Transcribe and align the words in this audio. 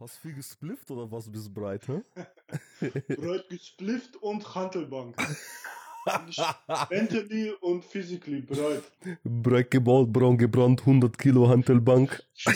Hast 0.00 0.18
viel 0.18 0.34
gesplifft 0.34 0.90
oder 0.90 1.10
was 1.10 1.30
bist 1.30 1.46
du 1.46 1.52
breit, 1.54 1.86
hä? 1.86 2.02
breit 3.16 3.48
gesplifft 3.48 4.16
und 4.16 4.54
Handelbank. 4.54 5.16
Mentally 6.90 7.52
und 7.60 7.84
physically 7.84 8.42
breit. 8.42 8.82
Breit 9.22 9.70
gebaut, 9.70 10.12
braun 10.12 10.36
gebrannt, 10.36 10.80
100 10.80 11.16
Kilo 11.16 11.48
Hantelbank. 11.48 12.22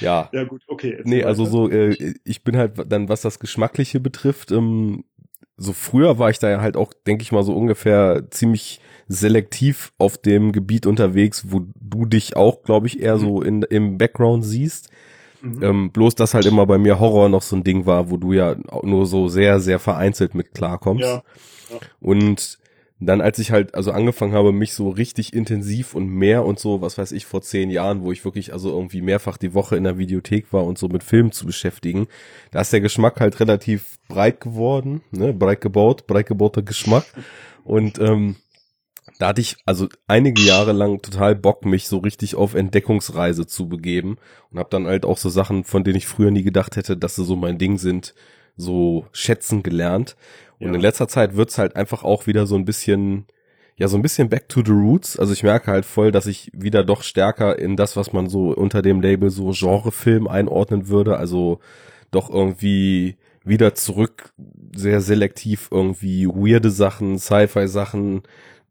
ja. 0.00 0.28
Ja 0.32 0.44
gut, 0.44 0.62
okay. 0.66 1.00
Nee, 1.04 1.22
also 1.22 1.46
so, 1.46 1.70
äh, 1.70 2.14
ich 2.24 2.42
bin 2.44 2.56
halt 2.56 2.74
dann, 2.90 3.08
was 3.08 3.22
das 3.22 3.38
Geschmackliche 3.38 4.00
betrifft, 4.00 4.50
ähm, 4.50 5.04
so 5.56 5.72
früher 5.72 6.18
war 6.18 6.30
ich 6.30 6.38
da 6.38 6.50
ja 6.50 6.60
halt 6.60 6.76
auch, 6.76 6.92
denke 7.06 7.22
ich 7.22 7.32
mal, 7.32 7.42
so 7.42 7.54
ungefähr 7.54 8.24
ziemlich 8.30 8.80
selektiv 9.08 9.92
auf 9.98 10.18
dem 10.18 10.52
Gebiet 10.52 10.86
unterwegs, 10.86 11.46
wo 11.48 11.62
du 11.80 12.06
dich 12.06 12.36
auch, 12.36 12.62
glaube 12.62 12.86
ich, 12.86 13.00
eher 13.00 13.16
mhm. 13.16 13.20
so 13.20 13.42
in, 13.42 13.62
im 13.62 13.98
Background 13.98 14.44
siehst. 14.44 14.90
Mhm. 15.42 15.62
Ähm, 15.62 15.92
bloß, 15.92 16.14
dass 16.14 16.34
halt 16.34 16.46
immer 16.46 16.66
bei 16.66 16.78
mir 16.78 17.00
Horror 17.00 17.28
noch 17.28 17.42
so 17.42 17.56
ein 17.56 17.64
Ding 17.64 17.84
war, 17.84 18.10
wo 18.10 18.16
du 18.16 18.32
ja 18.32 18.56
nur 18.82 19.06
so 19.06 19.28
sehr, 19.28 19.60
sehr 19.60 19.78
vereinzelt 19.78 20.34
mit 20.34 20.54
klarkommst. 20.54 21.04
Ja. 21.04 21.22
ja. 21.70 21.78
Und 22.00 22.58
dann, 23.06 23.20
als 23.20 23.38
ich 23.38 23.50
halt 23.50 23.74
also 23.74 23.92
angefangen 23.92 24.32
habe, 24.32 24.52
mich 24.52 24.74
so 24.74 24.88
richtig 24.90 25.32
intensiv 25.32 25.94
und 25.94 26.08
mehr 26.08 26.44
und 26.44 26.58
so, 26.58 26.80
was 26.80 26.98
weiß 26.98 27.12
ich, 27.12 27.26
vor 27.26 27.42
zehn 27.42 27.70
Jahren, 27.70 28.02
wo 28.02 28.12
ich 28.12 28.24
wirklich 28.24 28.52
also 28.52 28.70
irgendwie 28.70 29.02
mehrfach 29.02 29.36
die 29.36 29.54
Woche 29.54 29.76
in 29.76 29.84
der 29.84 29.98
Videothek 29.98 30.52
war 30.52 30.64
und 30.64 30.78
so 30.78 30.88
mit 30.88 31.02
Filmen 31.02 31.32
zu 31.32 31.46
beschäftigen, 31.46 32.06
da 32.50 32.60
ist 32.60 32.72
der 32.72 32.80
Geschmack 32.80 33.20
halt 33.20 33.40
relativ 33.40 33.98
breit 34.08 34.40
geworden, 34.40 35.02
ne, 35.10 35.32
breit 35.32 35.60
gebaut, 35.60 36.06
breit 36.06 36.26
gebauter 36.26 36.62
Geschmack. 36.62 37.04
Und 37.64 37.98
ähm, 37.98 38.36
da 39.18 39.28
hatte 39.28 39.40
ich 39.40 39.56
also 39.66 39.88
einige 40.06 40.42
Jahre 40.42 40.72
lang 40.72 41.02
total 41.02 41.34
Bock, 41.34 41.64
mich 41.64 41.88
so 41.88 41.98
richtig 41.98 42.34
auf 42.34 42.54
Entdeckungsreise 42.54 43.46
zu 43.46 43.68
begeben 43.68 44.16
und 44.50 44.58
habe 44.58 44.70
dann 44.70 44.86
halt 44.86 45.04
auch 45.04 45.18
so 45.18 45.28
Sachen, 45.28 45.64
von 45.64 45.84
denen 45.84 45.96
ich 45.96 46.06
früher 46.06 46.30
nie 46.30 46.42
gedacht 46.42 46.76
hätte, 46.76 46.96
dass 46.96 47.16
sie 47.16 47.24
so 47.24 47.36
mein 47.36 47.58
Ding 47.58 47.78
sind, 47.78 48.14
so 48.56 49.06
schätzen 49.12 49.62
gelernt. 49.62 50.16
Und 50.62 50.68
ja. 50.68 50.74
in 50.74 50.80
letzter 50.80 51.08
Zeit 51.08 51.36
wird's 51.36 51.58
halt 51.58 51.74
einfach 51.74 52.04
auch 52.04 52.26
wieder 52.26 52.46
so 52.46 52.54
ein 52.54 52.64
bisschen, 52.64 53.26
ja, 53.76 53.88
so 53.88 53.96
ein 53.96 54.02
bisschen 54.02 54.28
back 54.28 54.48
to 54.48 54.62
the 54.64 54.70
roots. 54.70 55.18
Also 55.18 55.32
ich 55.32 55.42
merke 55.42 55.70
halt 55.70 55.84
voll, 55.84 56.12
dass 56.12 56.26
ich 56.26 56.50
wieder 56.54 56.84
doch 56.84 57.02
stärker 57.02 57.58
in 57.58 57.76
das, 57.76 57.96
was 57.96 58.12
man 58.12 58.28
so 58.28 58.52
unter 58.54 58.80
dem 58.80 59.00
Label 59.00 59.30
so 59.30 59.50
Genrefilm 59.50 60.28
einordnen 60.28 60.88
würde. 60.88 61.16
Also 61.16 61.58
doch 62.12 62.30
irgendwie 62.30 63.16
wieder 63.44 63.74
zurück 63.74 64.32
sehr 64.74 65.00
selektiv 65.00 65.68
irgendwie 65.72 66.28
weirde 66.28 66.70
Sachen, 66.70 67.18
Sci-Fi-Sachen, 67.18 68.22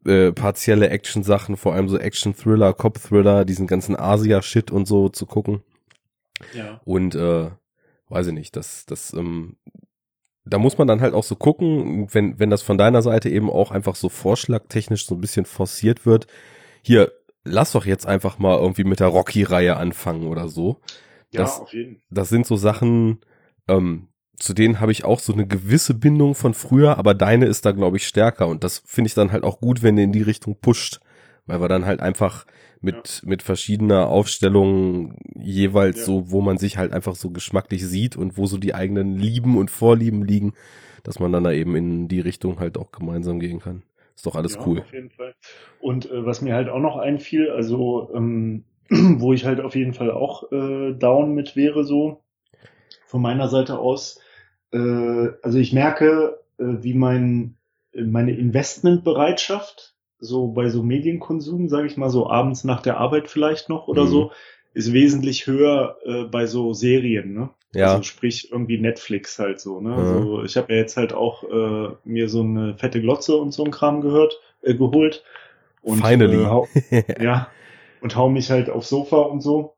äh, 0.05 0.31
partielle 0.31 0.89
Action-Sachen, 0.89 1.58
vor 1.58 1.73
allem 1.73 1.89
so 1.89 1.98
Action-Thriller, 1.98 2.73
Cop-Thriller, 2.73 3.44
diesen 3.44 3.67
ganzen 3.67 4.00
Asia-Shit 4.00 4.72
und 4.72 4.88
so 4.88 5.09
zu 5.09 5.26
gucken. 5.26 5.61
Ja. 6.53 6.80
Und 6.86 7.16
äh, 7.16 7.50
weiß 8.08 8.28
ich 8.28 8.33
nicht, 8.33 8.55
das, 8.55 8.86
das, 8.86 9.14
ähm, 9.14 9.58
da 10.45 10.58
muss 10.58 10.78
man 10.78 10.88
dann 10.88 11.02
halt 11.02 11.14
auch 11.14 11.23
so 11.23 11.36
gucken, 11.36 12.08
wenn, 12.11 12.39
wenn 12.39 12.50
das 12.50 12.61
von 12.61 12.78
deiner 12.78 13.02
Seite 13.02 13.30
eben 13.30 13.50
auch 13.50 13.72
einfach 13.72 13.95
so 13.95 14.09
vorschlagtechnisch 14.09 15.06
so 15.06 15.16
ein 15.16 15.22
bisschen 15.22 15.45
forciert 15.45 16.06
wird. 16.06 16.28
Hier, 16.81 17.11
lass 17.44 17.73
doch 17.73 17.86
jetzt 17.86 18.08
einfach 18.08 18.39
mal 18.39 18.58
irgendwie 18.58 18.83
mit 18.83 19.00
der 19.00 19.08
Rocky-Reihe 19.08 19.78
anfangen 19.78 20.28
oder 20.28 20.48
so. 20.48 20.81
Das, 21.31 21.58
ja, 21.58 21.64
auf 21.64 21.73
jeden. 21.73 22.02
Das 22.09 22.30
sind 22.30 22.45
so 22.48 22.56
Sachen, 22.56 23.20
ähm, 23.67 24.08
zu 24.36 24.53
denen 24.53 24.80
habe 24.80 24.92
ich 24.92 25.06
auch 25.06 25.20
so 25.20 25.33
eine 25.33 25.45
gewisse 25.45 25.94
Bindung 25.94 26.33
von 26.33 26.53
früher, 26.53 26.98
aber 26.98 27.14
deine 27.14 27.45
ist 27.45 27.66
da, 27.66 27.72
glaube 27.72 27.98
ich, 27.98 28.08
stärker. 28.08 28.48
Und 28.48 28.64
das 28.64 28.81
finde 28.86 29.08
ich 29.08 29.14
dann 29.14 29.31
halt 29.31 29.44
auch 29.44 29.59
gut, 29.59 29.83
wenn 29.83 29.95
du 29.95 30.02
in 30.02 30.11
die 30.11 30.23
Richtung 30.23 30.58
pusht. 30.59 31.00
Weil 31.45 31.61
wir 31.61 31.67
dann 31.67 31.86
halt 31.86 32.00
einfach 32.00 32.45
mit, 32.81 33.22
ja. 33.22 33.30
mit 33.30 33.44
verschiedener 33.44 34.08
Aufstellung 34.08 35.17
jeweils 35.36 36.00
ja. 36.00 36.06
so, 36.06 36.31
wo 36.31 36.42
man 36.42 36.58
sich 36.58 36.78
halt 36.78 36.94
einfach 36.94 37.16
so 37.16 37.30
geschmacklich 37.30 37.86
sieht 37.86 38.16
und 38.16 38.38
wo 38.38 38.45
so 38.45 38.58
die 38.58 38.73
eigenen 38.73 39.17
Lieben 39.17 39.58
und 39.58 39.70
Vorlieben 39.70 40.23
liegen, 40.23 40.53
dass 41.03 41.20
man 41.20 41.31
dann 41.31 41.44
da 41.44 41.52
eben 41.52 41.75
in 41.75 42.08
die 42.08 42.20
Richtung 42.20 42.59
halt 42.59 42.77
auch 42.77 42.92
gemeinsam 42.92 43.39
gehen 43.39 43.60
kann. 43.60 43.83
Ist 44.16 44.26
doch 44.26 44.36
alles 44.36 44.55
ja, 44.55 44.66
cool. 44.66 44.80
Auf 44.80 44.93
jeden 44.93 45.10
Fall. 45.10 45.33
Und 45.80 46.10
äh, 46.11 46.26
was 46.26 46.42
mir 46.42 46.55
halt 46.55 46.70
auch 46.70 46.80
noch 46.80 46.98
einfiel, 46.98 47.49
also 47.49 48.11
ähm, 48.14 48.66
wo 48.89 49.33
ich 49.33 49.45
halt 49.45 49.61
auf 49.61 49.76
jeden 49.76 49.93
Fall 49.93 50.11
auch 50.11 50.52
äh, 50.52 50.93
down 50.93 51.33
mit 51.33 51.55
wäre, 51.55 51.83
so 51.83 52.21
von 53.05 53.21
meiner 53.21 53.48
Seite 53.48 53.80
aus, 53.80 54.20
äh, 54.71 55.30
also 55.42 55.58
ich 55.58 55.73
merke, 55.73 56.39
äh, 56.58 56.66
wie 56.82 56.93
mein 56.93 57.58
meine 57.93 58.32
Investmentbereitschaft 58.32 59.91
so 60.21 60.48
bei 60.48 60.70
so 60.70 60.83
Medienkonsum, 60.83 61.67
sage 61.67 61.87
ich 61.87 61.98
mal 61.98 62.09
so 62.09 62.30
abends 62.30 62.64
nach 62.64 62.82
der 62.82 62.98
Arbeit 62.98 63.27
vielleicht 63.27 63.67
noch 63.67 63.87
oder 63.87 64.04
mhm. 64.04 64.09
so, 64.09 64.32
ist 64.73 64.93
wesentlich 64.93 65.48
höher 65.48 65.98
äh, 66.05 66.23
bei 66.23 66.45
so 66.45 66.73
Serien, 66.73 67.33
ne? 67.33 67.49
Ja. 67.73 67.92
Also 67.92 68.04
sprich 68.04 68.52
irgendwie 68.52 68.77
Netflix 68.77 69.39
halt 69.39 69.60
so, 69.60 69.81
ne? 69.81 69.89
Mhm. 69.89 69.98
Also 69.98 70.43
ich 70.43 70.55
habe 70.55 70.71
ja 70.73 70.80
jetzt 70.80 70.95
halt 70.95 71.14
auch 71.14 71.43
äh, 71.43 71.89
mir 72.05 72.30
so 72.30 72.42
eine 72.42 72.77
fette 72.77 73.02
Glotze 73.02 73.36
und 73.36 73.54
so 73.54 73.65
ein 73.65 73.71
Kram 73.71 74.02
gehört, 74.02 74.39
äh, 74.61 74.76
geholt. 74.76 75.23
Und, 75.81 75.99
Finally. 75.99 76.43
Äh, 76.43 76.45
hau, 76.45 76.67
ja. 77.20 77.48
Und 78.02 78.15
hau 78.15 78.30
mich 78.30 78.49
halt 78.49 78.70
aufs 78.70 78.89
Sofa 78.89 79.17
und 79.17 79.42
so 79.42 79.76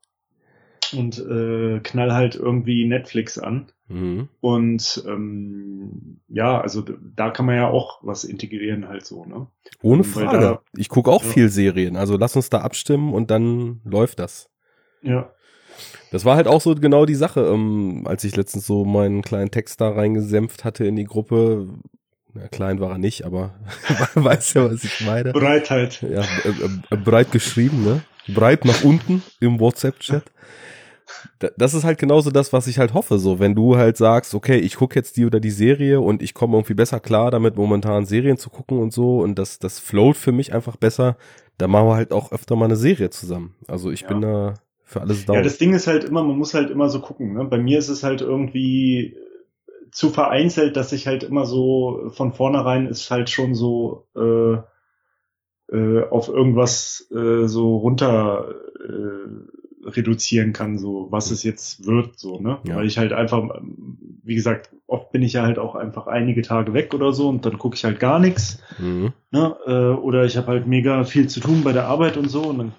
und 0.93 1.19
äh, 1.19 1.79
knall 1.79 2.13
halt 2.13 2.35
irgendwie 2.35 2.85
Netflix 2.85 3.37
an. 3.39 3.71
Mhm. 3.93 4.27
Und 4.41 5.03
ähm, 5.07 6.19
ja, 6.27 6.59
also 6.59 6.83
da 7.15 7.29
kann 7.29 7.45
man 7.45 7.55
ja 7.55 7.67
auch 7.69 7.99
was 8.01 8.23
integrieren 8.23 8.87
halt 8.87 9.05
so, 9.05 9.25
ne? 9.25 9.47
Ohne 9.81 10.03
Frage. 10.03 10.39
Da, 10.39 10.61
ich 10.75 10.89
gucke 10.89 11.11
auch 11.11 11.23
ja. 11.23 11.29
viel 11.29 11.49
Serien, 11.49 11.95
also 11.95 12.17
lass 12.17 12.35
uns 12.35 12.49
da 12.49 12.61
abstimmen 12.61 13.13
und 13.13 13.29
dann 13.29 13.81
läuft 13.85 14.19
das. 14.19 14.49
Ja. 15.03 15.31
Das 16.11 16.25
war 16.25 16.35
halt 16.35 16.47
auch 16.47 16.61
so 16.61 16.73
genau 16.75 17.05
die 17.05 17.15
Sache, 17.15 17.41
ähm, 17.41 18.03
als 18.05 18.23
ich 18.23 18.35
letztens 18.35 18.65
so 18.65 18.83
meinen 18.83 19.21
kleinen 19.21 19.51
Text 19.51 19.79
da 19.79 19.89
reingesenft 19.89 20.63
hatte 20.63 20.85
in 20.85 20.95
die 20.95 21.05
Gruppe. 21.05 21.67
Na, 22.33 22.47
klein 22.47 22.79
war 22.79 22.91
er 22.91 22.97
nicht, 22.97 23.25
aber 23.25 23.53
weißt 24.15 24.55
ja, 24.55 24.71
was 24.71 24.83
ich 24.83 25.01
meine. 25.05 25.33
Breit 25.33 25.69
halt. 25.69 26.01
Ja, 26.01 26.21
äh, 26.21 26.95
äh, 26.95 26.97
breit 26.97 27.31
geschrieben, 27.31 27.83
ne? 27.83 28.01
Breit 28.27 28.65
nach 28.65 28.83
unten 28.83 29.21
im 29.39 29.59
WhatsApp-Chat 29.59 30.23
das 31.57 31.73
ist 31.73 31.83
halt 31.83 31.99
genauso 31.99 32.31
das, 32.31 32.53
was 32.53 32.67
ich 32.67 32.79
halt 32.79 32.93
hoffe. 32.93 33.19
So, 33.19 33.39
wenn 33.39 33.55
du 33.55 33.77
halt 33.77 33.97
sagst, 33.97 34.33
okay, 34.33 34.57
ich 34.57 34.75
gucke 34.75 34.95
jetzt 34.95 35.17
die 35.17 35.25
oder 35.25 35.39
die 35.39 35.51
Serie 35.51 35.99
und 36.01 36.21
ich 36.21 36.33
komme 36.33 36.57
irgendwie 36.57 36.73
besser 36.73 36.99
klar 36.99 37.31
damit, 37.31 37.55
momentan 37.55 38.05
Serien 38.05 38.37
zu 38.37 38.49
gucken 38.49 38.79
und 38.79 38.93
so 38.93 39.19
und 39.19 39.37
das, 39.39 39.59
das 39.59 39.79
float 39.79 40.17
für 40.17 40.31
mich 40.31 40.53
einfach 40.53 40.77
besser, 40.77 41.17
dann 41.57 41.71
machen 41.71 41.87
wir 41.87 41.95
halt 41.95 42.11
auch 42.11 42.31
öfter 42.31 42.55
mal 42.55 42.65
eine 42.65 42.75
Serie 42.75 43.09
zusammen. 43.09 43.55
Also 43.67 43.91
ich 43.91 44.01
ja. 44.01 44.07
bin 44.07 44.21
da 44.21 44.55
für 44.83 45.01
alles 45.01 45.25
da. 45.25 45.33
Ja, 45.33 45.41
das 45.41 45.57
Ding 45.57 45.73
ist 45.73 45.87
halt 45.87 46.03
immer, 46.03 46.23
man 46.23 46.37
muss 46.37 46.53
halt 46.53 46.69
immer 46.69 46.89
so 46.89 46.99
gucken. 46.99 47.33
Ne? 47.33 47.45
Bei 47.45 47.57
mir 47.57 47.79
ist 47.79 47.89
es 47.89 48.03
halt 48.03 48.21
irgendwie 48.21 49.15
zu 49.91 50.09
vereinzelt, 50.09 50.75
dass 50.75 50.91
ich 50.91 51.07
halt 51.07 51.23
immer 51.23 51.45
so 51.45 52.09
von 52.09 52.33
vornherein 52.33 52.87
ist 52.87 53.11
halt 53.11 53.29
schon 53.29 53.53
so 53.53 54.07
äh, 54.15 54.57
äh, 55.71 56.03
auf 56.09 56.29
irgendwas 56.29 57.07
äh, 57.11 57.47
so 57.47 57.77
runter 57.77 58.55
äh, 58.79 59.62
reduzieren 59.85 60.53
kann, 60.53 60.77
so 60.77 61.07
was 61.09 61.31
es 61.31 61.43
jetzt 61.43 61.85
wird, 61.85 62.17
so, 62.19 62.39
ne? 62.39 62.59
Ja. 62.63 62.77
Weil 62.77 62.85
ich 62.85 62.97
halt 62.97 63.13
einfach, 63.13 63.43
wie 64.23 64.35
gesagt, 64.35 64.69
oft 64.87 65.11
bin 65.11 65.21
ich 65.21 65.33
ja 65.33 65.43
halt 65.43 65.59
auch 65.59 65.75
einfach 65.75 66.07
einige 66.07 66.41
Tage 66.41 66.73
weg 66.73 66.93
oder 66.93 67.13
so 67.13 67.29
und 67.29 67.45
dann 67.45 67.57
gucke 67.57 67.75
ich 67.75 67.83
halt 67.83 67.99
gar 67.99 68.19
nichts. 68.19 68.59
Mhm. 68.79 69.13
Ne? 69.31 69.55
Äh, 69.65 69.99
oder 69.99 70.25
ich 70.25 70.37
habe 70.37 70.47
halt 70.47 70.67
mega 70.67 71.03
viel 71.03 71.27
zu 71.27 71.39
tun 71.39 71.63
bei 71.63 71.73
der 71.73 71.87
Arbeit 71.87 72.17
und 72.17 72.29
so 72.29 72.43
und 72.43 72.57
dann 72.57 72.71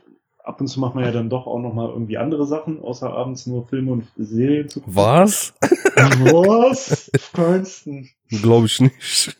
ab 0.44 0.60
und 0.60 0.69
zu 0.69 0.78
macht 0.78 0.94
man 0.94 1.04
ja 1.04 1.10
dann 1.10 1.31
doch 1.31 1.47
auch 1.47 1.59
nochmal 1.59 1.88
irgendwie 1.88 2.19
andere 2.19 2.47
Sachen, 2.47 2.81
außer 2.81 3.10
abends 3.12 3.47
nur 3.47 3.66
Filme 3.66 3.92
und 3.92 4.06
Serien 4.16 4.69
zu 4.69 4.81
gucken. 4.81 4.94
Was? 4.94 5.54
Was? 5.97 7.10
Feinsten. 7.32 8.10
Glaube 8.28 8.66
ich 8.66 8.81
nicht. 8.81 9.36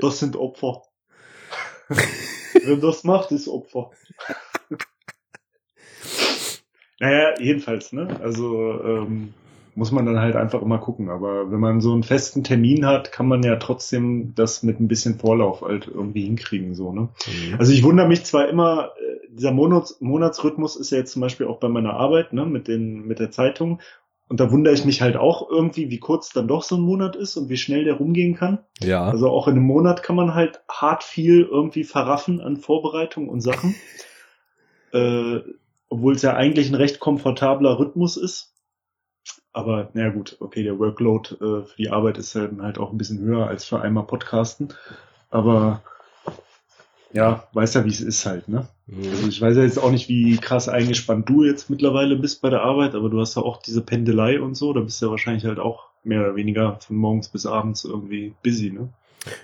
das 0.00 0.18
sind 0.18 0.36
Opfer. 0.36 0.82
Wer 2.64 2.76
das 2.76 3.04
macht, 3.04 3.30
ist 3.32 3.48
Opfer. 3.48 3.90
Naja, 7.00 7.34
jedenfalls, 7.38 7.92
ne? 7.92 8.18
Also 8.20 8.80
ähm, 8.82 9.34
muss 9.78 9.92
man 9.92 10.04
dann 10.06 10.18
halt 10.18 10.34
einfach 10.34 10.60
immer 10.60 10.78
gucken. 10.78 11.08
Aber 11.08 11.50
wenn 11.52 11.60
man 11.60 11.80
so 11.80 11.92
einen 11.92 12.02
festen 12.02 12.42
Termin 12.42 12.84
hat, 12.84 13.12
kann 13.12 13.28
man 13.28 13.44
ja 13.44 13.56
trotzdem 13.56 14.34
das 14.34 14.64
mit 14.64 14.80
ein 14.80 14.88
bisschen 14.88 15.18
Vorlauf 15.18 15.62
halt 15.62 15.86
irgendwie 15.86 16.24
hinkriegen, 16.24 16.74
so, 16.74 16.92
ne? 16.92 17.08
Mhm. 17.26 17.54
Also 17.58 17.72
ich 17.72 17.84
wundere 17.84 18.08
mich 18.08 18.24
zwar 18.24 18.48
immer, 18.48 18.90
äh, 18.98 19.28
dieser 19.30 19.52
Monats 19.52 20.00
Monatsrhythmus 20.00 20.74
ist 20.74 20.90
ja 20.90 20.98
jetzt 20.98 21.12
zum 21.12 21.22
Beispiel 21.22 21.46
auch 21.46 21.60
bei 21.60 21.68
meiner 21.68 21.94
Arbeit, 21.94 22.32
ne, 22.32 22.44
mit 22.44 22.66
den, 22.66 23.06
mit 23.06 23.20
der 23.20 23.30
Zeitung. 23.30 23.80
Und 24.28 24.40
da 24.40 24.50
wundere 24.50 24.74
ich 24.74 24.84
mich 24.84 25.00
halt 25.00 25.16
auch 25.16 25.48
irgendwie, 25.48 25.90
wie 25.90 26.00
kurz 26.00 26.30
dann 26.30 26.48
doch 26.48 26.62
so 26.62 26.76
ein 26.76 26.82
Monat 26.82 27.16
ist 27.16 27.36
und 27.36 27.48
wie 27.48 27.56
schnell 27.56 27.84
der 27.84 27.94
rumgehen 27.94 28.34
kann. 28.34 28.58
Ja. 28.80 29.04
Also 29.04 29.30
auch 29.30 29.46
in 29.46 29.54
einem 29.54 29.64
Monat 29.64 30.02
kann 30.02 30.16
man 30.16 30.34
halt 30.34 30.60
hart 30.68 31.02
viel 31.02 31.48
irgendwie 31.50 31.84
verraffen 31.84 32.40
an 32.40 32.58
Vorbereitung 32.58 33.28
und 33.28 33.40
Sachen. 33.40 33.74
äh, 34.92 35.38
obwohl 35.88 36.14
es 36.14 36.22
ja 36.22 36.34
eigentlich 36.34 36.68
ein 36.68 36.74
recht 36.74 37.00
komfortabler 37.00 37.78
Rhythmus 37.78 38.16
ist. 38.16 38.54
Aber 39.52 39.90
na 39.94 40.08
gut, 40.10 40.36
okay, 40.40 40.62
der 40.62 40.78
Workload 40.78 41.34
äh, 41.34 41.64
für 41.64 41.76
die 41.76 41.90
Arbeit 41.90 42.18
ist 42.18 42.34
halt, 42.34 42.52
halt 42.60 42.78
auch 42.78 42.92
ein 42.92 42.98
bisschen 42.98 43.20
höher 43.20 43.46
als 43.46 43.64
für 43.64 43.80
einmal 43.80 44.04
Podcasten. 44.04 44.74
Aber 45.30 45.82
ja, 47.12 47.48
weiß 47.52 47.74
ja, 47.74 47.84
wie 47.84 47.90
es 47.90 48.00
ist 48.00 48.26
halt, 48.26 48.48
ne? 48.48 48.68
Mhm. 48.86 49.10
Also 49.10 49.28
ich 49.28 49.40
weiß 49.40 49.56
ja 49.56 49.62
jetzt 49.62 49.78
auch 49.78 49.90
nicht, 49.90 50.08
wie 50.08 50.36
krass 50.36 50.68
eingespannt 50.68 51.28
du 51.28 51.44
jetzt 51.44 51.70
mittlerweile 51.70 52.16
bist 52.16 52.42
bei 52.42 52.50
der 52.50 52.62
Arbeit, 52.62 52.94
aber 52.94 53.08
du 53.08 53.20
hast 53.20 53.36
ja 53.36 53.42
auch 53.42 53.62
diese 53.62 53.82
Pendelei 53.82 54.40
und 54.40 54.54
so, 54.54 54.72
da 54.72 54.80
bist 54.80 55.00
du 55.00 55.06
ja 55.06 55.10
wahrscheinlich 55.10 55.44
halt 55.44 55.58
auch 55.58 55.88
mehr 56.04 56.20
oder 56.20 56.36
weniger 56.36 56.78
von 56.80 56.96
morgens 56.96 57.28
bis 57.28 57.46
abends 57.46 57.84
irgendwie 57.84 58.34
busy, 58.42 58.70
ne? 58.70 58.90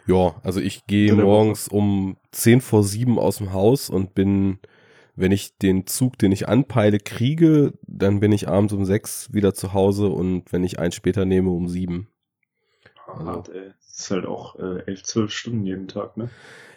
Ja, 0.06 0.34
also 0.42 0.60
ich 0.60 0.86
gehe 0.86 1.14
morgens 1.14 1.68
um 1.68 2.16
zehn 2.30 2.60
vor 2.60 2.84
sieben 2.84 3.18
aus 3.18 3.38
dem 3.38 3.52
Haus 3.52 3.90
und 3.90 4.14
bin, 4.14 4.58
wenn 5.16 5.32
ich 5.32 5.56
den 5.58 5.86
Zug, 5.86 6.18
den 6.18 6.32
ich 6.32 6.48
anpeile, 6.48 6.98
kriege, 6.98 7.74
dann 7.86 8.20
bin 8.20 8.32
ich 8.32 8.48
abends 8.48 8.72
um 8.72 8.84
sechs 8.84 9.32
wieder 9.32 9.54
zu 9.54 9.72
Hause 9.72 10.08
und 10.08 10.52
wenn 10.52 10.64
ich 10.64 10.78
einen 10.78 10.92
später 10.92 11.24
nehme, 11.24 11.50
um 11.50 11.68
sieben. 11.68 12.08
Also. 13.06 13.24
Hart, 13.24 13.48
ey. 13.50 13.72
Das 13.86 14.00
ist 14.00 14.10
halt 14.10 14.26
auch 14.26 14.58
äh, 14.58 14.82
elf, 14.86 15.04
zwölf 15.04 15.30
Stunden 15.30 15.64
jeden 15.64 15.86
Tag, 15.86 16.16
ne? 16.16 16.28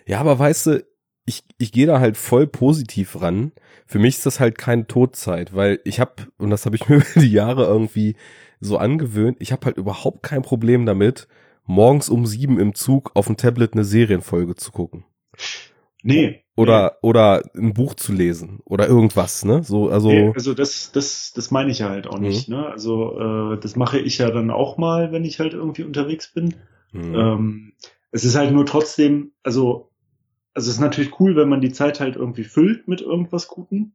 Ja, 0.05 0.19
aber 0.19 0.37
weißt 0.37 0.67
du, 0.67 0.85
ich, 1.25 1.43
ich 1.57 1.71
gehe 1.71 1.87
da 1.87 1.99
halt 1.99 2.15
voll 2.15 2.47
positiv 2.47 3.21
ran. 3.21 3.51
Für 3.85 3.99
mich 3.99 4.17
ist 4.17 4.25
das 4.25 4.39
halt 4.39 4.57
keine 4.57 4.87
Todzeit, 4.87 5.53
weil 5.53 5.79
ich 5.83 5.99
habe, 5.99 6.27
und 6.37 6.51
das 6.51 6.65
habe 6.65 6.75
ich 6.75 6.87
mir 6.89 6.97
über 6.97 7.21
die 7.21 7.31
Jahre 7.31 7.65
irgendwie 7.65 8.15
so 8.59 8.77
angewöhnt, 8.77 9.37
ich 9.39 9.51
habe 9.51 9.65
halt 9.65 9.77
überhaupt 9.77 10.23
kein 10.23 10.41
Problem 10.41 10.85
damit, 10.85 11.27
morgens 11.65 12.09
um 12.09 12.25
sieben 12.25 12.59
im 12.59 12.75
Zug 12.75 13.11
auf 13.15 13.27
dem 13.27 13.37
Tablet 13.37 13.73
eine 13.73 13.83
Serienfolge 13.83 14.55
zu 14.55 14.71
gucken. 14.71 15.05
Nee. 16.07 16.43
Oder, 16.55 16.93
nee. 16.93 17.07
oder 17.07 17.43
ein 17.55 17.73
Buch 17.73 17.93
zu 17.93 18.13
lesen 18.13 18.61
oder 18.65 18.87
irgendwas, 18.87 19.45
ne? 19.45 19.63
So, 19.63 19.89
also. 19.89 20.09
Nee, 20.09 20.31
also 20.33 20.53
das, 20.53 20.91
das, 20.91 21.33
das 21.33 21.51
meine 21.51 21.69
ich 21.71 21.79
ja 21.79 21.89
halt 21.89 22.07
auch 22.07 22.19
nicht, 22.19 22.49
mhm. 22.49 22.55
ne? 22.55 22.65
Also, 22.67 23.53
äh, 23.53 23.59
das 23.59 23.75
mache 23.75 23.99
ich 23.99 24.17
ja 24.17 24.31
dann 24.31 24.49
auch 24.49 24.77
mal, 24.77 25.11
wenn 25.11 25.25
ich 25.25 25.39
halt 25.39 25.53
irgendwie 25.53 25.83
unterwegs 25.83 26.33
bin. 26.33 26.55
Mhm. 26.93 27.15
Ähm, 27.15 27.73
es 28.11 28.23
ist 28.23 28.35
halt 28.35 28.51
nur 28.51 28.65
trotzdem, 28.65 29.31
also 29.43 29.91
also 30.57 30.71
es 30.71 30.77
ist 30.77 30.81
natürlich 30.81 31.19
cool, 31.19 31.35
wenn 31.35 31.49
man 31.49 31.61
die 31.61 31.71
Zeit 31.71 31.99
halt 31.99 32.15
irgendwie 32.15 32.43
füllt 32.43 32.87
mit 32.87 32.99
irgendwas 32.99 33.47
Guten. 33.47 33.93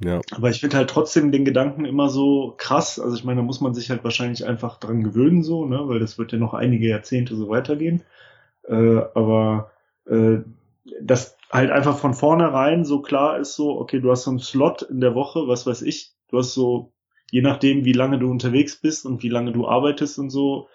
Ja. 0.00 0.20
Aber 0.30 0.50
ich 0.50 0.60
finde 0.60 0.76
halt 0.76 0.88
trotzdem 0.88 1.32
den 1.32 1.44
Gedanken 1.44 1.84
immer 1.84 2.10
so 2.10 2.54
krass. 2.56 3.00
Also 3.00 3.16
ich 3.16 3.24
meine, 3.24 3.40
da 3.40 3.44
muss 3.44 3.60
man 3.60 3.74
sich 3.74 3.90
halt 3.90 4.04
wahrscheinlich 4.04 4.46
einfach 4.46 4.78
dran 4.78 5.02
gewöhnen, 5.02 5.42
so, 5.42 5.66
ne, 5.66 5.80
weil 5.88 5.98
das 5.98 6.16
wird 6.16 6.30
ja 6.30 6.38
noch 6.38 6.54
einige 6.54 6.86
Jahrzehnte 6.86 7.34
so 7.34 7.48
weitergehen. 7.48 8.04
Äh, 8.68 9.00
aber 9.14 9.72
äh, 10.08 10.38
das 11.02 11.35
halt 11.50 11.70
einfach 11.70 11.98
von 11.98 12.14
vornherein 12.14 12.84
so 12.84 13.00
klar 13.00 13.38
ist, 13.38 13.54
so, 13.54 13.78
okay, 13.78 14.00
du 14.00 14.10
hast 14.10 14.24
so 14.24 14.30
einen 14.30 14.40
Slot 14.40 14.82
in 14.82 15.00
der 15.00 15.14
Woche, 15.14 15.46
was 15.46 15.66
weiß 15.66 15.82
ich, 15.82 16.12
du 16.28 16.38
hast 16.38 16.54
so, 16.54 16.92
je 17.30 17.42
nachdem, 17.42 17.84
wie 17.84 17.92
lange 17.92 18.18
du 18.18 18.30
unterwegs 18.30 18.76
bist 18.76 19.06
und 19.06 19.22
wie 19.22 19.28
lange 19.28 19.52
du 19.52 19.66
arbeitest 19.66 20.18
und 20.18 20.30
so, 20.30 20.68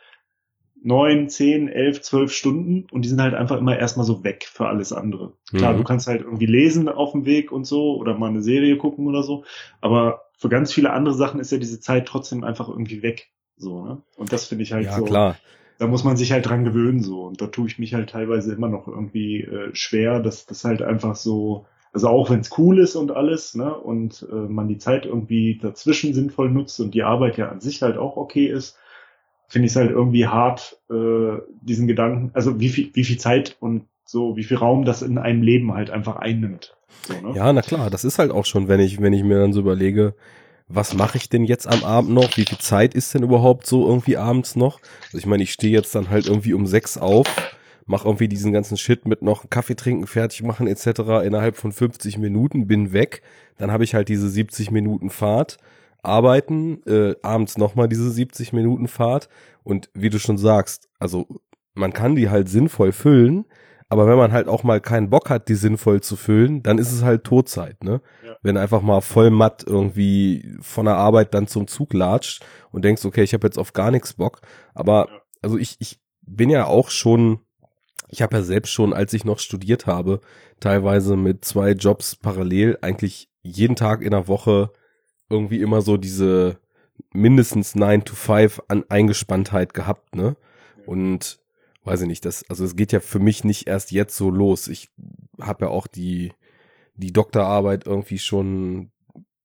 neun, 0.83 1.29
zehn, 1.29 1.67
elf, 1.67 2.01
zwölf 2.01 2.33
Stunden 2.33 2.87
und 2.91 3.03
die 3.03 3.09
sind 3.09 3.21
halt 3.21 3.35
einfach 3.35 3.57
immer 3.57 3.77
erstmal 3.77 4.05
so 4.05 4.23
weg 4.23 4.49
für 4.51 4.67
alles 4.67 4.91
andere. 4.93 5.33
Klar, 5.49 5.73
mhm. 5.73 5.77
du 5.77 5.83
kannst 5.83 6.07
halt 6.07 6.21
irgendwie 6.21 6.47
lesen 6.47 6.89
auf 6.89 7.11
dem 7.11 7.25
Weg 7.25 7.51
und 7.51 7.65
so 7.65 7.97
oder 7.97 8.17
mal 8.17 8.29
eine 8.29 8.41
Serie 8.41 8.77
gucken 8.77 9.07
oder 9.07 9.23
so, 9.23 9.43
aber 9.79 10.23
für 10.37 10.49
ganz 10.49 10.73
viele 10.73 10.91
andere 10.91 11.13
Sachen 11.13 11.39
ist 11.39 11.51
ja 11.51 11.59
diese 11.59 11.79
Zeit 11.79 12.07
trotzdem 12.07 12.43
einfach 12.43 12.67
irgendwie 12.67 13.03
weg. 13.03 13.29
So, 13.57 13.85
ne? 13.85 14.01
Und 14.17 14.33
das 14.33 14.47
finde 14.47 14.63
ich 14.63 14.73
halt 14.73 14.85
ja, 14.85 14.97
so. 14.97 15.05
Klar. 15.05 15.37
Da 15.81 15.87
muss 15.87 16.03
man 16.03 16.15
sich 16.15 16.31
halt 16.31 16.47
dran 16.47 16.63
gewöhnen 16.63 17.01
so. 17.01 17.23
Und 17.23 17.41
da 17.41 17.47
tue 17.47 17.65
ich 17.65 17.79
mich 17.79 17.95
halt 17.95 18.11
teilweise 18.11 18.53
immer 18.53 18.69
noch 18.69 18.87
irgendwie 18.87 19.41
äh, 19.41 19.71
schwer, 19.73 20.19
dass 20.19 20.45
das 20.45 20.63
halt 20.63 20.83
einfach 20.83 21.15
so, 21.15 21.65
also 21.91 22.07
auch 22.07 22.29
wenn 22.29 22.41
es 22.41 22.55
cool 22.59 22.77
ist 22.77 22.95
und 22.95 23.09
alles, 23.09 23.55
ne, 23.55 23.73
und 23.73 24.27
äh, 24.31 24.35
man 24.35 24.67
die 24.67 24.77
Zeit 24.77 25.07
irgendwie 25.07 25.57
dazwischen 25.59 26.13
sinnvoll 26.13 26.51
nutzt 26.51 26.79
und 26.79 26.93
die 26.93 27.01
Arbeit 27.01 27.37
ja 27.37 27.49
an 27.49 27.61
sich 27.61 27.81
halt 27.81 27.97
auch 27.97 28.15
okay 28.15 28.45
ist, 28.45 28.77
finde 29.47 29.65
ich 29.65 29.71
es 29.71 29.75
halt 29.75 29.89
irgendwie 29.89 30.27
hart, 30.27 30.79
äh, 30.91 31.39
diesen 31.63 31.87
Gedanken, 31.87 32.29
also 32.35 32.59
wie 32.59 32.69
viel, 32.69 32.91
wie 32.93 33.03
viel 33.03 33.17
Zeit 33.17 33.57
und 33.59 33.87
so, 34.05 34.37
wie 34.37 34.43
viel 34.43 34.57
Raum 34.57 34.85
das 34.85 35.01
in 35.01 35.17
einem 35.17 35.41
Leben 35.41 35.73
halt 35.73 35.89
einfach 35.89 36.17
einnimmt. 36.17 36.77
So, 37.07 37.13
ne? 37.27 37.35
Ja, 37.35 37.51
na 37.51 37.63
klar, 37.63 37.89
das 37.89 38.03
ist 38.03 38.19
halt 38.19 38.29
auch 38.29 38.45
schon, 38.45 38.67
wenn 38.67 38.81
ich, 38.81 39.01
wenn 39.01 39.13
ich 39.13 39.23
mir 39.23 39.39
dann 39.39 39.51
so 39.51 39.61
überlege, 39.61 40.13
was 40.73 40.93
mache 40.93 41.17
ich 41.17 41.29
denn 41.29 41.43
jetzt 41.43 41.67
am 41.67 41.83
Abend 41.83 42.11
noch? 42.11 42.37
Wie 42.37 42.45
viel 42.45 42.57
Zeit 42.57 42.93
ist 42.93 43.13
denn 43.13 43.23
überhaupt 43.23 43.67
so 43.67 43.87
irgendwie 43.87 44.17
abends 44.17 44.55
noch? 44.55 44.79
Also 45.05 45.17
ich 45.17 45.25
meine, 45.25 45.43
ich 45.43 45.53
stehe 45.53 45.73
jetzt 45.73 45.93
dann 45.95 46.09
halt 46.09 46.27
irgendwie 46.27 46.53
um 46.53 46.65
sechs 46.65 46.97
auf, 46.97 47.27
mache 47.85 48.07
irgendwie 48.07 48.27
diesen 48.27 48.53
ganzen 48.53 48.77
Shit 48.77 49.05
mit 49.05 49.21
noch 49.21 49.49
Kaffee 49.49 49.75
trinken, 49.75 50.07
fertig 50.07 50.43
machen 50.43 50.67
etc. 50.67 51.25
innerhalb 51.25 51.57
von 51.57 51.71
50 51.71 52.17
Minuten, 52.17 52.67
bin 52.67 52.93
weg. 52.93 53.21
Dann 53.57 53.71
habe 53.71 53.83
ich 53.83 53.93
halt 53.93 54.09
diese 54.09 54.29
70 54.29 54.71
Minuten 54.71 55.09
Fahrt 55.09 55.57
arbeiten, 56.03 56.81
äh, 56.87 57.15
abends 57.21 57.57
nochmal 57.57 57.87
diese 57.87 58.09
70 58.09 58.53
Minuten 58.53 58.87
Fahrt 58.87 59.29
und 59.63 59.89
wie 59.93 60.09
du 60.09 60.19
schon 60.19 60.37
sagst, 60.37 60.89
also 60.99 61.27
man 61.73 61.93
kann 61.93 62.15
die 62.15 62.29
halt 62.29 62.49
sinnvoll 62.49 62.91
füllen, 62.91 63.45
aber 63.91 64.07
wenn 64.07 64.17
man 64.17 64.31
halt 64.31 64.47
auch 64.47 64.63
mal 64.63 64.79
keinen 64.79 65.09
Bock 65.09 65.29
hat, 65.29 65.49
die 65.49 65.55
sinnvoll 65.55 65.99
zu 65.99 66.15
füllen, 66.15 66.63
dann 66.63 66.77
ist 66.77 66.93
es 66.93 67.03
halt 67.03 67.25
Todzeit, 67.25 67.83
ne? 67.83 67.99
Ja. 68.25 68.37
Wenn 68.41 68.55
einfach 68.55 68.81
mal 68.81 69.01
voll 69.01 69.31
matt 69.31 69.65
irgendwie 69.67 70.55
von 70.61 70.85
der 70.85 70.95
Arbeit 70.95 71.33
dann 71.33 71.47
zum 71.47 71.67
Zug 71.67 71.91
latscht 71.91 72.41
und 72.71 72.85
denkst, 72.85 73.03
okay, 73.03 73.23
ich 73.23 73.33
habe 73.33 73.45
jetzt 73.45 73.59
auf 73.59 73.73
gar 73.73 73.91
nichts 73.91 74.13
Bock. 74.13 74.39
Aber 74.73 75.09
ja. 75.09 75.21
also 75.41 75.57
ich, 75.57 75.75
ich 75.79 75.99
bin 76.21 76.49
ja 76.49 76.67
auch 76.67 76.89
schon, 76.89 77.41
ich 78.07 78.21
habe 78.21 78.37
ja 78.37 78.43
selbst 78.43 78.71
schon, 78.71 78.93
als 78.93 79.11
ich 79.11 79.25
noch 79.25 79.39
studiert 79.39 79.87
habe, 79.87 80.21
teilweise 80.61 81.17
mit 81.17 81.43
zwei 81.43 81.71
Jobs 81.71 82.15
parallel 82.15 82.77
eigentlich 82.81 83.29
jeden 83.41 83.75
Tag 83.75 84.03
in 84.03 84.11
der 84.11 84.29
Woche 84.29 84.71
irgendwie 85.29 85.59
immer 85.59 85.81
so 85.81 85.97
diese 85.97 86.59
mindestens 87.11 87.75
9 87.75 88.05
to 88.05 88.15
5 88.15 88.61
an 88.69 88.85
Eingespanntheit 88.87 89.73
gehabt, 89.73 90.15
ne? 90.15 90.37
Und 90.85 91.40
weiß 91.83 92.01
ich 92.01 92.07
nicht, 92.07 92.25
das, 92.25 92.47
also 92.49 92.63
es 92.63 92.75
geht 92.75 92.91
ja 92.91 92.99
für 92.99 93.19
mich 93.19 93.43
nicht 93.43 93.67
erst 93.67 93.91
jetzt 93.91 94.15
so 94.15 94.29
los. 94.29 94.67
Ich 94.67 94.89
habe 95.39 95.65
ja 95.65 95.71
auch 95.71 95.87
die, 95.87 96.33
die 96.95 97.13
Doktorarbeit 97.13 97.85
irgendwie 97.85 98.19
schon 98.19 98.91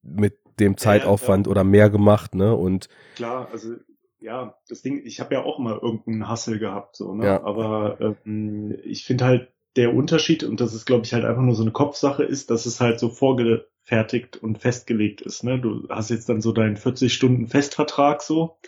mit 0.02 0.38
dem 0.60 0.76
Zeitaufwand 0.76 1.46
ja, 1.46 1.50
ja. 1.50 1.52
oder 1.52 1.64
mehr 1.64 1.90
gemacht, 1.90 2.34
ne? 2.34 2.54
Und 2.54 2.88
klar, 3.14 3.48
also 3.52 3.74
ja, 4.18 4.56
das 4.68 4.82
Ding, 4.82 5.02
ich 5.04 5.20
habe 5.20 5.34
ja 5.34 5.44
auch 5.44 5.58
mal 5.58 5.78
irgendeinen 5.78 6.28
Hassel 6.28 6.58
gehabt, 6.58 6.96
so, 6.96 7.14
ne? 7.14 7.26
Ja. 7.26 7.44
Aber 7.44 8.16
ähm, 8.24 8.76
ich 8.84 9.04
finde 9.04 9.24
halt 9.24 9.52
der 9.76 9.94
Unterschied, 9.94 10.42
und 10.42 10.60
das 10.60 10.74
ist, 10.74 10.86
glaube 10.86 11.04
ich, 11.04 11.12
halt 11.12 11.24
einfach 11.24 11.42
nur 11.42 11.54
so 11.54 11.62
eine 11.62 11.72
Kopfsache, 11.72 12.24
ist, 12.24 12.50
dass 12.50 12.66
es 12.66 12.80
halt 12.80 12.98
so 12.98 13.10
vorge 13.10 13.68
fertigt 13.82 14.36
und 14.38 14.58
festgelegt 14.58 15.20
ist. 15.20 15.44
Ne? 15.44 15.60
Du 15.60 15.86
hast 15.88 16.10
jetzt 16.10 16.28
dann 16.28 16.40
so 16.40 16.52
deinen 16.52 16.76
40 16.76 17.12
Stunden 17.12 17.46
Festvertrag 17.46 18.22
so. 18.22 18.58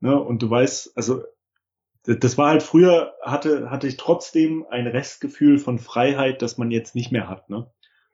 Ne? 0.00 0.18
Und 0.18 0.40
du 0.40 0.48
weißt, 0.48 0.96
also 0.96 1.22
das 2.04 2.38
war 2.38 2.48
halt 2.48 2.62
früher, 2.62 3.12
hatte, 3.22 3.70
hatte 3.70 3.86
ich 3.86 3.96
trotzdem 3.96 4.64
ein 4.70 4.86
Restgefühl 4.86 5.58
von 5.58 5.78
Freiheit, 5.78 6.42
das 6.42 6.58
man 6.58 6.70
jetzt 6.70 6.94
nicht 6.94 7.12
mehr 7.12 7.28
hat. 7.28 7.50
Ne? 7.50 7.70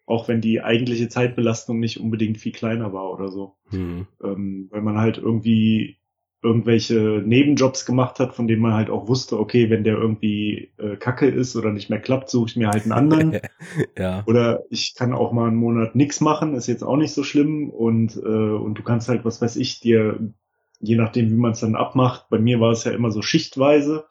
Auch 0.06 0.28
wenn 0.28 0.40
die 0.40 0.62
eigentliche 0.62 1.08
Zeitbelastung 1.08 1.78
nicht 1.78 2.00
unbedingt 2.00 2.38
viel 2.38 2.52
kleiner 2.52 2.92
war 2.92 3.12
oder 3.12 3.28
so. 3.30 3.56
Mhm. 3.70 4.06
Ähm, 4.22 4.68
weil 4.70 4.82
man 4.82 4.98
halt 4.98 5.18
irgendwie 5.18 5.98
irgendwelche 6.42 7.22
Nebenjobs 7.24 7.86
gemacht 7.86 8.20
hat, 8.20 8.34
von 8.34 8.46
denen 8.46 8.62
man 8.62 8.74
halt 8.74 8.90
auch 8.90 9.08
wusste, 9.08 9.38
okay, 9.38 9.68
wenn 9.70 9.84
der 9.84 9.96
irgendwie 9.96 10.70
äh, 10.78 10.96
kacke 10.96 11.26
ist 11.26 11.56
oder 11.56 11.72
nicht 11.72 11.90
mehr 11.90 12.00
klappt, 12.00 12.30
suche 12.30 12.50
ich 12.50 12.56
mir 12.56 12.68
halt 12.68 12.84
einen 12.84 12.92
anderen. 12.92 13.40
ja. 13.98 14.22
Oder 14.26 14.62
ich 14.70 14.94
kann 14.94 15.12
auch 15.12 15.32
mal 15.32 15.48
einen 15.48 15.56
Monat 15.56 15.96
nichts 15.96 16.20
machen, 16.20 16.54
ist 16.54 16.68
jetzt 16.68 16.84
auch 16.84 16.96
nicht 16.96 17.12
so 17.12 17.24
schlimm 17.24 17.70
und, 17.70 18.16
äh, 18.16 18.20
und 18.20 18.74
du 18.74 18.82
kannst 18.82 19.08
halt, 19.08 19.24
was 19.24 19.42
weiß 19.42 19.56
ich, 19.56 19.80
dir, 19.80 20.32
je 20.80 20.96
nachdem, 20.96 21.30
wie 21.30 21.36
man 21.36 21.52
es 21.52 21.60
dann 21.60 21.74
abmacht, 21.74 22.28
bei 22.28 22.38
mir 22.38 22.60
war 22.60 22.72
es 22.72 22.84
ja 22.84 22.92
immer 22.92 23.10
so 23.10 23.22
schichtweise, 23.22 24.06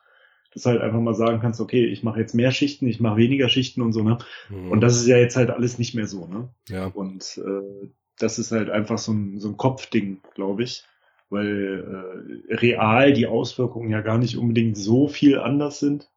dass 0.54 0.64
du 0.64 0.70
halt 0.70 0.82
einfach 0.82 1.00
mal 1.00 1.14
sagen 1.14 1.40
kannst, 1.40 1.60
okay, 1.60 1.86
ich 1.86 2.04
mache 2.04 2.20
jetzt 2.20 2.34
mehr 2.34 2.52
Schichten, 2.52 2.88
ich 2.88 3.00
mache 3.00 3.18
weniger 3.18 3.50
Schichten 3.50 3.82
und 3.82 3.94
so, 3.94 4.04
ne? 4.04 4.18
Mhm. 4.50 4.72
Und 4.72 4.82
das 4.82 4.96
ist 4.96 5.08
ja 5.08 5.18
jetzt 5.18 5.36
halt 5.36 5.50
alles 5.50 5.78
nicht 5.78 5.96
mehr 5.96 6.08
so, 6.08 6.28
ne? 6.28 6.50
Ja. 6.70 6.88
Und 6.88 7.42
äh, 7.46 7.88
das 8.18 8.40
ist 8.40 8.52
halt 8.52 8.70
einfach 8.70 8.98
so 8.98 9.12
ein, 9.12 9.40
so 9.40 9.50
ein 9.50 9.58
Kopfding, 9.58 10.22
glaube 10.34 10.64
ich 10.64 10.86
weil 11.30 12.48
äh, 12.50 12.54
real 12.56 13.14
die 13.14 13.28
Auswirkungen 13.28 13.90
ja 13.90 14.02
gar 14.02 14.18
nicht 14.18 14.38
unbedingt 14.38 14.78
so 14.78 15.08
viel 15.08 15.40
anders 15.40 15.80
sind. 15.80 16.10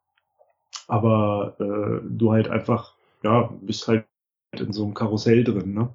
Aber 0.87 1.57
äh, 1.59 2.07
du 2.09 2.33
halt 2.33 2.49
einfach, 2.49 2.95
ja, 3.23 3.53
bist 3.61 3.89
halt 3.89 4.07
in 4.53 4.73
so 4.73 4.85
einem 4.85 4.95
Karussell 4.95 5.45
drin, 5.45 5.75
ne? 5.75 5.95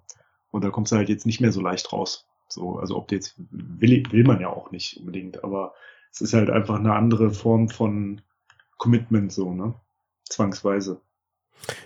Und 0.51 0.63
da 0.63 0.69
kommst 0.69 0.91
du 0.91 0.97
halt 0.97 1.09
jetzt 1.09 1.25
nicht 1.25 1.41
mehr 1.41 1.51
so 1.51 1.61
leicht 1.61 1.91
raus. 1.91 2.27
So, 2.53 2.77
also 2.77 2.97
ob 2.97 3.11
jetzt 3.11 3.35
will, 3.51 4.03
will 4.11 4.23
man 4.23 4.39
ja 4.39 4.49
auch 4.49 4.71
nicht 4.71 4.97
unbedingt, 4.97 5.43
aber 5.43 5.73
es 6.11 6.21
ist 6.21 6.33
halt 6.33 6.49
einfach 6.49 6.79
eine 6.79 6.93
andere 6.93 7.31
Form 7.31 7.69
von 7.69 8.21
Commitment, 8.77 9.31
so, 9.31 9.53
ne? 9.53 9.73
Zwangsweise. 10.29 11.01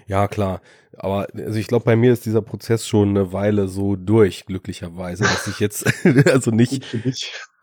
Ja, 0.08 0.28
klar. 0.28 0.62
Aber 0.98 1.28
also 1.36 1.60
ich 1.60 1.68
glaube, 1.68 1.86
bei 1.86 1.96
mir 1.96 2.12
ist 2.12 2.26
dieser 2.26 2.42
Prozess 2.42 2.88
schon 2.88 3.10
eine 3.10 3.32
Weile 3.34 3.68
so 3.68 3.96
durch, 3.96 4.46
glücklicherweise, 4.46 5.24
dass 5.24 5.48
ich 5.48 5.60
jetzt, 5.60 5.86
also 6.28 6.52
nicht, 6.52 6.84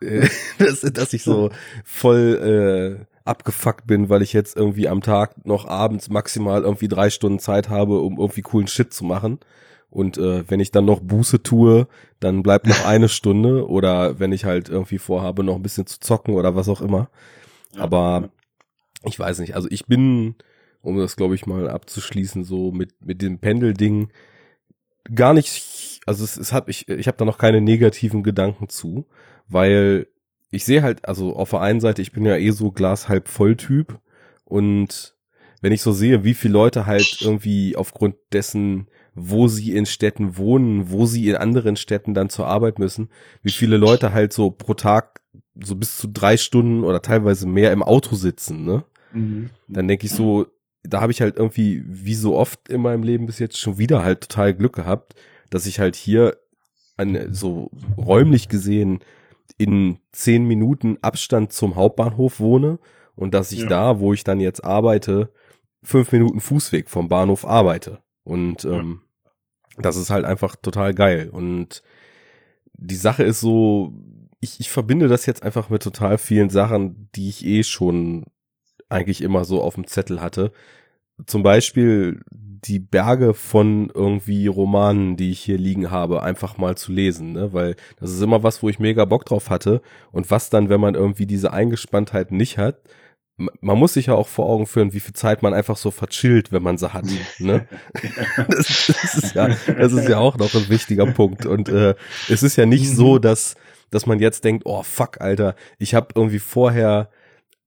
äh, 0.01 0.27
dass, 0.57 0.81
dass 0.81 1.13
ich 1.13 1.23
so 1.23 1.49
voll 1.83 2.99
äh, 3.01 3.05
abgefuckt 3.25 3.87
bin, 3.87 4.09
weil 4.09 4.21
ich 4.21 4.33
jetzt 4.33 4.55
irgendwie 4.55 4.87
am 4.87 5.01
Tag 5.01 5.45
noch 5.45 5.65
abends 5.67 6.09
maximal 6.09 6.61
irgendwie 6.63 6.87
drei 6.87 7.09
Stunden 7.09 7.39
Zeit 7.39 7.69
habe, 7.69 7.99
um 7.99 8.19
irgendwie 8.19 8.43
coolen 8.43 8.67
Shit 8.67 8.93
zu 8.93 9.03
machen. 9.03 9.39
Und 9.95 10.17
äh, 10.17 10.43
wenn 10.49 10.59
ich 10.59 10.71
dann 10.71 10.83
noch 10.83 10.99
Buße 10.99 11.41
tue, 11.41 11.87
dann 12.19 12.43
bleibt 12.43 12.67
noch 12.67 12.85
eine 12.85 13.07
Stunde. 13.07 13.65
Oder 13.69 14.19
wenn 14.19 14.33
ich 14.33 14.43
halt 14.43 14.67
irgendwie 14.67 14.97
vorhabe, 14.97 15.41
noch 15.41 15.55
ein 15.55 15.63
bisschen 15.63 15.87
zu 15.87 16.01
zocken 16.01 16.33
oder 16.33 16.53
was 16.53 16.67
auch 16.67 16.81
immer. 16.81 17.09
Aber 17.77 18.27
ich 19.05 19.17
weiß 19.17 19.39
nicht, 19.39 19.55
also 19.55 19.69
ich 19.71 19.85
bin 19.85 20.35
um 20.81 20.97
das, 20.97 21.15
glaube 21.15 21.33
ich, 21.33 21.45
mal 21.45 21.69
abzuschließen, 21.69 22.43
so 22.43 22.71
mit, 22.71 22.93
mit 23.03 23.21
dem 23.21 23.39
Pendelding 23.39 24.09
gar 25.13 25.33
nicht, 25.33 26.01
also 26.05 26.25
es, 26.25 26.35
es 26.35 26.51
hat, 26.51 26.67
ich, 26.67 26.89
ich 26.89 27.07
habe 27.07 27.17
da 27.17 27.23
noch 27.23 27.37
keine 27.37 27.61
negativen 27.61 28.21
Gedanken 28.21 28.67
zu, 28.67 29.05
weil 29.47 30.07
ich 30.51 30.65
sehe 30.65 30.83
halt, 30.83 31.07
also 31.07 31.37
auf 31.37 31.51
der 31.51 31.61
einen 31.61 31.79
Seite, 31.79 32.01
ich 32.01 32.11
bin 32.11 32.25
ja 32.25 32.35
eh 32.35 32.51
so 32.51 32.71
Glas 32.71 33.07
halb 33.07 33.29
voll 33.29 33.55
Typ 33.55 33.99
und 34.43 35.15
wenn 35.61 35.71
ich 35.71 35.81
so 35.81 35.93
sehe, 35.93 36.23
wie 36.23 36.33
viele 36.33 36.53
Leute 36.53 36.85
halt 36.85 37.21
irgendwie 37.21 37.75
aufgrund 37.75 38.15
dessen, 38.33 38.87
wo 39.15 39.47
sie 39.47 39.75
in 39.75 39.85
Städten 39.85 40.37
wohnen, 40.37 40.91
wo 40.91 41.05
sie 41.05 41.29
in 41.29 41.35
anderen 41.37 41.77
Städten 41.77 42.13
dann 42.13 42.29
zur 42.29 42.47
Arbeit 42.47 42.79
müssen, 42.79 43.09
wie 43.41 43.51
viele 43.51 43.77
Leute 43.77 44.13
halt 44.13 44.33
so 44.33 44.51
pro 44.51 44.73
Tag 44.73 45.21
so 45.59 45.75
bis 45.75 45.97
zu 45.97 46.07
drei 46.07 46.35
Stunden 46.35 46.83
oder 46.83 47.01
teilweise 47.01 47.47
mehr 47.47 47.71
im 47.71 47.81
Auto 47.81 48.15
sitzen, 48.15 48.65
ne? 48.65 48.83
Mhm. 49.13 49.49
Dann 49.69 49.87
denke 49.87 50.05
ich 50.05 50.11
so, 50.11 50.47
da 50.83 51.01
habe 51.01 51.13
ich 51.13 51.21
halt 51.21 51.37
irgendwie, 51.37 51.83
wie 51.87 52.13
so 52.13 52.35
oft 52.35 52.67
in 52.69 52.81
meinem 52.81 53.03
Leben 53.03 53.25
bis 53.25 53.39
jetzt, 53.39 53.57
schon 53.57 53.77
wieder 53.77 54.03
halt 54.03 54.21
total 54.21 54.53
Glück 54.53 54.75
gehabt, 54.75 55.15
dass 55.49 55.65
ich 55.65 55.79
halt 55.79 55.95
hier 55.95 56.37
an, 56.97 57.33
so 57.33 57.71
räumlich 57.97 58.49
gesehen 58.49 58.99
in 59.57 59.99
zehn 60.11 60.45
Minuten 60.45 60.97
Abstand 61.01 61.53
zum 61.53 61.75
Hauptbahnhof 61.75 62.39
wohne 62.39 62.79
und 63.15 63.33
dass 63.33 63.53
ich 63.53 63.61
ja. 63.61 63.67
da, 63.67 63.99
wo 63.99 64.13
ich 64.13 64.25
dann 64.25 64.41
jetzt 64.41 64.63
arbeite, 64.63 65.31
fünf 65.81 66.11
Minuten 66.11 66.41
Fußweg 66.41 66.89
vom 66.89 67.07
Bahnhof 67.07 67.45
arbeite. 67.45 67.99
Und 68.23 68.65
ähm, 68.65 69.01
das 69.77 69.97
ist 69.97 70.09
halt 70.09 70.25
einfach 70.25 70.55
total 70.55 70.93
geil. 70.93 71.29
Und 71.31 71.83
die 72.73 72.95
Sache 72.95 73.23
ist 73.23 73.39
so, 73.41 73.93
ich, 74.39 74.59
ich 74.59 74.69
verbinde 74.69 75.07
das 75.07 75.25
jetzt 75.25 75.43
einfach 75.43 75.69
mit 75.69 75.83
total 75.83 76.17
vielen 76.17 76.49
Sachen, 76.49 77.09
die 77.15 77.29
ich 77.29 77.45
eh 77.45 77.63
schon 77.63 78.25
eigentlich 78.89 79.21
immer 79.21 79.45
so 79.45 79.61
auf 79.61 79.75
dem 79.75 79.87
Zettel 79.87 80.21
hatte. 80.21 80.51
Zum 81.25 81.43
Beispiel 81.43 82.21
die 82.31 82.79
Berge 82.79 83.33
von 83.33 83.91
irgendwie 83.93 84.47
Romanen, 84.47 85.17
die 85.17 85.31
ich 85.31 85.39
hier 85.39 85.57
liegen 85.57 85.91
habe, 85.91 86.23
einfach 86.23 86.57
mal 86.57 86.75
zu 86.75 86.91
lesen, 86.91 87.33
ne? 87.33 87.53
Weil 87.53 87.75
das 87.99 88.11
ist 88.11 88.21
immer 88.21 88.43
was, 88.43 88.63
wo 88.63 88.69
ich 88.69 88.79
mega 88.79 89.05
Bock 89.05 89.25
drauf 89.25 89.49
hatte. 89.49 89.81
Und 90.11 90.31
was 90.31 90.49
dann, 90.49 90.69
wenn 90.69 90.81
man 90.81 90.95
irgendwie 90.95 91.27
diese 91.27 91.53
Eingespanntheit 91.53 92.31
nicht 92.31 92.57
hat, 92.57 92.79
man 93.37 93.77
muss 93.77 93.93
sich 93.93 94.05
ja 94.05 94.15
auch 94.15 94.27
vor 94.27 94.47
Augen 94.47 94.65
führen, 94.65 94.93
wie 94.93 94.99
viel 94.99 95.13
Zeit 95.13 95.43
man 95.43 95.53
einfach 95.53 95.75
so 95.75 95.91
verchillt, 95.91 96.51
wenn 96.51 96.63
man 96.63 96.77
sie 96.77 96.93
hat. 96.93 97.05
Ne? 97.39 97.67
das, 98.47 98.87
das, 98.87 99.15
ist 99.15 99.35
ja, 99.35 99.47
das 99.47 99.91
ist 99.91 100.07
ja 100.07 100.19
auch 100.19 100.37
noch 100.37 100.53
ein 100.53 100.69
wichtiger 100.69 101.05
Punkt. 101.07 101.45
Und 101.45 101.67
äh, 101.67 101.95
es 102.29 102.43
ist 102.43 102.55
ja 102.55 102.65
nicht 102.65 102.89
so, 102.89 103.15
mhm. 103.15 103.21
dass, 103.21 103.55
dass 103.91 104.05
man 104.05 104.19
jetzt 104.19 104.45
denkt, 104.45 104.65
oh 104.65 104.83
fuck, 104.83 105.19
Alter, 105.19 105.55
ich 105.79 105.93
habe 105.93 106.09
irgendwie 106.15 106.39
vorher 106.39 107.09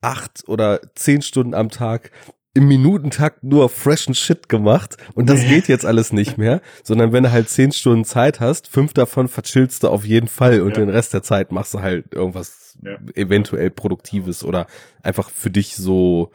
acht 0.01 0.49
oder 0.49 0.81
zehn 0.95 1.21
Stunden 1.23 1.55
am 1.55 1.69
Tag 1.69 2.13
im 2.59 2.67
Minutentakt 2.67 3.45
nur 3.45 3.69
freshen 3.69 4.15
Shit 4.15 4.49
gemacht 4.49 4.97
und 5.15 5.31
das 5.31 5.43
geht 5.43 5.69
jetzt 5.69 5.87
alles 5.87 6.12
nicht 6.12 6.38
mehr, 6.38 6.61
sondern 6.83 7.12
wenn 7.12 7.23
du 7.23 7.31
halt 7.31 7.49
zehn 7.49 7.71
Stunden 7.71 8.05
Zeit 8.05 8.41
hast, 8.41 8.67
fünf 8.67 8.93
davon 8.95 9.29
verchillst 9.29 9.85
du 9.85 9.88
auf 9.88 10.05
jeden 10.05 10.27
Fall 10.27 10.62
und 10.62 10.71
ja. 10.71 10.79
den 10.79 10.88
Rest 10.88 11.15
der 11.15 11.23
Zeit 11.23 11.53
machst 11.53 11.73
du 11.75 11.83
halt 11.83 12.12
irgendwas 12.12 12.77
ja. 12.83 12.99
eventuell 13.15 13.71
Produktives 13.71 14.43
oder 14.43 14.67
einfach 15.05 15.31
für 15.31 15.50
dich 15.50 15.77
so, 15.77 16.33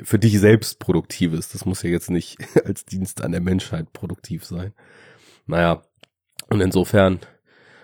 für 0.00 0.20
dich 0.20 0.38
selbst 0.38 0.78
Produktives. 0.78 1.48
Das 1.48 1.64
muss 1.64 1.82
ja 1.82 1.90
jetzt 1.90 2.08
nicht 2.08 2.38
als 2.64 2.84
Dienst 2.84 3.24
an 3.24 3.32
der 3.32 3.40
Menschheit 3.40 3.92
produktiv 3.92 4.44
sein. 4.44 4.74
Naja, 5.48 5.82
und 6.50 6.60
insofern 6.60 7.18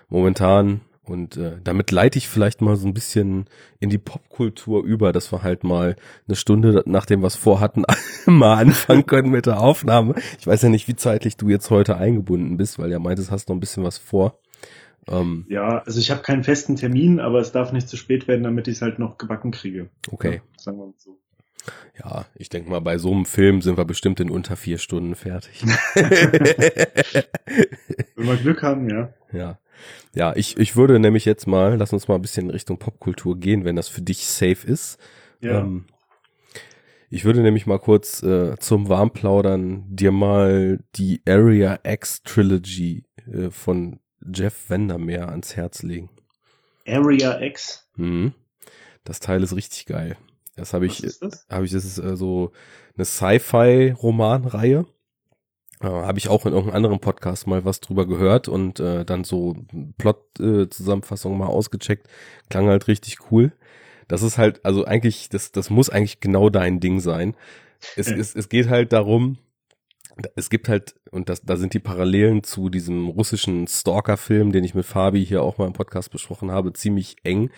momentan 0.07 0.79
und 1.05 1.37
äh, 1.37 1.57
damit 1.63 1.91
leite 1.91 2.17
ich 2.17 2.27
vielleicht 2.27 2.61
mal 2.61 2.75
so 2.75 2.87
ein 2.87 2.93
bisschen 2.93 3.45
in 3.79 3.89
die 3.89 3.97
Popkultur 3.97 4.83
über, 4.83 5.11
dass 5.11 5.31
wir 5.31 5.43
halt 5.43 5.63
mal 5.63 5.95
eine 6.27 6.35
Stunde, 6.35 6.83
nachdem 6.85 7.21
wir 7.21 7.27
es 7.27 7.35
vorhatten, 7.35 7.83
mal 8.25 8.55
anfangen 8.55 9.05
können 9.07 9.29
mit 9.29 9.45
der 9.45 9.59
Aufnahme. 9.59 10.15
Ich 10.39 10.47
weiß 10.47 10.63
ja 10.63 10.69
nicht, 10.69 10.87
wie 10.87 10.95
zeitlich 10.95 11.37
du 11.37 11.49
jetzt 11.49 11.69
heute 11.69 11.97
eingebunden 11.97 12.57
bist, 12.57 12.79
weil 12.79 12.91
ja 12.91 12.99
meintest, 12.99 13.31
hast 13.31 13.49
noch 13.49 13.55
ein 13.55 13.59
bisschen 13.59 13.83
was 13.83 13.97
vor. 13.97 14.39
Ähm, 15.07 15.45
ja, 15.49 15.83
also 15.83 15.99
ich 15.99 16.09
habe 16.09 16.21
keinen 16.23 16.43
festen 16.43 16.75
Termin, 16.75 17.19
aber 17.19 17.39
es 17.39 17.51
darf 17.51 17.71
nicht 17.71 17.87
zu 17.87 17.97
spät 17.97 18.27
werden, 18.27 18.43
damit 18.43 18.67
ich 18.67 18.75
es 18.75 18.81
halt 18.81 18.97
noch 18.97 19.17
gebacken 19.17 19.51
kriege. 19.51 19.89
Okay. 20.11 20.35
Ja, 20.35 20.41
sagen 20.57 20.77
wir 20.79 20.87
mal 20.87 20.93
so. 20.97 21.19
Ja, 22.03 22.25
ich 22.35 22.49
denke 22.49 22.69
mal, 22.69 22.81
bei 22.81 22.97
so 22.97 23.11
einem 23.11 23.25
Film 23.25 23.61
sind 23.61 23.77
wir 23.77 23.85
bestimmt 23.85 24.19
in 24.19 24.29
unter 24.29 24.55
vier 24.55 24.77
Stunden 24.77 25.15
fertig. 25.15 25.63
Wenn 28.15 28.27
wir 28.27 28.35
Glück 28.37 28.61
haben, 28.63 28.89
ja. 28.89 29.13
Ja. 29.31 29.57
Ja, 30.13 30.35
ich, 30.35 30.57
ich 30.57 30.75
würde 30.75 30.99
nämlich 30.99 31.25
jetzt 31.25 31.47
mal, 31.47 31.75
lass 31.77 31.93
uns 31.93 32.07
mal 32.07 32.15
ein 32.15 32.21
bisschen 32.21 32.45
in 32.45 32.51
Richtung 32.51 32.77
Popkultur 32.77 33.37
gehen, 33.37 33.65
wenn 33.65 33.75
das 33.75 33.87
für 33.87 34.01
dich 34.01 34.25
safe 34.25 34.65
ist. 34.67 34.97
Ja. 35.41 35.59
Ähm, 35.59 35.85
ich 37.09 37.23
würde 37.23 37.41
nämlich 37.41 37.65
mal 37.65 37.79
kurz 37.79 38.23
äh, 38.23 38.57
zum 38.59 38.89
Warmplaudern 38.89 39.85
dir 39.87 40.11
mal 40.11 40.79
die 40.95 41.21
Area 41.27 41.79
X 41.83 42.23
Trilogy 42.23 43.05
äh, 43.31 43.49
von 43.51 43.99
Jeff 44.33 44.69
Vandermeer 44.69 45.29
ans 45.29 45.55
Herz 45.55 45.83
legen. 45.83 46.09
Area 46.87 47.41
X? 47.41 47.87
Mhm. 47.95 48.33
Das 49.03 49.19
Teil 49.19 49.43
ist 49.43 49.55
richtig 49.55 49.85
geil. 49.85 50.17
Das 50.55 50.73
habe 50.73 50.85
ich, 50.85 51.03
habe 51.49 51.65
ich, 51.65 51.71
das 51.71 51.85
ist 51.85 51.97
äh, 51.99 52.15
so 52.15 52.51
eine 52.95 53.05
Sci-Fi-Romanreihe. 53.05 54.85
Äh, 55.81 55.87
habe 55.87 56.17
ich 56.17 56.29
auch 56.29 56.45
in 56.45 56.53
irgendeinem 56.53 56.75
anderen 56.75 56.99
Podcast 56.99 57.47
mal 57.47 57.65
was 57.65 57.79
drüber 57.79 58.07
gehört 58.07 58.47
und 58.47 58.79
äh, 58.79 59.05
dann 59.05 59.23
so 59.23 59.55
Plot-Zusammenfassung 59.97 61.33
äh, 61.33 61.37
mal 61.37 61.47
ausgecheckt. 61.47 62.07
Klang 62.49 62.67
halt 62.67 62.87
richtig 62.87 63.31
cool. 63.31 63.51
Das 64.07 64.21
ist 64.21 64.37
halt, 64.37 64.63
also 64.63 64.85
eigentlich, 64.85 65.29
das, 65.29 65.51
das 65.51 65.69
muss 65.69 65.89
eigentlich 65.89 66.19
genau 66.19 66.49
dein 66.49 66.79
Ding 66.79 66.99
sein. 66.99 67.35
Es, 67.95 68.09
ja. 68.09 68.15
es, 68.15 68.35
es 68.35 68.49
geht 68.49 68.69
halt 68.69 68.93
darum, 68.93 69.37
es 70.35 70.49
gibt 70.49 70.69
halt, 70.69 70.95
und 71.11 71.27
das, 71.29 71.41
da 71.41 71.57
sind 71.57 71.73
die 71.73 71.79
Parallelen 71.79 72.43
zu 72.43 72.69
diesem 72.69 73.09
russischen 73.09 73.67
Stalker-Film, 73.67 74.51
den 74.51 74.63
ich 74.63 74.73
mit 74.73 74.85
Fabi 74.85 75.25
hier 75.25 75.43
auch 75.43 75.57
mal 75.57 75.67
im 75.67 75.73
Podcast 75.73 76.11
besprochen 76.11 76.51
habe, 76.51 76.73
ziemlich 76.73 77.17
eng. 77.23 77.49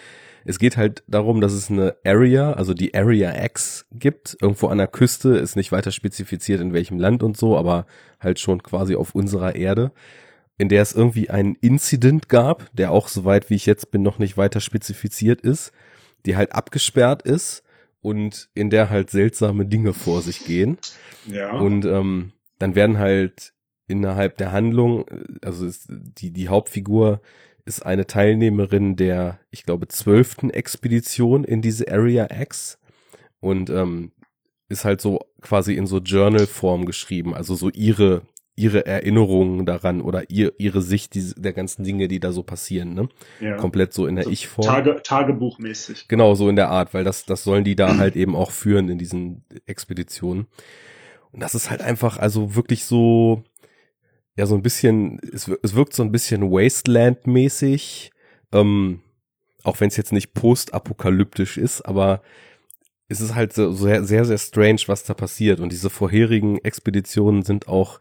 Es 0.47 0.59
geht 0.59 0.77
halt 0.77 1.03
darum, 1.07 1.41
dass 1.41 1.51
es 1.51 1.69
eine 1.69 1.97
Area, 2.05 2.53
also 2.53 2.73
die 2.73 2.95
Area 2.95 3.43
X 3.43 3.85
gibt, 3.91 4.37
irgendwo 4.41 4.67
an 4.67 4.77
der 4.77 4.87
Küste, 4.87 5.35
ist 5.35 5.57
nicht 5.57 5.73
weiter 5.73 5.91
spezifiziert 5.91 6.61
in 6.61 6.71
welchem 6.71 6.99
Land 6.99 7.21
und 7.21 7.35
so, 7.35 7.57
aber 7.57 7.85
halt 8.21 8.39
schon 8.39 8.63
quasi 8.63 8.95
auf 8.95 9.13
unserer 9.13 9.55
Erde, 9.55 9.91
in 10.57 10.69
der 10.69 10.81
es 10.81 10.93
irgendwie 10.93 11.29
einen 11.29 11.55
Incident 11.55 12.29
gab, 12.29 12.73
der 12.73 12.91
auch 12.91 13.09
soweit 13.09 13.49
wie 13.49 13.55
ich 13.55 13.65
jetzt 13.65 13.91
bin 13.91 14.03
noch 14.03 14.19
nicht 14.19 14.37
weiter 14.37 14.61
spezifiziert 14.61 15.41
ist, 15.41 15.73
die 16.25 16.37
halt 16.37 16.53
abgesperrt 16.53 17.23
ist 17.23 17.63
und 17.99 18.47
in 18.53 18.69
der 18.69 18.89
halt 18.89 19.09
seltsame 19.09 19.65
Dinge 19.65 19.91
vor 19.91 20.21
sich 20.21 20.45
gehen. 20.45 20.77
Ja. 21.25 21.57
Und 21.57 21.83
ähm, 21.83 22.31
dann 22.57 22.73
werden 22.73 22.99
halt 22.99 23.51
innerhalb 23.87 24.37
der 24.37 24.53
Handlung, 24.53 25.03
also 25.41 25.65
ist 25.65 25.87
die, 25.89 26.31
die 26.31 26.47
Hauptfigur 26.47 27.19
ist 27.67 27.85
eine 27.85 28.07
Teilnehmerin 28.07 28.95
der, 28.95 29.39
ich 29.51 29.63
glaube, 29.63 29.87
zwölften 29.87 30.49
Expedition 30.49 31.43
in 31.43 31.61
diese 31.61 31.91
Area 31.91 32.27
X 32.41 32.79
und 33.39 33.69
ähm, 33.69 34.11
ist 34.69 34.85
halt 34.85 35.01
so 35.01 35.19
quasi 35.41 35.75
in 35.75 35.87
so 35.87 35.99
Journal-Form 35.99 36.85
geschrieben, 36.85 37.33
also 37.33 37.55
so 37.55 37.69
ihre 37.69 38.23
ihre 38.59 38.87
Erinnerungen 38.87 39.67
daran 39.67 40.01
oder 40.01 40.31
ihr, 40.31 40.51
ihre 40.57 40.81
Sicht 40.81 41.13
der 41.13 41.53
ganzen 41.53 41.83
Dinge, 41.83 42.07
die 42.07 42.19
da 42.19 42.31
so 42.31 42.41
passieren, 42.41 42.95
ne? 42.95 43.07
Ja. 43.39 43.55
Komplett 43.55 43.93
so 43.93 44.07
in 44.07 44.15
der 44.15 44.23
also 44.23 44.31
Ich-Form. 44.31 44.65
Tage, 44.65 44.99
Tagebuchmäßig. 45.03 46.07
Genau, 46.07 46.33
so 46.33 46.49
in 46.49 46.55
der 46.55 46.69
Art, 46.69 46.91
weil 46.95 47.03
das, 47.03 47.25
das 47.25 47.43
sollen 47.43 47.63
die 47.63 47.75
da 47.75 47.97
halt 47.97 48.15
eben 48.15 48.35
auch 48.35 48.49
führen 48.49 48.89
in 48.89 48.97
diesen 48.97 49.45
Expeditionen. 49.67 50.47
Und 51.31 51.43
das 51.43 51.53
ist 51.53 51.69
halt 51.69 51.81
einfach, 51.81 52.17
also 52.17 52.55
wirklich 52.55 52.85
so, 52.85 53.43
ja, 54.37 54.45
so 54.45 54.55
ein 54.55 54.61
bisschen, 54.61 55.19
es, 55.33 55.49
es 55.63 55.75
wirkt 55.75 55.93
so 55.93 56.03
ein 56.03 56.11
bisschen 56.11 56.43
Wasteland-mäßig, 56.43 58.11
ähm, 58.53 59.01
auch 59.63 59.79
wenn 59.79 59.89
es 59.89 59.97
jetzt 59.97 60.13
nicht 60.13 60.33
postapokalyptisch 60.33 61.57
ist, 61.57 61.81
aber 61.81 62.21
es 63.09 63.19
ist 63.19 63.35
halt 63.35 63.53
so 63.53 63.71
sehr, 63.71 64.03
sehr, 64.03 64.25
sehr 64.25 64.37
strange, 64.37 64.81
was 64.87 65.03
da 65.03 65.13
passiert. 65.13 65.59
Und 65.59 65.71
diese 65.71 65.89
vorherigen 65.89 66.57
Expeditionen 66.59 67.41
sind 67.41 67.67
auch 67.67 67.99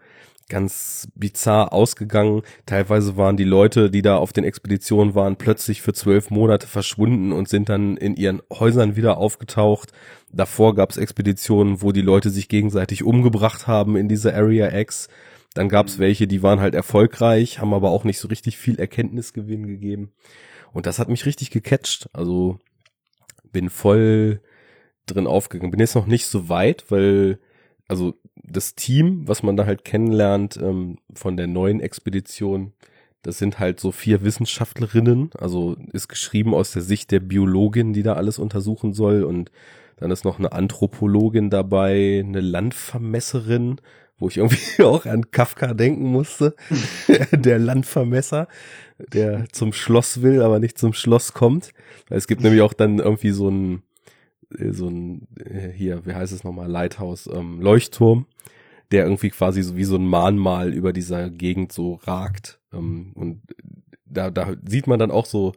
ganz 0.48 1.08
bizarr 1.14 1.72
ausgegangen. 1.72 2.42
Teilweise 2.66 3.16
waren 3.16 3.36
die 3.36 3.44
Leute, 3.44 3.90
die 3.90 4.02
da 4.02 4.16
auf 4.16 4.32
den 4.32 4.44
Expeditionen 4.44 5.14
waren, 5.14 5.36
plötzlich 5.36 5.82
für 5.82 5.92
zwölf 5.92 6.30
Monate 6.30 6.66
verschwunden 6.66 7.32
und 7.32 7.48
sind 7.48 7.68
dann 7.68 7.96
in 7.96 8.14
ihren 8.14 8.42
Häusern 8.52 8.94
wieder 8.96 9.16
aufgetaucht. 9.16 9.92
Davor 10.32 10.74
gab 10.74 10.90
es 10.90 10.98
Expeditionen, 10.98 11.82
wo 11.82 11.92
die 11.92 12.02
Leute 12.02 12.30
sich 12.30 12.48
gegenseitig 12.48 13.02
umgebracht 13.02 13.66
haben 13.66 13.96
in 13.96 14.08
dieser 14.08 14.34
Area 14.34 14.76
X. 14.78 15.08
Dann 15.56 15.70
gab 15.70 15.86
es 15.86 15.98
welche, 15.98 16.26
die 16.26 16.42
waren 16.42 16.60
halt 16.60 16.74
erfolgreich, 16.74 17.60
haben 17.60 17.72
aber 17.72 17.90
auch 17.90 18.04
nicht 18.04 18.18
so 18.18 18.28
richtig 18.28 18.58
viel 18.58 18.78
Erkenntnisgewinn 18.78 19.66
gegeben. 19.66 20.12
Und 20.74 20.84
das 20.84 20.98
hat 20.98 21.08
mich 21.08 21.24
richtig 21.24 21.50
gecatcht. 21.50 22.10
Also 22.12 22.58
bin 23.52 23.70
voll 23.70 24.42
drin 25.06 25.26
aufgegangen. 25.26 25.70
Bin 25.70 25.80
jetzt 25.80 25.94
noch 25.94 26.06
nicht 26.06 26.26
so 26.26 26.50
weit, 26.50 26.90
weil 26.90 27.38
also 27.88 28.12
das 28.34 28.74
Team, 28.74 29.26
was 29.26 29.42
man 29.42 29.56
da 29.56 29.64
halt 29.64 29.82
kennenlernt 29.86 30.58
ähm, 30.58 30.98
von 31.14 31.38
der 31.38 31.46
neuen 31.46 31.80
Expedition, 31.80 32.74
das 33.22 33.38
sind 33.38 33.58
halt 33.58 33.80
so 33.80 33.92
vier 33.92 34.24
Wissenschaftlerinnen, 34.24 35.30
also 35.38 35.76
ist 35.94 36.08
geschrieben 36.08 36.52
aus 36.52 36.72
der 36.72 36.82
Sicht 36.82 37.10
der 37.12 37.20
Biologin, 37.20 37.94
die 37.94 38.02
da 38.02 38.12
alles 38.12 38.38
untersuchen 38.38 38.92
soll 38.92 39.24
und 39.24 39.50
Dann 39.96 40.10
ist 40.10 40.26
noch 40.26 40.38
eine 40.38 40.52
Anthropologin 40.52 41.48
dabei, 41.48 42.22
eine 42.22 42.42
Landvermesserin, 42.42 43.80
wo 44.18 44.28
ich 44.28 44.38
irgendwie 44.38 44.58
auch 44.82 45.06
an 45.06 45.30
Kafka 45.30 45.74
denken 45.74 46.06
musste. 46.06 46.54
der 47.32 47.58
Landvermesser, 47.58 48.48
der 49.12 49.46
zum 49.52 49.72
Schloss 49.72 50.22
will, 50.22 50.42
aber 50.42 50.58
nicht 50.58 50.78
zum 50.78 50.92
Schloss 50.92 51.32
kommt. 51.32 51.72
Es 52.08 52.26
gibt 52.26 52.42
nämlich 52.42 52.62
auch 52.62 52.72
dann 52.72 52.98
irgendwie 52.98 53.30
so 53.30 53.48
ein, 53.48 53.82
äh, 54.58 54.72
so 54.72 54.88
ein, 54.88 55.28
äh, 55.38 55.70
hier, 55.70 56.06
wie 56.06 56.14
heißt 56.14 56.32
es 56.32 56.44
nochmal, 56.44 56.70
Lighthouse, 56.70 57.28
ähm, 57.32 57.60
Leuchtturm, 57.60 58.26
der 58.92 59.04
irgendwie 59.04 59.30
quasi 59.30 59.62
so 59.62 59.76
wie 59.76 59.84
so 59.84 59.96
ein 59.96 60.06
Mahnmal 60.06 60.72
über 60.72 60.92
dieser 60.92 61.30
Gegend 61.30 61.72
so 61.72 61.94
ragt. 61.94 62.60
Ähm, 62.72 63.12
und 63.14 63.42
da, 64.04 64.30
da 64.30 64.54
sieht 64.66 64.86
man 64.86 64.98
dann 64.98 65.10
auch 65.10 65.26
so 65.26 65.52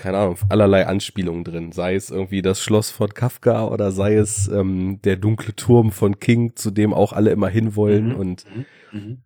keine 0.00 0.16
Ahnung, 0.16 0.38
allerlei 0.48 0.86
Anspielungen 0.86 1.44
drin. 1.44 1.72
Sei 1.72 1.94
es 1.94 2.10
irgendwie 2.10 2.40
das 2.40 2.62
Schloss 2.62 2.90
von 2.90 3.12
Kafka 3.12 3.68
oder 3.68 3.92
sei 3.92 4.14
es 4.14 4.48
ähm, 4.48 4.98
der 5.02 5.16
dunkle 5.16 5.54
Turm 5.54 5.92
von 5.92 6.18
King, 6.18 6.56
zu 6.56 6.70
dem 6.70 6.94
auch 6.94 7.12
alle 7.12 7.30
immer 7.30 7.48
hinwollen. 7.48 8.08
Mhm. 8.08 8.16
Und 8.16 8.44
mhm. 8.92 8.98
mhm. 8.98 9.22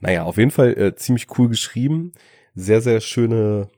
naja, 0.00 0.24
auf 0.24 0.36
jeden 0.36 0.50
Fall 0.50 0.78
äh, 0.78 0.94
ziemlich 0.94 1.26
cool 1.38 1.48
geschrieben. 1.48 2.12
Sehr, 2.54 2.82
sehr 2.82 3.00
schöne 3.00 3.70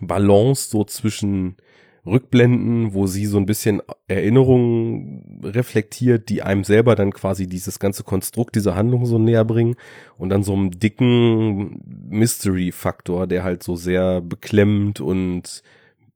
Balance 0.00 0.70
so 0.70 0.84
zwischen 0.84 1.58
Rückblenden, 2.04 2.94
wo 2.94 3.06
sie 3.06 3.26
so 3.26 3.36
ein 3.38 3.46
bisschen 3.46 3.80
Erinnerungen 4.08 5.40
reflektiert, 5.44 6.28
die 6.28 6.42
einem 6.42 6.64
selber 6.64 6.96
dann 6.96 7.12
quasi 7.12 7.46
dieses 7.46 7.78
ganze 7.78 8.02
Konstrukt 8.02 8.56
dieser 8.56 8.74
Handlung 8.74 9.06
so 9.06 9.18
näher 9.18 9.44
bringen 9.44 9.76
und 10.18 10.30
dann 10.30 10.42
so 10.42 10.52
einem 10.52 10.72
dicken 10.72 11.80
Mystery-Faktor, 12.08 13.28
der 13.28 13.44
halt 13.44 13.62
so 13.62 13.76
sehr 13.76 14.20
beklemmend 14.20 15.00
und 15.00 15.62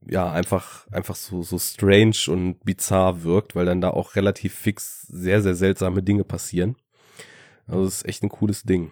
ja, 0.09 0.31
einfach, 0.31 0.87
einfach 0.91 1.17
so, 1.17 1.43
so 1.43 1.59
strange 1.59 2.17
und 2.29 2.65
bizarr 2.65 3.23
wirkt, 3.23 3.55
weil 3.55 3.67
dann 3.67 3.81
da 3.81 3.91
auch 3.91 4.17
relativ 4.17 4.55
fix 4.55 5.03
sehr, 5.03 5.43
sehr 5.43 5.55
seltsame 5.55 6.03
Dinge 6.03 6.25
passieren. 6.25 6.77
Also 7.67 7.85
es 7.85 7.99
ist 7.99 8.09
echt 8.09 8.23
ein 8.23 8.29
cooles 8.29 8.63
Ding. 8.63 8.91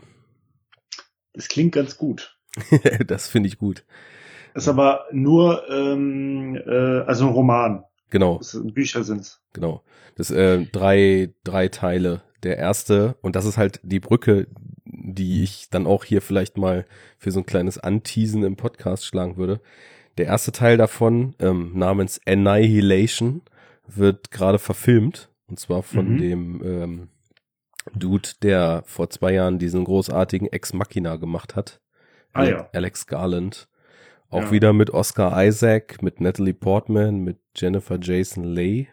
Das 1.33 1.49
klingt 1.49 1.73
ganz 1.73 1.97
gut. 1.99 2.37
das 3.07 3.29
finde 3.29 3.49
ich 3.49 3.59
gut. 3.59 3.85
Ist 4.55 4.69
aber 4.69 5.07
nur, 5.13 5.69
ähm, 5.69 6.57
äh, 6.57 7.01
also 7.01 7.27
ein 7.27 7.33
Roman. 7.33 7.85
Genau. 8.11 8.39
Das, 8.39 8.59
Bücher 8.63 9.03
sind's. 9.03 9.41
Genau. 9.53 9.83
Das 10.17 10.31
äh, 10.31 10.65
drei, 10.67 11.35
drei 11.43 11.69
Teile. 11.69 12.23
Der 12.45 12.59
erste, 12.59 13.17
und 13.23 13.37
das 13.37 13.47
ist 13.47 13.57
halt 13.57 13.81
die 13.83 14.01
Brücke, 14.01 14.47
die 14.85 15.43
ich 15.43 15.71
dann 15.71 15.87
auch 15.87 16.05
hier 16.05 16.21
vielleicht 16.21 16.57
mal 16.57 16.87
für 17.19 17.31
so 17.31 17.41
ein 17.41 17.47
kleines 17.47 17.79
Anteasen 17.79 18.45
im 18.45 18.57
Podcast 18.57 19.07
schlagen 19.07 19.37
würde. 19.37 19.61
Der 20.19 20.27
erste 20.27 20.53
Teil 20.53 20.77
davon, 20.77 21.35
ähm, 21.41 21.73
namens 21.75 22.21
Annihilation, 22.27 23.43
wird 23.87 24.31
gerade 24.31 24.59
verfilmt. 24.59 25.31
Und 25.49 25.59
zwar 25.59 25.83
von 25.83 26.13
mhm. 26.13 26.19
dem 26.19 26.63
ähm, 26.65 27.09
Dude, 27.95 28.31
der 28.43 28.83
vor 28.87 29.11
zwei 29.11 29.33
Jahren 29.33 29.59
diesen 29.59 29.85
großartigen 29.85 30.49
Ex 30.53 30.73
Machina 30.73 31.17
gemacht 31.17 31.57
hat. 31.57 31.81
Ah, 32.33 32.45
ja. 32.45 32.69
Alex 32.73 33.07
Garland. 33.07 33.69
Auch 34.35 34.47
ja. 34.47 34.51
wieder 34.51 34.73
mit 34.73 34.91
Oscar 34.91 35.45
Isaac, 35.45 36.03
mit 36.03 36.21
Natalie 36.21 36.55
Portman, 36.55 37.21
mit 37.21 37.39
Jennifer 37.55 38.01
Jason 38.03 38.43
Leigh. 38.43 38.89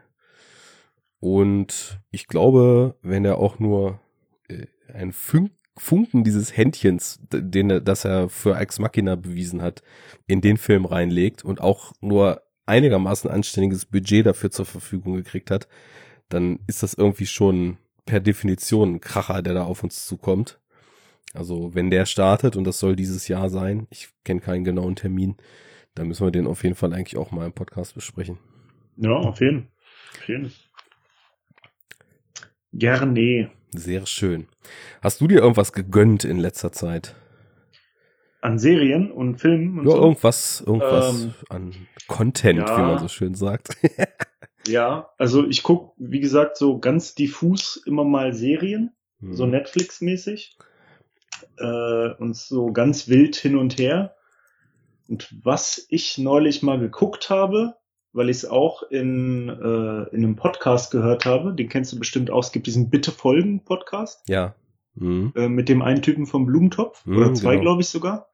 Und 1.20 2.00
ich 2.12 2.28
glaube, 2.28 2.96
wenn 3.02 3.26
er 3.26 3.40
auch 3.40 3.58
nur 3.58 4.00
äh, 4.50 4.68
ein 4.94 5.12
Funken 5.12 6.24
dieses 6.24 6.56
Händchens, 6.56 7.22
den 7.34 7.72
er, 7.72 7.82
das 7.82 8.06
er 8.06 8.30
für 8.30 8.56
Ex 8.56 8.78
Machina 8.78 9.16
bewiesen 9.16 9.64
hat, 9.64 9.82
in 10.28 10.42
den 10.42 10.58
Film 10.58 10.86
reinlegt 10.86 11.44
und 11.44 11.60
auch 11.60 11.94
nur 12.02 12.44
einigermaßen 12.68 13.28
anständiges 13.28 13.88
Budget 13.88 14.28
dafür 14.28 14.52
zur 14.52 14.68
Verfügung 14.68 15.16
gekriegt 15.16 15.50
hat, 15.50 15.68
dann 16.30 16.60
ist 16.68 16.84
das 16.84 16.94
irgendwie 16.94 17.26
schon 17.26 17.80
per 18.06 18.20
Definition 18.20 18.94
ein 18.94 19.02
Kracher, 19.02 19.42
der 19.42 19.56
da 19.56 19.64
auf 19.64 19.82
uns 19.82 20.06
zukommt. 20.06 20.61
Also 21.34 21.74
wenn 21.74 21.90
der 21.90 22.06
startet 22.06 22.56
und 22.56 22.66
das 22.66 22.80
soll 22.80 22.96
dieses 22.96 23.28
Jahr 23.28 23.50
sein, 23.50 23.88
ich 23.90 24.10
kenne 24.24 24.42
keinen 24.42 24.64
genauen 24.64 24.96
Termin, 24.96 25.38
dann 25.96 26.08
müssen 26.08 26.26
wir 26.26 26.32
den 26.32 26.48
auf 26.48 26.64
jeden 26.64 26.76
Fall 26.76 26.94
eigentlich 26.94 27.18
auch 27.18 27.32
mal 27.32 27.46
im 27.46 27.54
Podcast 27.54 27.96
besprechen. 27.96 28.38
Ja, 28.98 29.12
auf 29.12 29.40
jeden. 29.40 29.68
Auf 30.18 30.28
jeden. 30.28 30.52
Gerne. 32.74 33.52
Sehr 33.74 34.06
schön. 34.06 34.48
Hast 35.02 35.22
du 35.22 35.28
dir 35.28 35.40
irgendwas 35.40 35.72
gegönnt 35.72 36.26
in 36.26 36.38
letzter 36.38 36.72
Zeit? 36.72 37.16
An 38.42 38.60
Serien 38.60 39.12
und 39.12 39.40
Filmen? 39.40 39.80
Und 39.80 39.86
ja, 39.86 39.92
so? 39.92 40.02
irgendwas, 40.02 40.64
irgendwas 40.66 41.24
ähm, 41.24 41.34
an 41.50 41.76
Content, 42.08 42.60
ja, 42.60 42.78
wie 42.78 42.82
man 42.82 43.00
so 43.00 43.08
schön 43.08 43.36
sagt. 43.36 43.78
ja, 44.68 45.10
also 45.18 45.48
ich 45.48 45.64
guck, 45.64 45.94
wie 45.98 46.20
gesagt, 46.20 46.58
so 46.58 46.80
ganz 46.80 47.14
diffus 47.16 47.82
immer 47.86 48.04
mal 48.04 48.34
Serien, 48.34 48.92
hm. 49.20 49.34
so 49.34 49.46
Netflix-mäßig 49.46 50.58
äh, 51.58 52.14
und 52.18 52.36
so 52.36 52.72
ganz 52.72 53.08
wild 53.08 53.36
hin 53.36 53.58
und 53.58 53.78
her. 53.78 54.16
Und 55.08 55.34
was 55.44 55.86
ich 55.90 56.18
neulich 56.18 56.64
mal 56.64 56.80
geguckt 56.80 57.30
habe, 57.30 57.76
weil 58.14 58.30
ich 58.30 58.38
es 58.38 58.46
auch 58.46 58.84
in, 58.84 59.50
äh, 59.50 60.16
in 60.16 60.24
einem 60.24 60.36
Podcast 60.36 60.92
gehört 60.92 61.26
habe, 61.26 61.54
den 61.54 61.70
kennst 61.70 61.94
du 61.94 62.00
bestimmt 62.00 62.30
auch, 62.30 62.44
es 62.44 62.52
gibt 62.52 62.68
diesen 62.68 62.90
Bitte 62.90 63.12
folgen 63.12 63.64
Podcast. 63.64 64.24
Ja. 64.28 64.56
Mhm. 64.96 65.34
Äh, 65.36 65.48
mit 65.48 65.70
dem 65.70 65.82
einen 65.82 66.02
Typen 66.02 66.26
vom 66.26 66.46
Blumentopf, 66.46 67.06
mhm, 67.06 67.18
oder 67.18 67.34
zwei, 67.34 67.52
genau. 67.52 67.62
glaube 67.64 67.82
ich 67.82 67.88
sogar. 67.88 68.28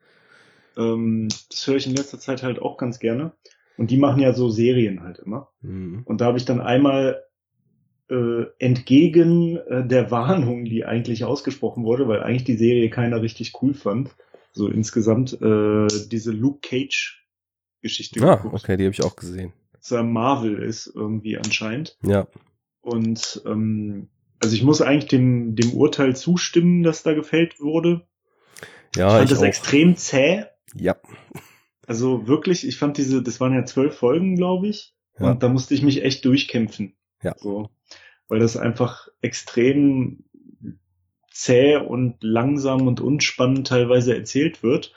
Ähm, 0.75 1.27
das 1.49 1.67
höre 1.67 1.75
ich 1.75 1.87
in 1.87 1.95
letzter 1.95 2.19
Zeit 2.19 2.43
halt 2.43 2.61
auch 2.61 2.77
ganz 2.77 2.99
gerne. 2.99 3.33
Und 3.77 3.91
die 3.91 3.97
machen 3.97 4.21
ja 4.21 4.33
so 4.33 4.49
Serien 4.49 5.03
halt 5.03 5.19
immer. 5.19 5.49
Mhm. 5.61 6.01
Und 6.05 6.21
da 6.21 6.25
habe 6.25 6.37
ich 6.37 6.45
dann 6.45 6.61
einmal 6.61 7.23
äh, 8.09 8.45
entgegen 8.59 9.57
äh, 9.57 9.85
der 9.85 10.11
Warnung, 10.11 10.65
die 10.65 10.85
eigentlich 10.85 11.23
ausgesprochen 11.23 11.83
wurde, 11.83 12.07
weil 12.07 12.23
eigentlich 12.23 12.45
die 12.45 12.57
Serie 12.57 12.89
keiner 12.89 13.21
richtig 13.21 13.53
cool 13.61 13.73
fand, 13.73 14.11
so 14.53 14.67
insgesamt 14.67 15.33
äh, 15.41 15.87
diese 16.09 16.31
Luke 16.31 16.59
Cage 16.61 17.25
Geschichte. 17.81 18.21
Ah, 18.21 18.35
geguckt. 18.35 18.63
okay, 18.63 18.77
die 18.77 18.85
habe 18.85 18.93
ich 18.93 19.03
auch 19.03 19.15
gesehen. 19.15 19.53
So 19.79 20.01
Marvel 20.03 20.61
ist 20.63 20.87
irgendwie 20.87 21.37
anscheinend. 21.37 21.97
Ja. 22.01 22.27
Und 22.81 23.41
ähm, 23.45 24.09
also 24.39 24.55
ich 24.55 24.63
muss 24.63 24.81
eigentlich 24.81 25.09
dem 25.09 25.55
dem 25.55 25.73
Urteil 25.73 26.15
zustimmen, 26.15 26.83
dass 26.83 27.03
da 27.03 27.13
gefällt 27.13 27.59
wurde. 27.59 28.07
Ja, 28.95 29.07
ich 29.07 29.13
fand 29.13 29.23
ich 29.25 29.29
das 29.29 29.39
auch. 29.39 29.45
extrem 29.45 29.95
zäh. 29.95 30.45
Ja. 30.75 30.95
Also 31.85 32.27
wirklich, 32.27 32.67
ich 32.67 32.77
fand 32.77 32.97
diese, 32.97 33.21
das 33.21 33.39
waren 33.39 33.53
ja 33.53 33.65
zwölf 33.65 33.95
Folgen, 33.95 34.35
glaube 34.35 34.67
ich. 34.67 34.93
Ja. 35.19 35.31
Und 35.31 35.43
da 35.43 35.49
musste 35.49 35.73
ich 35.73 35.81
mich 35.83 36.03
echt 36.03 36.25
durchkämpfen. 36.25 36.95
Ja. 37.21 37.35
So 37.37 37.69
weil 38.27 38.39
das 38.39 38.57
einfach 38.57 39.07
extrem 39.21 40.23
zäh 41.31 41.77
und 41.77 42.15
langsam 42.21 42.87
und 42.87 42.99
unspannend 42.99 43.67
teilweise 43.67 44.15
erzählt 44.15 44.63
wird. 44.63 44.93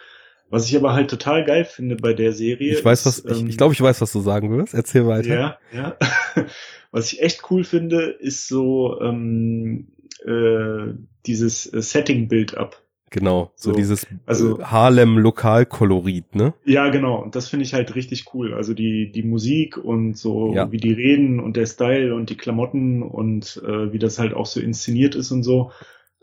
Was 0.48 0.66
ich 0.68 0.76
aber 0.76 0.94
halt 0.94 1.08
total 1.08 1.44
geil 1.44 1.64
finde 1.64 1.94
bei 1.94 2.12
der 2.12 2.32
Serie. 2.32 2.72
Ich 2.72 2.84
weiß, 2.84 3.06
was, 3.06 3.18
ist, 3.20 3.30
ich, 3.30 3.40
ähm, 3.40 3.48
ich 3.48 3.56
glaube, 3.56 3.72
ich 3.72 3.80
weiß, 3.80 4.00
was 4.00 4.10
du 4.10 4.20
sagen 4.20 4.56
wirst. 4.56 4.74
Erzähl 4.74 5.06
weiter. 5.06 5.28
Ja, 5.28 5.58
ja. 5.72 5.96
was 6.90 7.12
ich 7.12 7.22
echt 7.22 7.42
cool 7.50 7.62
finde, 7.62 8.06
ist 8.06 8.48
so 8.48 9.00
ähm, 9.00 9.92
äh, 10.24 10.94
dieses 11.26 11.64
Setting-Build-up. 11.64 12.82
Genau, 13.10 13.50
so, 13.56 13.70
so 13.70 13.76
dieses 13.76 14.06
also, 14.24 14.62
Harlem 14.62 15.18
Lokalkolorit, 15.18 16.36
ne? 16.36 16.54
Ja, 16.64 16.90
genau. 16.90 17.20
Und 17.20 17.34
das 17.34 17.48
finde 17.48 17.64
ich 17.64 17.74
halt 17.74 17.96
richtig 17.96 18.32
cool. 18.34 18.54
Also 18.54 18.72
die 18.72 19.10
die 19.10 19.24
Musik 19.24 19.76
und 19.76 20.16
so 20.16 20.54
ja. 20.54 20.70
wie 20.70 20.76
die 20.76 20.92
reden 20.92 21.40
und 21.40 21.56
der 21.56 21.66
Style 21.66 22.14
und 22.14 22.30
die 22.30 22.36
Klamotten 22.36 23.02
und 23.02 23.60
äh, 23.66 23.92
wie 23.92 23.98
das 23.98 24.20
halt 24.20 24.32
auch 24.32 24.46
so 24.46 24.60
inszeniert 24.60 25.16
ist 25.16 25.32
und 25.32 25.42
so. 25.42 25.72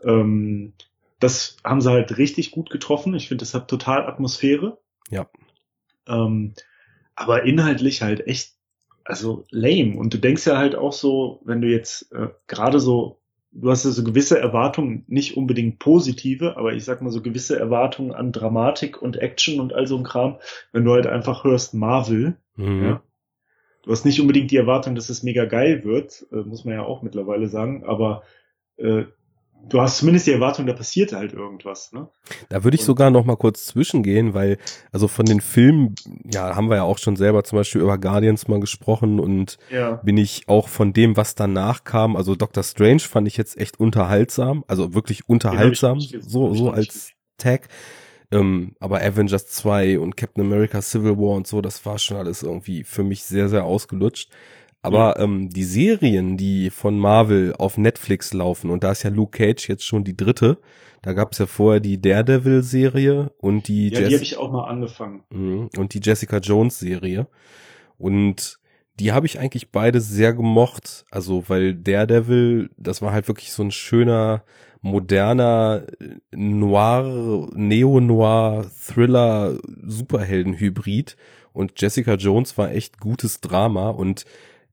Ähm, 0.02 0.72
das 1.20 1.58
haben 1.62 1.82
sie 1.82 1.90
halt 1.90 2.16
richtig 2.16 2.52
gut 2.52 2.70
getroffen. 2.70 3.14
Ich 3.14 3.28
finde, 3.28 3.42
das 3.42 3.52
hat 3.52 3.68
total 3.68 4.06
Atmosphäre. 4.06 4.78
Ja. 5.10 5.28
Ähm, 6.06 6.54
aber 7.14 7.42
inhaltlich 7.42 8.00
halt 8.00 8.26
echt, 8.26 8.54
also 9.04 9.44
lame. 9.50 9.98
Und 9.98 10.14
du 10.14 10.18
denkst 10.18 10.46
ja 10.46 10.56
halt 10.56 10.74
auch 10.74 10.94
so, 10.94 11.40
wenn 11.44 11.60
du 11.60 11.68
jetzt 11.68 12.12
äh, 12.12 12.28
gerade 12.46 12.80
so 12.80 13.17
du 13.50 13.70
hast 13.70 13.84
ja 13.84 13.90
so 13.90 14.04
gewisse 14.04 14.38
Erwartungen, 14.38 15.04
nicht 15.06 15.36
unbedingt 15.36 15.78
positive, 15.78 16.56
aber 16.56 16.72
ich 16.74 16.84
sag 16.84 17.02
mal 17.02 17.10
so 17.10 17.22
gewisse 17.22 17.58
Erwartungen 17.58 18.12
an 18.12 18.32
Dramatik 18.32 19.00
und 19.00 19.16
Action 19.16 19.60
und 19.60 19.72
all 19.72 19.86
so 19.86 19.96
ein 19.96 20.04
Kram, 20.04 20.38
wenn 20.72 20.84
du 20.84 20.92
halt 20.92 21.06
einfach 21.06 21.44
hörst 21.44 21.74
Marvel, 21.74 22.36
mhm. 22.56 22.84
ja. 22.84 23.02
Du 23.82 23.92
hast 23.92 24.04
nicht 24.04 24.20
unbedingt 24.20 24.50
die 24.50 24.56
Erwartung, 24.56 24.94
dass 24.96 25.08
es 25.08 25.22
mega 25.22 25.46
geil 25.46 25.84
wird, 25.84 26.26
äh, 26.32 26.42
muss 26.42 26.64
man 26.64 26.74
ja 26.74 26.82
auch 26.82 27.02
mittlerweile 27.02 27.48
sagen, 27.48 27.84
aber 27.84 28.22
äh, 28.76 29.04
du 29.68 29.80
hast 29.80 29.98
zumindest 29.98 30.26
die 30.26 30.32
Erwartung, 30.32 30.66
da 30.66 30.72
passiert 30.72 31.12
halt 31.12 31.32
irgendwas. 31.32 31.92
Ne? 31.92 32.08
Da 32.48 32.64
würde 32.64 32.76
ich 32.76 32.84
sogar 32.84 33.10
noch 33.10 33.24
mal 33.24 33.36
kurz 33.36 33.66
zwischengehen, 33.66 34.34
weil 34.34 34.58
also 34.92 35.08
von 35.08 35.26
den 35.26 35.40
Filmen, 35.40 35.94
ja, 36.24 36.56
haben 36.56 36.70
wir 36.70 36.76
ja 36.76 36.82
auch 36.82 36.98
schon 36.98 37.16
selber 37.16 37.44
zum 37.44 37.58
Beispiel 37.58 37.82
über 37.82 37.98
Guardians 37.98 38.48
mal 38.48 38.60
gesprochen 38.60 39.20
und 39.20 39.58
ja. 39.70 39.96
bin 39.96 40.16
ich 40.16 40.48
auch 40.48 40.68
von 40.68 40.92
dem, 40.92 41.16
was 41.16 41.34
danach 41.34 41.84
kam, 41.84 42.16
also 42.16 42.34
Doctor 42.34 42.62
Strange 42.62 43.00
fand 43.00 43.28
ich 43.28 43.36
jetzt 43.36 43.58
echt 43.58 43.80
unterhaltsam, 43.80 44.64
also 44.66 44.94
wirklich 44.94 45.28
unterhaltsam, 45.28 46.00
so 46.00 46.54
so 46.54 46.70
als 46.70 47.12
Tag. 47.36 47.68
Ähm, 48.30 48.74
aber 48.78 49.00
Avengers 49.00 49.46
2 49.46 49.98
und 49.98 50.16
Captain 50.16 50.44
America 50.44 50.82
Civil 50.82 51.16
War 51.16 51.36
und 51.36 51.46
so, 51.46 51.62
das 51.62 51.86
war 51.86 51.98
schon 51.98 52.18
alles 52.18 52.42
irgendwie 52.42 52.84
für 52.84 53.02
mich 53.02 53.24
sehr, 53.24 53.48
sehr 53.48 53.64
ausgelutscht. 53.64 54.30
Aber 54.80 55.18
ähm, 55.18 55.48
die 55.50 55.64
Serien, 55.64 56.36
die 56.36 56.70
von 56.70 56.98
Marvel 56.98 57.54
auf 57.58 57.78
Netflix 57.78 58.32
laufen, 58.32 58.70
und 58.70 58.84
da 58.84 58.92
ist 58.92 59.02
ja 59.02 59.10
Luke 59.10 59.36
Cage 59.36 59.68
jetzt 59.68 59.84
schon 59.84 60.04
die 60.04 60.16
dritte, 60.16 60.58
da 61.02 61.12
gab 61.12 61.32
es 61.32 61.38
ja 61.38 61.46
vorher 61.46 61.80
die 61.80 62.00
Daredevil-Serie 62.00 63.32
und 63.38 63.68
die 63.68 63.88
Ja, 63.88 64.00
die 64.00 64.14
habe 64.14 64.24
ich 64.24 64.36
auch 64.36 64.50
mal 64.50 64.64
angefangen. 64.64 65.22
Mhm. 65.30 65.70
und 65.76 65.94
die 65.94 66.00
Jessica 66.02 66.38
Jones 66.38 66.78
Serie. 66.78 67.28
Und 67.98 68.58
die 68.98 69.12
habe 69.12 69.26
ich 69.26 69.38
eigentlich 69.38 69.70
beide 69.70 70.00
sehr 70.00 70.32
gemocht. 70.32 71.04
Also, 71.10 71.44
weil 71.48 71.74
Daredevil, 71.74 72.70
das 72.76 73.00
war 73.02 73.12
halt 73.12 73.28
wirklich 73.28 73.52
so 73.52 73.62
ein 73.62 73.70
schöner, 73.70 74.44
moderner, 74.80 75.84
Noir, 76.32 77.48
Neo-Noir, 77.54 78.66
Thriller, 78.86 79.58
Superhelden-Hybrid. 79.84 81.16
Und 81.52 81.80
Jessica 81.80 82.14
Jones 82.14 82.58
war 82.58 82.70
echt 82.72 83.00
gutes 83.00 83.40
Drama. 83.40 83.90
Und 83.90 84.24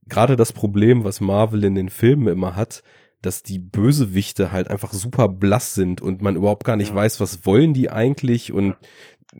gerade 0.08 0.36
das 0.36 0.52
Problem, 0.52 1.04
was 1.04 1.20
Marvel 1.20 1.64
in 1.64 1.74
den 1.74 1.88
Filmen 1.88 2.28
immer 2.28 2.56
hat, 2.56 2.82
dass 3.22 3.42
die 3.42 3.58
Bösewichte 3.58 4.52
halt 4.52 4.68
einfach 4.68 4.92
super 4.92 5.28
blass 5.28 5.74
sind 5.74 6.00
und 6.00 6.22
man 6.22 6.36
überhaupt 6.36 6.64
gar 6.64 6.76
nicht 6.76 6.90
Ja. 6.90 6.96
weiß, 6.96 7.20
was 7.20 7.44
wollen 7.46 7.74
die 7.74 7.90
eigentlich 7.90 8.52
und 8.52 8.76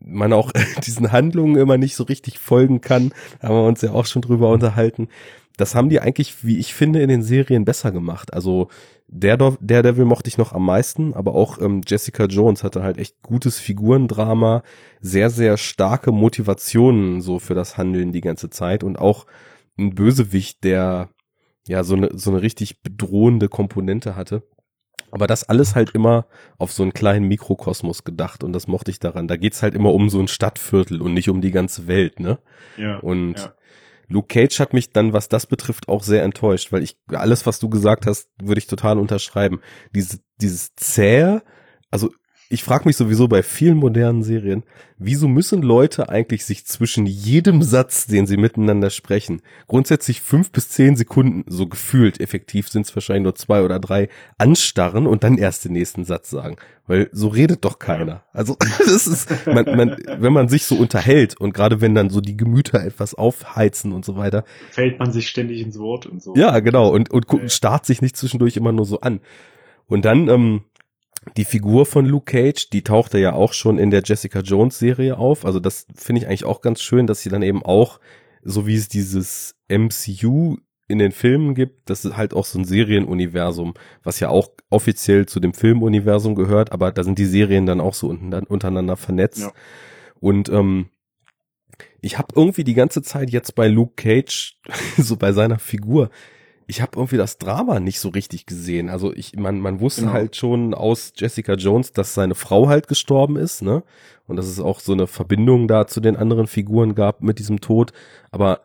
man 0.00 0.32
auch 0.32 0.50
diesen 0.86 1.12
Handlungen 1.12 1.56
immer 1.56 1.78
nicht 1.78 1.94
so 1.94 2.04
richtig 2.04 2.38
folgen 2.38 2.80
kann, 2.80 3.12
haben 3.40 3.54
wir 3.54 3.64
uns 3.66 3.82
ja 3.82 3.92
auch 3.92 4.06
schon 4.06 4.22
drüber 4.22 4.50
unterhalten. 4.50 5.08
Das 5.56 5.74
haben 5.74 5.88
die 5.88 6.00
eigentlich, 6.00 6.44
wie 6.44 6.58
ich 6.58 6.74
finde, 6.74 7.00
in 7.00 7.08
den 7.08 7.22
Serien 7.22 7.64
besser 7.64 7.90
gemacht. 7.90 8.34
Also 8.34 8.68
der 9.08 9.36
Daredevil 9.36 10.04
mochte 10.04 10.28
ich 10.28 10.36
noch 10.36 10.52
am 10.52 10.66
meisten, 10.66 11.14
aber 11.14 11.34
auch 11.34 11.60
ähm, 11.62 11.80
Jessica 11.86 12.24
Jones 12.24 12.64
hatte 12.64 12.82
halt 12.82 12.98
echt 12.98 13.22
gutes 13.22 13.58
Figurendrama, 13.58 14.62
sehr, 15.00 15.30
sehr 15.30 15.56
starke 15.56 16.12
Motivationen 16.12 17.20
so 17.22 17.38
für 17.38 17.54
das 17.54 17.78
Handeln 17.78 18.12
die 18.12 18.20
ganze 18.20 18.50
Zeit 18.50 18.82
und 18.84 18.98
auch 18.98 19.26
ein 19.78 19.94
Bösewicht, 19.94 20.64
der 20.64 21.10
ja 21.66 21.84
so 21.84 21.94
eine, 21.96 22.10
so 22.14 22.30
eine 22.30 22.42
richtig 22.42 22.82
bedrohende 22.82 23.48
Komponente 23.48 24.16
hatte. 24.16 24.42
Aber 25.10 25.26
das 25.26 25.44
alles 25.44 25.74
halt 25.74 25.90
immer 25.90 26.26
auf 26.58 26.72
so 26.72 26.82
einen 26.82 26.92
kleinen 26.92 27.28
Mikrokosmos 27.28 28.04
gedacht 28.04 28.42
und 28.44 28.52
das 28.52 28.66
mochte 28.66 28.90
ich 28.90 28.98
daran. 28.98 29.28
Da 29.28 29.36
geht's 29.36 29.62
halt 29.62 29.74
immer 29.74 29.94
um 29.94 30.08
so 30.10 30.20
ein 30.20 30.28
Stadtviertel 30.28 31.00
und 31.00 31.14
nicht 31.14 31.28
um 31.28 31.40
die 31.40 31.52
ganze 31.52 31.86
Welt, 31.86 32.20
ne? 32.20 32.38
Ja. 32.76 32.98
Und 32.98 33.38
Ja. 33.38 33.54
Luke 34.08 34.28
Cage 34.28 34.60
hat 34.60 34.72
mich 34.72 34.92
dann, 34.92 35.12
was 35.12 35.28
das 35.28 35.46
betrifft, 35.46 35.88
auch 35.88 36.02
sehr 36.02 36.22
enttäuscht, 36.22 36.72
weil 36.72 36.82
ich 36.82 36.96
alles, 37.08 37.46
was 37.46 37.58
du 37.58 37.68
gesagt 37.68 38.06
hast, 38.06 38.28
würde 38.40 38.58
ich 38.58 38.66
total 38.66 38.98
unterschreiben. 38.98 39.60
Diese, 39.94 40.18
dieses 40.40 40.74
zähe, 40.76 41.42
also 41.90 42.10
ich 42.48 42.62
frage 42.62 42.84
mich 42.86 42.96
sowieso 42.96 43.26
bei 43.26 43.42
vielen 43.42 43.76
modernen 43.76 44.22
Serien, 44.22 44.62
wieso 44.98 45.26
müssen 45.26 45.62
Leute 45.62 46.08
eigentlich 46.08 46.44
sich 46.44 46.64
zwischen 46.64 47.04
jedem 47.04 47.62
Satz, 47.62 48.06
den 48.06 48.26
sie 48.26 48.36
miteinander 48.36 48.90
sprechen, 48.90 49.42
grundsätzlich 49.66 50.20
fünf 50.20 50.52
bis 50.52 50.68
zehn 50.68 50.96
Sekunden, 50.96 51.44
so 51.48 51.66
gefühlt 51.66 52.20
effektiv 52.20 52.68
sind 52.68 52.86
es 52.86 52.94
wahrscheinlich 52.94 53.24
nur 53.24 53.34
zwei 53.34 53.62
oder 53.62 53.80
drei, 53.80 54.08
anstarren 54.38 55.06
und 55.06 55.24
dann 55.24 55.38
erst 55.38 55.64
den 55.64 55.72
nächsten 55.72 56.04
Satz 56.04 56.30
sagen. 56.30 56.56
Weil 56.86 57.08
so 57.10 57.28
redet 57.28 57.64
doch 57.64 57.80
keiner. 57.80 58.22
Also 58.32 58.56
das 58.78 59.08
ist, 59.08 59.46
man, 59.46 59.64
man, 59.76 59.96
wenn 60.18 60.32
man 60.32 60.48
sich 60.48 60.66
so 60.66 60.76
unterhält 60.76 61.36
und 61.40 61.52
gerade 61.52 61.80
wenn 61.80 61.96
dann 61.96 62.10
so 62.10 62.20
die 62.20 62.36
Gemüter 62.36 62.84
etwas 62.84 63.14
aufheizen 63.14 63.92
und 63.92 64.04
so 64.04 64.16
weiter, 64.16 64.44
Fällt 64.70 65.00
man 65.00 65.12
sich 65.12 65.28
ständig 65.28 65.60
ins 65.60 65.78
Wort 65.78 66.06
und 66.06 66.22
so. 66.22 66.34
ja, 66.36 66.60
genau. 66.60 66.90
Und, 66.90 67.10
und 67.10 67.26
starrt 67.50 67.86
sich 67.86 68.02
nicht 68.02 68.16
zwischendurch 68.16 68.56
immer 68.56 68.70
nur 68.70 68.84
so 68.84 69.00
an. 69.00 69.20
Und 69.88 70.04
dann, 70.04 70.28
ähm, 70.28 70.62
die 71.36 71.44
Figur 71.44 71.86
von 71.86 72.06
Luke 72.06 72.32
Cage, 72.32 72.70
die 72.70 72.82
tauchte 72.82 73.18
ja 73.18 73.32
auch 73.32 73.52
schon 73.52 73.78
in 73.78 73.90
der 73.90 74.02
Jessica 74.04 74.40
Jones 74.40 74.78
Serie 74.78 75.18
auf. 75.18 75.44
Also 75.44 75.60
das 75.60 75.86
finde 75.94 76.22
ich 76.22 76.28
eigentlich 76.28 76.44
auch 76.44 76.60
ganz 76.60 76.80
schön, 76.80 77.06
dass 77.06 77.20
sie 77.20 77.28
dann 77.28 77.42
eben 77.42 77.64
auch, 77.64 78.00
so 78.42 78.66
wie 78.66 78.76
es 78.76 78.88
dieses 78.88 79.54
MCU 79.68 80.56
in 80.88 80.98
den 80.98 81.12
Filmen 81.12 81.54
gibt, 81.54 81.90
das 81.90 82.04
ist 82.04 82.16
halt 82.16 82.32
auch 82.32 82.44
so 82.44 82.58
ein 82.58 82.64
Serienuniversum, 82.64 83.74
was 84.04 84.20
ja 84.20 84.28
auch 84.28 84.50
offiziell 84.70 85.26
zu 85.26 85.40
dem 85.40 85.52
Filmuniversum 85.52 86.36
gehört, 86.36 86.70
aber 86.70 86.92
da 86.92 87.02
sind 87.02 87.18
die 87.18 87.24
Serien 87.24 87.66
dann 87.66 87.80
auch 87.80 87.94
so 87.94 88.08
untereinander 88.08 88.96
vernetzt. 88.96 89.40
Ja. 89.40 89.52
Und 90.20 90.48
ähm, 90.48 90.86
ich 92.00 92.18
habe 92.18 92.28
irgendwie 92.36 92.62
die 92.62 92.74
ganze 92.74 93.02
Zeit 93.02 93.30
jetzt 93.30 93.56
bei 93.56 93.66
Luke 93.66 93.94
Cage, 93.96 94.60
so 94.96 95.16
bei 95.16 95.32
seiner 95.32 95.58
Figur, 95.58 96.10
ich 96.66 96.80
habe 96.82 96.92
irgendwie 96.96 97.16
das 97.16 97.38
Drama 97.38 97.78
nicht 97.80 98.00
so 98.00 98.08
richtig 98.08 98.46
gesehen. 98.46 98.88
Also 98.88 99.12
ich, 99.12 99.36
man, 99.36 99.60
man 99.60 99.80
wusste 99.80 100.02
Genau. 100.02 100.12
halt 100.14 100.36
schon 100.36 100.74
aus 100.74 101.12
Jessica 101.16 101.54
Jones, 101.54 101.92
dass 101.92 102.14
seine 102.14 102.34
Frau 102.34 102.68
halt 102.68 102.88
gestorben 102.88 103.36
ist, 103.36 103.62
ne? 103.62 103.82
Und 104.26 104.36
dass 104.36 104.46
es 104.46 104.58
auch 104.58 104.80
so 104.80 104.92
eine 104.92 105.06
Verbindung 105.06 105.68
da 105.68 105.86
zu 105.86 106.00
den 106.00 106.16
anderen 106.16 106.48
Figuren 106.48 106.94
gab 106.96 107.22
mit 107.22 107.38
diesem 107.38 107.60
Tod. 107.60 107.92
Aber 108.32 108.62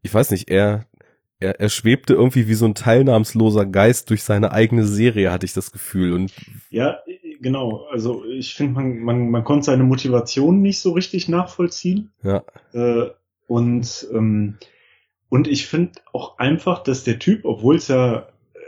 ich 0.00 0.12
weiß 0.14 0.30
nicht, 0.30 0.48
er, 0.50 0.86
er, 1.40 1.60
er 1.60 1.68
schwebte 1.68 2.14
irgendwie 2.14 2.48
wie 2.48 2.54
so 2.54 2.64
ein 2.64 2.74
teilnahmsloser 2.74 3.66
Geist 3.66 4.08
durch 4.08 4.22
seine 4.22 4.52
eigene 4.52 4.84
Serie, 4.86 5.30
hatte 5.30 5.44
ich 5.44 5.52
das 5.52 5.70
Gefühl. 5.72 6.14
Und 6.14 6.32
Ja, 6.70 7.00
genau. 7.42 7.84
Also 7.90 8.24
ich 8.24 8.54
finde, 8.54 8.72
man, 8.72 8.98
man, 9.00 9.30
man 9.30 9.44
konnte 9.44 9.66
seine 9.66 9.84
Motivation 9.84 10.62
nicht 10.62 10.80
so 10.80 10.92
richtig 10.92 11.28
nachvollziehen. 11.28 12.10
ja, 12.22 12.42
Äh, 12.72 13.10
und, 13.46 14.06
ähm, 14.14 14.56
und 15.32 15.48
ich 15.48 15.66
finde 15.66 15.92
auch 16.12 16.36
einfach, 16.38 16.82
dass 16.82 17.04
der 17.04 17.18
Typ, 17.18 17.46
obwohl 17.46 17.76
es 17.76 17.88
ja, 17.88 18.16
äh, 18.18 18.58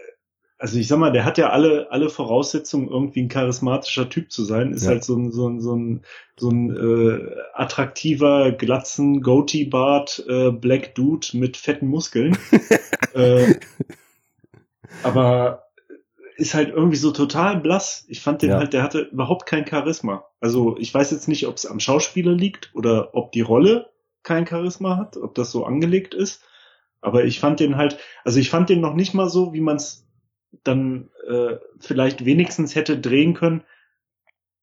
also 0.57 0.79
ich 0.79 0.89
sag 0.89 0.99
mal, 0.99 1.13
der 1.13 1.27
hat 1.27 1.37
ja 1.37 1.51
alle, 1.51 1.89
alle 1.91 2.09
Voraussetzungen, 2.09 2.89
irgendwie 2.89 3.21
ein 3.21 3.29
charismatischer 3.29 4.09
Typ 4.09 4.33
zu 4.33 4.45
sein, 4.45 4.73
ist 4.73 4.85
Ja. 4.85 4.93
halt 4.93 5.05
so 5.05 5.15
ein, 5.15 5.31
so 5.31 5.47
ein, 5.47 5.61
so 5.61 5.77
ein, 5.77 6.01
so 6.39 6.49
ein 6.49 6.75
äh, 6.75 7.35
attraktiver, 7.53 8.53
glatzen, 8.53 9.21
Goatee-Bart, 9.21 10.25
äh, 10.27 10.53
Black 10.53 10.95
Dude 10.95 11.27
mit 11.35 11.59
fetten 11.59 11.87
Muskeln. 11.87 12.35
äh, 13.15 13.57
aber 15.03 15.65
ist 16.39 16.55
halt 16.55 16.71
irgendwie 16.71 16.97
so 16.97 17.11
total 17.11 17.61
blass. 17.61 18.07
Ich 18.09 18.23
fand 18.23 18.41
den 18.41 18.53
Ja. 18.53 18.57
halt, 18.57 18.73
der 18.73 18.83
hatte 18.83 19.01
überhaupt 19.01 19.45
kein 19.45 19.67
Charisma. 19.67 20.25
Also 20.41 20.79
ich 20.79 20.95
weiß 20.95 21.11
jetzt 21.11 21.29
nicht, 21.29 21.47
ob 21.47 21.57
es 21.57 21.67
am 21.67 21.79
Schauspieler 21.79 22.33
liegt 22.33 22.71
oder 22.75 23.11
ob 23.15 23.33
die 23.33 23.43
Rolle 23.43 23.91
kein 24.23 24.47
Charisma 24.47 24.97
hat, 24.97 25.19
ob 25.19 25.35
das 25.35 25.51
so 25.51 25.67
angelegt 25.67 26.15
ist. 26.15 26.41
Aber 27.05 27.25
ich 27.25 27.39
fand 27.39 27.61
den 27.61 27.77
halt, 27.77 27.99
also 28.25 28.41
ich 28.41 28.49
fand 28.51 28.71
den 28.71 28.81
noch 28.81 28.95
nicht 28.95 29.15
mal 29.15 29.29
so, 29.29 29.53
wie 29.53 29.61
man 29.61 29.77
es 29.77 30.07
dann 30.63 31.11
äh, 31.29 31.57
vielleicht 31.79 32.25
wenigstens 32.25 32.75
hätte 32.75 32.99
drehen 32.99 33.35
können, 33.35 33.63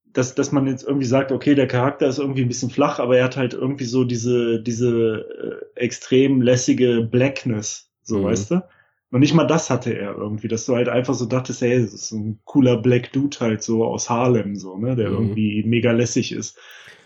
dass, 0.05 0.35
dass 0.35 0.51
man 0.51 0.67
jetzt 0.67 0.83
irgendwie 0.83 1.05
sagt, 1.05 1.31
okay, 1.31 1.55
der 1.55 1.67
Charakter 1.67 2.07
ist 2.07 2.19
irgendwie 2.19 2.41
ein 2.41 2.47
bisschen 2.47 2.69
flach, 2.69 2.99
aber 2.99 3.17
er 3.17 3.25
hat 3.25 3.37
halt 3.37 3.53
irgendwie 3.53 3.85
so 3.85 4.03
diese, 4.03 4.61
diese 4.61 5.61
äh, 5.75 5.79
extrem 5.79 6.41
lässige 6.41 7.01
Blackness, 7.01 7.91
so 8.03 8.19
Mhm. 8.19 8.23
weißt 8.23 8.51
du? 8.51 8.63
Und 9.11 9.19
nicht 9.19 9.33
mal 9.33 9.45
das 9.45 9.69
hatte 9.69 9.93
er 9.93 10.15
irgendwie, 10.15 10.47
dass 10.47 10.65
du 10.65 10.75
halt 10.75 10.87
einfach 10.87 11.13
so 11.13 11.25
dachtest, 11.25 11.61
hey, 11.61 11.81
das 11.81 11.93
ist 11.93 12.11
ein 12.11 12.39
cooler 12.45 12.77
Black 12.77 13.11
Dude 13.11 13.37
halt 13.41 13.61
so 13.61 13.83
aus 13.83 14.09
Harlem, 14.09 14.55
so, 14.55 14.77
ne, 14.77 14.95
der 14.95 15.09
Mhm. 15.09 15.15
irgendwie 15.15 15.63
mega 15.65 15.91
lässig 15.91 16.31
ist. 16.31 16.57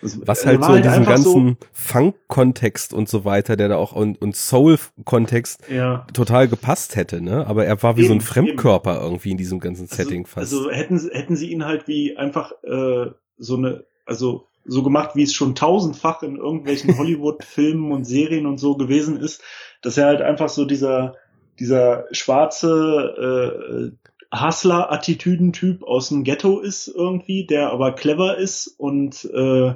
Das, 0.01 0.19
was 0.27 0.45
halt 0.45 0.63
so 0.63 0.73
in 0.75 0.83
diesem 0.83 0.99
einfach 0.99 1.13
ganzen 1.15 1.57
Funk-Kontext 1.71 2.93
und 2.93 3.09
so 3.09 3.25
weiter, 3.25 3.55
der 3.55 3.69
da 3.69 3.77
auch 3.77 3.93
und, 3.93 4.21
und 4.21 4.35
Soul-Kontext 4.35 5.63
ja, 5.69 6.05
total 6.13 6.47
gepasst 6.47 6.95
hätte, 6.95 7.21
ne? 7.21 7.47
Aber 7.47 7.65
er 7.65 7.81
war 7.81 7.97
wie 7.97 8.03
so 8.03 8.11
ein 8.13 8.17
Eben, 8.17 8.21
Fremdkörper 8.21 9.01
irgendwie 9.01 9.31
in 9.31 9.37
diesem 9.37 9.59
ganzen 9.59 9.83
also, 9.89 9.95
Setting 9.95 10.25
fast. 10.27 10.53
Also 10.53 10.69
hätten, 10.69 10.99
sie- 10.99 11.09
hätten 11.11 11.35
sie 11.35 11.51
ihn 11.51 11.65
halt 11.65 11.87
wie 11.87 12.17
einfach 12.17 12.51
äh, 12.63 13.07
so 13.37 13.55
eine, 13.57 13.85
also 14.05 14.47
so 14.65 14.83
gemacht, 14.83 15.11
wie 15.15 15.23
es 15.23 15.33
schon 15.33 15.55
tausendfach 15.55 16.21
in 16.23 16.35
irgendwelchen 16.37 16.95
Hollywood-Filmen 16.97 17.91
und 17.91 18.05
Serien 18.05 18.45
und 18.45 18.57
so 18.59 18.77
gewesen 18.77 19.17
ist, 19.17 19.41
dass 19.81 19.97
er 19.97 20.07
halt 20.07 20.21
einfach 20.21 20.49
so 20.49 20.65
dieser, 20.65 21.15
dieser 21.59 22.05
schwarze 22.11 23.91
äh, 23.91 24.35
Hustler-Attitüdentyp 24.35 25.83
aus 25.83 26.09
dem 26.09 26.23
Ghetto 26.23 26.59
ist 26.59 26.87
irgendwie, 26.87 27.45
der 27.45 27.71
aber 27.71 27.93
clever 27.93 28.37
ist 28.37 28.67
und 28.77 29.25
äh, 29.33 29.75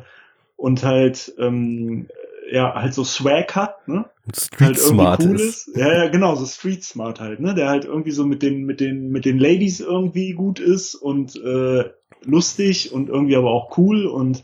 und 0.58 0.84
halt 0.84 1.34
ähm, 1.38 2.08
ja 2.52 2.74
halt 2.76 2.94
so 2.94 3.04
Swag 3.04 3.56
hat, 3.56 3.88
ne? 3.88 4.06
Street 4.36 4.62
halt 4.62 4.78
Smart 4.78 5.24
cool 5.24 5.36
ist. 5.36 5.68
ist. 5.68 5.78
Ja, 5.78 5.94
ja, 5.94 6.08
genau, 6.10 6.36
so 6.36 6.46
Street 6.46 6.84
Smart 6.84 7.20
halt, 7.20 7.40
ne? 7.40 7.56
Der 7.56 7.70
halt 7.70 7.86
irgendwie 7.86 8.12
so 8.12 8.26
mit 8.26 8.42
den, 8.42 8.64
mit 8.66 8.80
den, 8.80 9.10
mit 9.10 9.26
den 9.26 9.40
Ladies 9.40 9.80
irgendwie 9.80 10.34
gut 10.34 10.60
ist 10.60 10.96
und 10.96 11.36
äh, 11.36 11.90
lustig 12.24 12.92
und 12.92 13.10
irgendwie 13.10 13.36
aber 13.36 13.52
auch 13.52 13.78
cool 13.78 14.06
und 14.06 14.44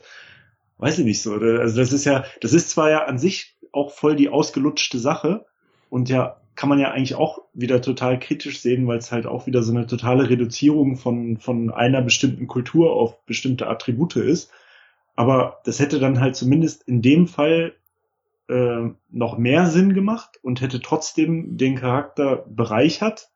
weiß 0.77 0.99
ich 0.99 1.05
nicht 1.05 1.21
so. 1.21 1.33
Also 1.33 1.77
das 1.77 1.93
ist 1.93 2.05
ja, 2.05 2.23
das 2.41 2.53
ist 2.53 2.69
zwar 2.69 2.89
ja 2.89 3.05
an 3.05 3.17
sich 3.17 3.57
auch 3.71 3.91
voll 3.91 4.15
die 4.15 4.29
ausgelutschte 4.29 4.99
Sache 4.99 5.45
und 5.89 6.09
ja, 6.09 6.37
kann 6.55 6.69
man 6.69 6.79
ja 6.79 6.91
eigentlich 6.91 7.15
auch 7.15 7.41
wieder 7.53 7.81
total 7.81 8.19
kritisch 8.19 8.59
sehen, 8.59 8.87
weil 8.87 8.97
es 8.97 9.11
halt 9.11 9.25
auch 9.25 9.45
wieder 9.45 9.61
so 9.61 9.73
eine 9.73 9.87
totale 9.87 10.29
Reduzierung 10.29 10.95
von, 10.95 11.37
von 11.37 11.69
einer 11.69 12.01
bestimmten 12.01 12.47
Kultur 12.47 12.93
auf 12.93 13.25
bestimmte 13.25 13.67
Attribute 13.67 14.15
ist. 14.15 14.51
Aber 15.15 15.59
das 15.65 15.79
hätte 15.79 15.99
dann 15.99 16.19
halt 16.19 16.35
zumindest 16.35 16.87
in 16.87 17.01
dem 17.01 17.27
Fall 17.27 17.73
äh, 18.47 18.89
noch 19.11 19.37
mehr 19.37 19.67
Sinn 19.67 19.93
gemacht 19.93 20.39
und 20.41 20.61
hätte 20.61 20.79
trotzdem 20.79 21.57
den 21.57 21.75
Charakter 21.75 22.45
bereichert 22.47 23.29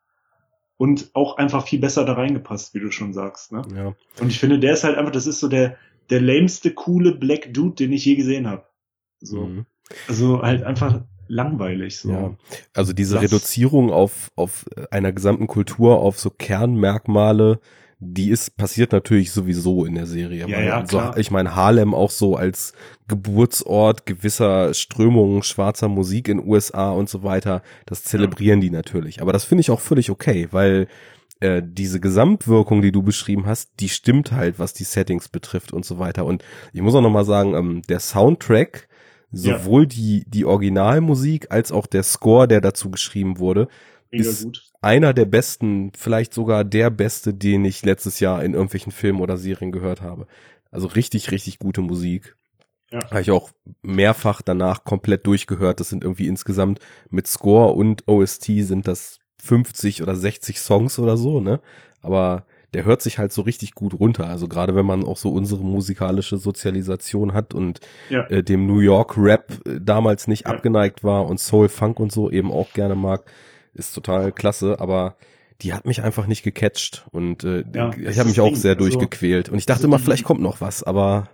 und 0.78 1.10
auch 1.14 1.38
einfach 1.38 1.68
viel 1.68 1.80
besser 1.80 2.06
da 2.06 2.14
reingepasst, 2.14 2.74
wie 2.74 2.80
du 2.80 2.92
schon 2.92 3.14
sagst. 3.14 3.52
Ne? 3.52 3.64
Ja. 3.76 3.96
Und 4.22 4.30
ich 4.30 4.40
finde, 4.40 4.60
der 4.60 4.74
ist 4.74 4.84
halt 4.84 4.98
einfach, 4.98 5.12
das 5.12 5.28
ist 5.28 5.40
so 5.40 5.50
der, 5.50 5.78
der 6.10 6.22
lameste, 6.22 6.72
coole 6.72 7.14
Black 7.14 7.54
Dude, 7.54 7.76
den 7.76 7.92
ich 7.92 8.06
je 8.06 8.16
gesehen 8.16 8.48
habe. 8.48 8.64
So. 9.20 9.48
Mhm. 9.48 9.66
Also 10.08 10.42
halt 10.42 10.64
einfach 10.64 11.02
langweilig. 11.30 12.00
So. 12.00 12.12
Ja, 12.12 12.36
also 12.74 12.92
diese 12.94 13.16
Das- 13.16 13.24
Reduzierung 13.24 13.92
auf, 13.92 14.32
auf 14.36 14.66
einer 14.92 15.14
gesamten 15.14 15.48
Kultur, 15.48 16.00
auf 16.00 16.20
so 16.20 16.30
Kernmerkmale, 16.30 17.60
die 18.02 18.30
ist 18.30 18.56
passiert 18.56 18.94
natürlich 18.94 19.32
sowieso 19.32 19.84
in 19.86 19.96
der 19.96 20.06
Serie. 20.06 20.48
Ja, 20.48 20.62
ja, 20.62 20.80
so, 20.88 20.98
klar. 20.98 21.18
ich 21.18 21.32
meine, 21.32 21.54
Harlem 21.56 21.94
auch 21.94 22.12
so 22.12 22.38
als 22.38 22.74
Geburtsort 23.10 24.06
gewisser 24.06 24.74
Strömungen 24.74 25.44
schwarzer 25.44 25.88
Musik 25.90 26.28
in 26.30 26.46
USA 26.46 26.92
und 26.92 27.10
so 27.10 27.24
weiter, 27.24 27.62
das 27.86 28.04
zelebrieren 28.04 28.62
die 28.62 28.70
natürlich. 28.70 29.22
Aber 29.22 29.34
das 29.34 29.44
finde 29.44 29.62
ich 29.62 29.72
auch 29.72 29.82
völlig 29.82 30.10
okay, 30.10 30.48
weil 30.52 30.88
äh, 31.42 31.62
diese 31.66 32.00
Gesamtwirkung, 32.00 32.82
die 32.82 32.92
du 32.92 33.02
beschrieben 33.02 33.46
hast, 33.46 33.70
die 33.80 33.90
stimmt 33.90 34.32
halt, 34.32 34.60
was 34.60 34.74
die 34.74 34.84
Settings 34.84 35.30
betrifft 35.30 35.74
und 35.74 35.86
so 35.86 36.00
weiter. 36.00 36.26
Und 36.26 36.44
ich 36.74 36.82
muss 36.82 36.96
auch 36.96 37.02
noch 37.02 37.10
mal 37.10 37.26
sagen, 37.26 37.54
ähm, 37.56 37.82
der 37.90 38.00
Soundtrack, 38.00 38.88
Ja. 39.32 39.60
sowohl 39.60 39.86
die, 39.88 40.24
die 40.28 40.46
Originalmusik 40.46 41.52
als 41.52 41.72
auch 41.72 41.86
der 41.88 42.04
Score, 42.04 42.48
der 42.48 42.62
dazu 42.62 42.90
geschrieben 42.90 43.38
wurde, 43.40 43.68
Mega 44.12 44.30
ist- 44.30 44.44
gut. 44.44 44.64
einer 44.82 45.14
der 45.14 45.26
besten, 45.26 45.92
vielleicht 45.96 46.34
sogar 46.34 46.64
der 46.64 46.90
beste, 46.90 47.34
den 47.34 47.64
ich 47.66 47.84
letztes 47.86 48.20
Jahr 48.20 48.44
in 48.44 48.54
irgendwelchen 48.54 48.92
Filmen 48.92 49.22
oder 49.22 49.38
Serien 49.38 49.72
gehört 49.72 50.02
habe. 50.02 50.26
Also 50.72 50.88
richtig, 50.88 51.32
richtig 51.32 51.60
gute 51.60 51.82
Musik. 51.82 52.36
Ja. 52.92 53.08
Habe 53.12 53.22
ich 53.22 53.30
auch 53.32 53.52
mehrfach 53.84 54.42
danach 54.42 54.84
komplett 54.84 55.28
durchgehört. 55.28 55.80
Das 55.80 55.90
sind 55.90 56.04
irgendwie 56.04 56.28
insgesamt 56.28 56.80
mit 57.12 57.28
Score 57.28 57.74
und 57.74 58.08
OST 58.08 58.64
sind 58.64 58.88
das 58.88 59.20
50 59.44 60.02
oder 60.02 60.16
60 60.16 60.60
Songs 60.60 60.98
oder 60.98 61.16
so, 61.18 61.40
ne? 61.40 61.62
Aber 62.02 62.46
der 62.74 62.86
hört 62.86 63.02
sich 63.02 63.18
halt 63.18 63.32
so 63.34 63.42
richtig 63.42 63.74
gut 63.74 63.94
runter. 64.00 64.28
Also 64.28 64.48
gerade 64.48 64.76
wenn 64.76 64.86
man 64.86 65.04
auch 65.04 65.18
so 65.18 65.30
unsere 65.32 65.64
musikalische 65.64 66.38
Sozialisation 66.38 67.34
hat 67.34 67.54
und 67.54 67.80
Ja. 68.10 68.26
äh, 68.28 68.44
dem 68.44 68.68
New 68.68 68.80
York 68.80 69.16
Rap 69.18 69.60
äh, 69.66 69.80
damals 69.82 70.28
nicht 70.28 70.46
Ja. 70.46 70.54
abgeneigt 70.54 71.04
war 71.04 71.26
und 71.26 71.40
Soul 71.40 71.70
Funk 71.70 72.00
und 72.00 72.12
so 72.12 72.30
eben 72.30 72.52
auch 72.52 72.74
gerne 72.74 72.96
mag, 72.96 73.26
ist 73.74 73.94
total 73.94 74.32
klasse, 74.32 74.80
aber 74.80 75.16
die 75.62 75.74
hat 75.74 75.86
mich 75.86 76.02
einfach 76.04 76.26
nicht 76.28 76.44
gecatcht 76.44 77.06
und 77.12 77.44
äh, 77.44 77.64
Ja, 77.74 77.92
ich 77.98 78.18
habe 78.20 78.30
mich 78.30 78.40
auch 78.40 78.56
sehr 78.56 78.76
Also- 78.78 78.86
durchgequält 78.86 79.50
und 79.50 79.58
ich 79.58 79.66
dachte 79.66 79.80
also 79.80 79.88
immer, 79.88 80.00
vielleicht 80.00 80.24
kommt 80.24 80.42
noch 80.42 80.62
was, 80.62 80.84
aber 80.84 81.30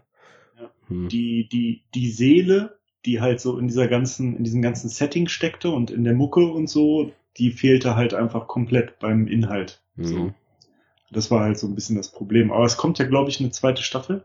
hm, 0.88 1.10
die, 1.10 1.48
die, 1.50 1.84
die 1.94 2.10
Seele, 2.12 2.78
die 3.06 3.22
halt 3.22 3.40
so 3.40 3.58
in 3.60 3.68
dieser 3.68 3.88
ganzen, 3.88 4.36
in 4.38 4.44
diesem 4.44 4.62
ganzen 4.62 4.90
Setting 4.90 5.28
steckte 5.28 5.70
und 5.70 5.92
in 5.92 6.04
der 6.04 6.14
Mucke 6.14 6.42
und 6.42 6.68
so, 6.70 7.12
die 7.38 7.52
fehlte 7.52 7.96
halt 7.96 8.14
einfach 8.14 8.48
komplett 8.48 8.98
beim 9.00 9.28
Inhalt. 9.28 9.82
So. 9.98 10.16
mhm. 10.18 10.34
Das 11.16 11.32
war 11.32 11.42
halt 11.42 11.58
so 11.58 11.68
ein 11.68 11.76
bisschen 11.76 11.96
das 11.96 12.12
Problem. 12.12 12.52
Aber 12.52 12.66
es 12.66 12.78
kommt 12.78 13.00
ja, 13.00 13.06
glaube 13.06 13.30
ich, 13.30 13.40
eine 13.40 13.52
zweite 13.52 13.82
Staffel. 13.84 14.24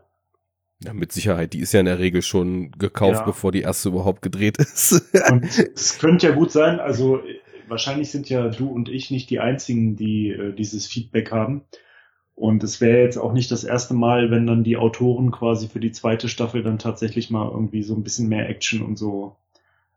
ja, 0.83 0.93
mit 0.93 1.11
Sicherheit, 1.11 1.53
die 1.53 1.59
ist 1.59 1.73
ja 1.73 1.79
in 1.79 1.85
der 1.85 1.99
Regel 1.99 2.21
schon 2.21 2.71
gekauft, 2.71 3.19
Ja. 3.21 3.25
bevor 3.25 3.51
die 3.51 3.61
erste 3.61 3.89
überhaupt 3.89 4.21
gedreht 4.21 4.57
ist. 4.57 5.03
Und 5.31 5.43
es 5.75 5.99
könnte 5.99 6.27
ja 6.27 6.33
gut 6.33 6.51
sein, 6.51 6.79
also 6.79 7.21
wahrscheinlich 7.67 8.11
sind 8.11 8.29
ja 8.29 8.49
du 8.49 8.67
und 8.69 8.89
ich 8.89 9.11
nicht 9.11 9.29
die 9.29 9.39
einzigen, 9.39 9.95
die 9.95 10.29
äh, 10.31 10.53
dieses 10.53 10.87
Feedback 10.87 11.31
haben. 11.31 11.61
Und 12.35 12.63
es 12.63 12.81
wäre 12.81 13.01
jetzt 13.03 13.17
auch 13.17 13.33
nicht 13.33 13.51
das 13.51 13.63
erste 13.63 13.93
Mal, 13.93 14.31
wenn 14.31 14.47
dann 14.47 14.63
die 14.63 14.75
Autoren 14.77 15.31
quasi 15.31 15.67
für 15.67 15.79
die 15.79 15.91
zweite 15.91 16.27
Staffel 16.27 16.63
dann 16.63 16.79
tatsächlich 16.79 17.29
mal 17.29 17.47
irgendwie 17.49 17.83
so 17.83 17.93
ein 17.93 18.03
bisschen 18.03 18.27
mehr 18.29 18.49
Action 18.49 18.81
und 18.81 18.97
so. 18.97 19.35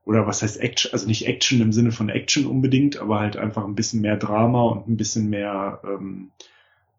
Oder 0.05 0.27
was 0.27 0.43
heißt 0.43 0.61
Action? 0.61 0.93
Also 0.93 1.07
nicht 1.07 1.27
Action 1.27 1.63
im 1.63 1.73
Sinne 1.73 1.91
von 1.91 2.11
Action 2.11 2.45
unbedingt, 2.45 2.99
aber 2.99 3.21
halt 3.21 3.39
einfach 3.39 3.65
ein 3.65 3.75
bisschen 3.75 4.03
mehr 4.03 4.19
Drama 4.19 4.63
und 4.65 4.87
ein 4.87 4.99
bisschen 4.99 5.31
mehr, 5.31 5.81
ähm, 5.85 6.31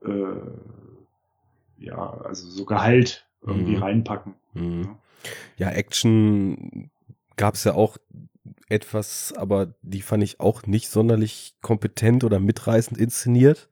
äh, 0.08 1.86
ja, 1.86 2.18
also 2.24 2.48
so 2.48 2.66
Gehalt 2.66 3.28
irgendwie 3.42 3.76
Mhm. 3.76 3.84
reinpacken. 3.84 4.36
Mhm. 4.54 4.96
Ja, 5.58 5.70
Action 5.70 6.90
gab's 7.36 7.64
ja 7.64 7.74
auch 7.74 7.98
etwas, 8.70 9.34
aber 9.36 9.74
die 9.82 10.02
fand 10.02 10.24
ich 10.24 10.40
auch 10.40 10.66
nicht 10.66 10.90
sonderlich 10.90 11.56
kompetent 11.62 12.24
oder 12.24 12.40
mitreißend 12.40 12.98
inszeniert. 13.00 13.70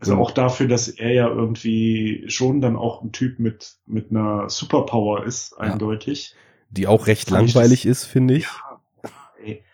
Also 0.00 0.16
auch 0.16 0.32
dafür, 0.32 0.68
dass 0.68 0.88
er 0.88 1.12
ja 1.12 1.28
irgendwie 1.28 2.24
schon 2.28 2.60
dann 2.60 2.76
auch 2.76 3.02
ein 3.02 3.12
Typ 3.12 3.38
mit, 3.38 3.76
mit 3.86 4.10
einer 4.10 4.50
Superpower 4.50 5.24
ist, 5.24 5.54
eindeutig. 5.54 6.34
Die 6.68 6.86
auch 6.86 7.06
recht 7.06 7.30
Fand 7.30 7.54
langweilig 7.54 7.86
ist, 7.86 8.04
finde 8.04 8.34
ich. 8.34 8.44
Ja, 8.44 8.80
ey, 9.42 9.64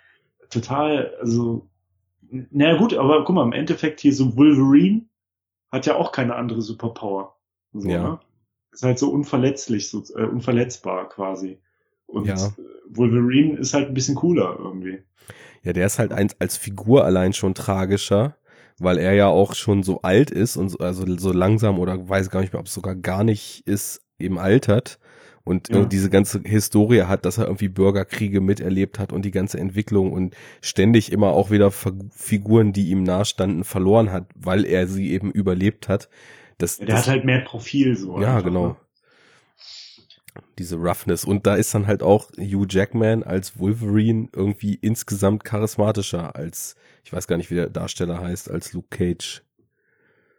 total, 0.51 1.15
also, 1.21 1.69
naja 2.31 2.77
gut, 2.77 2.95
aber 2.95 3.25
guck 3.25 3.35
mal, 3.35 3.45
im 3.45 3.53
Endeffekt 3.53 4.01
hier 4.01 4.15
so 4.15 4.37
Wolverine 4.37 5.07
hat 5.71 5.87
ja 5.87 5.97
auch 5.97 6.13
keine 6.13 6.35
andere 6.35 6.63
Superpower. 6.63 7.37
So, 7.73 7.89
Ja. 7.89 8.03
ne? 8.03 8.21
Ist 8.73 8.83
halt 8.85 8.99
so 8.99 9.11
unverletzlich, 9.11 9.89
so, 9.91 10.03
äh, 10.17 10.25
unverletzbar 10.25 11.09
quasi. 11.09 11.59
Und 12.07 12.27
Ja. 12.27 12.35
äh, 12.47 12.51
Wolverine 12.89 13.59
ist 13.59 13.75
halt 13.75 13.89
ein 13.89 13.95
bisschen 13.95 14.15
cooler 14.17 14.57
irgendwie. 14.59 15.03
Ja, 15.63 15.73
der 15.73 15.87
ist 15.87 15.99
halt 15.99 16.13
ein, 16.13 16.31
als 16.39 16.57
Figur 16.57 17.05
allein 17.05 17.33
schon 17.33 17.55
tragischer, 17.55 18.37
weil 18.79 18.99
er 18.99 19.13
ja 19.13 19.29
auch 19.29 19.55
schon 19.55 19.83
so 19.83 20.03
alt 20.03 20.31
ist 20.31 20.57
und 20.57 20.71
so, 20.71 20.79
also 20.79 21.05
so 21.19 21.33
langsam 21.33 21.79
oder 21.79 22.09
weiß 22.09 22.31
gar 22.31 22.41
nicht 22.41 22.53
mehr, 22.53 22.61
ob 22.61 22.67
es 22.67 22.75
sogar 22.75 22.95
gar 22.95 23.25
nicht 23.25 23.67
ist, 23.67 24.01
eben 24.19 24.39
altert 24.39 24.99
und 25.45 25.69
Ja. 25.71 25.83
äh, 25.83 25.87
diese 25.87 26.11
ganze 26.11 26.41
Historie 26.45 27.03
hat, 27.03 27.25
dass 27.25 27.39
er 27.39 27.47
irgendwie 27.47 27.69
Bürgerkriege 27.69 28.41
miterlebt 28.41 28.99
hat 28.99 29.13
und 29.13 29.25
die 29.25 29.31
ganze 29.31 29.59
Entwicklung 29.59 30.13
und 30.13 30.35
ständig 30.61 31.13
immer 31.13 31.29
auch 31.29 31.51
wieder 31.51 31.71
Figuren, 31.71 32.73
die 32.73 32.91
ihm 32.91 33.03
nahestanden, 33.03 33.65
verloren 33.65 34.13
hat, 34.13 34.27
weil 34.35 34.65
er 34.65 34.87
sie 34.87 35.11
eben 35.13 35.31
überlebt 35.33 35.89
hat. 35.89 36.09
Das, 36.59 36.77
Der 36.79 36.87
das, 36.89 37.01
hat 37.01 37.09
halt 37.09 37.25
mehr 37.25 37.41
Profil 37.41 37.97
so. 37.97 38.21
ja, 38.21 38.37
einfach, 38.37 38.45
genau. 38.45 38.67
ne? 38.69 38.77
Diese 40.59 40.77
Roughness. 40.77 41.25
Und 41.25 41.47
da 41.47 41.55
ist 41.57 41.75
dann 41.75 41.87
halt 41.87 42.03
auch 42.03 42.31
Hugh 42.39 42.67
Jackman 42.69 43.23
als 43.23 43.59
Wolverine 43.59 44.29
irgendwie 44.35 44.75
insgesamt 44.75 45.43
charismatischer 45.45 46.37
als, 46.37 46.77
ich 47.05 47.13
weiß 47.13 47.27
gar 47.27 47.37
nicht, 47.37 47.51
wie 47.51 47.57
der 47.57 47.69
Darsteller 47.71 48.21
heißt, 48.21 48.51
als 48.51 48.73
Luke 48.73 48.89
Cage. 48.91 49.43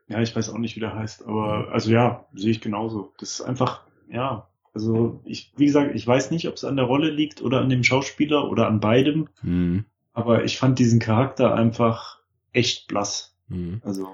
Ja, 0.07 0.21
ich 0.21 0.35
weiß 0.35 0.49
auch 0.49 0.57
nicht, 0.57 0.75
wie 0.75 0.79
der 0.81 0.95
heißt, 0.95 1.23
aber 1.25 1.69
also 1.71 1.89
ja, 1.91 2.25
sehe 2.33 2.51
ich 2.51 2.61
genauso. 2.61 3.13
Das 3.17 3.31
ist 3.31 3.41
einfach, 3.41 3.81
ja, 4.09 4.47
also 4.73 5.21
ich, 5.25 5.51
wie 5.57 5.65
gesagt, 5.65 5.95
ich 5.95 6.05
weiß 6.07 6.31
nicht, 6.31 6.47
ob 6.47 6.55
es 6.55 6.63
an 6.63 6.75
der 6.77 6.85
Rolle 6.85 7.09
liegt 7.09 7.41
oder 7.41 7.59
an 7.61 7.69
dem 7.69 7.83
Schauspieler 7.83 8.49
oder 8.49 8.67
an 8.67 8.79
beidem, 8.79 9.27
Hm. 9.41 9.85
aber 10.13 10.43
ich 10.45 10.57
fand 10.57 10.79
diesen 10.79 10.99
Charakter 10.99 11.53
einfach 11.55 12.19
echt 12.53 12.87
blass. 12.87 13.35
Hm. 13.49 13.81
Also 13.83 14.07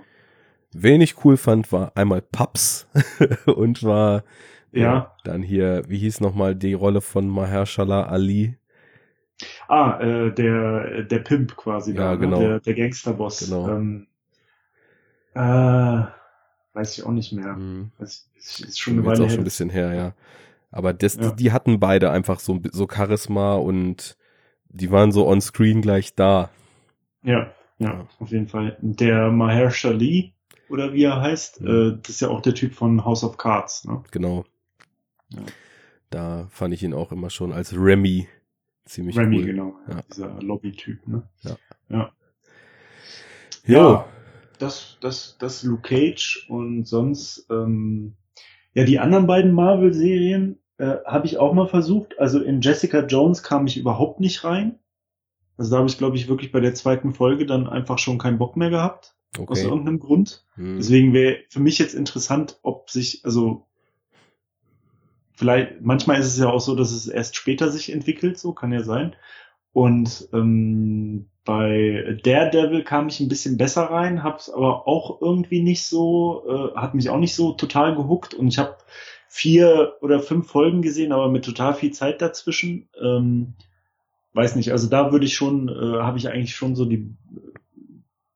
Wen 0.74 1.02
ich 1.02 1.24
cool 1.26 1.38
fand, 1.38 1.72
war 1.72 1.92
einmal 1.96 2.22
Paps 2.22 2.88
und 3.46 3.84
war 3.84 4.24
Ja. 4.72 5.16
dann 5.24 5.42
hier, 5.44 5.84
wie 5.88 5.98
hieß 6.00 6.20
nochmal 6.22 6.56
die 6.56 6.74
Rolle 6.74 7.02
von 7.02 7.28
Mahershala 7.30 8.06
Ali? 8.08 8.58
ah, 9.68 10.00
äh, 10.00 10.32
der 10.34 11.04
der 11.04 11.20
Pimp 11.20 11.56
quasi, 11.58 11.94
Ja, 11.94 12.12
da, 12.12 12.16
ne? 12.16 12.20
genau. 12.20 12.40
der, 12.40 12.60
der 12.60 12.74
Gangsterboss. 12.74 13.40
Genau. 13.40 13.70
Ähm, 13.70 14.08
äh, 15.34 15.40
weiß 16.74 16.98
ich 16.98 17.04
auch 17.06 17.12
nicht 17.12 17.34
mehr. 17.34 17.56
Hm. 17.56 17.92
Das 18.00 18.30
ist, 18.38 18.80
schon 18.80 18.94
eine 18.94 19.06
Weile 19.06 19.24
auch 19.24 19.30
schon 19.30 19.30
her. 19.30 19.38
ein 19.40 19.44
bisschen 19.44 19.70
her, 19.70 19.94
ja. 19.94 20.14
Aber 20.72 20.94
das, 20.94 21.16
Ja. 21.16 21.32
die 21.32 21.52
hatten 21.52 21.80
beide 21.80 22.12
einfach 22.12 22.40
so, 22.40 22.60
so 22.72 22.88
Charisma 22.92 23.56
und 23.56 24.18
die 24.70 24.92
waren 24.92 25.12
so 25.12 25.28
on 25.28 25.42
screen 25.42 25.82
gleich 25.82 26.14
da. 26.16 26.50
Ja, 27.24 27.52
ja, 27.80 27.94
Ja. 27.94 28.08
auf 28.20 28.30
jeden 28.32 28.48
Fall. 28.48 28.78
Der 28.82 29.32
Mahershala 29.32 29.96
Ali 29.96 30.34
oder 30.70 30.94
wie 30.94 31.04
er 31.04 31.22
heißt, 31.22 31.62
Mhm. 31.62 31.68
äh, 31.68 31.98
das 32.02 32.10
ist 32.10 32.22
ja 32.22 32.28
auch 32.30 32.42
der 32.42 32.54
Typ 32.54 32.74
von 32.74 33.04
House 33.06 33.24
of 33.24 33.38
Cards, 33.38 33.86
ne? 33.86 34.04
Genau. 34.12 34.44
Ja. 35.30 35.42
Da 36.10 36.48
fand 36.50 36.74
ich 36.74 36.84
ihn 36.84 36.94
auch 36.94 37.12
immer 37.12 37.30
schon 37.30 37.52
als 37.54 37.74
Remy 37.76 38.28
ziemlich 38.86 39.18
Remy, 39.18 39.40
cool. 39.40 39.46
genau. 39.46 39.76
Ja. 39.90 40.02
Dieser 40.14 40.42
Lobby-Typ, 40.42 41.06
ne? 41.08 41.24
Ja. 41.42 41.58
Ja. 41.90 42.12
Jo. 43.66 43.78
Ja. 43.92 44.06
Das, 44.60 44.98
das, 45.02 45.38
das 45.40 45.64
Luke 45.64 45.82
Cage 45.90 46.46
und 46.50 46.86
sonst, 46.88 47.46
ähm, 47.52 48.16
ja, 48.74 48.84
die 48.84 49.00
anderen 49.00 49.28
beiden 49.28 49.52
Marvel-Serien 49.52 50.60
äh, 50.78 50.98
habe 51.06 51.26
ich 51.26 51.38
auch 51.38 51.54
mal 51.54 51.68
versucht. 51.68 52.20
Also 52.20 52.42
in 52.42 52.62
Jessica 52.62 53.06
Jones 53.06 53.44
kam 53.44 53.68
ich 53.68 53.78
überhaupt 53.78 54.20
nicht 54.20 54.44
rein. 54.44 54.80
Also 55.58 55.72
da 55.72 55.78
habe 55.78 55.90
ich, 55.90 55.98
glaube 55.98 56.16
ich, 56.16 56.28
wirklich 56.28 56.52
bei 56.52 56.60
der 56.60 56.76
zweiten 56.76 57.14
Folge 57.14 57.46
dann 57.46 57.68
einfach 57.68 57.98
schon 57.98 58.20
keinen 58.20 58.38
Bock 58.38 58.56
mehr 58.56 58.70
gehabt. 58.70 59.16
Aus 59.38 59.60
Okay. 59.60 59.64
irgendeinem 59.64 60.00
Grund. 60.00 60.46
Hm. 60.56 60.78
Deswegen 60.78 61.14
wäre 61.14 61.40
für 61.50 61.60
mich 61.60 61.80
jetzt 61.80 61.96
interessant, 61.96 62.60
ob 62.62 62.90
sich, 62.90 63.26
also 63.26 63.66
vielleicht, 65.34 65.82
manchmal 65.82 66.20
ist 66.20 66.28
es 66.28 66.38
ja 66.38 66.48
auch 66.50 66.62
so, 66.62 66.76
dass 66.76 66.92
es 66.92 67.08
erst 67.08 67.36
später 67.36 67.72
sich 67.72 67.92
entwickelt, 67.92 68.38
so 68.38 68.54
kann 68.54 68.72
ja 68.72 68.84
sein. 68.84 69.16
Und 69.74 70.28
ähm, 70.34 71.28
bei 71.46 72.20
Daredevil 72.24 72.84
kam 72.84 73.08
ich 73.08 73.20
ein 73.20 73.30
bisschen 73.30 73.58
besser 73.58 73.84
rein, 73.84 74.24
hab's 74.24 74.50
aber 74.50 74.88
auch 74.88 75.22
irgendwie 75.22 75.62
nicht 75.62 75.84
so, 75.86 76.44
äh, 76.48 76.78
hat 76.78 76.94
mich 76.94 77.10
auch 77.10 77.20
nicht 77.20 77.36
so 77.36 77.54
total 77.54 77.96
gehuckt 77.96 78.34
und 78.34 78.48
ich 78.48 78.58
habe 78.58 78.76
vier 79.30 79.94
oder 80.02 80.20
fünf 80.20 80.48
Folgen 80.48 80.82
gesehen, 80.82 81.12
aber 81.12 81.30
mit 81.30 81.46
total 81.46 81.74
viel 81.74 81.92
Zeit 81.92 82.22
dazwischen. 82.22 82.90
Ähm, 83.02 83.54
weiß 84.34 84.56
nicht, 84.56 84.72
also 84.72 84.90
da 84.90 85.12
würde 85.12 85.26
ich 85.26 85.36
schon, 85.36 85.70
äh, 85.70 86.02
habe 86.02 86.18
ich 86.18 86.28
eigentlich 86.30 86.56
schon 86.56 86.76
so 86.76 86.86
die 86.86 87.16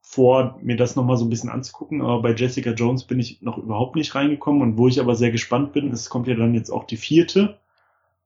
vor, 0.02 0.60
mir 0.62 0.76
das 0.76 0.96
nochmal 0.96 1.16
so 1.16 1.26
ein 1.26 1.30
bisschen 1.30 1.50
anzugucken, 1.50 2.02
aber 2.02 2.22
bei 2.22 2.34
Jessica 2.34 2.72
Jones 2.72 3.06
bin 3.06 3.20
ich 3.20 3.42
noch 3.42 3.58
überhaupt 3.58 3.96
nicht 3.96 4.14
reingekommen 4.14 4.62
und 4.62 4.78
wo 4.78 4.88
ich 4.90 5.00
aber 5.00 5.16
sehr 5.16 5.32
gespannt 5.32 5.72
bin, 5.72 5.92
es 5.92 6.10
kommt 6.10 6.28
ja 6.28 6.36
dann 6.36 6.54
jetzt 6.54 6.70
auch 6.70 6.84
die 6.84 6.98
vierte. 6.98 7.60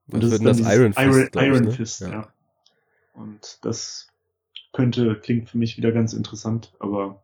Was 0.08 0.30
denn 0.30 0.44
das 0.44 0.58
dieses 0.58 0.74
Iron 0.74 0.94
Fist? 0.94 1.06
Iron, 1.06 1.30
glaub 1.32 1.44
ich, 1.44 1.50
Iron 1.50 1.64
ne? 1.66 1.72
Fist, 1.72 2.02
ja. 2.02 2.10
Ja. 2.10 2.28
Und 3.16 3.60
das 3.64 4.08
könnte, 4.74 5.16
klingt 5.16 5.50
für 5.50 5.58
mich 5.58 5.78
wieder 5.78 5.92
ganz 5.92 6.14
interessant, 6.14 6.74
aber. 6.80 7.22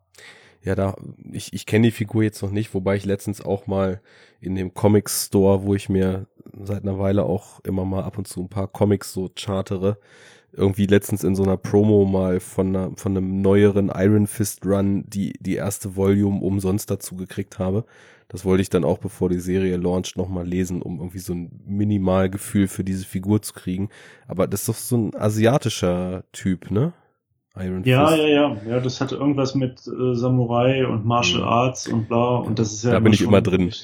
Ja, 0.64 0.74
da, 0.74 0.96
ich, 1.32 1.52
ich 1.52 1.66
kenne 1.66 1.88
die 1.88 1.92
Figur 1.92 2.22
jetzt 2.22 2.40
noch 2.42 2.52
nicht, 2.52 2.72
wobei 2.72 2.96
ich 2.96 3.04
letztens 3.04 3.40
auch 3.40 3.66
mal 3.66 4.00
in 4.40 4.54
dem 4.54 4.74
Comics 4.74 5.26
Store, 5.26 5.64
wo 5.64 5.74
ich 5.74 5.88
mir 5.88 6.26
seit 6.52 6.82
einer 6.82 6.98
Weile 6.98 7.24
auch 7.24 7.60
immer 7.60 7.84
mal 7.84 8.04
ab 8.04 8.16
und 8.16 8.28
zu 8.28 8.40
ein 8.40 8.48
paar 8.48 8.68
Comics 8.68 9.12
so 9.12 9.28
chartere, 9.36 9.98
irgendwie 10.52 10.86
letztens 10.86 11.24
in 11.24 11.34
so 11.34 11.42
einer 11.42 11.56
Promo 11.56 12.04
mal 12.04 12.38
von, 12.38 12.68
einer, 12.68 12.92
von 12.96 13.16
einem 13.16 13.40
neueren 13.40 13.90
Iron 13.94 14.26
Fist 14.26 14.64
Run 14.64 15.04
die, 15.08 15.32
die 15.40 15.56
erste 15.56 15.96
Volume 15.96 16.40
umsonst 16.40 16.90
dazu 16.90 17.16
gekriegt 17.16 17.58
habe. 17.58 17.84
Das 18.32 18.46
wollte 18.46 18.62
ich 18.62 18.70
dann 18.70 18.84
auch, 18.84 18.96
bevor 18.96 19.28
die 19.28 19.38
Serie 19.38 19.76
launcht, 19.76 20.16
nochmal 20.16 20.46
lesen, 20.46 20.80
um 20.80 20.98
irgendwie 20.98 21.18
so 21.18 21.34
ein 21.34 21.60
Minimalgefühl 21.66 22.66
für 22.66 22.82
diese 22.82 23.04
Figur 23.04 23.42
zu 23.42 23.52
kriegen. 23.52 23.90
Aber 24.26 24.46
das 24.46 24.62
ist 24.62 24.68
doch 24.70 24.74
so 24.74 24.96
ein 24.96 25.14
asiatischer 25.14 26.24
Typ, 26.32 26.70
ne? 26.70 26.94
Iron 27.54 27.84
ja, 27.84 28.08
Fist. 28.08 28.18
Ja, 28.22 28.26
ja, 28.26 28.56
ja. 28.66 28.80
Das 28.80 29.02
hatte 29.02 29.16
irgendwas 29.16 29.54
mit 29.54 29.86
äh, 29.86 30.14
Samurai 30.14 30.86
und 30.86 31.04
Martial 31.04 31.42
mhm. 31.42 31.48
Arts 31.48 31.86
und 31.86 32.08
bla. 32.08 32.36
Und 32.36 32.58
das 32.58 32.72
ist 32.72 32.84
ja. 32.84 32.92
Da 32.92 33.00
bin 33.00 33.12
ich 33.12 33.20
immer 33.20 33.42
drin. 33.42 33.70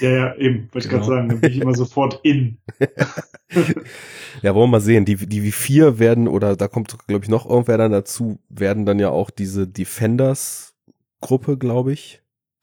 Ja, 0.00 0.08
ja, 0.08 0.34
eben, 0.36 0.70
wollte 0.72 0.86
ich 0.86 0.90
genau. 0.90 1.06
gerade 1.06 1.16
sagen. 1.16 1.28
Da 1.28 1.34
bin 1.34 1.52
ich 1.52 1.60
immer 1.60 1.74
sofort 1.74 2.20
in. 2.22 2.56
ja, 4.40 4.54
wollen 4.54 4.70
wir 4.70 4.78
mal 4.78 4.80
sehen. 4.80 5.04
Die, 5.04 5.16
die 5.16 5.52
vier 5.52 5.98
werden, 5.98 6.26
oder 6.26 6.56
da 6.56 6.68
kommt, 6.68 6.96
glaube 7.06 7.22
ich, 7.22 7.30
noch 7.30 7.44
irgendwer 7.44 7.76
dann 7.76 7.92
dazu, 7.92 8.38
werden 8.48 8.86
dann 8.86 8.98
ja 8.98 9.10
auch 9.10 9.28
diese 9.28 9.68
Defenders-Gruppe, 9.68 11.58
glaube 11.58 11.92
ich 11.92 12.19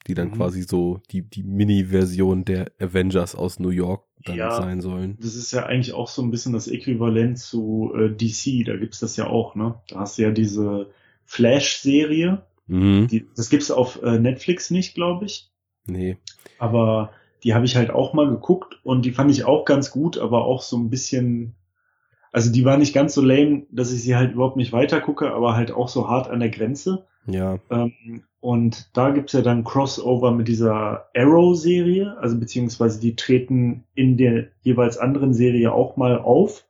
die 0.08 0.14
dann 0.14 0.30
mhm. 0.30 0.34
quasi 0.34 0.62
so 0.62 1.02
die, 1.12 1.22
die 1.22 1.44
Mini-Version 1.44 2.46
der 2.46 2.72
Avengers 2.80 3.36
aus 3.36 3.60
New 3.60 3.70
York 3.70 4.04
dann 4.24 4.36
ja, 4.36 4.52
sein 4.52 4.82
sollen. 4.82 5.18
Das 5.20 5.36
ist 5.36 5.52
ja 5.52 5.66
eigentlich 5.66 5.94
auch 5.94 6.08
so 6.08 6.22
ein 6.22 6.32
bisschen 6.32 6.54
das 6.54 6.68
Äquivalent 6.68 7.38
zu 7.38 7.94
äh, 7.96 8.10
DC, 8.10 8.66
da 8.66 8.78
gibt's 8.78 9.00
das 9.00 9.18
ja 9.18 9.28
auch, 9.28 9.56
ne? 9.56 9.76
Da 9.90 10.00
hast 10.00 10.18
du 10.18 10.24
ja 10.24 10.32
diese 10.32 10.90
Flash-Serie. 11.26 12.44
Mhm. 12.68 13.08
Die, 13.08 13.28
das 13.36 13.50
gibt's 13.50 13.70
auf 13.70 14.02
äh, 14.02 14.20
Netflix 14.20 14.72
nicht, 14.72 14.96
glaube 14.96 15.26
ich. 15.26 15.52
Nee. 15.86 16.18
Aber 16.58 17.12
die 17.44 17.54
habe 17.54 17.66
ich 17.66 17.76
halt 17.76 17.92
auch 17.92 18.14
mal 18.14 18.30
geguckt 18.30 18.80
und 18.84 19.06
die 19.06 19.12
fand 19.12 19.32
ich 19.32 19.46
auch 19.46 19.66
ganz 19.66 19.92
gut, 19.92 20.18
aber 20.18 20.46
auch 20.46 20.62
so 20.62 20.78
ein 20.78 20.90
bisschen, 20.90 21.56
also 22.32 22.52
die 22.52 22.66
war 22.66 22.78
nicht 22.78 22.94
ganz 22.94 23.14
so 23.14 23.22
lame, 23.22 23.68
dass 23.72 23.92
ich 23.92 24.02
sie 24.02 24.16
halt 24.16 24.34
überhaupt 24.34 24.58
nicht 24.58 24.74
weiter 24.74 25.00
gucke, 25.02 25.32
aber 25.32 25.56
halt 25.56 25.72
auch 25.72 25.88
so 25.88 26.10
hart 26.10 26.30
an 26.30 26.40
der 26.40 26.50
Grenze. 26.50 27.06
Ja. 27.26 27.60
Ähm, 27.70 28.24
und 28.40 28.90
da 28.94 29.10
gibt's 29.10 29.34
ja 29.34 29.42
dann 29.42 29.64
Crossover 29.64 30.32
mit 30.32 30.48
dieser 30.48 31.10
Arrow-Serie, 31.16 32.18
also 32.20 32.40
beziehungsweise 32.40 33.00
die 33.00 33.16
treten 33.16 33.84
in 33.96 34.18
der 34.18 34.48
jeweils 34.62 34.98
anderen 34.98 35.34
Serie 35.34 35.72
auch 35.72 35.98
mal 35.98 36.20
auf. 36.20 36.66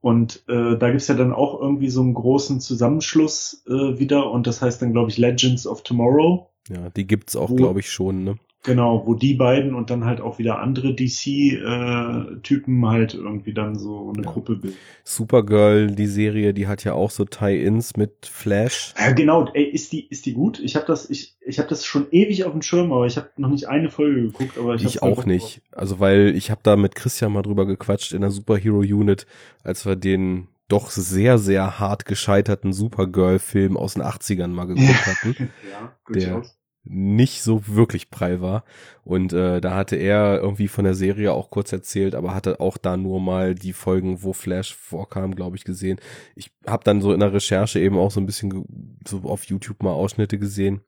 Und 0.00 0.44
äh, 0.48 0.76
da 0.76 0.90
gibt's 0.90 1.08
ja 1.08 1.16
dann 1.16 1.32
auch 1.32 1.60
irgendwie 1.60 1.90
so 1.90 2.00
einen 2.00 2.14
großen 2.14 2.60
Zusammenschluss 2.60 3.64
äh, 3.66 3.98
wieder 3.98 4.30
und 4.30 4.46
das 4.46 4.62
heißt 4.62 4.80
dann, 4.80 4.92
glaube 4.92 5.10
ich, 5.10 5.18
Legends 5.18 5.66
of 5.66 5.82
Tomorrow. 5.82 6.48
Ja, 6.68 6.90
die 6.90 7.06
gibt's 7.06 7.34
auch, 7.34 7.54
glaube 7.54 7.80
ich, 7.80 7.90
schon, 7.90 8.22
ne? 8.22 8.38
Genau, 8.66 9.06
wo 9.06 9.14
die 9.14 9.34
beiden 9.34 9.76
und 9.76 9.90
dann 9.90 10.04
halt 10.04 10.20
auch 10.20 10.38
wieder 10.40 10.58
andere 10.58 10.92
DC-Typen 10.92 12.82
äh, 12.82 12.86
halt 12.86 13.14
irgendwie 13.14 13.54
dann 13.54 13.78
so 13.78 14.12
eine 14.12 14.24
ja. 14.24 14.30
Gruppe 14.30 14.56
bilden. 14.56 14.76
Supergirl, 15.04 15.92
die 15.92 16.08
Serie, 16.08 16.52
die 16.52 16.66
hat 16.66 16.82
ja 16.82 16.92
auch 16.92 17.12
so 17.12 17.24
Tie-ins 17.24 17.96
mit 17.96 18.26
Flash. 18.26 18.92
Ja, 18.98 19.12
genau, 19.12 19.48
ey, 19.54 19.62
ist 19.62 19.92
die, 19.92 20.08
ist 20.08 20.26
die 20.26 20.32
gut? 20.32 20.58
Ich 20.58 20.74
habe 20.74 20.84
das, 20.84 21.08
ich, 21.08 21.36
ich 21.40 21.60
habe 21.60 21.68
das 21.68 21.84
schon 21.84 22.08
ewig 22.10 22.44
auf 22.44 22.50
dem 22.50 22.62
Schirm, 22.62 22.92
aber 22.92 23.06
ich 23.06 23.16
habe 23.16 23.30
noch 23.36 23.50
nicht 23.50 23.68
eine 23.68 23.88
Folge 23.88 24.22
geguckt, 24.22 24.58
aber 24.58 24.74
ich, 24.74 24.84
ich 24.84 25.02
auch 25.02 25.24
nicht. 25.24 25.62
Also 25.70 26.00
weil 26.00 26.34
ich 26.34 26.50
habe 26.50 26.60
da 26.64 26.74
mit 26.74 26.96
Christian 26.96 27.32
mal 27.32 27.42
drüber 27.42 27.66
gequatscht 27.66 28.12
in 28.12 28.22
der 28.22 28.30
Superhero 28.30 28.78
Unit, 28.78 29.26
als 29.62 29.86
wir 29.86 29.94
den 29.94 30.48
doch 30.66 30.90
sehr, 30.90 31.38
sehr 31.38 31.78
hart 31.78 32.04
gescheiterten 32.04 32.72
Supergirl-Film 32.72 33.76
aus 33.76 33.94
den 33.94 34.02
80ern 34.02 34.48
mal 34.48 34.66
geguckt 34.66 35.06
hatten. 35.06 35.36
ja, 35.70 35.96
durchaus. 36.06 36.48
Der, 36.48 36.65
nicht 36.88 37.42
so 37.42 37.66
wirklich 37.66 38.10
prall 38.10 38.40
war. 38.40 38.64
Und 39.04 39.32
äh, 39.32 39.60
da 39.60 39.74
hatte 39.74 39.96
er 39.96 40.40
irgendwie 40.40 40.68
von 40.68 40.84
der 40.84 40.94
Serie 40.94 41.32
auch 41.32 41.50
kurz 41.50 41.72
erzählt, 41.72 42.14
aber 42.14 42.34
hatte 42.34 42.60
auch 42.60 42.76
da 42.76 42.96
nur 42.96 43.20
mal 43.20 43.54
die 43.54 43.72
Folgen, 43.72 44.22
wo 44.22 44.32
Flash 44.32 44.74
vorkam, 44.74 45.34
glaube 45.34 45.56
ich, 45.56 45.64
gesehen. 45.64 45.98
Ich 46.34 46.50
habe 46.66 46.84
dann 46.84 47.00
so 47.00 47.12
in 47.12 47.20
der 47.20 47.32
Recherche 47.32 47.80
eben 47.80 47.98
auch 47.98 48.10
so 48.10 48.20
ein 48.20 48.26
bisschen 48.26 48.98
so 49.06 49.22
auf 49.24 49.44
YouTube 49.44 49.82
mal 49.82 49.92
Ausschnitte 49.92 50.38
gesehen. 50.38 50.80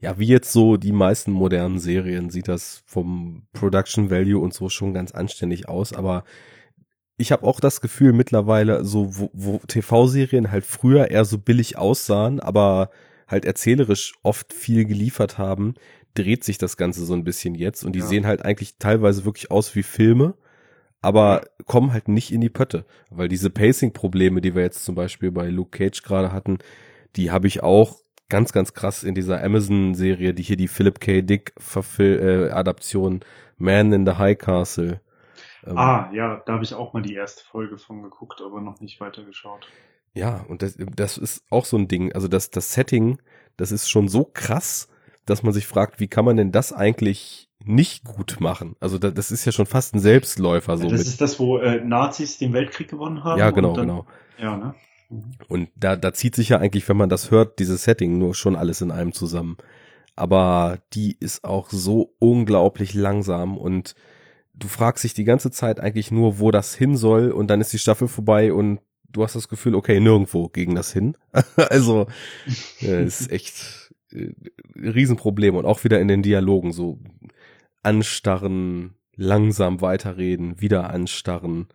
Ja, 0.00 0.18
wie 0.18 0.26
jetzt 0.26 0.52
so 0.52 0.76
die 0.76 0.92
meisten 0.92 1.30
modernen 1.30 1.78
Serien 1.78 2.30
sieht 2.30 2.48
das 2.48 2.82
vom 2.86 3.46
Production 3.52 4.10
Value 4.10 4.40
und 4.40 4.52
so 4.52 4.68
schon 4.68 4.94
ganz 4.94 5.12
anständig 5.12 5.68
aus, 5.68 5.92
aber 5.92 6.24
ich 7.18 7.30
habe 7.30 7.46
auch 7.46 7.60
das 7.60 7.80
Gefühl 7.80 8.12
mittlerweile, 8.12 8.84
so 8.84 9.16
wo, 9.16 9.30
wo 9.32 9.58
TV-Serien 9.58 10.50
halt 10.50 10.64
früher 10.64 11.10
eher 11.10 11.24
so 11.24 11.38
billig 11.38 11.78
aussahen, 11.78 12.40
aber 12.40 12.90
halt 13.28 13.44
erzählerisch 13.44 14.14
oft 14.22 14.52
viel 14.52 14.84
geliefert 14.84 15.38
haben, 15.38 15.74
dreht 16.14 16.44
sich 16.44 16.58
das 16.58 16.76
Ganze 16.76 17.04
so 17.04 17.14
ein 17.14 17.24
bisschen 17.24 17.54
jetzt 17.54 17.84
und 17.84 17.92
die 17.92 18.00
ja. 18.00 18.06
sehen 18.06 18.26
halt 18.26 18.44
eigentlich 18.44 18.76
teilweise 18.78 19.24
wirklich 19.24 19.50
aus 19.50 19.74
wie 19.74 19.82
Filme, 19.82 20.34
aber 21.00 21.42
kommen 21.66 21.92
halt 21.92 22.08
nicht 22.08 22.32
in 22.32 22.40
die 22.40 22.50
Pötte, 22.50 22.84
weil 23.10 23.28
diese 23.28 23.50
Pacing-Probleme, 23.50 24.40
die 24.40 24.54
wir 24.54 24.62
jetzt 24.62 24.84
zum 24.84 24.94
Beispiel 24.94 25.30
bei 25.30 25.48
Luke 25.48 25.76
Cage 25.76 26.02
gerade 26.02 26.32
hatten, 26.32 26.58
die 27.16 27.30
habe 27.30 27.46
ich 27.46 27.62
auch 27.62 28.02
ganz, 28.28 28.52
ganz 28.52 28.72
krass 28.72 29.02
in 29.02 29.14
dieser 29.14 29.42
Amazon-Serie, 29.42 30.32
die 30.32 30.42
hier 30.42 30.56
die 30.56 30.68
Philip 30.68 31.00
K. 31.00 31.20
Dick 31.20 31.52
äh, 31.98 32.50
Adaption 32.50 33.20
Man 33.58 33.92
in 33.92 34.06
the 34.06 34.12
High 34.12 34.38
Castle. 34.38 35.00
Ähm, 35.66 35.76
ah, 35.76 36.10
ja, 36.12 36.42
da 36.46 36.54
habe 36.54 36.64
ich 36.64 36.74
auch 36.74 36.92
mal 36.92 37.02
die 37.02 37.14
erste 37.14 37.44
Folge 37.44 37.78
von 37.78 38.02
geguckt, 38.02 38.40
aber 38.44 38.60
noch 38.60 38.80
nicht 38.80 39.00
weitergeschaut. 39.00 39.68
Ja, 40.14 40.44
und 40.48 40.62
das, 40.62 40.76
das 40.94 41.18
ist 41.18 41.42
auch 41.50 41.64
so 41.64 41.76
ein 41.76 41.88
Ding. 41.88 42.12
Also 42.12 42.28
das, 42.28 42.50
das 42.50 42.72
Setting, 42.72 43.18
das 43.56 43.72
ist 43.72 43.88
schon 43.88 44.08
so 44.08 44.24
krass, 44.24 44.88
dass 45.24 45.42
man 45.42 45.52
sich 45.52 45.66
fragt, 45.66 46.00
wie 46.00 46.08
kann 46.08 46.24
man 46.24 46.36
denn 46.36 46.52
das 46.52 46.72
eigentlich 46.72 47.48
nicht 47.64 48.04
gut 48.04 48.38
machen? 48.40 48.76
Also 48.80 48.98
das, 48.98 49.14
das 49.14 49.30
ist 49.30 49.44
ja 49.44 49.52
schon 49.52 49.66
fast 49.66 49.94
ein 49.94 50.00
Selbstläufer. 50.00 50.76
So 50.76 50.84
ja, 50.84 50.90
das 50.90 51.00
mit. 51.00 51.08
ist 51.08 51.20
das, 51.20 51.38
wo 51.38 51.58
äh, 51.58 51.82
Nazis 51.82 52.38
den 52.38 52.52
Weltkrieg 52.52 52.88
gewonnen 52.88 53.24
haben. 53.24 53.38
Ja, 53.38 53.50
genau, 53.50 53.74
dann, 53.74 53.86
genau. 53.86 54.06
Ja, 54.38 54.56
ne? 54.56 54.74
Mhm. 55.08 55.32
Und 55.48 55.68
da, 55.76 55.96
da 55.96 56.12
zieht 56.12 56.34
sich 56.34 56.50
ja 56.50 56.58
eigentlich, 56.58 56.88
wenn 56.88 56.96
man 56.96 57.08
das 57.08 57.30
hört, 57.30 57.58
dieses 57.58 57.84
Setting 57.84 58.18
nur 58.18 58.34
schon 58.34 58.56
alles 58.56 58.80
in 58.80 58.90
einem 58.90 59.12
zusammen. 59.12 59.56
Aber 60.16 60.78
die 60.92 61.16
ist 61.18 61.44
auch 61.44 61.70
so 61.70 62.14
unglaublich 62.18 62.92
langsam 62.92 63.56
und 63.56 63.94
du 64.54 64.68
fragst 64.68 65.04
dich 65.04 65.14
die 65.14 65.24
ganze 65.24 65.50
Zeit 65.50 65.80
eigentlich 65.80 66.10
nur, 66.10 66.38
wo 66.38 66.50
das 66.50 66.74
hin 66.74 66.96
soll 66.96 67.30
und 67.30 67.48
dann 67.48 67.62
ist 67.62 67.72
die 67.72 67.78
Staffel 67.78 68.08
vorbei 68.08 68.52
und 68.52 68.80
du 69.12 69.22
hast 69.22 69.36
das 69.36 69.48
Gefühl, 69.48 69.74
okay, 69.74 70.00
nirgendwo 70.00 70.48
gegen 70.48 70.74
das 70.74 70.92
hin. 70.92 71.16
also 71.56 72.06
äh, 72.80 73.04
ist 73.04 73.30
echt 73.30 73.92
äh, 74.12 74.32
Riesenproblem 74.76 75.56
und 75.56 75.66
auch 75.66 75.84
wieder 75.84 76.00
in 76.00 76.08
den 76.08 76.22
Dialogen 76.22 76.72
so 76.72 76.98
anstarren, 77.82 78.94
langsam 79.16 79.80
weiterreden, 79.80 80.60
wieder 80.60 80.90
anstarren. 80.90 81.68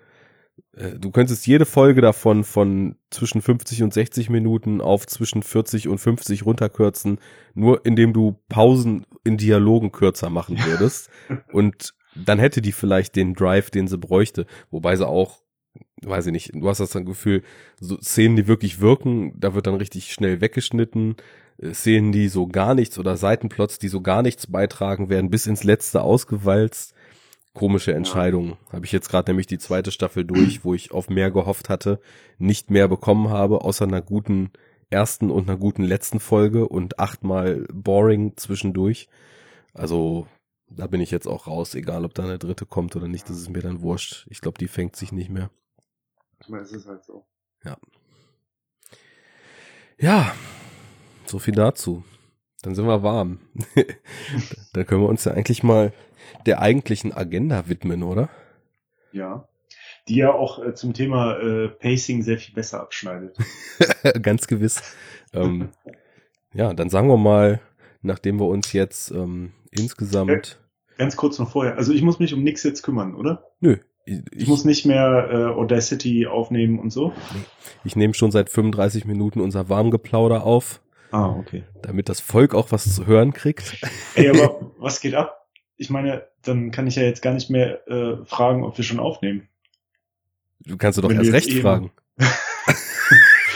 Äh, 0.76 1.00
du 1.00 1.12
könntest 1.12 1.46
jede 1.48 1.66
Folge 1.66 2.02
davon 2.02 2.44
von 2.44 2.96
zwischen 3.10 3.42
50 3.42 3.84
und 3.84 3.94
60 3.94 4.30
Minuten 4.30 4.82
auf 4.82 5.06
zwischen 5.06 5.44
40 5.44 5.88
und 5.88 6.00
50 6.00 6.46
runterkürzen, 6.46 7.20
nur 7.54 7.86
indem 7.86 8.14
du 8.14 8.40
Pausen 8.50 9.06
in 9.24 9.38
Dialogen 9.38 9.92
kürzer 9.92 10.30
machen 10.30 10.58
würdest. 10.66 11.10
und 11.52 11.94
dann 12.16 12.40
hätte 12.40 12.62
die 12.62 12.72
vielleicht 12.72 13.16
den 13.16 13.36
Drive, 13.36 13.70
den 13.70 13.88
sie 13.88 13.98
bräuchte, 13.98 14.48
wobei 14.72 14.96
sie 14.96 15.08
auch 15.08 15.44
weiß 16.04 16.28
ich 16.28 16.32
nicht, 16.32 16.52
du 16.54 16.68
hast 16.68 16.80
das 16.80 16.92
dann 16.92 17.06
Gefühl, 17.06 17.44
so 17.80 17.98
Szenen, 17.98 18.36
die 18.36 18.48
wirklich 18.48 18.80
wirken, 18.80 19.34
da 19.40 19.54
wird 19.54 19.68
dann 19.68 19.76
richtig 19.76 20.14
schnell 20.14 20.42
weggeschnitten. 20.42 21.16
Äh, 21.62 21.74
Szenen, 21.74 22.12
die 22.12 22.28
so 22.28 22.48
gar 22.48 22.76
nichts 22.76 23.00
oder 23.00 23.18
Seitenplots, 23.18 23.80
die 23.80 23.88
so 23.88 24.02
gar 24.02 24.22
nichts 24.22 24.48
beitragen, 24.48 25.10
werden 25.10 25.30
bis 25.30 25.48
ins 25.48 25.64
Letzte 25.64 26.02
ausgewalzt. 26.02 26.94
Komische 27.54 27.94
Entscheidung. 27.94 28.50
Ja. 28.50 28.74
Habe 28.74 28.86
ich 28.86 28.92
jetzt 28.92 29.10
gerade 29.10 29.32
nämlich 29.32 29.48
die 29.48 29.58
zweite 29.58 29.92
Staffel 29.92 30.26
durch, 30.26 30.64
wo 30.64 30.76
ich 30.76 30.92
auf 30.92 31.10
mehr 31.10 31.32
gehofft 31.32 31.70
hatte, 31.70 32.00
nicht 32.38 32.70
mehr 32.70 32.88
bekommen 32.88 33.30
habe, 33.30 33.62
außer 33.62 33.86
einer 33.86 34.02
guten 34.02 34.52
ersten 34.90 35.32
und 35.32 35.50
einer 35.50 35.58
guten 35.58 35.84
letzten 35.84 36.20
Folge 36.20 36.68
und 36.68 37.00
achtmal 37.00 37.66
boring 37.74 38.38
zwischendurch. 38.38 39.10
Also 39.74 40.28
da 40.70 40.88
bin 40.88 41.02
ich 41.02 41.12
jetzt 41.12 41.28
auch 41.28 41.48
raus, 41.48 41.76
egal 41.76 42.06
ob 42.06 42.14
da 42.14 42.24
eine 42.24 42.40
dritte 42.40 42.66
kommt 42.66 42.96
oder 42.96 43.08
nicht, 43.08 43.30
das 43.30 43.38
ist 43.38 43.50
mir 43.50 43.62
dann 43.62 43.82
wurscht. 43.82 44.28
Ich 44.30 44.42
glaube, 44.42 44.58
die 44.58 44.68
fängt 44.68 44.96
sich 44.96 45.12
nicht 45.12 45.30
mehr. 45.30 45.50
Manchmal 46.40 46.62
ist 46.62 46.74
es 46.74 46.88
halt 46.88 47.04
so. 47.04 47.26
Ja. 47.64 47.78
Ja, 50.00 50.36
so 51.26 51.40
viel 51.40 51.56
dazu. 51.56 52.04
Dann 52.62 52.76
sind 52.76 52.86
wir 52.86 53.04
warm. 53.04 53.40
da 54.74 54.84
können 54.84 55.02
wir 55.02 55.10
uns 55.10 55.26
ja 55.26 55.34
eigentlich 55.34 55.64
mal 55.64 55.94
der 56.46 56.62
eigentlichen 56.62 57.14
Agenda 57.14 57.68
widmen, 57.68 58.04
oder? 58.04 58.30
Ja. 59.12 59.48
Die 60.08 60.16
ja 60.16 60.32
auch 60.32 60.64
äh, 60.64 60.74
zum 60.74 60.94
Thema 60.94 61.38
äh, 61.40 61.70
Pacing 61.70 62.24
sehr 62.24 62.38
viel 62.38 62.54
besser 62.54 62.80
abschneidet. 62.80 63.38
Ganz 64.22 64.48
gewiss. 64.48 64.82
ähm, 65.34 65.70
ja, 66.54 66.74
dann 66.74 66.90
sagen 66.90 67.10
wir 67.10 67.18
mal, 67.18 67.60
nachdem 68.02 68.40
wir 68.40 68.48
uns 68.48 68.74
jetzt 68.74 69.12
ähm, 69.12 69.54
insgesamt. 69.72 70.30
Äh, 70.32 70.98
ganz 70.98 71.16
kurz 71.16 71.40
noch 71.40 71.52
vorher. 71.52 71.78
Also 71.78 71.94
ich 71.94 72.02
muss 72.02 72.20
mich 72.20 72.34
um 72.34 72.44
nichts 72.44 72.64
jetzt 72.64 72.84
kümmern, 72.84 73.16
oder? 73.16 73.52
Nö, 73.60 73.78
Ich, 74.08 74.22
ich 74.32 74.48
muss 74.48 74.64
nicht 74.64 74.86
mehr 74.86 75.30
äh, 75.30 75.36
Audacity 75.60 76.28
aufnehmen 76.28 76.80
und 76.80 76.92
so. 76.92 77.12
Ich 77.84 77.98
nehme 77.98 78.14
schon 78.14 78.32
seit 78.32 78.50
35 78.50 79.04
Minuten 79.04 79.42
unser 79.42 79.68
Warmgeplauder 79.68 80.44
auf. 80.44 80.80
Ah, 81.12 81.28
okay. 81.28 81.66
Damit 81.82 82.08
das 82.08 82.22
Volk 82.22 82.56
auch 82.56 82.72
was 82.72 82.96
zu 82.96 83.06
hören 83.06 83.34
kriegt. 83.34 83.82
Ey, 84.16 84.30
aber 84.30 84.72
was 84.80 85.02
geht 85.02 85.14
ab? 85.14 85.48
Ich 85.76 85.90
meine, 85.90 86.26
dann 86.42 86.72
kann 86.72 86.88
ich 86.88 86.96
ja 86.96 87.04
jetzt 87.04 87.22
gar 87.22 87.34
nicht 87.34 87.50
mehr 87.50 87.86
äh, 87.90 88.26
fragen, 88.26 88.64
ob 88.64 88.78
wir 88.78 88.86
schon 88.86 89.00
aufnehmen. 89.00 89.50
Du 90.60 90.78
kannst 90.78 90.98
du 90.98 91.02
doch 91.02 91.10
Wenn 91.10 91.18
erst 91.18 91.34
recht 91.34 91.54
fragen. 91.54 91.92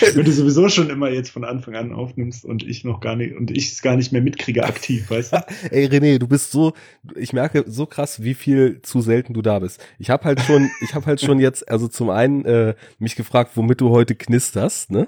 Wenn 0.14 0.26
du 0.26 0.32
sowieso 0.32 0.70
schon 0.70 0.90
immer 0.90 1.10
jetzt 1.10 1.30
von 1.30 1.44
Anfang 1.44 1.76
an 1.76 1.94
aufnimmst 1.94 2.46
und 2.46 2.64
ich 2.64 2.84
noch 2.84 3.00
gar 3.00 3.16
nicht 3.16 3.36
und 3.36 3.52
ich 3.52 3.72
es 3.72 3.82
gar 3.82 3.96
nicht 3.96 4.12
mehr 4.12 4.22
mitkriege 4.22 4.64
aktiv, 4.64 5.10
weißt 5.10 5.34
du? 5.34 5.38
Ey 5.72 5.88
René, 5.88 6.18
du 6.18 6.28
bist 6.28 6.52
so, 6.52 6.74
ich 7.16 7.34
merke 7.34 7.64
so 7.68 7.86
krass, 7.86 8.24
wie 8.24 8.34
viel 8.34 8.82
zu 8.82 9.02
selten 9.02 9.34
du 9.34 9.42
da 9.42 9.60
bist. 9.60 9.84
Ich 10.00 10.10
habe 10.10 10.26
halt 10.26 10.42
schon, 10.42 10.70
ich 10.82 10.96
habe 10.96 11.06
halt 11.06 11.22
schon 11.22 11.40
jetzt, 11.40 11.70
also 11.70 11.88
zum 11.88 12.10
einen 12.10 12.46
äh, 12.46 12.76
mich 13.00 13.16
gefragt, 13.16 13.52
womit 13.56 13.82
du 13.82 13.90
heute 13.90 14.16
knisterst, 14.16 14.92
ne? 14.92 15.08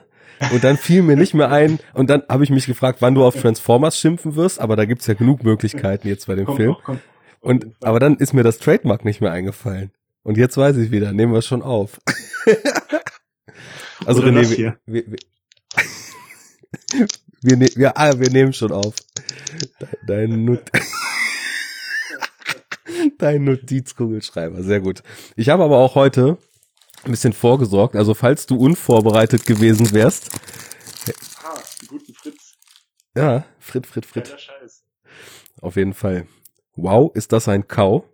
Und 0.52 0.64
dann 0.64 0.78
fiel 0.78 1.04
mir 1.04 1.16
nicht 1.16 1.34
mehr 1.34 1.52
ein, 1.52 1.80
und 1.94 2.10
dann 2.10 2.24
habe 2.28 2.44
ich 2.44 2.50
mich 2.50 2.66
gefragt, 2.66 3.02
wann 3.02 3.16
du 3.16 3.24
auf 3.24 3.40
Transformers 3.40 3.98
schimpfen 3.98 4.36
wirst, 4.36 4.60
aber 4.60 4.76
da 4.76 4.84
gibt's 4.84 5.08
ja 5.08 5.14
genug 5.14 5.44
Möglichkeiten 5.44 6.08
jetzt 6.08 6.28
bei 6.28 6.36
dem 6.36 6.46
komm, 6.46 6.56
Film. 6.58 6.76
Komm, 6.84 6.84
komm. 6.84 7.00
Und 7.40 7.68
aber 7.82 8.00
dann 8.00 8.18
ist 8.18 8.34
mir 8.34 8.44
das 8.44 8.58
Trademark 8.58 9.06
nicht 9.06 9.22
mehr 9.22 9.32
eingefallen. 9.32 9.92
Und 10.24 10.38
jetzt 10.38 10.58
weiß 10.58 10.78
ich 10.78 10.92
wieder, 10.92 11.12
nehmen 11.12 11.34
wir 11.34 11.40
es 11.40 11.46
schon 11.46 11.62
auf. 11.62 12.00
Also 14.06 14.22
Oder 14.22 14.32
René, 14.32 14.58
wir, 14.58 14.78
wir, 14.86 15.04
wir, 15.08 15.18
wir, 17.42 17.58
ne 17.58 17.68
wir, 17.76 17.98
ah, 17.98 18.20
wir 18.20 18.30
nehmen 18.30 18.54
schon 18.54 18.72
auf. 18.72 18.94
Dein, 20.08 20.46
Not 20.46 20.64
Dein 23.18 23.44
Notizkugelschreiber, 23.44 24.64
sehr 24.64 24.80
gut. 24.80 25.04
Ich 25.36 25.50
habe 25.50 25.64
aber 25.64 25.78
auch 25.78 25.96
heute 25.96 26.38
ein 27.04 27.12
bisschen 27.12 27.34
vorgesorgt. 27.34 27.96
Also 27.96 28.14
falls 28.14 28.46
du 28.46 28.58
unvorbereitet 28.58 29.46
gewesen 29.46 29.92
wärst. 29.94 30.30
Ah, 31.44 31.60
guten 31.88 32.14
Fritz. 32.14 32.56
Ja, 33.16 33.46
Frit, 33.60 33.86
Frit, 33.86 34.06
Frit. 34.06 34.36
Scheiß. 34.38 34.84
Auf 35.62 35.76
jeden 35.76 35.94
Fall. 35.94 36.28
Wow, 36.76 37.12
ist 37.14 37.32
das 37.32 37.48
ein 37.48 37.68
Kau? 37.68 38.10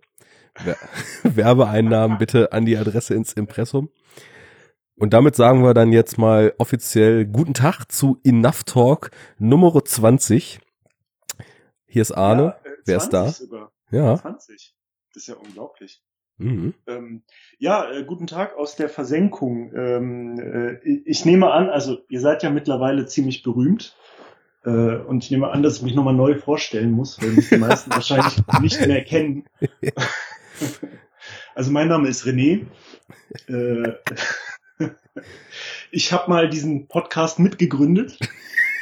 Werbeeinnahmen 1.22 2.18
bitte 2.18 2.52
an 2.52 2.66
die 2.66 2.76
Adresse 2.76 3.14
ins 3.14 3.32
Impressum. 3.32 3.88
Und 5.00 5.14
damit 5.14 5.34
sagen 5.34 5.62
wir 5.62 5.72
dann 5.72 5.92
jetzt 5.92 6.18
mal 6.18 6.52
offiziell 6.58 7.24
guten 7.24 7.54
Tag 7.54 7.86
zu 7.90 8.20
Enough 8.22 8.64
Talk 8.64 9.10
Nummer 9.38 9.82
20. 9.82 10.60
Hier 11.86 12.02
ist 12.02 12.12
Arne. 12.12 12.42
Ja, 12.42 12.70
äh, 12.70 12.76
Wer 12.84 12.96
ist 12.98 13.08
da? 13.08 13.28
Sogar. 13.28 13.72
Ja. 13.90 14.18
20. 14.18 14.74
Das 15.14 15.22
ist 15.22 15.26
ja 15.26 15.36
unglaublich. 15.36 16.02
Mhm. 16.36 16.74
Ähm, 16.86 17.22
ja, 17.58 17.90
äh, 17.90 18.04
guten 18.04 18.26
Tag 18.26 18.58
aus 18.58 18.76
der 18.76 18.90
Versenkung. 18.90 19.72
Ähm, 19.74 20.38
äh, 20.38 20.86
ich 21.06 21.24
nehme 21.24 21.50
an, 21.50 21.70
also 21.70 22.00
ihr 22.10 22.20
seid 22.20 22.42
ja 22.42 22.50
mittlerweile 22.50 23.06
ziemlich 23.06 23.42
berühmt. 23.42 23.96
Äh, 24.66 24.68
und 24.68 25.24
ich 25.24 25.30
nehme 25.30 25.48
an, 25.48 25.62
dass 25.62 25.76
ich 25.76 25.82
mich 25.82 25.94
nochmal 25.94 26.12
neu 26.12 26.38
vorstellen 26.38 26.92
muss, 26.92 27.18
weil 27.22 27.30
mich 27.30 27.48
die 27.48 27.56
meisten 27.56 27.90
wahrscheinlich 27.94 28.36
nicht 28.60 28.86
mehr 28.86 29.02
kennen. 29.02 29.46
also 31.54 31.70
mein 31.70 31.88
Name 31.88 32.06
ist 32.06 32.26
René. 32.26 32.66
Ich 35.90 36.12
habe 36.12 36.30
mal 36.30 36.48
diesen 36.48 36.86
Podcast 36.86 37.38
mitgegründet. 37.38 38.18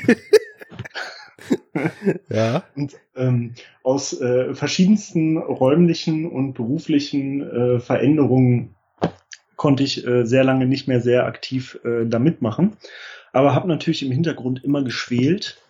ja. 2.29 2.65
Und 2.77 2.97
ähm, 3.17 3.55
aus 3.83 4.21
äh, 4.21 4.55
verschiedensten 4.55 5.39
räumlichen 5.39 6.31
und 6.31 6.55
beruflichen 6.55 7.43
äh, 7.43 7.81
Veränderungen 7.81 8.75
konnte 9.57 9.83
ich 9.83 10.07
äh, 10.07 10.25
sehr 10.25 10.45
lange 10.45 10.67
nicht 10.67 10.89
mehr 10.89 11.01
sehr 11.01 11.27
aktiv 11.27 11.79
äh, 11.85 12.07
da 12.07 12.19
mitmachen. 12.19 12.77
Aber 13.33 13.55
habe 13.55 13.69
natürlich 13.69 14.03
im 14.03 14.13
Hintergrund 14.13 14.65
immer 14.65 14.83
geschwelt. 14.83 15.61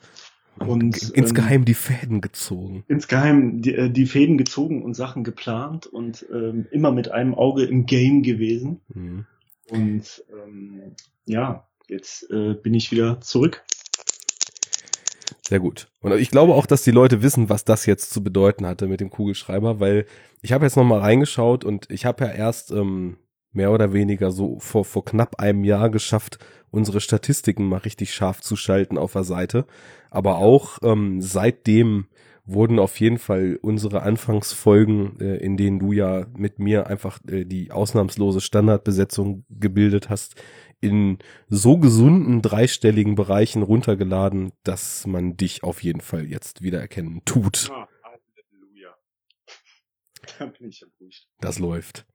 Und, 0.59 1.11
insgeheim 1.11 1.61
ähm, 1.61 1.65
die 1.65 1.75
Fäden 1.75 2.21
gezogen. 2.21 2.85
Insgeheim 2.89 3.63
die, 3.63 3.75
äh, 3.75 3.91
die 3.91 4.07
Fäden 4.07 4.39
gezogen 4.39 4.83
und 4.83 4.95
Sachen 4.95 5.23
geplant 5.23 5.87
und 5.87 6.27
ähm, 6.33 6.67
immer 6.71 6.91
mit 6.91 7.11
einem 7.11 7.35
Auge 7.35 7.65
im 7.65 7.87
Game 7.87 8.23
gewesen. 8.23 8.81
Mhm. 8.93 9.27
Und 9.71 10.25
ähm, 10.33 10.95
ja, 11.27 11.69
jetzt 11.89 12.31
äh, 12.31 12.55
bin 12.55 12.75
ich 12.75 12.91
wieder 12.91 13.21
zurück 13.21 13.64
sehr 15.49 15.61
gut. 15.61 15.89
Und 16.03 16.12
ich 16.19 16.31
glaube 16.31 16.53
auch, 16.53 16.66
dass 16.66 16.83
die 16.83 16.91
Leute 16.91 17.23
wissen, 17.23 17.49
was 17.49 17.64
das 17.64 17.87
jetzt 17.87 18.11
zu 18.11 18.23
bedeuten 18.23 18.66
hatte 18.66 18.87
mit 18.87 19.01
dem 19.01 19.09
Kugelschreiber, 19.09 19.81
weil 19.81 20.05
ich 20.43 20.53
habe 20.53 20.66
jetzt 20.66 20.77
noch 20.77 20.85
mal 20.85 21.01
reingeschaut 21.01 21.64
und 21.64 21.91
ich 21.91 22.05
habe 22.05 22.27
ja 22.27 22.31
erst 22.31 22.71
ähm, 22.71 23.16
mehr 23.53 23.73
oder 23.73 23.95
weniger 23.95 24.31
so 24.31 24.59
vor, 24.61 24.85
vor 24.85 25.07
knapp 25.07 25.41
einem 25.41 25.64
Jahr 25.64 25.89
geschafft, 25.89 26.39
unsere 26.71 27.01
Statistiken 27.01 27.66
mal 27.66 27.79
richtig 27.79 28.12
scharf 28.12 28.43
zu 28.43 28.57
schalten 28.57 28.99
auf 28.99 29.14
der 29.14 29.25
Seite. 29.25 29.64
Aber 30.11 30.37
auch 30.37 30.81
ähm, 30.83 31.23
seitdem 31.23 32.09
wurden 32.49 32.79
auf 32.79 32.99
jeden 32.99 33.19
Fall 33.19 33.59
unsere 33.63 34.03
Anfangsfolgen, 34.03 35.21
äh, 35.21 35.37
in 35.37 35.57
denen 35.57 35.79
du 35.79 35.93
ja 35.93 36.27
mit 36.37 36.59
mir 36.59 36.87
einfach 36.87 37.21
äh, 37.29 37.45
die 37.45 37.71
ausnahmslose 37.71 38.41
Standardbesetzung 38.41 39.45
gebildet 39.51 40.09
hast, 40.09 40.35
in 40.81 41.19
so 41.49 41.79
gesunden 41.79 42.41
dreistelligen 42.41 43.15
Bereichen 43.15 43.63
runtergeladen, 43.63 44.53
dass 44.63 45.07
man 45.07 45.37
dich 45.37 45.63
auf 45.63 45.83
jeden 45.83 46.01
Fall 46.01 46.25
jetzt 46.27 46.63
wiedererkennen 46.63 47.23
tut. 47.25 47.71
Ah, 47.73 47.89
Halleluja. 48.03 48.95
Da 50.39 50.47
bin 50.47 50.69
ich 50.69 50.81
ja 50.81 50.87
ruhig. 51.01 51.29
Das 51.41 51.59
läuft. 51.59 52.07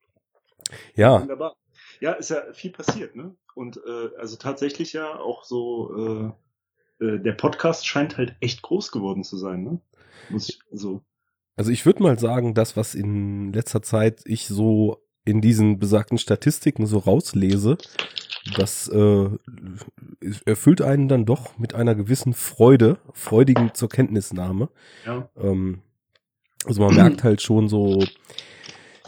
Ja. 0.96 1.22
Wunderbar. 1.22 1.56
Ja, 2.00 2.14
ist 2.14 2.30
ja 2.30 2.54
viel 2.54 2.72
passiert, 2.72 3.16
ne? 3.16 3.36
Und 3.56 3.78
äh, 3.78 4.10
also 4.18 4.38
tatsächlich 4.38 4.94
ja 4.94 5.20
auch 5.20 5.44
so, 5.44 6.34
äh, 7.00 7.20
der 7.20 7.34
Podcast 7.34 7.88
scheint 7.88 8.18
halt 8.18 8.36
echt 8.40 8.62
groß 8.62 8.92
geworden 8.92 9.24
zu 9.24 9.38
sein, 9.38 9.64
ne? 9.64 9.80
Muss 10.30 10.50
ich, 10.50 10.60
so. 10.72 11.02
Also 11.56 11.72
ich 11.72 11.86
würde 11.86 12.02
mal 12.02 12.18
sagen, 12.18 12.54
das, 12.54 12.76
was 12.76 12.96
in 12.96 13.54
letzter 13.54 13.82
Zeit 13.82 14.22
ich 14.26 14.48
so 14.48 15.04
in 15.26 15.42
diesen 15.42 15.80
besagten 15.80 16.18
Statistiken 16.18 16.86
so 16.86 16.98
rauslese, 16.98 17.78
das 18.58 18.90
äh, 18.90 19.30
erfüllt 20.46 20.82
einen 20.82 21.08
dann 21.08 21.26
doch 21.26 21.58
mit 21.58 21.76
einer 21.76 21.96
gewissen 21.96 22.34
Freude, 22.34 22.98
freudigen 23.14 23.74
zur 23.74 23.90
Kenntnisnahme. 23.90 24.70
Ja. 25.06 25.30
Ähm, 25.38 25.82
also 26.66 26.82
man 26.82 26.96
merkt 26.96 27.24
halt 27.24 27.42
schon 27.42 27.70
so, 27.70 28.04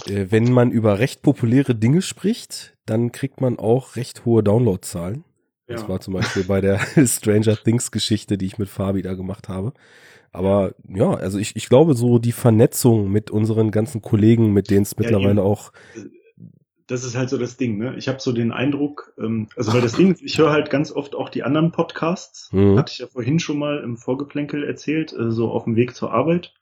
äh, 0.07 0.27
wenn 0.29 0.51
man 0.51 0.71
über 0.71 0.99
recht 0.99 1.21
populäre 1.21 1.75
Dinge 1.75 2.01
spricht, 2.01 2.77
dann 2.85 3.11
kriegt 3.11 3.41
man 3.41 3.59
auch 3.59 3.95
recht 3.95 4.25
hohe 4.25 4.43
Downloadzahlen. 4.43 5.25
Ja. 5.67 5.75
Das 5.75 5.89
war 5.89 5.99
zum 5.99 6.13
Beispiel 6.13 6.43
bei 6.43 6.61
der 6.61 6.79
Stranger 7.05 7.55
Things 7.55 7.91
Geschichte, 7.91 8.37
die 8.37 8.45
ich 8.45 8.57
mit 8.57 8.69
Fabi 8.69 9.01
da 9.01 9.13
gemacht 9.13 9.49
habe. 9.49 9.73
Aber 10.31 10.75
ja, 10.87 11.13
also 11.13 11.39
ich, 11.39 11.55
ich 11.55 11.69
glaube 11.69 11.93
so 11.93 12.19
die 12.19 12.33
Vernetzung 12.33 13.09
mit 13.09 13.31
unseren 13.31 13.71
ganzen 13.71 14.01
Kollegen, 14.01 14.51
mit 14.51 14.69
denen 14.69 14.83
es 14.83 14.91
ja, 14.91 14.97
mittlerweile 14.99 15.41
auch 15.41 15.71
das 16.87 17.03
ist 17.03 17.15
halt 17.15 17.29
so 17.29 17.37
das 17.37 17.57
Ding, 17.57 17.77
ne? 17.77 17.95
Ich 17.97 18.07
habe 18.07 18.19
so 18.19 18.31
den 18.31 18.51
Eindruck, 18.51 19.13
ähm, 19.17 19.47
also 19.55 19.73
weil 19.73 19.81
das 19.81 19.93
Ding 19.93 20.11
ist, 20.11 20.21
ich 20.21 20.37
höre 20.37 20.51
halt 20.51 20.69
ganz 20.69 20.91
oft 20.91 21.15
auch 21.15 21.29
die 21.29 21.43
anderen 21.43 21.71
Podcasts, 21.71 22.51
mhm. 22.53 22.77
hatte 22.77 22.91
ich 22.91 22.99
ja 22.99 23.07
vorhin 23.07 23.39
schon 23.39 23.57
mal 23.57 23.79
im 23.79 23.97
Vorgeplänkel 23.97 24.63
erzählt, 24.63 25.11
äh, 25.13 25.31
so 25.31 25.49
auf 25.49 25.63
dem 25.63 25.75
Weg 25.75 25.95
zur 25.95 26.13
Arbeit 26.13 26.53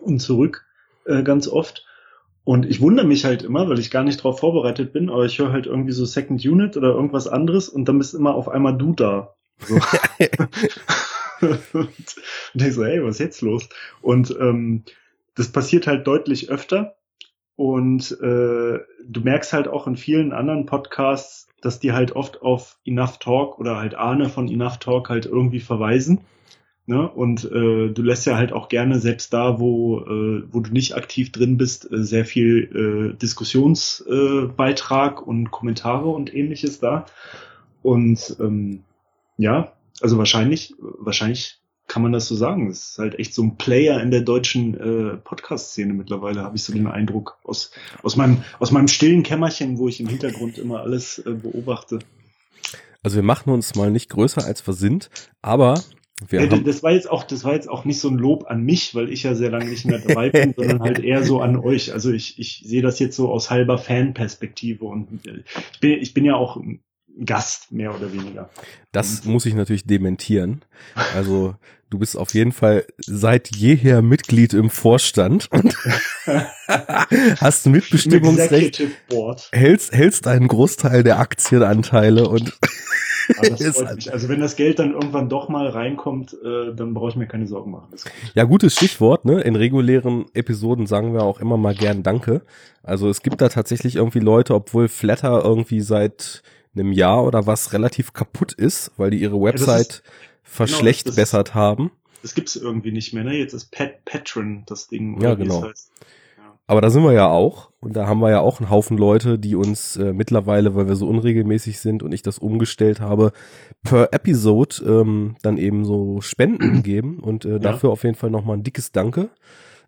und 0.00 0.18
zurück 0.18 0.66
äh, 1.04 1.22
ganz 1.22 1.46
oft. 1.46 1.84
Und 2.48 2.64
ich 2.64 2.80
wundere 2.80 3.06
mich 3.06 3.26
halt 3.26 3.42
immer, 3.42 3.68
weil 3.68 3.78
ich 3.78 3.90
gar 3.90 4.04
nicht 4.04 4.24
drauf 4.24 4.40
vorbereitet 4.40 4.94
bin, 4.94 5.10
aber 5.10 5.26
ich 5.26 5.38
höre 5.38 5.52
halt 5.52 5.66
irgendwie 5.66 5.92
so 5.92 6.06
Second 6.06 6.42
Unit 6.42 6.78
oder 6.78 6.94
irgendwas 6.94 7.28
anderes 7.28 7.68
und 7.68 7.86
dann 7.86 7.98
bist 7.98 8.14
immer 8.14 8.34
auf 8.34 8.48
einmal 8.48 8.74
du 8.74 8.94
da. 8.94 9.34
So. 9.58 9.74
und 11.42 11.88
ich 12.54 12.72
so, 12.72 12.86
hey, 12.86 13.04
was 13.04 13.16
ist 13.16 13.18
jetzt 13.18 13.42
los? 13.42 13.68
Und 14.00 14.34
ähm, 14.40 14.84
das 15.34 15.52
passiert 15.52 15.86
halt 15.86 16.06
deutlich 16.06 16.48
öfter 16.48 16.96
und 17.54 18.12
äh, 18.12 18.78
du 18.78 19.20
merkst 19.22 19.52
halt 19.52 19.68
auch 19.68 19.86
in 19.86 19.98
vielen 19.98 20.32
anderen 20.32 20.64
Podcasts, 20.64 21.48
dass 21.60 21.80
die 21.80 21.92
halt 21.92 22.12
oft 22.12 22.40
auf 22.40 22.78
Enough 22.86 23.18
Talk 23.18 23.58
oder 23.58 23.76
halt 23.76 23.94
Arne 23.94 24.30
von 24.30 24.48
Enough 24.48 24.78
Talk 24.78 25.10
halt 25.10 25.26
irgendwie 25.26 25.60
verweisen. 25.60 26.22
Ne? 26.88 27.06
Und 27.06 27.44
äh, 27.44 27.90
du 27.90 28.02
lässt 28.02 28.24
ja 28.24 28.38
halt 28.38 28.54
auch 28.54 28.70
gerne, 28.70 28.98
selbst 28.98 29.34
da, 29.34 29.60
wo, 29.60 30.00
äh, 30.00 30.42
wo 30.50 30.60
du 30.60 30.72
nicht 30.72 30.96
aktiv 30.96 31.30
drin 31.30 31.58
bist, 31.58 31.92
äh, 31.92 32.02
sehr 32.02 32.24
viel 32.24 33.12
äh, 33.12 33.18
Diskussionsbeitrag 33.18 35.20
äh, 35.20 35.22
und 35.22 35.50
Kommentare 35.50 36.08
und 36.08 36.34
ähnliches 36.34 36.80
da. 36.80 37.04
Und 37.82 38.34
ähm, 38.40 38.84
ja, 39.36 39.74
also 40.00 40.16
wahrscheinlich, 40.16 40.74
wahrscheinlich 40.78 41.60
kann 41.88 42.00
man 42.00 42.12
das 42.12 42.26
so 42.26 42.34
sagen. 42.34 42.70
Es 42.70 42.92
ist 42.92 42.98
halt 42.98 43.18
echt 43.18 43.34
so 43.34 43.42
ein 43.42 43.58
Player 43.58 44.00
in 44.00 44.10
der 44.10 44.22
deutschen 44.22 44.74
äh, 44.74 45.18
Podcast-Szene 45.18 45.92
mittlerweile, 45.92 46.42
habe 46.42 46.56
ich 46.56 46.62
so 46.62 46.72
den 46.72 46.86
Eindruck. 46.86 47.36
Aus, 47.44 47.70
aus, 48.02 48.16
meinem, 48.16 48.44
aus 48.60 48.70
meinem 48.70 48.88
stillen 48.88 49.24
Kämmerchen, 49.24 49.76
wo 49.76 49.88
ich 49.88 50.00
im 50.00 50.08
Hintergrund 50.08 50.56
immer 50.56 50.80
alles 50.80 51.18
äh, 51.18 51.32
beobachte. 51.32 51.98
Also 53.02 53.16
wir 53.16 53.24
machen 53.24 53.52
uns 53.52 53.74
mal 53.74 53.90
nicht 53.90 54.08
größer, 54.08 54.42
als 54.42 54.66
wir 54.66 54.72
sind, 54.72 55.10
aber 55.42 55.82
Ja, 56.30 56.46
das 56.46 56.82
war 56.82 56.92
jetzt 56.92 57.08
auch, 57.08 57.22
das 57.22 57.44
war 57.44 57.54
jetzt 57.54 57.68
auch 57.68 57.84
nicht 57.84 58.00
so 58.00 58.08
ein 58.08 58.18
Lob 58.18 58.46
an 58.48 58.62
mich, 58.62 58.94
weil 58.94 59.12
ich 59.12 59.22
ja 59.22 59.34
sehr 59.34 59.50
lange 59.50 59.66
nicht 59.66 59.84
mehr 59.84 59.98
dabei 59.98 60.30
bin, 60.30 60.52
sondern 60.56 60.80
halt 60.80 60.98
eher 60.98 61.22
so 61.22 61.40
an 61.40 61.56
euch. 61.56 61.92
Also 61.92 62.12
ich, 62.12 62.38
ich 62.38 62.62
sehe 62.66 62.82
das 62.82 62.98
jetzt 62.98 63.16
so 63.16 63.30
aus 63.30 63.50
halber 63.50 63.78
Fanperspektive 63.78 64.84
und 64.84 65.26
äh, 65.26 65.42
ich 65.72 65.80
bin, 65.80 65.90
ich 65.92 66.14
bin 66.14 66.24
ja 66.24 66.34
auch 66.34 66.56
ein 66.56 66.80
Gast, 67.24 67.72
mehr 67.72 67.94
oder 67.94 68.12
weniger. 68.12 68.48
das 68.92 69.24
muss 69.24 69.44
ich 69.44 69.54
natürlich 69.54 69.84
dementieren. 69.84 70.64
Also 71.14 71.56
du 71.90 71.98
bist 71.98 72.16
auf 72.16 72.32
jeden 72.34 72.52
Fall 72.52 72.86
seit 72.98 73.56
jeher 73.56 74.02
Mitglied 74.02 74.54
im 74.54 74.70
Vorstand 74.70 75.50
und 75.50 75.74
hast 77.40 77.66
Im 77.66 77.72
Mitbestimmungsrecht, 77.72 78.82
hältst, 79.52 79.92
hältst 79.92 80.26
einen 80.28 80.46
Großteil 80.48 81.02
der 81.02 81.18
Aktienanteile 81.18 82.28
und 82.28 82.56
Ah, 83.36 83.42
das 83.48 83.60
halt- 83.84 83.96
mich. 83.96 84.12
Also 84.12 84.28
wenn 84.28 84.40
das 84.40 84.56
Geld 84.56 84.78
dann 84.78 84.92
irgendwann 84.92 85.28
doch 85.28 85.48
mal 85.48 85.68
reinkommt, 85.68 86.34
äh, 86.44 86.74
dann 86.74 86.94
brauche 86.94 87.10
ich 87.10 87.16
mir 87.16 87.26
keine 87.26 87.46
Sorgen 87.46 87.70
machen. 87.70 87.88
Das 87.90 88.04
gut. 88.04 88.12
Ja, 88.34 88.44
gutes 88.44 88.74
Stichwort, 88.74 89.24
ne? 89.24 89.40
In 89.40 89.56
regulären 89.56 90.26
Episoden 90.34 90.86
sagen 90.86 91.12
wir 91.12 91.22
auch 91.22 91.40
immer 91.40 91.56
mal 91.56 91.74
gern 91.74 92.02
Danke. 92.02 92.42
Also 92.82 93.08
es 93.08 93.22
gibt 93.22 93.40
da 93.40 93.48
tatsächlich 93.48 93.96
irgendwie 93.96 94.20
Leute, 94.20 94.54
obwohl 94.54 94.88
Flatter 94.88 95.44
irgendwie 95.44 95.80
seit 95.80 96.42
einem 96.74 96.92
Jahr 96.92 97.24
oder 97.24 97.46
was 97.46 97.72
relativ 97.72 98.12
kaputt 98.12 98.52
ist, 98.52 98.92
weil 98.96 99.10
die 99.10 99.20
ihre 99.20 99.36
das 99.36 99.42
Website 99.44 99.88
ist- 99.88 100.02
verschlechtbessert 100.44 101.54
haben. 101.54 101.90
Das 102.22 102.34
gibt's 102.34 102.56
irgendwie 102.56 102.90
nicht 102.92 103.12
mehr, 103.14 103.24
ne? 103.24 103.36
Jetzt 103.36 103.52
ist 103.52 103.70
Pat 103.70 104.04
Patron 104.04 104.64
das 104.66 104.88
Ding. 104.88 105.20
Ja, 105.20 105.32
oder 105.32 105.38
wie 105.38 105.42
es 105.42 105.48
genau. 105.48 105.68
heißt. 105.68 105.90
Ja. 106.68 106.72
Aber 106.72 106.80
da 106.80 106.90
sind 106.90 107.02
wir 107.02 107.12
ja 107.12 107.28
auch. 107.28 107.70
Und 107.80 107.94
da 107.96 108.06
haben 108.06 108.20
wir 108.20 108.30
ja 108.30 108.40
auch 108.40 108.60
einen 108.60 108.70
Haufen 108.70 108.98
Leute, 108.98 109.38
die 109.38 109.54
uns 109.54 109.96
äh, 109.96 110.12
mittlerweile, 110.12 110.74
weil 110.74 110.88
wir 110.88 110.96
so 110.96 111.06
unregelmäßig 111.06 111.78
sind 111.78 112.02
und 112.02 112.12
ich 112.12 112.22
das 112.22 112.38
umgestellt 112.38 113.00
habe, 113.00 113.32
per 113.84 114.12
Episode 114.12 114.76
ähm, 114.84 115.36
dann 115.42 115.58
eben 115.58 115.84
so 115.84 116.20
Spenden 116.20 116.82
geben. 116.82 117.20
Und 117.20 117.44
äh, 117.44 117.60
dafür 117.60 117.90
auf 117.90 118.02
jeden 118.02 118.16
Fall 118.16 118.30
nochmal 118.30 118.56
ein 118.56 118.64
dickes 118.64 118.92
Danke. 118.92 119.30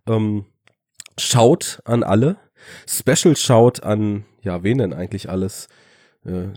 Ähm, 0.08 0.44
Schaut 1.18 1.80
an 1.84 2.02
alle. 2.02 2.36
Special 2.86 3.36
Shout 3.36 3.82
an, 3.82 4.24
ja, 4.42 4.62
wen 4.62 4.78
denn 4.78 4.92
eigentlich 4.92 5.28
alles? 5.28 5.68
Äh, 6.24 6.48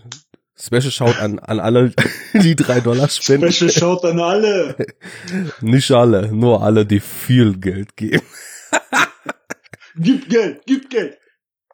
Special 0.56 0.92
Shout 0.92 1.20
an, 1.20 1.40
an 1.40 1.60
alle, 1.60 1.92
die 2.34 2.56
drei 2.56 2.80
Dollar 2.80 3.10
spenden. 3.10 3.52
Special 3.52 3.72
Shout 3.72 4.08
an 4.08 4.20
alle. 4.20 4.76
Nicht 5.62 5.92
alle, 5.92 6.32
nur 6.32 6.62
alle, 6.62 6.86
die 6.86 7.00
viel 7.00 7.58
Geld 7.58 7.98
geben. 7.98 8.24
Gib 9.96 10.30
Geld, 10.30 10.64
gib 10.66 10.90
Geld. 10.90 11.20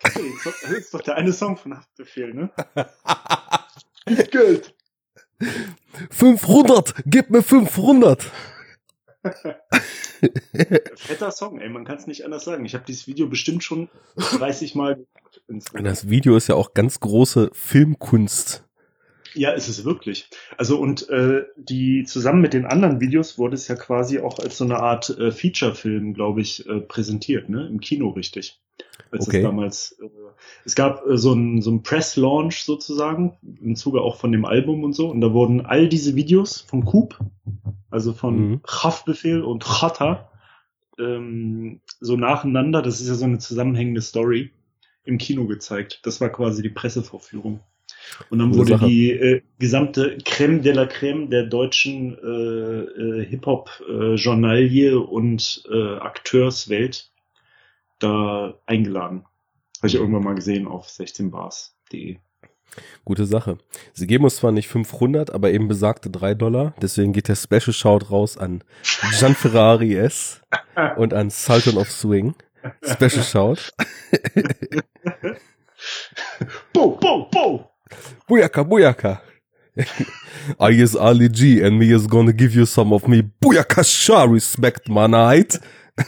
Hey, 0.02 0.32
das 0.44 0.64
ist 0.72 0.94
doch 0.94 1.02
der 1.02 1.16
eine 1.16 1.34
Song 1.34 1.58
von 1.58 1.76
Haftbefehl, 1.78 2.34
ne? 2.34 2.52
Gib 4.06 4.32
Geld. 4.32 4.76
500, 6.10 6.96
gib 7.06 7.30
mir 7.30 7.44
500. 7.44 8.32
Fetter 10.96 11.32
Song, 11.32 11.60
ey, 11.60 11.70
man 11.70 11.86
kann 11.86 11.98
es 11.98 12.08
nicht 12.08 12.26
anders 12.26 12.46
sagen. 12.46 12.66
Ich 12.66 12.74
habe 12.74 12.86
dieses 12.86 13.08
Video 13.08 13.28
bestimmt 13.28 13.64
schon 13.64 13.90
30 14.16 14.76
Mal. 14.76 15.06
Das 15.74 16.10
Video 16.10 16.36
ist 16.38 16.48
ja 16.48 16.56
auch 16.56 16.74
ganz 16.74 17.00
große 17.00 17.52
Filmkunst. 17.54 18.69
Ja, 19.40 19.52
ist 19.52 19.70
es 19.70 19.86
wirklich. 19.86 20.28
Also 20.58 20.78
und 20.78 21.08
äh, 21.08 21.46
die 21.56 22.04
zusammen 22.04 22.42
mit 22.42 22.52
den 22.54 22.66
anderen 22.66 23.00
Videos 23.00 23.38
wurde 23.38 23.56
es 23.56 23.70
ja 23.70 23.76
quasi 23.76 24.20
auch 24.20 24.38
als 24.40 24.58
so 24.58 24.66
eine 24.66 24.80
Art 24.82 25.10
äh, 25.18 25.32
Feature-Film, 25.32 26.14
glaube 26.14 26.42
ich, 26.42 26.68
äh, 26.68 26.82
präsentiert, 26.82 27.48
ne? 27.48 27.66
Im 27.66 27.80
Kino 27.80 28.10
richtig. 28.10 28.60
Als 29.12 29.28
Okay. 29.30 29.38
es 29.38 29.44
damals, 29.44 29.98
äh, 30.02 30.10
es 30.66 30.76
gab 30.76 31.08
äh, 31.08 31.18
so 31.18 31.32
ein 31.34 31.62
so 31.62 31.72
ein 31.72 31.84
Press-Launch 31.84 32.64
sozusagen 32.66 33.38
im 33.62 33.78
Zuge 33.78 34.02
auch 34.02 34.18
von 34.18 34.34
dem 34.34 34.44
Album 34.44 34.84
und 34.84 34.92
so. 34.92 35.10
Und 35.10 35.22
da 35.22 35.32
wurden 35.32 35.66
all 35.66 35.88
diese 35.88 36.16
Videos 36.18 36.60
von 36.60 36.84
Coop, 36.84 37.18
also 37.90 38.12
von 38.12 38.36
Mhm. 38.36 38.62
Haftbefehl 38.68 39.42
und 39.42 39.64
Chata, 39.64 40.30
ähm, 41.00 41.80
so 42.02 42.18
nacheinander. 42.18 42.82
Das 42.82 43.00
ist 43.00 43.08
ja 43.08 43.16
so 43.16 43.24
eine 43.24 43.40
zusammenhängende 43.40 44.02
Story 44.02 44.52
im 45.06 45.18
Kino 45.18 45.48
gezeigt. 45.48 46.02
Das 46.04 46.20
war 46.20 46.28
quasi 46.28 46.62
die 46.62 46.70
Pressevorführung. 46.70 47.62
Und 48.30 48.40
dann 48.40 48.56
wurde 48.56 48.72
Sache. 48.72 48.88
die 48.88 49.12
äh, 49.12 49.42
gesamte 49.60 50.18
Crème 50.18 50.62
de 50.62 50.74
la 50.74 50.84
Crème 50.84 51.30
der 51.30 51.44
deutschen 51.44 52.18
äh, 52.18 52.22
äh, 52.22 53.26
Hip-Hop-Journalie 53.26 55.00
und 55.00 55.64
äh, 55.72 55.98
Akteurswelt 55.98 57.12
da 58.00 58.56
eingeladen. 58.66 59.26
Habe 59.78 59.88
ich 59.88 59.96
irgendwann 59.96 60.24
mal 60.24 60.36
gesehen 60.36 60.68
auf 60.68 60.88
16bars.de. 60.88 62.18
Gute 63.04 63.26
Sache. 63.26 63.58
Sie 63.94 64.06
geben 64.06 64.26
uns 64.26 64.36
zwar 64.36 64.52
nicht 64.52 64.68
500, 64.68 65.32
aber 65.32 65.52
eben 65.52 65.68
besagte 65.68 66.10
3 66.10 66.36
Dollar. 66.36 66.76
Deswegen 66.82 67.14
geht 67.14 67.28
der 67.28 67.36
Special 67.36 67.74
Shout 67.74 68.12
raus 68.12 68.38
an 68.38 68.64
Gian 69.20 69.34
Ferrari 69.34 69.96
S 69.96 70.42
und 70.98 71.14
an 71.14 71.30
Sultan 71.30 71.78
of 71.78 71.90
Swing. 71.90 72.36
Special 72.84 73.24
Shout. 73.24 73.72
Bo, 76.74 76.98
bo, 76.98 77.30
bo! 77.32 77.69
Buyaka, 78.28 78.64
buyaka. 78.64 79.22
I 80.60 80.72
is 80.72 80.96
Ali 80.96 81.30
G 81.30 81.62
and 81.62 81.78
me 81.80 81.92
is 81.92 82.08
gonna 82.08 82.34
give 82.34 82.56
you 82.56 82.66
some 82.66 82.94
of 82.94 83.08
me 83.08 83.22
buyaka 83.42 83.84
sha 83.84 84.24
respect, 84.24 84.90
my 84.90 85.08
night. 85.08 85.58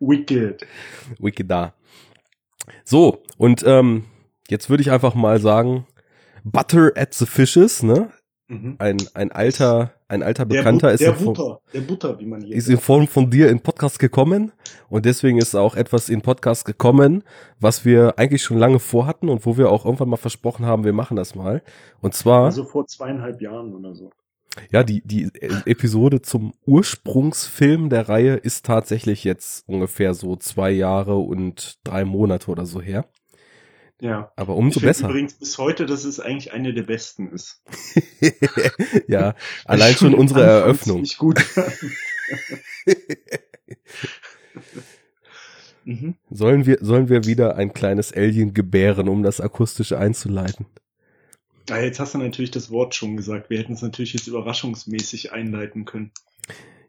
Wicked. 0.00 0.66
Wiki 1.20 1.44
da. 1.44 1.74
So, 2.84 3.22
und 3.36 3.62
ähm, 3.66 4.04
jetzt 4.48 4.70
würde 4.70 4.82
ich 4.82 4.90
einfach 4.90 5.14
mal 5.14 5.40
sagen, 5.40 5.86
Butter 6.44 6.92
at 6.96 7.14
the 7.14 7.26
Fishes, 7.26 7.82
ne? 7.82 8.10
Mhm. 8.50 8.76
Ein, 8.78 8.96
ein 9.12 9.30
alter, 9.30 9.92
ein 10.08 10.22
alter 10.22 10.46
Der, 10.46 10.56
Bekannter 10.58 10.88
Bu- 10.88 10.94
ist, 10.94 11.00
der 11.00 11.08
in 11.10 11.14
Form, 11.16 11.34
Butter, 11.34 11.60
der 12.14 12.56
ist 12.56 12.68
in 12.68 12.78
Form 12.78 13.06
von 13.06 13.28
dir 13.30 13.50
in 13.50 13.60
Podcast 13.60 13.98
gekommen 13.98 14.52
und 14.88 15.04
deswegen 15.04 15.36
ist 15.36 15.54
auch 15.54 15.74
etwas 15.74 16.08
in 16.08 16.22
Podcast 16.22 16.64
gekommen, 16.64 17.24
was 17.60 17.84
wir 17.84 18.18
eigentlich 18.18 18.42
schon 18.42 18.56
lange 18.56 18.78
vorhatten 18.78 19.28
und 19.28 19.44
wo 19.44 19.58
wir 19.58 19.70
auch 19.70 19.84
irgendwann 19.84 20.08
mal 20.08 20.16
versprochen 20.16 20.64
haben, 20.64 20.84
wir 20.84 20.94
machen 20.94 21.16
das 21.16 21.34
mal. 21.34 21.62
Und 22.00 22.14
zwar, 22.14 22.46
Also 22.46 22.64
vor 22.64 22.86
zweieinhalb 22.86 23.42
Jahren 23.42 23.74
oder 23.74 23.94
so. 23.94 24.10
ja, 24.70 24.82
die, 24.82 25.02
die 25.04 25.30
Episode 25.66 26.22
zum 26.22 26.54
Ursprungsfilm 26.64 27.90
der 27.90 28.08
Reihe 28.08 28.34
ist 28.36 28.64
tatsächlich 28.64 29.24
jetzt 29.24 29.68
ungefähr 29.68 30.14
so 30.14 30.36
zwei 30.36 30.70
Jahre 30.70 31.16
und 31.16 31.78
drei 31.84 32.04
Monate 32.06 32.50
oder 32.50 32.64
so 32.66 32.80
her. 32.80 33.04
Ja. 34.00 34.30
Aber 34.36 34.52
Ich 34.52 34.58
umso 34.58 34.80
finde 34.80 34.90
besser. 34.90 35.08
übrigens 35.08 35.34
bis 35.34 35.58
heute, 35.58 35.86
dass 35.86 36.04
es 36.04 36.20
eigentlich 36.20 36.52
eine 36.52 36.72
der 36.72 36.84
besten 36.84 37.30
ist. 37.30 37.62
ja, 39.08 39.34
allein 39.64 39.94
schon 39.94 40.14
unsere 40.14 40.42
Eröffnung. 40.44 41.00
Nicht 41.00 41.18
gut. 41.18 41.44
mhm. 45.84 46.14
Sollen 46.30 46.64
wir, 46.66 46.78
sollen 46.80 47.08
wir 47.08 47.24
wieder 47.24 47.56
ein 47.56 47.72
kleines 47.72 48.12
Alien 48.12 48.54
gebären, 48.54 49.08
um 49.08 49.24
das 49.24 49.40
akustische 49.40 49.98
einzuleiten? 49.98 50.66
Ja, 51.68 51.78
jetzt 51.80 51.98
hast 52.00 52.14
du 52.14 52.18
natürlich 52.18 52.52
das 52.52 52.70
Wort 52.70 52.94
schon 52.94 53.16
gesagt. 53.16 53.50
Wir 53.50 53.58
hätten 53.58 53.74
es 53.74 53.82
natürlich 53.82 54.14
jetzt 54.14 54.26
überraschungsmäßig 54.28 55.32
einleiten 55.32 55.84
können. 55.84 56.12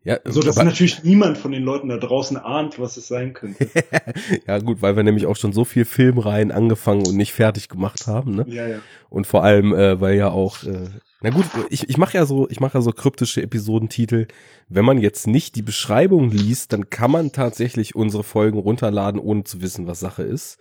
Ja, 0.03 0.17
So 0.23 0.41
dass 0.41 0.55
natürlich 0.55 1.03
niemand 1.03 1.37
von 1.37 1.51
den 1.51 1.63
Leuten 1.63 1.89
da 1.89 1.97
draußen 1.97 2.37
ahnt, 2.37 2.79
was 2.79 2.95
es 2.95 3.07
sein 3.07 3.33
könnte. 3.33 3.67
ja 4.47 4.57
gut, 4.59 4.81
weil 4.81 4.95
wir 4.95 5.03
nämlich 5.03 5.25
auch 5.25 5.35
schon 5.35 5.51
so 5.51 5.65
viel 5.65 5.83
Filmreihen 5.85 6.51
angefangen 6.51 7.05
und 7.05 7.17
nicht 7.17 7.33
fertig 7.33 7.67
gemacht 7.67 8.07
haben, 8.07 8.35
ne? 8.35 8.45
ja, 8.47 8.67
ja. 8.67 8.79
Und 9.09 9.27
vor 9.27 9.43
allem, 9.43 9.73
äh, 9.73 9.99
weil 9.99 10.15
ja 10.15 10.29
auch, 10.29 10.63
äh, 10.63 10.89
na 11.21 11.31
gut, 11.31 11.45
ich, 11.69 11.89
ich 11.89 11.97
mache 11.97 12.17
ja 12.17 12.25
so, 12.25 12.47
ich 12.49 12.61
mache 12.61 12.77
ja 12.77 12.81
so 12.81 12.91
kryptische 12.91 13.41
Episodentitel. 13.41 14.27
Wenn 14.69 14.85
man 14.85 14.99
jetzt 14.99 15.27
nicht 15.27 15.55
die 15.57 15.61
Beschreibung 15.63 16.31
liest, 16.31 16.71
dann 16.71 16.89
kann 16.89 17.11
man 17.11 17.31
tatsächlich 17.33 17.93
unsere 17.93 18.23
Folgen 18.23 18.57
runterladen, 18.57 19.19
ohne 19.19 19.43
zu 19.43 19.61
wissen, 19.61 19.85
was 19.85 19.99
Sache 19.99 20.23
ist. 20.23 20.59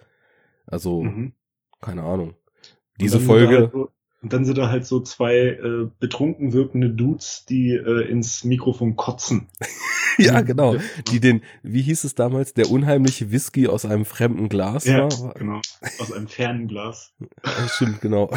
Also, 0.66 1.03
Mhm. 1.05 1.32
keine 1.80 2.03
Ahnung. 2.03 2.34
Diese 3.01 3.20
Folge, 3.20 3.70
und 4.22 4.32
dann 4.32 4.44
sind 4.44 4.58
da 4.58 4.68
halt 4.70 4.84
so 4.86 5.00
zwei 5.00 5.36
äh, 5.36 5.88
betrunken 6.00 6.52
wirkende 6.52 6.90
Dudes, 6.90 7.44
die 7.48 7.70
äh, 7.72 8.08
ins 8.08 8.44
Mikrofon 8.44 8.96
kotzen. 8.96 9.48
ja 10.18 10.40
genau, 10.40 10.76
die 11.10 11.20
den, 11.20 11.42
wie 11.62 11.82
hieß 11.82 12.04
es 12.04 12.14
damals, 12.14 12.54
der 12.54 12.70
unheimliche 12.70 13.30
Whisky 13.30 13.68
aus 13.68 13.84
einem 13.84 14.04
fremden 14.04 14.48
Glas 14.48 14.84
Ja, 14.86 15.08
war. 15.20 15.34
genau. 15.34 15.60
Aus 15.98 16.12
einem 16.12 16.28
Fernglas. 16.28 17.12
Ja, 17.44 17.68
stimmt, 17.68 18.00
genau. 18.00 18.30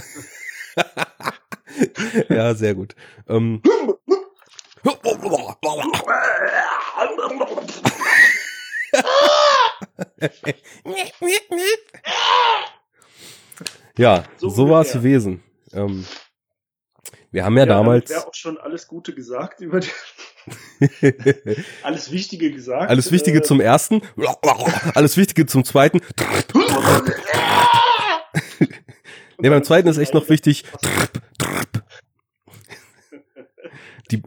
ja, 2.29 2.53
sehr 2.53 2.75
gut. 2.75 2.95
Ähm, 3.27 3.61
ja, 13.97 14.23
so, 14.38 14.49
So 14.49 14.69
war 14.69 14.82
es 14.82 14.88
ungefähr. 14.93 15.01
gewesen. 15.01 15.43
Ähm, 15.74 16.05
wir 17.32 17.45
haben 17.45 17.57
ja, 17.57 17.65
damit 17.65 17.88
damals 17.88 18.09
wäre 18.09 18.28
auch 18.28 18.34
schon 18.34 18.57
alles 18.57 18.88
Gute 18.88 19.13
gesagt 19.13 19.61
über 19.61 19.80
die, 19.80 19.89
alles 21.84 22.11
Wichtige 22.11 22.51
gesagt. 22.51 22.89
alles 22.89 23.11
Wichtige 23.11 23.39
Äh, 23.39 23.43
zum 23.43 23.61
ersten, 23.61 24.01
alles 24.93 25.17
Wichtige 25.17 25.45
zum 25.45 25.63
zweiten. 25.63 26.01
Ne, 29.41 29.49
beim 29.49 29.63
zweiten 29.63 29.88
ist 29.88 29.97
echt 29.97 30.13
noch 30.13 30.30
wichtig. 30.30 30.65
Die 34.11 34.22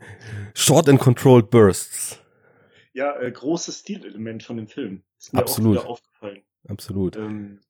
Short 0.55 0.89
and 0.89 0.99
Controlled 0.99 1.51
Bursts. 1.51 2.19
Ja, 2.95 3.17
äh, 3.21 3.31
großes 3.31 3.81
Stilelement 3.81 4.43
von 4.43 4.57
dem 4.57 4.67
Film. 4.67 5.05
Ist 5.19 5.33
mir 5.33 5.39
Absolut. 5.39 5.79
auch 5.79 5.83
wieder 5.83 5.91
aufgefallen. 5.91 6.43
Absolut. 6.67 7.17
Ähm, 7.17 7.61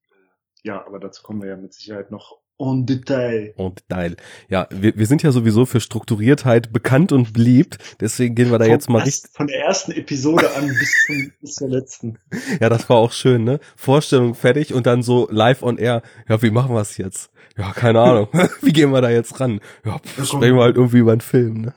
ja, 0.63 0.87
aber 0.87 0.99
dazu 0.99 1.23
kommen 1.23 1.43
wir 1.43 1.51
ja 1.51 1.57
mit 1.57 1.75
Sicherheit 1.75 2.11
noch 2.11 2.39
en 2.59 2.87
Detail. 2.87 3.53
Und 3.57 3.89
Teil. 3.89 4.17
Ja, 4.49 4.69
wir, 4.71 4.97
wir 4.97 5.07
sind 5.07 5.23
ja 5.23 5.33
sowieso 5.33 5.67
für 5.67 5.81
Strukturiertheit 5.81 6.73
bekannt 6.73 7.13
und 7.13 7.33
beliebt. 7.33 7.79
Deswegen 8.01 8.35
gehen 8.35 8.51
wir 8.51 8.59
da 8.59 8.67
jetzt 8.67 8.89
mal 8.89 9.03
richtig. 9.03 9.33
Von 9.33 9.49
der 9.49 9.61
ersten 9.65 9.93
Episode 9.93 10.55
an 10.55 10.69
bis, 10.69 10.93
zum, 11.07 11.33
bis 11.41 11.55
zur 11.55 11.69
letzten. 11.69 12.19
Ja, 12.61 12.69
das 12.69 12.89
war 12.89 12.97
auch 12.99 13.13
schön, 13.13 13.45
ne? 13.45 13.59
Vorstellung 13.77 14.35
fertig 14.35 14.75
und 14.75 14.87
dann 14.87 15.03
so 15.03 15.29
live 15.31 15.63
on 15.63 15.79
air. 15.79 16.03
Ja, 16.29 16.41
wie 16.43 16.51
machen 16.51 16.75
wir 16.75 16.81
es 16.81 16.97
jetzt? 16.99 17.31
Ja, 17.57 17.73
keine 17.73 18.01
Ahnung. 18.01 18.29
wie 18.63 18.73
gehen 18.73 18.91
wir 18.91 19.01
da 19.01 19.11
jetzt 19.11 19.41
ran? 19.41 19.61
Ja, 19.85 19.99
pff, 19.99 20.27
sprechen 20.27 20.57
wir 20.57 20.63
halt 20.63 20.77
irgendwie 20.77 20.99
über 20.99 21.13
einen 21.13 21.21
Film, 21.21 21.61
ne? 21.63 21.75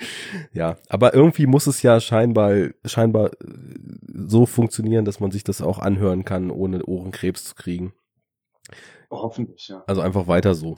ja, 0.52 0.76
aber 0.88 1.14
irgendwie 1.14 1.46
muss 1.46 1.66
es 1.66 1.82
ja 1.82 2.00
scheinbar, 2.00 2.54
scheinbar 2.84 3.32
äh, 3.32 3.36
so 4.12 4.46
funktionieren, 4.46 5.04
dass 5.04 5.20
man 5.20 5.30
sich 5.30 5.44
das 5.44 5.60
auch 5.62 5.78
anhören 5.78 6.24
kann, 6.24 6.50
ohne 6.50 6.84
Ohrenkrebs 6.84 7.44
zu 7.44 7.54
kriegen. 7.54 7.92
Hoffentlich, 9.10 9.68
ja. 9.68 9.82
Also 9.86 10.00
einfach 10.00 10.26
weiter 10.26 10.54
so. 10.54 10.76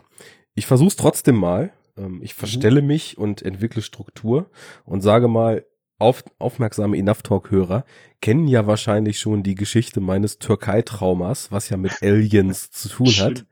Ich 0.54 0.66
versuche 0.66 0.88
es 0.88 0.96
trotzdem 0.96 1.36
mal. 1.36 1.72
Ähm, 1.96 2.20
Ich 2.22 2.34
verstelle 2.34 2.82
mich 2.82 3.18
und 3.18 3.42
entwickle 3.42 3.82
Struktur 3.82 4.50
und 4.84 5.02
sage 5.02 5.28
mal, 5.28 5.64
auf, 5.98 6.24
aufmerksame 6.38 6.98
Enough 6.98 7.22
Talk-Hörer 7.22 7.84
kennen 8.20 8.48
ja 8.48 8.66
wahrscheinlich 8.66 9.20
schon 9.20 9.42
die 9.44 9.54
Geschichte 9.54 10.00
meines 10.00 10.38
Türkei-Traumas, 10.38 11.52
was 11.52 11.68
ja 11.68 11.76
mit 11.76 11.92
Aliens 12.02 12.70
zu 12.70 12.88
tun 12.88 13.06
hat. 13.06 13.46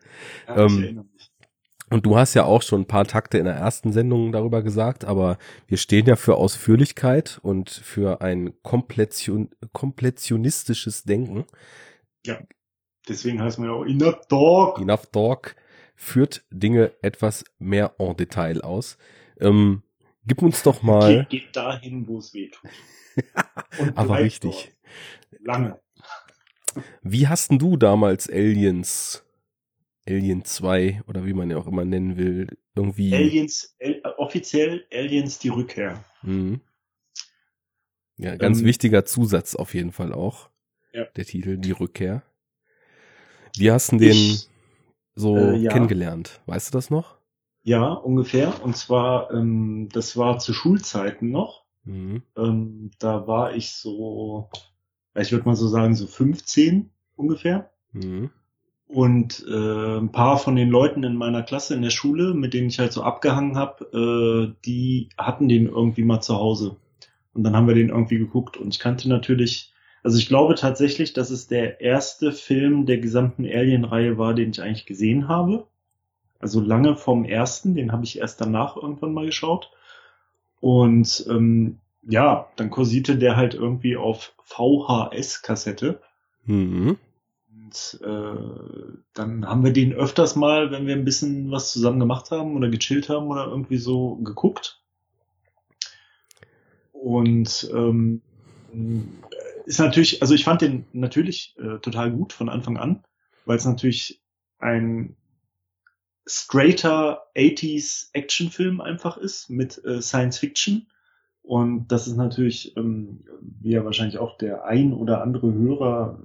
Ja, 0.48 0.56
Ähm. 0.66 1.10
Und 1.92 2.06
du 2.06 2.16
hast 2.16 2.34
ja 2.34 2.44
auch 2.44 2.62
schon 2.62 2.82
ein 2.82 2.86
paar 2.86 3.04
Takte 3.04 3.38
in 3.38 3.46
der 3.46 3.56
ersten 3.56 3.92
Sendung 3.92 4.30
darüber 4.30 4.62
gesagt, 4.62 5.04
aber 5.04 5.38
wir 5.66 5.76
stehen 5.76 6.06
ja 6.06 6.14
für 6.14 6.36
Ausführlichkeit 6.36 7.40
und 7.42 7.68
für 7.68 8.20
ein 8.20 8.52
Kompletion, 8.62 9.50
komplettionistisches 9.72 11.02
Denken. 11.02 11.46
Deswegen 13.10 13.42
heißt 13.42 13.58
man 13.58 13.68
ja 13.68 13.74
auch 13.74 13.84
Inner 13.84 14.12
Dog. 14.28 14.78
Enough 14.80 15.06
Talk 15.06 15.56
führt 15.96 16.44
Dinge 16.50 16.92
etwas 17.02 17.44
mehr 17.58 17.96
en 17.98 18.16
Detail 18.16 18.62
aus. 18.62 18.98
Ähm, 19.40 19.82
gib 20.24 20.40
uns 20.42 20.62
doch 20.62 20.82
mal, 20.82 21.26
Geht, 21.26 21.28
geht 21.28 21.56
dahin, 21.56 22.06
wo 22.06 22.18
es 22.18 22.32
weh 22.32 22.48
tut. 22.50 22.70
Aber 23.96 24.20
richtig. 24.20 24.72
dort. 25.30 25.42
Lange. 25.44 25.80
Wie 27.02 27.26
hast 27.26 27.50
denn 27.50 27.58
du 27.58 27.76
damals 27.76 28.30
Aliens, 28.30 29.24
Alien 30.08 30.44
2 30.44 31.02
oder 31.08 31.26
wie 31.26 31.32
man 31.32 31.50
ja 31.50 31.56
auch 31.56 31.66
immer 31.66 31.84
nennen 31.84 32.16
will, 32.16 32.46
irgendwie? 32.76 33.12
Aliens, 33.12 33.74
El, 33.80 34.00
offiziell 34.18 34.86
Aliens 34.92 35.40
die 35.40 35.48
Rückkehr. 35.48 36.04
Mhm. 36.22 36.60
Ja, 38.18 38.36
ganz 38.36 38.60
Ähm, 38.60 38.66
wichtiger 38.66 39.04
Zusatz 39.04 39.56
auf 39.56 39.74
jeden 39.74 39.90
Fall 39.90 40.12
auch. 40.12 40.48
Ja. 40.92 41.06
Der 41.16 41.24
Titel, 41.24 41.56
die 41.56 41.72
Rückkehr. 41.72 42.22
Wie 43.56 43.70
hast 43.70 43.92
du 43.92 43.96
den 43.98 44.10
Ich- 44.12 44.48
so 45.14 45.36
äh, 45.36 45.56
ja. 45.56 45.70
kennengelernt? 45.70 46.40
Weißt 46.46 46.72
du 46.72 46.78
das 46.78 46.90
noch? 46.90 47.16
Ja, 47.62 47.92
ungefähr. 47.92 48.62
Und 48.64 48.76
zwar, 48.76 49.30
ähm, 49.32 49.88
das 49.92 50.16
war 50.16 50.38
zu 50.38 50.52
Schulzeiten 50.54 51.30
noch. 51.30 51.64
Mhm. 51.84 52.22
Ähm, 52.36 52.90
da 52.98 53.26
war 53.26 53.54
ich 53.54 53.72
so, 53.72 54.48
ich 55.18 55.32
würde 55.32 55.44
mal 55.46 55.56
so 55.56 55.68
sagen, 55.68 55.94
so 55.94 56.06
15 56.06 56.90
ungefähr. 57.16 57.70
Mhm. 57.92 58.30
Und 58.86 59.44
äh, 59.48 59.98
ein 59.98 60.10
paar 60.10 60.38
von 60.38 60.56
den 60.56 60.68
Leuten 60.68 61.04
in 61.04 61.14
meiner 61.14 61.42
Klasse 61.42 61.74
in 61.74 61.82
der 61.82 61.90
Schule, 61.90 62.34
mit 62.34 62.54
denen 62.54 62.68
ich 62.68 62.78
halt 62.80 62.92
so 62.92 63.02
abgehangen 63.02 63.56
habe, 63.56 63.84
äh, 64.56 64.60
die 64.64 65.10
hatten 65.16 65.48
den 65.48 65.66
irgendwie 65.66 66.02
mal 66.02 66.20
zu 66.20 66.34
Hause. 66.34 66.76
Und 67.32 67.44
dann 67.44 67.54
haben 67.54 67.68
wir 67.68 67.74
den 67.76 67.90
irgendwie 67.90 68.18
geguckt. 68.18 68.56
Und 68.56 68.74
ich 68.74 68.80
kannte 68.80 69.08
natürlich, 69.08 69.69
also 70.02 70.18
ich 70.18 70.28
glaube 70.28 70.54
tatsächlich, 70.54 71.12
dass 71.12 71.30
es 71.30 71.46
der 71.46 71.80
erste 71.80 72.32
Film 72.32 72.86
der 72.86 72.98
gesamten 72.98 73.44
Alien-Reihe 73.44 74.18
war, 74.18 74.34
den 74.34 74.50
ich 74.50 74.62
eigentlich 74.62 74.86
gesehen 74.86 75.28
habe. 75.28 75.66
Also 76.38 76.60
lange 76.60 76.96
vom 76.96 77.24
ersten, 77.24 77.74
den 77.74 77.92
habe 77.92 78.04
ich 78.04 78.18
erst 78.18 78.40
danach 78.40 78.76
irgendwann 78.76 79.12
mal 79.12 79.26
geschaut. 79.26 79.70
Und 80.60 81.26
ähm, 81.28 81.78
ja, 82.02 82.48
dann 82.56 82.70
kursierte 82.70 83.16
der 83.16 83.36
halt 83.36 83.54
irgendwie 83.54 83.96
auf 83.96 84.34
VHS-Kassette. 84.44 86.00
Mhm. 86.44 86.96
Und 87.52 88.00
äh, 88.02 88.98
dann 89.12 89.46
haben 89.46 89.64
wir 89.64 89.72
den 89.72 89.92
öfters 89.92 90.34
mal, 90.34 90.70
wenn 90.70 90.86
wir 90.86 90.94
ein 90.94 91.04
bisschen 91.04 91.50
was 91.50 91.72
zusammen 91.72 92.00
gemacht 92.00 92.30
haben 92.30 92.56
oder 92.56 92.70
gechillt 92.70 93.10
haben 93.10 93.28
oder 93.28 93.46
irgendwie 93.46 93.78
so 93.78 94.16
geguckt. 94.16 94.80
Und 96.92 97.70
ähm, 97.74 98.22
ist 99.70 99.78
natürlich, 99.78 100.20
also 100.20 100.34
ich 100.34 100.42
fand 100.42 100.62
den 100.62 100.86
natürlich 100.92 101.54
äh, 101.56 101.78
total 101.78 102.10
gut 102.10 102.32
von 102.32 102.48
Anfang 102.48 102.76
an, 102.76 103.04
weil 103.44 103.56
es 103.56 103.64
natürlich 103.64 104.20
ein 104.58 105.16
straighter 106.26 107.22
80s 107.36 108.08
Actionfilm 108.12 108.80
einfach 108.80 109.16
ist 109.16 109.48
mit 109.48 109.80
äh, 109.84 110.02
Science 110.02 110.38
Fiction. 110.38 110.88
Und 111.42 111.86
das 111.92 112.08
ist 112.08 112.16
natürlich, 112.16 112.76
ähm, 112.76 113.24
wie 113.40 113.70
ja 113.70 113.84
wahrscheinlich 113.84 114.18
auch 114.18 114.36
der 114.38 114.64
ein 114.64 114.92
oder 114.92 115.22
andere 115.22 115.54
Hörer 115.54 116.20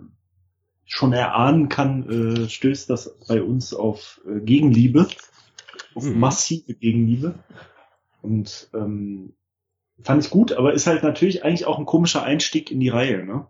schon 0.86 1.14
erahnen 1.14 1.70
kann, 1.70 2.10
äh, 2.10 2.50
stößt 2.50 2.90
das 2.90 3.16
bei 3.28 3.44
uns 3.44 3.76
auf 3.76 4.22
äh, 4.28 4.40
Gegenliebe, 4.40 5.08
auf 5.94 6.04
Mhm. 6.04 6.20
massive 6.20 6.74
Gegenliebe. 6.74 7.36
Und 8.24 8.70
ähm, 8.74 9.36
fand 10.02 10.24
ich 10.24 10.30
gut, 10.30 10.54
aber 10.54 10.74
ist 10.74 10.88
halt 10.88 11.04
natürlich 11.04 11.44
eigentlich 11.44 11.66
auch 11.66 11.80
ein 11.80 11.86
komischer 11.86 12.24
Einstieg 12.24 12.72
in 12.72 12.80
die 12.80 12.90
Reihe. 12.90 13.26
Ne? 13.26 13.48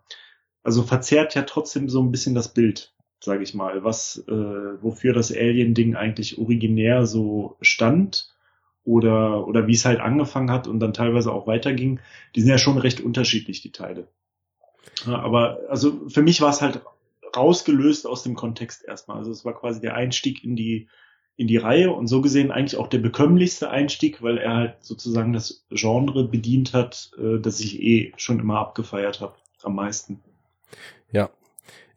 Also 0.63 0.83
verzerrt 0.83 1.35
ja 1.35 1.43
trotzdem 1.43 1.89
so 1.89 2.01
ein 2.01 2.11
bisschen 2.11 2.35
das 2.35 2.53
Bild, 2.53 2.93
sage 3.19 3.43
ich 3.43 3.53
mal, 3.53 3.83
was 3.83 4.23
äh, 4.27 4.31
wofür 4.31 5.13
das 5.13 5.31
Alien-Ding 5.31 5.95
eigentlich 5.95 6.37
originär 6.37 7.05
so 7.05 7.57
stand 7.61 8.33
oder 8.83 9.47
oder 9.47 9.67
wie 9.67 9.73
es 9.73 9.85
halt 9.85 9.99
angefangen 9.99 10.51
hat 10.51 10.67
und 10.67 10.79
dann 10.79 10.93
teilweise 10.93 11.31
auch 11.31 11.47
weiterging. 11.47 11.99
Die 12.35 12.41
sind 12.41 12.49
ja 12.49 12.57
schon 12.57 12.77
recht 12.77 13.01
unterschiedlich 13.01 13.61
die 13.61 13.71
Teile. 13.71 14.07
Ja, 15.05 15.19
aber 15.19 15.59
also 15.69 16.07
für 16.09 16.21
mich 16.21 16.41
war 16.41 16.51
es 16.51 16.61
halt 16.61 16.81
rausgelöst 17.35 18.07
aus 18.07 18.23
dem 18.23 18.35
Kontext 18.35 18.85
erstmal. 18.85 19.17
Also 19.17 19.31
es 19.31 19.43
war 19.43 19.53
quasi 19.53 19.81
der 19.81 19.95
Einstieg 19.95 20.43
in 20.43 20.55
die 20.55 20.87
in 21.37 21.47
die 21.47 21.57
Reihe 21.57 21.91
und 21.91 22.07
so 22.07 22.21
gesehen 22.21 22.51
eigentlich 22.51 22.77
auch 22.77 22.87
der 22.87 22.99
bekömmlichste 22.99 23.69
Einstieg, 23.69 24.21
weil 24.21 24.37
er 24.37 24.55
halt 24.55 24.75
sozusagen 24.81 25.33
das 25.33 25.65
Genre 25.69 26.27
bedient 26.27 26.73
hat, 26.73 27.11
äh, 27.17 27.39
das 27.39 27.59
ich 27.59 27.81
eh 27.81 28.13
schon 28.17 28.39
immer 28.39 28.59
abgefeiert 28.59 29.21
habe, 29.21 29.35
am 29.63 29.75
meisten. 29.75 30.21
Ja. 31.11 31.29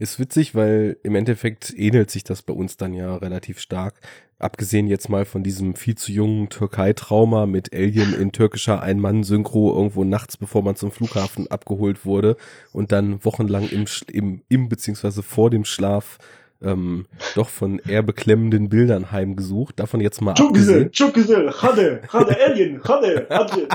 Ist 0.00 0.20
witzig, 0.20 0.54
weil 0.54 0.96
im 1.02 1.16
Endeffekt 1.16 1.74
ähnelt 1.76 2.10
sich 2.10 2.22
das 2.22 2.42
bei 2.42 2.52
uns 2.52 2.76
dann 2.76 2.94
ja 2.94 3.16
relativ 3.16 3.58
stark. 3.58 4.00
Abgesehen 4.38 4.86
jetzt 4.86 5.08
mal 5.08 5.24
von 5.24 5.42
diesem 5.42 5.74
viel 5.74 5.96
zu 5.96 6.12
jungen 6.12 6.48
Türkei-Trauma 6.48 7.46
mit 7.46 7.74
Alien 7.74 8.14
in 8.14 8.30
türkischer 8.30 8.80
Ein-Mann-Synchro 8.80 9.74
irgendwo 9.74 10.04
nachts, 10.04 10.36
bevor 10.36 10.62
man 10.62 10.76
zum 10.76 10.92
Flughafen 10.92 11.48
abgeholt 11.48 12.06
wurde 12.06 12.36
und 12.72 12.92
dann 12.92 13.24
wochenlang 13.24 13.68
im, 13.68 13.86
im, 14.12 14.42
im 14.48 14.68
beziehungsweise 14.68 15.24
vor 15.24 15.50
dem 15.50 15.64
Schlaf 15.64 16.18
ähm, 16.62 17.06
doch 17.34 17.48
von 17.48 17.78
eher 17.78 18.02
beklemmenden 18.02 18.68
Bildern 18.68 19.10
heimgesucht. 19.12 19.78
Davon 19.78 20.00
jetzt 20.00 20.20
mal 20.20 20.34
güzel, 20.34 20.48
abgesehen. 20.48 20.90
çok 20.92 21.14
güzel, 21.14 21.48
hadi, 21.50 22.00
hadi 22.08 22.34
Alien, 22.34 22.80
hadi, 22.84 23.26
hadi. 23.30 23.68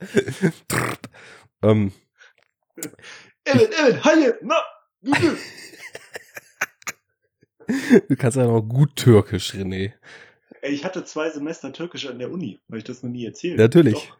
ähm, 1.62 1.92
Evet, 3.46 3.74
evet, 3.82 3.96
hayır, 4.00 4.34
na, 4.42 4.54
güzel. 5.02 5.36
du 8.08 8.16
kannst 8.16 8.36
ja 8.36 8.46
noch 8.46 8.62
gut 8.68 8.96
Türkisch, 8.96 9.54
René. 9.54 9.92
Ey, 10.62 10.72
ich 10.74 10.84
hatte 10.84 11.04
zwei 11.04 11.30
Semester 11.30 11.72
Türkisch 11.72 12.06
an 12.06 12.18
der 12.18 12.30
Uni, 12.30 12.58
weil 12.68 12.78
ich 12.78 12.84
das 12.84 13.02
noch 13.02 13.10
nie 13.10 13.24
erzählt. 13.26 13.58
Natürlich. 13.58 13.94
Doch. 13.94 14.16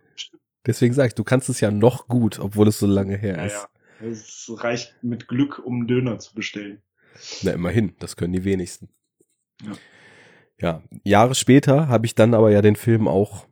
Deswegen 0.66 0.94
sag 0.94 1.06
ich, 1.08 1.14
du 1.14 1.24
kannst 1.24 1.48
es 1.48 1.60
ja 1.60 1.70
noch 1.70 2.06
gut, 2.08 2.38
obwohl 2.38 2.68
es 2.68 2.78
so 2.78 2.86
lange 2.86 3.16
her 3.16 3.36
Ja, 3.38 3.44
ist. 3.44 3.52
ja. 4.00 4.06
Es 4.08 4.50
reicht 4.56 4.94
mit 5.02 5.28
Glück, 5.28 5.58
um 5.58 5.74
einen 5.80 5.86
Döner 5.88 6.18
zu 6.18 6.34
bestellen. 6.34 6.82
Na, 7.42 7.52
immerhin, 7.52 7.94
das 7.98 8.16
können 8.16 8.32
die 8.32 8.44
wenigsten. 8.44 8.88
Ja. 9.62 9.72
Ja, 10.60 10.82
Jahre 11.04 11.34
später 11.34 11.88
habe 11.88 12.04
ich 12.04 12.14
dann 12.14 12.34
aber 12.34 12.50
ja 12.50 12.60
den 12.60 12.76
Film 12.76 13.08
auch 13.08 13.46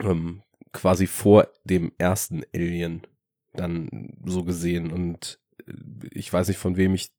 ähm, 0.00 0.42
quasi 0.72 1.06
vor 1.06 1.48
dem 1.64 1.92
ersten 1.96 2.42
Alien 2.54 3.06
dann 3.54 4.12
so 4.24 4.44
gesehen 4.44 4.92
und 4.92 5.40
äh, 5.66 5.72
ich 6.12 6.32
weiß 6.32 6.48
nicht 6.48 6.58
von 6.58 6.76
wem 6.76 6.94
ich 6.94 7.10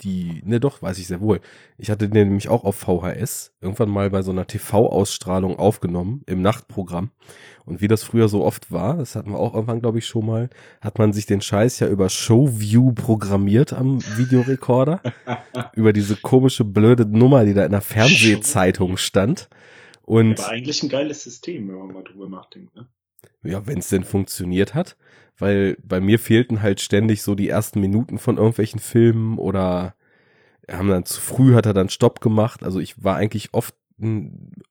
die, 0.00 0.42
ne 0.44 0.58
doch, 0.58 0.82
weiß 0.82 0.98
ich 0.98 1.06
sehr 1.06 1.20
wohl. 1.20 1.40
Ich 1.78 1.90
hatte 1.90 2.08
den 2.08 2.28
nämlich 2.28 2.48
auch 2.48 2.64
auf 2.64 2.76
VHS 2.76 3.52
irgendwann 3.60 3.90
mal 3.90 4.10
bei 4.10 4.22
so 4.22 4.32
einer 4.32 4.46
TV-Ausstrahlung 4.46 5.58
aufgenommen 5.58 6.22
im 6.26 6.42
Nachtprogramm. 6.42 7.10
Und 7.64 7.80
wie 7.80 7.88
das 7.88 8.02
früher 8.02 8.28
so 8.28 8.44
oft 8.44 8.72
war, 8.72 8.96
das 8.96 9.14
hatten 9.14 9.30
wir 9.30 9.38
auch 9.38 9.54
irgendwann, 9.54 9.80
glaube 9.80 9.98
ich, 9.98 10.06
schon 10.06 10.26
mal, 10.26 10.50
hat 10.80 10.98
man 10.98 11.12
sich 11.12 11.26
den 11.26 11.40
Scheiß 11.40 11.78
ja 11.78 11.88
über 11.88 12.08
Showview 12.08 12.92
programmiert 12.92 13.72
am 13.72 14.00
Videorekorder. 14.16 15.00
über 15.74 15.92
diese 15.92 16.16
komische, 16.16 16.64
blöde 16.64 17.06
Nummer, 17.06 17.44
die 17.44 17.54
da 17.54 17.64
in 17.64 17.72
der 17.72 17.80
Fernsehzeitung 17.80 18.96
stand. 18.96 19.48
Und 20.02 20.40
Aber 20.40 20.48
eigentlich 20.48 20.82
ein 20.82 20.88
geiles 20.88 21.22
System, 21.22 21.68
wenn 21.68 21.76
man 21.76 21.92
mal 21.92 22.02
drüber 22.02 22.28
nachdenkt. 22.28 22.74
Ne? 22.74 22.88
Ja, 23.42 23.66
wenn 23.66 23.78
es 23.78 23.88
denn 23.88 24.04
funktioniert 24.04 24.74
hat, 24.74 24.96
weil 25.38 25.76
bei 25.82 26.00
mir 26.00 26.18
fehlten 26.18 26.62
halt 26.62 26.80
ständig 26.80 27.22
so 27.22 27.34
die 27.34 27.48
ersten 27.48 27.80
Minuten 27.80 28.18
von 28.18 28.36
irgendwelchen 28.36 28.80
Filmen 28.80 29.38
oder 29.38 29.94
haben 30.70 30.88
dann 30.88 31.04
zu 31.04 31.20
früh 31.20 31.54
hat 31.54 31.66
er 31.66 31.74
dann 31.74 31.88
Stopp 31.88 32.20
gemacht. 32.20 32.62
Also 32.62 32.78
ich 32.78 33.02
war 33.02 33.16
eigentlich 33.16 33.52
oft 33.52 33.74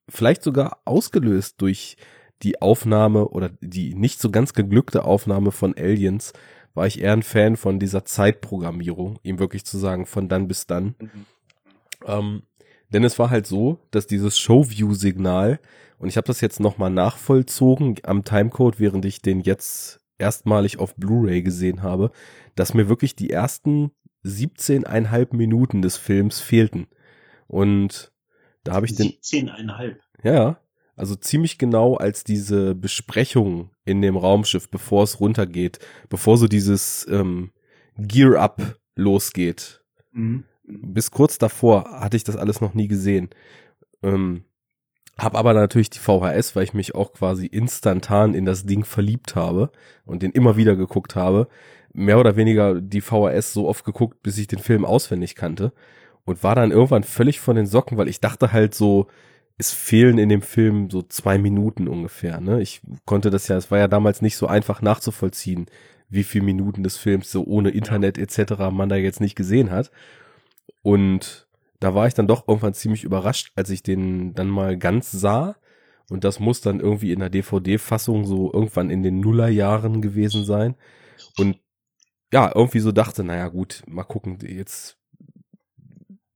vielleicht 0.08 0.42
sogar 0.42 0.78
ausgelöst 0.84 1.60
durch 1.60 1.96
die 2.42 2.60
Aufnahme 2.60 3.28
oder 3.28 3.50
die 3.60 3.94
nicht 3.94 4.20
so 4.20 4.30
ganz 4.30 4.52
geglückte 4.52 5.04
Aufnahme 5.04 5.52
von 5.52 5.74
Aliens, 5.76 6.32
war 6.74 6.86
ich 6.86 7.00
eher 7.00 7.12
ein 7.12 7.22
Fan 7.22 7.56
von 7.56 7.78
dieser 7.78 8.04
Zeitprogrammierung, 8.04 9.18
ihm 9.22 9.38
wirklich 9.38 9.64
zu 9.64 9.78
sagen, 9.78 10.06
von 10.06 10.28
dann 10.28 10.48
bis 10.48 10.66
dann. 10.66 10.94
Mhm. 10.98 11.26
Ähm, 12.04 12.42
denn 12.92 13.04
es 13.04 13.18
war 13.18 13.30
halt 13.30 13.46
so, 13.46 13.78
dass 13.90 14.06
dieses 14.06 14.38
Showview-Signal, 14.38 15.60
und 15.98 16.08
ich 16.08 16.16
habe 16.16 16.26
das 16.26 16.40
jetzt 16.40 16.60
nochmal 16.60 16.90
nachvollzogen 16.90 17.96
am 18.02 18.24
Timecode, 18.24 18.80
während 18.80 19.04
ich 19.04 19.22
den 19.22 19.40
jetzt 19.40 20.00
erstmalig 20.18 20.78
auf 20.78 20.94
Blu-ray 20.96 21.42
gesehen 21.42 21.82
habe, 21.82 22.10
dass 22.54 22.74
mir 22.74 22.88
wirklich 22.88 23.16
die 23.16 23.30
ersten 23.30 23.90
17,5 24.24 25.34
Minuten 25.36 25.82
des 25.82 25.96
Films 25.96 26.40
fehlten. 26.40 26.86
Und 27.48 28.12
da 28.64 28.74
habe 28.74 28.86
ich 28.86 28.94
den, 28.94 29.08
17,5. 29.08 29.96
ja, 30.22 30.58
also 30.94 31.16
ziemlich 31.16 31.58
genau 31.58 31.96
als 31.96 32.22
diese 32.22 32.74
Besprechung 32.74 33.70
in 33.84 34.02
dem 34.02 34.16
Raumschiff, 34.16 34.70
bevor 34.70 35.02
es 35.02 35.20
runtergeht, 35.20 35.78
bevor 36.08 36.36
so 36.36 36.46
dieses 36.46 37.06
ähm, 37.10 37.50
Gear-Up 37.96 38.78
losgeht. 38.94 39.82
Mhm. 40.12 40.44
Bis 40.64 41.10
kurz 41.10 41.38
davor 41.38 42.00
hatte 42.00 42.16
ich 42.16 42.24
das 42.24 42.36
alles 42.36 42.60
noch 42.60 42.74
nie 42.74 42.88
gesehen. 42.88 43.30
Ähm, 44.02 44.44
hab 45.18 45.36
aber 45.36 45.52
natürlich 45.54 45.90
die 45.90 45.98
VHS, 45.98 46.56
weil 46.56 46.64
ich 46.64 46.74
mich 46.74 46.94
auch 46.94 47.12
quasi 47.12 47.46
instantan 47.46 48.34
in 48.34 48.44
das 48.44 48.64
Ding 48.64 48.84
verliebt 48.84 49.36
habe 49.36 49.70
und 50.04 50.22
den 50.22 50.32
immer 50.32 50.56
wieder 50.56 50.74
geguckt 50.76 51.16
habe. 51.16 51.48
Mehr 51.92 52.18
oder 52.18 52.36
weniger 52.36 52.80
die 52.80 53.02
VHS 53.02 53.52
so 53.52 53.68
oft 53.68 53.84
geguckt, 53.84 54.22
bis 54.22 54.38
ich 54.38 54.46
den 54.46 54.58
Film 54.58 54.84
auswendig 54.84 55.34
kannte. 55.34 55.72
Und 56.24 56.42
war 56.42 56.54
dann 56.54 56.70
irgendwann 56.70 57.02
völlig 57.02 57.40
von 57.40 57.56
den 57.56 57.66
Socken, 57.66 57.98
weil 57.98 58.08
ich 58.08 58.20
dachte 58.20 58.52
halt 58.52 58.74
so, 58.74 59.08
es 59.58 59.72
fehlen 59.72 60.18
in 60.18 60.28
dem 60.28 60.42
Film 60.42 60.88
so 60.90 61.02
zwei 61.02 61.36
Minuten 61.36 61.88
ungefähr. 61.88 62.40
Ne? 62.40 62.62
Ich 62.62 62.80
konnte 63.04 63.30
das 63.30 63.48
ja, 63.48 63.56
es 63.56 63.70
war 63.70 63.78
ja 63.78 63.88
damals 63.88 64.22
nicht 64.22 64.36
so 64.36 64.46
einfach 64.46 64.82
nachzuvollziehen, 64.82 65.66
wie 66.08 66.24
viele 66.24 66.44
Minuten 66.44 66.82
des 66.82 66.96
Films 66.96 67.30
so 67.30 67.44
ohne 67.44 67.70
Internet 67.70 68.18
etc. 68.18 68.70
man 68.70 68.88
da 68.88 68.96
jetzt 68.96 69.20
nicht 69.20 69.34
gesehen 69.34 69.70
hat. 69.70 69.90
Und 70.82 71.48
da 71.80 71.94
war 71.94 72.06
ich 72.06 72.14
dann 72.14 72.28
doch 72.28 72.46
irgendwann 72.46 72.74
ziemlich 72.74 73.04
überrascht, 73.04 73.52
als 73.56 73.70
ich 73.70 73.82
den 73.82 74.34
dann 74.34 74.48
mal 74.48 74.76
ganz 74.76 75.10
sah. 75.10 75.56
Und 76.10 76.24
das 76.24 76.40
muss 76.40 76.60
dann 76.60 76.80
irgendwie 76.80 77.12
in 77.12 77.20
der 77.20 77.30
DVD-Fassung 77.30 78.24
so 78.24 78.52
irgendwann 78.52 78.90
in 78.90 79.02
den 79.02 79.20
Nullerjahren 79.20 80.02
gewesen 80.02 80.44
sein. 80.44 80.76
Und 81.38 81.58
ja, 82.32 82.52
irgendwie 82.54 82.80
so 82.80 82.92
dachte, 82.92 83.24
naja 83.24 83.48
gut, 83.48 83.82
mal 83.86 84.04
gucken, 84.04 84.38
jetzt, 84.42 84.98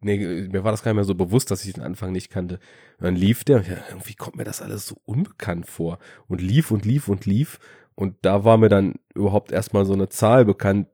nee, 0.00 0.48
mir 0.48 0.64
war 0.64 0.70
das 0.70 0.82
gar 0.82 0.92
nicht 0.92 0.96
mehr 0.96 1.04
so 1.04 1.14
bewusst, 1.14 1.50
dass 1.50 1.64
ich 1.64 1.74
den 1.74 1.82
Anfang 1.82 2.12
nicht 2.12 2.30
kannte. 2.30 2.58
Und 2.98 3.04
dann 3.04 3.16
lief 3.16 3.44
der, 3.44 3.58
und 3.58 3.68
ja, 3.68 3.76
irgendwie 3.88 4.14
kommt 4.14 4.36
mir 4.36 4.44
das 4.44 4.62
alles 4.62 4.86
so 4.86 4.96
unbekannt 5.04 5.66
vor. 5.66 5.98
Und 6.28 6.40
lief 6.40 6.70
und 6.70 6.84
lief 6.84 7.08
und 7.08 7.26
lief. 7.26 7.58
Und 7.94 8.16
da 8.22 8.44
war 8.44 8.58
mir 8.58 8.68
dann 8.68 8.96
überhaupt 9.14 9.52
erstmal 9.52 9.84
so 9.84 9.94
eine 9.94 10.08
Zahl 10.08 10.44
bekannt, 10.44 10.88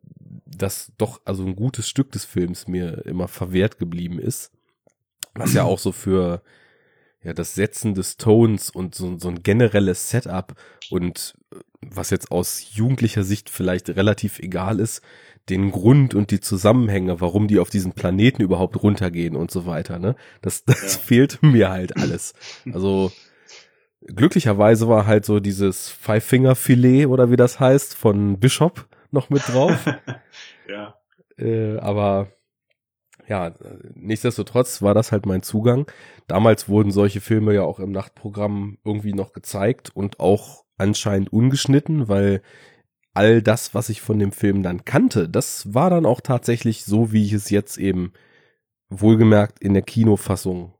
dass 0.56 0.92
doch 0.98 1.20
also 1.24 1.44
ein 1.44 1.56
gutes 1.56 1.88
Stück 1.88 2.12
des 2.12 2.24
Films 2.24 2.68
mir 2.68 3.04
immer 3.06 3.28
verwehrt 3.28 3.78
geblieben 3.78 4.18
ist. 4.18 4.50
Was 5.34 5.54
ja 5.54 5.64
auch 5.64 5.78
so 5.78 5.92
für 5.92 6.42
ja 7.22 7.32
das 7.32 7.54
Setzen 7.54 7.94
des 7.94 8.16
Tones 8.16 8.68
und 8.70 8.94
so, 8.94 9.18
so 9.18 9.28
ein 9.28 9.42
generelles 9.42 10.10
Setup 10.10 10.54
und 10.90 11.34
äh, 11.52 11.56
was 11.80 12.10
jetzt 12.10 12.30
aus 12.30 12.74
jugendlicher 12.74 13.24
Sicht 13.24 13.48
vielleicht 13.50 13.88
relativ 13.90 14.38
egal 14.40 14.78
ist, 14.80 15.02
den 15.48 15.70
Grund 15.72 16.14
und 16.14 16.30
die 16.30 16.40
Zusammenhänge, 16.40 17.20
warum 17.20 17.48
die 17.48 17.58
auf 17.58 17.70
diesen 17.70 17.92
Planeten 17.92 18.42
überhaupt 18.42 18.80
runtergehen 18.82 19.34
und 19.36 19.50
so 19.50 19.66
weiter, 19.66 19.98
ne? 19.98 20.14
Das, 20.42 20.64
das 20.66 20.94
Ja. 20.94 21.00
fehlt 21.00 21.42
mir 21.42 21.70
halt 21.70 21.96
alles. 21.96 22.34
Also 22.72 23.10
glücklicherweise 24.06 24.88
war 24.88 25.06
halt 25.06 25.24
so 25.24 25.40
dieses 25.40 25.88
Five-Finger-Filet 25.88 27.06
oder 27.06 27.30
wie 27.30 27.36
das 27.36 27.60
heißt 27.60 27.94
von 27.94 28.38
Bishop 28.38 28.86
noch 29.12 29.30
mit 29.30 29.46
drauf. 29.48 29.86
ja. 30.68 30.94
Äh, 31.38 31.78
aber 31.78 32.28
ja, 33.28 33.54
nichtsdestotrotz 33.94 34.82
war 34.82 34.94
das 34.94 35.12
halt 35.12 35.26
mein 35.26 35.42
Zugang. 35.42 35.86
Damals 36.26 36.68
wurden 36.68 36.90
solche 36.90 37.20
Filme 37.20 37.54
ja 37.54 37.62
auch 37.62 37.78
im 37.78 37.92
Nachtprogramm 37.92 38.78
irgendwie 38.84 39.12
noch 39.12 39.32
gezeigt 39.32 39.90
und 39.94 40.20
auch 40.20 40.64
anscheinend 40.76 41.32
ungeschnitten, 41.32 42.08
weil 42.08 42.42
all 43.14 43.42
das, 43.42 43.74
was 43.74 43.88
ich 43.88 44.00
von 44.00 44.18
dem 44.18 44.32
Film 44.32 44.62
dann 44.62 44.84
kannte, 44.84 45.28
das 45.28 45.74
war 45.74 45.90
dann 45.90 46.06
auch 46.06 46.20
tatsächlich 46.20 46.84
so, 46.84 47.12
wie 47.12 47.24
ich 47.24 47.32
es 47.32 47.50
jetzt 47.50 47.78
eben 47.78 48.12
wohlgemerkt 48.88 49.60
in 49.60 49.74
der 49.74 49.82
Kinofassung 49.82 50.74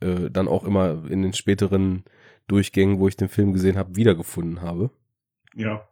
äh, 0.00 0.30
dann 0.30 0.48
auch 0.48 0.64
immer 0.64 1.04
in 1.08 1.22
den 1.22 1.32
späteren 1.32 2.04
Durchgängen, 2.48 2.98
wo 2.98 3.08
ich 3.08 3.16
den 3.16 3.28
Film 3.28 3.52
gesehen 3.52 3.76
habe, 3.76 3.96
wiedergefunden 3.96 4.62
habe. 4.62 4.90
Ja. 5.54 5.88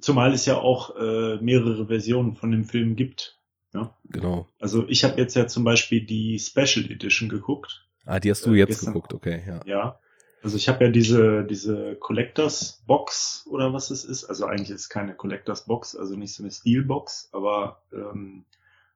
Zumal 0.00 0.32
es 0.32 0.46
ja 0.46 0.58
auch 0.58 0.96
äh, 0.96 1.36
mehrere 1.40 1.86
Versionen 1.86 2.34
von 2.34 2.50
dem 2.50 2.64
Film 2.64 2.96
gibt. 2.96 3.38
Ja. 3.74 3.94
Genau. 4.04 4.48
Also 4.58 4.88
ich 4.88 5.04
habe 5.04 5.20
jetzt 5.20 5.36
ja 5.36 5.46
zum 5.46 5.62
Beispiel 5.64 6.04
die 6.04 6.38
Special 6.38 6.90
Edition 6.90 7.28
geguckt. 7.28 7.86
Ah, 8.04 8.18
die 8.18 8.30
hast 8.30 8.44
du 8.46 8.52
Äh, 8.52 8.56
jetzt 8.58 8.68
gestern- 8.68 8.94
geguckt, 8.94 9.14
okay, 9.14 9.42
ja. 9.46 9.60
Ja. 9.64 10.00
Also 10.42 10.56
ich 10.56 10.68
habe 10.70 10.84
ja 10.86 10.90
diese, 10.90 11.44
diese 11.44 11.96
Collectors 11.96 12.82
Box 12.86 13.46
oder 13.50 13.72
was 13.74 13.90
es 13.90 14.04
ist. 14.04 14.24
Also 14.24 14.46
eigentlich 14.46 14.70
ist 14.70 14.80
es 14.82 14.88
keine 14.88 15.14
Collectors 15.14 15.66
Box, 15.66 15.94
also 15.94 16.16
nicht 16.16 16.32
so 16.34 16.42
eine 16.42 16.50
Steel 16.50 16.82
Box, 16.82 17.28
aber 17.32 17.82
ähm, 17.92 18.46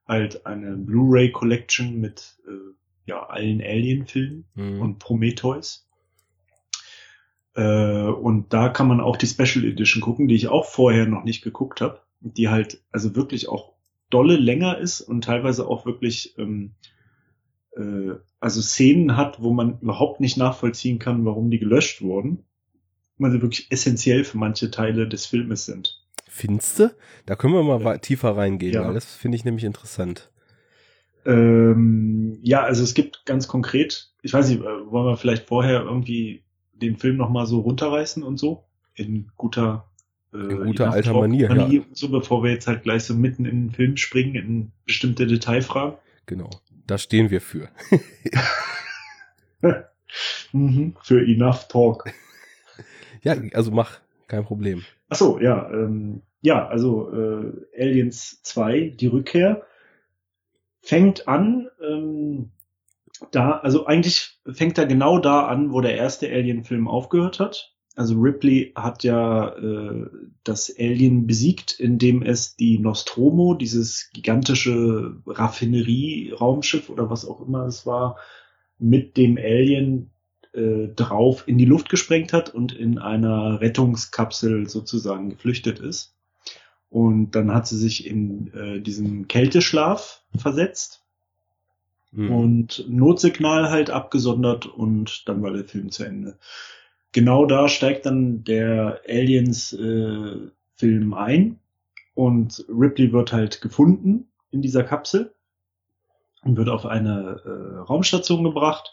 halt 0.09 0.47
eine 0.47 0.77
Blu-ray 0.77 1.33
Collection 1.33 2.01
mit 2.01 2.39
äh, 2.49 2.53
ja 3.07 3.27
allen 3.27 3.61
Alien-Filmen 3.61 4.47
Mhm. 4.55 4.81
und 4.81 4.99
Prometheus. 4.99 5.84
Äh, 7.55 8.07
und 8.07 8.53
da 8.53 8.69
kann 8.69 8.89
man 8.89 9.01
auch 9.01 9.17
die 9.17 9.27
Special 9.27 9.65
Edition 9.65 10.03
gucken, 10.03 10.29
die 10.29 10.35
ich 10.35 10.49
auch 10.49 10.65
vorher 10.67 11.07
noch 11.07 11.25
nicht 11.25 11.43
geguckt 11.43 11.81
habe, 11.81 12.01
die 12.21 12.49
halt 12.49 12.83
also 12.91 13.15
wirklich 13.15 13.49
auch 13.49 13.73
dolle 14.11 14.37
länger 14.37 14.79
ist 14.79 15.01
und 15.01 15.25
teilweise 15.25 15.67
auch 15.67 15.87
wirklich 15.87 16.37
ähm, 16.39 16.73
äh, 17.77 18.15
also 18.41 18.61
Szenen 18.61 19.17
hat, 19.17 19.43
wo 19.43 19.53
man 19.53 19.79
überhaupt 19.81 20.21
nicht 20.21 20.37
nachvollziehen 20.37 20.99
kann, 20.99 21.25
warum 21.25 21.51
die 21.51 21.59
gelöscht 21.59 22.03
wurden, 22.03 22.45
weil 23.19 23.31
sie 23.33 23.43
wirklich 23.43 23.71
essentiell 23.71 24.25
für 24.25 24.39
manche 24.39 24.71
Teile 24.71 25.09
des 25.09 25.27
Filmes 25.27 25.67
sind. 25.67 26.01
Findste? 26.29 26.97
Da 27.27 27.37
können 27.37 27.55
wir 27.55 27.63
mal 27.63 27.81
Ja. 27.83 27.99
tiefer 27.99 28.37
reingehen, 28.37 28.75
Ja. 28.75 28.87
weil 28.87 28.95
das 28.95 29.15
finde 29.15 29.37
ich 29.37 29.45
nämlich 29.45 29.65
interessant. 29.65 30.31
Ähm, 31.27 32.39
ja, 32.43 32.63
also 32.63 32.83
es 32.83 32.95
gibt 32.95 33.25
ganz 33.25 33.49
konkret, 33.49 34.13
ich 34.23 34.33
weiß 34.33 34.49
nicht, 34.49 34.61
äh, 34.61 34.65
wollen 34.91 35.07
wir 35.07 35.17
vielleicht 35.17 35.47
vorher 35.47 35.83
irgendwie 35.83 36.44
den 36.85 36.97
Film 36.97 37.17
nochmal 37.17 37.47
so 37.47 37.61
runterreißen 37.61 38.23
und 38.23 38.39
so? 38.39 38.65
In 38.95 39.31
guter, 39.37 39.89
äh, 40.33 40.37
In 40.39 40.65
guter 40.65 40.93
alter 40.93 41.13
Talk 41.13 41.23
Manier, 41.23 41.51
ja. 41.55 41.65
und 41.65 41.97
So, 41.97 42.09
bevor 42.11 42.43
wir 42.43 42.51
jetzt 42.51 42.67
halt 42.67 42.83
gleich 42.83 43.05
so 43.05 43.15
mitten 43.15 43.45
in 43.45 43.67
den 43.67 43.71
Film 43.73 43.97
springen, 43.97 44.35
in 44.35 44.73
bestimmte 44.85 45.27
Detailfragen. 45.27 45.99
Genau. 46.27 46.51
Da 46.87 46.99
stehen 46.99 47.31
wir 47.31 47.41
für. 47.41 47.69
Mhm, 50.53 50.95
für 51.03 51.27
Enough 51.27 51.67
Talk. 51.69 52.05
Ja, 53.23 53.35
also 53.55 53.73
mach, 53.73 53.99
kein 54.29 54.45
Problem. 54.45 54.85
Ach 55.09 55.17
so, 55.17 55.41
ja, 55.41 55.69
ähm, 55.71 56.23
ja, 56.43 56.67
also 56.69 57.11
äh, 57.13 57.53
Aliens 57.81 58.43
2, 58.43 58.95
die 59.01 59.07
Rückkehr, 59.07 59.67
fängt 60.83 61.27
an, 61.27 61.69
ähm, 61.83 62.51
da, 63.31 63.59
also 63.59 63.87
eigentlich 63.87 64.39
fängt 64.47 64.79
er 64.79 64.87
genau 64.87 65.19
da 65.19 65.47
an, 65.47 65.73
wo 65.73 65.81
der 65.81 65.97
erste 65.97 66.29
Alien-Film 66.29 66.89
aufgehört 66.89 67.41
hat. 67.41 67.75
Also 67.97 68.17
Ripley 68.19 68.73
hat 68.75 69.05
ja 69.05 69.51
äh, 69.57 70.07
das 70.43 70.75
Alien 70.77 71.27
besiegt, 71.29 71.79
indem 71.79 72.23
es 72.23 72.57
die 72.57 72.79
Nostromo, 72.79 73.55
dieses 73.55 74.11
gigantische 74.13 75.17
Raffinerie-Raumschiff 75.27 76.91
oder 76.91 77.09
was 77.09 77.25
auch 77.25 77.41
immer 77.47 77.67
es 77.67 77.87
war, 77.87 78.17
mit 78.79 79.17
dem 79.17 79.39
Alien 79.39 80.11
äh, 80.53 80.89
drauf 80.89 81.45
in 81.47 81.57
die 81.57 81.67
Luft 81.67 81.89
gesprengt 81.89 82.33
hat 82.33 82.53
und 82.53 82.73
in 82.73 82.99
einer 82.99 83.61
Rettungskapsel 83.61 84.69
sozusagen 84.69 85.31
geflüchtet 85.31 85.79
ist. 85.79 86.17
Und 86.89 87.33
dann 87.33 87.55
hat 87.55 87.69
sie 87.69 87.79
sich 87.79 88.07
in 88.09 88.53
äh, 88.55 88.81
diesen 88.81 89.29
Kälteschlaf 89.29 90.23
versetzt 90.37 91.04
Mhm. 92.15 92.31
und 92.31 92.85
Notsignal 92.89 93.71
halt 93.71 93.91
abgesondert 93.91 94.67
und 94.67 95.29
dann 95.29 95.43
war 95.43 95.53
der 95.53 95.65
Film 95.65 95.91
zu 95.91 96.05
Ende. 96.05 96.39
Genau 97.13 97.47
da 97.47 97.69
steigt 97.69 98.07
dann 98.07 98.45
der 98.45 99.01
Aliens 99.09 99.73
äh, 99.73 100.37
Film 100.77 101.15
ein 101.15 101.59
und 102.15 102.65
Ripley 102.69 103.13
wird 103.13 103.33
halt 103.33 103.61
gefunden 103.61 104.29
in 104.51 104.63
dieser 104.63 104.85
Kapsel 104.85 105.35
und 106.43 106.57
wird 106.57 106.69
auf 106.69 106.87
eine 106.87 107.41
äh, 107.45 107.79
Raumstation 107.79 108.45
gebracht 108.45 108.93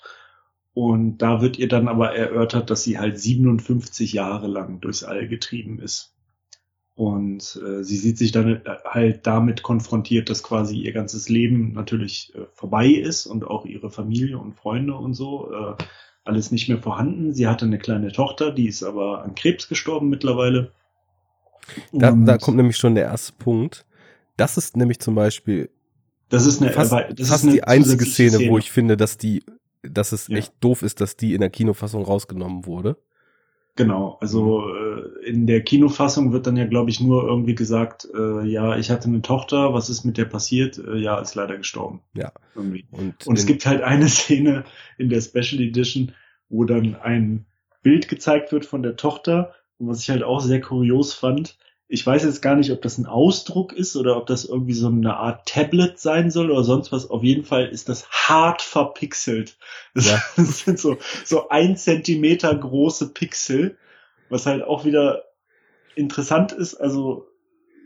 Und 0.74 1.18
da 1.18 1.42
wird 1.42 1.60
ihr 1.60 1.68
dann 1.68 1.88
aber 1.88 2.16
erörtert, 2.16 2.70
dass 2.70 2.84
sie 2.84 2.98
halt 2.98 3.20
57 3.20 4.14
Jahre 4.14 4.48
lang 4.48 4.80
durchs 4.80 5.04
All 5.04 5.28
getrieben 5.28 5.80
ist. 5.80 6.11
Und 7.02 7.60
äh, 7.66 7.84
sie 7.84 7.98
sieht 7.98 8.20
sich 8.20 8.32
dann 8.32 8.58
äh, 8.58 8.62
halt 8.86 9.26
damit 9.26 9.64
konfrontiert, 9.64 10.30
dass 10.30 10.44
quasi 10.44 10.76
ihr 10.76 10.94
ganzes 10.94 11.30
Leben 11.30 11.74
natürlich 11.74 12.32
äh, 12.36 12.42
vorbei 12.54 12.90
ist 12.90 13.26
und 13.26 13.44
auch 13.44 13.66
ihre 13.66 13.90
Familie 13.90 14.38
und 14.38 14.54
Freunde 14.54 14.94
und 14.94 15.16
so. 15.16 15.52
Äh, 15.52 15.84
alles 16.26 16.52
nicht 16.52 16.70
mehr 16.70 16.78
vorhanden. 16.78 17.34
Sie 17.34 17.48
hatte 17.48 17.66
eine 17.66 17.80
kleine 17.80 18.12
Tochter, 18.12 18.52
die 18.52 18.68
ist 18.68 18.84
aber 18.84 19.24
an 19.24 19.34
Krebs 19.34 19.68
gestorben 19.68 20.10
mittlerweile. 20.10 20.74
Da, 21.92 22.12
da 22.12 22.38
kommt 22.38 22.58
nämlich 22.58 22.78
schon 22.78 22.94
der 22.94 23.06
erste 23.06 23.34
Punkt. 23.34 23.84
Das 24.38 24.56
ist 24.56 24.78
nämlich 24.78 25.00
zum 25.00 25.16
Beispiel 25.16 25.72
das 26.30 26.46
ist 26.46 26.62
eine, 26.62 26.70
fast, 26.70 26.92
das 26.92 27.30
fast 27.30 27.44
ist 27.44 27.44
eine 27.46 27.52
die 27.54 27.64
einzige 27.64 28.06
Szene, 28.06 28.38
Szene, 28.38 28.52
wo 28.52 28.60
ich 28.60 28.70
finde, 28.70 28.96
dass 28.96 29.18
die, 29.18 29.44
dass 29.82 30.12
es 30.12 30.28
Ja. 30.28 30.38
echt 30.38 30.54
doof 30.60 30.84
ist, 30.84 31.02
dass 31.02 31.18
die 31.18 31.34
in 31.34 31.42
der 31.42 31.50
Kinofassung 31.50 32.04
rausgenommen 32.04 32.68
wurde. 32.68 32.98
Genau, 33.78 34.18
also 34.20 34.66
äh, 34.68 35.26
in 35.26 35.48
der 35.48 35.62
Kinofassung 35.62 36.34
wird 36.34 36.46
dann 36.46 36.58
ja, 36.58 36.66
glaube 36.66 36.90
ich, 36.90 37.00
nur 37.00 37.24
irgendwie 37.24 37.56
gesagt, 37.56 38.08
äh, 38.14 38.46
ja, 38.46 38.78
ich 38.78 38.92
hatte 38.92 39.08
eine 39.08 39.22
Tochter, 39.22 39.74
was 39.74 39.90
ist 39.90 40.04
mit 40.04 40.18
der 40.18 40.26
passiert? 40.26 40.78
Äh, 40.78 40.98
ja, 40.98 41.20
ist 41.20 41.36
leider 41.36 41.58
gestorben. 41.58 42.02
Ja. 42.14 42.34
Irgendwie. 42.54 42.86
Und, 42.92 43.26
Und 43.26 43.38
es 43.38 43.46
gibt 43.46 43.66
halt 43.66 43.82
eine 43.82 44.08
Szene 44.10 44.66
in 44.98 45.10
der 45.10 45.22
Special 45.22 45.62
Edition, 45.62 46.12
wo 46.50 46.66
dann 46.66 46.96
ein 46.96 47.46
Bild 47.82 48.10
gezeigt 48.10 48.52
wird 48.52 48.66
von 48.66 48.84
der 48.84 48.98
Tochter, 48.98 49.54
und 49.78 49.88
was 49.88 50.02
ich 50.02 50.10
halt 50.10 50.24
auch 50.24 50.42
sehr 50.42 50.62
kurios 50.62 51.14
fand. 51.14 51.58
Ich 51.92 52.08
weiß 52.08 52.24
jetzt 52.24 52.42
gar 52.42 52.56
nicht, 52.56 52.72
ob 52.72 52.82
das 52.82 52.98
ein 52.98 53.06
Ausdruck 53.06 53.74
ist 53.74 53.98
oder 53.98 54.16
ob 54.16 54.26
das 54.26 54.46
irgendwie 54.46 54.74
so 54.74 54.88
eine 54.88 55.18
Art 55.18 55.46
Tablet 55.46 56.00
sein 56.00 56.32
soll 56.32 56.50
oder 56.50 56.64
sonst 56.64 56.94
was. 56.94 57.10
Auf 57.10 57.22
jeden 57.22 57.44
Fall 57.44 57.68
ist 57.68 57.90
das 57.90 58.10
hart 58.10 58.62
verpixelt. 58.62 59.58
Das, 59.94 60.06
Ja. 60.10 60.22
das 60.38 60.60
sind 60.60 60.80
so, 60.80 60.98
so 61.26 61.50
ein 61.50 61.76
Zentimeter 61.76 62.56
große 62.56 63.14
Pixel, 63.14 63.78
was 64.30 64.46
halt 64.46 64.64
auch 64.64 64.86
wieder 64.86 65.24
interessant 65.96 66.54
ist. 66.54 66.76
Also 66.76 67.28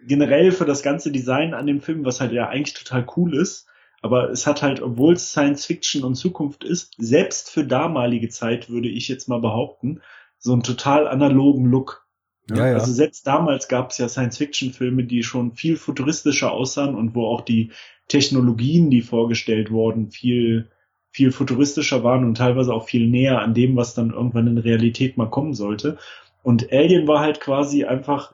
generell 0.05 0.51
für 0.51 0.65
das 0.65 0.83
ganze 0.83 1.11
Design 1.11 1.55
an 1.55 1.65
dem 1.65 1.81
Film, 1.81 2.05
was 2.05 2.21
halt 2.21 2.31
ja 2.31 2.47
eigentlich 2.47 2.75
total 2.75 3.07
cool 3.17 3.35
ist. 3.35 3.65
Aber 4.03 4.29
es 4.29 4.45
hat 4.45 4.61
halt, 4.61 4.83
obwohl 4.83 5.15
es 5.15 5.31
Science 5.31 5.65
Fiction 5.65 6.03
und 6.03 6.13
Zukunft 6.13 6.63
ist, 6.63 6.93
selbst 6.99 7.49
für 7.49 7.65
damalige 7.65 8.29
Zeit 8.29 8.69
würde 8.69 8.87
ich 8.87 9.07
jetzt 9.07 9.27
mal 9.27 9.41
behaupten, 9.41 10.01
so 10.37 10.53
einen 10.53 10.61
total 10.61 11.07
analogen 11.07 11.65
Look. 11.65 12.04
Ja, 12.49 12.67
ja. 12.67 12.73
Also 12.73 12.91
selbst 12.91 13.25
damals 13.25 13.67
gab 13.67 13.91
es 13.91 13.97
ja 13.97 14.07
Science-Fiction-Filme, 14.07 15.03
die 15.03 15.23
schon 15.23 15.53
viel 15.53 15.77
futuristischer 15.77 16.51
aussahen 16.51 16.95
und 16.95 17.15
wo 17.15 17.25
auch 17.25 17.41
die 17.41 17.71
Technologien, 18.07 18.89
die 18.89 19.01
vorgestellt 19.01 19.71
wurden, 19.71 20.11
viel, 20.11 20.69
viel 21.09 21.31
futuristischer 21.31 22.03
waren 22.03 22.23
und 22.23 22.37
teilweise 22.37 22.73
auch 22.73 22.87
viel 22.87 23.07
näher 23.07 23.41
an 23.41 23.53
dem, 23.53 23.75
was 23.75 23.95
dann 23.95 24.11
irgendwann 24.11 24.47
in 24.47 24.57
Realität 24.57 25.17
mal 25.17 25.29
kommen 25.29 25.55
sollte. 25.55 25.97
Und 26.43 26.71
Alien 26.71 27.07
war 27.07 27.21
halt 27.21 27.39
quasi 27.41 27.85
einfach 27.85 28.33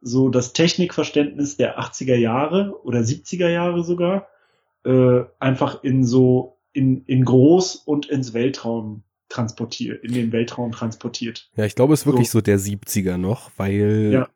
so 0.00 0.28
das 0.28 0.52
Technikverständnis 0.52 1.56
der 1.56 1.78
80er 1.78 2.16
Jahre 2.16 2.82
oder 2.82 2.98
70er 2.98 3.48
Jahre 3.48 3.84
sogar, 3.84 4.26
äh, 4.84 5.20
einfach 5.38 5.84
in 5.84 6.04
so, 6.04 6.58
in, 6.72 7.04
in 7.04 7.24
groß 7.24 7.76
und 7.76 8.06
ins 8.06 8.34
Weltraum 8.34 9.04
transportiert, 9.32 10.04
in 10.04 10.12
den 10.12 10.32
Weltraum 10.32 10.72
transportiert. 10.72 11.48
Ja, 11.56 11.64
ich 11.64 11.74
glaube, 11.74 11.94
es 11.94 12.00
ist 12.00 12.06
wirklich 12.06 12.28
So. 12.30 12.38
so, 12.38 12.42
der 12.42 12.58
70er 12.58 13.16
noch, 13.16 13.50
weil 13.56 14.10
Ja. 14.12 14.28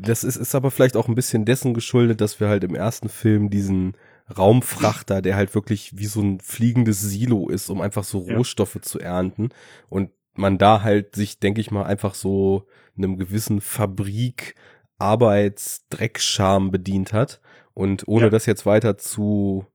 das 0.00 0.24
ist, 0.24 0.36
ist 0.36 0.54
aber 0.54 0.70
vielleicht 0.70 0.96
auch 0.96 1.08
ein 1.08 1.14
bisschen 1.14 1.44
dessen 1.44 1.72
geschuldet, 1.74 2.20
dass 2.20 2.40
wir 2.40 2.48
halt 2.48 2.64
im 2.64 2.74
ersten 2.74 3.08
Film 3.08 3.48
diesen 3.50 3.96
Raumfrachter, 4.36 5.22
der 5.22 5.36
halt 5.36 5.54
wirklich 5.54 5.96
wie 5.96 6.06
so 6.06 6.20
ein 6.20 6.40
fliegendes 6.40 7.00
Silo 7.00 7.48
ist, 7.48 7.70
um 7.70 7.80
einfach 7.80 8.04
so 8.04 8.26
Ja. 8.26 8.36
Rohstoffe 8.36 8.78
zu 8.82 8.98
ernten 8.98 9.50
und 9.88 10.10
man 10.34 10.58
da 10.58 10.82
halt 10.82 11.14
sich, 11.16 11.38
denke 11.38 11.60
ich 11.60 11.70
mal, 11.70 11.84
einfach 11.84 12.14
so 12.14 12.66
einem 12.96 13.16
gewissen 13.16 13.60
Fabrik 13.60 14.54
Arbeitsdreckscham 14.98 16.70
bedient 16.70 17.12
hat 17.12 17.40
und 17.74 18.06
ohne 18.08 18.24
Ja. 18.26 18.30
das 18.30 18.46
jetzt 18.46 18.66
weiter 18.66 18.98
zu 18.98 19.66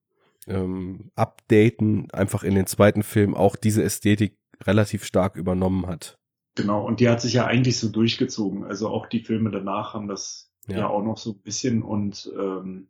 ähm, 0.48 1.12
updaten, 1.16 2.10
einfach 2.12 2.44
in 2.44 2.56
den 2.56 2.68
zweiten 2.68 3.04
Film 3.04 3.36
auch 3.36 3.56
diese 3.56 3.84
Ästhetik 3.84 4.38
relativ 4.64 5.04
stark 5.04 5.36
übernommen 5.36 5.88
hat. 5.88 6.18
Genau, 6.56 6.86
und 6.86 7.00
die 7.00 7.10
hat 7.10 7.22
sich 7.22 7.34
ja 7.34 7.46
eigentlich 7.46 7.80
so 7.80 7.90
durchgezogen. 7.90 8.64
Also 8.64 8.90
auch 8.90 9.08
die 9.08 9.22
Filme 9.22 9.50
danach 9.52 9.94
haben 9.94 10.08
das 10.08 10.52
ja, 10.68 10.80
Ja. 10.80 10.88
auch 10.90 11.04
noch 11.04 11.18
so 11.18 11.32
ein 11.32 11.42
bisschen 11.42 11.82
und 11.82 12.32
ähm, 12.40 12.88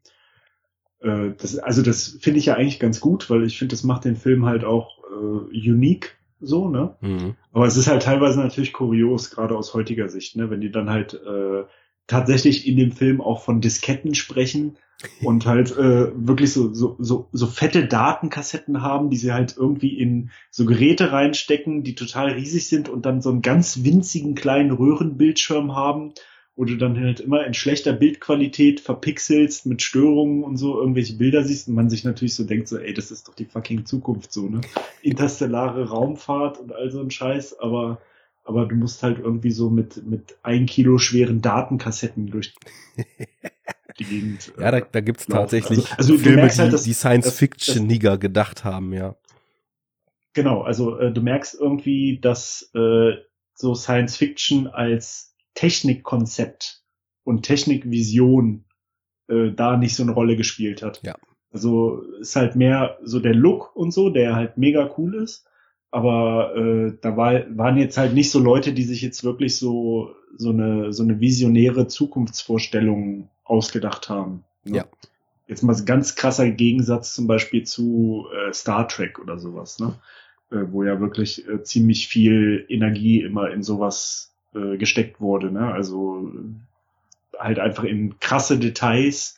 äh, 0.99 1.31
das, 1.37 1.57
also 1.57 1.81
das 1.81 2.17
finde 2.21 2.39
ich 2.39 2.47
ja 2.47 2.55
eigentlich 2.55 2.79
ganz 2.79 2.99
gut, 2.99 3.29
weil 3.29 3.43
ich 3.43 3.57
finde, 3.57 3.73
das 3.73 3.83
macht 3.83 4.05
den 4.05 4.15
Film 4.15 4.45
halt 4.45 4.63
auch 4.63 4.99
äh, 5.09 5.69
unique 5.69 6.17
so, 6.39 6.67
ne? 6.67 6.95
Mhm. 7.01 7.35
Aber 7.53 7.65
es 7.65 7.77
ist 7.77 7.87
halt 7.87 8.03
teilweise 8.03 8.39
natürlich 8.39 8.73
kurios, 8.73 9.31
gerade 9.31 9.57
aus 9.57 9.73
heutiger 9.73 10.09
Sicht, 10.09 10.35
ne? 10.35 10.49
Wenn 10.49 10.59
die 10.61 10.71
dann 10.71 10.89
halt 10.89 11.13
äh, 11.13 11.63
tatsächlich 12.07 12.67
in 12.67 12.77
dem 12.77 12.91
Film 12.91 13.21
auch 13.21 13.41
von 13.41 13.61
Disketten 13.61 14.15
sprechen 14.15 14.77
und 15.21 15.45
halt 15.45 15.71
äh, 15.71 16.11
wirklich 16.15 16.53
so, 16.53 16.73
so, 16.73 16.95
so, 16.99 17.27
so 17.31 17.47
fette 17.47 17.87
Datenkassetten 17.87 18.81
haben, 18.81 19.09
die 19.09 19.17
sie 19.17 19.33
halt 19.33 19.55
irgendwie 19.57 19.97
in 19.97 20.31
so 20.49 20.65
Geräte 20.65 21.11
reinstecken, 21.11 21.83
die 21.83 21.95
total 21.95 22.31
riesig 22.31 22.67
sind 22.67 22.89
und 22.89 23.05
dann 23.05 23.21
so 23.21 23.29
einen 23.29 23.41
ganz 23.41 23.83
winzigen 23.83 24.35
kleinen 24.35 24.71
Röhrenbildschirm 24.71 25.75
haben, 25.75 26.13
wo 26.55 26.65
du 26.65 26.77
dann 26.77 26.99
halt 26.99 27.19
immer 27.19 27.45
in 27.45 27.53
schlechter 27.53 27.93
Bildqualität 27.93 28.79
verpixelst 28.79 29.65
mit 29.65 29.81
Störungen 29.81 30.43
und 30.43 30.57
so 30.57 30.79
irgendwelche 30.79 31.15
Bilder 31.15 31.43
siehst 31.43 31.67
und 31.67 31.73
man 31.73 31.89
sich 31.89 32.03
natürlich 32.03 32.35
so 32.35 32.43
denkt, 32.43 32.67
so, 32.67 32.77
ey, 32.77 32.93
das 32.93 33.11
ist 33.11 33.27
doch 33.27 33.33
die 33.33 33.45
fucking 33.45 33.85
Zukunft 33.85 34.31
so, 34.31 34.47
ne? 34.47 34.61
Interstellare 35.01 35.89
Raumfahrt 35.89 36.59
und 36.59 36.73
all 36.73 36.91
so 36.91 37.01
ein 37.01 37.11
Scheiß, 37.11 37.59
aber 37.59 37.99
aber 38.43 38.65
du 38.65 38.75
musst 38.75 39.01
halt 39.03 39.19
irgendwie 39.19 39.51
so 39.51 39.69
mit 39.69 40.05
mit 40.05 40.37
ein 40.43 40.65
Kilo 40.65 40.97
schweren 40.97 41.41
Datenkassetten 41.41 42.27
durch 42.27 42.53
die 43.99 44.03
Gegend. 44.05 44.51
Ja, 44.59 44.71
da, 44.71 44.77
äh, 44.79 44.85
da 44.91 45.01
gibt's 45.01 45.27
laufen. 45.27 45.41
tatsächlich 45.41 45.79
Also- 45.91 45.95
also 45.97 46.13
du 46.13 46.19
Filme, 46.19 46.37
merkst 46.37 46.57
die, 46.57 46.61
halt, 46.61 46.73
dass- 46.73 46.83
die 46.83 46.93
Science-Fiction-Niger 46.93 48.17
gedacht 48.17 48.63
haben, 48.63 48.93
ja. 48.93 49.15
Genau, 50.33 50.61
also 50.63 50.97
äh, 50.97 51.11
du 51.13 51.21
merkst 51.21 51.53
irgendwie, 51.59 52.19
dass 52.19 52.71
äh, 52.73 53.11
so 53.53 53.75
Science 53.75 54.17
Fiction 54.17 54.67
als 54.67 55.35
Technikkonzept 55.53 56.81
und 57.23 57.43
Technikvision 57.43 58.65
äh, 59.29 59.51
da 59.51 59.77
nicht 59.77 59.95
so 59.95 60.01
eine 60.03 60.11
Rolle 60.13 60.35
gespielt 60.35 60.81
hat. 60.81 61.01
Ja. 61.03 61.15
Also 61.51 62.01
ist 62.19 62.35
halt 62.35 62.55
mehr 62.55 62.97
so 63.03 63.19
der 63.19 63.35
Look 63.35 63.75
und 63.75 63.91
so, 63.91 64.09
der 64.09 64.35
halt 64.35 64.57
mega 64.57 64.91
cool 64.97 65.13
ist. 65.21 65.45
Aber 65.93 66.55
äh, 66.55 66.93
da 67.01 67.15
war, 67.17 67.43
waren 67.55 67.77
jetzt 67.77 67.99
halt 67.99 68.15
nicht 68.15 68.31
so 68.31 68.39
Leute, 68.39 68.73
die 68.73 68.81
sich 68.81 69.03
jetzt 69.03 69.23
wirklich 69.23 69.57
so 69.57 70.15
so 70.35 70.49
eine 70.49 70.91
so 70.91 71.03
eine 71.03 71.19
visionäre 71.19 71.87
Zukunftsvorstellung 71.87 73.29
ausgedacht 73.43 74.09
haben. 74.09 74.43
ne? 74.63 74.77
Ja. 74.77 74.85
Jetzt 75.47 75.61
mal 75.61 75.75
ganz 75.85 76.15
krasser 76.15 76.49
Gegensatz 76.49 77.13
zum 77.13 77.27
Beispiel 77.27 77.63
zu 77.63 78.25
äh, 78.33 78.51
Star 78.53 78.87
Trek 78.87 79.19
oder 79.19 79.37
sowas, 79.37 79.77
ne? 79.77 79.93
Äh, 80.49 80.65
wo 80.71 80.81
ja 80.81 80.99
wirklich 80.99 81.47
äh, 81.47 81.61
ziemlich 81.61 82.07
viel 82.07 82.65
Energie 82.69 83.21
immer 83.21 83.51
in 83.51 83.61
sowas 83.61 84.33
äh, 84.55 84.77
gesteckt 84.77 85.21
wurde, 85.21 85.51
ne? 85.51 85.71
Also 85.71 86.27
halt 87.37 87.59
einfach 87.59 87.83
in 87.83 88.17
krasse 88.19 88.57
Details 88.57 89.37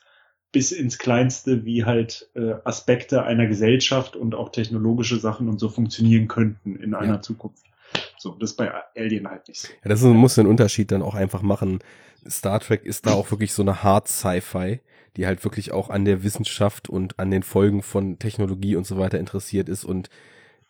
bis 0.55 0.71
ins 0.71 0.97
Kleinste, 0.97 1.65
wie 1.65 1.83
halt 1.83 2.29
äh, 2.33 2.53
Aspekte 2.63 3.23
einer 3.23 3.45
Gesellschaft 3.45 4.15
und 4.15 4.35
auch 4.35 4.53
technologische 4.53 5.19
Sachen 5.19 5.49
und 5.49 5.59
so 5.59 5.67
funktionieren 5.67 6.29
könnten 6.29 6.77
in 6.77 6.93
einer 6.95 7.15
Ja. 7.15 7.21
Zukunft. 7.21 7.65
So, 8.17 8.37
das 8.39 8.51
ist 8.51 8.55
bei 8.55 8.71
Alien 8.95 9.29
halt 9.29 9.49
nicht 9.49 9.59
so. 9.59 9.67
Ja, 9.83 9.89
das 9.89 10.01
ist, 10.01 10.05
muss 10.07 10.35
den 10.35 10.47
Unterschied 10.47 10.93
dann 10.93 11.01
auch 11.01 11.13
einfach 11.13 11.41
machen. 11.41 11.79
Star 12.25 12.61
Trek 12.61 12.85
ist 12.85 13.05
da 13.05 13.11
auch 13.11 13.31
wirklich 13.31 13.51
so 13.51 13.63
eine 13.63 13.83
Hard 13.83 14.07
Sci-Fi, 14.07 14.79
die 15.17 15.27
halt 15.27 15.43
wirklich 15.43 15.73
auch 15.73 15.89
an 15.89 16.05
der 16.05 16.23
Wissenschaft 16.23 16.87
und 16.87 17.19
an 17.19 17.31
den 17.31 17.43
Folgen 17.43 17.83
von 17.83 18.17
Technologie 18.17 18.77
und 18.77 18.87
so 18.87 18.97
weiter 18.97 19.19
interessiert 19.19 19.67
ist 19.67 19.83
und 19.83 20.09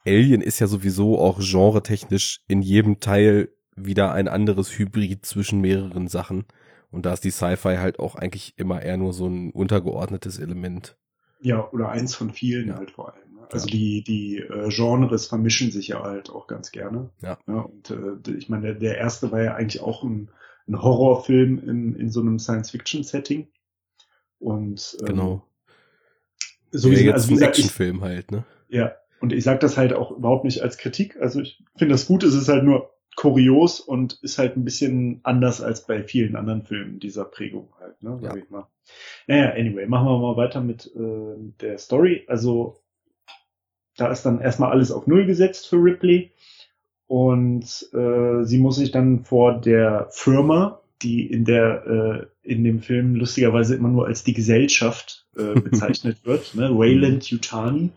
Alien 0.07 0.41
ist 0.41 0.59
ja 0.59 0.65
sowieso 0.65 1.19
auch 1.19 1.38
genretechnisch 1.39 2.41
in 2.47 2.63
jedem 2.63 2.99
Teil 2.99 3.49
wieder 3.75 4.13
ein 4.13 4.27
anderes 4.27 4.79
Hybrid 4.79 5.27
zwischen 5.27 5.61
mehreren 5.61 6.07
Sachen. 6.07 6.45
Und 6.95 7.05
da 7.05 7.11
ist 7.13 7.25
die 7.25 7.31
Sci-Fi 7.31 7.75
halt 7.75 7.99
auch 7.99 8.15
eigentlich 8.15 8.53
immer 8.57 8.81
eher 8.81 8.95
nur 8.95 9.11
so 9.11 9.27
ein 9.27 9.51
untergeordnetes 9.51 10.39
Element. 10.39 10.97
Ja, 11.41 11.69
oder 11.71 11.89
eins 11.89 12.15
von 12.15 12.31
vielen 12.31 12.69
Ja. 12.69 12.77
halt 12.77 12.91
vor 12.91 13.13
allem. 13.13 13.33
ne? 13.35 13.41
Also 13.51 13.67
Ja. 13.67 13.71
die, 13.73 14.01
die 14.01 14.37
äh, 14.37 14.69
Genres 14.69 15.27
vermischen 15.27 15.71
sich 15.71 15.89
ja 15.89 16.01
halt 16.03 16.29
auch 16.29 16.47
ganz 16.47 16.71
gerne. 16.71 17.09
Ja. 17.21 17.37
und 17.47 17.91
äh, 17.91 18.31
ich 18.37 18.47
meine, 18.47 18.67
der, 18.67 18.75
der 18.75 18.97
erste 18.97 19.31
war 19.33 19.43
ja 19.43 19.55
eigentlich 19.55 19.81
auch 19.81 20.03
ein, 20.03 20.29
ein 20.69 20.81
Horrorfilm 20.81 21.59
in, 21.69 21.95
in 21.97 22.09
so 22.11 22.21
einem 22.21 22.39
Science-Fiction-Setting. 22.39 23.49
Und 24.39 24.95
ähm, 25.01 25.05
Genau. 25.07 25.47
so 26.71 26.89
ja, 26.89 26.97
wie, 26.97 27.01
jetzt 27.03 27.13
also 27.13 27.29
wie 27.29 27.33
ein 27.35 27.41
Actionfilm 27.49 28.01
halt, 28.03 28.31
ne? 28.31 28.45
ja, 28.69 28.93
und 29.19 29.33
ich 29.33 29.43
sage 29.43 29.59
das 29.59 29.75
halt 29.77 29.91
auch 29.93 30.11
überhaupt 30.11 30.45
nicht 30.45 30.61
als 30.61 30.77
Kritik. 30.77 31.17
Also 31.19 31.41
ich 31.41 31.61
finde 31.77 31.93
das 31.93 32.05
gut, 32.05 32.23
es 32.23 32.33
ist 32.33 32.47
halt 32.47 32.63
nur 32.63 32.94
kurios 33.16 33.80
und 33.80 34.20
ist 34.22 34.38
halt 34.38 34.57
ein 34.57 34.66
bisschen 34.66 35.20
anders 35.24 35.61
als 35.61 35.86
bei 35.86 36.03
vielen 36.03 36.36
anderen 36.36 36.63
Filmen 36.63 36.99
dieser 36.99 37.26
Prägung 37.26 37.70
halt, 37.80 38.01
ne, 38.03 38.18
sag 38.22 38.36
Ja. 38.36 38.43
ich 38.43 38.49
mal. 38.49 38.68
Naja, 39.28 39.51
anyway, 39.51 39.86
machen 39.88 40.07
wir 40.07 40.18
mal 40.20 40.38
weiter 40.38 40.61
mit 40.61 40.91
äh, 40.95 41.36
der 41.61 41.78
Story. 41.78 42.24
Also 42.28 42.82
da 43.97 44.11
ist 44.11 44.24
dann 44.24 44.41
erstmal 44.41 44.72
alles 44.72 44.91
auf 44.91 45.07
Null 45.07 45.26
gesetzt 45.26 45.68
für 45.68 45.78
Ripley. 45.78 46.32
Und 47.07 47.88
äh, 47.93 48.43
sie 48.43 48.57
muss 48.57 48.78
sich 48.78 48.91
dann 48.91 49.24
vor 49.24 49.59
der 49.61 50.07
Firma, 50.09 50.82
die 51.01 51.26
in 51.26 51.45
der 51.45 51.86
äh, 52.43 52.51
in 52.51 52.63
dem 52.63 52.82
Film 52.82 53.16
lustigerweise 53.16 53.76
immer 53.76 53.89
nur 53.89 54.07
als 54.07 54.24
die 54.24 54.34
Gesellschaft 54.34 55.28
äh, 55.38 55.59
bezeichnet 55.59 56.18
wird, 56.26 56.55
ne? 56.55 56.76
Wayland 56.78 57.30
Yutani, 57.30 57.91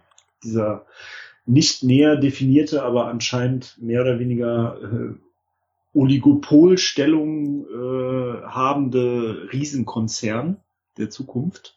dieser 0.44 0.84
nicht 1.48 1.82
näher 1.82 2.16
definierte, 2.16 2.82
aber 2.82 3.06
anscheinend 3.06 3.76
mehr 3.80 4.02
oder 4.02 4.18
weniger 4.18 4.78
äh, 4.82 5.14
Oligopolstellung 5.98 7.66
äh, 7.66 8.42
habende 8.42 9.48
Riesenkonzern 9.52 10.58
der 10.98 11.10
Zukunft. 11.10 11.74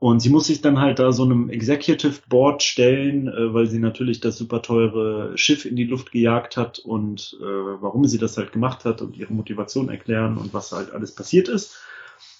Und 0.00 0.20
sie 0.20 0.28
muss 0.28 0.48
sich 0.48 0.60
dann 0.60 0.80
halt 0.80 0.98
da 0.98 1.12
so 1.12 1.22
einem 1.22 1.48
Executive 1.48 2.22
Board 2.28 2.62
stellen, 2.62 3.28
äh, 3.28 3.54
weil 3.54 3.68
sie 3.68 3.78
natürlich 3.78 4.20
das 4.20 4.36
super 4.36 4.60
teure 4.60 5.38
Schiff 5.38 5.64
in 5.64 5.76
die 5.76 5.84
Luft 5.84 6.10
gejagt 6.10 6.56
hat 6.56 6.80
und 6.80 7.38
äh, 7.40 7.44
warum 7.44 8.04
sie 8.06 8.18
das 8.18 8.36
halt 8.36 8.52
gemacht 8.52 8.84
hat 8.84 9.00
und 9.02 9.16
ihre 9.16 9.32
Motivation 9.32 9.88
erklären 9.88 10.36
und 10.36 10.52
was 10.52 10.72
halt 10.72 10.92
alles 10.92 11.14
passiert 11.14 11.48
ist. 11.48 11.78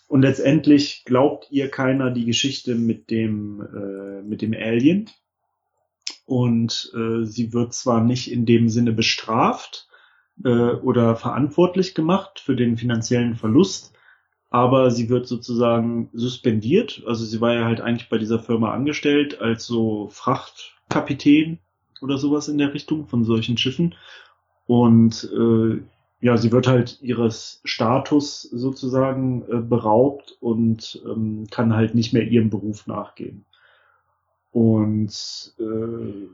Und 0.08 0.22
letztendlich 0.22 1.04
glaubt 1.04 1.46
ihr 1.50 1.70
keiner 1.70 2.10
die 2.10 2.26
Geschichte 2.26 2.74
mit 2.74 3.08
dem, 3.10 3.60
äh, 3.62 4.22
mit 4.22 4.42
dem 4.42 4.52
Alien. 4.52 5.08
Und 6.26 6.90
äh, 6.94 7.24
sie 7.24 7.52
wird 7.52 7.74
zwar 7.74 8.02
nicht 8.02 8.30
in 8.30 8.46
dem 8.46 8.68
Sinne 8.68 8.92
bestraft 8.92 9.88
äh, 10.42 10.48
oder 10.48 11.16
verantwortlich 11.16 11.94
gemacht 11.94 12.40
für 12.40 12.56
den 12.56 12.76
finanziellen 12.76 13.34
Verlust, 13.34 13.92
aber 14.50 14.90
sie 14.90 15.08
wird 15.08 15.26
sozusagen 15.26 16.10
suspendiert. 16.12 17.02
Also 17.06 17.24
sie 17.24 17.40
war 17.40 17.54
ja 17.54 17.64
halt 17.64 17.80
eigentlich 17.80 18.08
bei 18.08 18.18
dieser 18.18 18.38
Firma 18.38 18.72
angestellt 18.72 19.40
als 19.40 19.66
so 19.66 20.08
Frachtkapitän 20.10 21.58
oder 22.00 22.18
sowas 22.18 22.48
in 22.48 22.58
der 22.58 22.72
Richtung 22.72 23.06
von 23.06 23.24
solchen 23.24 23.58
Schiffen. 23.58 23.94
Und 24.66 25.28
äh, 25.34 25.82
ja, 26.20 26.38
sie 26.38 26.52
wird 26.52 26.66
halt 26.66 26.98
ihres 27.02 27.60
Status 27.64 28.42
sozusagen 28.42 29.42
äh, 29.42 29.56
beraubt 29.56 30.38
und 30.40 31.02
ähm, 31.04 31.46
kann 31.50 31.74
halt 31.74 31.94
nicht 31.94 32.14
mehr 32.14 32.26
ihrem 32.26 32.48
Beruf 32.48 32.86
nachgehen. 32.86 33.44
Und 34.54 35.52
äh, 35.58 36.28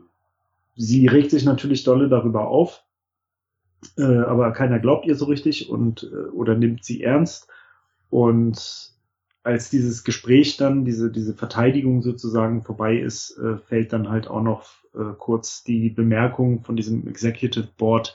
sie 0.75 1.07
regt 1.07 1.31
sich 1.31 1.43
natürlich 1.43 1.83
dolle 1.83 2.07
darüber 2.07 2.49
auf, 2.49 2.83
äh, 3.97 4.03
aber 4.03 4.51
keiner 4.51 4.77
glaubt 4.77 5.07
ihr 5.07 5.15
so 5.15 5.25
richtig 5.25 5.71
und 5.71 6.03
äh, 6.03 6.29
oder 6.29 6.53
nimmt 6.53 6.85
sie 6.85 7.01
ernst. 7.01 7.47
Und 8.11 8.93
als 9.41 9.71
dieses 9.71 10.03
Gespräch 10.03 10.55
dann, 10.57 10.85
diese, 10.85 11.11
diese 11.11 11.33
Verteidigung 11.33 12.03
sozusagen 12.03 12.61
vorbei 12.61 12.95
ist, 12.97 13.39
äh, 13.39 13.57
fällt 13.57 13.91
dann 13.91 14.07
halt 14.07 14.27
auch 14.27 14.43
noch 14.43 14.69
äh, 14.93 15.15
kurz 15.17 15.63
die 15.63 15.89
Bemerkung 15.89 16.61
von 16.61 16.75
diesem 16.75 17.07
Executive 17.07 17.69
Board, 17.75 18.13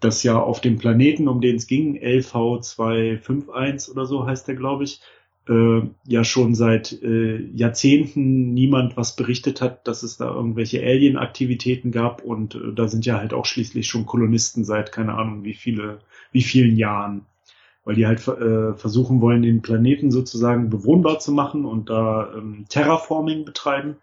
dass 0.00 0.24
ja 0.24 0.36
auf 0.36 0.62
dem 0.62 0.78
Planeten, 0.78 1.28
um 1.28 1.40
den 1.40 1.54
es 1.54 1.68
ging, 1.68 1.96
LV251 1.96 3.88
oder 3.88 4.04
so 4.04 4.26
heißt 4.26 4.48
der, 4.48 4.56
glaube 4.56 4.82
ich, 4.82 5.00
äh, 5.48 5.82
ja 6.06 6.24
schon 6.24 6.54
seit 6.54 6.92
äh, 7.02 7.36
Jahrzehnten 7.52 8.54
niemand 8.54 8.96
was 8.96 9.16
berichtet 9.16 9.60
hat, 9.60 9.86
dass 9.86 10.02
es 10.02 10.16
da 10.16 10.32
irgendwelche 10.32 10.82
Alien-Aktivitäten 10.82 11.90
gab 11.90 12.22
und 12.22 12.54
äh, 12.54 12.72
da 12.74 12.88
sind 12.88 13.06
ja 13.06 13.18
halt 13.18 13.34
auch 13.34 13.46
schließlich 13.46 13.86
schon 13.86 14.06
Kolonisten 14.06 14.64
seit 14.64 14.92
keine 14.92 15.14
Ahnung 15.14 15.44
wie 15.44 15.54
viele, 15.54 16.00
wie 16.32 16.42
vielen 16.42 16.76
Jahren 16.76 17.26
weil 17.84 17.96
die 17.96 18.06
halt 18.06 18.26
äh, 18.26 18.74
versuchen 18.74 19.20
wollen, 19.20 19.42
den 19.42 19.62
Planeten 19.62 20.10
sozusagen 20.10 20.70
bewohnbar 20.70 21.18
zu 21.18 21.32
machen 21.32 21.66
und 21.66 21.90
da 21.90 22.32
ähm, 22.34 22.64
Terraforming 22.68 23.44
betreiben 23.44 23.96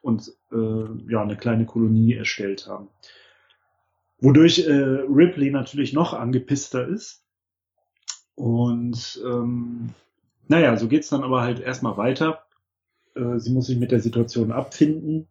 und 0.00 0.32
äh, 0.52 1.12
ja 1.12 1.22
eine 1.22 1.36
kleine 1.36 1.66
Kolonie 1.66 2.14
erstellt 2.14 2.66
haben. 2.66 2.88
Wodurch 4.18 4.60
äh, 4.60 4.72
Ripley 4.72 5.50
natürlich 5.50 5.92
noch 5.92 6.14
angepisster 6.14 6.86
ist. 6.88 7.22
Und 8.34 9.20
ähm, 9.24 9.90
naja, 10.48 10.76
so 10.76 10.88
geht's 10.88 11.08
dann 11.08 11.24
aber 11.24 11.42
halt 11.42 11.60
erstmal 11.60 11.96
weiter. 11.96 12.44
Äh, 13.14 13.38
sie 13.38 13.50
muss 13.50 13.66
sich 13.66 13.78
mit 13.78 13.92
der 13.92 14.00
Situation 14.00 14.52
abfinden 14.52 15.28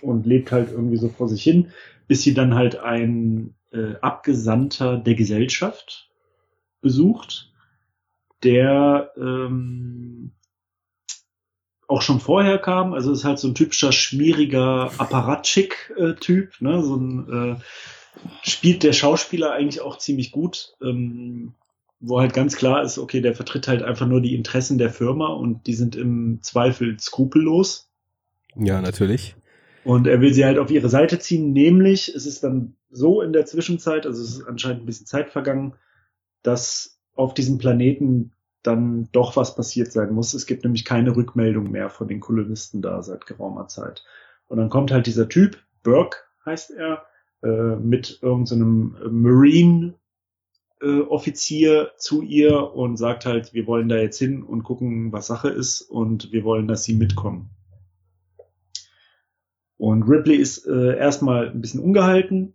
und 0.00 0.26
lebt 0.26 0.52
halt 0.52 0.70
irgendwie 0.70 0.96
so 0.96 1.08
vor 1.08 1.28
sich 1.28 1.42
hin, 1.42 1.72
bis 2.08 2.22
sie 2.22 2.34
dann 2.34 2.54
halt 2.54 2.76
ein 2.76 3.54
äh, 3.72 3.94
Abgesandter 4.00 4.98
der 4.98 5.14
Gesellschaft 5.14 6.10
besucht, 6.80 7.52
der 8.42 9.12
ähm, 9.16 10.32
auch 11.86 12.02
schon 12.02 12.20
vorher 12.20 12.58
kam. 12.58 12.94
Also 12.94 13.12
ist 13.12 13.24
halt 13.24 13.38
so 13.38 13.48
ein 13.48 13.54
typischer 13.54 13.92
schmieriger 13.92 14.90
Apparatschik-Typ, 14.98 16.60
ne? 16.60 16.82
So 16.82 16.96
ein 16.96 17.56
äh, 17.58 17.60
spielt 18.42 18.82
der 18.82 18.92
Schauspieler 18.92 19.52
eigentlich 19.52 19.80
auch 19.80 19.98
ziemlich 19.98 20.32
gut, 20.32 20.74
ähm, 20.82 21.54
wo 22.02 22.20
halt 22.20 22.34
ganz 22.34 22.56
klar 22.56 22.82
ist, 22.82 22.98
okay, 22.98 23.20
der 23.20 23.34
vertritt 23.34 23.68
halt 23.68 23.82
einfach 23.82 24.06
nur 24.06 24.20
die 24.20 24.34
Interessen 24.34 24.76
der 24.76 24.90
Firma 24.90 25.28
und 25.28 25.66
die 25.68 25.74
sind 25.74 25.94
im 25.94 26.40
Zweifel 26.42 26.98
skrupellos. 26.98 27.88
Ja, 28.56 28.82
natürlich. 28.82 29.36
Und 29.84 30.06
er 30.06 30.20
will 30.20 30.34
sie 30.34 30.44
halt 30.44 30.58
auf 30.58 30.70
ihre 30.70 30.88
Seite 30.88 31.20
ziehen, 31.20 31.52
nämlich 31.52 32.12
es 32.14 32.26
ist 32.26 32.42
dann 32.42 32.74
so 32.90 33.22
in 33.22 33.32
der 33.32 33.46
Zwischenzeit, 33.46 34.04
also 34.04 34.20
es 34.20 34.38
ist 34.38 34.46
anscheinend 34.46 34.82
ein 34.82 34.86
bisschen 34.86 35.06
Zeit 35.06 35.30
vergangen, 35.30 35.74
dass 36.42 36.98
auf 37.14 37.34
diesem 37.34 37.58
Planeten 37.58 38.32
dann 38.64 39.08
doch 39.12 39.36
was 39.36 39.54
passiert 39.54 39.92
sein 39.92 40.12
muss. 40.12 40.34
Es 40.34 40.46
gibt 40.46 40.64
nämlich 40.64 40.84
keine 40.84 41.14
Rückmeldung 41.14 41.70
mehr 41.70 41.88
von 41.88 42.08
den 42.08 42.20
Kolonisten 42.20 42.82
da 42.82 43.02
seit 43.02 43.26
geraumer 43.26 43.68
Zeit. 43.68 44.04
Und 44.48 44.58
dann 44.58 44.70
kommt 44.70 44.90
halt 44.90 45.06
dieser 45.06 45.28
Typ, 45.28 45.58
Burke 45.82 46.18
heißt 46.44 46.72
er, 46.72 47.06
äh, 47.42 47.76
mit 47.76 48.18
irgendeinem 48.22 48.96
so 49.00 49.10
Marine 49.10 49.94
äh, 50.82 51.00
Offizier 51.00 51.92
zu 51.96 52.22
ihr 52.22 52.74
und 52.74 52.96
sagt 52.96 53.24
halt, 53.24 53.54
wir 53.54 53.66
wollen 53.66 53.88
da 53.88 53.96
jetzt 53.96 54.18
hin 54.18 54.42
und 54.42 54.64
gucken, 54.64 55.12
was 55.12 55.28
Sache 55.28 55.48
ist 55.48 55.82
und 55.82 56.32
wir 56.32 56.44
wollen, 56.44 56.66
dass 56.68 56.84
sie 56.84 56.94
mitkommen. 56.94 57.50
Und 59.76 60.04
Ripley 60.04 60.36
ist 60.36 60.66
äh, 60.66 60.96
erstmal 60.96 61.50
ein 61.50 61.60
bisschen 61.60 61.80
ungehalten, 61.80 62.54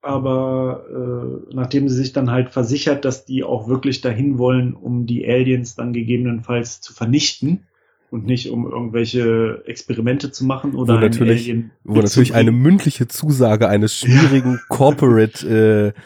aber 0.00 0.84
äh, 0.90 1.54
nachdem 1.54 1.88
sie 1.88 1.96
sich 1.96 2.12
dann 2.12 2.30
halt 2.30 2.50
versichert, 2.50 3.04
dass 3.04 3.24
die 3.24 3.44
auch 3.44 3.68
wirklich 3.68 4.00
dahin 4.00 4.38
wollen, 4.38 4.74
um 4.74 5.06
die 5.06 5.26
Aliens 5.26 5.74
dann 5.74 5.92
gegebenenfalls 5.92 6.80
zu 6.80 6.92
vernichten 6.92 7.67
und 8.10 8.24
nicht 8.24 8.50
um 8.50 8.70
irgendwelche 8.70 9.62
Experimente 9.66 10.30
zu 10.30 10.44
machen 10.44 10.74
oder 10.74 10.96
wo 10.96 11.00
natürlich, 11.00 11.54
wo 11.84 12.00
natürlich 12.00 12.34
eine 12.34 12.52
mündliche 12.52 13.08
Zusage 13.08 13.68
eines 13.68 13.94
schwierigen 13.94 14.60
Corporate 14.68 15.94
äh, 15.94 16.00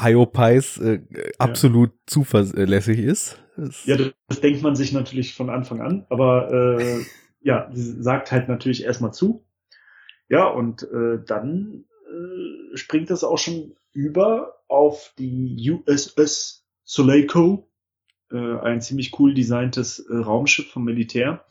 Hyopies 0.00 0.78
äh, 0.78 1.00
absolut 1.38 1.90
ja. 1.90 1.96
zuverlässig 2.06 2.98
ist. 2.98 3.38
Das 3.56 3.84
ja, 3.86 3.96
das, 3.96 4.12
das 4.28 4.40
denkt 4.40 4.62
man 4.62 4.74
sich 4.76 4.92
natürlich 4.92 5.34
von 5.34 5.50
Anfang 5.50 5.80
an, 5.80 6.06
aber 6.08 6.78
äh, 6.78 7.04
ja, 7.40 7.70
sie 7.72 8.02
sagt 8.02 8.32
halt 8.32 8.48
natürlich 8.48 8.84
erstmal 8.84 9.12
zu. 9.12 9.44
Ja, 10.28 10.46
und 10.46 10.82
äh, 10.82 11.18
dann 11.24 11.84
äh, 12.06 12.76
springt 12.76 13.10
das 13.10 13.24
auch 13.24 13.38
schon 13.38 13.76
über 13.92 14.54
auf 14.68 15.12
die 15.18 15.70
USS 15.70 16.66
Soleiko, 16.82 17.68
äh, 18.30 18.58
ein 18.58 18.80
ziemlich 18.80 19.18
cool 19.18 19.34
designtes 19.34 19.98
äh, 19.98 20.16
Raumschiff 20.16 20.70
vom 20.70 20.84
Militär, 20.84 21.44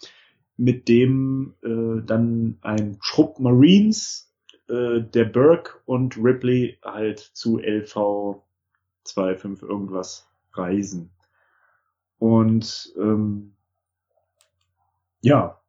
mit 0.57 0.87
dem 0.87 1.55
äh, 1.63 2.05
dann 2.05 2.57
ein 2.61 2.97
Schrupp 3.01 3.39
Marines, 3.39 4.31
äh, 4.69 5.01
der 5.01 5.25
Burke 5.25 5.79
und 5.85 6.17
Ripley 6.17 6.77
halt 6.83 7.19
zu 7.19 7.59
LV 7.59 8.41
25 9.05 9.67
irgendwas 9.67 10.27
reisen. 10.53 11.11
Und 12.19 12.93
ähm, 12.97 13.53
ja, 15.21 15.59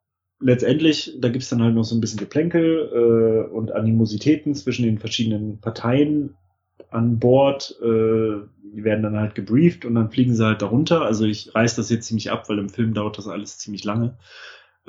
letztendlich, 0.41 1.17
da 1.19 1.29
gibt's 1.29 1.49
dann 1.49 1.63
halt 1.63 1.75
noch 1.75 1.85
so 1.85 1.97
ein 1.97 2.01
bisschen 2.01 2.19
Geplänkel 2.19 2.91
äh, 2.93 3.53
und 3.53 3.73
Animositäten 3.73 4.55
zwischen 4.55 4.85
den 4.85 4.99
verschiedenen 4.99 5.61
Parteien 5.61 6.37
an 6.91 7.18
Bord. 7.18 7.77
Äh, 7.83 8.47
die 8.75 8.83
werden 8.83 9.03
dann 9.03 9.16
halt 9.16 9.35
gebrieft 9.35 9.85
und 9.85 9.95
dann 9.95 10.11
fliegen 10.11 10.35
sie 10.35 10.45
halt 10.45 10.62
darunter. 10.62 11.03
Also 11.03 11.25
ich 11.25 11.55
reiß 11.55 11.77
das 11.77 11.91
jetzt 11.91 12.07
ziemlich 12.07 12.31
ab, 12.31 12.49
weil 12.49 12.59
im 12.59 12.68
Film 12.68 12.95
dauert 12.95 13.18
das 13.18 13.29
alles 13.29 13.59
ziemlich 13.59 13.85
lange. 13.85 14.16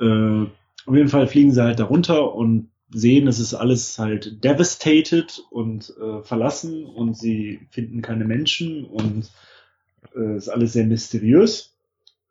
Äh, 0.00 0.46
auf 0.86 0.94
jeden 0.94 1.08
Fall 1.08 1.26
fliegen 1.26 1.52
sie 1.52 1.62
halt 1.62 1.78
darunter 1.78 2.34
und 2.34 2.68
sehen, 2.90 3.26
es 3.26 3.38
ist 3.38 3.54
alles 3.54 3.98
halt 3.98 4.44
devastated 4.44 5.42
und 5.50 5.92
äh, 6.00 6.22
verlassen 6.22 6.84
und 6.86 7.16
sie 7.16 7.60
finden 7.70 8.02
keine 8.02 8.24
Menschen 8.24 8.84
und 8.84 9.30
äh, 10.14 10.36
ist 10.36 10.48
alles 10.48 10.72
sehr 10.72 10.86
mysteriös. 10.86 11.74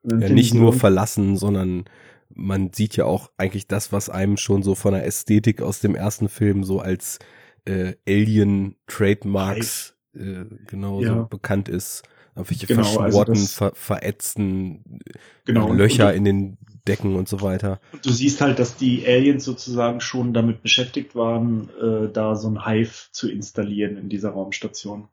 Ja, 0.03 0.29
nicht 0.29 0.53
nur 0.53 0.71
verlassen, 0.71 1.35
sondern 1.35 1.85
man 2.33 2.71
sieht 2.73 2.95
ja 2.95 3.05
auch 3.05 3.31
eigentlich 3.37 3.67
das, 3.67 3.91
was 3.91 4.09
einem 4.09 4.37
schon 4.37 4.63
so 4.63 4.75
von 4.75 4.93
der 4.93 5.05
Ästhetik 5.05 5.61
aus 5.61 5.79
dem 5.79 5.95
ersten 5.95 6.29
Film 6.29 6.63
so 6.63 6.79
als 6.79 7.19
äh, 7.65 7.95
Alien-Trademarks 8.07 9.95
äh, 10.13 10.45
genau 10.67 11.01
ja. 11.01 11.15
so 11.15 11.25
bekannt 11.25 11.69
ist. 11.69 12.03
Irgendwelche 12.35 12.67
genau, 12.67 12.83
verschworten, 12.83 13.31
also 13.31 13.47
ver 13.47 13.71
verätzten 13.75 14.99
genau, 15.45 15.71
Löcher 15.71 16.13
in 16.13 16.25
den 16.25 16.57
decken 16.87 17.15
und 17.15 17.27
so 17.27 17.41
weiter. 17.41 17.79
Und 17.93 18.05
du 18.05 18.11
siehst 18.11 18.41
halt, 18.41 18.59
dass 18.59 18.75
die 18.75 19.05
Aliens 19.07 19.43
sozusagen 19.43 20.01
schon 20.01 20.33
damit 20.33 20.61
beschäftigt 20.61 21.15
waren, 21.15 21.69
äh, 21.81 22.11
da 22.11 22.35
so 22.35 22.49
ein 22.49 22.65
Hive 22.65 23.09
zu 23.11 23.29
installieren 23.29 23.97
in 23.97 24.09
dieser 24.09 24.31
Raumstation. 24.31 25.07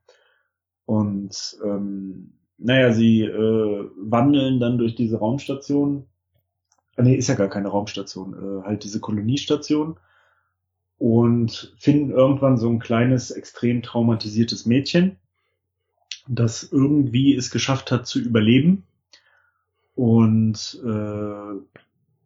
Und 0.85 1.57
ähm, 1.65 2.35
naja, 2.59 2.93
sie 2.93 3.23
äh, 3.23 3.91
wandeln 3.97 4.61
dann 4.61 4.79
durch 4.79 4.95
diese 4.95 5.19
Raumstation. 5.19 6.07
Ah, 6.97 7.03
nee, 7.03 7.15
ist 7.15 7.29
ja 7.29 7.35
gar 7.35 7.49
keine 7.49 7.69
Raumstation, 7.69 8.35
äh, 8.35 8.65
halt 8.65 8.85
diese 8.85 9.01
Koloniestation 9.01 9.97
und 11.03 11.75
finden 11.81 12.13
irgendwann 12.13 12.59
so 12.59 12.69
ein 12.71 12.79
kleines, 12.79 13.33
extrem 13.33 13.83
traumatisiertes 13.83 14.67
Mädchen, 14.67 15.17
das 16.29 16.63
irgendwie 16.63 17.35
es 17.35 17.51
geschafft 17.51 17.91
hat 17.91 18.07
zu 18.07 18.21
überleben 18.21 18.85
und 19.97 20.81
äh, 20.87 21.81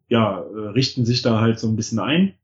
ja, 0.09 0.37
richten 0.37 1.05
sich 1.05 1.23
da 1.23 1.41
halt 1.41 1.57
so 1.57 1.67
ein 1.67 1.75
bisschen 1.75 1.97
ein 1.97 2.35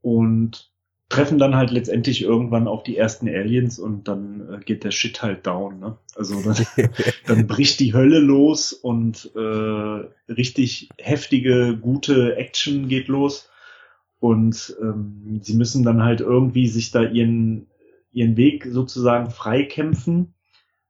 und 0.00 0.72
treffen 1.10 1.38
dann 1.38 1.56
halt 1.56 1.70
letztendlich 1.70 2.22
irgendwann 2.22 2.66
auf 2.66 2.82
die 2.82 2.96
ersten 2.96 3.28
Aliens 3.28 3.78
und 3.78 4.08
dann 4.08 4.48
äh, 4.50 4.64
geht 4.64 4.82
der 4.82 4.92
Shit 4.92 5.20
halt 5.20 5.46
down. 5.46 5.78
Ne? 5.78 5.98
Also 6.16 6.40
dann, 6.40 6.56
dann 7.26 7.46
bricht 7.46 7.80
die 7.80 7.92
Hölle 7.92 8.18
los 8.18 8.72
und 8.72 9.30
äh, 9.36 10.32
richtig 10.32 10.88
heftige, 10.96 11.76
gute 11.76 12.36
Action 12.36 12.88
geht 12.88 13.08
los. 13.08 13.50
Und 14.20 14.76
ähm, 14.80 15.40
sie 15.42 15.56
müssen 15.56 15.84
dann 15.84 16.02
halt 16.02 16.20
irgendwie 16.20 16.68
sich 16.68 16.90
da 16.90 17.02
ihren, 17.02 17.66
ihren 18.12 18.36
Weg 18.36 18.66
sozusagen 18.70 19.30
freikämpfen, 19.30 20.34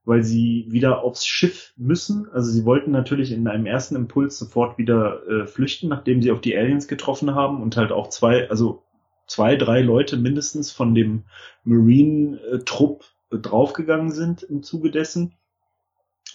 weil 0.04 0.22
sie 0.22 0.66
wieder 0.68 1.02
aufs 1.02 1.26
Schiff 1.26 1.72
müssen. 1.76 2.28
Also 2.30 2.50
sie 2.50 2.64
wollten 2.64 2.90
natürlich 2.90 3.32
in 3.32 3.48
einem 3.48 3.66
ersten 3.66 3.96
Impuls 3.96 4.38
sofort 4.38 4.78
wieder 4.78 5.26
äh, 5.26 5.46
flüchten, 5.46 5.88
nachdem 5.88 6.22
sie 6.22 6.30
auf 6.30 6.40
die 6.40 6.56
Aliens 6.56 6.86
getroffen 6.88 7.34
haben 7.34 7.62
und 7.62 7.76
halt 7.76 7.90
auch 7.90 8.08
zwei, 8.08 8.48
also 8.50 8.84
zwei, 9.26 9.56
drei 9.56 9.80
Leute 9.80 10.16
mindestens 10.16 10.70
von 10.70 10.94
dem 10.94 11.24
Marine-Trupp 11.64 13.04
äh, 13.30 13.38
draufgegangen 13.38 14.12
sind 14.12 14.42
im 14.42 14.62
Zuge 14.62 14.90
dessen. 14.90 15.34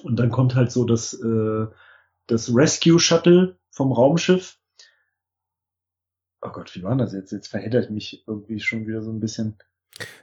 Und 0.04 0.18
dann 0.18 0.32
kommt 0.32 0.56
halt 0.56 0.72
so 0.72 0.86
das, 0.86 1.14
äh, 1.14 1.68
das 2.28 2.54
Rescue 2.54 3.00
Shuttle 3.00 3.58
vom 3.72 3.92
Raumschiff. 3.92 4.59
Oh 6.42 6.50
Gott, 6.50 6.74
wie 6.76 6.84
war 6.84 6.96
das 6.96 7.14
jetzt? 7.14 7.32
Jetzt 7.32 7.48
verhedder 7.48 7.82
ich 7.82 7.90
mich 7.90 8.24
irgendwie 8.28 8.60
schon 8.60 8.88
wieder 8.88 9.02
so 9.02 9.12
ein 9.12 9.20
bisschen. 9.20 9.58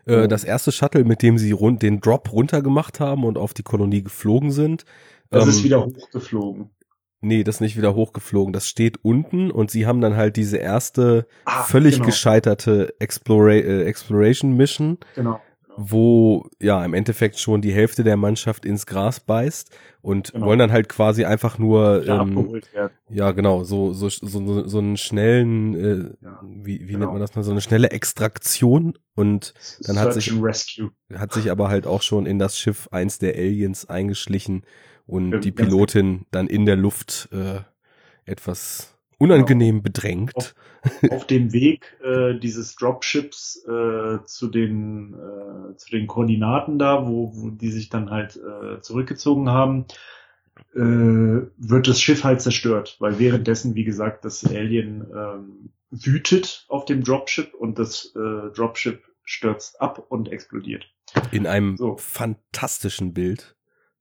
Äh, 0.06 0.28
das 0.28 0.44
erste 0.44 0.72
Shuttle, 0.72 1.04
mit 1.04 1.22
dem 1.22 1.38
sie 1.38 1.52
rund, 1.52 1.82
den 1.82 2.00
Drop 2.00 2.32
runtergemacht 2.32 3.00
haben 3.00 3.24
und 3.24 3.36
auf 3.36 3.52
die 3.52 3.62
Kolonie 3.62 4.02
geflogen 4.02 4.50
sind. 4.50 4.84
Das 5.30 5.44
ähm, 5.44 5.50
ist 5.50 5.64
wieder 5.64 5.84
hochgeflogen. 5.84 6.70
Nee, 7.20 7.44
das 7.44 7.56
ist 7.56 7.60
nicht 7.60 7.76
wieder 7.76 7.94
hochgeflogen. 7.94 8.52
Das 8.52 8.68
steht 8.68 9.04
unten 9.04 9.50
und 9.50 9.70
sie 9.70 9.86
haben 9.86 10.00
dann 10.00 10.16
halt 10.16 10.36
diese 10.36 10.58
erste 10.58 11.26
ah, 11.44 11.64
völlig 11.64 11.96
genau. 11.96 12.06
gescheiterte 12.06 12.94
Explora 12.98 13.52
äh, 13.52 13.84
Exploration 13.84 14.56
Mission. 14.56 14.98
Genau 15.14 15.40
wo 15.76 16.48
ja 16.60 16.84
im 16.84 16.94
Endeffekt 16.94 17.38
schon 17.38 17.60
die 17.60 17.72
Hälfte 17.72 18.02
der 18.02 18.16
Mannschaft 18.16 18.64
ins 18.64 18.86
Gras 18.86 19.20
beißt 19.20 19.70
und 20.00 20.32
genau. 20.32 20.46
wollen 20.46 20.58
dann 20.58 20.72
halt 20.72 20.88
quasi 20.88 21.24
einfach 21.24 21.58
nur 21.58 22.06
ähm, 22.06 22.60
ja 23.08 23.32
genau 23.32 23.64
so 23.64 23.92
so 23.92 24.08
so 24.08 24.66
so 24.66 24.78
einen 24.78 24.96
schnellen 24.96 25.74
äh, 25.74 26.24
ja, 26.24 26.40
wie 26.42 26.80
wie 26.80 26.92
genau. 26.92 26.98
nennt 27.00 27.12
man 27.12 27.20
das 27.20 27.34
mal 27.34 27.42
so 27.42 27.50
eine 27.50 27.60
schnelle 27.60 27.90
Extraktion 27.90 28.98
und 29.14 29.54
dann 29.80 29.98
hat 29.98 30.14
sich 30.14 30.32
hat 31.14 31.32
sich 31.32 31.50
aber 31.50 31.68
halt 31.68 31.86
auch 31.86 32.02
schon 32.02 32.26
in 32.26 32.38
das 32.38 32.58
Schiff 32.58 32.88
eins 32.90 33.18
der 33.18 33.34
Aliens 33.34 33.88
eingeschlichen 33.88 34.62
und 35.06 35.32
ja, 35.32 35.38
die 35.38 35.52
Pilotin 35.52 36.26
dann 36.30 36.46
in 36.46 36.66
der 36.66 36.76
Luft 36.76 37.28
äh, 37.32 37.60
etwas 38.24 38.95
unangenehm 39.18 39.82
bedrängt. 39.82 40.34
Auf, 40.34 40.54
auf 41.10 41.26
dem 41.26 41.52
Weg 41.52 41.96
äh, 42.02 42.38
dieses 42.38 42.76
Dropships 42.76 43.64
äh, 43.66 44.18
zu 44.24 44.48
den 44.48 45.14
äh, 45.14 45.76
zu 45.76 45.90
den 45.90 46.06
Koordinaten 46.06 46.78
da, 46.78 47.06
wo, 47.06 47.32
wo 47.34 47.50
die 47.50 47.70
sich 47.70 47.88
dann 47.88 48.10
halt 48.10 48.36
äh, 48.36 48.80
zurückgezogen 48.80 49.50
haben, 49.50 49.86
äh, 50.74 50.80
wird 50.80 51.88
das 51.88 52.00
Schiff 52.00 52.24
halt 52.24 52.40
zerstört, 52.40 52.96
weil 52.98 53.18
währenddessen, 53.18 53.74
wie 53.74 53.84
gesagt, 53.84 54.24
das 54.24 54.44
Alien 54.44 55.06
ähm, 55.14 55.70
wütet 55.90 56.66
auf 56.68 56.84
dem 56.84 57.02
Dropship 57.02 57.54
und 57.54 57.78
das 57.78 58.14
äh, 58.14 58.50
Dropship 58.54 59.02
stürzt 59.24 59.80
ab 59.80 60.04
und 60.08 60.30
explodiert. 60.30 60.86
In 61.32 61.46
einem 61.46 61.76
so. 61.76 61.96
fantastischen 61.96 63.12
Bild. 63.12 63.56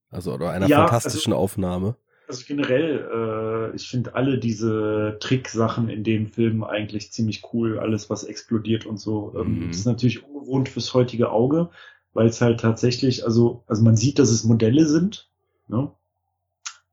Also 0.09 0.33
oder 0.33 0.51
einer 0.51 0.67
ja, 0.67 0.79
fantastischen 0.87 1.33
also, 1.33 1.43
Aufnahme. 1.43 1.97
Also 2.27 2.43
generell, 2.47 3.71
äh, 3.71 3.75
ich 3.75 3.87
finde 3.87 4.15
alle 4.15 4.39
diese 4.39 5.17
Tricksachen 5.19 5.89
in 5.89 6.03
dem 6.03 6.27
Film 6.27 6.63
eigentlich 6.63 7.11
ziemlich 7.11 7.43
cool. 7.53 7.79
Alles, 7.79 8.09
was 8.09 8.23
explodiert 8.23 8.85
und 8.85 8.99
so. 8.99 9.33
Ähm, 9.37 9.65
mhm. 9.65 9.69
ist 9.69 9.85
natürlich 9.85 10.23
ungewohnt 10.23 10.69
fürs 10.69 10.93
heutige 10.93 11.31
Auge, 11.31 11.69
weil 12.13 12.27
es 12.27 12.41
halt 12.41 12.59
tatsächlich, 12.59 13.23
also, 13.23 13.63
also 13.67 13.83
man 13.83 13.95
sieht, 13.95 14.19
dass 14.19 14.29
es 14.29 14.43
Modelle 14.43 14.85
sind, 14.85 15.29
ne? 15.67 15.91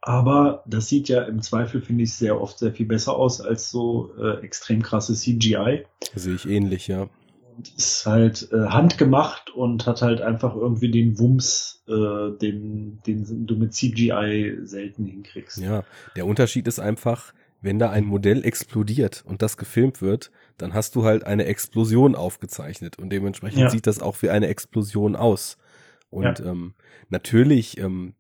Aber 0.05 0.65
das 0.67 0.89
sieht 0.89 1.09
ja 1.09 1.23
im 1.23 1.43
Zweifel, 1.43 1.81
finde 1.81 2.03
ich, 2.03 2.15
sehr 2.15 2.41
oft 2.41 2.59
sehr 2.59 2.73
viel 2.73 2.87
besser 2.87 3.15
aus 3.15 3.41
als 3.41 3.71
so 3.71 4.13
äh, 4.19 4.41
extrem 4.43 4.83
krasse 4.83 5.15
CGI. 5.15 5.85
Sehe 6.17 6.35
ich 6.35 6.45
ähnlich, 6.45 6.89
ja 6.89 7.09
und 7.57 7.73
ist 7.77 8.07
halt 8.07 8.49
äh, 8.53 8.67
handgemacht 8.67 9.51
und 9.51 9.87
hat 9.87 10.03
halt 10.03 10.21
einfach 10.21 10.55
irgendwie 10.55 10.91
den 10.91 11.19
Wumms, 11.19 11.83
äh, 11.87 12.37
den, 12.39 13.01
den 13.07 13.47
du 13.47 13.57
mit 13.57 13.75
CGI 13.75 14.59
selten 14.63 15.05
hinkriegst. 15.07 15.59
Ja, 15.59 15.85
der 16.17 16.27
Unterschied 16.27 16.67
ist 16.67 16.79
einfach, 16.79 17.33
wenn 17.61 17.79
da 17.79 17.91
ein 17.91 18.05
Modell 18.05 18.45
explodiert 18.45 19.23
und 19.27 19.43
das 19.43 19.57
gefilmt 19.57 20.03
wird, 20.03 20.31
dann 20.59 20.75
hast 20.75 20.97
du 20.97 21.05
halt 21.05 21.25
eine 21.25 21.45
Explosion 21.45 22.15
aufgezeichnet 22.15 22.99
und 22.99 23.11
dementsprechend 23.11 23.61
ja. 23.61 23.71
sieht 23.71 23.87
das 23.87 24.01
auch 24.01 24.21
wie 24.23 24.31
eine 24.31 24.49
Explosion 24.49 25.17
aus. 25.17 25.59
Und 26.11 26.41
ja. 26.41 26.47
ähm, 26.47 26.75
natürlich, 27.09 27.79
ähm, 27.79 28.15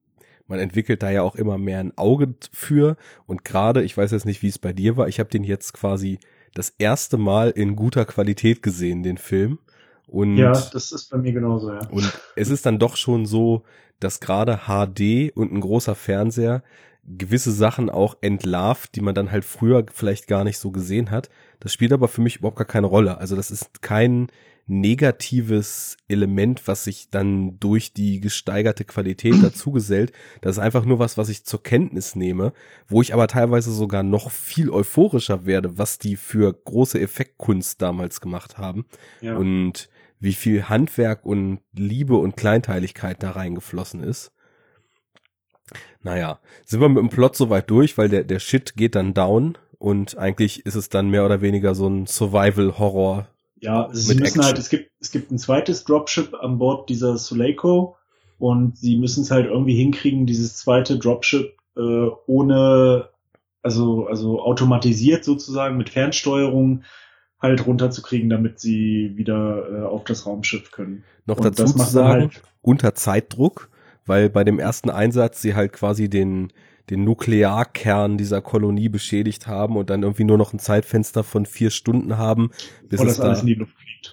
man 0.46 0.58
entwickelt 0.58 1.02
da 1.02 1.10
ja 1.10 1.22
auch 1.22 1.34
immer 1.34 1.58
mehr 1.58 1.80
ein 1.80 1.96
Auge 1.96 2.34
für 2.52 2.96
und 3.26 3.44
gerade, 3.44 3.82
ich 3.82 3.96
weiß 3.96 4.12
jetzt 4.12 4.26
nicht, 4.26 4.42
wie 4.42 4.48
es 4.48 4.58
bei 4.58 4.72
dir 4.72 4.96
war, 4.96 5.08
ich 5.08 5.18
habe 5.18 5.30
den 5.30 5.44
jetzt 5.44 5.72
quasi 5.72 6.18
das 6.54 6.74
erste 6.78 7.16
Mal 7.16 7.50
in 7.50 7.76
guter 7.76 8.04
Qualität 8.04 8.62
gesehen, 8.62 9.02
den 9.02 9.18
Film. 9.18 9.58
Und, 10.06 10.36
ja, 10.36 10.52
das 10.52 10.92
ist 10.92 11.10
bei 11.10 11.18
mir 11.18 11.32
genauso, 11.32 11.72
ja. 11.72 11.80
Und 11.90 12.12
es 12.36 12.50
ist 12.50 12.66
dann 12.66 12.78
doch 12.78 12.96
schon 12.96 13.24
so, 13.24 13.62
dass 14.00 14.20
gerade 14.20 14.62
HD 14.66 15.34
und 15.34 15.52
ein 15.52 15.60
großer 15.60 15.94
Fernseher 15.94 16.62
gewisse 17.04 17.50
Sachen 17.50 17.90
auch 17.90 18.16
entlarvt, 18.20 18.94
die 18.94 19.00
man 19.00 19.14
dann 19.14 19.32
halt 19.32 19.44
früher 19.44 19.84
vielleicht 19.92 20.28
gar 20.28 20.44
nicht 20.44 20.58
so 20.58 20.70
gesehen 20.70 21.10
hat. 21.10 21.30
Das 21.60 21.72
spielt 21.72 21.92
aber 21.92 22.08
für 22.08 22.20
mich 22.20 22.36
überhaupt 22.36 22.58
gar 22.58 22.66
keine 22.66 22.86
Rolle. 22.86 23.18
Also 23.18 23.34
das 23.36 23.50
ist 23.50 23.82
kein 23.82 24.28
negatives 24.80 25.96
Element, 26.08 26.66
was 26.66 26.84
sich 26.84 27.10
dann 27.10 27.58
durch 27.60 27.92
die 27.92 28.20
gesteigerte 28.20 28.84
Qualität 28.84 29.34
dazugesellt. 29.42 30.12
Das 30.40 30.56
ist 30.56 30.62
einfach 30.62 30.84
nur 30.84 30.98
was, 30.98 31.18
was 31.18 31.28
ich 31.28 31.44
zur 31.44 31.62
Kenntnis 31.62 32.16
nehme, 32.16 32.52
wo 32.88 33.02
ich 33.02 33.12
aber 33.12 33.28
teilweise 33.28 33.72
sogar 33.72 34.02
noch 34.02 34.30
viel 34.30 34.70
euphorischer 34.70 35.46
werde, 35.46 35.78
was 35.78 35.98
die 35.98 36.16
für 36.16 36.52
große 36.52 37.00
Effektkunst 37.00 37.80
damals 37.82 38.20
gemacht 38.20 38.58
haben. 38.58 38.86
Ja. 39.20 39.36
Und 39.36 39.88
wie 40.18 40.32
viel 40.32 40.68
Handwerk 40.68 41.26
und 41.26 41.60
Liebe 41.72 42.16
und 42.16 42.36
Kleinteiligkeit 42.36 43.22
da 43.22 43.32
reingeflossen 43.32 44.02
ist. 44.04 44.32
Naja, 46.02 46.40
sind 46.64 46.80
wir 46.80 46.88
mit 46.88 46.98
dem 46.98 47.08
Plot 47.08 47.36
soweit 47.36 47.68
durch, 47.70 47.98
weil 47.98 48.08
der, 48.08 48.24
der 48.24 48.38
Shit 48.38 48.76
geht 48.76 48.94
dann 48.94 49.14
down 49.14 49.58
und 49.78 50.16
eigentlich 50.16 50.64
ist 50.64 50.76
es 50.76 50.88
dann 50.88 51.10
mehr 51.10 51.24
oder 51.24 51.40
weniger 51.40 51.74
so 51.74 51.88
ein 51.88 52.06
Survival-Horror 52.06 53.28
ja, 53.62 53.86
also 53.86 54.00
sie 54.00 54.14
müssen 54.16 54.40
Action. 54.40 54.44
halt, 54.44 54.58
es 54.58 54.68
gibt, 54.68 54.90
es 55.00 55.12
gibt 55.12 55.30
ein 55.30 55.38
zweites 55.38 55.84
Dropship 55.84 56.34
an 56.34 56.58
Bord 56.58 56.88
dieser 56.88 57.16
Suleiko 57.16 57.96
und 58.38 58.76
sie 58.76 58.96
müssen 58.96 59.22
es 59.22 59.30
halt 59.30 59.46
irgendwie 59.46 59.76
hinkriegen, 59.76 60.26
dieses 60.26 60.56
zweite 60.56 60.98
Dropship 60.98 61.56
äh, 61.76 62.08
ohne, 62.26 63.08
also, 63.62 64.06
also 64.08 64.42
automatisiert 64.42 65.24
sozusagen 65.24 65.76
mit 65.76 65.90
Fernsteuerung 65.90 66.82
halt 67.38 67.64
runterzukriegen, 67.64 68.28
damit 68.28 68.58
sie 68.58 69.12
wieder 69.14 69.68
äh, 69.70 69.82
auf 69.84 70.02
das 70.04 70.26
Raumschiff 70.26 70.72
können. 70.72 71.04
Noch 71.26 71.38
und 71.38 71.44
dazu 71.44 71.72
zu 71.72 71.78
sagen, 71.78 72.22
halt 72.22 72.42
unter 72.62 72.96
Zeitdruck, 72.96 73.70
weil 74.06 74.28
bei 74.28 74.42
dem 74.42 74.58
ersten 74.58 74.90
Einsatz 74.90 75.40
sie 75.40 75.54
halt 75.54 75.72
quasi 75.72 76.10
den 76.10 76.52
den 76.90 77.04
Nuklearkern 77.04 78.18
dieser 78.18 78.40
Kolonie 78.40 78.88
beschädigt 78.88 79.46
haben 79.46 79.76
und 79.76 79.90
dann 79.90 80.02
irgendwie 80.02 80.24
nur 80.24 80.38
noch 80.38 80.52
ein 80.52 80.58
Zeitfenster 80.58 81.24
von 81.24 81.46
vier 81.46 81.70
Stunden 81.70 82.18
haben, 82.18 82.50
bis 82.88 83.00
es 83.00 83.16
da. 83.16 83.40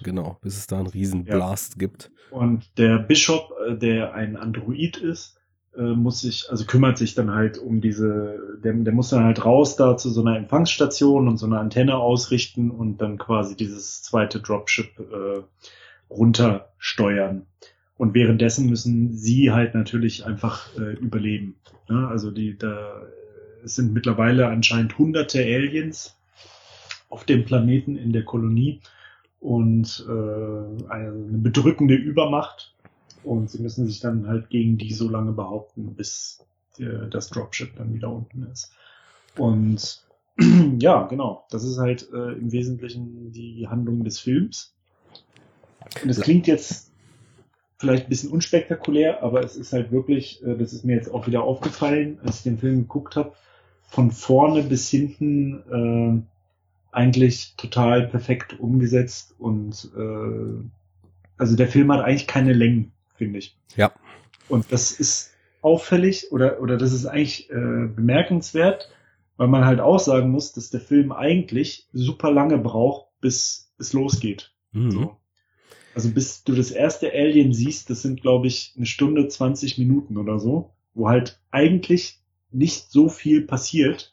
Genau, 0.02 0.38
bis 0.40 0.56
es 0.56 0.66
da 0.66 0.78
einen 0.78 0.86
riesen 0.86 1.24
Blast 1.24 1.74
ja. 1.74 1.78
gibt. 1.78 2.12
Und 2.30 2.78
der 2.78 2.98
Bishop, 2.98 3.50
äh, 3.68 3.76
der 3.76 4.14
ein 4.14 4.36
Android 4.36 4.96
ist, 4.96 5.36
äh, 5.76 5.82
muss 5.82 6.20
sich, 6.20 6.46
also 6.50 6.64
kümmert 6.64 6.98
sich 6.98 7.14
dann 7.14 7.32
halt 7.32 7.58
um 7.58 7.80
diese, 7.80 8.58
der, 8.62 8.72
der 8.72 8.92
muss 8.92 9.10
dann 9.10 9.24
halt 9.24 9.44
raus 9.44 9.76
da 9.76 9.96
zu 9.96 10.10
so 10.10 10.20
einer 10.20 10.36
Empfangsstation 10.36 11.28
und 11.28 11.36
so 11.38 11.46
einer 11.46 11.60
Antenne 11.60 11.96
ausrichten 11.96 12.70
und 12.70 12.98
dann 12.98 13.18
quasi 13.18 13.56
dieses 13.56 14.02
zweite 14.02 14.40
Dropship 14.40 14.98
äh, 14.98 15.42
runtersteuern. 16.10 17.46
Und 18.00 18.14
währenddessen 18.14 18.70
müssen 18.70 19.12
sie 19.12 19.50
halt 19.50 19.74
natürlich 19.74 20.24
einfach 20.24 20.74
äh, 20.78 20.94
überleben. 20.94 21.56
Ne? 21.90 22.08
Also 22.08 22.30
die, 22.30 22.56
da 22.56 23.02
es 23.62 23.74
sind 23.74 23.92
mittlerweile 23.92 24.48
anscheinend 24.48 24.96
hunderte 24.96 25.40
Aliens 25.40 26.16
auf 27.10 27.24
dem 27.24 27.44
Planeten 27.44 27.96
in 27.96 28.14
der 28.14 28.24
Kolonie 28.24 28.80
und 29.38 30.02
äh, 30.08 30.88
eine 30.88 31.12
bedrückende 31.42 31.94
Übermacht. 31.94 32.74
Und 33.22 33.50
sie 33.50 33.60
müssen 33.60 33.86
sich 33.86 34.00
dann 34.00 34.26
halt 34.26 34.48
gegen 34.48 34.78
die 34.78 34.94
so 34.94 35.10
lange 35.10 35.32
behaupten, 35.32 35.94
bis 35.94 36.42
der, 36.78 37.04
das 37.04 37.28
Dropship 37.28 37.76
dann 37.76 37.92
wieder 37.92 38.10
unten 38.10 38.46
ist. 38.50 38.72
Und 39.36 40.02
ja, 40.80 41.02
genau, 41.02 41.44
das 41.50 41.64
ist 41.64 41.76
halt 41.76 42.08
äh, 42.14 42.32
im 42.32 42.50
Wesentlichen 42.50 43.30
die 43.32 43.68
Handlung 43.68 44.04
des 44.04 44.18
Films. 44.18 44.72
Und 46.02 46.08
es 46.08 46.22
klingt 46.22 46.46
jetzt 46.46 46.89
vielleicht 47.80 48.06
ein 48.06 48.08
bisschen 48.10 48.30
unspektakulär, 48.30 49.22
aber 49.22 49.42
es 49.42 49.56
ist 49.56 49.72
halt 49.72 49.90
wirklich, 49.90 50.44
äh, 50.44 50.54
das 50.54 50.74
ist 50.74 50.84
mir 50.84 50.96
jetzt 50.96 51.10
auch 51.12 51.26
wieder 51.26 51.42
aufgefallen, 51.42 52.18
als 52.22 52.38
ich 52.38 52.42
den 52.42 52.58
Film 52.58 52.82
geguckt 52.82 53.16
habe, 53.16 53.32
von 53.88 54.10
vorne 54.10 54.62
bis 54.62 54.90
hinten 54.90 56.26
äh, 56.92 56.94
eigentlich 56.94 57.54
total 57.56 58.06
perfekt 58.08 58.60
umgesetzt 58.60 59.34
und 59.38 59.90
äh, 59.96 60.62
also 61.38 61.56
der 61.56 61.68
Film 61.68 61.90
hat 61.90 62.04
eigentlich 62.04 62.26
keine 62.26 62.52
Längen, 62.52 62.92
finde 63.14 63.38
ich. 63.38 63.56
Ja. 63.76 63.92
Und 64.50 64.70
das 64.72 64.92
ist 64.92 65.32
auffällig 65.62 66.32
oder 66.32 66.60
oder 66.60 66.76
das 66.76 66.92
ist 66.92 67.06
eigentlich 67.06 67.50
äh, 67.50 67.86
bemerkenswert, 67.86 68.90
weil 69.38 69.48
man 69.48 69.64
halt 69.64 69.80
auch 69.80 70.00
sagen 70.00 70.30
muss, 70.30 70.52
dass 70.52 70.68
der 70.68 70.80
Film 70.80 71.12
eigentlich 71.12 71.88
super 71.94 72.30
lange 72.30 72.58
braucht, 72.58 73.06
bis 73.22 73.72
es 73.78 73.94
losgeht. 73.94 74.52
Mhm. 74.72 74.90
So. 74.90 75.19
Also 75.94 76.10
bis 76.10 76.44
du 76.44 76.54
das 76.54 76.70
erste 76.70 77.12
Alien 77.12 77.52
siehst, 77.52 77.90
das 77.90 78.02
sind 78.02 78.22
glaube 78.22 78.46
ich 78.46 78.74
eine 78.76 78.86
Stunde 78.86 79.26
20 79.28 79.78
Minuten 79.78 80.16
oder 80.16 80.38
so, 80.38 80.70
wo 80.94 81.08
halt 81.08 81.40
eigentlich 81.50 82.20
nicht 82.52 82.90
so 82.90 83.08
viel 83.08 83.42
passiert, 83.42 84.12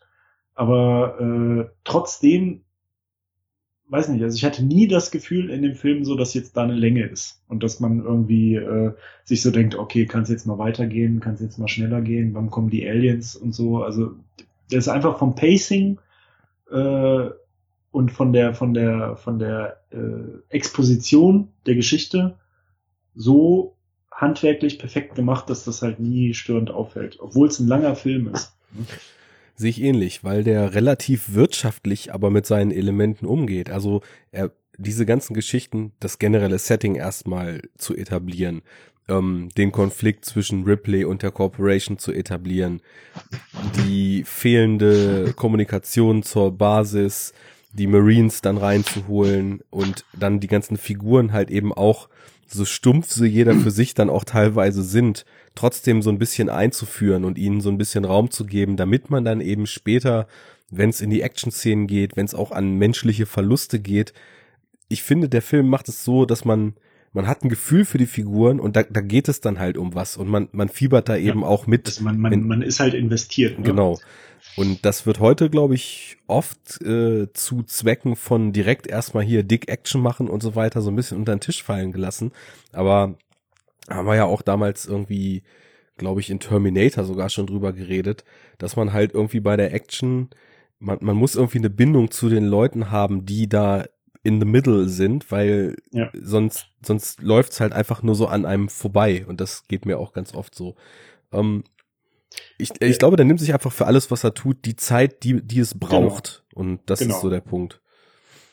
aber 0.55 1.19
äh, 1.19 1.71
trotzdem 1.83 2.63
weiß 3.89 4.09
nicht, 4.09 4.23
also 4.23 4.35
ich 4.35 4.43
hatte 4.43 4.65
nie 4.65 4.87
das 4.87 5.11
Gefühl 5.11 5.49
in 5.49 5.61
dem 5.61 5.75
Film 5.75 6.03
so, 6.03 6.15
dass 6.15 6.33
jetzt 6.33 6.57
da 6.57 6.63
eine 6.63 6.73
Länge 6.73 7.05
ist 7.05 7.41
und 7.47 7.63
dass 7.63 7.79
man 7.79 7.99
irgendwie 8.03 8.55
äh, 8.55 8.93
sich 9.23 9.41
so 9.41 9.51
denkt, 9.51 9.75
okay, 9.75 10.05
kann 10.05 10.23
es 10.23 10.29
jetzt 10.29 10.45
mal 10.45 10.57
weitergehen, 10.57 11.19
kann 11.19 11.35
es 11.35 11.41
jetzt 11.41 11.57
mal 11.57 11.67
schneller 11.67 12.01
gehen, 12.01 12.33
wann 12.33 12.49
kommen 12.49 12.69
die 12.69 12.87
Aliens 12.87 13.35
und 13.35 13.53
so. 13.53 13.83
Also 13.83 14.15
der 14.71 14.79
ist 14.79 14.89
einfach 14.89 15.17
vom 15.17 15.35
Pacing 15.35 15.99
äh, 16.69 17.29
und 17.97 18.11
von 18.11 18.31
der 18.31 18.53
von 18.53 18.75
der 18.75 19.15
von 19.15 19.39
der 19.39 19.81
äh, 19.89 20.55
Exposition 20.55 21.47
der 21.65 21.73
Geschichte 21.73 22.37
so 23.15 23.75
handwerklich 24.11 24.77
perfekt 24.77 25.15
gemacht, 25.15 25.49
dass 25.49 25.63
das 25.63 25.81
halt 25.81 25.99
nie 25.99 26.35
störend 26.35 26.69
auffällt, 26.69 27.17
obwohl 27.19 27.47
es 27.47 27.59
ein 27.59 27.67
langer 27.67 27.95
Film 27.95 28.27
ist. 28.31 28.55
Sehe 29.55 29.71
ich 29.71 29.81
ähnlich, 29.81 30.23
weil 30.23 30.43
der 30.43 30.75
relativ 30.75 31.33
wirtschaftlich 31.33 32.13
aber 32.13 32.29
mit 32.29 32.45
seinen 32.45 32.69
Elementen 32.69 33.25
umgeht. 33.25 33.71
Also 33.71 34.01
er, 34.31 34.51
diese 34.77 35.07
ganzen 35.07 35.33
Geschichten, 35.33 35.93
das 35.99 36.19
generelle 36.19 36.59
Setting 36.59 36.93
erstmal 36.93 37.63
zu 37.79 37.95
etablieren, 37.95 38.61
ähm, 39.07 39.49
den 39.57 39.71
Konflikt 39.71 40.23
zwischen 40.23 40.65
Ripley 40.65 41.03
und 41.03 41.23
der 41.23 41.31
Corporation 41.31 41.97
zu 41.97 42.11
etablieren, 42.11 42.81
die 43.87 44.23
fehlende 44.23 45.33
Kommunikation 45.35 46.21
zur 46.21 46.55
Basis, 46.55 47.33
die 47.77 47.87
Marines 47.87 48.41
dann 48.41 48.57
reinzuholen 48.57 49.61
und 49.69 50.05
dann 50.17 50.39
die 50.39 50.47
ganzen 50.47 50.77
Figuren 50.77 51.31
halt 51.31 51.49
eben 51.49 51.73
auch 51.73 52.09
so 52.47 52.65
stumpf 52.65 53.11
sie 53.11 53.27
jeder 53.27 53.55
für 53.55 53.71
sich 53.71 53.93
dann 53.93 54.09
auch 54.09 54.23
teilweise 54.23 54.81
sind, 54.81 55.25
trotzdem 55.53 56.01
so 56.01 56.09
ein 56.09 56.17
bisschen 56.17 56.49
einzuführen 56.49 57.25
und 57.25 57.37
ihnen 57.37 57.61
so 57.61 57.69
ein 57.69 57.77
bisschen 57.77 58.05
Raum 58.05 58.31
zu 58.31 58.45
geben, 58.45 58.77
damit 58.77 59.09
man 59.09 59.25
dann 59.25 59.41
eben 59.41 59.67
später, 59.67 60.27
wenn 60.69 60.89
es 60.89 61.01
in 61.01 61.09
die 61.09 61.21
Action-Szenen 61.21 61.87
geht, 61.87 62.15
wenn 62.15 62.25
es 62.25 62.33
auch 62.33 62.51
an 62.51 62.77
menschliche 62.77 63.25
Verluste 63.25 63.79
geht, 63.79 64.13
ich 64.87 65.03
finde, 65.03 65.27
der 65.27 65.41
Film 65.41 65.67
macht 65.67 65.89
es 65.89 66.05
so, 66.05 66.25
dass 66.25 66.45
man 66.45 66.75
man 67.13 67.27
hat 67.27 67.43
ein 67.43 67.49
Gefühl 67.49 67.83
für 67.83 67.97
die 67.97 68.05
Figuren 68.05 68.59
und 68.59 68.75
da, 68.75 68.83
da 68.83 69.01
geht 69.01 69.27
es 69.27 69.41
dann 69.41 69.57
halt 69.59 69.77
um 69.77 69.95
was 69.95 70.17
und 70.17 70.27
man, 70.27 70.49
man 70.51 70.69
fiebert 70.69 71.09
da 71.09 71.17
eben 71.17 71.41
ja, 71.41 71.47
auch 71.47 71.65
mit. 71.65 71.87
Also 71.87 72.03
man, 72.03 72.19
man, 72.19 72.31
in, 72.31 72.47
man 72.47 72.61
ist 72.61 72.79
halt 72.79 72.93
investiert. 72.93 73.57
Ne? 73.57 73.65
Genau. 73.65 73.99
Und 74.57 74.85
das 74.85 75.05
wird 75.05 75.19
heute, 75.19 75.51
glaube 75.51 75.75
ich, 75.75 76.17
oft 76.25 76.81
äh, 76.81 77.31
zu 77.31 77.61
Zwecken 77.61 78.15
von 78.15 78.53
direkt 78.53 78.87
erstmal 78.87 79.23
hier 79.23 79.43
Dick 79.43 79.69
Action 79.69 80.01
machen 80.01 80.27
und 80.27 80.41
so 80.41 80.55
weiter 80.55 80.81
so 80.81 80.89
ein 80.89 80.95
bisschen 80.95 81.19
unter 81.19 81.35
den 81.35 81.41
Tisch 81.41 81.61
fallen 81.61 81.91
gelassen. 81.91 82.31
Aber 82.73 83.15
haben 83.87 84.07
wir 84.07 84.15
ja 84.15 84.25
auch 84.25 84.41
damals 84.41 84.87
irgendwie, 84.87 85.43
glaube 85.97 86.21
ich, 86.21 86.31
in 86.31 86.39
Terminator 86.39 87.03
sogar 87.03 87.29
schon 87.29 87.45
drüber 87.45 87.71
geredet, 87.71 88.23
dass 88.57 88.75
man 88.75 88.93
halt 88.93 89.13
irgendwie 89.13 89.41
bei 89.41 89.57
der 89.57 89.75
Action, 89.75 90.31
man, 90.79 90.97
man 91.01 91.15
muss 91.15 91.35
irgendwie 91.35 91.59
eine 91.59 91.69
Bindung 91.69 92.09
zu 92.09 92.27
den 92.27 92.45
Leuten 92.45 92.89
haben, 92.89 93.27
die 93.27 93.47
da 93.47 93.85
in 94.23 94.39
the 94.39 94.47
middle 94.47 94.89
sind, 94.89 95.31
weil 95.31 95.75
ja. 95.91 96.09
sonst, 96.19 96.65
sonst 96.81 97.21
läuft's 97.21 97.59
halt 97.59 97.73
einfach 97.73 98.01
nur 98.01 98.15
so 98.15 98.25
an 98.25 98.45
einem 98.45 98.69
vorbei 98.69 99.23
und 99.27 99.39
das 99.39 99.67
geht 99.67 99.85
mir 99.85 99.99
auch 99.99 100.13
ganz 100.13 100.33
oft 100.33 100.55
so. 100.55 100.75
Ähm, 101.31 101.63
ich, 102.57 102.71
ich 102.81 102.99
glaube, 102.99 103.17
der 103.17 103.25
nimmt 103.25 103.39
sich 103.39 103.53
einfach 103.53 103.71
für 103.71 103.85
alles, 103.85 104.09
was 104.11 104.23
er 104.23 104.33
tut, 104.33 104.65
die 104.65 104.75
Zeit, 104.75 105.23
die, 105.23 105.41
die 105.41 105.59
es 105.59 105.71
genau. 105.71 105.87
braucht. 105.87 106.43
Genau. 106.49 106.61
Und 106.61 106.79
das 106.87 106.99
genau. 106.99 107.15
ist 107.15 107.21
so 107.21 107.29
der 107.29 107.41
Punkt. 107.41 107.81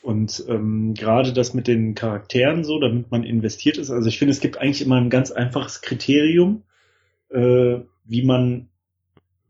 Und 0.01 0.45
ähm, 0.47 0.93
gerade 0.93 1.33
das 1.33 1.55
mit 1.55 1.67
den 1.67 1.95
Charakteren 1.95 2.63
so, 2.63 2.79
damit 2.79 3.09
man 3.09 3.23
investiert 3.23 3.77
ist. 3.77 3.89
Also 3.89 4.07
ich 4.07 4.19
finde, 4.19 4.33
es 4.33 4.39
gibt 4.39 4.57
eigentlich 4.59 4.83
immer 4.83 4.97
ein 4.97 5.09
ganz 5.09 5.31
einfaches 5.31 5.81
Kriterium, 5.81 6.63
äh, 7.29 7.79
wie 8.03 8.23
man 8.23 8.69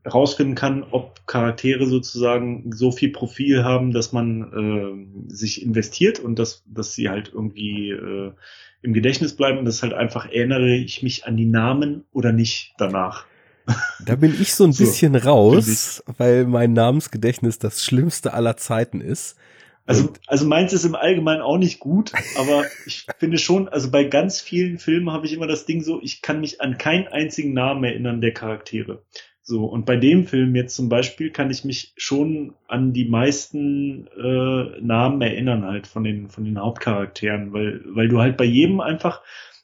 herausfinden 0.05 0.55
kann, 0.55 0.83
ob 0.83 1.27
Charaktere 1.27 1.87
sozusagen 1.87 2.71
so 2.71 2.91
viel 2.91 3.09
Profil 3.09 3.63
haben, 3.65 3.91
dass 3.91 4.13
man 4.13 5.17
äh, 5.27 5.33
sich 5.33 5.61
investiert 5.61 6.19
und 6.19 6.39
dass, 6.39 6.63
dass 6.67 6.93
sie 6.93 7.09
halt 7.09 7.31
irgendwie 7.33 7.89
äh, 7.89 8.31
im 8.81 8.93
Gedächtnis 8.93 9.35
bleiben 9.35 9.57
und 9.57 9.65
das 9.65 9.81
halt 9.81 9.93
einfach 9.93 10.27
erinnere 10.27 10.75
ich 10.75 11.03
mich 11.03 11.25
an 11.25 11.35
die 11.35 11.47
Namen 11.47 12.05
oder 12.13 12.31
nicht 12.31 12.75
danach. 12.77 13.25
Da 14.05 14.15
bin 14.15 14.35
ich 14.39 14.53
so 14.53 14.63
ein 14.63 14.75
bisschen 14.75 15.19
so, 15.19 15.29
raus, 15.29 16.03
weil 16.17 16.45
mein 16.45 16.73
Namensgedächtnis 16.73 17.59
das 17.59 17.83
Schlimmste 17.83 18.33
aller 18.33 18.57
Zeiten 18.57 19.01
ist. 19.01 19.35
Also, 19.87 20.13
also 20.25 20.47
meins 20.47 20.73
ist 20.73 20.83
im 20.83 20.95
Allgemeinen 20.95 21.41
auch 21.41 21.57
nicht 21.57 21.79
gut, 21.79 22.11
aber 22.37 22.65
ich 22.87 23.05
finde 23.19 23.37
schon, 23.37 23.69
also 23.69 23.91
bei 23.91 24.03
ganz 24.03 24.41
vielen 24.41 24.79
Filmen 24.79 25.11
habe 25.11 25.27
ich 25.27 25.33
immer 25.33 25.47
das 25.47 25.65
Ding 25.65 25.83
so, 25.83 26.01
ich 26.01 26.21
kann 26.21 26.39
mich 26.39 26.59
an 26.61 26.77
keinen 26.77 27.07
einzigen 27.07 27.53
Namen 27.53 27.83
erinnern 27.83 28.21
der 28.21 28.33
Charaktere. 28.33 29.03
So, 29.47 29.65
und 29.65 29.85
bei 29.85 29.95
dem 29.95 30.25
Film 30.25 30.55
jetzt 30.55 30.75
zum 30.75 30.89
Beispiel 30.89 31.29
kann 31.29 31.51
ich 31.51 31.63
mich 31.63 31.93
schon 31.97 32.55
an 32.67 32.93
die 32.93 33.05
meisten 33.05 34.07
äh, 34.17 34.81
Namen 34.81 35.21
erinnern 35.21 35.65
halt 35.65 35.85
von 35.85 36.03
den, 36.03 36.29
von 36.29 36.45
den 36.45 36.59
Hauptcharakteren, 36.59 37.53
weil, 37.53 37.81
weil 37.85 38.07
du 38.07 38.19
halt 38.19 38.37
bei 38.37 38.45
jedem 38.45 38.81
einfach, 38.81 39.21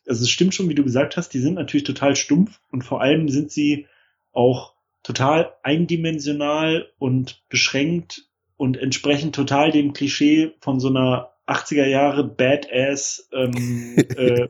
also 0.07 0.23
es 0.23 0.29
stimmt 0.29 0.53
schon, 0.53 0.69
wie 0.69 0.75
du 0.75 0.83
gesagt 0.83 1.17
hast, 1.17 1.29
die 1.29 1.39
sind 1.39 1.55
natürlich 1.55 1.83
total 1.83 2.15
stumpf 2.15 2.59
und 2.71 2.83
vor 2.83 3.01
allem 3.01 3.29
sind 3.29 3.51
sie 3.51 3.87
auch 4.31 4.73
total 5.03 5.53
eindimensional 5.63 6.87
und 6.99 7.43
beschränkt 7.49 8.25
und 8.57 8.77
entsprechend 8.77 9.35
total 9.35 9.71
dem 9.71 9.93
Klischee 9.93 10.53
von 10.59 10.79
so 10.79 10.89
einer 10.89 11.31
80er 11.47 11.85
Jahre 11.85 12.23
Badass 12.23 13.29
ähm, 13.33 13.95
äh, 14.15 14.47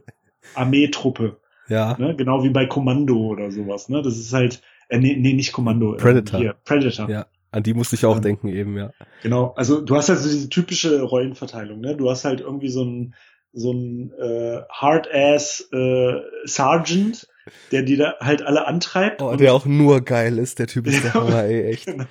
Armeetruppe. 0.53 1.37
Ja. 1.67 1.97
Ne? 1.97 2.15
Genau 2.15 2.43
wie 2.43 2.49
bei 2.49 2.65
Kommando 2.65 3.15
oder 3.15 3.51
sowas. 3.51 3.87
Ne? 3.87 4.01
Das 4.01 4.17
ist 4.17 4.33
halt, 4.33 4.61
äh, 4.89 4.99
nee, 4.99 5.15
nee, 5.17 5.33
nicht 5.33 5.53
Kommando. 5.53 5.93
Ähm, 5.93 5.97
Predator. 5.97 6.39
Äh, 6.39 6.43
hier, 6.43 6.55
Predator. 6.65 7.09
Ja. 7.09 7.25
An 7.53 7.63
die 7.63 7.73
musste 7.73 7.95
ich 7.95 8.05
auch 8.05 8.15
ähm, 8.15 8.21
denken 8.21 8.47
eben, 8.47 8.77
ja. 8.77 8.91
Genau, 9.23 9.53
also 9.57 9.81
du 9.81 9.95
hast 9.95 10.07
halt 10.07 10.19
so 10.19 10.29
diese 10.29 10.47
typische 10.47 11.01
Rollenverteilung, 11.01 11.81
ne? 11.81 11.97
Du 11.97 12.09
hast 12.09 12.23
halt 12.23 12.39
irgendwie 12.39 12.69
so 12.69 12.83
ein 12.83 13.13
so 13.53 13.71
ein 13.73 14.13
äh, 14.13 14.61
Hard-Ass 14.69 15.69
äh, 15.71 16.21
Sergeant, 16.45 17.27
der 17.71 17.83
die 17.83 17.97
da 17.97 18.15
halt 18.19 18.41
alle 18.43 18.67
antreibt. 18.67 19.21
Oh, 19.21 19.35
der 19.35 19.53
auch 19.53 19.65
nur 19.65 20.01
geil 20.01 20.37
ist, 20.37 20.59
der 20.59 20.67
Typ 20.67 20.87
ist 20.87 21.03
der 21.03 21.13
Hammer, 21.15 21.43
ey, 21.43 21.71
echt. 21.71 21.85
Genau. 21.85 22.05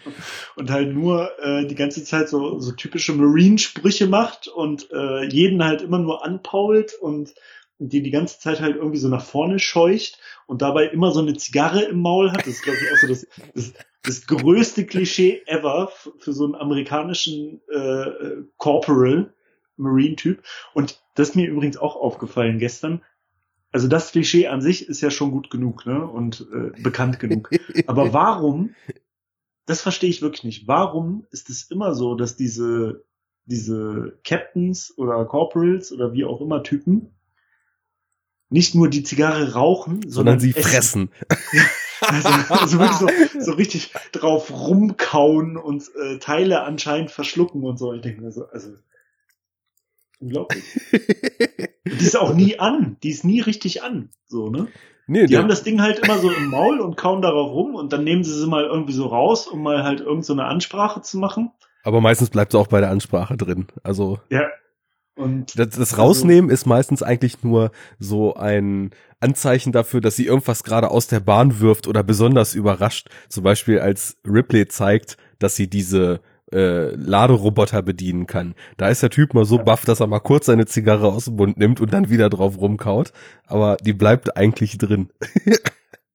Und 0.56 0.70
halt 0.70 0.92
nur 0.92 1.30
äh, 1.40 1.66
die 1.66 1.74
ganze 1.74 2.04
Zeit 2.04 2.28
so, 2.28 2.58
so 2.58 2.72
typische 2.72 3.12
Marine-Sprüche 3.12 4.06
macht 4.06 4.48
und 4.48 4.88
äh, 4.92 5.24
jeden 5.26 5.64
halt 5.64 5.82
immer 5.82 5.98
nur 5.98 6.24
anpault 6.24 6.94
und 7.00 7.34
die 7.78 8.02
die 8.02 8.10
ganze 8.10 8.38
Zeit 8.38 8.60
halt 8.60 8.76
irgendwie 8.76 8.98
so 8.98 9.08
nach 9.08 9.24
vorne 9.24 9.58
scheucht 9.58 10.18
und 10.46 10.60
dabei 10.60 10.86
immer 10.86 11.12
so 11.12 11.20
eine 11.20 11.34
Zigarre 11.36 11.82
im 11.84 12.00
Maul 12.00 12.30
hat. 12.30 12.40
Das 12.40 12.48
ist, 12.48 12.62
glaube 12.62 12.78
ich, 12.78 12.92
auch 12.92 12.98
so 12.98 13.06
das, 13.06 13.26
das, 13.54 13.72
das 14.02 14.26
größte 14.26 14.84
Klischee 14.84 15.42
ever 15.46 15.90
für 16.18 16.32
so 16.32 16.44
einen 16.44 16.54
amerikanischen 16.54 17.62
äh, 17.72 18.42
Corporal, 18.58 19.32
Marine-Typ. 19.76 20.42
Und 20.74 21.00
das 21.20 21.30
ist 21.30 21.36
mir 21.36 21.48
übrigens 21.48 21.76
auch 21.76 21.96
aufgefallen 21.96 22.58
gestern. 22.58 23.02
Also 23.72 23.86
das 23.86 24.10
Klischee 24.10 24.48
an 24.48 24.62
sich 24.62 24.88
ist 24.88 25.00
ja 25.00 25.10
schon 25.10 25.30
gut 25.30 25.50
genug, 25.50 25.86
ne? 25.86 26.04
Und 26.04 26.46
äh, 26.52 26.80
bekannt 26.82 27.20
genug. 27.20 27.50
Aber 27.86 28.12
warum, 28.12 28.74
das 29.66 29.82
verstehe 29.82 30.10
ich 30.10 30.22
wirklich 30.22 30.44
nicht. 30.44 30.66
Warum 30.66 31.26
ist 31.30 31.50
es 31.50 31.70
immer 31.70 31.94
so, 31.94 32.14
dass 32.14 32.36
diese, 32.36 33.04
diese 33.44 34.18
Captains 34.24 34.96
oder 34.96 35.24
Corporals 35.26 35.92
oder 35.92 36.12
wie 36.14 36.24
auch 36.24 36.40
immer 36.40 36.62
Typen 36.62 37.14
nicht 38.48 38.74
nur 38.74 38.88
die 38.88 39.04
Zigarre 39.04 39.52
rauchen, 39.52 40.00
sondern, 40.08 40.40
sondern 40.40 40.40
sie 40.40 40.56
essen. 40.56 41.10
fressen. 41.10 41.10
Also, 42.02 42.30
also 42.48 42.78
wirklich 42.78 43.30
so, 43.30 43.40
so 43.40 43.52
richtig 43.52 43.92
drauf 44.12 44.50
rumkauen 44.50 45.58
und 45.58 45.84
äh, 46.02 46.18
Teile 46.18 46.62
anscheinend 46.62 47.10
verschlucken 47.10 47.62
und 47.62 47.78
so. 47.78 47.92
Ich 47.92 48.00
denke 48.00 48.22
mir 48.22 48.32
so, 48.32 48.46
also 48.46 48.70
unglaublich. 50.20 50.64
Die 51.86 52.04
ist 52.04 52.16
auch 52.16 52.34
nie 52.34 52.58
an, 52.58 52.96
die 53.02 53.10
ist 53.10 53.24
nie 53.24 53.40
richtig 53.40 53.82
an, 53.82 54.10
so 54.26 54.48
ne? 54.48 54.68
Nee, 55.06 55.26
die 55.26 55.36
haben 55.36 55.48
das 55.48 55.64
Ding 55.64 55.80
halt 55.80 55.98
immer 55.98 56.18
so 56.18 56.30
im 56.30 56.50
Maul 56.50 56.78
und 56.78 56.96
kauen 56.96 57.20
darauf 57.20 57.50
rum 57.50 57.74
und 57.74 57.92
dann 57.92 58.04
nehmen 58.04 58.22
sie 58.22 58.32
sie 58.32 58.46
mal 58.46 58.64
irgendwie 58.64 58.92
so 58.92 59.06
raus, 59.06 59.48
um 59.48 59.60
mal 59.60 59.82
halt 59.82 60.00
irgend 60.00 60.24
so 60.24 60.32
eine 60.32 60.44
Ansprache 60.44 61.02
zu 61.02 61.18
machen. 61.18 61.50
Aber 61.82 62.00
meistens 62.00 62.30
bleibt 62.30 62.54
es 62.54 62.60
auch 62.60 62.68
bei 62.68 62.80
der 62.80 62.90
Ansprache 62.90 63.36
drin. 63.36 63.66
Also 63.82 64.20
ja. 64.30 64.46
Und 65.16 65.58
das, 65.58 65.70
das 65.70 65.98
Rausnehmen 65.98 66.50
also, 66.50 66.54
ist 66.54 66.66
meistens 66.66 67.02
eigentlich 67.02 67.42
nur 67.42 67.72
so 67.98 68.34
ein 68.34 68.90
Anzeichen 69.18 69.72
dafür, 69.72 70.00
dass 70.00 70.16
sie 70.16 70.26
irgendwas 70.26 70.62
gerade 70.62 70.90
aus 70.90 71.08
der 71.08 71.20
Bahn 71.20 71.60
wirft 71.60 71.88
oder 71.88 72.02
besonders 72.02 72.54
überrascht. 72.54 73.08
Zum 73.28 73.44
Beispiel 73.44 73.80
als 73.80 74.16
Ripley 74.24 74.68
zeigt, 74.68 75.16
dass 75.38 75.56
sie 75.56 75.68
diese 75.68 76.20
äh, 76.52 76.94
Laderoboter 76.94 77.82
bedienen 77.82 78.26
kann. 78.26 78.54
Da 78.76 78.88
ist 78.88 79.02
der 79.02 79.10
Typ 79.10 79.34
mal 79.34 79.44
so 79.44 79.58
baff, 79.58 79.84
dass 79.84 80.00
er 80.00 80.06
mal 80.06 80.20
kurz 80.20 80.46
seine 80.46 80.66
Zigarre 80.66 81.08
aus 81.08 81.26
dem 81.26 81.36
Mund 81.36 81.56
nimmt 81.58 81.80
und 81.80 81.92
dann 81.92 82.10
wieder 82.10 82.30
drauf 82.30 82.60
rumkaut. 82.60 83.12
Aber 83.46 83.76
die 83.76 83.92
bleibt 83.92 84.36
eigentlich 84.36 84.78
drin. 84.78 85.10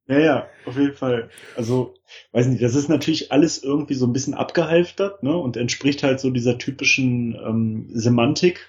ja, 0.08 0.20
ja, 0.20 0.48
auf 0.66 0.78
jeden 0.78 0.94
Fall. 0.94 1.30
Also, 1.56 1.94
weiß 2.32 2.48
nicht, 2.48 2.64
das 2.64 2.76
ist 2.76 2.90
natürlich 2.90 3.32
alles 3.32 3.64
irgendwie 3.64 3.96
so 3.96 4.06
ein 4.06 4.14
bisschen 4.14 4.34
abgehalftert, 4.34 5.24
ne? 5.24 5.36
Und 5.36 5.58
entspricht 5.58 6.04
halt 6.04 6.20
so 6.20 6.30
dieser 6.32 6.58
typischen 6.58 7.36
ähm, 7.36 7.90
Semantik 7.94 8.68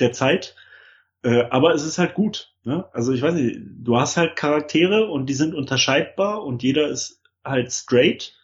der 0.00 0.12
Zeit. 0.12 0.54
Äh, 1.22 1.44
aber 1.50 1.74
es 1.74 1.84
ist 1.84 1.98
halt 1.98 2.14
gut. 2.14 2.52
Ne? 2.64 2.84
Also 2.92 3.12
ich 3.12 3.22
weiß 3.22 3.34
nicht, 3.34 3.58
du 3.78 3.96
hast 3.98 4.16
halt 4.16 4.36
Charaktere 4.36 5.08
und 5.08 5.26
die 5.26 5.34
sind 5.34 5.54
unterscheidbar 5.54 6.44
und 6.44 6.62
jeder 6.62 6.88
ist 6.88 7.22
halt 7.42 7.72
straight 7.72 8.34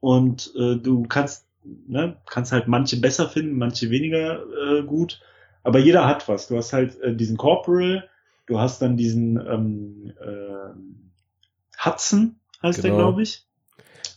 und 0.00 0.52
äh, 0.56 0.76
du 0.76 1.02
kannst 1.08 1.47
ne, 1.64 2.16
kannst 2.26 2.52
halt 2.52 2.68
manche 2.68 3.00
besser 3.00 3.28
finden, 3.28 3.58
manche 3.58 3.90
weniger 3.90 4.42
äh, 4.42 4.82
gut, 4.82 5.20
aber 5.62 5.78
jeder 5.78 6.06
hat 6.06 6.28
was. 6.28 6.48
Du 6.48 6.56
hast 6.56 6.72
halt 6.72 7.00
äh, 7.00 7.14
diesen 7.14 7.36
Corporal, 7.36 8.08
du 8.46 8.58
hast 8.58 8.80
dann 8.80 8.96
diesen 8.96 9.36
ähm, 9.36 10.12
äh, 10.20 11.84
Hudson 11.84 12.36
heißt 12.62 12.82
genau. 12.82 12.94
der 12.94 13.04
glaube 13.04 13.22
ich, 13.22 13.46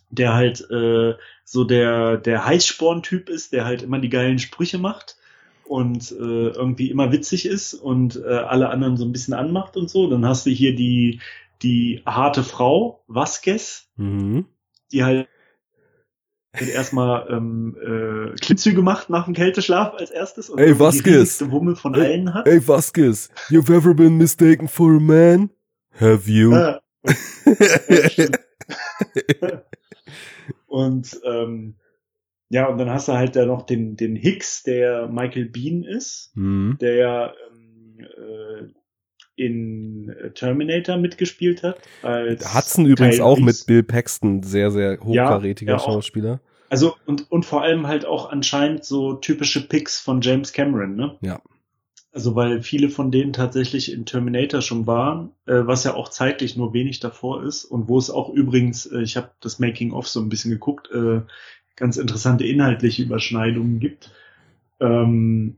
der 0.09 0.33
halt 0.33 0.69
äh, 0.71 1.15
so 1.43 1.63
der 1.63 2.17
der 2.17 2.45
Heißsporn-Typ 2.45 3.29
ist, 3.29 3.53
der 3.53 3.65
halt 3.65 3.83
immer 3.83 3.99
die 3.99 4.09
geilen 4.09 4.39
Sprüche 4.39 4.77
macht 4.77 5.17
und 5.71 6.11
äh, 6.11 6.49
irgendwie 6.49 6.91
immer 6.91 7.13
witzig 7.13 7.45
ist 7.45 7.73
und 7.73 8.17
äh, 8.17 8.27
alle 8.27 8.69
anderen 8.69 8.97
so 8.97 9.05
ein 9.05 9.13
bisschen 9.13 9.33
anmacht 9.33 9.77
und 9.77 9.89
so. 9.89 10.09
Dann 10.09 10.25
hast 10.25 10.45
du 10.45 10.49
hier 10.49 10.75
die, 10.75 11.21
die 11.61 12.01
harte 12.05 12.43
Frau, 12.43 13.05
Vasquez, 13.07 13.87
mhm. 13.95 14.47
die 14.91 15.05
halt 15.05 15.29
erstmal 16.53 17.27
ähm, 17.29 17.77
äh, 17.81 18.35
Klimmzüge 18.39 18.81
macht 18.81 19.09
nach 19.09 19.25
dem 19.25 19.33
Kälteschlaf 19.33 19.93
als 19.95 20.11
erstes 20.11 20.49
und 20.49 20.59
hey, 20.59 20.77
Vasquez. 20.77 21.37
die 21.37 21.51
Wummel 21.51 21.75
von 21.75 21.93
hey, 21.93 22.05
allen 22.05 22.33
hat. 22.33 22.45
Hey 22.45 22.65
Vasquez, 22.65 23.29
you've 23.49 23.73
ever 23.73 23.93
been 23.93 24.17
mistaken 24.17 24.67
for 24.67 24.95
a 24.95 24.99
man? 24.99 25.49
Have 25.99 26.29
you? 26.29 26.51
Ja, 29.41 29.63
und 30.67 31.19
ähm, 31.25 31.75
ja, 32.49 32.67
und 32.67 32.77
dann 32.77 32.89
hast 32.89 33.07
du 33.07 33.13
halt 33.13 33.35
da 33.35 33.45
noch 33.45 33.63
den, 33.63 33.95
den 33.95 34.15
Hicks, 34.15 34.63
der 34.63 35.07
Michael 35.07 35.45
Bean 35.45 35.83
ist, 35.83 36.31
mhm. 36.35 36.77
der 36.79 36.95
ja 36.95 37.33
ähm, 37.49 37.99
äh, 37.99 38.80
in 39.45 40.13
Terminator 40.35 40.97
mitgespielt 40.97 41.63
hat. 41.63 41.79
Als 42.01 42.53
Hudson 42.53 42.85
übrigens 42.85 43.15
Kyle 43.17 43.25
auch 43.25 43.37
Reese. 43.37 43.45
mit 43.45 43.65
Bill 43.65 43.83
Paxton, 43.83 44.43
sehr, 44.43 44.71
sehr 44.71 44.99
hochkarätiger 44.99 45.73
ja, 45.73 45.77
ja 45.77 45.83
Schauspieler. 45.83 46.41
Also 46.69 46.95
und, 47.05 47.29
und 47.31 47.45
vor 47.45 47.63
allem 47.63 47.87
halt 47.87 48.05
auch 48.05 48.31
anscheinend 48.31 48.85
so 48.85 49.15
typische 49.15 49.67
Picks 49.67 49.99
von 49.99 50.21
James 50.21 50.53
Cameron, 50.53 50.95
ne? 50.95 51.17
Ja. 51.21 51.41
Also 52.13 52.35
weil 52.35 52.61
viele 52.61 52.89
von 52.89 53.11
denen 53.11 53.33
tatsächlich 53.33 53.91
in 53.91 54.05
Terminator 54.05 54.61
schon 54.61 54.85
waren, 54.85 55.31
äh, 55.45 55.61
was 55.65 55.83
ja 55.83 55.93
auch 55.95 56.09
zeitlich 56.09 56.57
nur 56.57 56.73
wenig 56.73 56.99
davor 56.99 57.43
ist 57.43 57.63
und 57.65 57.87
wo 57.87 57.97
es 57.97 58.09
auch 58.09 58.29
übrigens, 58.29 58.85
äh, 58.85 59.01
ich 59.01 59.17
habe 59.17 59.31
das 59.39 59.59
Making 59.59 59.91
of 59.93 60.07
so 60.07 60.19
ein 60.19 60.29
bisschen 60.29 60.51
geguckt, 60.51 60.89
äh, 60.91 61.21
ganz 61.75 61.97
interessante 61.97 62.45
inhaltliche 62.45 63.03
Überschneidungen 63.03 63.79
gibt. 63.79 64.11
Ähm, 64.79 65.57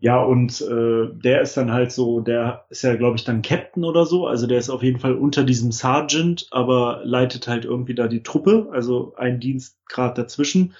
ja, 0.00 0.22
und 0.22 0.62
äh, 0.62 1.08
der 1.12 1.42
ist 1.42 1.58
dann 1.58 1.70
halt 1.70 1.92
so, 1.92 2.20
der 2.20 2.64
ist 2.70 2.82
ja, 2.82 2.96
glaube 2.96 3.16
ich, 3.16 3.24
dann 3.24 3.42
Captain 3.42 3.84
oder 3.84 4.06
so. 4.06 4.26
Also 4.26 4.46
der 4.46 4.58
ist 4.58 4.70
auf 4.70 4.82
jeden 4.82 4.98
Fall 4.98 5.14
unter 5.14 5.44
diesem 5.44 5.72
Sergeant, 5.72 6.46
aber 6.50 7.02
leitet 7.04 7.46
halt 7.46 7.66
irgendwie 7.66 7.94
da 7.94 8.08
die 8.08 8.22
Truppe, 8.22 8.70
also 8.72 9.14
ein 9.16 9.40
Dienstgrad 9.40 10.16
dazwischen. 10.16 10.74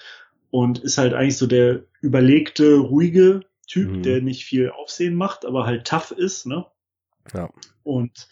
Und 0.49 0.79
ist 0.79 0.97
halt 0.97 1.13
eigentlich 1.13 1.37
so 1.37 1.45
der 1.45 1.83
überlegte, 2.01 2.77
ruhige 2.77 3.41
Typ, 3.67 3.91
mhm. 3.91 4.03
der 4.03 4.21
nicht 4.21 4.43
viel 4.43 4.71
Aufsehen 4.71 5.13
macht, 5.13 5.45
aber 5.45 5.67
halt 5.67 5.85
tough 5.85 6.11
ist, 6.11 6.47
ne? 6.47 6.65
Ja. 7.33 7.49
Und 7.83 8.27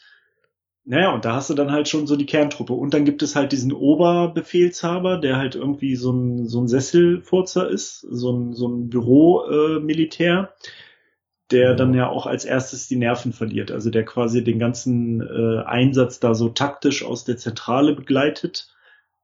naja, 0.90 1.14
und 1.14 1.24
da 1.24 1.36
hast 1.36 1.52
du 1.52 1.54
dann 1.54 1.72
halt 1.72 1.88
schon 1.88 2.08
so 2.08 2.16
die 2.16 2.26
Kerntruppe. 2.26 2.74
Und 2.74 2.96
dann 2.96 3.06
gibt 3.06 3.22
es 3.22 3.36
halt 3.36 3.52
diesen 3.52 3.72
Oberbefehlshaber, 3.72 5.18
der 5.20 5.38
halt 5.38 5.54
irgendwie 5.54 5.96
so 5.96 6.12
ein, 6.12 6.48
so 6.48 6.60
ein 6.62 6.68
Sesselfurzer 6.68 7.70
ist, 7.70 8.00
so 8.10 8.32
ein, 8.32 8.54
so 8.54 8.68
ein 8.68 8.90
Büromilitär, 8.90 10.50
äh, 10.52 11.52
der 11.52 11.76
dann 11.76 11.94
ja 11.94 12.10
auch 12.10 12.26
als 12.26 12.44
erstes 12.44 12.88
die 12.88 12.96
Nerven 12.96 13.34
verliert. 13.34 13.70
Also 13.70 13.92
der 13.92 14.04
quasi 14.04 14.44
den 14.44 14.58
ganzen 14.58 15.22
äh, 15.22 15.64
Einsatz 15.64 16.20
da 16.20 16.34
so 16.34 16.50
taktisch 16.50 17.06
aus 17.06 17.24
der 17.24 17.38
Zentrale 17.38 17.94
begleitet, 17.94 18.74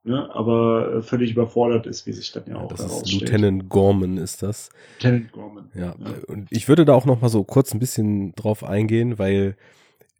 ne, 0.04 0.30
aber 0.36 0.98
äh, 0.98 1.02
völlig 1.02 1.32
überfordert 1.32 1.88
ist, 1.88 2.06
wie 2.06 2.14
sich 2.14 2.32
dann 2.32 2.44
ja, 2.46 2.58
auch 2.58 2.68
das 2.68 2.86
ist 2.86 3.12
Lieutenant 3.12 3.70
Gorman 3.70 4.18
ist 4.18 4.44
das. 4.44 4.70
Lieutenant 5.02 5.32
Gorman. 5.32 5.72
Ja, 5.74 5.96
ja, 5.98 6.14
und 6.28 6.48
ich 6.52 6.68
würde 6.68 6.86
da 6.86 6.94
auch 6.94 7.06
noch 7.06 7.22
mal 7.22 7.30
so 7.30 7.44
kurz 7.44 7.74
ein 7.74 7.80
bisschen 7.80 8.36
drauf 8.36 8.64
eingehen, 8.64 9.18
weil 9.18 9.56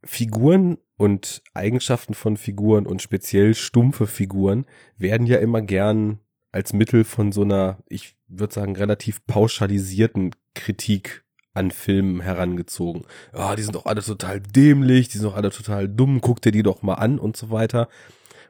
Figuren 0.06 0.78
und 0.98 1.42
Eigenschaften 1.54 2.14
von 2.14 2.38
Figuren 2.38 2.86
und 2.86 3.02
speziell 3.02 3.54
stumpfe 3.54 4.08
Figuren 4.08 4.66
werden 4.98 5.28
ja 5.28 5.38
immer 5.38 5.62
gern 5.62 6.20
als 6.52 6.72
Mittel 6.72 7.04
von 7.04 7.32
so 7.32 7.42
einer, 7.42 7.80
ich 7.90 8.16
würde 8.28 8.54
sagen, 8.54 8.76
relativ 8.76 9.26
pauschalisierten 9.26 10.32
Kritik 10.54 11.26
an 11.54 11.72
Filmen 11.72 12.22
herangezogen. 12.22 13.04
Ja, 13.34 13.56
die 13.56 13.64
sind 13.64 13.76
doch 13.76 13.86
alle 13.86 14.02
total 14.02 14.40
dämlich, 14.40 15.10
die 15.10 15.18
sind 15.18 15.28
doch 15.28 15.36
alle 15.36 15.52
total 15.52 15.90
dumm, 15.90 16.22
guck 16.22 16.42
dir 16.42 16.52
die 16.52 16.64
doch 16.64 16.82
mal 16.82 16.96
an 16.96 17.20
und 17.20 17.36
so 17.36 17.50
weiter. 17.50 17.90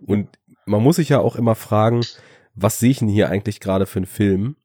Und 0.05 0.29
man 0.65 0.83
muss 0.83 0.97
sich 0.97 1.09
ja 1.09 1.19
auch 1.19 1.35
immer 1.35 1.55
fragen, 1.55 2.01
was 2.53 2.79
sehe 2.79 2.91
ich 2.91 2.99
denn 2.99 3.07
hier 3.07 3.29
eigentlich 3.29 3.59
gerade 3.59 3.85
für 3.85 3.99
einen 3.99 4.05
Film? 4.05 4.55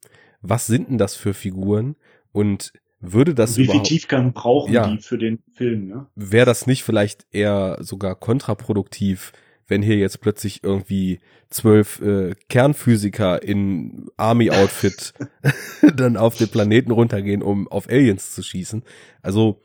Was 0.43 0.67
sind 0.67 0.89
denn 0.89 0.99
das 0.99 1.17
für 1.17 1.35
Figuren? 1.35 1.97
Und 2.33 2.73
würde 3.01 3.35
das 3.35 3.57
Wie 3.57 3.67
viel 3.67 3.83
Tiefgang 3.83 4.33
brauchen 4.33 4.73
ja, 4.73 4.87
die 4.87 4.99
für 4.99 5.19
den 5.19 5.43
Film? 5.55 5.89
Ne? 5.89 6.07
Wäre 6.15 6.47
das 6.47 6.67
nicht 6.67 6.85
vielleicht 6.85 7.27
eher 7.31 7.79
sogar 7.81 8.15
kontraproduktiv, 8.15 9.33
wenn 9.67 9.83
hier 9.83 9.97
jetzt 9.97 10.21
plötzlich 10.21 10.63
irgendwie 10.63 11.21
zwölf 11.49 12.01
äh, 12.03 12.35
Kernphysiker 12.49 13.43
in 13.43 14.07
Army-Outfit 14.17 15.15
dann 15.97 16.17
auf 16.17 16.37
den 16.37 16.49
Planeten 16.49 16.91
runtergehen, 16.91 17.43
um 17.43 17.69
auf 17.69 17.89
Aliens 17.89 18.35
zu 18.35 18.43
schießen? 18.43 18.83
Also 19.23 19.63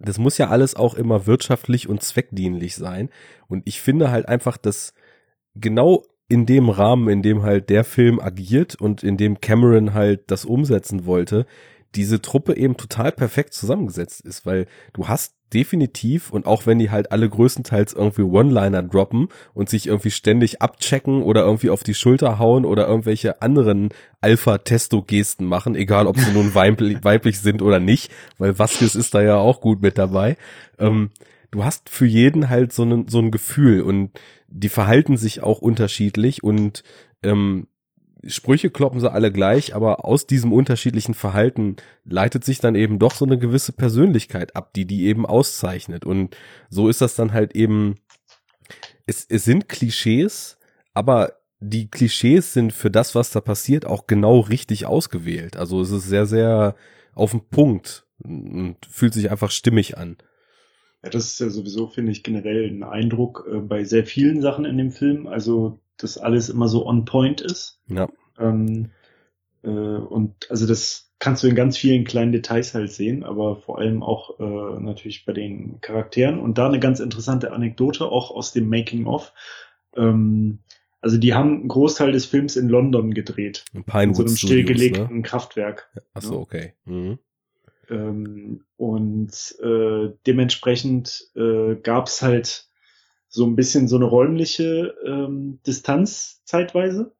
das 0.00 0.18
muss 0.18 0.38
ja 0.38 0.48
alles 0.48 0.74
auch 0.74 0.94
immer 0.94 1.26
wirtschaftlich 1.26 1.88
und 1.88 2.02
zweckdienlich 2.02 2.74
sein. 2.74 3.10
Und 3.48 3.62
ich 3.66 3.80
finde 3.80 4.10
halt 4.10 4.28
einfach, 4.28 4.56
dass 4.56 4.94
genau 5.54 6.04
in 6.28 6.46
dem 6.46 6.68
Rahmen, 6.68 7.08
in 7.08 7.22
dem 7.22 7.42
halt 7.42 7.70
der 7.70 7.84
Film 7.84 8.18
agiert 8.18 8.76
und 8.76 9.02
in 9.02 9.16
dem 9.16 9.40
Cameron 9.40 9.94
halt 9.94 10.30
das 10.30 10.44
umsetzen 10.44 11.04
wollte, 11.04 11.46
diese 11.94 12.22
Truppe 12.22 12.56
eben 12.56 12.76
total 12.76 13.12
perfekt 13.12 13.54
zusammengesetzt 13.54 14.20
ist, 14.20 14.46
weil 14.46 14.66
du 14.92 15.08
hast 15.08 15.34
definitiv 15.52 16.30
und 16.30 16.46
auch 16.46 16.66
wenn 16.66 16.78
die 16.78 16.90
halt 16.90 17.12
alle 17.12 17.28
größtenteils 17.28 17.92
irgendwie 17.92 18.22
One-Liner 18.22 18.82
droppen 18.82 19.28
und 19.52 19.68
sich 19.68 19.86
irgendwie 19.86 20.10
ständig 20.10 20.62
abchecken 20.62 21.22
oder 21.22 21.42
irgendwie 21.42 21.70
auf 21.70 21.82
die 21.82 21.94
Schulter 21.94 22.38
hauen 22.38 22.64
oder 22.64 22.86
irgendwelche 22.86 23.42
anderen 23.42 23.90
Alpha-Testo-Gesten 24.20 25.46
machen, 25.46 25.74
egal 25.74 26.06
ob 26.06 26.18
sie 26.18 26.32
nun 26.32 26.54
weiblich, 26.54 26.98
weiblich 27.02 27.40
sind 27.40 27.62
oder 27.62 27.80
nicht, 27.80 28.12
weil 28.38 28.58
Vasquez 28.58 28.94
ist 28.94 29.14
da 29.14 29.22
ja 29.22 29.36
auch 29.36 29.60
gut 29.60 29.82
mit 29.82 29.98
dabei. 29.98 30.36
Ähm, 30.78 31.10
du 31.50 31.64
hast 31.64 31.88
für 31.88 32.06
jeden 32.06 32.48
halt 32.48 32.72
so 32.72 32.84
ein, 32.84 33.08
so 33.08 33.18
ein 33.18 33.30
Gefühl 33.30 33.82
und 33.82 34.12
die 34.46 34.68
verhalten 34.68 35.16
sich 35.16 35.42
auch 35.42 35.60
unterschiedlich 35.60 36.42
und 36.44 36.84
ähm, 37.22 37.66
Sprüche 38.26 38.70
kloppen 38.70 39.00
sie 39.00 39.10
alle 39.10 39.32
gleich, 39.32 39.74
aber 39.74 40.04
aus 40.04 40.26
diesem 40.26 40.52
unterschiedlichen 40.52 41.14
Verhalten 41.14 41.76
leitet 42.04 42.44
sich 42.44 42.58
dann 42.58 42.74
eben 42.74 42.98
doch 42.98 43.14
so 43.14 43.24
eine 43.24 43.38
gewisse 43.38 43.72
Persönlichkeit 43.72 44.56
ab, 44.56 44.74
die 44.74 44.84
die 44.84 45.04
eben 45.06 45.24
auszeichnet. 45.24 46.04
Und 46.04 46.36
so 46.68 46.88
ist 46.88 47.00
das 47.00 47.14
dann 47.14 47.32
halt 47.32 47.54
eben, 47.54 47.96
es, 49.06 49.26
es 49.28 49.44
sind 49.44 49.68
Klischees, 49.68 50.58
aber 50.92 51.32
die 51.60 51.88
Klischees 51.88 52.52
sind 52.52 52.72
für 52.72 52.90
das, 52.90 53.14
was 53.14 53.30
da 53.30 53.40
passiert, 53.40 53.86
auch 53.86 54.06
genau 54.06 54.40
richtig 54.40 54.86
ausgewählt. 54.86 55.56
Also 55.56 55.80
es 55.80 55.90
ist 55.90 56.08
sehr, 56.08 56.26
sehr 56.26 56.74
auf 57.14 57.32
den 57.32 57.48
Punkt 57.48 58.06
und 58.22 58.76
fühlt 58.88 59.14
sich 59.14 59.30
einfach 59.30 59.50
stimmig 59.50 59.96
an. 59.96 60.16
Ja, 61.02 61.10
das 61.10 61.26
ist 61.26 61.40
ja 61.40 61.48
sowieso, 61.48 61.86
finde 61.86 62.12
ich, 62.12 62.22
generell 62.22 62.68
ein 62.68 62.82
Eindruck 62.82 63.48
äh, 63.50 63.58
bei 63.58 63.84
sehr 63.84 64.04
vielen 64.04 64.42
Sachen 64.42 64.64
in 64.64 64.76
dem 64.76 64.90
Film. 64.90 65.26
Also, 65.26 65.80
dass 66.02 66.18
alles 66.18 66.48
immer 66.48 66.68
so 66.68 66.86
on 66.86 67.04
point 67.04 67.40
ist. 67.40 67.80
Ja. 67.88 68.08
Ähm, 68.38 68.90
äh, 69.62 69.68
und 69.68 70.50
also 70.50 70.66
das 70.66 71.12
kannst 71.18 71.42
du 71.42 71.48
in 71.48 71.54
ganz 71.54 71.76
vielen 71.76 72.04
kleinen 72.04 72.32
Details 72.32 72.74
halt 72.74 72.90
sehen, 72.90 73.22
aber 73.24 73.56
vor 73.56 73.78
allem 73.78 74.02
auch 74.02 74.40
äh, 74.40 74.80
natürlich 74.80 75.24
bei 75.26 75.32
den 75.32 75.80
Charakteren. 75.80 76.40
Und 76.40 76.58
da 76.58 76.66
eine 76.66 76.80
ganz 76.80 76.98
interessante 76.98 77.52
Anekdote 77.52 78.06
auch 78.06 78.30
aus 78.30 78.52
dem 78.52 78.68
Making 78.68 79.06
of. 79.06 79.32
Ähm, 79.94 80.60
also 81.02 81.18
die 81.18 81.34
haben 81.34 81.60
einen 81.60 81.68
Großteil 81.68 82.12
des 82.12 82.26
Films 82.26 82.56
in 82.56 82.68
London 82.68 83.14
gedreht. 83.14 83.64
In 83.72 83.84
Pinewood 83.84 84.08
in 84.08 84.14
so 84.14 84.22
einem 84.22 84.36
Studios, 84.36 84.64
stillgelegten 84.64 85.16
ne? 85.16 85.22
Kraftwerk. 85.22 85.90
Ach 86.14 86.22
so, 86.22 86.38
okay. 86.38 86.74
Mhm. 86.84 87.18
Ähm, 87.90 88.64
und 88.76 89.56
äh, 89.62 90.10
dementsprechend 90.26 91.30
äh, 91.34 91.74
gab 91.76 92.06
es 92.06 92.22
halt 92.22 92.69
so 93.30 93.46
ein 93.46 93.56
bisschen 93.56 93.88
so 93.88 93.96
eine 93.96 94.04
räumliche 94.04 94.94
ähm, 95.06 95.60
Distanz 95.66 96.42
zeitweise. 96.44 97.14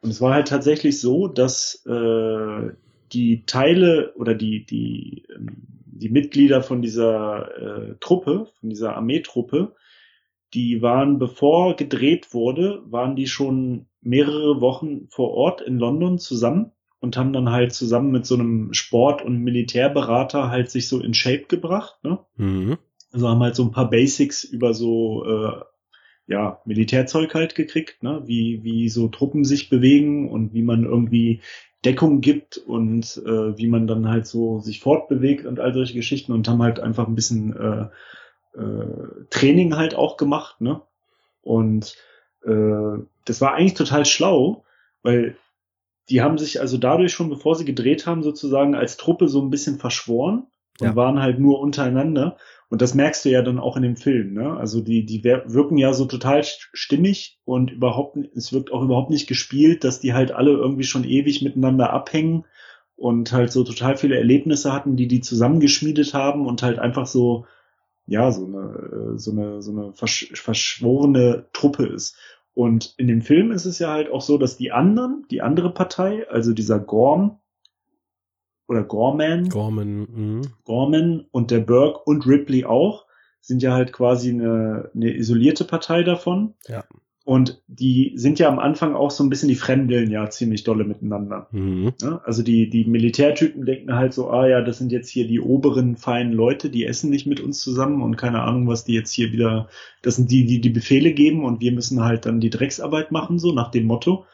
Und 0.00 0.10
es 0.10 0.20
war 0.20 0.32
halt 0.32 0.48
tatsächlich 0.48 1.00
so, 1.00 1.26
dass 1.26 1.84
äh, 1.84 2.70
die 3.12 3.44
Teile 3.44 4.14
oder 4.14 4.34
die, 4.34 4.64
die, 4.64 5.26
ähm, 5.34 5.48
die 5.84 6.08
Mitglieder 6.08 6.62
von 6.62 6.80
dieser 6.80 7.56
äh, 7.58 7.94
Truppe, 7.98 8.46
von 8.60 8.70
dieser 8.70 8.94
Armeetruppe, 8.96 9.74
die 10.54 10.80
waren, 10.80 11.18
bevor 11.18 11.74
gedreht 11.74 12.32
wurde, 12.32 12.82
waren 12.86 13.16
die 13.16 13.26
schon 13.26 13.86
mehrere 14.00 14.60
Wochen 14.60 15.08
vor 15.10 15.32
Ort 15.32 15.60
in 15.60 15.78
London 15.78 16.18
zusammen 16.18 16.70
und 17.00 17.16
haben 17.16 17.32
dann 17.32 17.50
halt 17.50 17.72
zusammen 17.72 18.12
mit 18.12 18.26
so 18.26 18.34
einem 18.34 18.72
Sport- 18.72 19.24
und 19.24 19.42
Militärberater 19.42 20.50
halt 20.50 20.70
sich 20.70 20.88
so 20.88 21.00
in 21.00 21.14
Shape 21.14 21.46
gebracht. 21.48 22.02
Ne? 22.04 22.20
Mhm. 22.36 22.78
Also 23.12 23.28
haben 23.28 23.42
halt 23.42 23.56
so 23.56 23.64
ein 23.64 23.72
paar 23.72 23.90
Basics 23.90 24.44
über 24.44 24.74
so 24.74 25.24
äh, 25.24 25.62
ja 26.26 26.60
Militärzeug 26.66 27.34
halt 27.34 27.54
gekriegt, 27.54 28.02
ne? 28.02 28.22
wie 28.26 28.62
wie 28.62 28.88
so 28.88 29.08
Truppen 29.08 29.44
sich 29.44 29.70
bewegen 29.70 30.28
und 30.30 30.52
wie 30.52 30.62
man 30.62 30.84
irgendwie 30.84 31.40
Deckung 31.84 32.20
gibt 32.20 32.58
und 32.58 33.22
äh, 33.24 33.56
wie 33.56 33.68
man 33.68 33.86
dann 33.86 34.08
halt 34.08 34.26
so 34.26 34.60
sich 34.60 34.80
fortbewegt 34.80 35.46
und 35.46 35.60
all 35.60 35.72
solche 35.72 35.94
Geschichten 35.94 36.32
und 36.32 36.48
haben 36.48 36.62
halt 36.62 36.80
einfach 36.80 37.06
ein 37.06 37.14
bisschen 37.14 37.56
äh, 37.56 38.58
äh, 38.58 39.26
Training 39.30 39.76
halt 39.76 39.94
auch 39.94 40.16
gemacht, 40.16 40.60
ne? 40.60 40.82
Und 41.42 41.96
äh, 42.44 42.98
das 43.24 43.40
war 43.40 43.54
eigentlich 43.54 43.74
total 43.74 44.04
schlau, 44.04 44.64
weil 45.02 45.36
die 46.10 46.22
haben 46.22 46.38
sich 46.38 46.60
also 46.60 46.78
dadurch 46.78 47.12
schon, 47.12 47.28
bevor 47.30 47.54
sie 47.54 47.64
gedreht 47.64 48.06
haben, 48.06 48.22
sozusagen 48.22 48.74
als 48.74 48.96
Truppe 48.96 49.28
so 49.28 49.40
ein 49.42 49.50
bisschen 49.50 49.78
verschworen 49.78 50.46
und 50.80 50.88
Ja. 50.88 50.96
waren 50.96 51.20
halt 51.20 51.38
nur 51.38 51.60
untereinander. 51.60 52.36
Und 52.70 52.82
das 52.82 52.94
merkst 52.94 53.24
du 53.24 53.30
ja 53.30 53.42
dann 53.42 53.58
auch 53.58 53.76
in 53.76 53.82
dem 53.82 53.96
Film, 53.96 54.34
ne? 54.34 54.56
Also 54.56 54.80
die, 54.82 55.06
die 55.06 55.24
wirken 55.24 55.78
ja 55.78 55.92
so 55.94 56.04
total 56.04 56.40
st- 56.40 56.68
stimmig 56.74 57.38
und 57.44 57.70
überhaupt, 57.70 58.18
es 58.34 58.52
wirkt 58.52 58.72
auch 58.72 58.82
überhaupt 58.82 59.10
nicht 59.10 59.26
gespielt, 59.26 59.84
dass 59.84 60.00
die 60.00 60.12
halt 60.14 60.32
alle 60.32 60.50
irgendwie 60.52 60.84
schon 60.84 61.04
ewig 61.04 61.42
miteinander 61.42 61.90
abhängen 61.92 62.44
und 62.96 63.32
halt 63.32 63.52
so 63.52 63.64
total 63.64 63.96
viele 63.96 64.16
Erlebnisse 64.16 64.72
hatten, 64.72 64.96
die 64.96 65.08
die 65.08 65.20
zusammengeschmiedet 65.20 66.12
haben 66.14 66.46
und 66.46 66.62
halt 66.62 66.78
einfach 66.78 67.06
so, 67.06 67.46
ja, 68.06 68.30
so 68.32 68.46
eine, 68.46 69.14
äh, 69.14 69.18
so 69.18 69.30
eine, 69.32 69.62
so 69.62 69.72
eine 69.72 69.92
versch 69.94 70.30
verschworene 70.34 71.46
Truppe 71.52 71.86
ist. 71.86 72.16
Und 72.54 72.94
in 72.98 73.06
dem 73.06 73.22
Film 73.22 73.52
ist 73.52 73.66
es 73.66 73.78
ja 73.78 73.90
halt 73.90 74.10
auch 74.10 74.22
so, 74.22 74.36
dass 74.38 74.56
die 74.56 74.72
anderen, 74.72 75.24
die 75.30 75.42
andere 75.42 75.72
Partei, 75.72 76.28
also 76.28 76.52
dieser 76.52 76.80
Gorm 76.80 77.38
oder 78.68 78.84
Gorman, 78.84 79.48
Gorman, 79.48 80.00
mhm. 80.00 80.42
Gorman 80.64 81.26
und 81.30 81.50
der 81.50 81.60
Burke 81.60 82.00
und 82.04 82.26
Ripley 82.26 82.64
auch, 82.64 83.06
sind 83.40 83.62
ja 83.62 83.72
halt 83.72 83.92
quasi 83.92 84.30
eine, 84.30 84.90
eine 84.94 85.16
isolierte 85.16 85.64
Partei 85.64 86.02
davon. 86.02 86.54
Ja. 86.68 86.84
Und 87.24 87.62
die 87.66 88.12
sind 88.14 88.38
ja 88.38 88.48
am 88.48 88.58
Anfang 88.58 88.94
auch 88.94 89.10
so 89.10 89.22
ein 89.22 89.28
bisschen, 89.28 89.50
die 89.50 89.54
fremdeln 89.54 90.10
ja 90.10 90.30
ziemlich 90.30 90.64
dolle 90.64 90.84
miteinander. 90.84 91.46
Mhm. 91.50 91.92
Ne? 92.02 92.20
Also 92.24 92.42
die, 92.42 92.70
die 92.70 92.86
Militärtypen 92.86 93.66
denken 93.66 93.94
halt 93.94 94.14
so, 94.14 94.30
ah 94.30 94.48
ja, 94.48 94.62
das 94.62 94.78
sind 94.78 94.92
jetzt 94.92 95.10
hier 95.10 95.26
die 95.26 95.38
oberen 95.38 95.96
feinen 95.96 96.32
Leute, 96.32 96.70
die 96.70 96.86
essen 96.86 97.10
nicht 97.10 97.26
mit 97.26 97.40
uns 97.40 97.60
zusammen 97.60 98.00
und 98.00 98.16
keine 98.16 98.40
Ahnung, 98.42 98.66
was 98.66 98.84
die 98.84 98.94
jetzt 98.94 99.12
hier 99.12 99.30
wieder, 99.30 99.68
das 100.00 100.16
sind 100.16 100.30
die, 100.30 100.46
die 100.46 100.62
die 100.62 100.70
Befehle 100.70 101.12
geben 101.12 101.44
und 101.44 101.60
wir 101.60 101.72
müssen 101.72 102.02
halt 102.02 102.24
dann 102.24 102.40
die 102.40 102.48
Drecksarbeit 102.48 103.12
machen, 103.12 103.38
so 103.38 103.52
nach 103.52 103.70
dem 103.70 103.84
Motto. 103.84 104.24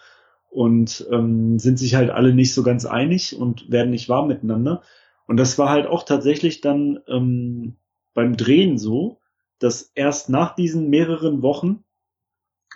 Und 0.55 1.06
ähm, 1.10 1.59
sind 1.59 1.78
sich 1.78 1.97
halt 1.97 2.10
alle 2.10 2.32
nicht 2.32 2.55
so 2.55 2.62
ganz 2.62 2.86
einig 2.86 3.36
und 3.36 3.70
werden 3.70 3.90
nicht 3.90 4.09
warm 4.09 4.28
miteinander. 4.28 4.82
Und 5.26 5.36
das 5.36 5.59
war 5.59 5.68
halt 5.68 5.86
auch 5.86 6.05
tatsächlich 6.05 6.60
dann 6.60 7.01
ähm, 7.09 7.76
beim 8.14 8.36
Drehen 8.36 8.78
so, 8.78 9.18
dass 9.59 9.90
erst 9.94 10.28
nach 10.28 10.55
diesen 10.55 10.90
mehreren 10.90 11.43
Wochen 11.43 11.85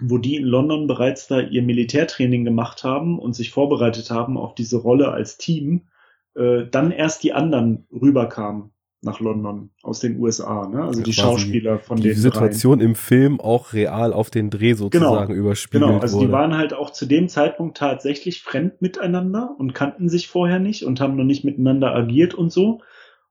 wo 0.00 0.18
die 0.18 0.36
in 0.36 0.44
London 0.44 0.86
bereits 0.86 1.26
da 1.26 1.40
ihr 1.40 1.62
Militärtraining 1.62 2.44
gemacht 2.44 2.84
haben 2.84 3.18
und 3.18 3.34
sich 3.34 3.50
vorbereitet 3.50 4.10
haben 4.10 4.36
auf 4.36 4.54
diese 4.54 4.78
Rolle 4.78 5.10
als 5.10 5.38
Team, 5.38 5.88
äh, 6.34 6.66
dann 6.70 6.90
erst 6.90 7.22
die 7.22 7.32
anderen 7.32 7.86
rüberkamen 7.90 8.70
nach 9.00 9.20
London 9.20 9.70
aus 9.82 10.00
den 10.00 10.18
USA, 10.18 10.66
ne? 10.66 10.82
Also 10.82 11.02
die 11.02 11.12
Quasi 11.12 11.20
Schauspieler 11.20 11.78
von 11.78 11.98
Die 11.98 12.08
den 12.08 12.16
Situation 12.16 12.80
im 12.80 12.94
Film 12.94 13.40
auch 13.40 13.72
real 13.72 14.12
auf 14.12 14.30
den 14.30 14.50
Dreh 14.50 14.74
sozusagen 14.74 15.34
überspielt 15.34 15.82
Genau, 15.84 15.98
also 15.98 16.16
wurde. 16.16 16.26
die 16.26 16.32
waren 16.32 16.56
halt 16.56 16.72
auch 16.74 16.90
zu 16.90 17.06
dem 17.06 17.28
Zeitpunkt 17.28 17.76
tatsächlich 17.76 18.42
fremd 18.42 18.82
miteinander 18.82 19.54
und 19.56 19.72
kannten 19.74 20.08
sich 20.08 20.28
vorher 20.28 20.58
nicht 20.58 20.82
und 20.82 21.00
haben 21.00 21.16
noch 21.16 21.24
nicht 21.24 21.44
miteinander 21.44 21.94
agiert 21.94 22.34
und 22.34 22.50
so. 22.50 22.80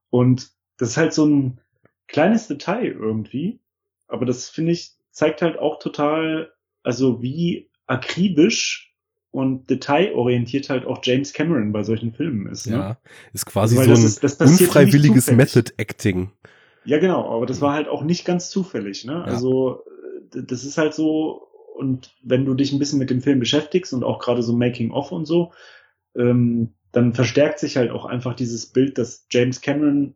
Und 0.09 0.51
das 0.77 0.91
ist 0.91 0.97
halt 0.97 1.13
so 1.13 1.25
ein 1.25 1.59
kleines 2.07 2.47
Detail 2.47 2.85
irgendwie, 2.85 3.59
aber 4.07 4.25
das 4.25 4.49
finde 4.49 4.71
ich 4.71 4.97
zeigt 5.11 5.41
halt 5.41 5.57
auch 5.57 5.79
total, 5.79 6.53
also 6.83 7.23
wie 7.23 7.71
akribisch 7.87 8.86
und 9.37 9.69
detailorientiert 9.69 10.69
halt 10.69 10.85
auch 10.85 10.99
James 11.03 11.31
Cameron 11.33 11.71
bei 11.71 11.83
solchen 11.83 12.11
Filmen 12.11 12.47
ist. 12.47 12.65
Ne? 12.67 12.75
ja, 12.75 12.97
ist 13.33 13.45
quasi 13.45 13.77
Also, 13.77 13.89
so 13.89 13.91
das 13.95 14.01
ein 14.01 14.05
ist- 14.07 14.23
das 14.23 14.37
passiert 14.37 14.59
nicht 14.59 14.67
unfreiwilliges. 14.69 15.31
Method 15.31 15.71
Acting. 15.77 16.31
Ja, 16.85 16.97
genau, 16.99 17.29
aber 17.35 17.45
das 17.45 17.61
war 17.61 17.73
halt 17.73 17.87
auch 17.87 18.03
nicht 18.03 18.25
ganz 18.25 18.49
zufällig, 18.49 19.05
ne? 19.05 19.13
Ja. 19.13 19.23
Also 19.23 19.83
das 20.31 20.63
ist 20.63 20.77
halt 20.77 20.93
so, 20.93 21.47
und 21.75 22.15
wenn 22.23 22.45
du 22.45 22.53
dich 22.53 22.71
ein 22.73 22.79
bisschen 22.79 22.97
mit 22.99 23.09
dem 23.09 23.21
Film 23.21 23.39
beschäftigst 23.39 23.93
und 23.93 24.03
auch 24.03 24.19
gerade 24.19 24.41
so 24.41 24.53
Making 24.53 24.91
of 24.91 25.11
und 25.11 25.25
so, 25.25 25.51
ähm, 26.15 26.73
dann 26.91 27.13
verstärkt 27.13 27.59
sich 27.59 27.77
halt 27.77 27.91
auch 27.91 28.05
einfach 28.05 28.33
dieses 28.33 28.65
Bild, 28.67 28.97
dass 28.97 29.27
James 29.29 29.61
Cameron 29.61 30.15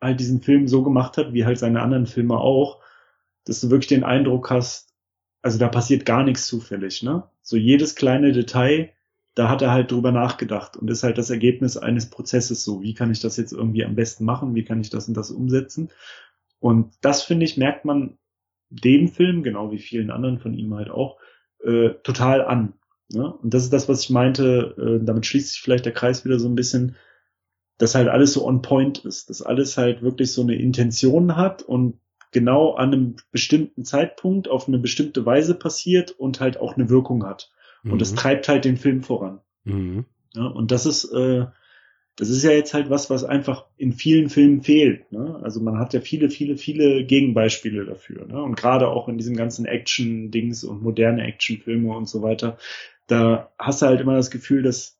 halt 0.00 0.18
diesen 0.20 0.40
Film 0.42 0.66
so 0.66 0.82
gemacht 0.82 1.16
hat, 1.18 1.32
wie 1.32 1.44
halt 1.44 1.58
seine 1.58 1.80
anderen 1.82 2.06
Filme 2.06 2.38
auch, 2.38 2.80
dass 3.44 3.60
du 3.60 3.70
wirklich 3.70 3.88
den 3.88 4.04
Eindruck 4.04 4.50
hast, 4.50 4.93
also 5.44 5.58
da 5.58 5.68
passiert 5.68 6.06
gar 6.06 6.24
nichts 6.24 6.46
zufällig, 6.46 7.02
ne? 7.02 7.24
So 7.42 7.58
jedes 7.58 7.96
kleine 7.96 8.32
Detail, 8.32 8.92
da 9.34 9.50
hat 9.50 9.60
er 9.60 9.72
halt 9.72 9.90
drüber 9.90 10.10
nachgedacht 10.10 10.78
und 10.78 10.90
ist 10.90 11.02
halt 11.02 11.18
das 11.18 11.28
Ergebnis 11.28 11.76
eines 11.76 12.08
Prozesses 12.08 12.64
so. 12.64 12.80
Wie 12.80 12.94
kann 12.94 13.10
ich 13.10 13.20
das 13.20 13.36
jetzt 13.36 13.52
irgendwie 13.52 13.84
am 13.84 13.94
besten 13.94 14.24
machen? 14.24 14.54
Wie 14.54 14.64
kann 14.64 14.80
ich 14.80 14.88
das 14.88 15.06
und 15.06 15.14
das 15.14 15.30
umsetzen? 15.30 15.90
Und 16.60 16.94
das 17.02 17.22
finde 17.22 17.44
ich, 17.44 17.58
merkt 17.58 17.84
man 17.84 18.16
dem 18.70 19.08
Film, 19.08 19.42
genau 19.42 19.70
wie 19.70 19.78
vielen 19.78 20.10
anderen 20.10 20.38
von 20.38 20.54
ihm 20.54 20.72
halt 20.74 20.88
auch, 20.88 21.18
äh, 21.62 21.90
total 22.02 22.42
an. 22.42 22.72
Ne? 23.10 23.30
Und 23.30 23.52
das 23.52 23.64
ist 23.64 23.72
das, 23.74 23.86
was 23.86 24.00
ich 24.00 24.08
meinte, 24.08 24.74
äh, 24.78 25.04
damit 25.04 25.26
schließt 25.26 25.52
sich 25.52 25.60
vielleicht 25.60 25.84
der 25.84 25.92
Kreis 25.92 26.24
wieder 26.24 26.38
so 26.38 26.48
ein 26.48 26.54
bisschen, 26.54 26.96
dass 27.76 27.94
halt 27.94 28.08
alles 28.08 28.32
so 28.32 28.46
on 28.46 28.62
point 28.62 29.04
ist, 29.04 29.28
dass 29.28 29.42
alles 29.42 29.76
halt 29.76 30.00
wirklich 30.00 30.32
so 30.32 30.40
eine 30.40 30.54
Intention 30.54 31.36
hat 31.36 31.60
und 31.62 31.98
genau 32.34 32.74
an 32.74 32.92
einem 32.92 33.16
bestimmten 33.32 33.84
Zeitpunkt 33.84 34.48
auf 34.48 34.68
eine 34.68 34.78
bestimmte 34.78 35.24
Weise 35.24 35.54
passiert 35.54 36.10
und 36.10 36.40
halt 36.40 36.58
auch 36.58 36.76
eine 36.76 36.90
Wirkung 36.90 37.24
hat. 37.24 37.50
Und 37.84 38.00
das 38.02 38.12
Mhm. 38.12 38.16
treibt 38.16 38.48
halt 38.48 38.64
den 38.66 38.76
Film 38.76 39.02
voran. 39.02 39.40
Mhm. 39.64 40.04
Ja, 40.34 40.46
und 40.46 40.70
das 40.70 40.84
ist, 40.84 41.04
äh, 41.12 41.46
das 42.16 42.28
ist 42.28 42.42
ja 42.44 42.50
jetzt 42.52 42.74
halt 42.74 42.90
was, 42.90 43.10
was 43.10 43.24
einfach 43.24 43.66
in 43.76 43.92
vielen 43.92 44.28
Filmen 44.28 44.62
fehlt. 44.62 45.10
Ne? 45.12 45.40
Also 45.42 45.60
man 45.60 45.78
hat 45.78 45.94
ja 45.94 46.00
viele, 46.00 46.28
viele, 46.30 46.56
viele 46.56 47.04
Gegenbeispiele 47.04 47.84
dafür. 47.84 48.26
Ne? 48.26 48.40
Und 48.42 48.56
gerade 48.56 48.88
auch 48.88 49.08
in 49.08 49.18
diesen 49.18 49.36
ganzen 49.36 49.66
Action-Dings 49.66 50.64
und 50.64 50.82
moderne 50.82 51.24
Actionfilme 51.24 51.94
und 51.96 52.08
so 52.08 52.22
weiter, 52.22 52.56
da 53.06 53.52
hast 53.58 53.82
du 53.82 53.86
halt 53.86 54.00
immer 54.00 54.14
das 54.16 54.30
Gefühl, 54.30 54.62
dass 54.62 54.98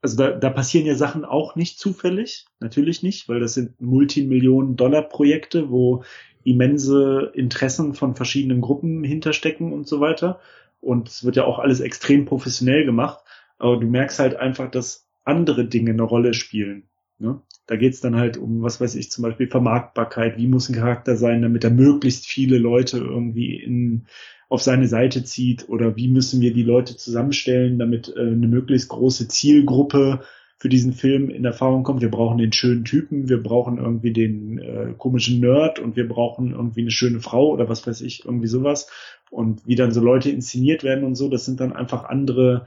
also 0.00 0.16
da, 0.16 0.30
da 0.30 0.50
passieren 0.50 0.86
ja 0.86 0.94
Sachen 0.94 1.24
auch 1.24 1.56
nicht 1.56 1.78
zufällig, 1.78 2.46
natürlich 2.60 3.02
nicht, 3.02 3.28
weil 3.28 3.40
das 3.40 3.54
sind 3.54 3.80
Multimillionen-Dollar-Projekte, 3.80 5.70
wo 5.70 6.04
immense 6.44 7.32
Interessen 7.34 7.94
von 7.94 8.14
verschiedenen 8.14 8.60
Gruppen 8.60 9.04
hinterstecken 9.04 9.72
und 9.72 9.86
so 9.86 10.00
weiter. 10.00 10.40
Und 10.80 11.08
es 11.08 11.24
wird 11.24 11.36
ja 11.36 11.44
auch 11.44 11.58
alles 11.58 11.80
extrem 11.80 12.24
professionell 12.24 12.84
gemacht. 12.84 13.18
Aber 13.58 13.76
du 13.76 13.86
merkst 13.86 14.18
halt 14.18 14.36
einfach, 14.36 14.70
dass 14.70 15.06
andere 15.24 15.66
Dinge 15.66 15.90
eine 15.90 16.02
Rolle 16.02 16.32
spielen. 16.32 16.84
Ne? 17.18 17.42
Da 17.66 17.76
geht's 17.76 18.00
dann 18.00 18.16
halt 18.16 18.36
um, 18.38 18.62
was 18.62 18.80
weiß 18.80 18.94
ich, 18.94 19.10
zum 19.10 19.22
Beispiel 19.22 19.48
Vermarktbarkeit. 19.48 20.38
Wie 20.38 20.46
muss 20.46 20.68
ein 20.68 20.76
Charakter 20.76 21.16
sein, 21.16 21.42
damit 21.42 21.64
er 21.64 21.70
möglichst 21.70 22.26
viele 22.26 22.56
Leute 22.56 22.98
irgendwie 22.98 23.56
in, 23.56 24.06
auf 24.48 24.62
seine 24.62 24.88
Seite 24.88 25.24
zieht? 25.24 25.68
Oder 25.68 25.96
wie 25.96 26.08
müssen 26.08 26.40
wir 26.40 26.52
die 26.52 26.62
Leute 26.62 26.96
zusammenstellen, 26.96 27.78
damit 27.78 28.12
äh, 28.16 28.20
eine 28.20 28.48
möglichst 28.48 28.88
große 28.88 29.28
Zielgruppe 29.28 30.20
für 30.58 30.68
diesen 30.68 30.92
Film 30.92 31.30
in 31.30 31.44
Erfahrung 31.44 31.84
kommt. 31.84 32.00
Wir 32.02 32.10
brauchen 32.10 32.38
den 32.38 32.52
schönen 32.52 32.84
Typen, 32.84 33.28
wir 33.28 33.40
brauchen 33.40 33.78
irgendwie 33.78 34.12
den 34.12 34.58
äh, 34.58 34.94
komischen 34.98 35.38
Nerd 35.38 35.78
und 35.78 35.94
wir 35.94 36.08
brauchen 36.08 36.50
irgendwie 36.50 36.80
eine 36.80 36.90
schöne 36.90 37.20
Frau 37.20 37.50
oder 37.50 37.68
was 37.68 37.86
weiß 37.86 38.00
ich, 38.00 38.24
irgendwie 38.24 38.48
sowas. 38.48 38.90
Und 39.30 39.66
wie 39.66 39.76
dann 39.76 39.92
so 39.92 40.00
Leute 40.00 40.30
inszeniert 40.30 40.82
werden 40.82 41.04
und 41.04 41.14
so, 41.14 41.28
das 41.28 41.44
sind 41.44 41.60
dann 41.60 41.72
einfach 41.72 42.04
andere. 42.04 42.66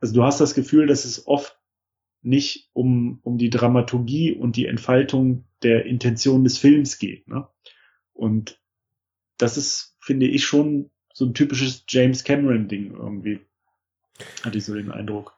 Also 0.00 0.14
du 0.14 0.22
hast 0.22 0.40
das 0.40 0.54
Gefühl, 0.54 0.86
dass 0.86 1.04
es 1.04 1.26
oft 1.26 1.58
nicht 2.22 2.70
um, 2.72 3.20
um 3.22 3.36
die 3.36 3.50
Dramaturgie 3.50 4.32
und 4.32 4.56
die 4.56 4.66
Entfaltung 4.66 5.44
der 5.62 5.84
Intention 5.84 6.42
des 6.42 6.56
Films 6.56 6.98
geht. 6.98 7.28
Ne? 7.28 7.46
Und 8.14 8.60
das 9.36 9.56
ist, 9.56 9.96
finde 10.08 10.26
ich, 10.26 10.46
schon 10.46 10.88
so 11.12 11.26
ein 11.26 11.34
typisches 11.34 11.84
James 11.86 12.24
Cameron-Ding 12.24 12.94
irgendwie. 12.96 13.40
Hatte 14.42 14.56
ich 14.56 14.64
so 14.64 14.74
den 14.74 14.90
Eindruck. 14.90 15.34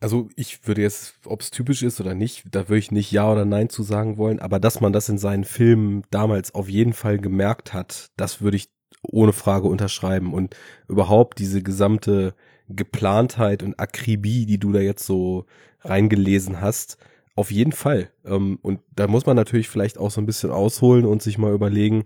Also 0.00 0.28
ich 0.36 0.68
würde 0.68 0.82
jetzt, 0.82 1.14
ob 1.24 1.40
es 1.40 1.50
typisch 1.50 1.82
ist 1.82 1.98
oder 1.98 2.14
nicht, 2.14 2.44
da 2.50 2.68
würde 2.68 2.78
ich 2.78 2.90
nicht 2.90 3.10
Ja 3.10 3.32
oder 3.32 3.46
Nein 3.46 3.70
zu 3.70 3.82
sagen 3.82 4.18
wollen, 4.18 4.38
aber 4.38 4.60
dass 4.60 4.82
man 4.82 4.92
das 4.92 5.08
in 5.08 5.16
seinen 5.16 5.44
Filmen 5.44 6.02
damals 6.10 6.54
auf 6.54 6.68
jeden 6.68 6.92
Fall 6.92 7.18
gemerkt 7.18 7.72
hat, 7.72 8.10
das 8.18 8.42
würde 8.42 8.58
ich 8.58 8.68
ohne 9.00 9.32
Frage 9.32 9.66
unterschreiben. 9.68 10.34
Und 10.34 10.54
überhaupt 10.86 11.38
diese 11.38 11.62
gesamte 11.62 12.34
Geplantheit 12.68 13.62
und 13.62 13.80
Akribie, 13.80 14.44
die 14.44 14.58
du 14.58 14.72
da 14.72 14.80
jetzt 14.80 15.06
so 15.06 15.46
reingelesen 15.80 16.60
hast, 16.60 16.98
auf 17.34 17.50
jeden 17.50 17.72
Fall. 17.72 18.10
Ähm, 18.26 18.58
und 18.60 18.80
da 18.94 19.06
muss 19.06 19.24
man 19.24 19.36
natürlich 19.36 19.70
vielleicht 19.70 19.96
auch 19.96 20.10
so 20.10 20.20
ein 20.20 20.26
bisschen 20.26 20.50
ausholen 20.50 21.06
und 21.06 21.22
sich 21.22 21.38
mal 21.38 21.54
überlegen, 21.54 22.04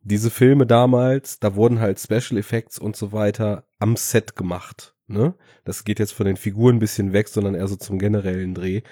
diese 0.00 0.30
Filme 0.30 0.66
damals, 0.66 1.38
da 1.38 1.54
wurden 1.54 1.80
halt 1.80 1.98
Special 1.98 2.38
Effects 2.38 2.78
und 2.78 2.96
so 2.96 3.12
weiter 3.12 3.64
am 3.78 3.96
Set 3.96 4.36
gemacht. 4.36 4.94
Ne? 5.06 5.34
Das 5.64 5.84
geht 5.84 5.98
jetzt 5.98 6.12
von 6.12 6.26
den 6.26 6.36
Figuren 6.36 6.76
ein 6.76 6.80
bisschen 6.80 7.12
weg, 7.12 7.28
sondern 7.28 7.54
eher 7.54 7.68
so 7.68 7.76
zum 7.76 7.98
generellen 7.98 8.54
Dreh. 8.54 8.82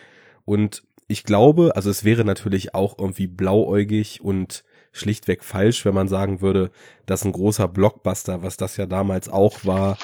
Und 0.45 0.85
ich 1.09 1.25
glaube, 1.25 1.77
also 1.77 1.91
es 1.91 2.05
wäre 2.05 2.25
natürlich 2.25 2.75
auch 2.75 2.99
irgendwie 2.99 3.27
blauäugig 3.27 4.21
und 4.21 4.65
schlichtweg 4.93 5.45
falsch, 5.45 5.85
wenn 5.85 5.95
man 5.95 6.09
sagen 6.09 6.41
würde, 6.41 6.71
dass 7.05 7.25
ein 7.25 7.33
großer 7.33 7.69
Blockbuster, 7.69 8.43
was 8.43 8.57
das 8.57 8.77
ja 8.77 8.87
damals 8.87 9.29
auch 9.29 9.65
war, 9.65 9.99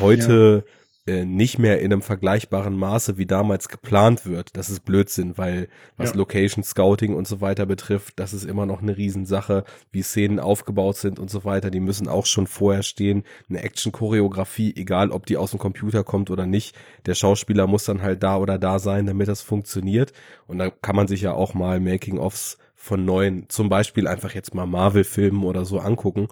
heute 0.00 0.64
ja 0.66 0.72
äh, 1.08 1.24
nicht 1.24 1.58
mehr 1.58 1.80
in 1.80 1.92
einem 1.92 2.02
vergleichbaren 2.02 2.76
Maße 2.76 3.16
wie 3.16 3.26
damals 3.26 3.68
geplant 3.68 4.26
wird. 4.26 4.56
Das 4.56 4.68
ist 4.68 4.84
Blödsinn, 4.84 5.38
weil 5.38 5.68
was 5.96 6.10
ja. 6.10 6.16
Location 6.16 6.62
Scouting 6.62 7.14
und 7.14 7.26
so 7.26 7.40
weiter 7.40 7.66
betrifft, 7.66 8.20
das 8.20 8.34
ist 8.34 8.44
immer 8.44 8.66
noch 8.66 8.82
eine 8.82 8.96
Riesensache, 8.96 9.64
wie 9.90 10.02
Szenen 10.02 10.38
aufgebaut 10.38 10.98
sind 10.98 11.18
und 11.18 11.30
so 11.30 11.44
weiter. 11.44 11.70
Die 11.70 11.80
müssen 11.80 12.08
auch 12.08 12.26
schon 12.26 12.46
vorher 12.46 12.82
stehen. 12.82 13.24
Eine 13.48 13.62
Action-Choreografie, 13.62 14.74
egal 14.76 15.10
ob 15.10 15.26
die 15.26 15.38
aus 15.38 15.50
dem 15.50 15.58
Computer 15.58 16.04
kommt 16.04 16.30
oder 16.30 16.46
nicht, 16.46 16.76
der 17.06 17.14
Schauspieler 17.14 17.66
muss 17.66 17.84
dann 17.84 18.02
halt 18.02 18.22
da 18.22 18.36
oder 18.36 18.58
da 18.58 18.78
sein, 18.78 19.06
damit 19.06 19.28
das 19.28 19.40
funktioniert. 19.40 20.12
Und 20.46 20.58
dann 20.58 20.72
kann 20.82 20.94
man 20.94 21.08
sich 21.08 21.22
ja 21.22 21.32
auch 21.32 21.54
mal 21.54 21.80
Making-ofs 21.80 22.58
von 22.74 23.04
neuen, 23.04 23.48
zum 23.48 23.68
Beispiel 23.68 24.06
einfach 24.06 24.34
jetzt 24.34 24.54
mal 24.54 24.66
Marvel-Filmen 24.66 25.42
oder 25.42 25.64
so 25.64 25.78
angucken 25.78 26.28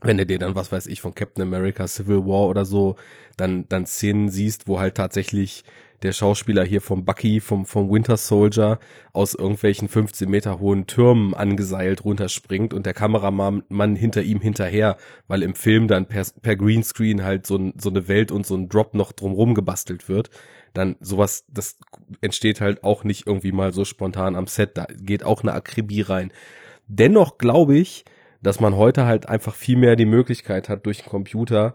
wenn 0.00 0.18
du 0.18 0.26
dir 0.26 0.38
dann, 0.38 0.54
was 0.54 0.72
weiß 0.72 0.86
ich, 0.86 1.00
von 1.00 1.14
Captain 1.14 1.42
America 1.42 1.86
Civil 1.86 2.26
War 2.26 2.48
oder 2.48 2.64
so, 2.64 2.96
dann, 3.36 3.68
dann 3.68 3.86
Szenen 3.86 4.28
siehst, 4.28 4.68
wo 4.68 4.78
halt 4.78 4.96
tatsächlich 4.96 5.64
der 6.02 6.12
Schauspieler 6.12 6.64
hier 6.64 6.80
vom 6.80 7.04
Bucky, 7.04 7.40
vom, 7.40 7.64
vom 7.64 7.90
Winter 7.90 8.16
Soldier 8.16 8.78
aus 9.12 9.34
irgendwelchen 9.34 9.88
15 9.88 10.28
Meter 10.28 10.60
hohen 10.60 10.86
Türmen 10.86 11.34
angeseilt 11.34 12.04
runterspringt 12.04 12.74
und 12.74 12.86
der 12.86 12.94
Kameramann 12.94 13.96
hinter 13.96 14.22
ihm 14.22 14.40
hinterher, 14.40 14.98
weil 15.26 15.42
im 15.42 15.54
Film 15.54 15.88
dann 15.88 16.06
per, 16.06 16.24
per 16.42 16.56
Greenscreen 16.56 17.24
halt 17.24 17.46
so, 17.46 17.72
so 17.78 17.88
eine 17.88 18.08
Welt 18.08 18.30
und 18.30 18.46
so 18.46 18.56
ein 18.56 18.68
Drop 18.68 18.94
noch 18.94 19.12
drumrum 19.12 19.54
gebastelt 19.54 20.08
wird, 20.08 20.30
dann 20.74 20.96
sowas, 21.00 21.46
das 21.48 21.78
entsteht 22.20 22.60
halt 22.60 22.84
auch 22.84 23.04
nicht 23.04 23.26
irgendwie 23.26 23.52
mal 23.52 23.72
so 23.72 23.84
spontan 23.84 24.36
am 24.36 24.46
Set, 24.46 24.76
da 24.76 24.86
geht 25.00 25.24
auch 25.24 25.42
eine 25.42 25.54
Akribie 25.54 26.02
rein. 26.02 26.30
Dennoch 26.88 27.38
glaube 27.38 27.76
ich, 27.78 28.04
dass 28.42 28.60
man 28.60 28.76
heute 28.76 29.06
halt 29.06 29.28
einfach 29.28 29.54
viel 29.54 29.76
mehr 29.76 29.96
die 29.96 30.06
Möglichkeit 30.06 30.68
hat, 30.68 30.86
durch 30.86 31.02
den 31.02 31.08
Computer 31.08 31.74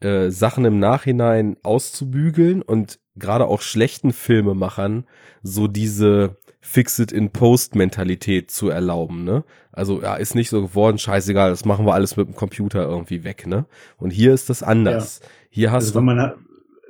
äh, 0.00 0.30
Sachen 0.30 0.64
im 0.64 0.78
Nachhinein 0.78 1.56
auszubügeln 1.62 2.62
und 2.62 2.98
gerade 3.16 3.46
auch 3.46 3.60
schlechten 3.60 4.12
Filmemachern 4.12 5.04
so 5.42 5.68
diese 5.68 6.36
Fix-it-in-Post-Mentalität 6.60 8.50
zu 8.50 8.68
erlauben, 8.68 9.24
ne? 9.24 9.44
Also, 9.72 10.02
ja, 10.02 10.16
ist 10.16 10.34
nicht 10.34 10.50
so 10.50 10.60
geworden, 10.60 10.98
scheißegal, 10.98 11.50
das 11.50 11.64
machen 11.64 11.86
wir 11.86 11.94
alles 11.94 12.16
mit 12.16 12.28
dem 12.28 12.34
Computer 12.34 12.82
irgendwie 12.82 13.24
weg, 13.24 13.46
ne? 13.46 13.66
Und 13.96 14.10
hier 14.10 14.34
ist 14.34 14.50
das 14.50 14.62
anders. 14.62 15.20
Ja. 15.22 15.28
Hier 15.50 15.72
hast 15.72 15.86
also, 15.86 16.00
du. 16.00 16.04
Man, 16.04 16.32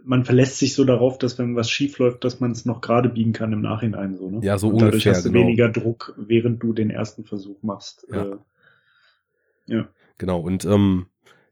man 0.03 0.25
verlässt 0.25 0.59
sich 0.59 0.75
so 0.75 0.85
darauf, 0.85 1.19
dass 1.19 1.39
wenn 1.39 1.55
was 1.55 1.71
schief 1.71 1.99
läuft, 1.99 2.25
dass 2.25 2.41
man 2.41 2.51
es 2.51 2.65
noch 2.65 2.81
gerade 2.81 3.09
biegen 3.11 3.33
kann 3.33 3.53
im 3.53 3.61
Nachhinein, 3.61 4.17
so, 4.17 4.29
ne? 4.29 4.41
Ja, 4.43 4.59
so 4.59 4.69
Und 4.69 4.75
ungefähr. 4.75 4.91
Dadurch 4.91 5.07
hast 5.09 5.27
du 5.27 5.33
genau. 5.33 5.45
weniger 5.45 5.69
Druck, 5.69 6.15
während 6.17 6.63
du 6.63 6.73
den 6.73 6.91
ersten 6.91 7.25
Versuch 7.25 7.63
machst. 7.63 8.07
Ja. 8.11 8.25
Äh, 8.25 8.37
ja. 9.71 9.89
Genau, 10.19 10.41
und 10.41 10.65
ähm, 10.67 11.07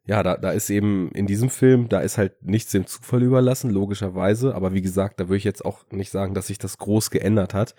ja, 0.09 0.23
da, 0.23 0.37
da 0.37 0.53
ist 0.53 0.71
eben 0.71 1.11
in 1.13 1.27
diesem 1.27 1.51
Film, 1.51 1.89
da 1.89 2.01
ist 2.01 2.17
halt 2.17 2.43
nichts 2.43 2.73
dem 2.73 2.87
Zufall 2.87 3.23
überlassen, 3.23 3.71
logischerweise. 3.71 4.55
Aber 4.55 4.73
wie 4.73 4.81
gesagt, 4.81 5.21
da 5.21 5.29
würde 5.29 5.37
ich 5.37 5.45
jetzt 5.45 5.65
auch 5.65 5.85
nicht 5.91 6.11
sagen, 6.11 6.33
dass 6.33 6.47
sich 6.47 6.59
das 6.59 6.79
groß 6.79 7.11
geändert 7.11 7.53
hat. 7.53 7.75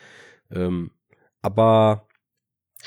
Ähm, 0.52 0.92
aber 1.42 2.08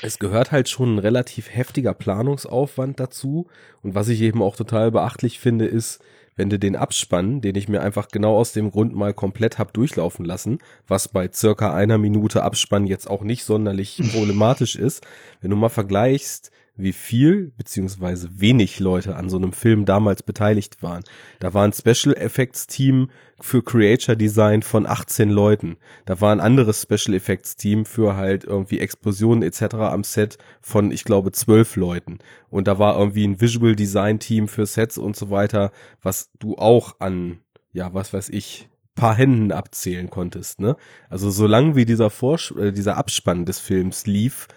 es 0.01 0.17
gehört 0.17 0.53
halt 0.53 0.69
schon 0.69 0.95
ein 0.95 0.99
relativ 0.99 1.53
heftiger 1.53 1.93
Planungsaufwand 1.93 3.01
dazu. 3.01 3.47
Und 3.81 3.95
was 3.95 4.07
ich 4.07 4.21
eben 4.21 4.41
auch 4.41 4.55
total 4.55 4.91
beachtlich 4.91 5.39
finde, 5.39 5.65
ist, 5.65 6.01
wenn 6.35 6.49
du 6.49 6.57
den 6.57 6.77
Abspann, 6.77 7.41
den 7.41 7.55
ich 7.55 7.67
mir 7.67 7.81
einfach 7.81 8.07
genau 8.07 8.37
aus 8.37 8.53
dem 8.53 8.71
Grund 8.71 8.95
mal 8.95 9.13
komplett 9.13 9.59
hab 9.59 9.73
durchlaufen 9.73 10.25
lassen, 10.25 10.59
was 10.87 11.09
bei 11.09 11.29
circa 11.31 11.73
einer 11.73 11.97
Minute 11.97 12.43
Abspann 12.43 12.87
jetzt 12.87 13.09
auch 13.09 13.23
nicht 13.23 13.43
sonderlich 13.43 14.01
problematisch 14.13 14.77
ist, 14.77 15.05
wenn 15.41 15.51
du 15.51 15.57
mal 15.57 15.69
vergleichst, 15.69 16.51
wie 16.75 16.93
viel 16.93 17.51
beziehungsweise 17.55 18.29
wenig 18.39 18.79
Leute 18.79 19.15
an 19.15 19.29
so 19.29 19.37
einem 19.37 19.53
Film 19.53 19.85
damals 19.85 20.23
beteiligt 20.23 20.81
waren. 20.81 21.03
Da 21.39 21.53
war 21.53 21.65
ein 21.65 21.73
Special 21.73 22.15
Effects 22.15 22.65
Team 22.65 23.09
für 23.39 23.63
Creature 23.63 24.17
Design 24.17 24.63
von 24.63 24.87
18 24.87 25.29
Leuten. 25.29 25.77
Da 26.05 26.19
war 26.19 26.31
ein 26.31 26.39
anderes 26.39 26.81
Special 26.81 27.15
Effects 27.15 27.55
Team 27.55 27.85
für 27.85 28.15
halt 28.15 28.43
irgendwie 28.43 28.79
Explosionen 28.79 29.43
etc. 29.43 29.75
am 29.75 30.03
Set 30.03 30.37
von, 30.61 30.91
ich 30.91 31.03
glaube, 31.03 31.31
zwölf 31.31 31.75
Leuten. 31.75 32.19
Und 32.49 32.67
da 32.67 32.79
war 32.79 32.97
irgendwie 32.97 33.27
ein 33.27 33.39
Visual 33.39 33.75
Design 33.75 34.19
Team 34.19 34.47
für 34.47 34.65
Sets 34.65 34.97
und 34.97 35.15
so 35.15 35.29
weiter, 35.29 35.71
was 36.01 36.31
du 36.39 36.57
auch 36.57 36.99
an, 36.99 37.39
ja, 37.71 37.93
was 37.93 38.13
weiß 38.13 38.29
ich, 38.29 38.69
paar 38.95 39.15
Händen 39.15 39.51
abzählen 39.51 40.09
konntest, 40.09 40.59
ne? 40.59 40.75
Also 41.09 41.31
solange 41.31 41.75
wie 41.75 41.85
dieser 41.85 42.11
Vorsch 42.11 42.51
äh, 42.51 42.71
dieser 42.71 42.97
Abspann 42.97 43.45
des 43.45 43.59
Films 43.59 44.05
lief, 44.05 44.47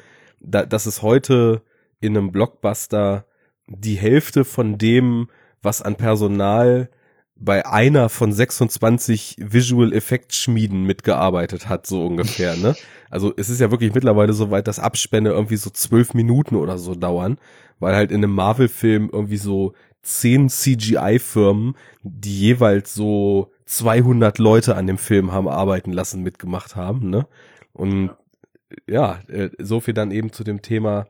da, 0.41 0.67
dass 0.67 0.85
es 0.85 1.01
heute 1.03 1.63
in 2.07 2.17
einem 2.17 2.33
Blockbuster 2.33 3.27
die 3.67 3.97
Hälfte 3.97 4.45
von 4.45 4.79
dem, 4.79 5.29
was 5.63 5.83
an 5.83 5.97
Personal 5.97 6.89
bei 7.39 7.67
einer 7.67 8.09
von 8.09 8.33
26 8.33 9.37
Visual 9.39 9.93
Effect 9.93 10.35
Schmieden 10.35 10.85
mitgearbeitet 10.85 11.69
hat, 11.69 11.87
so 11.87 12.05
ungefähr, 12.07 12.57
ne? 12.57 12.75
Also 13.09 13.33
es 13.37 13.51
ist 13.51 13.61
ja 13.61 13.71
wirklich 13.71 13.95
mittlerweile 13.95 14.33
so 14.33 14.51
weit, 14.51 14.67
dass 14.67 14.81
Abspänne 14.81 15.31
irgendwie 15.31 15.57
so 15.57 15.71
zwölf 15.71 16.13
Minuten 16.13 16.57
oder 16.57 16.77
so 16.77 16.97
dauern, 16.97 17.39
weil 17.79 17.95
halt 17.95 18.11
in 18.11 18.17
einem 18.17 18.35
Marvel-Film 18.35 19.11
irgendwie 19.13 19.37
so 19.37 19.75
zehn 20.03 20.49
CGI-Firmen, 20.49 21.77
die 22.03 22.41
jeweils 22.41 22.95
so 22.95 23.53
200 23.67 24.39
Leute 24.39 24.75
an 24.75 24.89
dem 24.89 24.99
Film 24.99 25.31
haben 25.31 25.49
arbeiten 25.49 25.93
lassen, 25.93 26.23
mitgemacht 26.23 26.75
haben, 26.75 27.11
ne? 27.11 27.29
Und 27.73 28.11
ja, 28.89 29.21
äh, 29.29 29.51
so 29.59 29.81
viel 29.81 29.95
dann 29.95 30.11
eben 30.11 30.33
zu 30.33 30.43
dem 30.43 30.63
Thema 30.63 31.07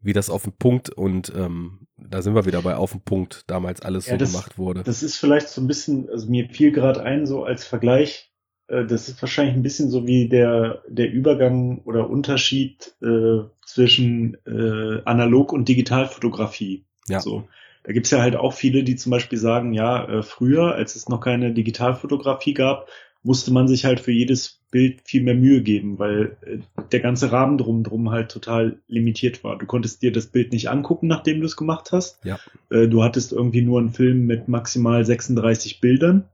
wie 0.00 0.12
das 0.12 0.30
auf 0.30 0.44
den 0.44 0.52
Punkt 0.52 0.90
und 0.90 1.32
ähm, 1.36 1.86
da 1.96 2.22
sind 2.22 2.34
wir 2.34 2.46
wieder 2.46 2.62
bei 2.62 2.74
auf 2.76 2.92
den 2.92 3.02
Punkt 3.02 3.44
damals 3.46 3.82
alles 3.82 4.06
ja, 4.06 4.12
so 4.12 4.18
das, 4.18 4.32
gemacht 4.32 4.58
wurde. 4.58 4.82
Das 4.82 5.02
ist 5.02 5.16
vielleicht 5.16 5.48
so 5.48 5.60
ein 5.60 5.66
bisschen, 5.66 6.08
also 6.08 6.28
mir 6.28 6.48
fiel 6.48 6.72
gerade 6.72 7.02
ein, 7.02 7.26
so 7.26 7.44
als 7.44 7.64
Vergleich, 7.64 8.30
äh, 8.68 8.86
das 8.86 9.08
ist 9.08 9.20
wahrscheinlich 9.20 9.54
ein 9.54 9.62
bisschen 9.62 9.90
so 9.90 10.06
wie 10.06 10.28
der, 10.28 10.82
der 10.88 11.10
Übergang 11.10 11.82
oder 11.84 12.08
Unterschied 12.08 12.94
äh, 13.02 13.40
zwischen 13.66 14.38
äh, 14.46 15.02
Analog- 15.04 15.52
und 15.52 15.68
Digitalfotografie. 15.68 16.86
Ja. 17.08 17.20
So. 17.20 17.48
Da 17.82 17.92
gibt's 17.92 18.10
ja 18.10 18.20
halt 18.20 18.36
auch 18.36 18.52
viele, 18.52 18.84
die 18.84 18.96
zum 18.96 19.10
Beispiel 19.10 19.38
sagen, 19.38 19.72
ja, 19.72 20.04
äh, 20.06 20.22
früher, 20.22 20.74
als 20.74 20.96
es 20.96 21.08
noch 21.08 21.20
keine 21.20 21.52
Digitalfotografie 21.52 22.54
gab, 22.54 22.88
musste 23.22 23.52
man 23.52 23.68
sich 23.68 23.84
halt 23.84 24.00
für 24.00 24.12
jedes 24.12 24.59
Bild 24.70 25.00
viel 25.04 25.22
mehr 25.22 25.34
Mühe 25.34 25.62
geben, 25.62 25.98
weil 25.98 26.36
äh, 26.42 26.58
der 26.92 27.00
ganze 27.00 27.32
Rahmen 27.32 27.58
drumherum 27.58 28.10
halt 28.10 28.30
total 28.30 28.78
limitiert 28.88 29.42
war. 29.42 29.58
Du 29.58 29.66
konntest 29.66 30.02
dir 30.02 30.12
das 30.12 30.26
Bild 30.26 30.52
nicht 30.52 30.70
angucken, 30.70 31.06
nachdem 31.06 31.40
du 31.40 31.46
es 31.46 31.56
gemacht 31.56 31.92
hast. 31.92 32.24
Ja. 32.24 32.38
Äh, 32.70 32.88
du 32.88 33.02
hattest 33.02 33.32
irgendwie 33.32 33.62
nur 33.62 33.80
einen 33.80 33.90
Film 33.90 34.26
mit 34.26 34.48
maximal 34.48 35.04
36 35.04 35.80
Bildern 35.80 36.24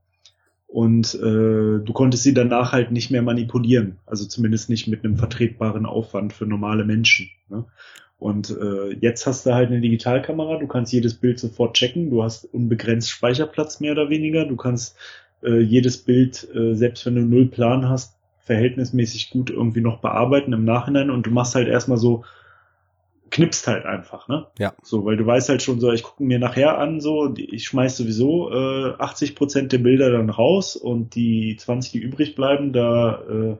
und 0.66 1.14
äh, 1.14 1.18
du 1.78 1.92
konntest 1.92 2.24
sie 2.24 2.34
danach 2.34 2.72
halt 2.72 2.90
nicht 2.90 3.10
mehr 3.10 3.22
manipulieren. 3.22 3.98
Also 4.04 4.26
zumindest 4.26 4.68
nicht 4.68 4.88
mit 4.88 5.04
einem 5.04 5.16
vertretbaren 5.16 5.86
Aufwand 5.86 6.32
für 6.32 6.46
normale 6.46 6.84
Menschen. 6.84 7.30
Ne? 7.48 7.64
Und 8.18 8.50
äh, 8.50 8.94
jetzt 8.94 9.26
hast 9.26 9.46
du 9.46 9.54
halt 9.54 9.70
eine 9.70 9.80
Digitalkamera, 9.80 10.58
du 10.58 10.66
kannst 10.66 10.92
jedes 10.92 11.14
Bild 11.14 11.38
sofort 11.38 11.76
checken, 11.76 12.10
du 12.10 12.22
hast 12.22 12.44
unbegrenzt 12.46 13.10
Speicherplatz 13.10 13.80
mehr 13.80 13.92
oder 13.92 14.08
weniger, 14.08 14.46
du 14.46 14.56
kannst 14.56 14.96
äh, 15.42 15.60
jedes 15.60 15.98
Bild, 15.98 16.48
äh, 16.54 16.74
selbst 16.74 17.04
wenn 17.04 17.14
du 17.14 17.22
null 17.22 17.46
Plan 17.46 17.88
hast, 17.88 18.15
verhältnismäßig 18.46 19.30
gut 19.30 19.50
irgendwie 19.50 19.80
noch 19.80 19.98
bearbeiten 19.98 20.52
im 20.52 20.64
Nachhinein 20.64 21.10
und 21.10 21.26
du 21.26 21.30
machst 21.30 21.54
halt 21.56 21.68
erstmal 21.68 21.98
so, 21.98 22.24
knipst 23.30 23.66
halt 23.66 23.84
einfach, 23.84 24.28
ne? 24.28 24.46
Ja. 24.58 24.72
So, 24.82 25.04
weil 25.04 25.16
du 25.16 25.26
weißt 25.26 25.48
halt 25.48 25.62
schon 25.62 25.80
so, 25.80 25.90
ich 25.90 26.04
gucke 26.04 26.22
mir 26.22 26.38
nachher 26.38 26.78
an, 26.78 27.00
so, 27.00 27.34
ich 27.36 27.64
schmeiß 27.64 27.96
sowieso 27.96 28.52
äh, 28.52 28.94
80 28.98 29.34
Prozent 29.34 29.72
der 29.72 29.78
Bilder 29.78 30.10
dann 30.10 30.30
raus 30.30 30.76
und 30.76 31.16
die 31.16 31.56
20, 31.58 31.92
die 31.92 31.98
übrig 31.98 32.36
bleiben, 32.36 32.72
da 32.72 33.20
äh, 33.28 33.56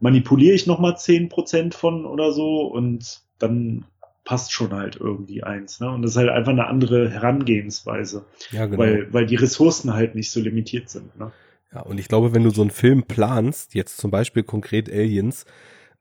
manipuliere 0.00 0.54
ich 0.54 0.66
nochmal 0.66 0.98
10 0.98 1.30
Prozent 1.30 1.74
von 1.74 2.04
oder 2.04 2.32
so 2.32 2.66
und 2.66 3.20
dann 3.38 3.86
passt 4.24 4.52
schon 4.52 4.72
halt 4.74 4.96
irgendwie 4.96 5.42
eins, 5.42 5.80
ne? 5.80 5.90
Und 5.90 6.02
das 6.02 6.12
ist 6.12 6.16
halt 6.18 6.28
einfach 6.28 6.52
eine 6.52 6.66
andere 6.66 7.08
Herangehensweise. 7.08 8.26
Ja, 8.50 8.66
genau. 8.66 8.78
Weil, 8.78 9.12
weil 9.12 9.26
die 9.26 9.36
Ressourcen 9.36 9.94
halt 9.94 10.14
nicht 10.14 10.30
so 10.30 10.40
limitiert 10.40 10.90
sind, 10.90 11.18
ne? 11.18 11.32
Ja, 11.72 11.82
und 11.82 11.98
ich 11.98 12.08
glaube, 12.08 12.34
wenn 12.34 12.44
du 12.44 12.50
so 12.50 12.62
einen 12.62 12.70
Film 12.70 13.04
planst, 13.04 13.74
jetzt 13.74 13.98
zum 13.98 14.10
Beispiel 14.10 14.42
konkret 14.42 14.90
Aliens, 14.90 15.44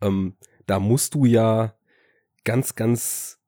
ähm, 0.01 0.35
da 0.65 0.79
musst 0.79 1.13
du 1.13 1.25
ja 1.25 1.75
ganz, 2.43 2.75
ganz 2.75 3.39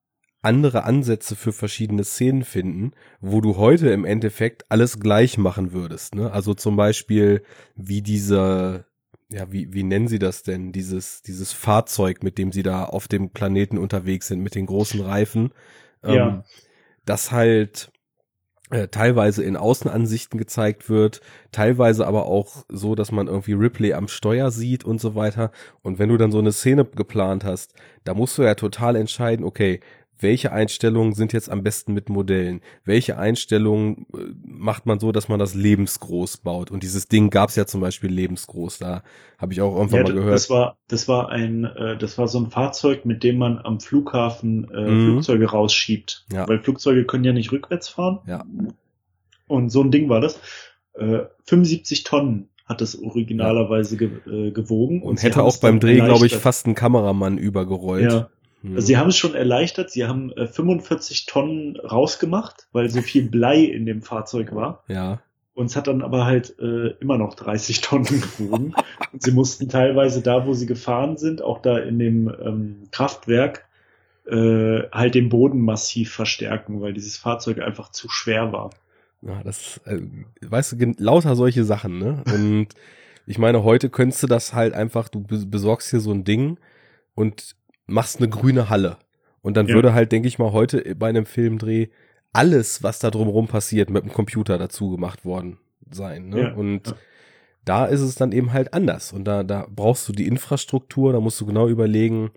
andere 0.42 0.84
Ansätze 0.84 1.36
für 1.36 1.54
verschiedene 1.54 2.04
Szenen 2.04 2.44
finden, 2.44 2.92
wo 3.20 3.42
du 3.42 3.58
heute 3.58 3.90
im 3.90 4.06
Endeffekt 4.06 4.66
alles 4.70 5.00
gleich 5.00 5.38
machen 5.38 5.72
würdest. 5.72 6.16
Ne? 6.16 6.32
Also 6.32 6.54
zum 6.54 6.76
Beispiel 6.76 7.44
wie 7.76 8.02
diese, 8.02 8.86
ja, 9.30 9.52
wie, 9.52 9.74
wie 9.74 9.84
nennen 9.84 10.08
sie 10.08 10.20
das 10.20 10.44
denn? 10.44 10.72
Dieses, 10.72 11.22
dieses 11.22 11.54
Fahrzeug, 11.54 12.24
mit 12.24 12.38
dem 12.38 12.52
sie 12.52 12.64
da 12.64 12.86
auf 12.86 13.08
dem 13.08 13.30
Planeten 13.30 13.78
unterwegs 13.78 14.28
sind, 14.28 14.42
mit 14.42 14.56
den 14.56 14.66
großen 14.66 15.02
Reifen. 15.02 15.54
Ja. 16.04 16.28
Ähm, 16.28 16.44
das 17.06 17.32
halt 17.32 17.91
teilweise 18.92 19.44
in 19.44 19.58
Außenansichten 19.58 20.40
gezeigt 20.40 20.90
wird, 20.90 21.22
teilweise 21.52 22.08
aber 22.08 22.26
auch 22.26 22.64
so, 22.70 22.96
dass 22.96 23.12
man 23.12 23.28
irgendwie 23.28 23.54
Ripley 23.54 23.94
am 23.94 24.08
Steuer 24.08 24.50
sieht 24.50 24.86
und 24.86 25.02
so 25.02 25.14
weiter. 25.14 25.52
Und 25.82 26.00
wenn 26.00 26.10
du 26.10 26.18
dann 26.18 26.32
so 26.32 26.40
eine 26.40 26.54
Szene 26.54 26.86
geplant 26.86 27.44
hast, 27.44 27.74
da 28.06 28.14
musst 28.14 28.38
du 28.38 28.44
ja 28.44 28.56
total 28.56 28.96
entscheiden, 28.96 29.46
okay, 29.46 29.82
welche 30.22 30.52
Einstellungen 30.52 31.14
sind 31.14 31.34
jetzt 31.34 31.50
am 31.50 31.64
besten 31.64 31.94
mit 31.94 32.10
Modellen? 32.10 32.62
Welche 32.86 33.18
Einstellungen 33.18 34.06
äh, 34.14 34.18
macht 34.44 34.86
man 34.86 35.00
so, 35.00 35.12
dass 35.12 35.28
man 35.30 35.40
das 35.40 35.54
lebensgroß 35.56 36.38
baut? 36.38 36.72
Und 36.72 36.84
dieses 36.84 37.08
Ding 37.08 37.30
gab's 37.30 37.56
ja 37.56 37.66
zum 37.66 37.82
Beispiel 37.82 38.10
lebensgroß. 38.12 38.78
Da 38.80 39.04
habe 39.38 39.54
ich 39.54 39.62
auch 39.62 39.76
irgendwann 39.76 40.00
Ja, 40.02 40.04
mal 40.06 40.14
gehört. 40.14 40.34
das 40.36 40.50
war, 40.50 40.78
das 40.88 41.08
war 41.08 41.30
ein, 41.30 41.66
äh, 41.66 41.98
das 41.98 42.18
war 42.18 42.28
so 42.28 42.40
ein 42.40 42.50
Fahrzeug, 42.52 43.06
mit 43.06 43.24
dem 43.24 43.38
man 43.38 43.58
am 43.60 43.80
Flughafen 43.80 44.70
äh, 44.74 44.90
Mhm. 44.92 45.06
Flugzeuge 45.12 45.46
rausschiebt. 45.50 46.26
Ja. 46.32 46.48
Weil 46.48 46.60
Flugzeuge 46.60 47.06
können 47.06 47.24
ja 47.24 47.34
nicht 47.34 47.52
rückwärts 47.52 47.88
fahren. 47.90 48.20
Ja. 48.28 48.44
Und 49.48 49.70
so 49.70 49.82
ein 49.84 49.92
Ding 49.92 50.10
war 50.10 50.22
das. 50.22 50.40
Äh, 50.94 51.20
75 51.46 52.04
Tonnen 52.04 52.50
hat 52.66 52.80
das 52.82 52.98
originalerweise 53.02 53.98
ge 53.98 54.12
äh, 54.28 54.52
gewogen. 54.52 55.02
und 55.04 55.20
sie 55.20 55.26
hätte 55.28 55.44
auch 55.44 55.50
es 55.50 55.60
beim 55.60 55.80
Dreh, 55.82 55.98
glaube 56.00 56.26
ich, 56.26 56.36
fast 56.36 56.66
einen 56.66 56.76
Kameramann 56.76 57.38
übergerollt. 57.38 58.12
Ja. 58.12 58.30
Hm. 58.62 58.76
Also 58.76 58.88
sie 58.88 58.98
haben 58.98 59.10
es 59.10 59.18
schon 59.18 59.36
erleichtert. 59.36 59.92
Sie 59.92 60.06
haben 60.06 60.32
äh, 60.34 60.48
45 60.48 61.26
Tonnen 61.26 61.78
rausgemacht, 61.78 62.68
weil 62.72 62.90
so 62.90 63.02
viel 63.02 63.30
Blei 63.30 63.62
in 63.62 63.86
dem 63.86 64.02
Fahrzeug 64.02 64.54
war. 64.54 64.84
ja. 64.88 65.20
Und 65.54 65.66
es 65.66 65.76
hat 65.76 65.88
dann 65.88 66.02
aber 66.02 66.26
halt 66.26 66.58
äh, 66.60 66.92
immer 67.02 67.18
noch 67.18 67.34
30 67.36 67.82
Tonnen 67.82 68.06
gewogen. 68.06 68.74
und 69.12 69.22
sie 69.22 69.32
mussten 69.32 69.68
teilweise 69.68 70.22
da, 70.22 70.46
wo 70.48 70.54
sie 70.54 70.66
gefahren 70.66 71.18
sind, 71.18 71.42
auch 71.42 71.62
da 71.62 71.78
in 71.78 72.00
dem 72.00 72.34
ähm, 72.42 72.84
Kraftwerk, 72.92 73.66
äh, 74.26 74.84
halt 74.94 75.14
den 75.14 75.28
Boden 75.28 75.60
massiv 75.60 76.14
verstärken, 76.14 76.80
weil 76.82 76.94
dieses 76.94 77.18
Fahrzeug 77.18 77.60
einfach 77.60 77.92
zu 77.92 78.08
schwer 78.10 78.54
war. 78.54 78.70
Ja, 79.22 79.44
das, 79.44 79.82
äh, 79.86 80.00
weißt 80.42 80.72
du, 80.72 80.94
lauter 80.98 81.36
solche 81.36 81.66
Sachen, 81.66 82.00
ne? 82.00 82.24
Und 82.34 82.70
ich 83.28 83.38
meine, 83.38 83.64
heute 83.64 83.90
könntest 83.90 84.24
du 84.24 84.28
das 84.28 84.54
halt 84.54 84.74
einfach, 84.74 85.10
du 85.10 85.20
be- 85.20 85.46
besorgst 85.46 85.90
hier 85.90 86.00
so 86.00 86.12
ein 86.12 86.24
Ding 86.24 86.60
und 87.14 87.56
machst 87.92 88.18
eine 88.18 88.30
grüne 88.30 88.70
Halle. 88.70 88.98
Und 89.42 89.58
dann 89.58 89.68
Ja. 89.68 89.76
würde 89.76 89.94
halt, 89.94 90.12
denke 90.12 90.28
ich 90.28 90.40
mal, 90.40 90.52
heute 90.52 90.96
bei 90.96 91.10
einem 91.10 91.26
Filmdreh 91.26 91.88
alles, 92.34 92.84
was 92.84 93.00
da 93.00 93.12
drumherum 93.12 93.48
passiert, 93.48 93.90
mit 93.90 94.04
dem 94.04 94.12
Computer 94.14 94.58
dazu 94.58 94.92
gemacht 94.92 95.26
worden 95.26 95.58
sein. 95.90 96.30
Ne? 96.30 96.42
Ja, 96.42 96.54
und 96.54 96.88
ja. 96.88 96.94
da 97.66 97.86
ist 97.86 98.02
es 98.02 98.16
dann 98.16 98.32
eben 98.32 98.54
halt 98.54 98.74
anders. 98.74 99.12
Und 99.12 99.26
da, 99.26 99.44
da 99.44 99.68
brauchst 99.70 100.08
du 100.08 100.14
die 100.14 100.28
Infrastruktur, 100.28 101.12
da 101.12 101.20
musst 101.20 101.42
du 101.42 101.46
genau 101.46 101.68
überlegen, 101.68 102.32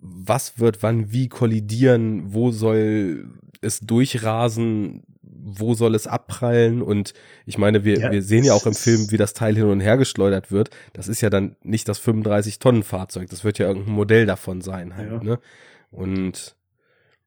was 0.00 0.58
wird 0.58 0.82
wann 0.82 1.12
wie 1.12 1.28
kollidieren, 1.28 2.32
wo 2.32 2.50
soll 2.50 3.28
es 3.60 3.80
durchrasen, 3.80 5.02
wo 5.46 5.74
soll 5.74 5.94
es 5.94 6.06
abprallen 6.06 6.80
und 6.82 7.12
ich 7.44 7.58
meine, 7.58 7.84
wir, 7.84 7.98
Ja, 8.00 8.10
wir 8.12 8.22
sehen 8.22 8.44
ja 8.44 8.54
auch 8.54 8.66
im 8.66 8.74
Film, 8.74 9.10
wie 9.10 9.16
das 9.18 9.34
Teil 9.34 9.54
hin 9.56 9.66
und 9.66 9.80
her 9.80 9.96
geschleudert 9.98 10.50
wird. 10.50 10.70
Das 10.94 11.06
ist 11.08 11.20
ja 11.20 11.28
dann 11.30 11.56
nicht 11.62 11.86
das 11.88 11.98
35 11.98 12.58
Tonnen 12.60 12.82
Fahrzeug, 12.82 13.28
das 13.30 13.44
wird 13.44 13.58
ja 13.58 13.66
irgendein 13.68 13.94
Modell 13.94 14.26
davon 14.26 14.60
sein 14.62 14.96
halt, 14.96 15.10
Ja. 15.12 15.22
ne? 15.22 15.38
Und 15.90 16.56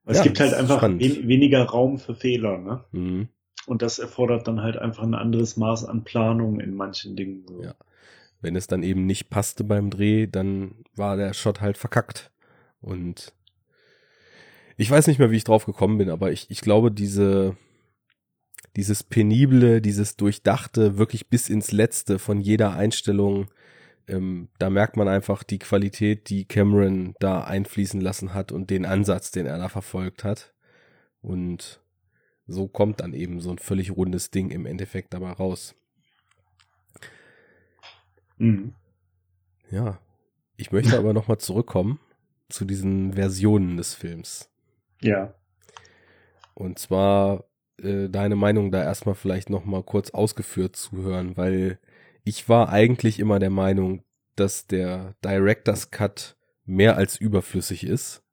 Es 0.06 0.18
Ja, 0.18 0.24
gibt 0.24 0.40
halt 0.40 0.54
einfach 0.54 0.82
wen 0.84 1.28
weniger 1.28 1.64
Raum 1.64 2.00
für 2.00 2.16
Fehler, 2.16 2.58
ne? 2.58 2.84
mh, 2.92 3.28
Und 3.68 3.82
das 3.82 4.00
erfordert 4.00 4.48
dann 4.48 4.62
halt 4.62 4.78
einfach 4.78 5.04
ein 5.04 5.14
anderes 5.16 5.58
Maß 5.58 5.86
an 5.86 6.04
Planung 6.04 6.60
in 6.60 6.74
manchen 6.76 7.16
Dingen. 7.16 7.46
So. 7.48 7.62
Ja. 7.62 7.76
wenn 8.42 8.56
es 8.56 8.68
dann 8.68 8.84
eben 8.84 9.06
nicht 9.06 9.30
passte 9.30 9.64
beim 9.64 9.90
Dreh, 9.90 10.28
dann 10.28 10.76
war 10.96 11.18
der 11.18 11.34
Shot 11.34 11.60
halt 11.62 11.78
verkackt. 11.78 12.32
Und 12.82 13.34
ich 14.78 14.90
weiß 14.90 15.08
nicht 15.08 15.20
mehr, 15.20 15.32
wie 15.32 15.38
ich 15.38 15.44
drauf 15.44 15.66
gekommen 15.66 15.98
bin, 15.98 16.10
aber 16.10 16.32
ich, 16.32 16.50
ich 16.50 16.62
glaube, 16.62 16.92
diese, 16.92 17.58
dieses 18.76 19.04
penible, 19.04 19.82
dieses 19.82 20.18
durchdachte, 20.18 20.98
wirklich 20.98 21.30
bis 21.30 21.50
ins 21.50 21.72
Letzte 21.72 22.20
von 22.20 22.40
jeder 22.40 22.74
Einstellung, 22.74 23.48
ähm, 24.08 24.50
da 24.60 24.70
merkt 24.70 24.96
man 24.96 25.08
einfach 25.08 25.44
die 25.44 25.60
Qualität, 25.60 26.30
die 26.30 26.46
Cameron 26.46 27.14
da 27.20 27.44
einfließen 27.44 28.00
lassen 28.00 28.34
hat 28.34 28.52
und 28.52 28.70
den 28.70 28.86
Ansatz, 28.86 29.32
den 29.32 29.46
er 29.46 29.58
da 29.58 29.68
verfolgt 29.68 30.24
hat. 30.24 30.54
Und 31.22 31.82
so 32.46 32.68
kommt 32.68 33.02
dann 33.02 33.14
eben 33.14 33.42
so 33.42 33.52
ein 33.52 33.58
völlig 33.58 33.92
rundes 33.92 34.32
Ding 34.32 34.50
im 34.52 34.66
Endeffekt 34.66 35.14
dabei 35.14 35.32
raus. 35.32 35.76
Mhm. 38.38 38.74
Ja. 39.70 40.00
Ich 40.56 40.72
möchte 40.72 40.98
aber 40.98 41.14
nochmal 41.14 41.38
zurückkommen 41.38 42.00
zu 42.50 42.64
diesen 42.64 43.14
Versionen 43.14 43.78
des 43.78 43.94
Films. 43.94 44.50
ja. 45.02 45.34
Und 46.54 46.80
zwar 46.80 47.44
äh, 47.82 48.10
deine 48.10 48.36
Meinung 48.36 48.72
da 48.72 48.84
erstmal 48.84 49.16
vielleicht 49.16 49.50
nochmal 49.50 49.84
kurz 49.84 50.12
ausgeführt 50.12 50.76
zu 50.76 50.98
hören, 50.98 51.38
weil 51.38 51.80
ich 52.24 52.50
war 52.50 52.70
eigentlich 52.70 53.20
immer 53.20 53.40
der 53.40 53.50
Meinung, 53.50 54.04
dass 54.36 54.68
der 54.68 55.16
Director's 55.24 55.92
Cut 55.92 56.36
mehr 56.66 56.98
als 56.98 57.18
überflüssig 57.18 57.86
ist. 57.86 58.24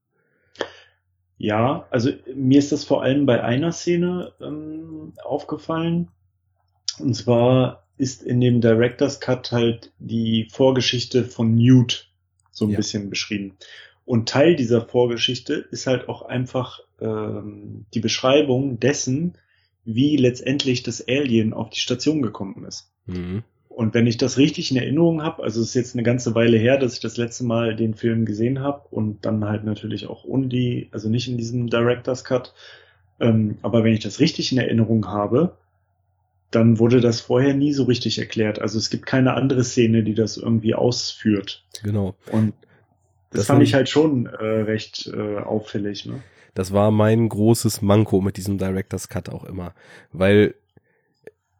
Ja, 1.37 1.87
also 1.91 2.11
mir 2.35 2.59
ist 2.59 2.73
das 2.73 2.85
vor 2.85 3.03
allem 3.03 3.27
bei 3.27 3.43
einer 3.43 3.73
Szene 3.73 4.33
ähm, 4.41 5.15
aufgefallen. 5.25 6.09
Und 6.99 7.15
zwar 7.15 7.87
ist 7.97 8.23
in 8.23 8.41
dem 8.41 8.61
Director's 8.61 9.21
Cut 9.21 9.53
halt 9.53 9.93
die 9.99 10.49
Vorgeschichte 10.53 11.25
von 11.25 11.55
Newt 11.55 12.11
so 12.53 12.67
ein 12.67 12.75
Ja. 12.75 12.77
bisschen 12.77 13.11
beschrieben. 13.11 13.57
Und 14.05 14.29
Teil 14.29 14.55
dieser 14.57 14.83
Vorgeschichte 14.83 15.55
ist 15.71 15.87
halt 15.87 16.09
auch 16.09 16.23
einfach 16.23 16.81
ähm, 17.01 17.87
die 17.95 18.01
Beschreibung 18.01 18.79
dessen, 18.79 19.39
wie 19.85 20.17
letztendlich 20.17 20.83
das 20.83 21.07
Alien 21.07 21.53
auf 21.53 21.71
die 21.71 21.81
Station 21.81 22.23
gekommen 22.23 22.65
ist. 22.65 22.91
Mhm. 23.07 23.43
Und 23.69 23.93
wenn 23.93 24.07
ich 24.07 24.19
das 24.19 24.39
richtig 24.39 24.71
in 24.71 24.77
Erinnerung 24.77 25.23
habe, 25.23 25.43
also 25.43 25.61
es 25.61 25.69
ist 25.69 25.75
jetzt 25.75 25.95
eine 25.95 26.05
ganze 26.05 26.35
Weile 26.37 26.57
her, 26.57 26.79
dass 26.79 26.95
ich 26.95 27.01
das 27.01 27.17
letzte 27.17 27.45
Mal 27.45 27.75
den 27.75 27.95
Film 27.95 28.25
gesehen 28.25 28.61
habe 28.61 28.83
und 28.91 29.25
dann 29.27 29.45
halt 29.45 29.65
natürlich 29.65 30.07
auch 30.07 30.25
ohne 30.25 30.47
die, 30.47 30.89
also 30.93 31.09
nicht 31.09 31.27
in 31.29 31.37
diesem 31.37 31.69
Director's 31.69 32.23
Cut. 32.23 32.55
Ähm, 33.19 33.59
aber 33.63 33.83
wenn 33.83 33.93
ich 33.93 34.01
das 34.01 34.21
richtig 34.21 34.53
in 34.53 34.59
Erinnerung 34.59 35.09
habe, 35.09 35.57
dann 36.53 36.79
wurde 36.79 37.01
das 37.01 37.21
vorher 37.21 37.55
nie 37.55 37.73
so 37.73 37.85
richtig 37.85 38.19
erklärt. 38.19 38.61
Also 38.61 38.79
es 38.79 38.91
gibt 38.91 39.07
keine 39.07 39.35
andere 39.35 39.65
Szene, 39.65 40.05
die 40.05 40.15
das 40.15 40.37
irgendwie 40.37 40.75
ausführt. 40.75 41.65
Genau. 41.83 42.15
Und 42.31 42.55
das, 43.35 43.43
Das 43.43 43.47
fand 43.49 43.63
ich- 43.63 43.75
halt 43.75 43.89
schon 43.89 44.27
äh, 44.27 44.45
recht 44.45 45.07
äh, 45.15 45.39
auffällig. 45.39 46.07
Ne? 46.07 46.23
Das 46.55 46.73
war 46.73 46.91
mein 46.91 47.29
großes 47.29 47.83
Manko 47.83 48.21
mit 48.21 48.37
diesem 48.37 48.59
Director's 48.59 49.09
Cut 49.09 49.29
auch 49.29 49.45
immer. 49.45 49.75
Weil 50.13 50.55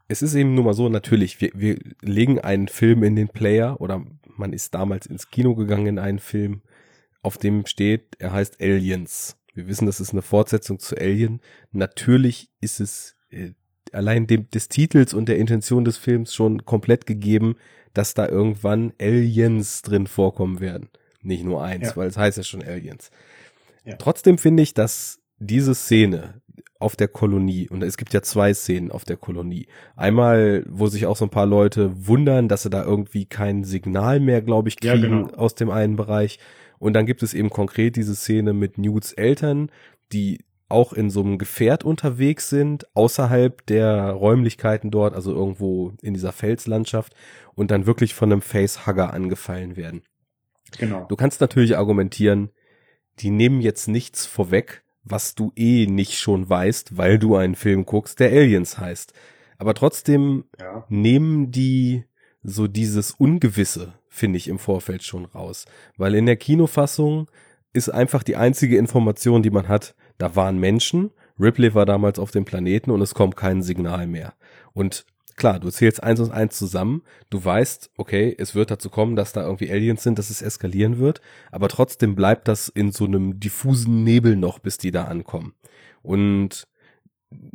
es 0.09 0.23
ist 0.23 0.35
eben 0.35 0.55
nur 0.55 0.65
mal 0.65 0.75
so, 0.75 0.89
natürlich, 0.89 1.41
wir, 1.41 1.51
wir 1.55 1.79
legen 2.03 2.39
einen 2.41 2.69
Film 2.69 3.03
in 3.03 3.17
den 3.17 3.29
Player 3.29 3.81
oder 3.81 4.05
man 4.37 4.53
ist 4.53 4.75
damals 4.75 5.07
ins 5.07 5.31
Kino 5.31 5.55
gegangen 5.55 5.87
in 5.87 5.99
einen 5.99 6.19
Film, 6.19 6.63
auf 7.23 7.39
dem 7.39 7.67
steht, 7.67 8.17
er 8.19 8.33
heißt 8.33 8.61
Aliens. 8.61 9.37
Wir 9.55 9.67
wissen, 9.67 9.87
das 9.87 10.01
ist 10.01 10.13
eine 10.13 10.23
Fortsetzung 10.23 10.79
zu 10.79 10.97
Alien. 10.97 11.41
Natürlich 11.73 12.51
ist 12.61 12.81
es 12.81 13.17
äh, 13.31 13.53
allein 13.93 14.27
dem, 14.27 14.51
des 14.51 14.69
Titels 14.69 15.15
und 15.15 15.29
der 15.29 15.39
Intention 15.39 15.85
des 15.85 15.97
Films 15.97 16.35
schon 16.35 16.65
komplett 16.65 17.07
gegeben, 17.07 17.57
dass 17.95 18.13
da 18.15 18.29
irgendwann 18.29 18.93
Aliens 19.01 19.83
drin 19.83 20.07
vorkommen 20.07 20.61
werden. 20.61 20.89
Nicht 21.25 21.45
nur 21.45 21.63
eins, 21.63 21.89
Ja. 21.89 21.97
weil 21.97 22.09
es 22.09 22.17
heißt 22.17 22.37
ja 22.37 22.45
schon 22.45 22.63
Aliens. 22.63 23.11
Ja. 23.85 23.97
Trotzdem 23.97 24.39
finde 24.39 24.63
ich, 24.63 24.75
dass 24.75 25.21
diese 25.39 25.75
Szene 25.75 26.41
auf 26.79 26.97
der 26.97 27.09
Kolonie. 27.09 27.69
Und 27.69 27.83
es 27.83 27.97
gibt 27.97 28.13
ja 28.13 28.23
zwei 28.23 28.53
Szenen 28.53 28.91
auf 28.91 29.05
der 29.05 29.17
Kolonie. 29.17 29.67
Einmal, 29.97 30.65
wo 30.69 30.87
sich 30.87 31.07
auch 31.07 31.17
so 31.17 31.25
ein 31.25 31.31
paar 31.31 31.47
Leute 31.47 32.07
wundern, 32.07 32.49
dass 32.49 32.63
sie 32.63 32.71
da 32.71 32.85
irgendwie 32.85 33.25
kein 33.25 33.65
Signal 33.65 34.21
mehr, 34.21 34.43
glaube 34.43 34.69
ich, 34.69 34.77
kriegen 34.77 35.03
ja, 35.03 35.09
genau. 35.09 35.29
aus 35.35 35.55
dem 35.55 35.71
einen 35.71 35.97
Bereich. 35.97 36.39
Und 36.79 36.93
dann 36.93 37.07
gibt 37.07 37.23
es 37.23 37.33
eben 37.33 37.51
konkret 37.51 37.97
diese 37.97 38.15
Szene 38.15 38.53
mit 38.53 38.77
Newts 38.77 39.13
Eltern, 39.13 39.71
die 40.13 40.45
auch 40.69 40.93
in 40.93 41.09
so 41.11 41.21
einem 41.21 41.39
Gefährt 41.39 41.85
unterwegs 41.85 42.51
sind, 42.51 42.87
außerhalb 42.95 43.65
der 43.67 44.11
Räumlichkeiten 44.11 44.91
dort, 44.91 45.15
also 45.15 45.33
irgendwo 45.33 45.93
in 46.03 46.15
dieser 46.15 46.33
Felslandschaft 46.33 47.15
und 47.55 47.71
dann 47.71 47.87
wirklich 47.87 48.15
von 48.15 48.33
einem 48.33 48.43
Facehugger 48.43 49.13
angefallen 49.13 49.77
werden. 49.77 50.03
Genau. 50.79 51.07
Du 51.09 51.17
kannst 51.17 51.41
natürlich 51.41 51.77
argumentieren, 51.77 52.51
die 53.21 53.31
nehmen 53.31 53.61
jetzt 53.61 53.89
nichts 53.89 54.27
vorweg, 54.27 54.83
was 55.05 55.35
du 55.35 55.53
eh 55.57 55.87
nicht 55.87 56.19
schon 56.19 56.49
weißt, 56.49 56.97
weil 56.97 57.19
du 57.19 57.37
einen 57.37 57.55
Film 57.55 57.85
guckst, 57.85 58.21
der 58.21 58.31
Aliens 58.31 58.79
heißt. 58.79 59.13
Aber 59.59 59.75
trotzdem 59.75 60.45
ja. 60.59 60.85
nehmen 60.89 61.51
die 61.51 62.05
so 62.43 62.67
dieses 62.67 63.13
Ungewisse, 63.13 63.95
finde 64.09 64.39
ich, 64.39 64.49
im 64.49 64.59
Vorfeld 64.59 65.03
schon 65.03 65.25
raus. 65.27 65.67
Weil 65.97 66.15
in 66.15 66.27
der 66.27 66.37
Kinofassung 66.37 67.31
ist 67.73 67.89
einfach 67.89 68.23
die 68.23 68.37
einzige 68.37 68.79
Information, 68.79 69.43
die 69.43 69.51
man 69.51 69.69
hat, 69.69 69.95
da 70.19 70.37
waren 70.37 70.59
Menschen, 70.59 71.11
Ripley 71.39 71.75
war 71.75 71.87
damals 71.87 72.19
auf 72.19 72.31
dem 72.31 72.45
Planeten 72.45 72.91
und 72.91 73.01
es 73.01 73.15
kommt 73.15 73.37
kein 73.37 73.63
Signal 73.63 74.07
mehr. 74.07 74.35
Und 74.73 75.05
klar, 75.37 75.61
du 75.61 75.71
zählst 75.71 76.03
eins 76.03 76.21
und 76.21 76.33
eins 76.33 76.57
zusammen, 76.57 77.03
du 77.31 77.45
weißt, 77.45 77.91
okay, 77.97 78.35
es 78.39 78.55
wird 78.55 78.71
dazu 78.71 78.91
kommen, 78.91 79.17
dass 79.17 79.33
da 79.33 79.43
irgendwie 79.43 79.71
Aliens 79.71 80.03
sind, 80.03 80.19
dass 80.19 80.31
es 80.31 80.43
eskalieren 80.43 80.99
wird, 80.99 81.21
aber 81.51 81.69
trotzdem 81.69 82.15
bleibt 82.15 82.49
das 82.49 82.69
in 82.69 82.93
so 82.93 83.05
einem 83.05 83.41
diffusen 83.41 84.05
Nebel 84.05 84.37
noch, 84.37 84.59
bis 84.59 84.79
die 84.79 84.91
da 84.91 85.05
ankommen. 85.05 85.55
Und 86.03 86.67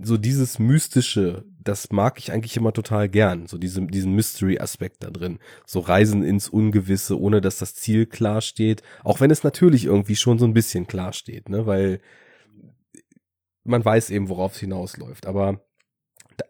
so 0.01 0.18
dieses 0.18 0.60
Mystische, 0.60 1.45
das 1.64 1.91
mag 1.91 2.19
ich 2.19 2.31
eigentlich 2.31 2.57
immer 2.57 2.73
total 2.73 3.10
gern, 3.10 3.47
so 3.47 3.57
diese, 3.57 3.81
diesen 3.85 4.14
Mystery-Aspekt 4.14 5.03
da 5.03 5.10
drin. 5.10 5.39
So 5.65 5.80
Reisen 5.80 6.23
ins 6.23 6.49
Ungewisse, 6.49 7.19
ohne 7.19 7.41
dass 7.41 7.60
das 7.60 7.76
Ziel 7.76 8.06
klar 8.06 8.41
steht, 8.41 8.81
auch 9.03 9.22
wenn 9.22 9.31
es 9.31 9.43
natürlich 9.43 9.85
irgendwie 9.85 10.15
schon 10.15 10.39
so 10.39 10.45
ein 10.45 10.53
bisschen 10.53 10.88
klar 10.88 11.14
steht, 11.14 11.49
ne, 11.49 11.65
weil 11.65 12.01
man 13.64 13.85
weiß 13.85 14.10
eben, 14.10 14.30
worauf 14.30 14.53
es 14.53 14.60
hinausläuft. 14.60 15.27
Aber 15.27 15.61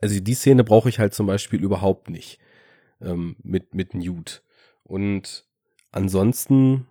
also 0.02 0.20
die 0.20 0.34
Szene 0.34 0.64
brauche 0.64 0.90
ich 0.90 1.00
halt 1.00 1.14
zum 1.14 1.28
Beispiel 1.28 1.62
überhaupt 1.62 2.10
nicht 2.10 2.40
ähm, 3.02 3.36
mit 3.44 3.74
mit 3.74 3.94
Newt. 3.94 4.44
Und 4.84 5.46
ansonsten, 5.92 6.88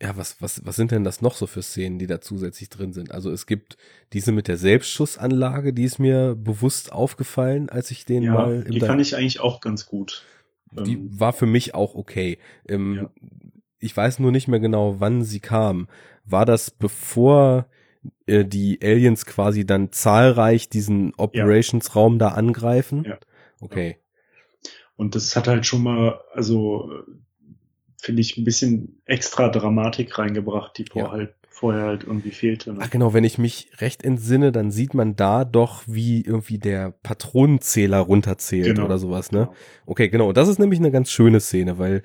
ja, 0.00 0.16
was 0.16 0.40
was 0.40 0.64
was 0.64 0.76
sind 0.76 0.90
denn 0.90 1.04
das 1.04 1.22
noch 1.22 1.34
so 1.34 1.46
für 1.46 1.62
Szenen, 1.62 1.98
die 1.98 2.06
da 2.06 2.20
zusätzlich 2.20 2.68
drin 2.68 2.92
sind? 2.92 3.10
Also 3.10 3.30
es 3.30 3.46
gibt 3.46 3.76
diese 4.12 4.32
mit 4.32 4.48
der 4.48 4.56
Selbstschussanlage, 4.56 5.72
die 5.72 5.84
ist 5.84 5.98
mir 5.98 6.34
bewusst 6.34 6.92
aufgefallen, 6.92 7.68
als 7.68 7.90
ich 7.90 8.04
den 8.04 8.22
ja, 8.22 8.32
mal. 8.32 8.64
Die 8.64 8.80
fand 8.80 9.00
ich 9.00 9.16
eigentlich 9.16 9.40
auch 9.40 9.60
ganz 9.60 9.86
gut. 9.86 10.24
Die 10.72 10.94
ähm, 10.94 11.20
war 11.20 11.32
für 11.32 11.46
mich 11.46 11.74
auch 11.74 11.94
okay. 11.94 12.38
Ähm, 12.68 12.94
ja. 12.94 13.10
Ich 13.78 13.96
weiß 13.96 14.18
nur 14.18 14.32
nicht 14.32 14.48
mehr 14.48 14.60
genau, 14.60 15.00
wann 15.00 15.22
sie 15.22 15.40
kam. 15.40 15.88
War 16.24 16.44
das 16.44 16.70
bevor 16.70 17.66
äh, 18.26 18.44
die 18.44 18.78
Aliens 18.82 19.26
quasi 19.26 19.66
dann 19.66 19.92
zahlreich 19.92 20.68
diesen 20.68 21.14
Operationsraum 21.16 22.14
ja. 22.14 22.18
da 22.18 22.28
angreifen. 22.28 23.04
Ja. 23.04 23.18
Okay. 23.60 23.96
Und 24.96 25.14
das 25.14 25.36
hat 25.36 25.48
halt 25.48 25.66
schon 25.66 25.82
mal, 25.82 26.20
also 26.32 26.90
finde 28.00 28.22
ich, 28.22 28.36
ein 28.36 28.44
bisschen 28.44 29.00
extra 29.04 29.48
Dramatik 29.48 30.18
reingebracht, 30.18 30.78
die 30.78 30.84
vorher, 30.90 31.10
ja. 31.10 31.12
halt, 31.12 31.34
vorher 31.48 31.82
halt 31.82 32.04
irgendwie 32.04 32.30
fehlte. 32.30 32.72
Ne? 32.72 32.78
Ach 32.82 32.90
genau, 32.90 33.12
wenn 33.12 33.24
ich 33.24 33.36
mich 33.36 33.70
recht 33.78 34.04
entsinne, 34.04 34.52
dann 34.52 34.70
sieht 34.70 34.94
man 34.94 35.16
da 35.16 35.44
doch, 35.44 35.82
wie 35.86 36.22
irgendwie 36.22 36.58
der 36.58 36.92
Patronenzähler 37.02 37.98
runterzählt 37.98 38.76
genau. 38.76 38.84
oder 38.84 38.98
sowas, 38.98 39.32
ne? 39.32 39.40
Genau. 39.40 39.54
Okay, 39.86 40.08
genau. 40.08 40.32
Das 40.32 40.48
ist 40.48 40.58
nämlich 40.58 40.78
eine 40.78 40.90
ganz 40.90 41.10
schöne 41.10 41.40
Szene, 41.40 41.78
weil 41.78 42.02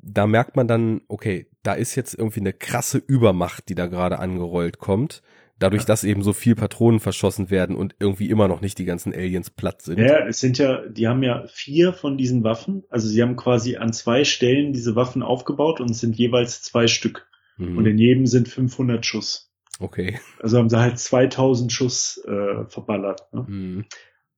da 0.00 0.26
merkt 0.26 0.56
man 0.56 0.68
dann, 0.68 1.02
okay, 1.08 1.46
da 1.62 1.74
ist 1.74 1.94
jetzt 1.94 2.14
irgendwie 2.14 2.40
eine 2.40 2.52
krasse 2.52 2.98
Übermacht, 2.98 3.68
die 3.68 3.74
da 3.74 3.86
gerade 3.86 4.18
angerollt 4.18 4.78
kommt. 4.78 5.22
Dadurch, 5.58 5.84
dass 5.84 6.04
eben 6.04 6.22
so 6.22 6.32
viel 6.32 6.54
Patronen 6.54 7.00
verschossen 7.00 7.50
werden 7.50 7.74
und 7.74 7.96
irgendwie 7.98 8.30
immer 8.30 8.46
noch 8.46 8.60
nicht 8.60 8.78
die 8.78 8.84
ganzen 8.84 9.12
Aliens 9.12 9.50
platt 9.50 9.82
sind. 9.82 9.98
Ja, 9.98 10.24
es 10.24 10.38
sind 10.38 10.56
ja, 10.56 10.86
die 10.86 11.08
haben 11.08 11.24
ja 11.24 11.46
vier 11.48 11.92
von 11.92 12.16
diesen 12.16 12.44
Waffen. 12.44 12.84
Also 12.90 13.08
sie 13.08 13.20
haben 13.20 13.34
quasi 13.34 13.76
an 13.76 13.92
zwei 13.92 14.22
Stellen 14.22 14.72
diese 14.72 14.94
Waffen 14.94 15.22
aufgebaut 15.22 15.80
und 15.80 15.90
es 15.90 15.98
sind 15.98 16.14
jeweils 16.14 16.62
zwei 16.62 16.86
Stück. 16.86 17.26
Mhm. 17.56 17.76
Und 17.76 17.86
in 17.86 17.98
jedem 17.98 18.26
sind 18.26 18.48
500 18.48 19.04
Schuss. 19.04 19.52
Okay. 19.80 20.20
Also 20.40 20.58
haben 20.58 20.68
sie 20.68 20.78
halt 20.78 20.98
2000 20.98 21.72
Schuss 21.72 22.22
äh, 22.24 22.64
verballert. 22.66 23.32
Ne? 23.32 23.44
Mhm. 23.48 23.84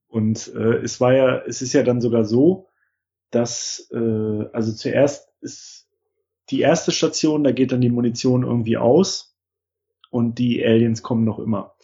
Und 0.08 0.52
äh, 0.54 0.78
es 0.78 1.02
war 1.02 1.12
ja, 1.12 1.42
es 1.46 1.60
ist 1.60 1.74
ja 1.74 1.82
dann 1.82 2.00
sogar 2.00 2.24
so, 2.24 2.68
dass, 3.30 3.88
äh, 3.92 4.44
also 4.52 4.72
zuerst 4.72 5.29
ist 5.40 5.88
die 6.50 6.60
erste 6.60 6.92
Station, 6.92 7.44
da 7.44 7.52
geht 7.52 7.72
dann 7.72 7.80
die 7.80 7.90
Munition 7.90 8.42
irgendwie 8.42 8.76
aus 8.76 9.36
und 10.10 10.38
die 10.38 10.64
Aliens 10.64 11.02
kommen 11.02 11.24
noch 11.24 11.38
immer. 11.38 11.74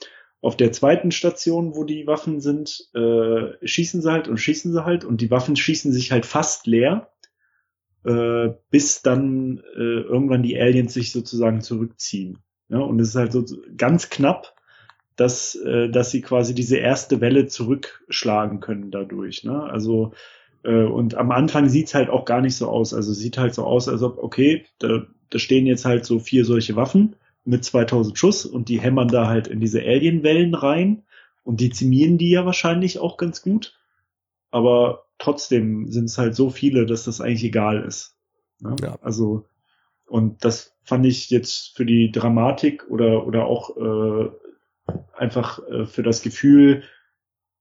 Auf 0.41 0.57
der 0.57 0.73
zweiten 0.73 1.11
Station, 1.11 1.75
wo 1.75 1.85
die 1.85 2.07
Waffen 2.07 2.41
sind, 2.41 2.89
äh, 2.95 3.53
schießen 3.67 4.03
sie 4.03 4.13
halt 4.13 4.29
und 4.29 4.39
schießen 4.39 4.73
sie 4.73 4.85
halt 4.85 5.05
und 5.05 5.21
die 5.21 5.31
Waffen 5.31 5.57
schießen 5.57 5.93
sich 5.93 6.13
halt 6.13 6.27
fast 6.27 6.67
leer, 6.67 7.11
äh, 8.05 8.51
bis 8.71 9.03
dann 9.03 9.63
äh, 9.77 10.01
irgendwann 10.03 10.43
die 10.43 10.59
Aliens 10.59 10.95
sich 10.95 11.13
sozusagen 11.13 11.63
zurückziehen. 11.63 12.39
Ja, 12.69 12.79
und 12.79 13.01
es 13.01 13.09
ist 13.09 13.17
halt 13.17 13.33
so 13.33 13.45
ganz 13.77 14.11
knapp, 14.11 14.55
dass, 15.17 15.55
äh, 15.55 15.89
dass 15.89 16.11
sie 16.11 16.21
quasi 16.21 16.55
diese 16.55 16.77
erste 16.77 17.21
Welle 17.21 17.47
zurückschlagen 17.47 18.61
können 18.61 18.91
dadurch. 18.91 19.45
Ne? 19.45 19.63
Also 19.63 20.13
und 20.65 21.15
am 21.15 21.31
Anfang 21.31 21.69
sieht's 21.69 21.95
halt 21.95 22.11
auch 22.11 22.25
gar 22.25 22.41
nicht 22.41 22.57
so 22.57 22.69
aus. 22.69 22.93
Also 22.95 23.13
sieht 23.13 23.39
halt 23.39 23.55
so 23.55 23.65
aus, 23.65 23.89
als 23.89 24.03
ob, 24.03 24.19
okay, 24.19 24.65
da, 24.79 25.07
da 25.31 25.39
stehen 25.39 25.67
jetzt 25.67 25.85
halt 25.85 26.05
so 26.05 26.19
vier 26.19 26.45
solche 26.45 26.77
Waffen 26.77 27.17
mit 27.45 27.65
2000 27.65 28.19
Schuss 28.19 28.45
und 28.45 28.69
die 28.69 28.81
hämmern 28.81 29.09
da 29.09 29.29
halt 29.29 29.47
in 29.47 29.61
diese 29.61 29.81
Alienwellen 29.81 30.55
rein 30.55 31.05
und 31.45 31.61
dezimieren 31.61 32.19
die 32.19 32.31
ja 32.31 32.45
wahrscheinlich 32.45 32.99
auch 32.99 33.17
ganz 33.17 33.41
gut. 33.43 33.79
Aber 34.51 35.05
trotzdem 35.19 35.89
sind 35.91 36.07
es 36.07 36.19
halt 36.19 36.35
so 36.35 36.51
viele, 36.51 36.87
dass 36.87 37.05
das 37.05 37.21
eigentlich 37.21 37.45
egal 37.45 37.85
ist. 37.85 38.17
Ne? 38.61 38.75
Ja. 38.83 38.99
Also, 39.01 39.47
und 40.07 40.45
das 40.45 40.77
fand 40.83 41.07
ich 41.07 41.31
jetzt 41.31 41.77
für 41.77 41.87
die 41.87 42.11
Dramatik 42.11 42.89
oder, 42.91 43.27
oder 43.27 43.47
auch 43.47 43.77
äh, 43.77 44.31
einfach 45.17 45.61
äh, 45.69 45.87
für 45.87 46.03
das 46.03 46.23
Gefühl, 46.23 46.83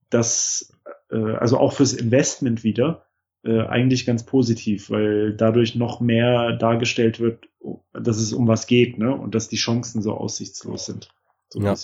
dass 0.10 0.75
äh, 1.12 1.36
also 1.36 1.58
auch 1.58 1.74
fürs 1.74 1.94
Investment 1.94 2.64
wieder, 2.64 3.06
äh, 3.44 3.62
eigentlich 3.62 4.06
ganz 4.06 4.26
positiv, 4.26 4.90
weil 4.90 5.34
dadurch 5.34 5.76
noch 5.76 6.00
mehr 6.02 6.54
dargestellt 6.54 7.20
wird, 7.20 7.48
dass 7.94 8.18
es 8.18 8.34
um 8.34 8.48
was 8.48 8.68
geht, 8.68 8.98
ne? 8.98 9.16
Und 9.16 9.36
dass 9.36 9.50
die 9.50 9.58
Chancen 9.58 10.02
so 10.02 10.14
aussichtslos 10.14 10.86
sind. 10.86 11.10
So 11.50 11.62
ja. 11.62 11.76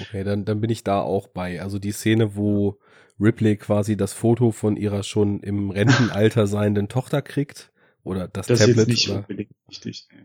Okay, 0.00 0.24
dann, 0.24 0.44
dann 0.44 0.60
bin 0.60 0.70
ich 0.70 0.84
da 0.84 1.00
auch 1.00 1.28
bei. 1.28 1.60
Also 1.60 1.78
die 1.78 1.92
Szene, 1.92 2.36
wo 2.36 2.78
Ripley 3.20 3.56
quasi 3.56 3.96
das 3.96 4.12
Foto 4.12 4.50
von 4.50 4.76
ihrer 4.76 5.02
schon 5.02 5.40
im 5.40 5.70
Rentenalter 5.70 6.46
seienden 6.46 6.88
Tochter 6.88 7.22
kriegt. 7.22 7.72
Oder 8.02 8.28
das, 8.28 8.46
das 8.46 8.58
Tablet. 8.58 8.76
Das 8.76 8.82
ist 8.84 8.88
nicht 8.88 9.08
oder, 9.08 9.18
unbedingt 9.20 9.50
wichtig. 9.68 10.08
Nee. 10.12 10.24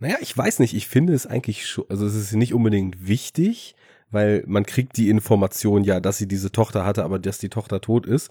Naja, 0.00 0.16
ich 0.20 0.36
weiß 0.36 0.58
nicht. 0.60 0.74
Ich 0.74 0.88
finde 0.88 1.12
es 1.12 1.26
eigentlich 1.26 1.66
schon, 1.66 1.84
also 1.88 2.06
es 2.06 2.14
ist 2.14 2.32
nicht 2.34 2.54
unbedingt 2.54 3.06
wichtig, 3.06 3.74
weil 4.10 4.42
man 4.46 4.64
kriegt 4.64 4.96
die 4.96 5.10
Information 5.10 5.84
ja, 5.84 6.00
dass 6.00 6.18
sie 6.18 6.28
diese 6.28 6.52
Tochter 6.52 6.84
hatte, 6.84 7.04
aber 7.04 7.18
dass 7.18 7.38
die 7.38 7.48
Tochter 7.48 7.80
tot 7.80 8.06
ist. 8.06 8.30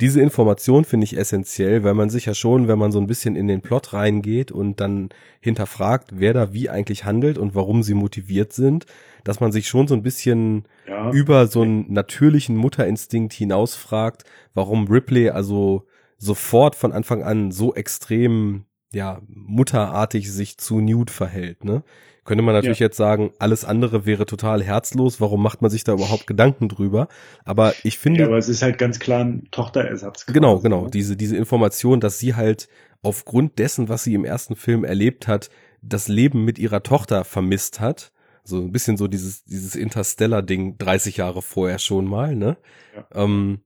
Diese 0.00 0.20
Information 0.20 0.84
finde 0.84 1.04
ich 1.04 1.18
essentiell, 1.18 1.82
weil 1.82 1.94
man 1.94 2.08
sich 2.08 2.26
ja 2.26 2.34
schon, 2.34 2.68
wenn 2.68 2.78
man 2.78 2.92
so 2.92 3.00
ein 3.00 3.08
bisschen 3.08 3.34
in 3.34 3.48
den 3.48 3.62
Plot 3.62 3.92
reingeht 3.92 4.52
und 4.52 4.80
dann 4.80 5.08
hinterfragt, 5.40 6.10
wer 6.14 6.32
da 6.32 6.52
wie 6.52 6.70
eigentlich 6.70 7.04
handelt 7.04 7.36
und 7.36 7.56
warum 7.56 7.82
sie 7.82 7.94
motiviert 7.94 8.52
sind, 8.52 8.86
dass 9.24 9.40
man 9.40 9.50
sich 9.50 9.66
schon 9.66 9.88
so 9.88 9.94
ein 9.94 10.04
bisschen 10.04 10.68
ja. 10.86 11.10
über 11.10 11.48
so 11.48 11.62
einen 11.62 11.92
natürlichen 11.92 12.56
Mutterinstinkt 12.56 13.32
hinausfragt, 13.32 14.22
warum 14.54 14.86
Ripley 14.86 15.30
also 15.30 15.84
sofort 16.16 16.76
von 16.76 16.92
Anfang 16.92 17.24
an 17.24 17.50
so 17.50 17.74
extrem 17.74 18.66
ja 18.92 19.20
mutterartig 19.28 20.32
sich 20.32 20.58
zu 20.58 20.80
Newt 20.80 21.10
verhält, 21.10 21.64
ne? 21.64 21.82
Könnte 22.28 22.44
man 22.44 22.54
natürlich 22.54 22.80
ja. 22.80 22.88
jetzt 22.88 22.98
sagen, 22.98 23.32
alles 23.38 23.64
andere 23.64 24.04
wäre 24.04 24.26
total 24.26 24.62
herzlos, 24.62 25.18
warum 25.18 25.42
macht 25.42 25.62
man 25.62 25.70
sich 25.70 25.82
da 25.82 25.94
überhaupt 25.94 26.26
Gedanken 26.26 26.68
drüber? 26.68 27.08
Aber 27.46 27.72
ich 27.84 27.96
finde. 27.96 28.20
Ja, 28.20 28.26
aber 28.26 28.36
es 28.36 28.50
ist 28.50 28.60
halt 28.60 28.76
ganz 28.76 28.98
klar 28.98 29.24
ein 29.24 29.48
Tochterersatz. 29.50 30.26
Genau, 30.26 30.56
quasi, 30.56 30.62
genau. 30.64 30.84
Ne? 30.84 30.90
Diese, 30.90 31.16
diese 31.16 31.38
Information, 31.38 32.00
dass 32.00 32.18
sie 32.18 32.34
halt 32.34 32.68
aufgrund 33.00 33.58
dessen, 33.58 33.88
was 33.88 34.04
sie 34.04 34.12
im 34.12 34.26
ersten 34.26 34.56
Film 34.56 34.84
erlebt 34.84 35.26
hat, 35.26 35.48
das 35.80 36.06
Leben 36.08 36.44
mit 36.44 36.58
ihrer 36.58 36.82
Tochter 36.82 37.24
vermisst 37.24 37.80
hat. 37.80 38.12
So 38.44 38.58
ein 38.58 38.72
bisschen 38.72 38.98
so 38.98 39.08
dieses, 39.08 39.44
dieses 39.46 39.74
Interstellar-Ding 39.74 40.76
30 40.76 41.16
Jahre 41.16 41.40
vorher 41.40 41.78
schon 41.78 42.04
mal, 42.04 42.36
ne? 42.36 42.58
Ja. 42.94 43.24
Ähm, 43.24 43.60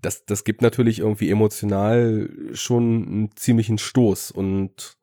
das, 0.00 0.24
das 0.26 0.42
gibt 0.42 0.60
natürlich 0.60 0.98
irgendwie 0.98 1.30
emotional 1.30 2.30
schon 2.52 3.06
einen 3.06 3.36
ziemlichen 3.36 3.78
Stoß 3.78 4.32
und 4.32 4.96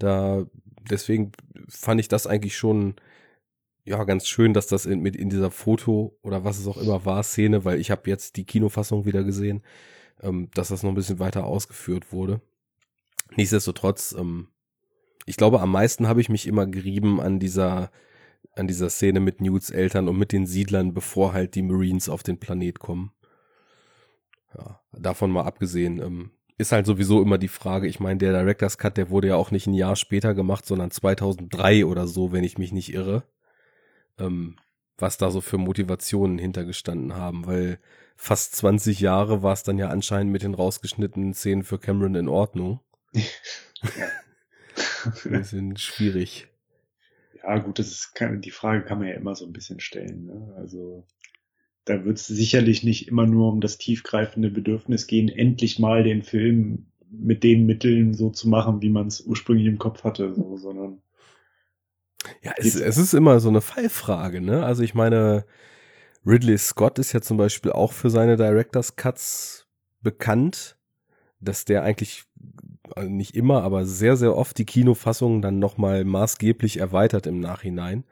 da 0.00 0.46
deswegen 0.88 1.32
fand 1.68 2.00
ich 2.00 2.08
das 2.08 2.26
eigentlich 2.26 2.56
schon 2.56 2.94
ja 3.84 4.04
ganz 4.04 4.26
schön, 4.28 4.54
dass 4.54 4.66
das 4.66 4.86
in, 4.86 5.00
mit 5.00 5.16
in 5.16 5.30
dieser 5.30 5.50
Foto 5.50 6.16
oder 6.22 6.44
was 6.44 6.58
es 6.58 6.66
auch 6.66 6.76
immer 6.76 7.04
war 7.04 7.22
Szene, 7.22 7.64
weil 7.64 7.80
ich 7.80 7.90
habe 7.90 8.08
jetzt 8.08 8.36
die 8.36 8.44
Kinofassung 8.44 9.04
wieder 9.04 9.24
gesehen, 9.24 9.62
ähm, 10.22 10.50
dass 10.54 10.68
das 10.68 10.82
noch 10.82 10.90
ein 10.90 10.96
bisschen 10.96 11.18
weiter 11.18 11.44
ausgeführt 11.44 12.12
wurde. 12.12 12.40
Nichtsdestotrotz, 13.36 14.14
ähm, 14.18 14.48
ich 15.26 15.36
glaube, 15.36 15.60
am 15.60 15.72
meisten 15.72 16.08
habe 16.08 16.20
ich 16.20 16.28
mich 16.28 16.46
immer 16.46 16.66
gerieben 16.66 17.20
an 17.20 17.38
dieser 17.38 17.90
an 18.52 18.66
dieser 18.66 18.90
Szene 18.90 19.20
mit 19.20 19.40
Newts 19.40 19.70
Eltern 19.70 20.08
und 20.08 20.18
mit 20.18 20.32
den 20.32 20.46
Siedlern, 20.46 20.92
bevor 20.92 21.32
halt 21.32 21.54
die 21.54 21.62
Marines 21.62 22.08
auf 22.08 22.22
den 22.22 22.38
Planet 22.38 22.78
kommen. 22.78 23.12
Ja, 24.56 24.80
davon 24.92 25.30
mal 25.30 25.44
abgesehen, 25.44 26.00
ähm, 26.00 26.30
ist 26.60 26.72
halt 26.72 26.86
sowieso 26.86 27.22
immer 27.22 27.38
die 27.38 27.48
Frage, 27.48 27.88
ich 27.88 28.00
meine, 28.00 28.18
der 28.18 28.32
Director's 28.32 28.78
Cut, 28.78 28.98
der 28.98 29.10
wurde 29.10 29.28
ja 29.28 29.36
auch 29.36 29.50
nicht 29.50 29.66
ein 29.66 29.74
Jahr 29.74 29.96
später 29.96 30.34
gemacht, 30.34 30.66
sondern 30.66 30.90
2003 30.90 31.86
oder 31.86 32.06
so, 32.06 32.32
wenn 32.32 32.44
ich 32.44 32.58
mich 32.58 32.70
nicht 32.70 32.92
irre. 32.92 33.24
Ähm, 34.18 34.56
was 34.98 35.16
da 35.16 35.30
so 35.30 35.40
für 35.40 35.56
Motivationen 35.56 36.38
hintergestanden 36.38 37.16
haben, 37.16 37.46
weil 37.46 37.78
fast 38.16 38.54
20 38.56 39.00
Jahre 39.00 39.42
war 39.42 39.54
es 39.54 39.62
dann 39.62 39.78
ja 39.78 39.88
anscheinend 39.88 40.30
mit 40.30 40.42
den 40.42 40.52
rausgeschnittenen 40.52 41.32
Szenen 41.32 41.64
für 41.64 41.78
Cameron 41.78 42.14
in 42.14 42.28
Ordnung. 42.28 42.80
Ein 43.14 43.24
bisschen 45.30 45.78
schwierig. 45.78 46.48
Ja, 47.42 47.58
gut, 47.58 47.78
das 47.78 47.88
ist 47.88 48.12
die 48.20 48.50
Frage 48.50 48.84
kann 48.84 48.98
man 48.98 49.08
ja 49.08 49.14
immer 49.14 49.34
so 49.34 49.46
ein 49.46 49.54
bisschen 49.54 49.80
stellen. 49.80 50.26
Ne? 50.26 50.54
Also 50.58 51.06
da 51.90 52.04
wird 52.04 52.18
es 52.18 52.26
sicherlich 52.28 52.84
nicht 52.84 53.08
immer 53.08 53.26
nur 53.26 53.52
um 53.52 53.60
das 53.60 53.76
tiefgreifende 53.76 54.48
Bedürfnis 54.48 55.08
gehen, 55.08 55.28
endlich 55.28 55.80
mal 55.80 56.04
den 56.04 56.22
Film 56.22 56.86
mit 57.10 57.42
den 57.42 57.66
Mitteln 57.66 58.14
so 58.14 58.30
zu 58.30 58.48
machen, 58.48 58.80
wie 58.80 58.90
man 58.90 59.08
es 59.08 59.20
ursprünglich 59.20 59.66
im 59.66 59.78
Kopf 59.78 60.04
hatte, 60.04 60.32
so, 60.32 60.56
sondern 60.56 61.02
ja, 62.42 62.52
es, 62.56 62.76
es 62.76 62.96
ist 62.96 63.12
immer 63.12 63.40
so 63.40 63.48
eine 63.48 63.60
Fallfrage, 63.60 64.40
ne? 64.40 64.64
Also 64.64 64.84
ich 64.84 64.94
meine, 64.94 65.44
Ridley 66.24 66.58
Scott 66.58 67.00
ist 67.00 67.12
ja 67.12 67.20
zum 67.20 67.38
Beispiel 67.38 67.72
auch 67.72 67.92
für 67.92 68.10
seine 68.10 68.36
Directors 68.36 68.94
Cuts 68.94 69.66
bekannt, 70.00 70.76
dass 71.40 71.64
der 71.64 71.82
eigentlich 71.82 72.24
also 72.94 73.10
nicht 73.10 73.34
immer, 73.34 73.62
aber 73.62 73.84
sehr, 73.84 74.16
sehr 74.16 74.36
oft 74.36 74.56
die 74.58 74.66
Kinofassung 74.66 75.42
dann 75.42 75.58
nochmal 75.58 76.04
maßgeblich 76.04 76.76
erweitert 76.76 77.26
im 77.26 77.40
Nachhinein. 77.40 78.04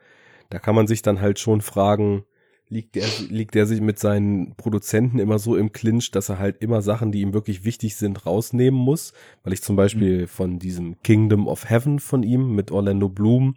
Da 0.49 0.59
kann 0.59 0.75
man 0.75 0.87
sich 0.87 1.01
dann 1.01 1.21
halt 1.21 1.39
schon 1.39 1.61
fragen, 1.61 2.25
liegt 2.69 2.95
der, 2.95 3.05
liegt 3.29 3.55
der 3.55 3.65
sich 3.65 3.81
mit 3.81 3.99
seinen 3.99 4.55
Produzenten 4.55 5.19
immer 5.19 5.39
so 5.39 5.55
im 5.55 5.71
Clinch, 5.71 6.11
dass 6.11 6.29
er 6.29 6.39
halt 6.39 6.61
immer 6.61 6.81
Sachen, 6.81 7.11
die 7.11 7.21
ihm 7.21 7.33
wirklich 7.33 7.65
wichtig 7.65 7.95
sind, 7.95 8.25
rausnehmen 8.25 8.79
muss. 8.79 9.13
Weil 9.43 9.53
ich 9.53 9.63
zum 9.63 9.75
Beispiel 9.75 10.21
mhm. 10.21 10.27
von 10.27 10.59
diesem 10.59 11.01
Kingdom 11.01 11.47
of 11.47 11.69
Heaven 11.69 11.99
von 11.99 12.23
ihm 12.23 12.55
mit 12.55 12.71
Orlando 12.71 13.09
Bloom 13.09 13.55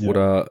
ja. 0.00 0.08
oder 0.08 0.50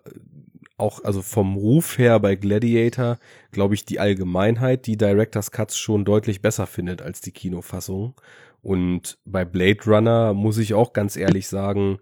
auch, 0.77 1.03
also 1.03 1.21
vom 1.21 1.55
Ruf 1.55 1.97
her 1.97 2.19
bei 2.19 2.35
Gladiator, 2.35 3.17
glaube 3.51 3.75
ich, 3.75 3.85
die 3.85 3.99
Allgemeinheit 3.99 4.85
die 4.85 4.97
Director's 4.97 5.51
Cuts 5.51 5.77
schon 5.77 6.05
deutlich 6.05 6.41
besser 6.41 6.67
findet 6.67 7.01
als 7.01 7.21
die 7.21 7.31
Kinofassung. 7.31 8.13
Und 8.61 9.17
bei 9.25 9.45
Blade 9.45 9.79
Runner 9.85 10.33
muss 10.33 10.57
ich 10.57 10.73
auch 10.73 10.93
ganz 10.93 11.15
ehrlich 11.15 11.47
sagen, 11.47 11.99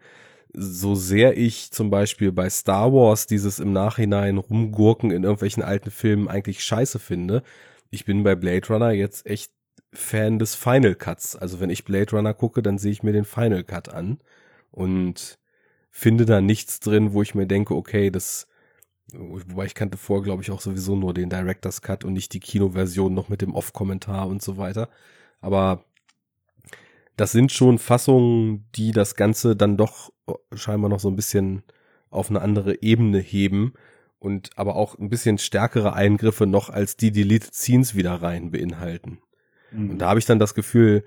so 0.54 0.96
sehr 0.96 1.38
ich 1.38 1.72
zum 1.72 1.90
Beispiel 1.90 2.32
bei 2.32 2.50
Star 2.50 2.94
Wars 2.94 3.28
dieses 3.28 3.60
im 3.60 3.74
Nachhinein 3.74 4.38
rumgurken 4.38 5.12
in 5.12 5.24
irgendwelchen 5.24 5.64
alten 5.64 5.92
Filmen 5.92 6.28
eigentlich 6.28 6.64
scheiße 6.64 7.00
finde, 7.00 7.44
ich 7.90 8.06
bin 8.06 8.24
bei 8.24 8.36
Blade 8.36 8.68
Runner 8.68 8.92
jetzt 8.92 9.26
echt 9.26 9.52
Fan 9.94 10.40
des 10.40 10.56
Final 10.56 10.96
Cuts. 10.96 11.36
Also 11.36 11.60
wenn 11.60 11.70
ich 11.70 11.86
Blade 11.86 12.12
Runner 12.12 12.34
gucke, 12.34 12.62
dann 12.64 12.78
sehe 12.78 12.92
ich 12.92 13.04
mir 13.04 13.14
den 13.14 13.26
Final 13.26 13.64
Cut 13.64 13.90
an 13.90 14.20
und 14.72 15.38
finde 15.92 16.26
da 16.26 16.42
nichts 16.42 16.80
drin, 16.80 17.14
wo 17.14 17.22
ich 17.22 17.36
mir 17.36 17.46
denke, 17.46 17.76
okay, 17.76 18.10
das, 18.10 18.48
wobei 19.14 19.66
ich 19.66 19.76
kannte 19.76 19.98
vor, 19.98 20.24
glaube 20.24 20.42
ich, 20.42 20.50
auch 20.50 20.62
sowieso 20.62 20.96
nur 20.96 21.14
den 21.14 21.30
Director's 21.30 21.82
Cut 21.84 22.04
und 22.04 22.14
nicht 22.14 22.34
die 22.34 22.40
Kinoversion 22.40 23.14
noch 23.14 23.30
mit 23.30 23.42
dem 23.42 23.54
Off-Kommentar 23.54 24.28
und 24.28 24.42
so 24.42 24.58
weiter. 24.58 24.90
Aber 25.40 25.86
das 27.16 27.32
sind 27.32 27.52
schon 27.52 27.78
Fassungen, 27.78 28.66
die 28.76 28.92
das 28.92 29.16
Ganze 29.16 29.56
dann 29.56 29.78
doch 29.78 30.12
scheinbar 30.54 30.90
noch 30.90 31.00
so 31.00 31.10
ein 31.10 31.16
bisschen 31.16 31.64
auf 32.10 32.30
eine 32.30 32.42
andere 32.42 32.82
Ebene 32.82 33.20
heben 33.20 33.74
und 34.20 34.52
aber 34.56 34.76
auch 34.76 34.98
ein 34.98 35.10
bisschen 35.10 35.38
stärkere 35.38 35.94
Eingriffe 35.94 36.46
noch 36.48 36.70
als 36.70 36.96
die 36.96 37.12
Deleted 37.12 37.54
Scenes 37.54 37.96
wieder 37.96 38.14
rein 38.14 38.52
beinhalten. 38.52 39.20
Mhm. 39.72 39.92
Und 39.92 39.98
da 40.00 40.10
habe 40.10 40.20
ich 40.20 40.26
dann 40.26 40.40
das 40.40 40.54
Gefühl, 40.54 41.04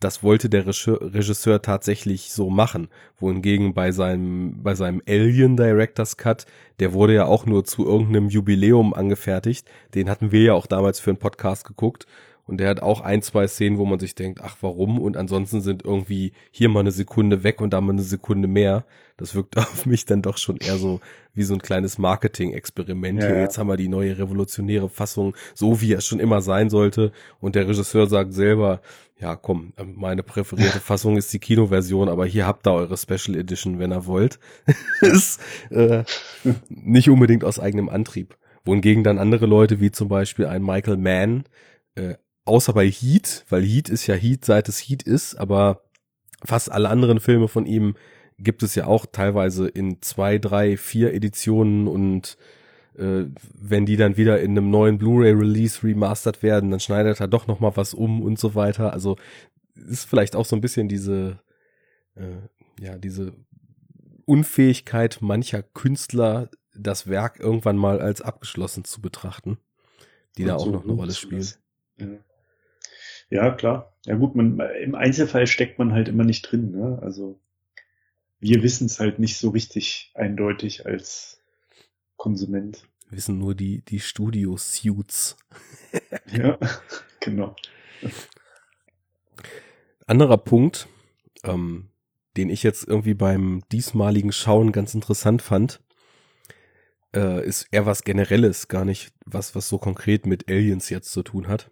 das 0.00 0.22
wollte 0.22 0.50
der 0.50 0.66
Regisseur 0.66 1.62
tatsächlich 1.62 2.30
so 2.30 2.50
machen. 2.50 2.88
Wohingegen 3.16 3.72
bei 3.72 3.92
seinem, 3.92 4.62
bei 4.62 4.74
seinem 4.74 5.00
Alien 5.08 5.56
Director's 5.56 6.18
Cut, 6.18 6.44
der 6.80 6.92
wurde 6.92 7.14
ja 7.14 7.24
auch 7.24 7.46
nur 7.46 7.64
zu 7.64 7.86
irgendeinem 7.86 8.28
Jubiläum 8.28 8.92
angefertigt. 8.92 9.66
Den 9.94 10.10
hatten 10.10 10.32
wir 10.32 10.42
ja 10.42 10.52
auch 10.52 10.66
damals 10.66 11.00
für 11.00 11.10
einen 11.10 11.18
Podcast 11.18 11.66
geguckt. 11.66 12.06
Und 12.46 12.58
der 12.58 12.68
hat 12.68 12.80
auch 12.80 13.00
ein, 13.00 13.22
zwei 13.22 13.48
Szenen, 13.48 13.76
wo 13.76 13.84
man 13.84 13.98
sich 13.98 14.14
denkt, 14.14 14.40
ach, 14.42 14.56
warum? 14.60 15.00
Und 15.00 15.16
ansonsten 15.16 15.60
sind 15.60 15.84
irgendwie 15.84 16.32
hier 16.52 16.68
mal 16.68 16.80
eine 16.80 16.92
Sekunde 16.92 17.42
weg 17.42 17.60
und 17.60 17.72
da 17.72 17.80
mal 17.80 17.92
eine 17.92 18.02
Sekunde 18.02 18.46
mehr. 18.46 18.84
Das 19.16 19.34
wirkt 19.34 19.56
auf 19.58 19.84
mich 19.84 20.04
dann 20.04 20.22
doch 20.22 20.38
schon 20.38 20.56
eher 20.56 20.76
so 20.78 21.00
wie 21.34 21.42
so 21.42 21.54
ein 21.54 21.60
kleines 21.60 21.98
Marketing-Experiment. 21.98 23.22
Ja. 23.22 23.40
Jetzt 23.40 23.58
haben 23.58 23.68
wir 23.68 23.76
die 23.76 23.88
neue 23.88 24.16
revolutionäre 24.16 24.88
Fassung, 24.88 25.34
so 25.54 25.80
wie 25.80 25.92
es 25.92 26.06
schon 26.06 26.20
immer 26.20 26.40
sein 26.40 26.70
sollte. 26.70 27.10
Und 27.40 27.56
der 27.56 27.66
Regisseur 27.66 28.06
sagt 28.06 28.32
selber, 28.32 28.80
ja, 29.18 29.34
komm, 29.34 29.72
meine 29.96 30.22
präferierte 30.22 30.80
Fassung 30.80 31.16
ist 31.16 31.32
die 31.32 31.40
Kinoversion, 31.40 32.08
aber 32.08 32.26
hier 32.26 32.46
habt 32.46 32.66
ihr 32.68 32.72
eure 32.72 32.96
Special 32.96 33.36
Edition, 33.36 33.80
wenn 33.80 33.92
ihr 33.92 34.06
wollt. 34.06 34.38
ist 35.00 35.40
äh, 35.70 36.04
nicht 36.68 37.10
unbedingt 37.10 37.42
aus 37.42 37.58
eigenem 37.58 37.88
Antrieb. 37.88 38.36
Wohingegen 38.64 39.04
dann 39.04 39.18
andere 39.18 39.46
Leute, 39.46 39.80
wie 39.80 39.90
zum 39.90 40.08
Beispiel 40.08 40.46
ein 40.46 40.62
Michael 40.62 40.96
Mann, 40.96 41.44
äh, 41.96 42.14
außer 42.46 42.72
bei 42.72 42.88
Heat, 42.88 43.44
weil 43.48 43.62
Heat 43.62 43.88
ist 43.88 44.06
ja 44.06 44.14
Heat, 44.14 44.44
seit 44.44 44.68
es 44.68 44.78
Heat 44.78 45.02
ist, 45.02 45.34
aber 45.34 45.82
fast 46.44 46.70
alle 46.70 46.88
anderen 46.88 47.20
Filme 47.20 47.48
von 47.48 47.66
ihm 47.66 47.96
gibt 48.38 48.62
es 48.62 48.74
ja 48.74 48.86
auch 48.86 49.06
teilweise 49.06 49.68
in 49.68 50.02
zwei, 50.02 50.38
drei, 50.38 50.76
vier 50.76 51.14
Editionen 51.14 51.88
und 51.88 52.36
äh, 52.96 53.24
wenn 53.54 53.86
die 53.86 53.96
dann 53.96 54.16
wieder 54.16 54.40
in 54.40 54.52
einem 54.52 54.70
neuen 54.70 54.98
Blu-ray-Release 54.98 55.82
remastert 55.82 56.42
werden, 56.42 56.70
dann 56.70 56.80
schneidet 56.80 57.20
er 57.20 57.28
doch 57.28 57.46
noch 57.46 57.60
mal 57.60 57.76
was 57.76 57.94
um 57.94 58.22
und 58.22 58.38
so 58.38 58.54
weiter. 58.54 58.92
Also 58.92 59.16
ist 59.74 60.04
vielleicht 60.04 60.36
auch 60.36 60.44
so 60.44 60.56
ein 60.56 60.60
bisschen 60.60 60.88
diese, 60.88 61.40
äh, 62.14 62.36
ja, 62.80 62.98
diese 62.98 63.32
Unfähigkeit 64.24 65.18
mancher 65.20 65.62
Künstler, 65.62 66.50
das 66.74 67.08
Werk 67.08 67.40
irgendwann 67.40 67.76
mal 67.76 68.00
als 68.00 68.20
abgeschlossen 68.20 68.84
zu 68.84 69.00
betrachten, 69.00 69.58
die 70.36 70.42
und 70.42 70.48
da 70.48 70.56
auch 70.56 70.70
noch 70.70 70.84
eine 70.84 70.92
Rolle 70.92 71.12
spielt. 71.12 71.58
Ja. 71.98 72.06
Ja, 73.30 73.50
klar. 73.50 73.92
Ja 74.04 74.14
gut, 74.14 74.34
man, 74.34 74.60
im 74.60 74.94
Einzelfall 74.94 75.46
steckt 75.46 75.78
man 75.78 75.92
halt 75.92 76.08
immer 76.08 76.24
nicht 76.24 76.42
drin. 76.42 76.70
Ne? 76.70 76.98
Also 77.02 77.40
wir 78.38 78.62
wissen 78.62 78.86
es 78.86 79.00
halt 79.00 79.18
nicht 79.18 79.38
so 79.38 79.50
richtig 79.50 80.12
eindeutig 80.14 80.86
als 80.86 81.42
Konsument. 82.16 82.86
Wissen 83.10 83.38
nur 83.38 83.54
die, 83.54 83.82
die 83.82 84.00
Studio-Suits. 84.00 85.36
ja, 86.32 86.58
genau. 87.20 87.54
Anderer 90.06 90.38
Punkt, 90.38 90.88
ähm, 91.44 91.88
den 92.36 92.50
ich 92.50 92.62
jetzt 92.62 92.86
irgendwie 92.86 93.14
beim 93.14 93.62
diesmaligen 93.72 94.32
Schauen 94.32 94.72
ganz 94.72 94.94
interessant 94.94 95.42
fand, 95.42 95.80
äh, 97.14 97.44
ist 97.44 97.68
eher 97.70 97.86
was 97.86 98.04
Generelles, 98.04 98.68
gar 98.68 98.84
nicht 98.84 99.12
was, 99.24 99.54
was 99.54 99.68
so 99.68 99.78
konkret 99.78 100.26
mit 100.26 100.48
Aliens 100.48 100.90
jetzt 100.90 101.10
zu 101.10 101.22
tun 101.22 101.48
hat. 101.48 101.70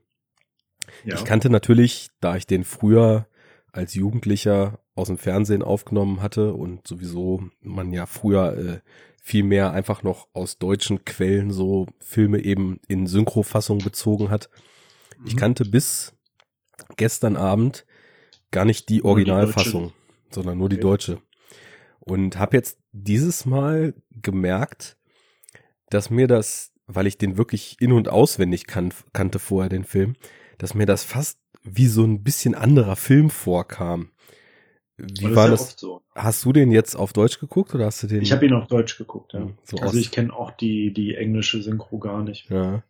Ja. 1.05 1.17
Ich 1.17 1.25
kannte 1.25 1.51
natürlich, 1.51 2.11
da 2.21 2.37
ich 2.37 2.47
den 2.47 2.65
früher 2.65 3.27
als 3.73 3.95
Jugendlicher 3.95 4.79
aus 4.95 5.09
dem 5.09 5.19
Fernsehen 5.19 5.63
aufgenommen 5.63 6.23
hatte 6.23 6.55
und 6.55 6.87
sowieso 6.87 7.43
man 7.61 7.93
ja 7.93 8.07
früher 8.07 8.57
äh, 8.57 8.81
viel 9.21 9.43
mehr 9.43 9.73
einfach 9.73 10.03
noch 10.03 10.29
aus 10.33 10.59
deutschen 10.59 11.05
Quellen 11.05 11.51
so 11.51 11.87
Filme 11.99 12.45
eben 12.45 12.79
in 12.89 13.07
Synchrofassung 13.07 13.79
bezogen 13.79 14.31
hat. 14.31 14.51
Mhm. 15.19 15.27
Ich 15.27 15.37
kannte 15.37 15.65
bis 15.65 16.13
gestern 16.97 17.37
Abend 17.37 17.87
gar 18.51 18.65
nicht 18.65 18.89
die 18.89 19.05
Originalfassung, 19.05 19.89
die 19.89 20.35
sondern 20.35 20.59
nur 20.59 20.69
die 20.69 20.77
okay. 20.77 20.83
deutsche. 20.83 21.23
Und 22.01 22.39
habe 22.39 22.57
jetzt 22.57 22.79
dieses 22.93 23.47
Mal 23.47 23.95
gemerkt, 24.11 24.97
dass 25.91 26.11
mir 26.11 26.29
das, 26.29 26.73
weil 26.87 27.07
ich 27.07 27.19
den 27.19 27.37
wirklich 27.37 27.77
in 27.81 27.93
und 27.93 28.09
auswendig 28.09 28.67
kan 28.67 28.93
kannte 29.13 29.39
vorher 29.39 29.71
den 29.71 29.85
Film, 29.85 30.17
dass 30.59 30.75
mir 30.75 30.87
das 30.87 31.05
fast 31.05 31.39
wie 31.63 31.87
so 31.87 32.05
ein 32.05 32.23
bisschen 32.23 32.55
anderer 32.55 32.97
Film 32.97 33.31
vorkam. 33.31 34.11
Wie 34.97 35.25
das 35.25 35.35
war 35.35 35.49
das? 35.49 35.75
So. 35.77 36.03
Hast 36.15 36.45
du 36.45 36.53
den 36.53 36.71
jetzt 36.71 36.95
auf 36.95 37.13
Deutsch 37.13 37.41
geguckt 37.41 37.75
oder 37.75 37.87
hast 37.87 38.03
du 38.03 38.07
den? 38.07 38.23
Ich 38.23 38.33
habe 38.33 38.47
ihn 38.47 38.53
auf 38.53 38.69
Deutsch 38.69 38.97
geguckt, 38.97 39.33
ja. 39.33 39.41
Hm, 39.41 39.55
so 39.65 39.79
also 39.79 39.99
ich 39.99 40.13
kenne 40.13 40.33
auch 40.33 40.53
die 40.53 40.93
die 40.93 41.17
englische 41.17 41.63
Synchro 41.63 41.99
gar 41.99 42.23
nicht. 42.23 42.49
Ja. 42.51 42.85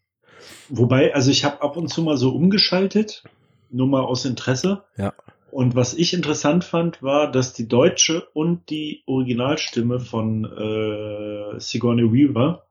Wobei, 0.69 1.15
also 1.15 1.31
ich 1.31 1.45
habe 1.45 1.63
ab 1.63 1.77
und 1.77 1.89
zu 1.89 2.03
mal 2.03 2.19
so 2.19 2.35
umgeschaltet, 2.35 3.25
nur 3.71 3.87
mal 3.87 4.03
aus 4.03 4.27
Interesse. 4.27 4.85
Ja. 4.97 5.15
Und 5.51 5.77
was 5.77 5.95
ich 5.95 6.13
interessant 6.13 6.65
fand, 6.65 7.03
war, 7.03 7.31
dass 7.31 7.53
die 7.55 7.69
deutsche 7.69 8.27
und 8.35 8.69
die 8.71 9.03
Originalstimme 9.07 10.01
von 10.01 10.45
äh, 10.45 11.61
Sigourney 11.61 12.13
Weaver 12.13 12.67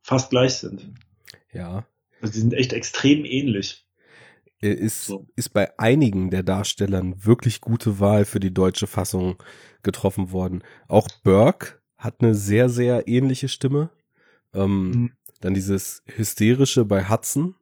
fast 0.00 0.30
gleich 0.30 0.54
sind. 0.54 0.94
Ja. 1.52 1.84
Also 2.22 2.34
die 2.34 2.40
sind 2.40 2.54
echt 2.54 2.72
extrem 2.72 3.24
ähnlich. 3.24 3.84
Ist, 4.62 5.06
so. 5.06 5.26
ist 5.36 5.54
bei 5.54 5.78
einigen 5.78 6.30
der 6.30 6.42
Darstellern 6.42 7.24
wirklich 7.24 7.62
gute 7.62 7.98
Wahl 7.98 8.26
für 8.26 8.40
die 8.40 8.52
deutsche 8.52 8.86
Fassung 8.86 9.42
getroffen 9.82 10.32
worden. 10.32 10.62
Auch 10.86 11.08
Burke 11.22 11.80
hat 11.96 12.16
eine 12.20 12.34
sehr, 12.34 12.68
sehr 12.68 13.08
ähnliche 13.08 13.48
Stimme. 13.48 13.90
Ähm, 14.52 14.90
mhm. 14.90 15.12
Dann 15.40 15.54
dieses 15.54 16.02
hysterische 16.06 16.84
bei 16.84 17.08
Hudson, 17.08 17.54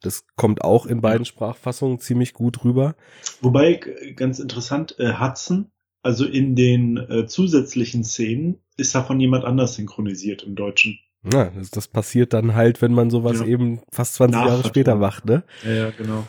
das 0.00 0.26
kommt 0.36 0.62
auch 0.62 0.86
in 0.86 1.00
beiden 1.00 1.24
Sprachfassungen 1.24 1.98
ziemlich 2.00 2.34
gut 2.34 2.64
rüber. 2.64 2.94
Wobei, 3.40 3.80
ganz 4.14 4.38
interessant, 4.38 4.98
äh, 4.98 5.14
Hudson, 5.18 5.70
also 6.02 6.26
in 6.26 6.54
den 6.54 6.98
äh, 6.98 7.26
zusätzlichen 7.26 8.04
Szenen, 8.04 8.60
ist 8.76 8.94
er 8.94 9.04
von 9.04 9.18
jemand 9.18 9.44
anders 9.44 9.74
synchronisiert 9.76 10.42
im 10.42 10.54
Deutschen. 10.54 10.98
Ja, 11.32 11.50
das, 11.56 11.70
das 11.70 11.88
passiert 11.88 12.32
dann 12.32 12.54
halt, 12.54 12.82
wenn 12.82 12.92
man 12.92 13.10
sowas 13.10 13.40
ja. 13.40 13.46
eben 13.46 13.80
fast 13.90 14.14
20 14.14 14.40
Jahre 14.40 14.64
später 14.64 14.94
macht, 14.94 15.24
ne? 15.24 15.44
Ja, 15.64 15.72
ja, 15.72 15.90
genau. 15.90 16.26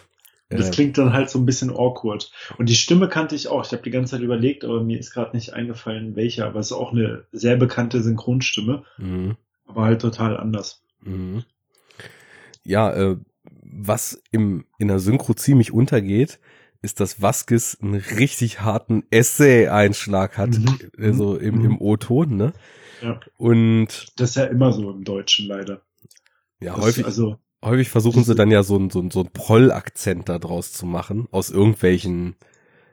Das 0.49 0.69
äh, 0.69 0.71
klingt 0.71 0.97
dann 0.97 1.13
halt 1.13 1.29
so 1.29 1.39
ein 1.39 1.45
bisschen 1.45 1.69
awkward. 1.69 2.31
Und 2.57 2.69
die 2.69 2.75
Stimme 2.75 3.09
kannte 3.09 3.35
ich 3.35 3.49
auch. 3.49 3.65
Ich 3.65 3.71
habe 3.71 3.83
die 3.83 3.91
ganze 3.91 4.11
Zeit 4.11 4.21
überlegt, 4.21 4.63
aber 4.63 4.81
mir 4.81 4.97
ist 4.97 5.11
gerade 5.11 5.35
nicht 5.35 5.53
eingefallen, 5.53 6.15
welche. 6.15 6.45
Aber 6.45 6.59
es 6.59 6.67
ist 6.67 6.77
auch 6.77 6.93
eine 6.93 7.25
sehr 7.31 7.57
bekannte 7.57 8.01
Synchronstimme. 8.01 8.83
Mhm. 8.97 9.35
Aber 9.65 9.83
halt 9.83 10.01
total 10.01 10.37
anders. 10.37 10.81
Mhm. 11.01 11.43
Ja, 12.63 12.93
äh, 12.93 13.17
was 13.61 14.21
im, 14.31 14.65
in 14.77 14.87
der 14.87 14.99
Synchro 14.99 15.33
ziemlich 15.33 15.73
untergeht, 15.73 16.39
ist, 16.81 16.99
dass 16.99 17.21
Vasquez 17.21 17.77
einen 17.81 17.95
richtig 17.95 18.61
harten 18.61 19.03
Essay-Einschlag 19.09 20.37
hat, 20.37 20.57
mhm. 20.57 20.77
also 20.97 21.37
im, 21.37 21.63
im 21.63 21.71
mhm. 21.71 21.81
O-Ton, 21.81 22.35
ne? 22.35 22.53
Ja. 23.01 23.19
Und 23.37 24.07
das 24.15 24.31
ist 24.31 24.35
ja 24.35 24.45
immer 24.45 24.73
so 24.73 24.89
im 24.91 25.03
Deutschen 25.03 25.47
leider. 25.47 25.81
Ja, 26.59 26.75
das, 26.75 26.85
häufig, 26.85 27.05
also, 27.05 27.37
häufig 27.63 27.89
versuchen 27.89 28.23
sie 28.23 28.35
dann 28.35 28.49
ja 28.49 28.63
so 28.63 28.77
ein, 28.77 28.89
so 28.89 28.99
ein, 28.99 29.11
so 29.11 29.21
ein 29.21 29.29
Proll-Akzent 29.31 30.29
da 30.29 30.39
draus 30.39 30.73
zu 30.73 30.85
machen, 30.85 31.27
aus 31.31 31.49
irgendwelchen 31.49 32.35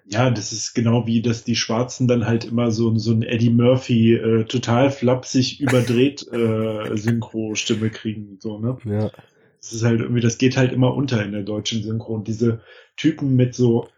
ja, 0.06 0.30
das 0.30 0.52
ist 0.52 0.74
genau 0.74 1.06
wie, 1.06 1.22
dass 1.22 1.44
die 1.44 1.56
Schwarzen 1.56 2.06
dann 2.06 2.26
halt 2.26 2.44
immer 2.44 2.70
so, 2.70 2.96
so 2.98 3.12
ein 3.12 3.22
Eddie 3.22 3.50
Murphy 3.50 4.14
äh, 4.14 4.44
total 4.44 4.90
flapsig 4.90 5.60
überdreht 5.60 6.26
äh, 6.32 6.94
Synchro-Stimme 6.94 7.90
kriegen, 7.90 8.36
so, 8.38 8.58
ne? 8.58 8.76
Ja. 8.84 9.10
Das 9.64 9.72
ist 9.72 9.82
halt 9.82 10.00
irgendwie, 10.00 10.20
das 10.20 10.36
geht 10.36 10.58
halt 10.58 10.72
immer 10.72 10.94
unter 10.94 11.24
in 11.24 11.32
der 11.32 11.42
deutschen 11.42 11.82
Synchro. 11.82 12.12
Und 12.12 12.28
diese 12.28 12.60
Typen 12.96 13.34
mit 13.34 13.54
so 13.54 13.88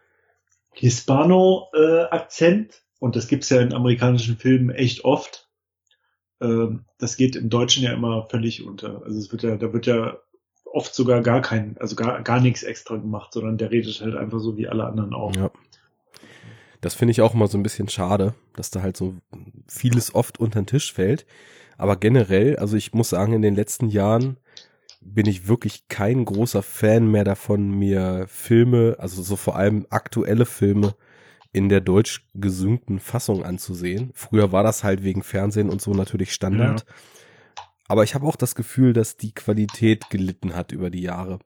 Hispano-Akzent, 0.75 2.85
und 3.01 3.17
das 3.17 3.27
gibt's 3.27 3.49
ja 3.49 3.61
in 3.61 3.75
amerikanischen 3.75 4.37
Filmen 4.37 4.71
echt 4.71 5.05
oft, 5.05 5.49
äh, 6.41 6.69
das 6.99 7.17
geht 7.17 7.35
im 7.35 7.51
Deutschen 7.51 7.83
ja 7.83 7.93
immer 7.93 8.29
völlig 8.31 8.65
unter. 8.65 9.03
Also 9.05 9.19
es 9.19 9.33
wird 9.33 9.43
ja, 9.43 9.57
da 9.57 9.73
wird 9.73 9.87
ja 9.87 10.19
oft 10.65 10.95
sogar 10.95 11.21
gar 11.23 11.43
kein, 11.43 11.77
also 11.79 11.97
gar, 11.97 12.23
gar 12.23 12.41
nichts 12.41 12.63
extra 12.63 12.95
gemacht, 12.97 13.33
sondern 13.33 13.59
der 13.59 13.73
redet 13.73 14.01
halt 14.01 14.15
einfach 14.15 14.39
so 14.39 14.57
wie 14.57 14.69
alle 14.69 14.85
anderen 14.85 15.15
auch. 15.15 15.35
Ja. 15.35 15.51
Das 16.81 16.95
finde 16.95 17.11
ich 17.11 17.23
auch 17.23 17.35
immer 17.35 17.49
so 17.49 17.59
ein 17.59 17.65
bisschen 17.65 17.89
schade, 17.89 18.35
dass 18.55 18.71
da 18.71 18.83
halt 18.83 18.97
so 18.97 19.17
vieles 19.67 20.15
oft 20.15 20.39
unter 20.39 20.63
den 20.63 20.67
Tisch 20.67 20.93
fällt. 20.93 21.27
Aber 21.77 21.97
generell, 21.97 22.55
also 22.57 22.77
ich 22.77 22.95
muss 22.95 23.09
sagen, 23.09 23.33
in 23.33 23.43
den 23.43 23.57
letzten 23.57 23.89
Jahren 23.89 24.37
bin 25.01 25.27
ich 25.27 25.49
wirklich 25.49 25.89
kein 25.89 26.25
großer 26.25 26.63
Fan 26.63 27.11
mehr 27.11 27.25
davon, 27.25 27.71
mir 27.71 28.27
Filme, 28.29 28.97
also 28.99 29.23
so 29.23 29.37
vor 29.37 29.57
allem 29.57 29.87
aktuelle 29.91 30.47
Filme 30.47 30.95
in 31.53 31.69
der 31.69 31.81
deutsch 31.81 32.27
gesüngten 32.35 33.01
Fassung 33.01 33.45
anzusehen. 33.45 34.11
Früher 34.15 34.53
war 34.53 34.63
das 34.63 34.85
halt 34.85 35.03
wegen 35.03 35.23
Fernsehen 35.23 35.71
und 35.71 35.81
so 35.81 35.93
natürlich 35.93 36.33
Standard. 36.33 36.81
Ja. 36.81 36.95
Aber 37.89 38.05
ich 38.05 38.15
habe 38.15 38.27
auch 38.27 38.37
das 38.37 38.55
Gefühl, 38.55 38.93
dass 38.93 39.17
die 39.17 39.33
Qualität 39.33 40.11
gelitten 40.11 40.55
hat 40.55 40.73
über 40.73 40.91
die 40.91 41.03
Jahre. 41.03 41.39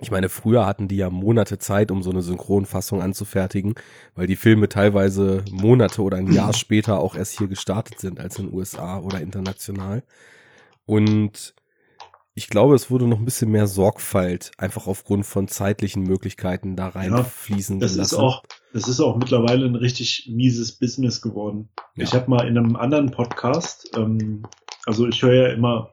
Ich 0.00 0.10
meine, 0.10 0.28
früher 0.28 0.66
hatten 0.66 0.88
die 0.88 0.96
ja 0.96 1.10
Monate 1.10 1.58
Zeit, 1.58 1.90
um 1.90 2.02
so 2.02 2.10
eine 2.10 2.22
Synchronfassung 2.22 3.02
anzufertigen, 3.02 3.74
weil 4.14 4.26
die 4.26 4.36
Filme 4.36 4.68
teilweise 4.68 5.44
Monate 5.50 6.02
oder 6.02 6.16
ein 6.16 6.32
Jahr 6.32 6.52
später 6.52 7.00
auch 7.00 7.14
erst 7.14 7.36
hier 7.38 7.48
gestartet 7.48 8.00
sind 8.00 8.18
als 8.18 8.38
in 8.38 8.46
den 8.46 8.54
USA 8.54 8.98
oder 8.98 9.20
international. 9.20 10.02
Und 10.86 11.54
ich 12.34 12.48
glaube, 12.48 12.74
es 12.74 12.90
wurde 12.90 13.06
noch 13.06 13.18
ein 13.18 13.24
bisschen 13.24 13.50
mehr 13.50 13.66
Sorgfalt 13.66 14.52
einfach 14.56 14.86
aufgrund 14.86 15.26
von 15.26 15.48
zeitlichen 15.48 16.04
Möglichkeiten 16.04 16.76
da 16.76 16.88
reinfließen 16.88 17.76
ja, 17.76 17.80
das 17.80 17.94
gelassen. 17.94 18.14
Ist 18.14 18.20
auch, 18.20 18.42
das 18.72 18.88
ist 18.88 19.00
auch 19.00 19.16
mittlerweile 19.16 19.66
ein 19.66 19.74
richtig 19.74 20.30
mieses 20.32 20.78
Business 20.78 21.20
geworden. 21.20 21.70
Ja. 21.96 22.04
Ich 22.04 22.14
habe 22.14 22.30
mal 22.30 22.46
in 22.46 22.56
einem 22.56 22.76
anderen 22.76 23.10
Podcast, 23.10 23.90
ähm, 23.96 24.44
also 24.86 25.06
ich 25.06 25.22
höre 25.22 25.48
ja 25.48 25.52
immer 25.52 25.92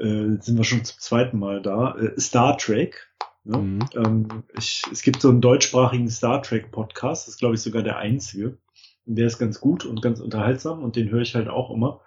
äh, 0.00 0.40
sind 0.40 0.56
wir 0.56 0.64
schon 0.64 0.84
zum 0.84 0.98
zweiten 0.98 1.38
Mal 1.38 1.60
da, 1.62 1.94
äh, 1.96 2.18
Star 2.18 2.56
Trek. 2.56 3.08
Ne? 3.44 3.58
Mhm. 3.58 3.80
Ähm, 3.94 4.28
ich, 4.56 4.82
es 4.90 5.02
gibt 5.02 5.20
so 5.20 5.28
einen 5.28 5.40
deutschsprachigen 5.40 6.08
Star 6.08 6.42
Trek 6.42 6.72
Podcast, 6.72 7.26
das 7.26 7.34
ist 7.34 7.38
glaube 7.38 7.54
ich 7.54 7.60
sogar 7.60 7.82
der 7.82 7.98
einzige. 7.98 8.58
Und 9.06 9.16
der 9.16 9.26
ist 9.26 9.38
ganz 9.38 9.60
gut 9.60 9.84
und 9.84 10.02
ganz 10.02 10.20
unterhaltsam 10.20 10.82
und 10.82 10.96
den 10.96 11.10
höre 11.10 11.22
ich 11.22 11.34
halt 11.34 11.48
auch 11.48 11.70
immer. 11.70 12.00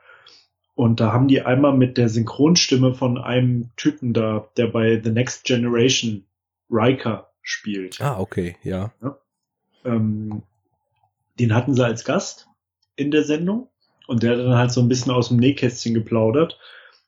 Und 0.76 1.00
da 1.00 1.14
haben 1.14 1.28
die 1.28 1.42
einmal 1.42 1.78
mit 1.78 1.98
der 1.98 2.10
Synchronstimme 2.10 2.96
von 2.96 3.18
einem 3.18 3.70
Typen 3.76 4.14
da, 4.14 4.48
der 4.58 4.68
bei 4.68 5.00
The 5.04 5.12
Next 5.12 5.46
Generation 5.46 6.26
Riker 6.70 7.30
spielt. 7.42 8.02
Ah, 8.02 8.20
okay, 8.20 8.56
ja. 8.64 8.92
ja? 9.02 9.18
Ähm, 9.86 10.42
den 11.40 11.54
hatten 11.54 11.76
sie 11.76 11.86
als 11.86 12.06
Gast 12.06 12.48
in 12.96 13.12
der 13.12 13.24
Sendung 13.24 13.70
und 14.08 14.24
der 14.24 14.32
hat 14.32 14.40
dann 14.40 14.56
halt 14.56 14.72
so 14.72 14.82
ein 14.82 14.88
bisschen 14.88 15.12
aus 15.12 15.28
dem 15.28 15.38
Nähkästchen 15.38 15.94
geplaudert 15.94 16.58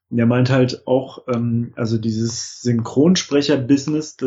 der 0.10 0.26
meint 0.26 0.50
halt 0.50 0.86
auch, 0.88 1.28
ähm, 1.28 1.74
also 1.76 1.98
dieses 1.98 2.62
Synchronsprecher-Business, 2.62 4.18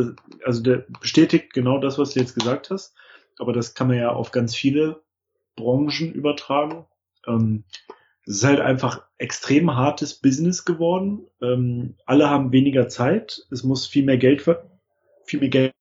also 0.45 0.63
der 0.63 0.85
bestätigt 1.01 1.53
genau 1.53 1.79
das, 1.79 1.99
was 1.99 2.11
du 2.11 2.21
jetzt 2.21 2.35
gesagt 2.35 2.71
hast, 2.71 2.95
aber 3.39 3.53
das 3.53 3.75
kann 3.75 3.89
man 3.89 3.97
ja 3.97 4.11
auf 4.11 4.33
ganz 4.33 4.55
viele 4.55 5.01
Branchen 5.57 6.13
übertragen. 6.13 6.87
Ähm, 7.27 7.65
es 8.29 8.37
ist 8.37 8.45
halt 8.45 8.61
einfach 8.61 9.05
extrem 9.17 9.75
hartes 9.75 10.13
Business 10.13 10.67
geworden. 10.67 11.23
Ähm, 11.41 11.95
alle 12.05 12.29
haben 12.29 12.53
weniger 12.53 12.87
Zeit. 12.89 13.47
Es 13.51 13.65
muss 13.65 13.87
viel 13.87 14.05
mehr 14.05 14.19
Geld, 14.19 14.45
viel 15.25 15.41
mehr 15.41 15.49
Geld 15.49 15.75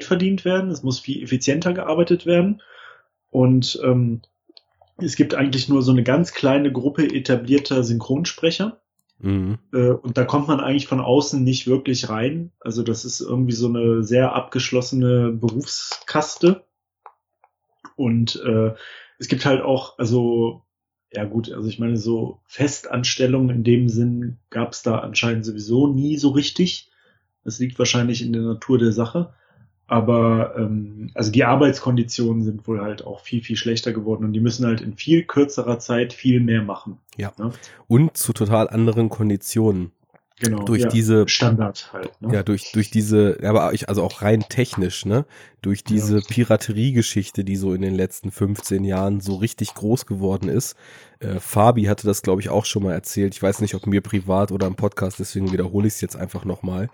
verdient 0.00 0.44
werden. 0.44 0.72
Es 0.72 0.82
muss 0.82 0.98
viel 0.98 1.22
effizienter 1.22 1.72
gearbeitet 1.72 2.26
werden. 2.26 2.60
Und 3.30 3.80
ähm, 3.84 4.20
es 4.96 5.14
gibt 5.14 5.34
eigentlich 5.34 5.68
nur 5.68 5.82
so 5.82 5.92
eine 5.92 6.02
ganz 6.02 6.32
kleine 6.32 6.72
Gruppe 6.72 7.06
etablierter 7.06 7.84
Synchronsprecher. 7.84 8.80
Mhm. 9.20 9.60
Äh, 9.72 9.90
und 9.90 10.18
da 10.18 10.24
kommt 10.24 10.48
man 10.48 10.58
eigentlich 10.58 10.88
von 10.88 11.00
außen 11.00 11.44
nicht 11.44 11.68
wirklich 11.68 12.08
rein. 12.08 12.50
Also 12.58 12.82
das 12.82 13.04
ist 13.04 13.20
irgendwie 13.20 13.54
so 13.54 13.68
eine 13.68 14.02
sehr 14.02 14.34
abgeschlossene 14.34 15.30
Berufskaste. 15.30 16.64
Und 17.94 18.42
äh, 18.44 18.74
es 19.20 19.28
gibt 19.28 19.44
halt 19.46 19.62
auch, 19.62 20.00
also 20.00 20.64
ja 21.12 21.24
gut, 21.24 21.52
also 21.52 21.68
ich 21.68 21.78
meine, 21.78 21.96
so 21.96 22.40
Festanstellungen 22.46 23.50
in 23.50 23.64
dem 23.64 23.88
Sinn 23.88 24.38
gab 24.50 24.72
es 24.72 24.82
da 24.82 24.98
anscheinend 24.98 25.44
sowieso 25.44 25.86
nie 25.86 26.16
so 26.16 26.30
richtig. 26.30 26.90
Das 27.44 27.58
liegt 27.58 27.78
wahrscheinlich 27.78 28.22
in 28.22 28.32
der 28.32 28.42
Natur 28.42 28.78
der 28.78 28.92
Sache. 28.92 29.34
Aber 29.86 30.54
ähm, 30.56 31.10
also 31.12 31.30
die 31.30 31.44
Arbeitskonditionen 31.44 32.42
sind 32.42 32.66
wohl 32.66 32.80
halt 32.80 33.04
auch 33.04 33.20
viel, 33.20 33.42
viel 33.42 33.56
schlechter 33.56 33.92
geworden 33.92 34.24
und 34.24 34.32
die 34.32 34.40
müssen 34.40 34.64
halt 34.64 34.80
in 34.80 34.96
viel 34.96 35.24
kürzerer 35.24 35.78
Zeit 35.78 36.14
viel 36.14 36.40
mehr 36.40 36.62
machen. 36.62 36.98
Ja. 37.18 37.32
Ne? 37.36 37.52
Und 37.88 38.16
zu 38.16 38.32
total 38.32 38.70
anderen 38.70 39.10
Konditionen. 39.10 39.92
Genau, 40.40 40.64
durch 40.64 40.82
ja, 40.82 40.88
diese 40.88 41.28
Standard 41.28 41.92
halt. 41.92 42.20
Ne? 42.20 42.34
Ja, 42.34 42.42
durch 42.42 42.72
durch 42.72 42.90
diese, 42.90 43.38
aber 43.42 43.72
ich 43.74 43.88
also 43.88 44.02
auch 44.02 44.22
rein 44.22 44.44
technisch, 44.48 45.04
ne, 45.04 45.24
durch 45.60 45.84
diese 45.84 46.18
ja. 46.18 46.24
Piraterie-Geschichte, 46.26 47.44
die 47.44 47.56
so 47.56 47.74
in 47.74 47.82
den 47.82 47.94
letzten 47.94 48.30
15 48.30 48.84
Jahren 48.84 49.20
so 49.20 49.36
richtig 49.36 49.74
groß 49.74 50.06
geworden 50.06 50.48
ist. 50.48 50.76
Äh, 51.20 51.38
Fabi 51.38 51.84
hatte 51.84 52.06
das, 52.06 52.22
glaube 52.22 52.40
ich, 52.40 52.48
auch 52.48 52.64
schon 52.64 52.82
mal 52.82 52.92
erzählt. 52.92 53.34
Ich 53.34 53.42
weiß 53.42 53.60
nicht, 53.60 53.74
ob 53.74 53.86
mir 53.86 54.00
privat 54.00 54.50
oder 54.50 54.66
im 54.66 54.74
Podcast, 54.74 55.20
deswegen 55.20 55.52
wiederhole 55.52 55.86
ich 55.86 55.94
es 55.94 56.00
jetzt 56.00 56.16
einfach 56.16 56.44
nochmal. 56.44 56.88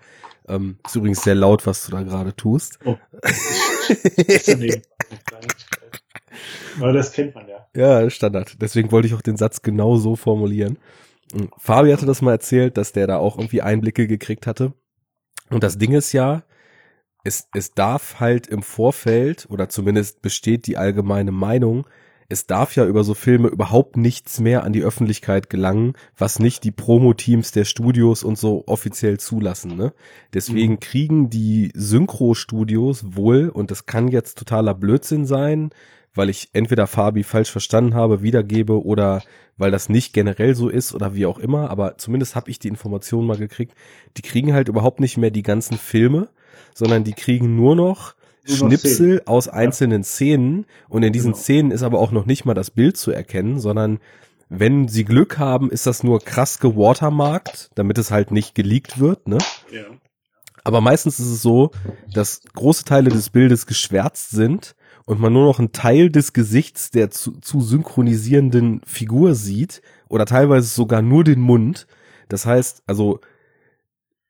Ähm, 0.47 0.77
ist 0.85 0.95
übrigens 0.95 1.23
sehr 1.23 1.35
laut, 1.35 1.65
was 1.65 1.85
du 1.85 1.91
da 1.91 2.03
gerade 2.03 2.35
tust. 2.35 2.79
Oh. 2.85 2.97
Aber 6.79 6.93
das 6.93 7.11
kennt 7.11 7.35
man 7.35 7.47
ja. 7.47 7.67
Ja, 7.75 8.09
Standard. 8.09 8.61
Deswegen 8.61 8.91
wollte 8.91 9.07
ich 9.07 9.13
auch 9.13 9.21
den 9.21 9.37
Satz 9.37 9.61
genau 9.61 9.97
so 9.97 10.15
formulieren. 10.15 10.77
Fabi 11.57 11.91
hatte 11.91 12.05
das 12.05 12.21
mal 12.21 12.31
erzählt, 12.31 12.77
dass 12.77 12.91
der 12.91 13.07
da 13.07 13.17
auch 13.17 13.37
irgendwie 13.37 13.61
Einblicke 13.61 14.07
gekriegt 14.07 14.47
hatte. 14.47 14.73
Und 15.49 15.63
das 15.63 15.77
Ding 15.77 15.93
ist 15.93 16.13
ja, 16.13 16.43
es, 17.23 17.47
es 17.53 17.73
darf 17.73 18.19
halt 18.19 18.47
im 18.47 18.63
Vorfeld, 18.63 19.47
oder 19.49 19.69
zumindest 19.69 20.21
besteht 20.21 20.67
die 20.67 20.77
allgemeine 20.77 21.31
Meinung, 21.31 21.85
es 22.31 22.45
darf 22.45 22.75
ja 22.75 22.85
über 22.85 23.03
so 23.03 23.15
Filme 23.15 23.47
überhaupt 23.47 23.97
nichts 23.97 24.39
mehr 24.39 24.63
an 24.63 24.71
die 24.71 24.83
Öffentlichkeit 24.83 25.49
gelangen, 25.49 25.93
was 26.15 26.37
nicht 26.37 26.63
die 26.63 26.71
Promo-Teams 26.71 27.51
der 27.51 27.65
Studios 27.65 28.23
und 28.23 28.37
so 28.37 28.63
offiziell 28.67 29.19
zulassen. 29.19 29.75
Ne? 29.75 29.93
Deswegen 30.33 30.73
mhm. 30.73 30.79
kriegen 30.79 31.29
die 31.31 31.71
Synchro-Studios 31.73 33.15
wohl, 33.15 33.49
und 33.49 33.71
das 33.71 33.87
kann 33.87 34.09
jetzt 34.09 34.37
totaler 34.37 34.75
Blödsinn 34.75 35.25
sein, 35.25 35.71
weil 36.13 36.29
ich 36.29 36.49
entweder 36.53 36.85
Fabi 36.85 37.23
falsch 37.23 37.51
verstanden 37.51 37.95
habe, 37.95 38.21
wiedergebe 38.21 38.83
oder 38.83 39.23
weil 39.59 39.69
das 39.69 39.89
nicht 39.89 40.13
generell 40.13 40.55
so 40.55 40.69
ist 40.69 40.95
oder 40.95 41.13
wie 41.13 41.27
auch 41.27 41.37
immer, 41.37 41.69
aber 41.69 41.97
zumindest 41.97 42.35
habe 42.35 42.49
ich 42.49 42.57
die 42.57 42.69
Information 42.69 43.27
mal 43.27 43.37
gekriegt, 43.37 43.75
die 44.17 44.21
kriegen 44.21 44.53
halt 44.53 44.69
überhaupt 44.69 44.99
nicht 44.99 45.17
mehr 45.17 45.31
die 45.31 45.43
ganzen 45.43 45.77
Filme, 45.77 46.29
sondern 46.73 47.03
die 47.03 47.13
kriegen 47.13 47.55
nur 47.55 47.75
noch 47.75 48.15
Schnipsel 48.45 49.21
aus 49.25 49.47
einzelnen 49.47 50.01
ja. 50.01 50.07
Szenen 50.07 50.65
und 50.87 51.03
in 51.03 51.13
diesen 51.13 51.33
genau. 51.33 51.43
Szenen 51.43 51.71
ist 51.71 51.83
aber 51.83 51.99
auch 51.99 52.11
noch 52.11 52.25
nicht 52.25 52.45
mal 52.45 52.53
das 52.53 52.71
Bild 52.71 52.97
zu 52.97 53.11
erkennen, 53.11 53.59
sondern 53.59 53.99
wenn 54.47 54.87
sie 54.87 55.03
Glück 55.03 55.37
haben, 55.37 55.69
ist 55.69 55.85
das 55.85 56.03
nur 56.03 56.21
krass 56.21 56.59
gewatermarkt, 56.59 57.69
damit 57.75 57.99
es 57.99 58.09
halt 58.09 58.31
nicht 58.31 58.55
geleakt 58.55 58.99
wird, 58.99 59.27
ne? 59.27 59.37
Ja. 59.71 59.83
Aber 60.63 60.81
meistens 60.81 61.19
ist 61.19 61.27
es 61.27 61.41
so, 61.41 61.71
dass 62.13 62.41
große 62.53 62.85
Teile 62.85 63.09
des 63.09 63.29
Bildes 63.29 63.67
geschwärzt 63.67 64.31
sind 64.31 64.75
und 65.09 65.19
man 65.19 65.33
nur 65.33 65.45
noch 65.45 65.57
einen 65.57 65.71
Teil 65.71 66.11
des 66.11 66.33
Gesichts 66.33 66.91
der 66.91 67.09
zu, 67.09 67.31
zu 67.41 67.61
synchronisierenden 67.61 68.81
Figur 68.85 69.33
sieht 69.33 69.81
oder 70.07 70.27
teilweise 70.27 70.67
sogar 70.67 71.01
nur 71.01 71.23
den 71.23 71.39
Mund. 71.39 71.87
Das 72.27 72.45
heißt, 72.45 72.83
also 72.85 73.19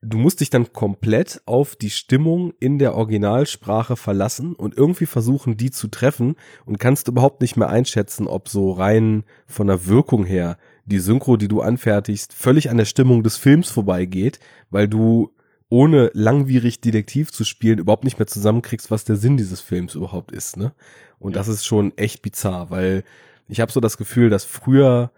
du 0.02 0.18
musst 0.18 0.40
dich 0.40 0.50
dann 0.50 0.72
komplett 0.72 1.42
auf 1.46 1.76
die 1.76 1.90
Stimmung 1.90 2.54
in 2.62 2.80
der 2.80 2.96
Originalsprache 2.96 3.98
verlassen 3.98 4.54
und 4.54 4.78
irgendwie 4.78 5.06
versuchen, 5.06 5.58
die 5.58 5.70
zu 5.70 5.90
treffen 5.90 6.38
und 6.66 6.80
kannst 6.80 7.10
überhaupt 7.10 7.42
nicht 7.42 7.58
mehr 7.58 7.68
einschätzen, 7.68 8.26
ob 8.26 8.48
so 8.48 8.72
rein 8.72 9.26
von 9.48 9.68
der 9.68 9.86
Wirkung 9.86 10.24
her 10.24 10.58
die 10.86 11.00
Synchro, 11.00 11.36
die 11.36 11.50
du 11.50 11.60
anfertigst, 11.60 12.32
völlig 12.32 12.70
an 12.70 12.78
der 12.78 12.86
Stimmung 12.86 13.22
des 13.22 13.36
Films 13.36 13.70
vorbeigeht, 13.70 14.40
weil 14.70 14.88
du 14.88 15.34
ohne 15.70 16.10
langwierig 16.14 16.82
Detektiv 16.82 17.32
zu 17.32 17.44
spielen 17.44 17.80
überhaupt 17.80 18.04
nicht 18.04 18.18
mehr 18.18 18.28
zusammenkriegst, 18.28 18.90
was 18.90 19.06
der 19.06 19.16
Sinn 19.16 19.38
dieses 19.38 19.62
Films 19.62 19.96
überhaupt 19.96 20.32
ist, 20.32 20.58
ne? 20.58 20.74
Und 21.20 21.36
das 21.36 21.48
ist 21.48 21.66
schon 21.66 21.96
echt 21.98 22.22
bizarr, 22.22 22.70
weil 22.70 23.04
ich 23.48 23.60
habe 23.60 23.72
so 23.72 23.80
das 23.80 23.98
Gefühl, 23.98 24.30
dass 24.30 24.46
früher 24.46 25.12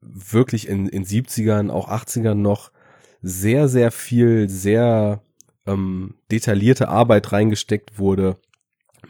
wirklich 0.00 0.68
in, 0.68 0.88
in 0.88 1.04
70ern, 1.04 1.70
auch 1.70 1.88
80ern 1.88 2.34
noch 2.34 2.70
sehr, 3.22 3.68
sehr 3.68 3.90
viel, 3.90 4.48
sehr 4.48 5.22
ähm, 5.66 6.14
detaillierte 6.30 6.88
Arbeit 6.88 7.32
reingesteckt 7.32 7.98
wurde, 7.98 8.36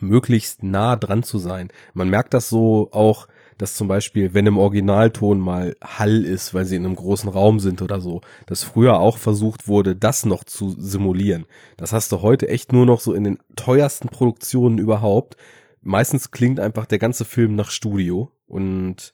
möglichst 0.01 0.63
nah 0.63 0.97
dran 0.97 1.23
zu 1.23 1.39
sein. 1.39 1.69
Man 1.95 2.11
merkt 2.11 2.35
das 2.35 2.49
so 2.49 2.89
auch 2.93 3.29
dass 3.59 3.75
zum 3.75 3.89
Beispiel, 3.89 4.35
wenn 4.35 4.47
im 4.47 4.59
Originalton 4.59 5.39
mal 5.39 5.77
Hall 5.83 6.25
ist, 6.25 6.55
weil 6.55 6.65
sie 6.65 6.77
in 6.77 6.85
einem 6.85 6.97
großen 6.97 7.29
Raum 7.29 7.61
sind 7.61 7.83
oder 7.83 8.01
so, 8.01 8.21
dass 8.47 8.65
früher 8.65 8.99
auch 8.99 9.19
versucht 9.19 9.69
wurde, 9.69 9.95
das 9.97 10.27
noch 10.27 10.45
zu 10.45 10.75
simulieren. 10.79 11.47
Das 11.77 11.93
hast 11.93 12.13
du 12.13 12.23
heute 12.23 12.49
echt 12.49 12.73
nur 12.73 12.87
noch 12.87 13.01
so 13.01 13.15
in 13.15 13.25
den 13.25 13.39
teuersten 13.57 14.09
Produktionen 14.09 14.79
überhaupt. 14.79 15.37
Meistens 15.81 16.31
klingt 16.31 16.61
einfach 16.61 16.87
der 16.87 16.99
ganze 16.99 17.25
Film 17.25 17.55
nach 17.55 17.71
Studio 17.71 18.31
und 18.47 19.13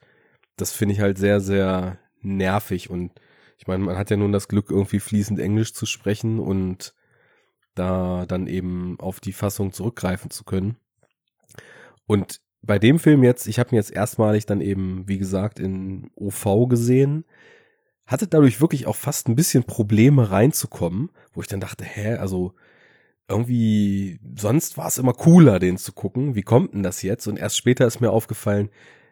das 0.57 0.73
finde 0.73 0.95
ich 0.95 1.01
halt 1.01 1.19
sehr, 1.19 1.41
sehr 1.41 1.99
nervig 2.23 2.91
und 2.91 3.13
ich 3.59 3.67
meine, 3.67 3.85
man 3.85 3.99
hat 3.99 4.11
ja 4.11 4.17
nun 4.17 4.33
das 4.33 4.49
Glück, 4.49 4.71
irgendwie 4.71 5.01
fließend 5.01 5.39
Englisch 5.39 5.75
zu 5.75 5.85
sprechen 5.85 6.39
und 6.39 6.95
da 7.75 8.25
dann 8.27 8.47
eben 8.47 8.99
auf 8.99 9.21
die 9.21 9.35
Fassung 9.35 9.73
zurückgreifen 9.73 10.31
zu 10.31 10.45
können. 10.45 10.77
Und 12.07 12.41
bei 12.63 12.79
dem 12.79 12.99
Film 12.99 13.23
jetzt, 13.23 13.47
ich 13.47 13.59
habe 13.59 13.71
ihn 13.71 13.77
jetzt 13.77 13.93
erstmalig 13.93 14.47
dann 14.47 14.61
eben, 14.61 15.05
wie 15.07 15.19
gesagt, 15.19 15.59
in 15.59 16.11
OV 16.15 16.69
gesehen, 16.69 17.25
hatte 18.07 18.27
dadurch 18.27 18.61
wirklich 18.61 18.87
auch 18.87 18.97
fast 18.97 19.29
ein 19.29 19.37
bisschen 19.37 19.65
Probleme 19.65 20.31
reinzukommen, 20.31 21.11
wo 21.33 21.41
ich 21.41 21.47
dann 21.47 21.61
dachte, 21.61 21.85
hä, 21.85 22.15
also 22.15 22.55
irgendwie, 23.29 24.19
sonst 24.37 24.77
war 24.77 24.89
es 24.89 24.99
immer 24.99 25.13
cooler, 25.13 25.61
den 25.61 25.79
zu 25.79 25.93
gucken. 25.93 26.35
Wie 26.35 26.43
kommt 26.43 26.75
denn 26.75 26.83
das 26.83 27.03
jetzt? 27.03 27.29
Und 27.29 27.39
erst 27.39 27.57
später 27.57 27.87
ist 27.87 28.01
mir 28.01 28.11
aufgefallen, 28.11 28.71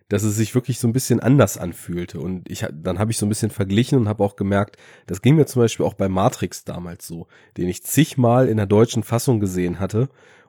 dass 0.08 0.24
es 0.24 0.36
sich 0.36 0.54
wirklich 0.54 0.80
so 0.80 0.88
ein 0.88 0.92
bisschen 0.92 1.20
anders 1.20 1.56
anfühlte. 1.56 2.18
Und 2.18 2.50
ich, 2.50 2.66
dann 2.72 2.98
habe 2.98 3.12
ich 3.12 3.18
so 3.18 3.26
ein 3.26 3.28
bisschen 3.28 3.50
verglichen 3.50 3.98
und 3.98 4.08
habe 4.08 4.24
auch 4.24 4.34
gemerkt, 4.34 4.76
das 5.06 5.22
ging 5.22 5.36
mir 5.36 5.46
zum 5.46 5.62
Beispiel 5.62 5.86
auch 5.86 5.94
bei 5.94 6.08
Matrix 6.08 6.64
damals 6.64 7.06
so, 7.06 7.28
den 7.56 7.68
ich 7.68 7.84
zigmal 7.84 8.48
in 8.48 8.56
der 8.56 8.66
deutschen 8.66 9.04
Fassung 9.04 9.38
gesehen 9.38 9.78
hatte 9.78 10.08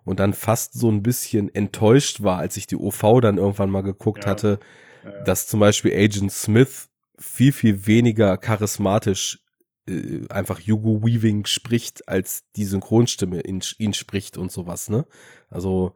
und 0.10 0.19
dann 0.19 0.34
fast 0.34 0.73
so 0.73 0.90
ein 0.90 1.03
bisschen 1.03 1.53
enttäuscht 1.53 2.23
war, 2.23 2.40
als 2.40 2.57
ich 2.57 2.65
die 2.65 2.76
OV 2.76 3.22
dann 3.22 3.38
irgendwann 3.38 3.69
mal 3.69 3.84
geguckt 3.84 4.23
ja. 4.23 4.31
hatte, 4.31 4.60
ja. 5.03 5.22
dass 5.22 5.45
zum 5.45 5.60
Beispiel 5.60 5.94
Agent 5.94 6.31
Smith 6.31 6.90
viel, 7.19 7.52
viel 7.52 7.86
weniger 7.86 8.36
charismatisch 8.38 9.45
äh, 9.88 10.27
einfach 10.30 10.60
Hugo 10.60 11.03
Weaving 11.03 11.45
spricht, 11.45 12.10
als 12.10 12.41
die 12.56 12.65
Synchronstimme 12.65 13.41
ihn, 13.41 13.61
ihn 13.77 13.94
spricht 13.94 14.40
und 14.40 14.52
sowas, 14.52 14.90
ne? 14.90 15.06
Also, 15.52 15.94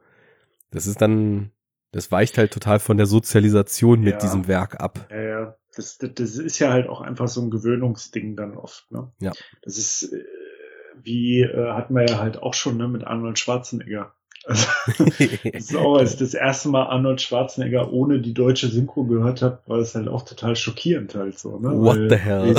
das 0.70 0.86
ist 0.86 1.00
dann, 1.02 1.50
das 1.90 2.12
weicht 2.12 2.38
halt 2.38 2.52
total 2.52 2.78
von 2.78 2.96
der 2.96 3.06
Sozialisation 3.06 3.98
mit 4.00 4.12
ja. 4.12 4.18
diesem 4.20 4.46
Werk 4.46 4.80
ab. 4.80 5.08
Ja, 5.10 5.22
ja. 5.22 5.56
Das, 5.74 5.98
das, 5.98 6.10
das 6.14 6.36
ist 6.36 6.60
ja 6.60 6.70
halt 6.70 6.88
auch 6.88 7.00
einfach 7.00 7.26
so 7.26 7.42
ein 7.42 7.50
Gewöhnungsding 7.50 8.36
dann 8.36 8.56
oft, 8.56 8.88
ne? 8.92 9.12
Ja. 9.18 9.32
Das 9.62 9.76
ist, 9.76 10.04
äh, 10.12 10.22
wie 11.02 11.42
äh, 11.42 11.72
hatten 11.72 11.94
wir 11.94 12.06
ja 12.06 12.18
halt 12.18 12.42
auch 12.42 12.54
schon 12.54 12.76
ne, 12.76 12.88
mit 12.88 13.06
Arnold 13.06 13.38
Schwarzenegger. 13.38 14.12
Also, 14.46 14.66
das 14.98 15.70
ist 15.70 15.76
auch, 15.76 15.98
als 15.98 16.14
ich 16.14 16.18
das 16.18 16.34
erste 16.34 16.68
Mal 16.68 16.84
Arnold 16.84 17.20
Schwarzenegger 17.20 17.92
ohne 17.92 18.20
die 18.20 18.34
deutsche 18.34 18.68
Synchro 18.68 19.04
gehört 19.04 19.42
habe, 19.42 19.60
war 19.66 19.78
das 19.78 19.94
halt 19.94 20.08
auch 20.08 20.22
total 20.22 20.54
schockierend 20.56 21.14
halt 21.14 21.38
so. 21.38 21.58
Ne? 21.58 21.70
What 21.70 21.96
Weil, 21.96 22.10
the 22.10 22.16
hell? 22.16 22.54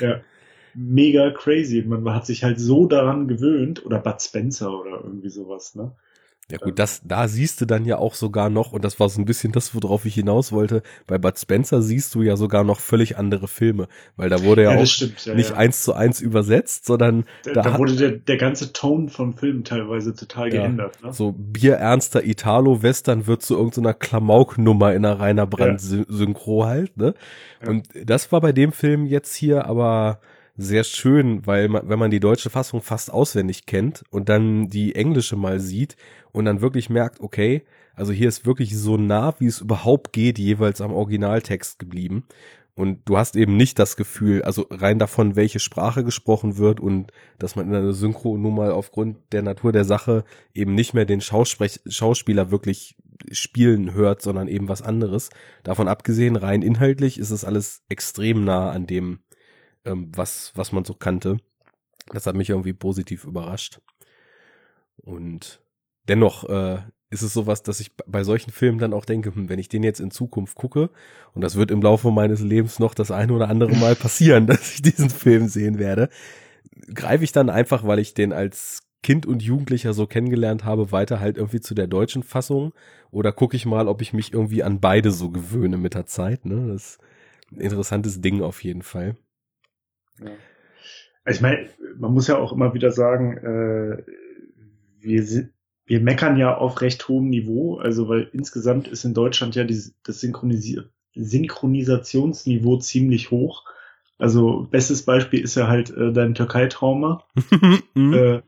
ja, 0.00 0.20
mega 0.74 1.30
crazy. 1.30 1.82
Man 1.82 2.08
hat 2.12 2.26
sich 2.26 2.44
halt 2.44 2.60
so 2.60 2.86
daran 2.86 3.28
gewöhnt, 3.28 3.84
oder 3.84 3.98
Bud 3.98 4.20
Spencer 4.20 4.78
oder 4.78 5.00
irgendwie 5.02 5.30
sowas, 5.30 5.74
ne? 5.74 5.92
Ja 6.48 6.58
gut, 6.58 6.78
das, 6.78 7.00
da 7.04 7.26
siehst 7.26 7.60
du 7.60 7.64
dann 7.64 7.84
ja 7.84 7.98
auch 7.98 8.14
sogar 8.14 8.50
noch, 8.50 8.70
und 8.70 8.84
das 8.84 9.00
war 9.00 9.08
so 9.08 9.20
ein 9.20 9.24
bisschen 9.24 9.50
das, 9.50 9.74
worauf 9.74 10.04
ich 10.04 10.14
hinaus 10.14 10.52
wollte, 10.52 10.82
bei 11.08 11.18
Bud 11.18 11.36
Spencer 11.36 11.82
siehst 11.82 12.14
du 12.14 12.22
ja 12.22 12.36
sogar 12.36 12.62
noch 12.62 12.78
völlig 12.78 13.18
andere 13.18 13.48
Filme, 13.48 13.88
weil 14.16 14.30
da 14.30 14.44
wurde 14.44 14.62
ja, 14.62 14.74
ja 14.74 14.78
auch 14.80 14.86
stimmt, 14.86 15.26
ja, 15.26 15.34
nicht 15.34 15.50
ja. 15.50 15.56
eins 15.56 15.82
zu 15.82 15.92
eins 15.92 16.20
übersetzt, 16.20 16.86
sondern 16.86 17.24
da, 17.42 17.52
da, 17.52 17.62
da 17.62 17.78
wurde 17.78 17.96
der, 17.96 18.12
der 18.12 18.36
ganze 18.36 18.72
Ton 18.72 19.08
vom 19.08 19.36
Film 19.36 19.64
teilweise 19.64 20.14
total 20.14 20.50
geändert. 20.50 21.02
Ne? 21.02 21.12
So 21.12 21.34
bierernster 21.36 22.24
Italo-Western 22.24 23.26
wird 23.26 23.42
zu 23.42 23.56
irgendeiner 23.56 23.94
Klamauk-Nummer 23.94 24.94
in 24.94 25.04
einer 25.04 25.18
Rainer 25.18 25.48
Brand-Synchro 25.48 26.64
halt, 26.64 26.96
ne? 26.96 27.14
Und 27.66 27.88
das 28.04 28.30
war 28.30 28.40
bei 28.40 28.52
dem 28.52 28.70
Film 28.70 29.06
jetzt 29.06 29.34
hier 29.34 29.66
aber 29.66 30.20
sehr 30.56 30.84
schön, 30.84 31.46
weil 31.46 31.68
man, 31.68 31.88
wenn 31.88 31.98
man 31.98 32.10
die 32.10 32.20
deutsche 32.20 32.50
Fassung 32.50 32.80
fast 32.80 33.12
auswendig 33.12 33.66
kennt 33.66 34.04
und 34.10 34.28
dann 34.28 34.68
die 34.68 34.94
englische 34.94 35.36
mal 35.36 35.60
sieht 35.60 35.96
und 36.32 36.44
dann 36.44 36.60
wirklich 36.60 36.88
merkt, 36.90 37.20
okay, 37.20 37.64
also 37.94 38.12
hier 38.12 38.28
ist 38.28 38.46
wirklich 38.46 38.76
so 38.76 38.96
nah, 38.96 39.34
wie 39.38 39.46
es 39.46 39.60
überhaupt 39.60 40.12
geht, 40.12 40.38
jeweils 40.38 40.80
am 40.80 40.92
Originaltext 40.92 41.78
geblieben. 41.78 42.24
Und 42.74 43.08
du 43.08 43.16
hast 43.16 43.36
eben 43.36 43.56
nicht 43.56 43.78
das 43.78 43.96
Gefühl, 43.96 44.42
also 44.42 44.66
rein 44.70 44.98
davon, 44.98 45.34
welche 45.34 45.60
Sprache 45.60 46.04
gesprochen 46.04 46.58
wird 46.58 46.78
und 46.78 47.10
dass 47.38 47.56
man 47.56 47.66
in 47.66 47.74
einer 47.74 47.94
Synchro 47.94 48.36
nun 48.36 48.54
mal 48.54 48.70
aufgrund 48.70 49.16
der 49.32 49.40
Natur 49.40 49.72
der 49.72 49.86
Sache 49.86 50.24
eben 50.52 50.74
nicht 50.74 50.92
mehr 50.92 51.06
den 51.06 51.22
Schausprech 51.22 51.80
Schauspieler 51.86 52.50
wirklich 52.50 52.96
spielen 53.32 53.94
hört, 53.94 54.20
sondern 54.20 54.46
eben 54.46 54.68
was 54.68 54.82
anderes. 54.82 55.30
Davon 55.62 55.88
abgesehen, 55.88 56.36
rein 56.36 56.60
inhaltlich 56.60 57.18
ist 57.18 57.30
es 57.30 57.46
alles 57.46 57.82
extrem 57.88 58.44
nah 58.44 58.70
an 58.70 58.86
dem, 58.86 59.20
ähm, 59.86 60.10
was, 60.14 60.52
was 60.54 60.72
man 60.72 60.84
so 60.84 60.94
kannte. 60.94 61.38
Das 62.12 62.26
hat 62.26 62.36
mich 62.36 62.50
irgendwie 62.50 62.72
positiv 62.72 63.24
überrascht. 63.24 63.80
Und 64.96 65.60
dennoch 66.08 66.48
äh, 66.48 66.78
ist 67.10 67.22
es 67.22 67.32
sowas, 67.32 67.62
dass 67.62 67.80
ich 67.80 67.96
bei 67.96 68.24
solchen 68.24 68.50
Filmen 68.50 68.78
dann 68.78 68.92
auch 68.92 69.04
denke, 69.04 69.34
hm, 69.34 69.48
wenn 69.48 69.58
ich 69.58 69.68
den 69.68 69.82
jetzt 69.82 70.00
in 70.00 70.10
Zukunft 70.10 70.56
gucke, 70.56 70.90
und 71.34 71.42
das 71.42 71.56
wird 71.56 71.70
im 71.70 71.82
Laufe 71.82 72.10
meines 72.10 72.40
Lebens 72.40 72.78
noch 72.78 72.94
das 72.94 73.10
eine 73.10 73.32
oder 73.32 73.48
andere 73.48 73.74
Mal 73.76 73.94
passieren, 73.96 74.46
dass 74.46 74.74
ich 74.74 74.82
diesen 74.82 75.10
Film 75.10 75.48
sehen 75.48 75.78
werde, 75.78 76.08
greife 76.94 77.24
ich 77.24 77.32
dann 77.32 77.50
einfach, 77.50 77.86
weil 77.86 77.98
ich 77.98 78.14
den 78.14 78.32
als 78.32 78.82
Kind 79.02 79.24
und 79.24 79.42
Jugendlicher 79.42 79.94
so 79.94 80.06
kennengelernt 80.06 80.64
habe, 80.64 80.90
weiter 80.90 81.20
halt 81.20 81.36
irgendwie 81.36 81.60
zu 81.60 81.74
der 81.74 81.86
deutschen 81.86 82.24
Fassung 82.24 82.72
oder 83.12 83.30
gucke 83.32 83.56
ich 83.56 83.64
mal, 83.64 83.86
ob 83.86 84.02
ich 84.02 84.12
mich 84.12 84.32
irgendwie 84.32 84.64
an 84.64 84.80
beide 84.80 85.12
so 85.12 85.30
gewöhne 85.30 85.76
mit 85.76 85.94
der 85.94 86.06
Zeit. 86.06 86.44
Ne? 86.44 86.72
Das 86.72 86.82
ist 86.82 86.98
ein 87.52 87.60
interessantes 87.60 88.20
Ding 88.20 88.42
auf 88.42 88.64
jeden 88.64 88.82
Fall. 88.82 89.16
Ja. 90.20 90.30
Ich 91.28 91.40
meine, 91.40 91.68
man 91.96 92.12
muss 92.12 92.28
ja 92.28 92.38
auch 92.38 92.52
immer 92.52 92.72
wieder 92.74 92.92
sagen, 92.92 93.36
äh, 93.38 94.02
wir, 95.00 95.48
wir 95.84 96.00
meckern 96.00 96.36
ja 96.36 96.56
auf 96.56 96.80
recht 96.80 97.08
hohem 97.08 97.28
Niveau, 97.28 97.78
also 97.78 98.08
weil 98.08 98.28
insgesamt 98.32 98.88
ist 98.88 99.04
in 99.04 99.14
Deutschland 99.14 99.54
ja 99.56 99.64
die, 99.64 99.80
das 100.04 100.20
Synchronisi 100.20 100.80
Synchronisationsniveau 101.14 102.76
ziemlich 102.76 103.30
hoch. 103.30 103.64
Also 104.18 104.66
bestes 104.70 105.02
Beispiel 105.02 105.40
ist 105.40 105.56
ja 105.56 105.66
halt 105.66 105.90
äh, 105.90 106.12
dein 106.12 106.34
Türkei-Trauma. 106.34 107.24
äh, 107.96 108.40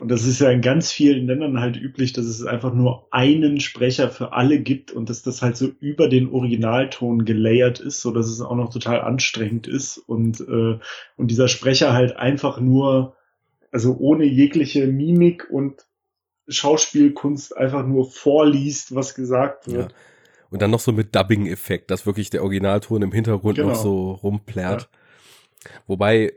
Und 0.00 0.08
das 0.08 0.24
ist 0.24 0.40
ja 0.40 0.50
in 0.50 0.60
ganz 0.60 0.92
vielen 0.92 1.26
Ländern 1.26 1.60
halt 1.60 1.76
üblich, 1.76 2.12
dass 2.12 2.26
es 2.26 2.44
einfach 2.44 2.72
nur 2.72 3.08
einen 3.10 3.58
Sprecher 3.58 4.10
für 4.10 4.32
alle 4.32 4.60
gibt 4.60 4.92
und 4.92 5.10
dass 5.10 5.22
das 5.22 5.42
halt 5.42 5.56
so 5.56 5.66
über 5.80 6.08
den 6.08 6.30
Originalton 6.30 7.24
gelayert 7.24 7.80
ist, 7.80 8.00
so 8.00 8.12
dass 8.12 8.28
es 8.28 8.40
auch 8.40 8.54
noch 8.54 8.72
total 8.72 9.00
anstrengend 9.00 9.66
ist 9.66 9.98
und 9.98 10.40
äh, 10.40 10.78
und 11.16 11.30
dieser 11.30 11.48
Sprecher 11.48 11.94
halt 11.94 12.16
einfach 12.16 12.60
nur, 12.60 13.16
also 13.72 13.96
ohne 13.98 14.24
jegliche 14.24 14.86
Mimik 14.86 15.48
und 15.50 15.84
Schauspielkunst 16.46 17.56
einfach 17.56 17.84
nur 17.84 18.08
vorliest, 18.10 18.94
was 18.94 19.16
gesagt 19.16 19.66
wird. 19.66 19.90
Ja. 19.90 19.98
Und 20.50 20.62
dann 20.62 20.70
noch 20.70 20.80
so 20.80 20.92
mit 20.92 21.14
Dubbing-Effekt, 21.14 21.90
dass 21.90 22.06
wirklich 22.06 22.30
der 22.30 22.42
Originalton 22.42 23.02
im 23.02 23.12
Hintergrund 23.12 23.56
Genau. 23.56 23.70
noch 23.70 23.76
so 23.76 24.12
rumplärt. 24.12 24.88
Wobei 25.86 26.32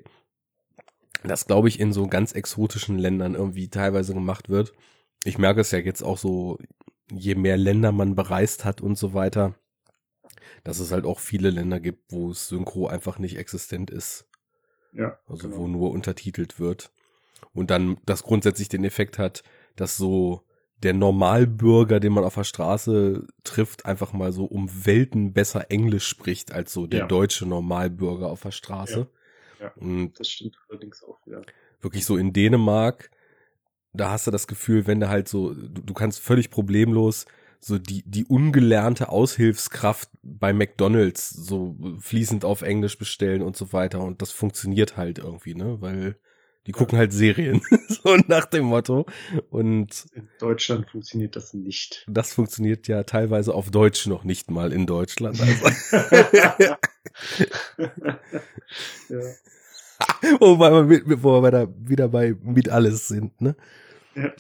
das, 1.24 1.46
glaube 1.48 1.68
ich, 1.68 1.80
in 1.80 1.94
so 1.94 2.08
ganz 2.08 2.32
exotischen 2.34 2.98
Ländern 2.98 3.36
irgendwie 3.36 3.70
teilweise 3.70 4.14
gemacht 4.14 4.50
wird. 4.50 4.74
Ich 5.24 5.38
merke 5.38 5.62
es 5.62 5.72
ja 5.72 5.80
jetzt 5.80 6.02
auch 6.02 6.18
so, 6.18 6.58
je 7.12 7.36
mehr 7.36 7.58
Länder 7.58 7.92
man 7.92 8.16
bereist 8.16 8.66
hat 8.66 8.82
und 8.82 8.98
so 8.98 9.14
weiter, 9.14 9.56
dass 10.64 10.80
es 10.80 10.92
halt 10.92 11.06
auch 11.06 11.20
viele 11.20 11.50
Länder 11.50 11.80
gibt, 11.80 12.12
wo 12.12 12.32
es 12.32 12.48
Synchro 12.48 12.88
einfach 12.88 13.20
nicht 13.20 13.38
existent 13.38 13.92
ist. 13.92 14.28
Ja, 14.94 15.20
Also 15.28 15.48
genau. 15.48 15.62
wo 15.62 15.68
nur 15.68 15.92
untertitelt 15.92 16.60
wird. 16.60 16.92
Und 17.54 17.70
dann 17.72 17.98
das 18.06 18.24
grundsätzlich 18.24 18.70
den 18.70 18.84
Effekt 18.84 19.18
hat, 19.18 19.44
dass 19.76 19.98
so 19.98 20.44
der 20.84 20.94
Normalbürger, 20.94 22.00
den 22.00 22.14
man 22.14 22.24
auf 22.24 22.36
der 22.36 22.44
Straße 22.44 23.28
trifft, 23.44 23.86
einfach 23.86 24.14
mal 24.14 24.32
so 24.32 24.46
um 24.46 24.70
Welten 24.86 25.34
besser 25.34 25.70
Englisch 25.70 26.08
spricht 26.08 26.52
als 26.52 26.74
so 26.74 26.88
der 26.88 27.02
Ja. 27.02 27.08
deutsche 27.08 27.46
Normalbürger 27.46 28.28
auf 28.28 28.42
der 28.42 28.52
Straße. 28.52 29.00
Ja. 29.02 29.08
Ja. 29.62 29.72
Und 29.76 30.20
Das 30.20 30.28
stimmt 30.28 30.58
allerdings 30.70 31.04
auch 31.04 31.26
wieder. 31.26 31.42
wirklich 31.82 32.06
so 32.06 32.18
in 32.18 32.34
Dänemark, 32.34 33.12
da 33.94 34.12
hast 34.12 34.28
du 34.28 34.32
das 34.32 34.48
Gefühl, 34.48 34.88
wenn 34.88 35.00
du 35.00 35.10
halt 35.10 35.28
so, 35.28 35.54
du, 35.54 35.82
du 35.82 35.94
kannst 35.94 36.20
völlig 36.20 36.50
problemlos 36.50 37.26
so 37.64 37.78
die, 37.78 38.04
die 38.08 38.26
ungelernte 38.26 39.10
Aushilfskraft 39.10 40.10
bei 40.24 40.52
McDonalds 40.52 41.30
so 41.30 41.78
fließend 42.00 42.44
auf 42.44 42.64
Englisch 42.64 42.98
bestellen 42.98 43.44
und 43.44 43.56
so 43.56 43.72
weiter. 43.72 44.02
Und 44.02 44.22
das 44.24 44.32
funktioniert 44.32 44.98
halt 44.98 45.20
irgendwie, 45.20 45.54
ne? 45.54 45.80
Weil 45.80 46.16
die 46.68 46.72
gucken 46.72 46.98
halt 46.98 47.12
Serien, 47.12 47.62
so 47.88 48.16
nach 48.28 48.46
dem 48.46 48.66
Motto. 48.66 49.06
Und 49.50 50.06
In 50.14 50.30
Deutschland 50.40 50.90
funktioniert 50.90 51.36
das 51.36 51.54
nicht. 51.54 52.06
das 52.08 52.34
funktioniert 52.34 52.88
ja 52.88 53.04
teilweise 53.04 53.54
auf 53.54 53.72
Deutsch 53.72 54.06
noch 54.08 54.24
nicht 54.24 54.52
mal 54.52 54.72
in 54.72 54.86
Deutschland. 54.86 55.40
Also, 55.42 55.68
ja. 56.38 56.78
wobei 60.40 60.72
wir, 60.72 60.84
mit, 60.84 61.24
wo 61.24 61.42
wir 61.42 61.52
da 61.52 61.68
wieder 61.78 62.08
bei 62.10 62.36
mit 62.42 62.70
alles 62.70 63.08
sind, 63.08 63.42
ne? 63.42 63.56
Ja. 64.16 64.34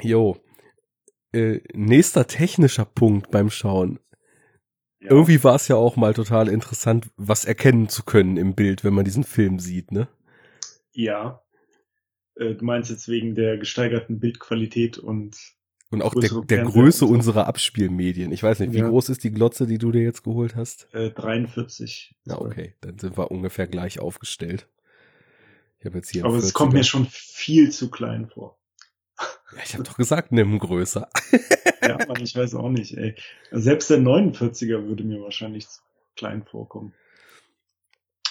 Jo. 0.00 0.36
Äh, 1.32 1.60
nächster 1.72 2.26
technischer 2.26 2.84
Punkt 2.84 3.30
beim 3.30 3.50
Schauen. 3.50 3.98
Ja. 5.04 5.10
Irgendwie 5.10 5.42
war 5.44 5.54
es 5.56 5.68
ja 5.68 5.76
auch 5.76 5.96
mal 5.96 6.14
total 6.14 6.48
interessant, 6.48 7.10
was 7.16 7.44
erkennen 7.44 7.88
zu 7.90 8.02
können 8.04 8.36
im 8.38 8.54
Bild, 8.54 8.84
wenn 8.84 8.94
man 8.94 9.04
diesen 9.04 9.24
Film 9.24 9.58
sieht, 9.58 9.92
ne? 9.92 10.08
Ja. 10.92 11.42
Äh, 12.36 12.54
Du 12.54 12.64
meinst 12.64 12.90
jetzt 12.90 13.06
wegen 13.08 13.34
der 13.34 13.58
gesteigerten 13.58 14.18
Bildqualität 14.18 14.96
und 14.98 15.36
Und 15.90 16.02
auch 16.02 16.14
der, 16.14 16.30
der 16.48 16.64
Größe 16.64 17.04
unserer 17.04 17.46
Abspielmedien. 17.46 18.32
Ich 18.32 18.42
weiß 18.42 18.60
nicht, 18.60 18.72
wie 18.72 18.78
Ja. 18.78 18.88
groß 18.88 19.10
ist 19.10 19.24
die 19.24 19.30
Glotze, 19.30 19.66
die 19.66 19.78
du 19.78 19.92
dir 19.92 20.02
jetzt 20.02 20.22
geholt 20.24 20.56
hast? 20.56 20.88
äh, 20.94 21.10
43. 21.10 22.16
Ja, 22.24 22.40
okay, 22.40 22.74
dann 22.80 22.98
sind 22.98 23.18
wir 23.18 23.30
ungefähr 23.30 23.66
gleich 23.66 24.00
aufgestellt. 24.00 24.68
Ich 25.80 25.84
habe 25.86 25.98
jetzt 25.98 26.10
hier. 26.10 26.24
Aber 26.24 26.36
es 26.38 26.54
kommt 26.54 26.72
40er. 26.72 26.76
mir 26.78 26.84
schon 26.84 27.06
viel 27.10 27.70
zu 27.70 27.90
klein 27.90 28.28
vor. 28.28 28.58
Ich 29.64 29.74
habe 29.74 29.84
doch 29.84 29.96
gesagt, 29.96 30.32
nimm 30.32 30.58
größer. 30.58 31.08
Ja, 31.86 31.98
Mann, 32.08 32.22
ich 32.22 32.34
weiß 32.34 32.54
auch 32.54 32.70
nicht, 32.70 32.96
ey. 32.96 33.14
Selbst 33.50 33.90
der 33.90 33.98
49er 33.98 34.86
würde 34.88 35.04
mir 35.04 35.20
wahrscheinlich 35.20 35.66
klein 36.16 36.42
vorkommen. 36.42 36.94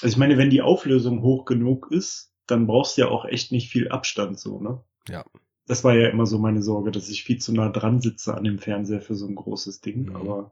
Also 0.02 0.08
ich 0.14 0.18
meine, 0.18 0.40
wenn 0.40 0.50
die 0.50 0.64
Auflösung 0.64 1.22
hoch 1.22 1.46
genug 1.46 1.92
ist, 1.92 2.34
dann 2.48 2.66
brauchst 2.66 2.98
du 2.98 3.02
ja 3.02 3.08
auch 3.10 3.26
echt 3.26 3.52
nicht 3.52 3.70
viel 3.72 3.90
Abstand 3.90 4.40
so, 4.40 4.60
ne? 4.60 4.84
Ja. 5.08 5.24
Das 5.68 5.84
war 5.84 5.94
ja 5.94 6.10
immer 6.10 6.26
so 6.26 6.40
meine 6.40 6.64
Sorge, 6.64 6.90
dass 6.90 7.10
ich 7.10 7.24
viel 7.24 7.38
zu 7.38 7.54
nah 7.54 7.70
dran 7.70 8.02
sitze 8.02 8.34
an 8.34 8.44
dem 8.44 8.58
Fernseher 8.58 9.02
für 9.02 9.14
so 9.14 9.28
ein 9.28 9.36
großes 9.36 9.82
Ding, 9.82 10.06
Mhm. 10.10 10.16
aber 10.16 10.52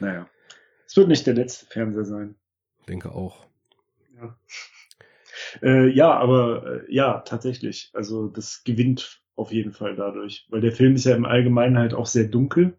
naja. 0.00 0.26
Es 0.86 0.96
wird 0.96 1.08
nicht 1.08 1.26
der 1.26 1.34
letzte 1.34 1.66
Fernseher 1.66 2.06
sein. 2.06 2.36
Denke 2.88 3.12
auch. 3.12 3.44
Ja. 4.16 4.38
Äh, 5.62 5.88
ja, 5.90 6.10
aber 6.14 6.84
äh, 6.88 6.92
ja, 6.94 7.20
tatsächlich. 7.20 7.90
Also 7.92 8.28
das 8.28 8.64
gewinnt 8.64 9.21
auf 9.36 9.52
jeden 9.52 9.72
Fall 9.72 9.96
dadurch, 9.96 10.46
weil 10.50 10.60
der 10.60 10.72
Film 10.72 10.94
ist 10.94 11.04
ja 11.04 11.16
im 11.16 11.24
Allgemeinen 11.24 11.78
halt 11.78 11.94
auch 11.94 12.06
sehr 12.06 12.24
dunkel, 12.24 12.78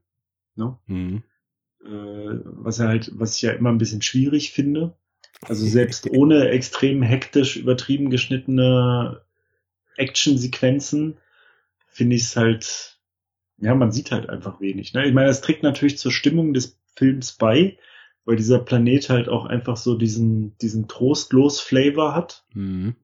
ne? 0.56 0.78
Mhm. 0.88 1.24
Äh, 1.84 2.40
was 2.44 2.78
ja 2.78 2.88
halt, 2.88 3.12
was 3.16 3.36
ich 3.36 3.42
ja 3.42 3.52
immer 3.52 3.70
ein 3.70 3.78
bisschen 3.78 4.02
schwierig 4.02 4.52
finde. 4.52 4.96
Also 5.42 5.66
selbst 5.66 6.10
ohne 6.10 6.50
extrem 6.50 7.02
hektisch 7.02 7.58
übertrieben 7.58 8.10
geschnittene 8.10 9.22
Actionsequenzen 9.98 11.18
finde 11.88 12.16
ich 12.16 12.24
es 12.24 12.36
halt, 12.36 13.00
ja, 13.58 13.76
man 13.76 13.92
sieht 13.92 14.12
halt 14.12 14.30
einfach 14.30 14.62
wenig. 14.62 14.94
Ne? 14.94 15.06
Ich 15.06 15.14
meine, 15.14 15.28
das 15.28 15.42
trägt 15.42 15.64
natürlich 15.64 15.98
zur 15.98 16.12
Stimmung 16.12 16.54
des 16.54 16.80
Films 16.96 17.34
bei, 17.34 17.78
weil 18.26 18.38
dieser 18.38 18.60
Planet 18.60 19.10
halt 19.10 19.28
auch 19.28 19.46
einfach 19.46 19.76
so 19.78 19.96
diesen, 19.96 20.58
diesen 20.60 20.88
trostlos 20.88 21.60
Flavor 21.60 22.16
hat, 22.16 22.46
Mhm. 22.54 22.96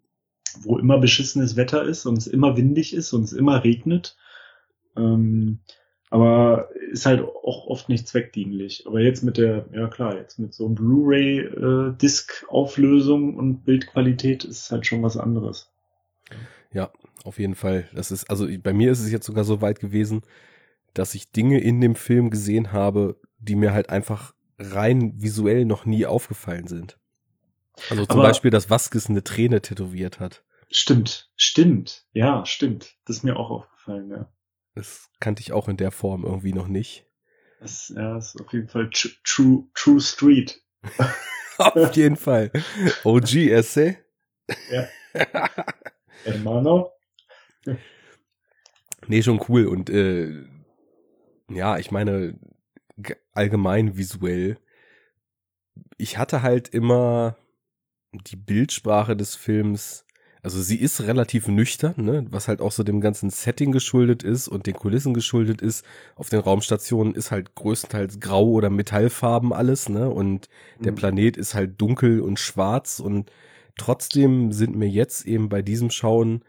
Wo 0.62 0.78
immer 0.78 1.00
beschissenes 1.00 1.56
Wetter 1.56 1.84
ist 1.84 2.06
und 2.06 2.18
es 2.18 2.28
immer 2.28 2.58
windig 2.58 2.94
ist 2.94 3.14
und 3.14 3.24
es 3.24 3.32
immer 3.34 3.64
regnet. 3.64 4.18
Ähm, 4.98 5.60
aber 6.10 6.70
ist 6.92 7.06
halt 7.06 7.22
auch 7.22 7.68
oft 7.68 7.88
nicht 7.90 8.08
zweckdienlich. 8.08 8.88
Aber 8.88 9.00
jetzt 9.00 9.22
mit 9.24 9.38
der, 9.38 9.68
ja 9.72 9.88
klar, 9.88 10.18
jetzt 10.18 10.40
mit 10.40 10.56
so 10.56 10.70
Blu-ray-Disc-Auflösung 10.70 13.36
und 13.36 13.64
Bildqualität 13.64 14.44
ist 14.44 14.72
halt 14.72 14.88
schon 14.88 15.04
was 15.04 15.18
anderes. 15.18 15.70
Ja, 16.72 16.92
auf 17.24 17.40
jeden 17.40 17.56
Fall. 17.56 17.88
Das 17.94 18.12
ist, 18.12 18.30
also 18.30 18.48
bei 18.62 18.74
mir 18.74 18.92
ist 18.92 19.00
es 19.02 19.12
jetzt 19.12 19.26
sogar 19.26 19.44
so 19.44 19.62
weit 19.62 19.80
gewesen, 19.80 20.22
dass 20.94 21.16
ich 21.16 21.32
Dinge 21.32 21.60
in 21.60 21.82
dem 21.82 21.96
Film 21.96 22.32
gesehen 22.32 22.72
habe, 22.72 23.18
die 23.40 23.56
mir 23.56 23.74
halt 23.74 23.90
einfach 23.90 24.36
rein 24.58 25.14
visuell 25.16 25.66
noch 25.66 25.86
nie 25.86 26.06
aufgefallen 26.06 26.68
sind. 26.68 26.99
Also 27.90 28.06
zum 28.06 28.20
Aber- 28.20 28.30
Beispiel, 28.30 28.52
dass 28.52 28.70
Vasquez 28.70 29.10
eine 29.10 29.24
Träne 29.24 29.62
tätowiert 29.62 30.20
hat. 30.20 30.44
Stimmt, 30.72 31.32
stimmt, 31.36 32.06
ja, 32.14 32.46
stimmt. 32.46 32.96
Das 33.06 33.18
ist 33.18 33.24
mir 33.24 33.38
auch 33.38 33.50
aufgefallen, 33.50 34.10
ja. 34.12 34.32
Das 34.76 35.10
kannte 35.20 35.42
ich 35.42 35.52
auch 35.52 35.68
in 35.68 35.78
der 35.78 35.92
Form 35.92 36.24
irgendwie 36.24 36.54
noch 36.54 36.68
nicht. 36.68 37.06
Das 37.60 37.90
ja, 37.96 38.18
ist 38.18 38.40
auf 38.40 38.54
jeden 38.54 38.68
Fall 38.70 38.86
tr- 38.86 39.16
True, 39.24 39.64
True 39.74 40.00
Street. 40.00 40.62
Auf 41.58 41.94
jeden 41.98 42.16
Fall. 42.16 42.52
OG 43.04 43.36
Essay. 43.52 43.98
Ja. 44.72 44.88
Hermano. 46.24 46.92
Nee, 49.08 49.22
schon 49.24 49.44
cool. 49.50 49.66
Und 49.68 49.90
äh, 49.90 50.46
ja, 51.50 51.78
ich 51.78 51.92
meine, 51.92 52.40
allgemein 53.34 53.98
visuell. 53.98 54.58
Ich 55.98 56.18
hatte 56.18 56.42
halt 56.44 56.70
immer 56.70 57.36
die 58.14 58.36
Bildsprache 58.36 59.16
des 59.16 59.36
Films, 59.36 60.06
also 60.42 60.62
sie 60.62 60.78
ist 60.78 61.02
relativ 61.02 61.48
nüchtern, 61.48 61.96
ne? 61.98 62.26
was 62.30 62.48
halt 62.48 62.62
auch 62.62 62.72
so 62.72 62.84
dem 62.84 63.02
ganzen 63.02 63.30
Setting 63.30 63.72
geschuldet 63.72 64.24
ist 64.24 64.48
und 64.48 64.68
den 64.68 64.76
Kulissen 64.76 65.14
geschuldet 65.14 65.62
ist. 65.62 65.86
Auf 66.16 66.30
den 66.30 66.40
Raumstationen 66.40 67.14
ist 67.14 67.32
halt 67.32 67.56
größtenteils 67.56 68.20
grau 68.20 68.48
oder 68.48 68.70
Metallfarben 68.70 69.52
alles, 69.54 69.90
ne? 69.90 70.10
Und 70.10 70.48
der 70.80 70.94
Mhm. 70.94 70.96
Planet 70.96 71.38
ist 71.38 71.56
halt 71.56 71.80
dunkel 71.82 72.22
und 72.22 72.40
schwarz 72.40 73.00
und 73.00 73.32
trotzdem 73.78 74.52
sind 74.54 74.76
mir 74.76 74.88
jetzt 74.90 75.26
eben 75.26 75.50
bei 75.50 75.62
diesem 75.62 75.90
Schauen 75.90 76.44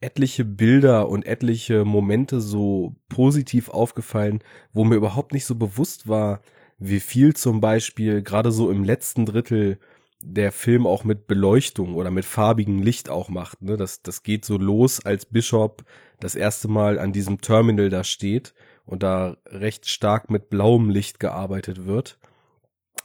etliche 0.00 0.44
Bilder 0.44 1.08
und 1.08 1.26
etliche 1.26 1.84
Momente 1.84 2.40
so 2.40 2.96
positiv 3.08 3.68
aufgefallen, 3.70 4.40
wo 4.72 4.84
mir 4.84 4.96
überhaupt 4.96 5.32
nicht 5.32 5.46
so 5.46 5.54
bewusst 5.54 6.08
war, 6.08 6.40
wie 6.78 7.00
viel 7.00 7.34
zum 7.34 7.60
Beispiel 7.60 8.22
gerade 8.22 8.52
so 8.52 8.70
im 8.70 8.84
letzten 8.84 9.24
Drittel 9.24 9.78
der 10.20 10.52
Film 10.52 10.86
auch 10.86 11.04
mit 11.04 11.26
Beleuchtung 11.26 11.94
oder 11.94 12.10
mit 12.10 12.24
farbigem 12.24 12.82
Licht 12.82 13.08
auch 13.08 13.28
macht. 13.28 13.62
Ne? 13.62 13.76
Das, 13.76 14.02
das 14.02 14.22
geht 14.22 14.44
so 14.44 14.56
los, 14.56 15.04
als 15.04 15.26
Bishop 15.26 15.84
das 16.20 16.34
erste 16.34 16.68
Mal 16.68 16.98
an 16.98 17.12
diesem 17.12 17.40
Terminal 17.40 17.90
da 17.90 18.04
steht 18.04 18.54
und 18.84 19.02
da 19.02 19.36
recht 19.46 19.88
stark 19.88 20.30
mit 20.30 20.48
blauem 20.48 20.90
Licht 20.90 21.20
gearbeitet 21.20 21.86
wird. 21.86 22.18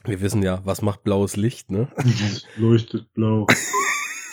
Wir 0.04 0.20
wissen 0.20 0.42
ja, 0.42 0.60
was 0.64 0.82
macht 0.82 1.04
blaues 1.04 1.36
Licht, 1.36 1.70
ne? 1.70 1.88
Leuchtet 2.56 3.12
blau. 3.14 3.46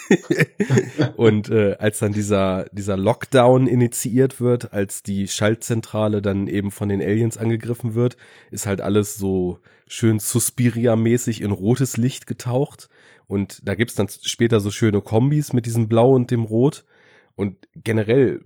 und 1.16 1.50
äh, 1.50 1.76
als 1.80 2.00
dann 2.00 2.14
dieser, 2.14 2.66
dieser 2.72 2.98
Lockdown 2.98 3.68
initiiert 3.68 4.42
wird, 4.42 4.74
als 4.74 5.04
die 5.04 5.28
Schaltzentrale 5.28 6.22
dann 6.22 6.48
eben 6.48 6.72
von 6.72 6.90
den 6.90 7.02
Aliens 7.02 7.38
angegriffen 7.38 7.96
wird, 7.96 8.18
ist 8.52 8.66
halt 8.66 8.82
alles 8.82 9.16
so 9.16 9.60
schön 9.88 10.20
Suspiria-mäßig 10.20 11.42
in 11.42 11.52
rotes 11.52 11.98
Licht 11.98 12.28
getaucht. 12.28 12.90
Und 13.28 13.68
da 13.68 13.76
gibt's 13.76 13.96
dann 13.96 14.08
später 14.10 14.60
so 14.60 14.72
schöne 14.72 15.02
Kombis 15.02 15.54
mit 15.54 15.66
diesem 15.66 15.88
Blau 15.88 16.14
und 16.14 16.32
dem 16.32 16.44
Rot. 16.44 16.86
Und 17.36 17.56
generell, 17.76 18.42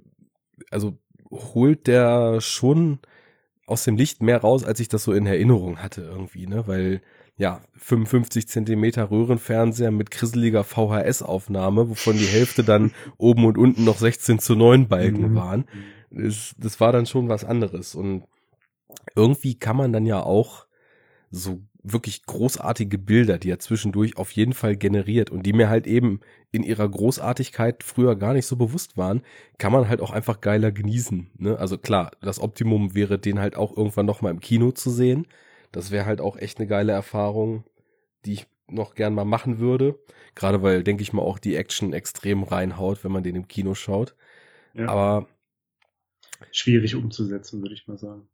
also 0.72 0.98
holt 1.32 1.88
der 1.88 2.42
schon 2.42 3.00
aus 3.66 3.84
dem 3.84 3.96
Licht 3.96 4.22
mehr 4.22 4.42
raus, 4.42 4.64
als 4.64 4.80
ich 4.80 4.90
das 4.90 5.04
so 5.04 5.14
in 5.14 5.26
Erinnerung 5.26 5.78
hatte 5.78 6.02
irgendwie, 6.02 6.48
ne? 6.48 6.68
Weil 6.68 7.02
ja, 7.38 7.62
55 7.78 8.48
Zentimeter 8.48 9.10
Röhrenfernseher 9.10 9.92
mit 9.92 10.12
krisseliger 10.12 10.64
VHS-Aufnahme, 10.64 11.90
wovon 11.90 12.18
die 12.18 12.26
Hälfte 12.26 12.64
dann 12.64 12.92
oben 13.18 13.46
und 13.46 13.58
unten 13.58 13.84
noch 13.84 13.98
16 13.98 14.40
zu 14.40 14.56
9 14.56 14.88
Balken 14.88 15.32
mhm. 15.32 15.36
waren. 15.36 15.66
Das, 16.12 16.54
das 16.58 16.80
war 16.80 16.92
dann 16.92 17.06
schon 17.06 17.30
was 17.30 17.44
anderes. 17.44 17.96
Und 17.96 18.26
irgendwie 19.16 19.56
kann 19.56 19.76
man 19.76 19.92
dann 19.92 20.06
ja 20.06 20.22
auch 20.22 20.68
so 21.32 21.62
wirklich 21.84 22.26
großartige 22.26 22.98
Bilder, 22.98 23.38
die 23.38 23.50
er 23.50 23.60
zwischendurch 23.60 24.18
auf 24.18 24.32
jeden 24.32 24.54
Fall 24.54 24.78
generiert 24.78 25.30
und 25.30 25.44
die 25.46 25.54
mir 25.54 25.70
halt 25.70 25.86
eben 25.86 26.22
in 26.52 26.64
ihrer 26.64 26.88
Großartigkeit 26.88 27.84
früher 27.84 28.16
gar 28.16 28.34
nicht 28.34 28.46
so 28.46 28.56
bewusst 28.56 28.96
waren, 28.96 29.22
kann 29.58 29.74
man 29.74 29.90
halt 29.90 30.00
auch 30.00 30.12
einfach 30.12 30.40
geiler 30.40 30.72
genießen. 30.72 31.32
Ne? 31.38 31.58
Also 31.58 31.78
klar, 31.78 32.12
das 32.22 32.40
Optimum 32.40 32.96
wäre, 32.96 33.20
den 33.20 33.40
halt 33.40 33.58
auch 33.58 33.76
irgendwann 33.76 34.06
noch 34.06 34.22
mal 34.22 34.30
im 34.30 34.40
Kino 34.40 34.72
zu 34.72 34.90
sehen. 34.90 35.28
Das 35.74 35.92
wäre 35.92 36.06
halt 36.06 36.22
auch 36.22 36.38
echt 36.38 36.60
eine 36.60 36.68
geile 36.68 36.94
Erfahrung, 36.94 37.66
die 38.24 38.34
ich 38.34 38.48
noch 38.68 38.96
gern 38.96 39.14
mal 39.14 39.26
machen 39.26 39.60
würde. 39.60 40.00
Gerade 40.36 40.64
weil, 40.64 40.84
denke 40.84 41.04
ich 41.04 41.12
mal, 41.12 41.22
auch 41.22 41.38
die 41.40 41.58
Action 41.58 41.92
extrem 41.92 42.44
reinhaut, 42.44 43.04
wenn 43.04 43.12
man 43.12 43.24
den 43.24 43.36
im 43.36 43.50
Kino 43.50 43.76
schaut. 43.76 44.16
Ja. 44.74 44.88
Aber 44.88 45.28
schwierig 46.52 46.96
umzusetzen, 46.96 47.62
würde 47.62 47.76
ich 47.76 47.88
mal 47.88 47.98
sagen 47.98 48.30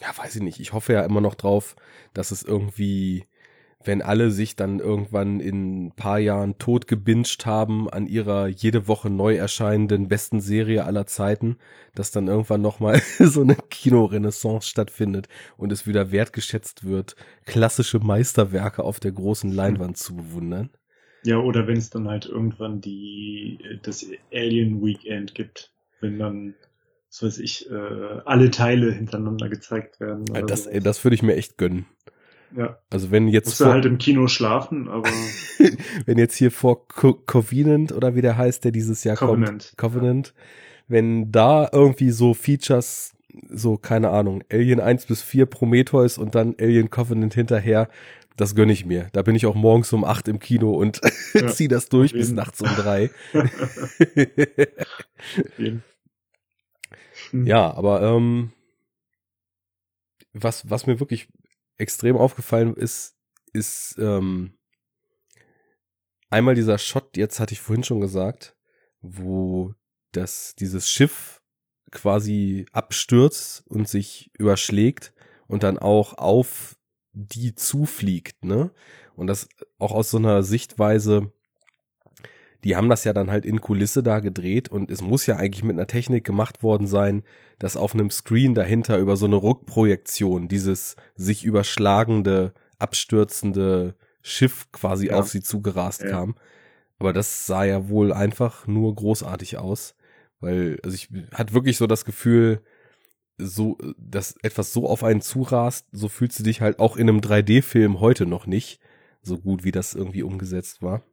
ja, 0.00 0.16
weiß 0.16 0.36
ich 0.36 0.42
nicht. 0.42 0.60
Ich 0.60 0.72
hoffe 0.72 0.92
ja 0.92 1.04
immer 1.04 1.20
noch 1.20 1.34
drauf, 1.34 1.76
dass 2.14 2.30
es 2.30 2.42
irgendwie, 2.42 3.26
wenn 3.84 4.02
alle 4.02 4.30
sich 4.30 4.56
dann 4.56 4.80
irgendwann 4.80 5.40
in 5.40 5.86
ein 5.86 5.92
paar 5.92 6.18
Jahren 6.18 6.58
tot 6.58 6.86
gebinged 6.86 7.46
haben 7.46 7.88
an 7.88 8.06
ihrer 8.06 8.48
jede 8.48 8.88
Woche 8.88 9.08
neu 9.08 9.36
erscheinenden 9.36 10.08
besten 10.08 10.40
Serie 10.40 10.84
aller 10.84 11.06
Zeiten, 11.06 11.56
dass 11.94 12.10
dann 12.10 12.26
irgendwann 12.26 12.60
nochmal 12.60 13.00
so 13.18 13.42
eine 13.42 13.56
Kinorenaissance 13.56 14.68
stattfindet 14.68 15.28
und 15.56 15.70
es 15.72 15.86
wieder 15.86 16.10
wertgeschätzt 16.10 16.84
wird, 16.84 17.14
klassische 17.46 18.00
Meisterwerke 18.00 18.82
auf 18.82 19.00
der 19.00 19.12
großen 19.12 19.52
Leinwand 19.52 19.96
zu 19.96 20.16
bewundern. 20.16 20.70
Ja, 21.24 21.38
oder 21.38 21.66
wenn 21.66 21.76
es 21.76 21.90
dann 21.90 22.08
halt 22.08 22.26
irgendwann 22.26 22.80
die, 22.80 23.58
das 23.82 24.06
Alien 24.32 24.84
Weekend 24.84 25.34
gibt, 25.34 25.72
wenn 26.00 26.18
dann 26.18 26.54
was 27.10 27.22
weiß 27.22 27.38
ich, 27.38 27.70
äh, 27.70 28.20
alle 28.24 28.50
Teile 28.50 28.92
hintereinander 28.92 29.48
gezeigt 29.48 29.98
werden. 29.98 30.26
Das, 30.46 30.66
ey, 30.66 30.80
das 30.80 31.02
würde 31.04 31.14
ich 31.14 31.22
mir 31.22 31.36
echt 31.36 31.56
gönnen. 31.56 31.86
Ja. 32.56 32.78
Also 32.90 33.10
wenn 33.10 33.28
jetzt 33.28 33.46
Musst 33.46 33.58
vor, 33.58 33.72
halt 33.72 33.84
im 33.84 33.98
Kino 33.98 34.26
schlafen, 34.26 34.88
aber 34.88 35.08
wenn 36.06 36.18
jetzt 36.18 36.36
hier 36.36 36.50
vor 36.50 36.88
Co 36.88 37.14
Covenant 37.14 37.92
oder 37.92 38.14
wie 38.14 38.22
der 38.22 38.36
heißt, 38.36 38.64
der 38.64 38.72
dieses 38.72 39.04
Jahr 39.04 39.16
Covenant. 39.16 39.74
kommt, 39.76 39.78
Covenant, 39.78 40.34
wenn 40.86 41.30
da 41.30 41.68
irgendwie 41.72 42.10
so 42.10 42.34
Features 42.34 43.14
so 43.50 43.76
keine 43.76 44.10
Ahnung, 44.10 44.42
Alien 44.50 44.80
1 44.80 45.06
bis 45.06 45.22
4 45.22 45.46
Prometheus 45.46 46.18
und 46.18 46.34
dann 46.34 46.54
Alien 46.58 46.90
Covenant 46.90 47.34
hinterher, 47.34 47.88
das 48.36 48.54
gönne 48.54 48.72
ich 48.72 48.86
mir. 48.86 49.08
Da 49.12 49.22
bin 49.22 49.34
ich 49.34 49.46
auch 49.46 49.54
morgens 49.54 49.92
um 49.92 50.04
8 50.04 50.28
im 50.28 50.38
Kino 50.38 50.72
und 50.72 51.00
ja, 51.34 51.48
zieh 51.48 51.68
das 51.68 51.88
durch 51.88 52.12
bis 52.12 52.32
nachts 52.32 52.60
um 52.62 52.68
3. 52.68 53.10
Mhm. 55.56 55.82
Ja, 57.32 57.74
aber 57.74 58.00
ähm, 58.00 58.52
was, 60.32 60.70
was 60.70 60.86
mir 60.86 60.98
wirklich 60.98 61.28
extrem 61.78 62.16
aufgefallen 62.16 62.74
ist, 62.74 63.16
ist 63.52 63.96
ähm, 63.98 64.58
einmal 66.30 66.54
dieser 66.54 66.78
Shot, 66.78 67.16
jetzt 67.16 67.40
hatte 67.40 67.54
ich 67.54 67.60
vorhin 67.60 67.84
schon 67.84 68.00
gesagt, 68.00 68.56
wo 69.00 69.74
das, 70.12 70.54
dieses 70.56 70.90
Schiff 70.90 71.40
quasi 71.90 72.66
abstürzt 72.72 73.66
und 73.66 73.88
sich 73.88 74.30
überschlägt 74.38 75.14
und 75.46 75.62
dann 75.62 75.78
auch 75.78 76.14
auf 76.18 76.76
die 77.12 77.54
zufliegt, 77.54 78.44
ne? 78.44 78.70
Und 79.16 79.26
das 79.26 79.48
auch 79.78 79.92
aus 79.92 80.10
so 80.10 80.18
einer 80.18 80.42
Sichtweise, 80.42 81.32
die 82.64 82.74
haben 82.74 82.88
das 82.88 83.04
ja 83.04 83.12
dann 83.12 83.30
halt 83.30 83.44
in 83.44 83.60
Kulisse 83.60 84.02
da 84.02 84.20
gedreht 84.20 84.68
und 84.68 84.90
es 84.90 85.00
muss 85.00 85.26
ja 85.26 85.36
eigentlich 85.36 85.62
mit 85.62 85.76
einer 85.76 85.86
Technik 85.86 86.24
gemacht 86.24 86.62
worden 86.62 86.86
sein, 86.86 87.22
dass 87.58 87.76
auf 87.76 87.94
einem 87.94 88.10
Screen 88.10 88.54
dahinter 88.54 88.98
über 88.98 89.16
so 89.16 89.26
eine 89.26 89.36
Rückprojektion 89.36 90.48
dieses 90.48 90.96
sich 91.14 91.44
überschlagende, 91.44 92.52
abstürzende 92.78 93.94
Schiff 94.22 94.70
quasi 94.72 95.06
ja. 95.08 95.14
auf 95.18 95.28
sie 95.28 95.40
zugerast 95.40 96.02
ja. 96.02 96.10
kam. 96.10 96.34
Aber 96.98 97.12
das 97.12 97.46
sah 97.46 97.64
ja 97.64 97.88
wohl 97.88 98.12
einfach 98.12 98.66
nur 98.66 98.92
großartig 98.94 99.58
aus, 99.58 99.94
weil 100.40 100.78
also 100.82 100.96
ich 100.96 101.08
hatte 101.32 101.54
wirklich 101.54 101.76
so 101.76 101.86
das 101.86 102.04
Gefühl, 102.04 102.60
so 103.38 103.78
dass 103.96 104.34
etwas 104.42 104.72
so 104.72 104.88
auf 104.88 105.04
einen 105.04 105.20
zurast, 105.20 105.86
so 105.92 106.08
fühlst 106.08 106.40
du 106.40 106.42
dich 106.42 106.60
halt 106.60 106.80
auch 106.80 106.96
in 106.96 107.08
einem 107.08 107.20
3D-Film 107.20 108.00
heute 108.00 108.26
noch 108.26 108.46
nicht 108.46 108.80
so 109.22 109.38
gut, 109.38 109.62
wie 109.62 109.70
das 109.70 109.94
irgendwie 109.94 110.24
umgesetzt 110.24 110.82
war. 110.82 111.04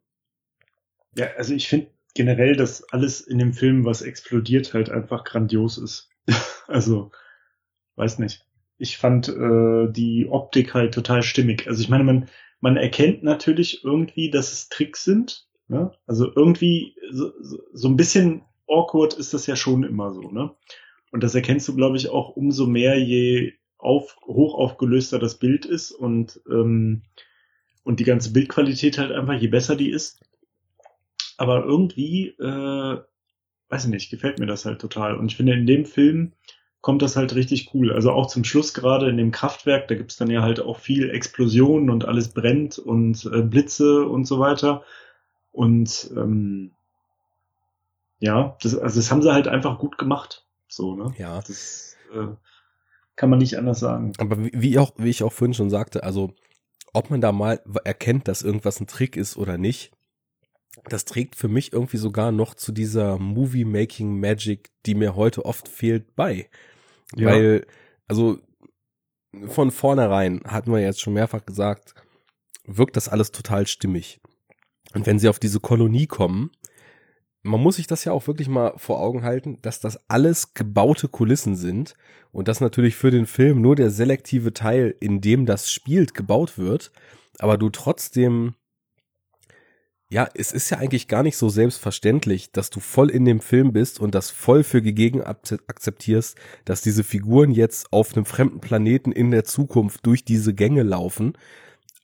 Ja, 1.16 1.28
also 1.38 1.54
ich 1.54 1.68
finde 1.68 1.88
generell, 2.14 2.56
dass 2.56 2.84
alles 2.92 3.22
in 3.22 3.38
dem 3.38 3.54
Film, 3.54 3.86
was 3.86 4.02
explodiert, 4.02 4.74
halt 4.74 4.90
einfach 4.90 5.24
grandios 5.24 5.78
ist. 5.78 6.10
also, 6.68 7.12
weiß 7.96 8.20
nicht. 8.20 8.46
Ich 8.78 8.98
fand 8.98 9.30
äh, 9.30 9.92
die 9.92 10.28
Optik 10.30 10.74
halt 10.74 10.94
total 10.94 11.24
stimmig. 11.24 11.68
Also 11.68 11.82
ich 11.82 11.90
meine, 11.90 12.04
man, 12.04 12.30
man 12.60 12.78
erkennt 12.78 13.24
natürlich 13.24 13.84
irgendwie, 13.84 14.30
dass 14.30 14.52
es 14.52 14.70
Tricks 14.70 15.04
sind. 15.04 15.48
Ne? 15.68 15.92
Also 16.06 16.32
irgendwie 16.36 16.96
so, 17.12 17.32
so 17.74 17.88
ein 17.88 17.96
bisschen 17.96 18.44
awkward 18.68 19.14
ist 19.14 19.34
das 19.34 19.48
ja 19.48 19.56
schon 19.56 19.84
immer 19.84 20.12
so. 20.12 20.30
Ne? 20.32 20.52
Und 21.12 21.24
das 21.24 21.36
erkennst 21.36 21.68
du, 21.68 21.76
glaube 21.76 21.98
ich, 21.98 22.10
auch 22.10 22.36
umso 22.36 22.66
mehr, 22.66 23.00
je 23.00 23.54
auf, 23.78 24.18
hoch 24.26 24.56
aufgelöster 24.56 25.20
das 25.20 25.38
Bild 25.38 25.66
ist 25.66 25.92
und, 25.92 26.42
ähm, 26.50 27.04
und 27.84 28.00
die 28.00 28.04
ganze 28.04 28.34
Bildqualität 28.34 28.98
halt 28.98 29.12
einfach, 29.12 29.36
je 29.36 29.48
besser 29.48 29.76
die 29.76 29.92
ist, 29.92 30.25
aber 31.38 31.64
irgendwie, 31.64 32.30
äh, 32.30 33.02
weiß 33.70 33.86
ich 33.86 33.90
nicht, 33.90 34.10
gefällt 34.10 34.40
mir 34.40 34.46
das 34.46 34.66
halt 34.66 34.80
total. 34.80 35.18
Und 35.18 35.32
ich 35.32 35.38
finde, 35.38 35.54
in 35.54 35.66
dem 35.66 35.86
Film 35.86 36.34
kommt 36.82 37.02
das 37.02 37.16
halt 37.16 37.34
richtig 37.34 37.74
cool. 37.74 37.92
Also 37.92 38.12
auch 38.12 38.28
zum 38.28 38.44
Schluss 38.44 38.74
gerade 38.74 39.10
in 39.10 39.18
dem 39.18 39.32
Kraftwerk, 39.32 39.88
da 39.88 39.96
gibt's 39.96 40.18
dann 40.18 40.30
ja 40.30 40.44
halt 40.44 40.60
auch 40.60 40.80
viel 40.80 41.10
Explosionen 41.10 41.90
und 41.90 42.06
alles 42.06 42.30
brennt 42.30 42.78
und 42.78 43.26
äh, 43.26 43.42
Blitze 43.42 44.06
und 44.06 44.26
so 44.26 44.40
weiter. 44.40 44.84
Und 45.52 46.12
ähm, 46.16 46.72
ja, 48.20 48.56
das, 48.62 48.78
also 48.78 49.00
das 49.00 49.12
haben 49.12 49.22
sie 49.22 49.34
halt 49.34 49.48
einfach 49.48 49.80
gut 49.80 49.98
gemacht. 49.98 50.46
So, 50.68 50.96
ne? 50.96 51.14
Ja. 51.18 51.40
Das 51.40 51.96
äh, 52.14 52.28
kann 53.16 53.30
man 53.30 53.40
nicht 53.40 53.58
anders 53.58 53.80
sagen. 53.80 54.12
Aber 54.20 54.38
wie, 54.38 54.52
wie, 54.54 54.78
auch, 54.78 54.92
wie 54.98 55.10
ich 55.10 55.24
auch 55.24 55.34
vorhin 55.34 55.54
schon 55.54 55.70
sagte, 55.70 56.04
also 56.04 56.34
ob 56.94 57.10
man 57.10 57.20
da 57.20 57.32
mal 57.32 57.62
erkennt, 57.84 58.28
dass 58.28 58.42
irgendwas 58.42 58.80
ein 58.80 58.88
Trick 58.88 59.18
ist 59.18 59.38
oder 59.38 59.58
nicht, 59.58 59.92
das 60.84 61.06
trägt 61.06 61.36
für 61.36 61.48
mich 61.48 61.74
irgendwie 61.74 61.98
sogar 61.98 62.32
noch 62.32 62.54
zu 62.54 62.72
dieser 62.72 63.18
Movie-Making-Magic, 63.18 64.70
die 64.86 64.96
mir 64.96 65.16
heute 65.16 65.46
oft 65.46 65.68
fehlt, 65.68 66.16
bei. 66.16 66.50
Ja. 67.16 67.28
Weil, 67.28 67.66
also 68.08 68.40
von 69.48 69.72
vornherein 69.72 70.42
hatten 70.46 70.72
wir 70.72 70.80
jetzt 70.80 71.02
schon 71.02 71.14
mehrfach 71.14 71.46
gesagt, 71.46 71.94
wirkt 72.66 72.96
das 72.96 73.10
alles 73.10 73.32
total 73.32 73.68
stimmig. 73.68 74.20
Und 74.94 75.06
wenn 75.06 75.20
sie 75.20 75.30
auf 75.30 75.40
diese 75.40 75.60
Kolonie 75.60 76.08
kommen, 76.08 76.52
man 77.44 77.62
muss 77.62 77.76
sich 77.76 77.86
das 77.86 78.04
ja 78.06 78.12
auch 78.12 78.28
wirklich 78.28 78.48
mal 78.48 78.74
vor 78.78 79.00
Augen 79.00 79.24
halten, 79.24 79.60
dass 79.62 79.80
das 79.80 80.10
alles 80.10 80.56
gebaute 80.56 81.08
Kulissen 81.08 81.56
sind 81.56 81.94
und 82.32 82.48
dass 82.48 82.60
natürlich 82.60 82.96
für 82.96 83.12
den 83.12 83.28
Film 83.28 83.62
nur 83.62 83.76
der 83.76 83.92
selektive 83.92 84.54
Teil, 84.54 84.96
in 85.00 85.22
dem 85.22 85.46
das 85.46 85.72
spielt, 85.72 86.16
gebaut 86.16 86.58
wird, 86.58 86.92
aber 87.38 87.58
du 87.58 87.70
trotzdem 87.70 88.56
ja, 90.16 90.30
es 90.34 90.54
ist 90.54 90.70
ja 90.70 90.78
eigentlich 90.78 91.10
gar 91.10 91.24
nicht 91.24 91.36
so 91.36 91.50
selbstverständlich, 91.50 92.50
dass 92.54 92.70
du 92.70 92.80
voll 92.80 93.10
in 93.10 93.26
dem 93.26 93.42
Film 93.42 93.74
bist 93.74 94.00
und 94.00 94.16
das 94.16 94.32
voll 94.32 94.64
für 94.64 94.82
gegeben 94.82 95.22
akzeptierst, 95.22 96.38
dass 96.64 96.82
diese 96.82 97.04
Figuren 97.04 97.52
jetzt 97.52 97.92
auf 97.92 98.16
einem 98.16 98.24
fremden 98.24 98.62
Planeten 98.62 99.12
in 99.12 99.30
der 99.32 99.44
Zukunft 99.44 100.06
durch 100.06 100.24
diese 100.24 100.54
Gänge 100.54 100.84
laufen. 100.84 101.34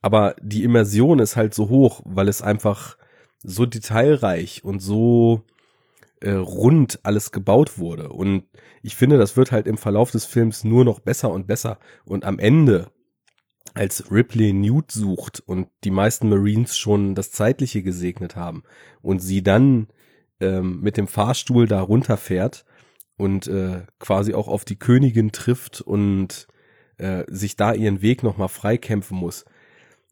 Aber 0.02 0.36
die 0.42 0.62
Immersion 0.62 1.20
ist 1.20 1.36
halt 1.36 1.54
so 1.54 1.70
hoch, 1.70 2.02
weil 2.04 2.28
es 2.28 2.42
einfach 2.42 2.98
so 3.42 3.64
detailreich 3.64 4.62
und 4.62 4.80
so 4.80 5.46
äh, 6.20 6.32
rund 6.32 7.00
alles 7.04 7.32
gebaut 7.32 7.78
wurde. 7.78 8.10
Und 8.10 8.44
ich 8.82 8.94
finde, 8.94 9.16
das 9.16 9.38
wird 9.38 9.52
halt 9.52 9.66
im 9.66 9.78
Verlauf 9.78 10.10
des 10.10 10.26
Films 10.26 10.64
nur 10.64 10.84
noch 10.84 11.00
besser 11.00 11.30
und 11.30 11.46
besser. 11.46 11.78
Und 12.04 12.26
am 12.26 12.38
Ende 12.38 12.90
als 13.74 14.10
Ripley 14.10 14.52
Newt 14.52 14.90
sucht 14.92 15.42
und 15.46 15.68
die 15.84 15.90
meisten 15.90 16.28
Marines 16.28 16.76
schon 16.76 17.14
das 17.14 17.30
Zeitliche 17.30 17.82
gesegnet 17.82 18.36
haben 18.36 18.62
und 19.00 19.20
sie 19.20 19.42
dann 19.42 19.88
ähm, 20.40 20.80
mit 20.80 20.96
dem 20.96 21.06
Fahrstuhl 21.06 21.66
da 21.66 21.80
runterfährt 21.80 22.64
und 23.16 23.46
äh, 23.46 23.82
quasi 23.98 24.34
auch 24.34 24.48
auf 24.48 24.64
die 24.64 24.78
Königin 24.78 25.32
trifft 25.32 25.80
und 25.80 26.46
äh, 26.98 27.24
sich 27.28 27.56
da 27.56 27.72
ihren 27.72 28.02
Weg 28.02 28.22
nochmal 28.22 28.48
freikämpfen 28.48 29.16
muss. 29.16 29.44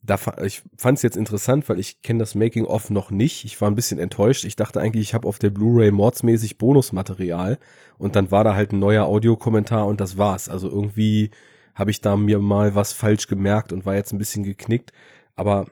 Da, 0.02 0.18
ich 0.42 0.62
fand 0.78 0.96
es 0.96 1.02
jetzt 1.02 1.18
interessant, 1.18 1.68
weil 1.68 1.78
ich 1.78 2.00
kenne 2.00 2.20
das 2.20 2.34
Making-of 2.34 2.88
noch 2.88 3.10
nicht. 3.10 3.44
Ich 3.44 3.60
war 3.60 3.70
ein 3.70 3.74
bisschen 3.74 3.98
enttäuscht. 3.98 4.44
Ich 4.44 4.56
dachte 4.56 4.80
eigentlich, 4.80 5.02
ich 5.02 5.14
habe 5.14 5.28
auf 5.28 5.38
der 5.38 5.50
Blu-ray 5.50 5.90
mordsmäßig 5.90 6.56
Bonusmaterial 6.56 7.58
und 7.98 8.16
dann 8.16 8.30
war 8.30 8.42
da 8.42 8.54
halt 8.54 8.72
ein 8.72 8.78
neuer 8.78 9.04
Audiokommentar 9.04 9.86
und 9.86 10.00
das 10.00 10.16
war's. 10.16 10.48
Also 10.48 10.70
irgendwie 10.70 11.30
habe 11.74 11.90
ich 11.90 12.00
da 12.00 12.16
mir 12.16 12.38
mal 12.38 12.74
was 12.74 12.92
falsch 12.92 13.26
gemerkt 13.26 13.72
und 13.72 13.86
war 13.86 13.94
jetzt 13.94 14.12
ein 14.12 14.18
bisschen 14.18 14.44
geknickt. 14.44 14.92
Aber 15.36 15.66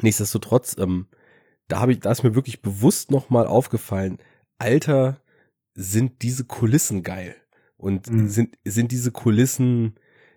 nichtsdestotrotz, 0.00 0.76
ähm, 0.78 1.06
da 1.68 1.80
habe 1.80 1.92
ich, 1.92 2.00
da 2.00 2.10
ist 2.10 2.22
mir 2.22 2.34
wirklich 2.34 2.62
bewusst 2.62 3.10
nochmal 3.10 3.46
aufgefallen, 3.46 4.18
Alter, 4.58 5.20
sind 5.74 6.22
diese 6.22 6.44
Kulissen 6.44 7.02
geil. 7.02 7.36
Und 7.76 8.10
mhm. 8.10 8.28
sind, 8.28 8.56
sind 8.64 8.92
diese 8.92 9.12
Kulissen 9.12 9.96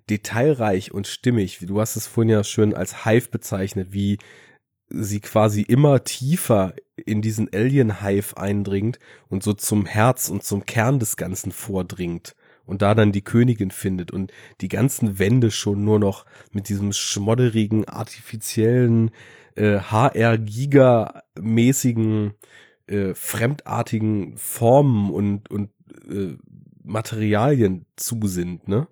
detailreich 0.10 0.91
und 0.91 1.08
stimmig. 1.08 1.60
Du 1.62 1.80
hast 1.80 1.96
es 1.96 2.08
vorhin 2.08 2.30
ja 2.30 2.44
schön 2.44 2.74
als 2.74 3.06
Hive 3.06 3.30
bezeichnet, 3.30 3.94
wie 3.94 4.18
sie 4.90 5.20
quasi 5.20 5.62
immer 5.62 6.04
tiefer 6.04 6.74
in 6.96 7.22
diesen 7.22 7.54
Alien-Hive 7.54 8.36
eindringt 8.38 9.00
und 9.30 9.44
so 9.44 9.54
zum 9.54 9.86
Herz 9.86 10.30
und 10.30 10.44
zum 10.44 10.66
Kern 10.66 11.00
des 11.00 11.16
Ganzen 11.16 11.52
vordringt 11.52 12.36
und 12.70 12.82
da 12.84 12.94
dann 12.94 13.12
die 13.12 13.24
Königin 13.24 13.72
findet 13.72 14.12
und 14.12 14.32
die 14.62 14.68
ganzen 14.68 15.18
Wände 15.18 15.50
schon 15.50 15.84
nur 15.84 15.98
noch 15.98 16.28
mit 16.52 16.70
diesem 16.70 16.94
schmodderigen, 16.94 17.90
artifiziellen, 17.90 19.10
äh, 19.56 19.80
HR-Giga-mäßigen, 19.80 22.36
äh, 22.86 23.16
fremdartigen 23.16 24.38
Formen 24.38 25.10
und, 25.10 25.50
und 25.50 25.72
äh, 26.08 26.38
Materialien 26.84 27.88
zu 27.96 28.20
sind, 28.28 28.68
ne? 28.68 28.88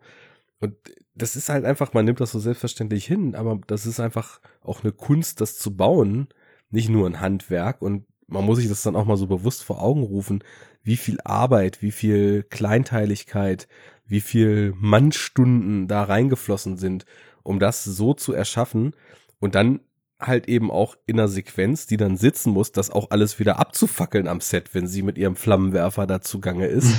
Und 0.60 0.74
das 1.14 1.36
ist 1.36 1.50
halt 1.50 1.64
einfach, 1.64 1.94
man 1.94 2.06
nimmt 2.06 2.20
das 2.20 2.32
so 2.32 2.40
selbstverständlich 2.40 3.06
hin, 3.06 3.36
aber 3.36 3.60
das 3.68 3.86
ist 3.86 4.00
einfach 4.00 4.42
auch 4.62 4.84
eine 4.84 4.92
Kunst, 4.92 5.40
das 5.40 5.60
zu 5.60 5.76
bauen, 5.76 6.30
nicht 6.72 6.90
nur 6.90 7.06
ein 7.08 7.22
Handwerk 7.22 7.84
und 7.84 8.08
man 8.28 8.44
muss 8.44 8.58
sich 8.58 8.70
das 8.70 8.82
dann 8.82 8.96
auch 8.96 9.06
mal 9.06 9.18
so 9.18 9.28
bewusst 9.28 9.64
vor 9.64 9.80
Augen 9.82 10.04
rufen, 10.04 10.44
wie 10.88 10.96
viel 10.96 11.20
Arbeit, 11.26 11.82
wie 11.82 11.92
viel 11.92 12.44
Kleinteiligkeit, 12.44 13.68
wie 14.06 14.22
viel 14.22 14.74
Mannstunden 14.78 15.90
da 15.90 16.04
reingeflossen 16.04 16.78
sind, 16.78 17.06
um 17.44 17.60
das 17.60 17.84
so 17.84 18.14
zu 18.14 18.32
erschaffen 18.32 18.96
und 19.40 19.54
dann 19.54 19.82
halt 20.18 20.48
eben 20.48 20.72
auch 20.72 20.96
in 21.06 21.20
einer 21.20 21.28
Sequenz, 21.28 21.88
die 21.88 21.98
dann 21.98 22.16
sitzen 22.16 22.54
muss, 22.54 22.72
das 22.72 22.90
auch 22.90 23.12
alles 23.12 23.38
wieder 23.38 23.60
abzufackeln 23.60 24.30
am 24.30 24.40
Set, 24.40 24.74
wenn 24.74 24.88
sie 24.88 25.02
mit 25.02 25.18
ihrem 25.18 25.36
Flammenwerfer 25.36 26.08
da 26.08 26.22
zugange 26.22 26.68
ist. 26.68 26.96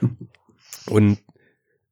und 0.86 1.18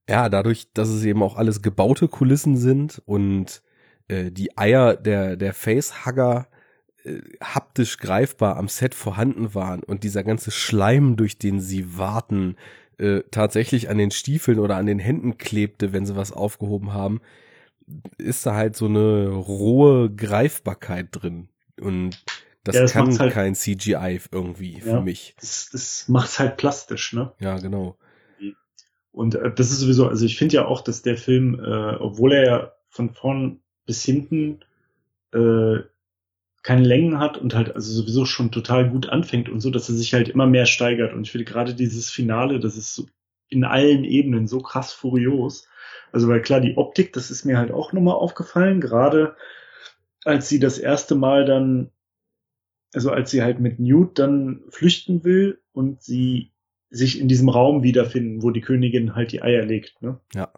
ja, 0.06 0.28
dadurch, 0.28 0.72
dass 0.74 0.90
es 0.90 1.04
eben 1.04 1.22
auch 1.22 1.36
alles 1.36 1.62
gebaute 1.62 2.06
Kulissen 2.06 2.58
sind 2.58 3.00
und 3.06 3.62
äh, 4.08 4.30
die 4.30 4.58
Eier 4.58 4.94
der, 4.94 5.36
der 5.36 5.54
Facehugger 5.54 6.48
äh, 7.11 7.23
haptisch 7.43 7.99
greifbar 7.99 8.57
am 8.57 8.69
Set 8.69 8.95
vorhanden 8.95 9.55
waren 9.55 9.82
und 9.82 10.05
dieser 10.05 10.24
ganze 10.24 10.51
Schleim, 10.51 11.16
durch 11.16 11.39
den 11.39 11.61
sie 11.61 11.99
warten, 11.99 12.57
äh, 12.99 13.23
tatsächlich 13.31 13.89
an 13.89 13.99
den 13.99 14.11
Stiefeln 14.11 14.59
oder 14.59 14.77
an 14.77 14.87
den 14.87 14.99
Händen 14.99 15.39
klebte, 15.39 15.93
wenn 15.93 16.07
sie 16.07 16.16
was 16.16 16.32
aufgehoben 16.32 16.93
haben, 16.93 17.20
ist 18.19 18.47
da 18.47 18.55
halt 18.55 18.77
so 18.77 18.87
eine 18.87 19.28
rohe 19.28 20.11
Greifbarkeit 20.11 21.09
drin. 21.11 21.49
Und 21.81 22.23
das, 22.65 22.77
ja, 22.77 22.82
das 22.82 22.93
kann 22.93 23.19
halt, 23.19 23.32
kein 23.32 23.55
CGI 23.55 24.20
irgendwie 24.31 24.74
ja, 24.74 24.81
für 24.81 25.01
mich. 25.01 25.35
Das, 25.41 25.70
das 25.73 26.09
macht's 26.09 26.39
halt 26.39 26.57
plastisch, 26.57 27.12
ne? 27.12 27.32
Ja, 27.41 27.59
genau. 27.59 27.97
Und 29.12 29.35
äh, 29.35 29.53
das 29.53 29.70
ist 29.70 29.81
sowieso, 29.81 30.07
also 30.07 30.24
ich 30.24 30.37
finde 30.37 30.57
ja 30.57 30.66
auch, 30.66 30.82
dass 30.82 31.03
der 31.03 31.16
Film, 31.16 31.59
äh, 31.59 31.97
obwohl 31.97 32.32
er 32.32 32.45
ja 32.45 32.73
von 32.89 33.11
vorn 33.11 33.61
bis 33.87 34.05
hinten 34.05 34.61
äh, 35.32 35.78
keine 36.62 36.85
Längen 36.85 37.19
hat 37.19 37.39
und 37.39 37.55
halt 37.55 37.74
also 37.74 37.93
sowieso 37.93 38.27
schon 38.27 38.51
total 38.53 38.91
gut 38.91 39.09
anfängt 39.09 39.49
und 39.49 39.61
so, 39.61 39.70
dass 39.70 39.89
er 39.89 39.95
sich 39.95 40.12
halt 40.12 40.28
immer 40.28 40.47
mehr 40.47 40.66
steigert. 40.66 41.15
Und 41.15 41.23
ich 41.23 41.32
finde 41.32 41.47
gerade 41.47 41.74
dieses 41.74 42.11
Finale, 42.11 42.61
das 42.61 42.77
ist 42.77 42.95
so 42.95 43.07
in 43.49 43.65
allen 43.65 44.05
Ebenen 44.05 44.47
so 44.47 44.61
krass 44.61 44.93
furios. 44.93 45.66
Also 46.12 46.28
weil 46.28 46.43
klar, 46.43 46.61
die 46.61 46.77
Optik, 46.77 47.12
das 47.12 47.31
ist 47.31 47.45
mir 47.45 47.59
halt 47.59 47.70
auch 47.70 47.93
nochmal 47.93 48.15
aufgefallen, 48.15 48.81
gerade 48.81 49.37
als 50.24 50.49
sie 50.49 50.59
das 50.59 50.78
erste 50.78 51.15
Mal 51.15 51.47
dann, 51.47 51.91
also 52.93 53.11
als 53.11 53.31
sie 53.31 53.43
halt 53.43 53.59
mit 53.59 53.78
Newt 53.78 54.19
dann 54.19 54.62
flüchten 54.69 55.24
will 55.24 55.61
und 55.73 56.03
sie 56.03 56.53
sich 56.91 57.20
in 57.20 57.28
diesem 57.28 57.49
Raum 57.49 57.82
wiederfinden, 57.82 58.43
wo 58.43 58.51
die 58.51 58.61
Königin 58.61 59.15
halt 59.15 59.32
die 59.32 59.43
Eier 59.43 59.65
legt. 59.65 60.03
Ne? 60.03 60.20
Ja. 60.35 60.53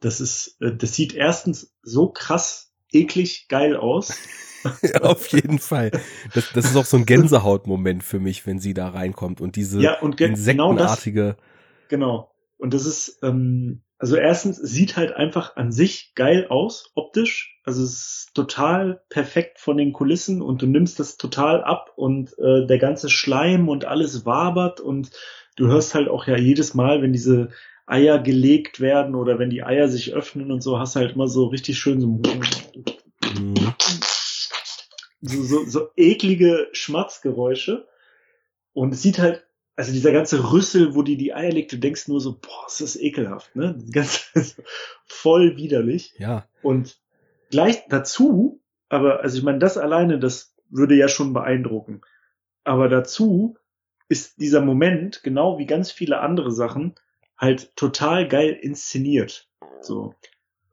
Das 0.00 0.20
ist, 0.20 0.60
äh, 0.60 0.74
das 0.74 0.94
sieht 0.94 1.14
erstens 1.14 1.74
so 1.82 2.08
krass 2.08 2.74
eklig 2.90 3.46
geil 3.48 3.76
aus. 3.76 4.14
ja, 4.82 5.00
auf 5.02 5.26
jeden 5.28 5.58
Fall. 5.58 5.90
Das, 6.34 6.52
das 6.52 6.66
ist 6.66 6.76
auch 6.76 6.84
so 6.84 6.96
ein 6.96 7.06
Gänsehautmoment 7.06 8.02
für 8.02 8.20
mich, 8.20 8.46
wenn 8.46 8.58
sie 8.58 8.74
da 8.74 8.88
reinkommt 8.88 9.40
und 9.40 9.56
diese 9.56 9.80
ja, 9.80 10.00
und 10.00 10.16
ge 10.16 10.28
insektenartige. 10.28 11.20
Genau, 11.22 11.32
das, 11.32 11.88
genau. 11.88 12.32
Und 12.58 12.74
das 12.74 12.86
ist, 12.86 13.18
ähm, 13.22 13.82
also 13.98 14.16
erstens 14.16 14.56
sieht 14.56 14.96
halt 14.96 15.12
einfach 15.12 15.56
an 15.56 15.72
sich 15.72 16.12
geil 16.14 16.46
aus, 16.48 16.90
optisch. 16.94 17.60
Also 17.64 17.82
es 17.82 17.92
ist 17.92 18.30
total 18.34 19.02
perfekt 19.08 19.58
von 19.60 19.76
den 19.76 19.92
Kulissen 19.92 20.42
und 20.42 20.62
du 20.62 20.66
nimmst 20.66 20.98
das 20.98 21.16
total 21.16 21.62
ab 21.62 21.92
und 21.96 22.36
äh, 22.38 22.66
der 22.66 22.78
ganze 22.78 23.10
Schleim 23.10 23.68
und 23.68 23.84
alles 23.84 24.26
wabert 24.26 24.80
und 24.80 25.10
du 25.56 25.66
hörst 25.68 25.94
halt 25.94 26.08
auch 26.08 26.26
ja 26.26 26.36
jedes 26.36 26.74
Mal, 26.74 27.02
wenn 27.02 27.12
diese 27.12 27.50
Eier 27.86 28.18
gelegt 28.18 28.80
werden 28.80 29.14
oder 29.14 29.38
wenn 29.38 29.50
die 29.50 29.62
Eier 29.62 29.88
sich 29.88 30.14
öffnen 30.14 30.50
und 30.50 30.62
so, 30.62 30.78
hast 30.78 30.96
du 30.96 31.00
halt 31.00 31.14
immer 31.14 31.28
so 31.28 31.46
richtig 31.46 31.78
schön 31.78 32.00
so, 32.00 32.06
mhm. 32.08 33.54
So, 35.22 35.42
so, 35.42 35.64
so 35.64 35.88
eklige 35.96 36.68
Schmatzgeräusche. 36.72 37.88
Und 38.72 38.92
es 38.92 39.02
sieht 39.02 39.18
halt, 39.18 39.46
also 39.76 39.92
dieser 39.92 40.12
ganze 40.12 40.52
Rüssel, 40.52 40.94
wo 40.94 41.02
die 41.02 41.16
die 41.16 41.32
Eier 41.32 41.52
legt, 41.52 41.72
du 41.72 41.78
denkst 41.78 42.08
nur 42.08 42.20
so, 42.20 42.38
boah, 42.38 42.66
ist 42.66 42.80
das 42.80 42.96
ekelhaft, 42.96 43.56
ne? 43.56 43.78
Ganz 43.92 44.30
voll 45.06 45.56
widerlich. 45.56 46.14
Ja. 46.18 46.46
Und 46.62 46.98
gleich 47.50 47.82
dazu, 47.88 48.60
aber 48.88 49.20
also 49.20 49.38
ich 49.38 49.44
meine, 49.44 49.58
das 49.58 49.78
alleine, 49.78 50.18
das 50.18 50.54
würde 50.68 50.94
ja 50.94 51.08
schon 51.08 51.32
beeindrucken. 51.32 52.02
Aber 52.64 52.88
dazu 52.88 53.56
ist 54.08 54.40
dieser 54.40 54.60
Moment, 54.60 55.22
genau 55.22 55.58
wie 55.58 55.66
ganz 55.66 55.90
viele 55.90 56.20
andere 56.20 56.50
Sachen, 56.50 56.94
halt 57.38 57.74
total 57.76 58.28
geil 58.28 58.58
inszeniert. 58.60 59.48
So. 59.80 60.14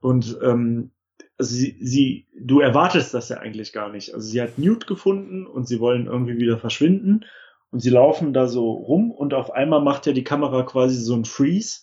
Und 0.01 0.38
ähm, 0.43 0.91
also 1.37 1.55
sie, 1.55 1.77
sie, 1.79 2.27
du 2.37 2.59
erwartest 2.59 3.13
das 3.13 3.29
ja 3.29 3.37
eigentlich 3.37 3.71
gar 3.71 3.89
nicht. 3.89 4.13
Also 4.13 4.27
sie 4.27 4.41
hat 4.41 4.57
Newt 4.57 4.87
gefunden 4.87 5.47
und 5.47 5.67
sie 5.67 5.79
wollen 5.79 6.07
irgendwie 6.07 6.37
wieder 6.37 6.57
verschwinden. 6.57 7.25
Und 7.71 7.79
sie 7.79 7.91
laufen 7.91 8.33
da 8.33 8.47
so 8.47 8.71
rum 8.71 9.11
und 9.11 9.33
auf 9.33 9.51
einmal 9.51 9.81
macht 9.81 10.05
ja 10.05 10.11
die 10.11 10.23
Kamera 10.23 10.63
quasi 10.63 10.97
so 10.97 11.15
ein 11.15 11.25
Freeze. 11.25 11.81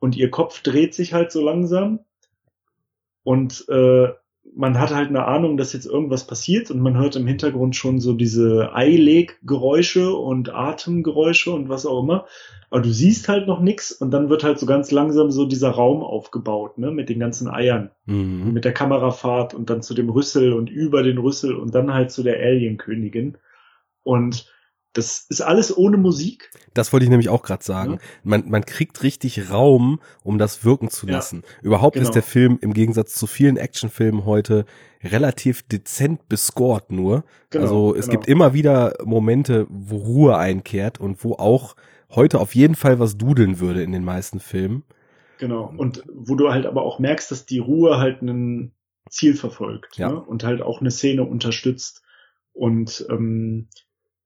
Und 0.00 0.16
ihr 0.16 0.30
Kopf 0.30 0.62
dreht 0.62 0.94
sich 0.94 1.12
halt 1.12 1.32
so 1.32 1.42
langsam. 1.42 2.00
Und 3.22 3.64
äh, 3.68 4.08
man 4.56 4.78
hat 4.78 4.94
halt 4.94 5.08
eine 5.08 5.24
Ahnung, 5.26 5.56
dass 5.56 5.72
jetzt 5.72 5.86
irgendwas 5.86 6.26
passiert 6.26 6.70
und 6.70 6.80
man 6.80 6.96
hört 6.96 7.16
im 7.16 7.26
Hintergrund 7.26 7.76
schon 7.76 8.00
so 8.00 8.12
diese 8.12 8.74
Eileggeräusche 8.74 10.14
und 10.14 10.52
Atemgeräusche 10.52 11.52
und 11.52 11.68
was 11.68 11.86
auch 11.86 12.02
immer. 12.02 12.26
Aber 12.70 12.82
du 12.82 12.90
siehst 12.90 13.28
halt 13.28 13.46
noch 13.46 13.60
nichts 13.60 13.92
und 13.92 14.12
dann 14.12 14.28
wird 14.28 14.44
halt 14.44 14.58
so 14.58 14.66
ganz 14.66 14.90
langsam 14.90 15.30
so 15.30 15.44
dieser 15.44 15.70
Raum 15.70 16.02
aufgebaut, 16.02 16.78
ne, 16.78 16.90
mit 16.90 17.08
den 17.08 17.18
ganzen 17.18 17.48
Eiern. 17.48 17.90
Mhm. 18.06 18.52
Mit 18.52 18.64
der 18.64 18.72
Kamerafahrt 18.72 19.54
und 19.54 19.70
dann 19.70 19.82
zu 19.82 19.94
dem 19.94 20.08
Rüssel 20.08 20.52
und 20.52 20.70
über 20.70 21.02
den 21.02 21.18
Rüssel 21.18 21.54
und 21.56 21.74
dann 21.74 21.92
halt 21.92 22.10
zu 22.10 22.22
der 22.22 22.38
Alienkönigin. 22.38 23.38
Und 24.02 24.46
das 24.92 25.26
ist 25.28 25.40
alles 25.40 25.76
ohne 25.76 25.96
Musik. 25.96 26.50
Das 26.74 26.92
wollte 26.92 27.04
ich 27.04 27.10
nämlich 27.10 27.28
auch 27.28 27.42
gerade 27.42 27.62
sagen. 27.62 27.92
Ja. 27.92 27.98
Man, 28.24 28.48
man 28.48 28.64
kriegt 28.64 29.02
richtig 29.02 29.50
Raum, 29.50 30.00
um 30.24 30.38
das 30.38 30.64
wirken 30.64 30.90
zu 30.90 31.06
lassen. 31.06 31.42
Ja, 31.44 31.62
Überhaupt 31.62 31.94
genau. 31.94 32.08
ist 32.08 32.14
der 32.14 32.22
Film 32.22 32.58
im 32.60 32.74
Gegensatz 32.74 33.14
zu 33.14 33.26
vielen 33.26 33.56
Actionfilmen 33.56 34.24
heute 34.24 34.64
relativ 35.02 35.62
dezent 35.62 36.28
bescored 36.28 36.90
nur. 36.90 37.24
Genau, 37.50 37.64
also 37.64 37.94
es 37.94 38.06
genau. 38.06 38.18
gibt 38.18 38.28
immer 38.28 38.52
wieder 38.52 38.94
Momente, 39.04 39.66
wo 39.70 39.96
Ruhe 39.96 40.36
einkehrt 40.36 40.98
und 40.98 41.22
wo 41.24 41.34
auch 41.34 41.76
heute 42.10 42.40
auf 42.40 42.54
jeden 42.54 42.74
Fall 42.74 42.98
was 42.98 43.16
dudeln 43.16 43.60
würde 43.60 43.82
in 43.82 43.92
den 43.92 44.04
meisten 44.04 44.40
Filmen. 44.40 44.82
Genau. 45.38 45.72
Und 45.76 46.02
wo 46.12 46.34
du 46.34 46.50
halt 46.50 46.66
aber 46.66 46.82
auch 46.82 46.98
merkst, 46.98 47.30
dass 47.30 47.46
die 47.46 47.60
Ruhe 47.60 47.98
halt 47.98 48.22
ein 48.22 48.72
Ziel 49.08 49.34
verfolgt 49.34 49.96
ja. 49.96 50.10
ne? 50.10 50.20
und 50.20 50.44
halt 50.44 50.62
auch 50.62 50.80
eine 50.80 50.90
Szene 50.90 51.24
unterstützt. 51.24 52.02
Und 52.52 53.06
ähm, 53.08 53.68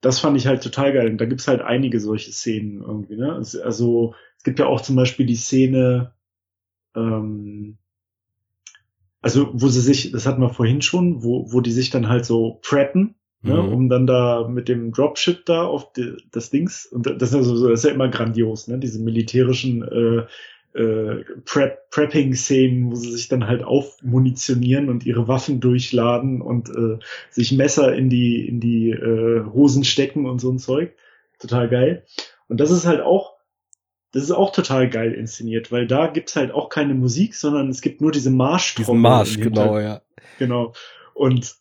das 0.00 0.20
fand 0.20 0.36
ich 0.36 0.46
halt 0.46 0.62
total 0.62 0.92
geil. 0.92 1.10
Und 1.10 1.18
da 1.18 1.24
gibt's 1.24 1.48
halt 1.48 1.60
einige 1.62 2.00
solche 2.00 2.32
Szenen 2.32 2.82
irgendwie, 2.82 3.16
ne? 3.16 3.34
Also 3.34 4.14
es 4.36 4.44
gibt 4.44 4.58
ja 4.58 4.66
auch 4.66 4.80
zum 4.80 4.96
Beispiel 4.96 5.26
die 5.26 5.36
Szene, 5.36 6.12
ähm, 6.94 7.78
also 9.22 9.50
wo 9.54 9.68
sie 9.68 9.80
sich, 9.80 10.12
das 10.12 10.26
hatten 10.26 10.42
wir 10.42 10.50
vorhin 10.50 10.82
schon, 10.82 11.22
wo, 11.22 11.50
wo 11.50 11.60
die 11.60 11.72
sich 11.72 11.90
dann 11.90 12.08
halt 12.08 12.26
so 12.26 12.60
preppen, 12.62 13.14
ne, 13.40 13.54
Mhm. 13.54 13.72
um 13.72 13.88
dann 13.88 14.06
da 14.06 14.46
mit 14.48 14.68
dem 14.68 14.92
Dropship 14.92 15.46
da 15.46 15.64
auf 15.64 15.92
die, 15.92 16.16
das 16.30 16.50
Dings, 16.50 16.86
und 16.86 17.06
das 17.06 17.30
ist, 17.30 17.34
ja 17.34 17.42
so, 17.42 17.68
das 17.68 17.80
ist 17.80 17.84
ja 17.88 17.94
immer 17.94 18.08
grandios, 18.08 18.68
ne, 18.68 18.78
diese 18.78 19.00
militärischen 19.02 19.82
äh, 19.82 20.26
äh, 20.74 21.24
Prep, 21.44 21.90
Prepping-Szenen, 21.90 22.90
wo 22.90 22.94
sie 22.96 23.12
sich 23.12 23.28
dann 23.28 23.46
halt 23.46 23.62
aufmunitionieren 23.62 24.88
und 24.88 25.06
ihre 25.06 25.28
Waffen 25.28 25.60
durchladen 25.60 26.40
und 26.40 26.68
äh, 26.70 26.98
sich 27.30 27.52
Messer 27.52 27.94
in 27.94 28.10
die, 28.10 28.46
in 28.46 28.60
die 28.60 28.90
äh, 28.90 29.44
Hosen 29.52 29.84
stecken 29.84 30.26
und 30.26 30.40
so 30.40 30.50
ein 30.50 30.58
Zeug. 30.58 30.94
Total 31.38 31.68
geil. 31.68 32.04
Und 32.48 32.60
das 32.60 32.70
ist 32.70 32.86
halt 32.86 33.00
auch, 33.00 33.34
das 34.12 34.24
ist 34.24 34.32
auch 34.32 34.52
total 34.52 34.88
geil 34.88 35.12
inszeniert, 35.12 35.72
weil 35.72 35.86
da 35.86 36.06
gibt's 36.08 36.36
halt 36.36 36.52
auch 36.52 36.68
keine 36.68 36.94
Musik, 36.94 37.34
sondern 37.34 37.68
es 37.68 37.80
gibt 37.80 38.00
nur 38.00 38.12
diese 38.12 38.30
Marsch. 38.30 38.74
Diesen 38.74 38.98
Marsch, 38.98 39.38
genau, 39.38 39.78
ja. 39.78 40.02
Genau. 40.38 40.72
Und 41.14 41.56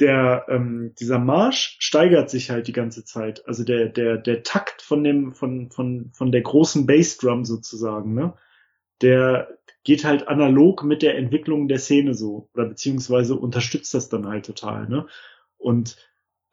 der, 0.00 0.46
ähm, 0.48 0.94
dieser 0.98 1.18
Marsch 1.18 1.76
steigert 1.78 2.28
sich 2.30 2.50
halt 2.50 2.68
die 2.68 2.72
ganze 2.72 3.04
Zeit. 3.04 3.46
Also 3.46 3.64
der, 3.64 3.88
der, 3.88 4.18
der 4.18 4.42
Takt 4.42 4.82
von 4.82 5.02
dem, 5.02 5.32
von, 5.32 5.70
von, 5.70 6.10
von 6.12 6.32
der 6.32 6.42
großen 6.42 6.86
Bassdrum 6.86 7.44
sozusagen, 7.44 8.14
ne? 8.14 8.34
Der 9.02 9.48
geht 9.84 10.04
halt 10.04 10.28
analog 10.28 10.82
mit 10.82 11.02
der 11.02 11.16
Entwicklung 11.16 11.68
der 11.68 11.78
Szene 11.78 12.14
so. 12.14 12.48
Oder 12.54 12.66
beziehungsweise 12.66 13.36
unterstützt 13.36 13.94
das 13.94 14.08
dann 14.08 14.26
halt 14.26 14.46
total, 14.46 14.88
ne? 14.88 15.06
Und 15.56 15.96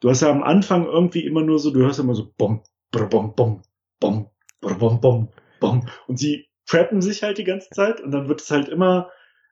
du 0.00 0.10
hast 0.10 0.22
ja 0.22 0.30
am 0.30 0.42
Anfang 0.42 0.86
irgendwie 0.86 1.24
immer 1.24 1.42
nur 1.42 1.58
so, 1.58 1.70
du 1.70 1.80
hörst 1.80 2.00
immer 2.00 2.14
so 2.14 2.32
bom, 2.36 2.62
bom, 2.90 3.34
bom, 3.34 3.62
bom, 4.00 4.30
bom, 4.60 5.00
bom, 5.00 5.28
bom. 5.60 5.86
Und 6.06 6.18
sie 6.18 6.46
preppen 6.66 7.02
sich 7.02 7.22
halt 7.22 7.38
die 7.38 7.44
ganze 7.44 7.68
Zeit 7.70 8.00
und 8.00 8.10
dann 8.10 8.28
wird 8.28 8.40
es 8.40 8.50
halt 8.50 8.68
immer, 8.68 9.10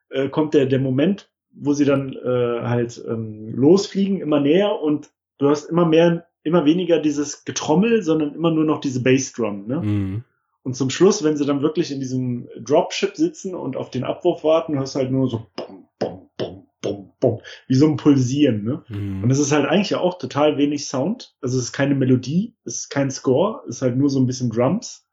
äh, 0.09 0.29
kommt 0.29 0.53
der, 0.53 0.65
der 0.65 0.79
Moment, 0.79 1.32
wo 1.53 1.73
sie 1.73 1.85
dann 1.85 2.13
äh, 2.13 2.61
halt 2.61 3.03
ähm, 3.07 3.53
losfliegen, 3.53 4.19
immer 4.21 4.39
näher 4.39 4.81
und 4.81 5.11
du 5.37 5.49
hast 5.49 5.65
immer 5.65 5.85
mehr, 5.85 6.25
immer 6.43 6.65
weniger 6.65 6.99
dieses 6.99 7.45
Getrommel, 7.45 8.03
sondern 8.03 8.33
immer 8.33 8.51
nur 8.51 8.65
noch 8.65 8.81
diese 8.81 9.03
Bassdrum, 9.03 9.67
ne? 9.67 9.81
Mhm. 9.81 10.23
Und 10.63 10.75
zum 10.75 10.89
Schluss, 10.89 11.23
wenn 11.23 11.35
sie 11.35 11.45
dann 11.45 11.61
wirklich 11.61 11.91
in 11.91 11.99
diesem 11.99 12.47
Dropship 12.61 13.17
sitzen 13.17 13.53
und 13.53 13.75
auf 13.75 13.89
den 13.89 14.05
Abwurf 14.05 14.45
warten, 14.45 14.77
hörst 14.77 14.95
du 14.95 14.99
halt 14.99 15.11
nur 15.11 15.29
so 15.29 15.45
bom, 15.57 15.89
bom, 15.99 16.29
bom, 16.37 16.67
bom, 16.81 17.11
bom, 17.19 17.41
wie 17.67 17.75
so 17.75 17.85
ein 17.85 17.97
Pulsieren, 17.97 18.63
ne? 18.63 18.83
Und 18.89 19.25
Mhm. 19.25 19.29
es 19.29 19.39
ist 19.39 19.51
halt 19.51 19.65
eigentlich 19.65 19.89
ja 19.89 19.99
auch 19.99 20.17
total 20.17 20.57
wenig 20.57 20.87
Sound. 20.87 21.35
Also 21.41 21.57
es 21.57 21.65
ist 21.65 21.73
keine 21.73 21.95
Melodie, 21.95 22.55
es 22.63 22.75
ist 22.75 22.89
kein 22.89 23.11
Score, 23.11 23.61
es 23.67 23.77
ist 23.77 23.81
halt 23.81 23.97
nur 23.97 24.09
so 24.09 24.19
ein 24.19 24.25
bisschen 24.25 24.51
Drums. 24.51 25.05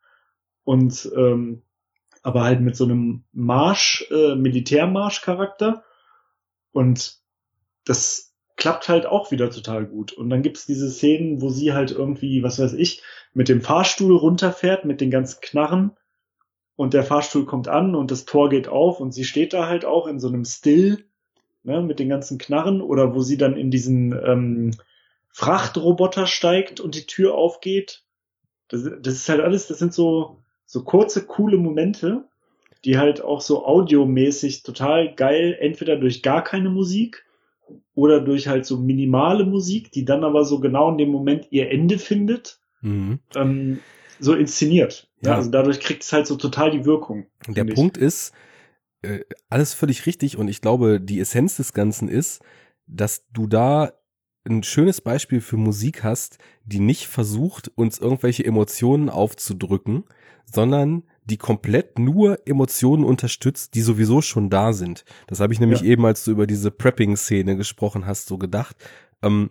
Und 0.62 1.11
ähm, 1.17 1.62
aber 2.23 2.45
halt 2.45 2.61
mit 2.61 2.77
so 2.77 2.85
einem 2.85 3.25
Marsch, 3.33 4.07
äh, 4.11 4.35
Militärmarsch-Charakter. 4.37 5.83
Und 6.73 7.19
das 7.85 8.35
klappt 8.57 8.89
halt 8.89 9.07
auch 9.07 9.31
wieder 9.31 9.51
total 9.51 9.87
gut. 9.87 10.13
Und 10.13 10.31
dann 10.31 10.43
gibt's 10.43 10.67
diese 10.67 10.91
Szenen, 10.91 11.41
wo 11.41 11.49
sie 11.49 11.73
halt 11.73 11.91
irgendwie, 11.91 12.43
was 12.43 12.59
weiß 12.59 12.75
ich, 12.75 13.03
mit 13.33 13.49
dem 13.49 13.63
Fahrstuhl 13.63 14.17
runterfährt, 14.17 14.85
mit 14.85 15.01
den 15.01 15.11
ganzen 15.11 15.41
Knarren. 15.41 15.93
Und 16.77 16.95
der 16.95 17.05
Fahrstuhl 17.05 17.47
kommt 17.47 17.69
an 17.69 17.95
und 17.95 18.11
das 18.11 18.25
Tor 18.25 18.49
geht 18.49 18.69
auf 18.69 19.01
und 19.01 19.13
sie 19.13 19.25
steht 19.25 19.53
da 19.53 19.67
halt 19.67 19.85
auch 19.85 20.07
in 20.07 20.19
so 20.19 20.29
einem 20.29 20.45
Still, 20.45 21.05
ne, 21.63 21.83
mit 21.83 21.99
den 21.99 22.09
ganzen 22.09 22.39
Knarren. 22.39 22.81
Oder 22.81 23.15
wo 23.15 23.21
sie 23.21 23.37
dann 23.37 23.57
in 23.57 23.71
diesen 23.71 24.13
ähm, 24.13 24.73
Frachtroboter 25.31 26.27
steigt 26.27 26.81
und 26.81 26.95
die 26.95 27.07
Tür 27.07 27.35
aufgeht. 27.35 28.05
Das, 28.69 28.83
das 28.83 29.15
ist 29.15 29.29
halt 29.29 29.41
alles, 29.41 29.67
das 29.69 29.79
sind 29.79 29.95
so, 29.95 30.43
so 30.67 30.85
kurze, 30.85 31.27
coole 31.27 31.57
Momente, 31.57 32.29
die 32.85 32.98
halt 32.98 33.23
auch 33.23 33.40
so 33.40 33.65
audiomäßig 33.66 34.62
total 34.62 35.15
geil, 35.15 35.57
entweder 35.61 35.97
durch 35.97 36.23
gar 36.23 36.43
keine 36.43 36.70
Musik 36.70 37.24
oder 37.94 38.20
durch 38.20 38.48
halt 38.48 38.66
so 38.66 38.78
minimale 38.78 39.44
Musik, 39.44 39.93
die 39.93 40.05
dann 40.05 40.24
aber 40.24 40.44
so 40.44 40.61
genau 40.61 40.90
in 40.90 40.98
dem 40.98 41.11
Moment 41.11 41.48
ihr 41.51 41.70
Ende 41.70 41.98
findet, 41.98 42.59
Mhm. 42.82 43.19
ähm, 43.35 43.81
so 44.19 44.35
inszeniert. 44.35 45.09
Ja. 45.20 45.31
Ja. 45.31 45.36
also 45.36 45.51
dadurch 45.51 45.81
kriegt 45.81 46.02
es 46.02 46.12
halt 46.12 46.27
so 46.27 46.36
total 46.36 46.70
die 46.70 46.86
Wirkung. 46.86 47.27
Der 47.47 47.66
ich. 47.69 47.74
Punkt 47.74 47.98
ist, 47.98 48.32
äh, 49.02 49.20
alles 49.51 49.74
völlig 49.74 50.07
richtig 50.07 50.36
und 50.39 50.48
ich 50.48 50.61
glaube, 50.62 51.01
die 51.01 51.20
Essenz 51.20 51.57
des 51.59 51.73
Ganzen 51.74 52.09
ist, 52.09 52.43
dass 52.86 53.27
du 53.32 53.47
da 53.47 53.93
ein 54.44 54.62
schönes 54.62 55.02
Beispiel 55.02 55.43
für 55.43 55.59
Musik 55.59 56.02
hast, 56.02 56.39
die 56.65 56.81
nicht 56.81 57.07
versucht, 57.07 57.70
uns 57.74 57.98
irgendwelche 57.98 58.44
Emotionen 58.44 59.11
aufzudrücken, 59.11 60.05
sondern 60.47 61.05
die 61.31 61.36
komplett 61.39 61.98
nur 61.98 62.39
Emotionen 62.47 63.05
unterstützt, 63.05 63.74
die 63.74 63.82
sowieso 63.82 64.20
schon 64.20 64.51
da 64.51 64.73
sind. 64.73 65.05
Das 65.28 65.40
habe 65.40 65.52
ich 65.52 65.61
nämlich 65.61 65.81
Ja. 65.81 65.86
eben, 65.86 66.05
als 66.05 66.24
du 66.24 66.32
über 66.32 66.47
diese 66.47 66.70
Prepping-Szene 66.70 67.57
gesprochen 67.57 68.07
hast, 68.07 68.27
so 68.27 68.36
gedacht. 68.39 68.77
Ähm, 69.23 69.51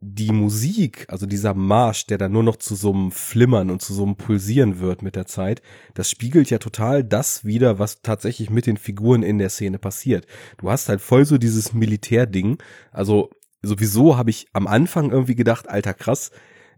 die 0.00 0.30
Musik, 0.30 1.06
also 1.08 1.24
dieser 1.24 1.54
Marsch, 1.54 2.06
der 2.06 2.18
dann 2.18 2.30
nur 2.32 2.42
noch 2.42 2.56
zu 2.56 2.74
so 2.74 2.92
einem 2.92 3.10
Flimmern 3.10 3.70
und 3.70 3.80
zu 3.80 3.94
so 3.94 4.04
einem 4.04 4.16
Pulsieren 4.16 4.78
wird 4.78 5.00
mit 5.02 5.16
der 5.16 5.26
Zeit, 5.26 5.62
das 5.94 6.10
spiegelt 6.10 6.50
ja 6.50 6.58
total 6.58 7.02
das 7.02 7.46
wieder, 7.46 7.78
was 7.78 8.02
tatsächlich 8.02 8.50
mit 8.50 8.66
den 8.66 8.76
Figuren 8.76 9.22
in 9.22 9.38
der 9.38 9.48
Szene 9.48 9.78
passiert. 9.78 10.26
Du 10.58 10.70
hast 10.70 10.90
halt 10.90 11.00
voll 11.00 11.24
so 11.24 11.38
dieses 11.38 11.72
Militärding. 11.72 12.58
Also 12.92 13.30
sowieso 13.62 14.18
habe 14.18 14.30
ich 14.30 14.46
am 14.52 14.66
Anfang 14.66 15.10
irgendwie 15.10 15.34
gedacht, 15.34 15.68
alter 15.68 15.94
krass, 15.94 16.30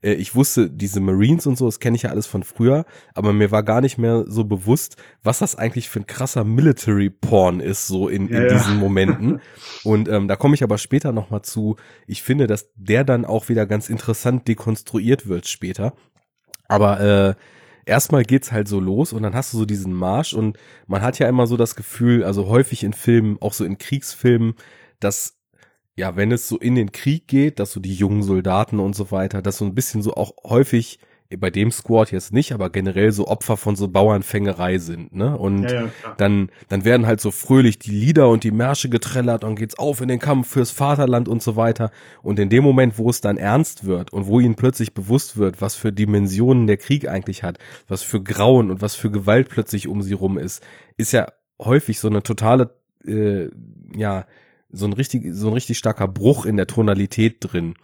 äh, 0.02 0.12
ich 0.12 0.34
wusste, 0.34 0.70
diese 0.70 1.00
Marines 1.00 1.46
und 1.46 1.56
so, 1.56 1.66
das 1.66 1.80
kenne 1.80 1.96
ich 1.96 2.02
ja 2.02 2.10
alles 2.10 2.26
von 2.26 2.42
früher, 2.42 2.84
aber 3.14 3.32
mir 3.32 3.50
war 3.50 3.62
gar 3.62 3.80
nicht 3.80 3.98
mehr 3.98 4.24
so 4.26 4.44
bewusst, 4.44 4.96
was 5.22 5.38
das 5.38 5.56
eigentlich 5.56 5.88
für 5.88 6.00
ein 6.00 6.06
krasser 6.06 6.44
Military-Porn 6.44 7.60
ist, 7.60 7.86
so 7.86 8.08
in, 8.08 8.28
Ja, 8.28 8.38
in 8.38 8.42
ja. 8.44 8.52
diesen 8.52 8.78
Momenten. 8.78 9.40
Und 9.84 10.08
ähm, 10.08 10.28
da 10.28 10.36
komme 10.36 10.54
ich 10.54 10.62
aber 10.62 10.78
später 10.78 11.12
nochmal 11.12 11.42
zu. 11.42 11.76
Ich 12.06 12.22
finde, 12.22 12.46
dass 12.46 12.70
der 12.74 13.04
dann 13.04 13.24
auch 13.24 13.48
wieder 13.48 13.66
ganz 13.66 13.88
interessant 13.88 14.48
dekonstruiert 14.48 15.28
wird 15.28 15.46
später. 15.46 15.94
Aber 16.68 17.00
äh, 17.00 17.34
erstmal 17.86 18.22
geht's 18.24 18.52
halt 18.52 18.68
so 18.68 18.78
los 18.78 19.12
und 19.12 19.22
dann 19.22 19.34
hast 19.34 19.52
du 19.52 19.58
so 19.58 19.64
diesen 19.64 19.94
Marsch 19.94 20.34
und 20.34 20.58
man 20.86 21.00
hat 21.00 21.18
ja 21.18 21.28
immer 21.28 21.46
so 21.46 21.56
das 21.56 21.74
Gefühl, 21.74 22.22
also 22.22 22.46
häufig 22.48 22.84
in 22.84 22.92
Filmen, 22.92 23.38
auch 23.40 23.54
so 23.54 23.64
in 23.64 23.78
Kriegsfilmen, 23.78 24.54
dass 25.00 25.37
ja, 25.98 26.14
wenn 26.14 26.30
es 26.30 26.46
so 26.46 26.56
in 26.56 26.76
den 26.76 26.92
Krieg 26.92 27.26
geht, 27.26 27.58
dass 27.58 27.72
so 27.72 27.80
die 27.80 27.92
jungen 27.92 28.22
Soldaten 28.22 28.78
und 28.78 28.94
so 28.94 29.10
weiter, 29.10 29.42
dass 29.42 29.58
so 29.58 29.64
ein 29.64 29.74
bisschen 29.74 30.00
so 30.00 30.14
auch 30.14 30.32
häufig 30.44 31.00
bei 31.36 31.50
dem 31.50 31.72
Squad 31.72 32.12
jetzt 32.12 32.32
nicht, 32.32 32.52
aber 32.52 32.70
generell 32.70 33.10
so 33.10 33.26
Opfer 33.26 33.56
von 33.56 33.74
so 33.74 33.88
Bauernfängerei 33.88 34.78
sind, 34.78 35.14
ne? 35.14 35.36
Und 35.36 35.64
Ja, 35.64 35.82
ja, 35.82 35.90
dann, 36.16 36.50
dann 36.68 36.84
werden 36.84 37.06
halt 37.06 37.20
so 37.20 37.32
fröhlich 37.32 37.80
die 37.80 37.90
Lieder 37.90 38.28
und 38.30 38.44
die 38.44 38.52
Märsche 38.52 38.88
getrellert 38.88 39.42
und 39.42 39.56
geht's 39.56 39.76
auf 39.76 40.00
in 40.00 40.08
den 40.08 40.20
Kampf 40.20 40.48
fürs 40.48 40.70
Vaterland 40.70 41.28
und 41.28 41.42
so 41.42 41.56
weiter. 41.56 41.90
Und 42.22 42.38
in 42.38 42.48
dem 42.48 42.62
Moment, 42.62 42.96
wo 42.96 43.10
es 43.10 43.20
dann 43.20 43.36
ernst 43.36 43.84
wird 43.84 44.12
und 44.12 44.26
wo 44.28 44.38
ihnen 44.38 44.54
plötzlich 44.54 44.94
bewusst 44.94 45.36
wird, 45.36 45.60
was 45.60 45.74
für 45.74 45.92
Dimensionen 45.92 46.68
der 46.68 46.76
Krieg 46.76 47.08
eigentlich 47.08 47.42
hat, 47.42 47.58
was 47.88 48.02
für 48.02 48.22
Grauen 48.22 48.70
und 48.70 48.80
was 48.80 48.94
für 48.94 49.10
Gewalt 49.10 49.48
plötzlich 49.48 49.88
um 49.88 50.00
sie 50.00 50.14
rum 50.14 50.38
ist, 50.38 50.64
ist 50.96 51.12
ja 51.12 51.26
häufig 51.60 51.98
so 51.98 52.08
eine 52.08 52.22
totale, 52.22 52.70
äh, 53.04 53.48
ja, 53.94 54.24
so 54.70 54.86
ein 54.86 54.92
richtig, 54.92 55.24
so 55.32 55.48
ein 55.48 55.54
richtig 55.54 55.78
starker 55.78 56.08
Bruch 56.08 56.44
in 56.44 56.56
der 56.56 56.66
Tonalität 56.66 57.36
drin. 57.40 57.74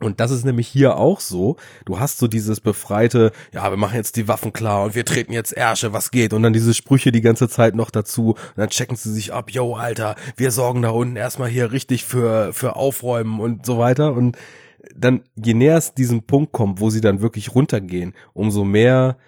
Und 0.00 0.18
das 0.18 0.30
ist 0.30 0.46
nämlich 0.46 0.66
hier 0.66 0.96
auch 0.96 1.20
so. 1.20 1.56
Du 1.84 2.00
hast 2.00 2.18
so 2.18 2.26
dieses 2.26 2.60
befreite, 2.60 3.32
ja, 3.52 3.68
wir 3.70 3.76
machen 3.76 3.96
jetzt 3.96 4.16
die 4.16 4.28
Waffen 4.28 4.52
klar 4.52 4.84
und 4.84 4.94
wir 4.94 5.04
treten 5.04 5.32
jetzt 5.32 5.52
Ärsche, 5.52 5.92
was 5.92 6.10
geht? 6.10 6.32
Und 6.32 6.42
dann 6.42 6.54
diese 6.54 6.72
Sprüche 6.72 7.12
die 7.12 7.20
ganze 7.20 7.50
Zeit 7.50 7.74
noch 7.74 7.90
dazu. 7.90 8.30
Und 8.30 8.56
dann 8.56 8.70
checken 8.70 8.96
sie 8.96 9.12
sich 9.12 9.34
ab, 9.34 9.50
yo, 9.50 9.74
Alter, 9.74 10.16
wir 10.36 10.52
sorgen 10.52 10.80
da 10.80 10.90
unten 10.90 11.16
erstmal 11.16 11.50
hier 11.50 11.72
richtig 11.72 12.04
für, 12.04 12.54
für 12.54 12.76
Aufräumen 12.76 13.40
und 13.40 13.66
so 13.66 13.76
weiter. 13.78 14.14
Und 14.14 14.38
dann, 14.96 15.22
je 15.36 15.52
näher 15.52 15.76
es 15.76 15.92
diesen 15.92 16.26
Punkt 16.26 16.52
kommt, 16.52 16.80
wo 16.80 16.88
sie 16.88 17.02
dann 17.02 17.20
wirklich 17.20 17.54
runtergehen, 17.54 18.14
umso 18.32 18.64
mehr 18.64 19.18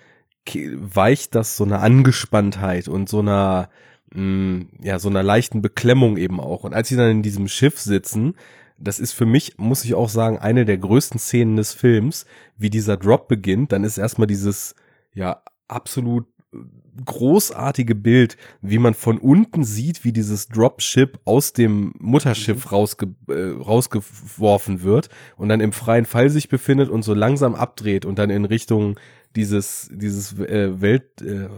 weicht 0.77 1.35
das 1.35 1.57
so 1.57 1.65
eine 1.65 1.81
Angespanntheit 1.81 2.89
und 2.89 3.09
so 3.11 3.21
einer, 3.21 3.69
mh, 4.15 4.67
ja, 4.83 4.99
so 4.99 5.09
einer 5.09 5.23
leichten 5.23 5.63
Beklemmung 5.63 6.17
eben 6.17 6.41
auch. 6.41 6.65
Und 6.65 6.75
als 6.75 6.89
sie 6.89 6.97
dann 6.97 7.11
in 7.11 7.23
diesem 7.23 7.49
Schiff 7.49 7.79
sitzen, 7.79 8.35
das 8.79 8.99
ist 8.99 9.13
für 9.13 9.27
mich, 9.27 9.59
muss 9.59 9.85
ich 9.85 9.95
auch 9.95 10.09
sagen, 10.09 10.39
eine 10.39 10.65
der 10.65 10.79
größten 10.79 11.19
Szenen 11.19 11.57
des 11.57 11.73
Films, 11.73 12.27
wie 12.59 12.71
dieser 12.71 12.97
Drop 12.97 13.29
beginnt, 13.29 13.73
dann 13.73 13.85
ist 13.85 13.99
erstmal 13.99 14.27
dieses, 14.27 14.75
ja, 15.15 15.43
absolut 15.69 16.27
großartige 17.07 17.95
Bild, 17.95 18.37
wie 18.61 18.79
man 18.79 18.93
von 18.95 19.19
unten 19.19 19.65
sieht, 19.65 20.05
wie 20.05 20.13
dieses 20.13 20.49
Dropship 20.49 21.21
aus 21.25 21.55
dem 21.55 21.95
Mutterschiff 21.99 22.71
rausge 22.71 23.15
äh, 23.29 23.53
rausgeworfen 23.59 24.83
wird 24.83 25.09
und 25.37 25.49
dann 25.49 25.61
im 25.61 25.73
freien 25.73 26.05
Fall 26.05 26.29
sich 26.29 26.51
befindet 26.51 26.91
und 26.91 27.03
so 27.03 27.15
langsam 27.15 27.55
abdreht 27.55 28.05
und 28.05 28.19
dann 28.19 28.29
in 28.29 28.45
Richtung 28.45 28.99
dieses 29.35 29.91
dieses 29.91 30.39
äh, 30.39 30.83
Welt 30.83 31.23
äh, 31.23 31.49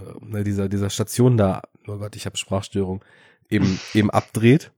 dieser 0.45 0.69
dieser 0.69 0.91
Station 0.91 1.37
da 1.37 1.63
oh 1.87 1.99
Gott 1.99 2.17
ich 2.17 2.27
habe 2.27 2.37
Sprachstörung 2.37 3.05
eben 3.49 3.79
eben 3.95 4.11
abdreht 4.11 4.73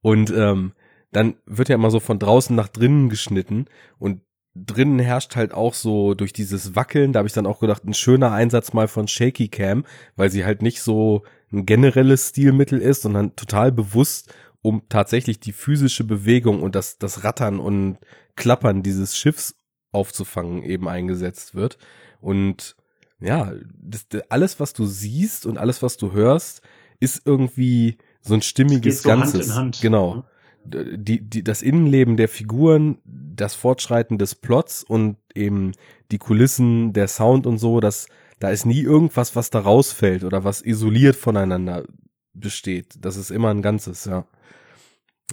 und 0.00 0.30
ähm, 0.30 0.72
dann 1.12 1.36
wird 1.46 1.68
ja 1.68 1.76
immer 1.76 1.90
so 1.90 2.00
von 2.00 2.18
draußen 2.18 2.54
nach 2.54 2.68
drinnen 2.68 3.08
geschnitten 3.08 3.66
und 3.98 4.20
drinnen 4.54 4.98
herrscht 4.98 5.36
halt 5.36 5.52
auch 5.52 5.74
so 5.74 6.14
durch 6.14 6.32
dieses 6.32 6.76
Wackeln, 6.76 7.12
da 7.12 7.18
habe 7.18 7.26
ich 7.26 7.32
dann 7.32 7.46
auch 7.46 7.60
gedacht, 7.60 7.84
ein 7.84 7.94
schöner 7.94 8.32
Einsatz 8.32 8.72
mal 8.72 8.88
von 8.88 9.08
Shaky 9.08 9.48
Cam, 9.48 9.84
weil 10.16 10.30
sie 10.30 10.44
halt 10.44 10.62
nicht 10.62 10.80
so 10.80 11.24
ein 11.52 11.66
generelles 11.66 12.28
Stilmittel 12.28 12.80
ist, 12.80 13.02
sondern 13.02 13.34
total 13.36 13.72
bewusst, 13.72 14.32
um 14.62 14.82
tatsächlich 14.88 15.40
die 15.40 15.52
physische 15.52 16.04
Bewegung 16.04 16.62
und 16.62 16.74
das, 16.74 16.98
das 16.98 17.24
Rattern 17.24 17.58
und 17.58 17.98
Klappern 18.36 18.82
dieses 18.82 19.16
Schiffs 19.16 19.56
aufzufangen 19.92 20.62
eben 20.62 20.88
eingesetzt 20.88 21.54
wird. 21.54 21.78
Und 22.20 22.76
ja, 23.20 23.52
das, 23.80 24.06
alles, 24.28 24.60
was 24.60 24.72
du 24.72 24.86
siehst 24.86 25.46
und 25.46 25.58
alles, 25.58 25.82
was 25.82 25.96
du 25.96 26.12
hörst, 26.12 26.62
ist 27.00 27.22
irgendwie 27.24 27.98
so 28.20 28.34
ein 28.34 28.42
stimmiges 28.42 29.02
so 29.02 29.08
Ganzes. 29.08 29.34
Hand 29.34 29.44
in 29.44 29.54
Hand. 29.54 29.80
Genau. 29.80 30.24
Die, 30.66 31.20
die, 31.20 31.44
das 31.44 31.60
Innenleben 31.60 32.16
der 32.16 32.28
Figuren, 32.28 32.98
das 33.04 33.54
Fortschreiten 33.54 34.16
des 34.16 34.34
Plots 34.34 34.82
und 34.82 35.18
eben 35.34 35.72
die 36.10 36.18
Kulissen, 36.18 36.94
der 36.94 37.06
Sound 37.06 37.46
und 37.46 37.58
so, 37.58 37.80
das, 37.80 38.06
da 38.38 38.48
ist 38.48 38.64
nie 38.64 38.80
irgendwas, 38.80 39.36
was 39.36 39.50
da 39.50 39.60
rausfällt 39.60 40.24
oder 40.24 40.42
was 40.44 40.62
isoliert 40.62 41.16
voneinander 41.16 41.84
besteht. 42.32 42.94
Das 42.98 43.16
ist 43.16 43.30
immer 43.30 43.50
ein 43.50 43.62
Ganzes, 43.62 44.06
ja. 44.06 44.26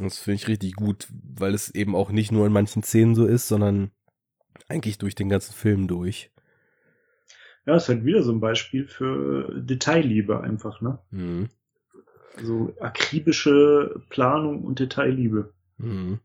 Das 0.01 0.19
finde 0.19 0.35
ich 0.35 0.47
richtig 0.47 0.75
gut, 0.75 1.07
weil 1.11 1.53
es 1.53 1.69
eben 1.73 1.95
auch 1.95 2.11
nicht 2.11 2.31
nur 2.31 2.45
in 2.45 2.53
manchen 2.53 2.83
Szenen 2.83 3.15
so 3.15 3.25
ist, 3.25 3.47
sondern 3.47 3.91
eigentlich 4.67 4.97
durch 4.97 5.15
den 5.15 5.29
ganzen 5.29 5.53
Film 5.53 5.87
durch. 5.87 6.30
Ja, 7.65 7.75
ist 7.75 7.89
halt 7.89 8.05
wieder 8.05 8.23
so 8.23 8.31
ein 8.31 8.39
Beispiel 8.39 8.87
für 8.87 9.61
Detailliebe 9.61 10.41
einfach, 10.41 10.81
ne? 10.81 10.99
Mhm. 11.11 11.49
So 12.41 12.73
akribische 12.79 14.01
Planung 14.09 14.63
und 14.63 14.79
Detailliebe. 14.79 15.53
Mhm. 15.77 16.19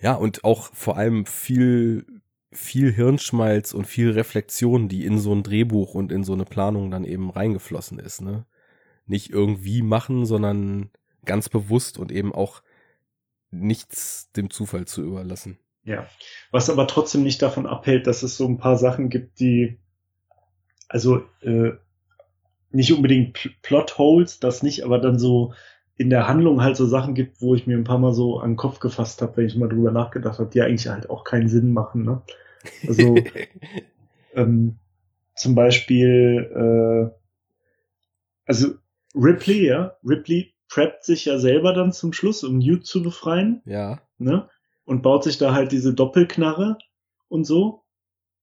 Ja, 0.00 0.14
und 0.14 0.44
auch 0.44 0.72
vor 0.74 0.96
allem 0.96 1.26
viel, 1.26 2.06
viel 2.50 2.90
Hirnschmalz 2.92 3.74
und 3.74 3.86
viel 3.86 4.10
Reflexion, 4.10 4.88
die 4.88 5.04
in 5.04 5.18
so 5.18 5.32
ein 5.32 5.42
Drehbuch 5.42 5.94
und 5.94 6.10
in 6.10 6.24
so 6.24 6.32
eine 6.32 6.44
Planung 6.44 6.90
dann 6.90 7.04
eben 7.04 7.30
reingeflossen 7.30 7.98
ist, 7.98 8.22
ne? 8.22 8.46
Nicht 9.06 9.30
irgendwie 9.30 9.82
machen, 9.82 10.24
sondern 10.24 10.90
ganz 11.24 11.48
bewusst 11.48 11.98
und 11.98 12.10
eben 12.10 12.34
auch 12.34 12.62
nichts 13.50 14.30
dem 14.32 14.50
Zufall 14.50 14.86
zu 14.86 15.02
überlassen. 15.02 15.58
Ja. 15.84 16.06
Was 16.50 16.70
aber 16.70 16.86
trotzdem 16.86 17.22
nicht 17.22 17.42
davon 17.42 17.66
abhält, 17.66 18.06
dass 18.06 18.22
es 18.22 18.36
so 18.36 18.46
ein 18.46 18.58
paar 18.58 18.76
Sachen 18.76 19.08
gibt, 19.08 19.40
die, 19.40 19.78
also, 20.90 21.22
äh, 21.42 21.70
nicht 22.72 22.92
unbedingt 22.92 23.32
Pl 23.32 23.50
Plotholes, 23.62 24.40
das 24.40 24.62
nicht, 24.62 24.84
aber 24.84 24.98
dann 24.98 25.18
so 25.18 25.54
in 25.96 26.10
der 26.10 26.26
Handlung 26.26 26.62
halt 26.62 26.76
so 26.76 26.86
Sachen 26.86 27.14
gibt, 27.14 27.40
wo 27.40 27.54
ich 27.54 27.66
mir 27.66 27.76
ein 27.76 27.84
paar 27.84 27.98
Mal 27.98 28.12
so 28.12 28.40
an 28.40 28.52
den 28.52 28.56
Kopf 28.56 28.80
gefasst 28.80 29.22
habe, 29.22 29.36
wenn 29.36 29.46
ich 29.46 29.56
mal 29.56 29.68
drüber 29.68 29.92
nachgedacht 29.92 30.38
habe, 30.38 30.50
die 30.50 30.62
eigentlich 30.62 30.88
halt 30.88 31.10
auch 31.10 31.24
keinen 31.24 31.48
Sinn 31.48 31.72
machen. 31.72 32.04
Ne? 32.04 32.22
Also 32.88 33.16
ähm, 34.34 34.78
zum 35.36 35.54
Beispiel, 35.54 37.10
äh, 37.12 37.14
also 38.46 38.68
Ripley, 39.14 39.66
ja, 39.66 39.96
Ripley 40.04 40.54
preppt 40.68 41.04
sich 41.04 41.26
ja 41.26 41.38
selber 41.38 41.72
dann 41.72 41.92
zum 41.92 42.12
Schluss, 42.12 42.42
um 42.44 42.58
Newt 42.58 42.86
zu 42.86 43.02
befreien. 43.02 43.62
Ja. 43.64 44.00
Ne? 44.18 44.48
Und 44.84 45.02
baut 45.02 45.22
sich 45.22 45.38
da 45.38 45.52
halt 45.52 45.70
diese 45.70 45.94
Doppelknarre 45.94 46.78
und 47.28 47.44
so. 47.44 47.84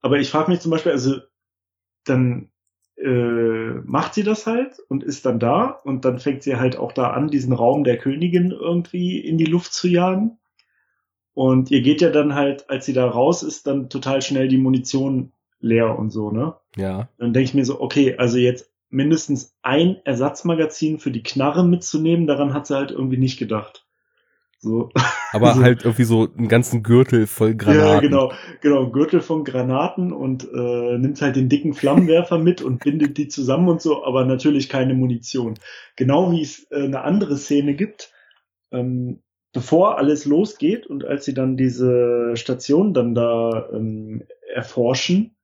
Aber 0.02 0.20
ich 0.20 0.30
frage 0.30 0.52
mich 0.52 0.60
zum 0.60 0.72
Beispiel, 0.72 0.92
also 0.92 1.18
dann 2.10 2.50
äh, 2.98 3.74
macht 3.86 4.16
sie 4.16 4.24
das 4.24 4.48
halt 4.48 4.80
und 4.90 5.04
ist 5.04 5.26
dann 5.26 5.40
da 5.40 5.80
und 5.84 6.04
dann 6.06 6.20
fängt 6.20 6.44
sie 6.44 6.56
halt 6.56 6.78
auch 6.78 6.92
da 6.92 7.12
an, 7.12 7.28
diesen 7.28 7.54
Raum 7.54 7.84
der 7.84 7.98
Königin 7.98 8.52
irgendwie 8.52 9.20
in 9.20 9.38
die 9.38 9.46
Luft 9.46 9.74
zu 9.74 9.88
jagen. 9.88 10.38
Und 11.34 11.70
ihr 11.70 11.82
geht 11.82 12.02
ja 12.02 12.10
dann 12.10 12.34
halt, 12.34 12.70
als 12.70 12.86
sie 12.86 12.94
da 12.94 13.08
raus 13.08 13.44
ist, 13.44 13.68
dann 13.68 13.90
total 13.90 14.24
schnell 14.24 14.48
die 14.48 14.58
Munition 14.58 15.34
leer 15.60 15.98
und 15.98 16.10
so, 16.10 16.32
ne? 16.32 16.56
Ja. 16.76 17.10
Dann 17.18 17.34
denke 17.34 17.50
ich 17.50 17.54
mir 17.54 17.66
so, 17.66 17.80
okay, 17.80 18.16
also 18.18 18.38
jetzt 18.38 18.72
mindestens 18.90 19.56
ein 19.62 19.98
Ersatzmagazin 20.04 21.00
für 21.00 21.12
die 21.12 21.24
Knarre 21.24 21.64
mitzunehmen, 21.64 22.26
daran 22.26 22.54
hat 22.54 22.68
sie 22.68 22.76
halt 22.76 22.92
irgendwie 22.92 23.18
nicht 23.18 23.38
gedacht. 23.38 23.87
So. 24.60 24.90
Aber 25.32 25.48
Also- 25.50 25.62
halt 25.62 25.86
irgendwie 25.86 26.04
so 26.04 26.28
einen 26.38 26.48
ganzen 26.48 26.84
Gürtel 26.84 27.28
voll 27.28 27.56
Granaten. 27.56 27.88
Ja, 27.88 28.00
genau, 28.00 28.32
genau, 28.62 28.90
Gürtel 28.90 29.22
von 29.22 29.44
Granaten 29.44 30.12
und 30.12 30.48
äh, 30.52 30.98
nimmt 30.98 31.22
halt 31.22 31.36
den 31.36 31.50
dicken 31.50 31.74
Flammenwerfer 31.74 32.38
mit 32.40 32.62
und 32.62 32.84
bindet 32.84 33.18
die 33.18 33.28
zusammen 33.28 33.70
und 33.70 33.82
so, 33.82 34.04
aber 34.04 34.26
natürlich 34.26 34.70
keine 34.70 34.94
Munition. 34.94 35.56
Genau 35.96 36.32
wie 36.32 36.42
es 36.42 36.68
äh, 36.72 36.84
eine 36.84 37.02
andere 37.02 37.38
Szene 37.38 37.76
gibt, 37.76 38.12
ähm, 38.72 39.22
bevor 39.54 39.98
alles 39.98 40.26
losgeht 40.26 40.88
und 40.88 41.06
als 41.06 41.26
sie 41.26 41.34
dann 41.34 41.58
diese 41.58 42.32
Station 42.36 42.94
dann 42.94 43.16
da 43.16 43.70
ähm, 43.74 44.24
erforschen, 44.54 45.36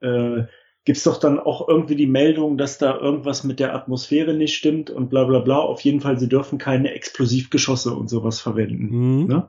äh, 0.00 0.44
gibt's 0.84 1.04
doch 1.04 1.18
dann 1.18 1.38
auch 1.38 1.68
irgendwie 1.68 1.96
die 1.96 2.06
Meldung, 2.06 2.58
dass 2.58 2.78
da 2.78 2.98
irgendwas 2.98 3.44
mit 3.44 3.58
der 3.58 3.74
Atmosphäre 3.74 4.34
nicht 4.34 4.54
stimmt 4.54 4.90
und 4.90 5.08
bla 5.08 5.24
bla 5.24 5.40
bla. 5.40 5.58
Auf 5.58 5.80
jeden 5.80 6.00
Fall, 6.00 6.18
sie 6.18 6.28
dürfen 6.28 6.58
keine 6.58 6.92
Explosivgeschosse 6.92 7.94
und 7.94 8.08
sowas 8.08 8.40
verwenden. 8.40 8.88
Mhm. 8.90 9.26
Ne? 9.26 9.48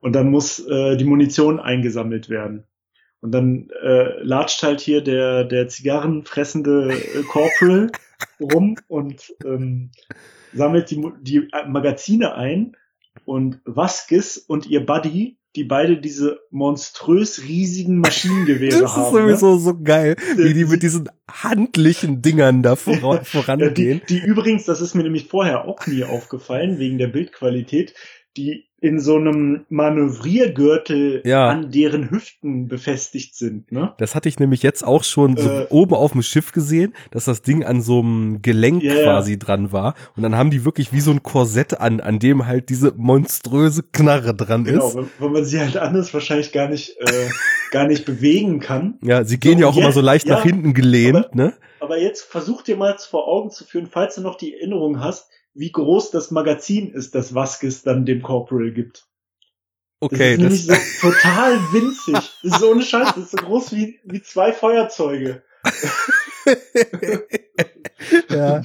Und 0.00 0.14
dann 0.14 0.30
muss 0.30 0.58
äh, 0.66 0.96
die 0.96 1.04
Munition 1.04 1.60
eingesammelt 1.60 2.28
werden. 2.28 2.64
Und 3.20 3.32
dann 3.32 3.70
äh, 3.82 4.20
latscht 4.22 4.62
halt 4.64 4.80
hier 4.80 5.00
der, 5.00 5.44
der 5.44 5.68
zigarrenfressende 5.68 6.92
äh, 6.92 7.22
Corporal 7.22 7.90
rum 8.40 8.76
und 8.88 9.32
ähm, 9.44 9.90
sammelt 10.52 10.90
die, 10.90 11.04
die 11.20 11.48
äh, 11.52 11.68
Magazine 11.68 12.34
ein. 12.34 12.76
Und 13.24 13.60
Vasquez 13.64 14.36
und 14.46 14.66
ihr 14.66 14.84
Buddy, 14.84 15.38
die 15.54 15.64
beide 15.64 15.98
diese 16.00 16.40
monströs 16.50 17.42
riesigen 17.42 17.98
Maschinengewehre 17.98 18.80
Das 18.80 18.90
ist 18.92 18.96
haben. 18.96 19.14
ne? 19.26 19.36
sowieso 19.36 19.58
so 19.58 19.78
geil, 19.82 20.16
wie 20.36 20.54
die 20.54 20.64
mit 20.64 20.82
diesen 20.82 21.10
handlichen 21.30 22.22
Dingern 22.22 22.62
da 22.62 22.74
voran, 22.76 23.00
Ja, 23.02 23.18
die, 23.18 23.24
vorangehen. 23.26 24.02
die 24.08 24.18
übrigens, 24.18 24.64
das 24.64 24.80
ist 24.80 24.94
mir 24.94 25.02
nämlich 25.02 25.28
vorher 25.28 25.66
auch 25.66 25.86
nie 25.86 26.04
aufgefallen, 26.04 26.78
wegen 26.78 26.96
der 26.98 27.08
Bildqualität, 27.08 27.94
die 28.36 28.64
in 28.80 28.98
so 28.98 29.14
einem 29.16 29.64
Manövriergürtel 29.68 31.22
Ja. 31.24 31.48
an 31.48 31.70
deren 31.70 32.10
Hüften 32.10 32.66
befestigt 32.68 33.36
sind, 33.36 33.70
ne? 33.70 33.94
Das 33.98 34.14
hatte 34.14 34.28
ich 34.28 34.38
nämlich 34.40 34.62
jetzt 34.62 34.82
auch 34.84 35.04
schon 35.04 35.36
so 35.36 35.48
Äh. 35.48 35.66
oben 35.70 35.94
auf 35.94 36.12
dem 36.12 36.22
Schiff 36.22 36.50
gesehen, 36.52 36.92
dass 37.12 37.26
das 37.26 37.42
Ding 37.42 37.62
an 37.64 37.80
so 37.80 38.00
einem 38.00 38.42
Gelenk 38.42 38.82
ja. 38.82 38.94
quasi 39.04 39.38
dran 39.38 39.70
war. 39.70 39.94
Und 40.16 40.22
dann 40.24 40.36
haben 40.36 40.50
die 40.50 40.64
wirklich 40.64 40.92
wie 40.92 41.00
so 41.00 41.10
ein 41.12 41.22
Korsett 41.22 41.80
an, 41.80 42.00
an 42.00 42.18
dem 42.18 42.46
halt 42.46 42.70
diese 42.70 42.92
monströse 42.96 43.82
Knarre 43.84 44.34
dran 44.34 44.64
Genau, 44.64 44.88
ist. 44.88 44.96
wenn, 44.96 45.08
wenn 45.20 45.32
man 45.32 45.44
sie 45.44 45.60
halt 45.60 45.76
anders 45.76 46.12
wahrscheinlich 46.12 46.50
gar 46.52 46.68
nicht, 46.68 46.96
äh, 46.98 47.28
gar 47.70 47.86
nicht 47.86 48.04
bewegen 48.04 48.58
kann. 48.60 48.98
Ja, 49.02 49.24
sie 49.24 49.38
gehen 49.38 49.54
So, 49.54 49.60
ja 49.60 49.66
auch 49.68 49.74
jetzt- 49.76 49.84
immer 49.84 49.92
so 49.92 50.00
leicht 50.00 50.26
ja, 50.26 50.34
nach 50.36 50.42
hinten 50.42 50.74
gelehnt, 50.74 51.16
aber- 51.26 51.30
ne? 51.36 51.52
Aber 51.80 51.98
jetzt 51.98 52.22
versuch 52.22 52.62
dir 52.62 52.76
mal 52.76 52.96
vor 52.98 53.26
Augen 53.28 53.50
zu 53.50 53.64
führen, 53.64 53.86
falls 53.90 54.14
du 54.16 54.20
noch 54.22 54.36
die 54.36 54.54
Erinnerung 54.54 55.00
hast, 55.00 55.28
wie 55.54 55.72
groß 55.72 56.10
das 56.10 56.30
Magazin 56.30 56.92
ist, 56.92 57.14
das 57.14 57.34
Vasquez 57.34 57.82
dann 57.82 58.06
dem 58.06 58.22
Corporal 58.22 58.72
gibt. 58.72 59.06
Okay, 60.00 60.36
das 60.36 60.52
ist 60.52 60.68
das, 60.68 60.78
nämlich 60.78 60.98
so 60.98 61.10
total 61.10 61.58
winzig. 61.72 62.14
Das 62.14 62.42
ist 62.42 62.58
so 62.58 62.72
eine 62.72 62.82
Scheiße. 62.82 63.12
Das 63.14 63.24
ist 63.24 63.30
so 63.30 63.36
groß 63.36 63.72
wie, 63.72 64.00
wie 64.04 64.20
zwei 64.22 64.52
Feuerzeuge. 64.52 65.42
ja, 68.28 68.60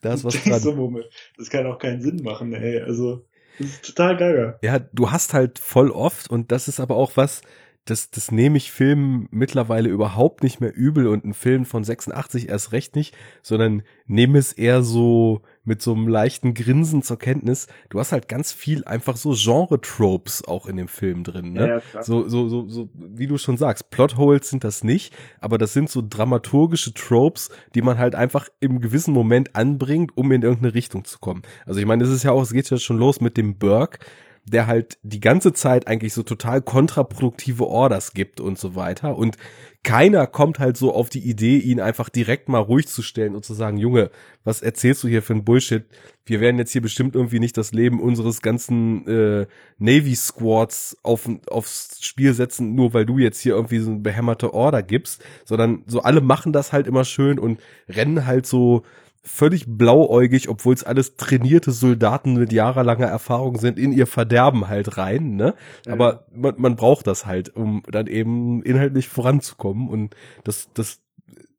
da 0.00 0.14
ist 0.14 0.24
was 0.24 0.42
dran. 0.42 0.62
du, 0.62 0.72
Moment, 0.72 1.04
das 1.36 1.50
kann 1.50 1.66
auch 1.66 1.78
keinen 1.78 2.00
Sinn 2.00 2.22
machen, 2.22 2.54
ey. 2.54 2.80
Also, 2.80 3.26
das 3.58 3.68
ist 3.68 3.84
total 3.84 4.16
gaga. 4.16 4.58
Ja, 4.62 4.78
du 4.78 5.10
hast 5.10 5.34
halt 5.34 5.58
voll 5.58 5.90
oft, 5.90 6.30
und 6.30 6.52
das 6.52 6.68
ist 6.68 6.80
aber 6.80 6.96
auch 6.96 7.12
was, 7.16 7.42
das, 7.86 8.10
das 8.10 8.32
nehme 8.32 8.56
ich 8.56 8.72
Filmen 8.72 9.28
mittlerweile 9.30 9.88
überhaupt 9.88 10.42
nicht 10.42 10.60
mehr 10.60 10.74
übel 10.74 11.06
und 11.06 11.24
ein 11.24 11.34
Film 11.34 11.64
von 11.64 11.84
86 11.84 12.48
erst 12.48 12.72
recht 12.72 12.96
nicht, 12.96 13.16
sondern 13.42 13.82
nehme 14.06 14.38
es 14.38 14.52
eher 14.52 14.82
so 14.82 15.42
mit 15.66 15.82
so 15.82 15.92
einem 15.92 16.08
leichten 16.08 16.54
Grinsen 16.54 17.02
zur 17.02 17.18
Kenntnis. 17.18 17.66
Du 17.90 17.98
hast 17.98 18.12
halt 18.12 18.28
ganz 18.28 18.52
viel 18.52 18.84
einfach 18.84 19.16
so 19.16 19.34
Genre-Tropes 19.36 20.46
auch 20.46 20.66
in 20.66 20.76
dem 20.76 20.88
Film 20.88 21.24
drin, 21.24 21.52
ne? 21.52 21.82
Ja. 21.92 22.02
So, 22.02 22.28
so, 22.28 22.48
so, 22.48 22.68
so, 22.68 22.88
wie 22.94 23.26
du 23.26 23.36
schon 23.36 23.56
sagst, 23.56 23.90
Plotholes 23.90 24.48
sind 24.48 24.64
das 24.64 24.84
nicht, 24.84 25.14
aber 25.40 25.58
das 25.58 25.72
sind 25.72 25.90
so 25.90 26.02
dramaturgische 26.08 26.94
Tropes, 26.94 27.50
die 27.74 27.82
man 27.82 27.98
halt 27.98 28.14
einfach 28.14 28.48
im 28.60 28.80
gewissen 28.80 29.12
Moment 29.12 29.54
anbringt, 29.54 30.16
um 30.16 30.32
in 30.32 30.42
irgendeine 30.42 30.74
Richtung 30.74 31.04
zu 31.04 31.18
kommen. 31.18 31.42
Also 31.66 31.80
ich 31.80 31.86
meine, 31.86 32.04
es 32.04 32.10
ist 32.10 32.22
ja 32.22 32.30
auch, 32.30 32.42
es 32.42 32.52
geht 32.52 32.70
ja 32.70 32.78
schon 32.78 32.98
los 32.98 33.20
mit 33.20 33.36
dem 33.36 33.58
Burke, 33.58 33.98
der 34.46 34.66
halt 34.66 34.98
die 35.02 35.20
ganze 35.20 35.52
Zeit 35.52 35.88
eigentlich 35.88 36.14
so 36.14 36.22
total 36.22 36.62
kontraproduktive 36.62 37.66
Orders 37.66 38.12
gibt 38.12 38.40
und 38.40 38.58
so 38.58 38.76
weiter. 38.76 39.16
Und 39.16 39.36
keiner 39.82 40.26
kommt 40.26 40.58
halt 40.58 40.76
so 40.76 40.92
auf 40.92 41.08
die 41.08 41.28
Idee, 41.28 41.58
ihn 41.58 41.80
einfach 41.80 42.08
direkt 42.08 42.48
mal 42.48 42.58
ruhig 42.60 42.88
zu 42.88 43.02
stellen 43.02 43.34
und 43.34 43.44
zu 43.44 43.54
sagen, 43.54 43.76
Junge, 43.76 44.10
was 44.44 44.62
erzählst 44.62 45.04
du 45.04 45.08
hier 45.08 45.22
für 45.22 45.34
ein 45.34 45.44
Bullshit? 45.44 45.84
Wir 46.24 46.40
werden 46.40 46.58
jetzt 46.58 46.72
hier 46.72 46.80
bestimmt 46.80 47.14
irgendwie 47.14 47.38
nicht 47.38 47.56
das 47.56 47.72
Leben 47.72 48.00
unseres 48.00 48.42
ganzen 48.42 49.06
äh, 49.06 49.46
Navy 49.78 50.14
Squads 50.14 50.96
auf, 51.02 51.28
aufs 51.48 51.98
Spiel 52.00 52.32
setzen, 52.34 52.74
nur 52.74 52.94
weil 52.94 53.06
du 53.06 53.18
jetzt 53.18 53.40
hier 53.40 53.54
irgendwie 53.54 53.78
so 53.78 53.90
eine 53.90 54.00
behämmerte 54.00 54.54
Order 54.54 54.82
gibst, 54.82 55.24
sondern 55.44 55.84
so 55.86 56.02
alle 56.02 56.20
machen 56.20 56.52
das 56.52 56.72
halt 56.72 56.88
immer 56.88 57.04
schön 57.04 57.38
und 57.38 57.60
rennen 57.88 58.26
halt 58.26 58.46
so 58.46 58.82
völlig 59.26 59.66
blauäugig, 59.66 60.48
obwohl 60.48 60.74
es 60.74 60.84
alles 60.84 61.16
trainierte 61.16 61.72
Soldaten 61.72 62.34
mit 62.34 62.52
jahrelanger 62.52 63.06
Erfahrung 63.06 63.58
sind, 63.58 63.78
in 63.78 63.92
ihr 63.92 64.06
Verderben 64.06 64.68
halt 64.68 64.96
rein, 64.96 65.36
ne? 65.36 65.54
Ja. 65.84 65.92
Aber 65.92 66.26
man, 66.32 66.54
man 66.58 66.76
braucht 66.76 67.06
das 67.06 67.26
halt, 67.26 67.54
um 67.54 67.82
dann 67.90 68.06
eben 68.06 68.62
inhaltlich 68.62 69.08
voranzukommen 69.08 69.88
und 69.88 70.14
das, 70.44 70.68
das 70.74 71.00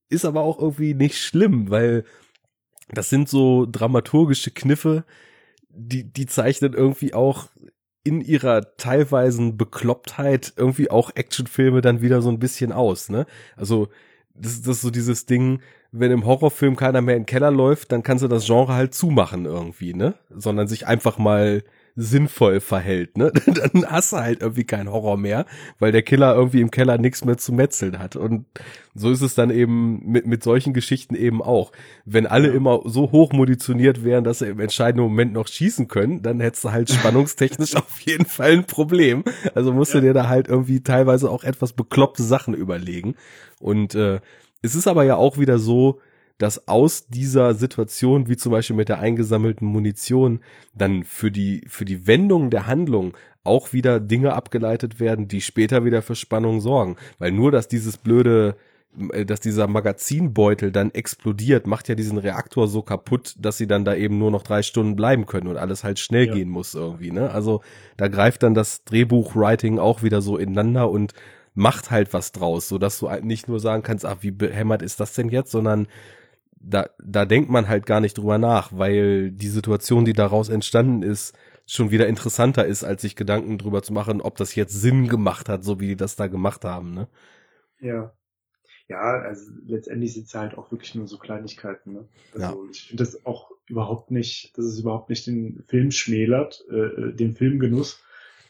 ist 0.10 0.26
aber 0.26 0.42
auch 0.42 0.60
irgendwie 0.60 0.94
nicht 0.94 1.18
schlimm, 1.18 1.70
weil 1.70 2.06
das 2.90 3.10
sind 3.10 3.28
so 3.28 3.68
dramaturgische 3.70 4.52
Kniffe, 4.52 5.04
die, 5.70 6.06
die 6.06 6.26
zeichnen 6.26 6.74
irgendwie 6.74 7.14
auch 7.14 7.48
in 8.04 8.22
ihrer 8.22 8.78
teilweisen 8.78 9.58
Beklopptheit 9.58 10.54
irgendwie 10.56 10.90
auch 10.90 11.12
Actionfilme 11.14 11.82
dann 11.82 12.02
wieder 12.02 12.22
so 12.22 12.30
ein 12.30 12.40
bisschen 12.40 12.72
aus, 12.72 13.10
ne? 13.10 13.26
Also, 13.58 13.90
das, 14.34 14.62
das 14.62 14.78
ist 14.78 14.82
so 14.82 14.92
dieses 14.92 15.26
Ding, 15.26 15.62
wenn 15.92 16.12
im 16.12 16.26
Horrorfilm 16.26 16.76
keiner 16.76 17.02
mehr 17.02 17.16
in 17.16 17.24
den 17.24 17.28
Keller 17.28 17.52
läuft, 17.52 17.92
dann 17.92 18.04
kannst 18.04 18.24
du 18.24 18.28
das 18.28 18.46
Genre 18.46 18.74
halt 18.74 18.94
zumachen 18.94 19.46
irgendwie, 19.46 19.94
ne? 19.94 20.16
Sondern 20.30 20.68
sich 20.68 20.88
einfach 20.88 21.18
mal 21.18 21.64
sinnvoll 22.00 22.60
verhält, 22.60 23.18
ne? 23.18 23.32
Dann 23.46 23.86
hast 23.88 24.14
du 24.14 24.18
halt 24.18 24.42
irgendwie 24.42 24.66
keinen 24.66 24.92
Horror 24.92 25.18
mehr, 25.18 25.48
weil 25.80 25.92
der 25.92 26.04
Killer 26.04 26.36
irgendwie 26.36 26.62
im 26.62 26.70
Keller 26.70 27.00
nichts 27.00 27.26
mehr 27.26 27.38
zu 27.38 27.52
metzeln 27.52 27.98
hat. 27.98 28.16
Und 28.16 28.46
so 28.94 29.10
ist 29.10 29.22
es 29.22 29.34
dann 29.34 29.50
eben 29.50 30.04
mit, 30.06 30.28
mit 30.28 30.44
solchen 30.44 30.74
Geschichten 30.74 31.16
eben 31.16 31.42
auch. 31.42 31.72
Wenn 32.06 32.28
alle 32.28 32.50
immer 32.50 32.82
so 32.86 33.12
hoch 33.12 33.34
munitioniert 33.34 34.04
wären, 34.04 34.24
dass 34.24 34.40
sie 34.40 34.50
im 34.50 34.60
entscheidenden 34.60 35.08
Moment 35.08 35.34
noch 35.34 35.48
schießen 35.48 35.88
können, 35.88 36.22
dann 36.22 36.40
hättest 36.40 36.66
du 36.66 36.72
halt 36.72 36.90
spannungstechnisch 36.92 37.76
auf 37.76 38.00
jeden 38.02 38.26
Fall 38.26 38.52
ein 38.52 38.66
Problem. 38.66 39.24
Also 39.56 39.74
musst 39.74 39.96
du 39.96 40.00
dir 40.00 40.14
da 40.14 40.28
halt 40.28 40.48
irgendwie 40.48 40.84
teilweise 40.84 41.32
auch 41.32 41.44
etwas 41.44 41.74
bekloppte 41.74 42.22
Sachen 42.22 42.54
überlegen. 42.54 43.16
Und 43.60 43.96
äh, 43.96 44.20
es 44.62 44.76
ist 44.76 44.88
aber 44.88 45.04
ja 45.04 45.16
auch 45.16 45.38
wieder 45.38 45.60
so, 45.60 46.00
dass 46.38 46.68
aus 46.68 47.08
dieser 47.08 47.54
Situation, 47.56 48.28
wie 48.28 48.38
zum 48.38 48.52
Beispiel 48.52 48.76
mit 48.76 48.90
der 48.90 49.00
eingesammelten 49.00 49.68
Munition, 49.68 50.42
dann 50.76 51.04
für 51.04 51.32
die, 51.32 51.64
für 51.68 51.86
die 51.86 52.06
Wendung 52.06 52.50
der 52.50 52.68
Handlung 52.68 53.16
auch 53.44 53.74
wieder 53.74 54.00
Dinge 54.00 54.34
abgeleitet 54.34 55.00
werden, 55.00 55.28
die 55.28 55.42
später 55.42 55.86
wieder 55.86 56.02
für 56.02 56.16
Spannung 56.16 56.60
sorgen. 56.60 56.98
Weil 57.18 57.32
nur, 57.32 57.52
dass 57.52 57.68
dieses 57.68 57.98
blöde, 57.98 58.56
äh, 59.14 59.26
dass 59.26 59.40
dieser 59.40 59.68
Magazinbeutel 59.68 60.72
dann 60.72 60.92
explodiert, 60.92 61.66
macht 61.66 61.88
ja 61.88 61.96
diesen 61.96 62.18
Reaktor 62.18 62.68
so 62.68 62.82
kaputt, 62.82 63.36
dass 63.40 63.58
sie 63.58 63.68
dann 63.68 63.86
da 63.86 63.96
eben 63.96 64.20
nur 64.20 64.30
noch 64.30 64.44
drei 64.44 64.62
Stunden 64.62 64.96
bleiben 64.96 65.26
können 65.26 65.48
und 65.48 65.58
alles 65.58 65.84
halt 65.84 65.98
schnell 65.98 66.28
ja. 66.28 66.34
gehen 66.34 66.50
muss 66.50 66.76
irgendwie, 66.76 67.12
ne? 67.12 67.32
Also 67.32 67.62
da 67.96 68.10
greift 68.10 68.44
dann 68.44 68.54
das 68.54 68.84
Drehbuchwriting 68.84 69.80
auch 69.80 70.04
wieder 70.04 70.22
so 70.22 70.38
ineinander 70.38 70.92
und 70.92 71.14
macht 71.58 71.92
halt 71.92 72.14
was 72.14 72.32
draus, 72.32 72.70
so 72.70 72.78
dass 72.78 73.00
du 73.00 73.10
halt 73.10 73.26
nicht 73.26 73.48
nur 73.48 73.60
sagen 73.60 73.84
kannst, 73.84 74.06
ach, 74.06 74.18
wie 74.22 74.32
behämmert 74.32 74.82
ist 74.82 75.00
das 75.00 75.14
denn 75.14 75.30
jetzt, 75.30 75.52
sondern 75.52 75.88
da, 76.60 76.90
da 77.04 77.26
denkt 77.26 77.50
man 77.50 77.68
halt 77.68 77.86
gar 77.86 78.00
nicht 78.00 78.18
drüber 78.18 78.38
nach, 78.38 78.72
weil 78.74 79.32
die 79.32 79.48
Situation, 79.48 80.06
die 80.06 80.14
daraus 80.14 80.50
entstanden 80.50 81.04
ist, 81.04 81.38
schon 81.66 81.92
wieder 81.92 82.08
interessanter 82.08 82.66
ist, 82.66 82.84
als 82.84 83.02
sich 83.02 83.16
Gedanken 83.16 83.58
drüber 83.58 83.84
zu 83.84 83.92
machen, 83.92 84.22
ob 84.22 84.38
das 84.38 84.56
jetzt 84.56 84.74
Sinn 84.74 85.08
gemacht 85.08 85.50
hat, 85.50 85.64
so 85.64 85.80
wie 85.80 85.88
die 85.88 85.96
das 85.98 86.16
da 86.16 86.28
gemacht 86.28 86.64
haben, 86.64 86.94
ne? 86.94 87.08
Ja. 87.80 88.14
Ja, 88.90 89.20
also 89.20 89.52
letztendlich 89.66 90.14
sind 90.14 90.28
es 90.28 90.34
halt 90.34 90.58
auch 90.58 90.72
wirklich 90.72 90.96
nur 90.96 91.08
so 91.08 91.18
Kleinigkeiten, 91.18 91.92
ne? 91.92 92.08
Also 92.34 92.64
ja. 92.64 92.70
ich 92.72 92.88
finde 92.88 93.04
das 93.04 93.26
auch 93.26 93.52
überhaupt 93.68 94.12
nicht, 94.12 94.58
dass 94.58 94.66
es 94.66 94.80
überhaupt 94.80 95.10
nicht 95.10 95.28
den 95.28 95.64
Film 95.68 95.92
schmälert, 95.92 96.64
äh, 96.72 96.76
äh 96.76 97.14
den 97.14 97.36
Filmgenuss, 97.36 98.02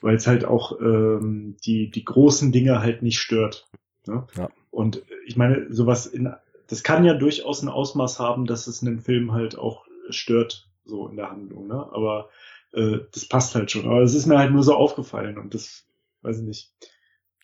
weil 0.01 0.15
es 0.15 0.27
halt 0.27 0.45
auch 0.45 0.79
ähm, 0.79 1.57
die, 1.65 1.89
die 1.89 2.05
großen 2.05 2.51
Dinge 2.51 2.81
halt 2.81 3.01
nicht 3.01 3.19
stört. 3.19 3.67
Ne? 4.05 4.25
Ja. 4.35 4.49
Und 4.71 5.03
ich 5.25 5.37
meine, 5.37 5.71
sowas 5.73 6.05
in 6.05 6.33
das 6.67 6.83
kann 6.83 7.05
ja 7.05 7.13
durchaus 7.13 7.61
ein 7.61 7.69
Ausmaß 7.69 8.19
haben, 8.19 8.45
dass 8.45 8.67
es 8.67 8.81
einen 8.81 8.99
Film 8.99 9.31
halt 9.31 9.57
auch 9.57 9.85
stört, 10.09 10.67
so 10.85 11.07
in 11.07 11.15
der 11.15 11.31
Handlung, 11.31 11.67
ne? 11.67 11.87
Aber 11.91 12.29
äh, 12.73 12.99
das 13.11 13.25
passt 13.25 13.55
halt 13.55 13.71
schon. 13.71 13.85
Aber 13.85 14.01
es 14.01 14.13
ist 14.13 14.25
mir 14.25 14.37
halt 14.37 14.51
nur 14.51 14.63
so 14.63 14.75
aufgefallen 14.75 15.37
und 15.37 15.53
das, 15.53 15.85
weiß 16.21 16.39
ich 16.39 16.43
nicht, 16.43 16.71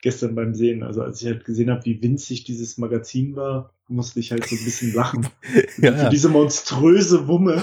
gestern 0.02 0.36
beim 0.36 0.54
Sehen, 0.54 0.84
also 0.84 1.02
als 1.02 1.22
ich 1.22 1.28
halt 1.28 1.46
gesehen 1.46 1.72
habe, 1.72 1.86
wie 1.86 2.02
winzig 2.02 2.44
dieses 2.44 2.78
Magazin 2.78 3.36
war, 3.36 3.74
musste 3.88 4.20
ich 4.20 4.32
halt 4.32 4.46
so 4.46 4.56
ein 4.56 4.64
bisschen 4.64 4.94
lachen. 4.94 5.28
ja, 5.78 5.94
Für 5.94 6.10
diese 6.10 6.30
monströse 6.30 7.28
Wumme. 7.28 7.62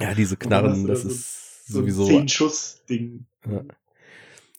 Ja, 0.00 0.14
diese 0.14 0.36
Knarren, 0.38 0.86
das, 0.86 1.04
das 1.04 1.12
ist 1.12 1.47
so 1.68 1.80
sowieso. 1.80 2.06
Zehn 2.06 2.28
Schuss-Ding. 2.28 3.26
Ja. 3.50 3.64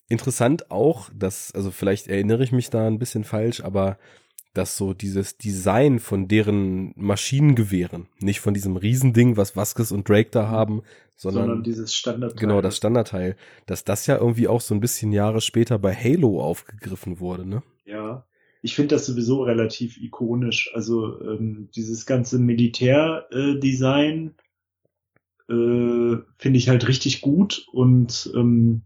Interessant 0.07 0.71
auch, 0.71 1.09
dass, 1.15 1.53
also 1.53 1.71
vielleicht 1.71 2.07
erinnere 2.07 2.43
ich 2.43 2.51
mich 2.51 2.69
da 2.69 2.87
ein 2.87 2.99
bisschen 2.99 3.23
falsch, 3.23 3.61
aber 3.61 3.99
dass 4.53 4.75
so 4.75 4.93
dieses 4.93 5.37
Design 5.37 5.99
von 5.99 6.27
deren 6.27 6.93
Maschinengewehren, 6.95 8.07
nicht 8.19 8.39
von 8.39 8.53
diesem 8.53 8.77
Riesending, 8.77 9.37
was 9.37 9.55
Vasquez 9.55 9.91
und 9.91 10.09
Drake 10.09 10.29
da 10.31 10.47
haben, 10.47 10.81
sondern, 11.15 11.43
sondern 11.43 11.63
dieses 11.63 11.93
Standardteil. 11.93 12.39
Genau, 12.39 12.61
das 12.61 12.77
Standardteil, 12.77 13.35
dass 13.67 13.83
das 13.83 14.07
ja 14.07 14.17
irgendwie 14.17 14.47
auch 14.47 14.61
so 14.61 14.73
ein 14.73 14.79
bisschen 14.79 15.11
Jahre 15.11 15.41
später 15.41 15.77
bei 15.77 15.93
Halo 15.93 16.41
aufgegriffen 16.41 17.19
wurde, 17.19 17.47
ne? 17.47 17.61
Ja. 17.85 18.25
Ich 18.61 18.75
finde 18.75 18.95
das 18.95 19.05
sowieso 19.05 19.43
relativ 19.43 19.97
ikonisch. 19.97 20.71
Also 20.73 21.21
ähm, 21.21 21.69
dieses 21.75 22.05
ganze 22.05 22.39
Militärdesign 22.39 24.27
äh, 24.27 24.31
äh, 25.49 26.17
finde 26.37 26.57
ich 26.57 26.69
halt 26.69 26.87
richtig 26.87 27.21
gut 27.21 27.67
und 27.71 28.31
ähm, 28.35 28.81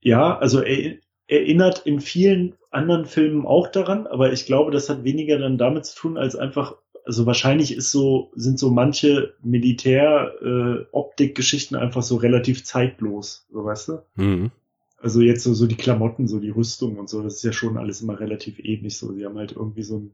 ja, 0.00 0.38
also 0.38 0.62
er, 0.62 0.96
erinnert 1.30 1.86
in 1.86 2.00
vielen 2.00 2.54
anderen 2.70 3.06
Filmen 3.06 3.46
auch 3.46 3.68
daran, 3.68 4.06
aber 4.06 4.32
ich 4.32 4.46
glaube, 4.46 4.70
das 4.70 4.88
hat 4.88 5.02
weniger 5.04 5.38
dann 5.38 5.58
damit 5.58 5.84
zu 5.86 5.96
tun, 5.96 6.16
als 6.16 6.36
einfach, 6.36 6.76
also 7.04 7.26
wahrscheinlich 7.26 7.76
ist 7.76 7.90
so, 7.90 8.30
sind 8.34 8.58
so 8.58 8.70
manche 8.70 9.34
Militär-Optik-Geschichten 9.42 11.74
äh, 11.76 11.78
einfach 11.78 12.02
so 12.02 12.16
relativ 12.16 12.64
zeitlos, 12.64 13.46
so 13.50 13.64
weißt 13.64 13.88
du? 13.88 14.02
Mhm. 14.16 14.50
Also 14.98 15.20
jetzt 15.20 15.44
so, 15.44 15.54
so 15.54 15.66
die 15.66 15.76
Klamotten, 15.76 16.28
so 16.28 16.40
die 16.40 16.50
Rüstung 16.50 16.98
und 16.98 17.08
so, 17.08 17.22
das 17.22 17.36
ist 17.36 17.44
ja 17.44 17.52
schon 17.52 17.78
alles 17.78 18.02
immer 18.02 18.20
relativ 18.20 18.58
ähnlich 18.58 18.98
so. 18.98 19.12
Sie 19.12 19.24
haben 19.24 19.38
halt 19.38 19.52
irgendwie 19.52 19.84
so 19.84 19.98
ein 19.98 20.10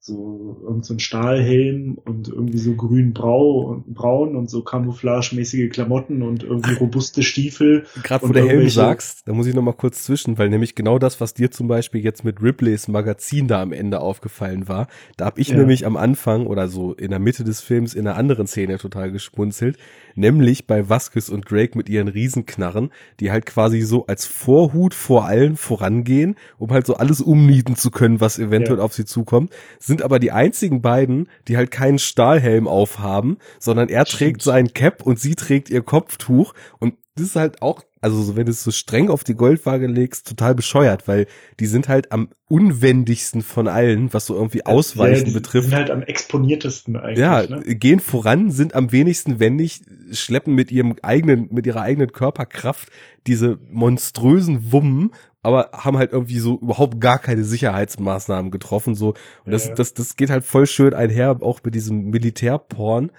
so 0.00 0.60
irgend 0.62 0.84
so 0.84 0.94
ein 0.94 1.00
Stahlhelm 1.00 1.98
und 2.04 2.28
irgendwie 2.28 2.58
so 2.58 2.74
grün-brau 2.74 3.62
und 3.62 3.94
braun 3.94 4.36
und 4.36 4.48
so 4.48 4.62
camouflagemäßige 4.62 5.70
Klamotten 5.70 6.22
und 6.22 6.44
irgendwie 6.44 6.74
robuste 6.80 7.22
Stiefel. 7.22 7.84
Gerade 8.04 8.28
wo 8.28 8.32
der 8.32 8.46
Helm 8.46 8.68
sagst, 8.68 9.26
da 9.26 9.32
muss 9.32 9.46
ich 9.46 9.54
noch 9.54 9.62
mal 9.62 9.72
kurz 9.72 10.04
zwischen, 10.04 10.38
weil 10.38 10.50
nämlich 10.50 10.76
genau 10.76 10.98
das, 10.98 11.20
was 11.20 11.34
dir 11.34 11.50
zum 11.50 11.66
Beispiel 11.66 12.02
jetzt 12.02 12.24
mit 12.24 12.40
Ripleys 12.40 12.86
Magazin 12.86 13.48
da 13.48 13.60
am 13.60 13.72
Ende 13.72 14.00
aufgefallen 14.00 14.68
war, 14.68 14.86
da 15.16 15.26
habe 15.26 15.40
ich 15.40 15.48
ja. 15.48 15.56
nämlich 15.56 15.84
am 15.84 15.96
Anfang 15.96 16.46
oder 16.46 16.68
so 16.68 16.94
in 16.94 17.10
der 17.10 17.18
Mitte 17.18 17.42
des 17.42 17.60
Films 17.60 17.94
in 17.94 18.06
einer 18.06 18.16
anderen 18.16 18.46
Szene 18.46 18.78
total 18.78 19.10
geschmunzelt, 19.10 19.78
nämlich 20.14 20.66
bei 20.68 20.88
Vasquez 20.88 21.28
und 21.28 21.50
Drake 21.50 21.76
mit 21.76 21.88
ihren 21.88 22.08
Riesenknarren, 22.08 22.90
die 23.18 23.32
halt 23.32 23.46
quasi 23.46 23.80
so 23.82 24.06
als 24.06 24.26
Vorhut 24.26 24.94
vor 24.94 25.26
allen 25.26 25.56
vorangehen, 25.56 26.36
um 26.56 26.70
halt 26.70 26.86
so 26.86 26.94
alles 26.94 27.20
umnieten 27.20 27.74
zu 27.74 27.90
können, 27.90 28.20
was 28.20 28.38
eventuell 28.38 28.78
ja. 28.78 28.84
auf 28.84 28.94
sie 28.94 29.04
zukommt 29.04 29.50
sind 29.88 30.02
aber 30.02 30.20
die 30.20 30.30
einzigen 30.30 30.80
beiden, 30.80 31.28
die 31.48 31.56
halt 31.56 31.72
keinen 31.72 31.98
Stahlhelm 31.98 32.68
aufhaben, 32.68 33.38
sondern 33.58 33.88
er 33.88 34.06
Stimmt. 34.06 34.18
trägt 34.18 34.42
sein 34.42 34.72
Cap 34.72 35.02
und 35.02 35.18
sie 35.18 35.34
trägt 35.34 35.70
ihr 35.70 35.82
Kopftuch 35.82 36.54
und 36.78 36.94
das 37.16 37.26
ist 37.26 37.36
halt 37.36 37.62
auch, 37.62 37.82
also 38.00 38.22
so, 38.22 38.36
wenn 38.36 38.46
du 38.46 38.52
es 38.52 38.62
so 38.62 38.70
streng 38.70 39.10
auf 39.10 39.24
die 39.24 39.34
Goldwaage 39.34 39.88
legst, 39.88 40.28
total 40.28 40.54
bescheuert, 40.54 41.08
weil 41.08 41.26
die 41.58 41.66
sind 41.66 41.88
halt 41.88 42.12
am 42.12 42.28
unwendigsten 42.46 43.42
von 43.42 43.66
allen, 43.66 44.12
was 44.12 44.26
so 44.26 44.36
irgendwie 44.36 44.64
Ausweichen 44.64 45.26
ja, 45.28 45.32
betrifft. 45.32 45.70
Sind 45.70 45.76
halt 45.76 45.90
am 45.90 46.02
exponiertesten 46.02 46.96
eigentlich. 46.96 47.18
Ja, 47.18 47.42
ne? 47.42 47.62
gehen 47.62 47.98
voran, 47.98 48.52
sind 48.52 48.74
am 48.74 48.92
wenigsten 48.92 49.40
wendig, 49.40 49.80
schleppen 50.12 50.54
mit 50.54 50.70
ihrem 50.70 50.94
eigenen, 51.02 51.48
mit 51.50 51.66
ihrer 51.66 51.82
eigenen 51.82 52.12
Körperkraft 52.12 52.88
diese 53.26 53.58
monströsen 53.68 54.70
Wummen 54.70 55.10
aber 55.48 55.70
haben 55.72 55.96
halt 55.96 56.12
irgendwie 56.12 56.38
so 56.38 56.58
überhaupt 56.58 57.00
gar 57.00 57.18
keine 57.18 57.42
Sicherheitsmaßnahmen 57.42 58.50
getroffen, 58.50 58.94
so. 58.94 59.14
Und 59.44 59.52
das, 59.52 59.68
ja. 59.68 59.74
das, 59.74 59.94
das 59.94 60.16
geht 60.16 60.30
halt 60.30 60.44
voll 60.44 60.66
schön 60.66 60.92
einher, 60.92 61.38
auch 61.40 61.60
mit 61.64 61.74
diesem 61.74 62.10
Militärporn, 62.10 63.10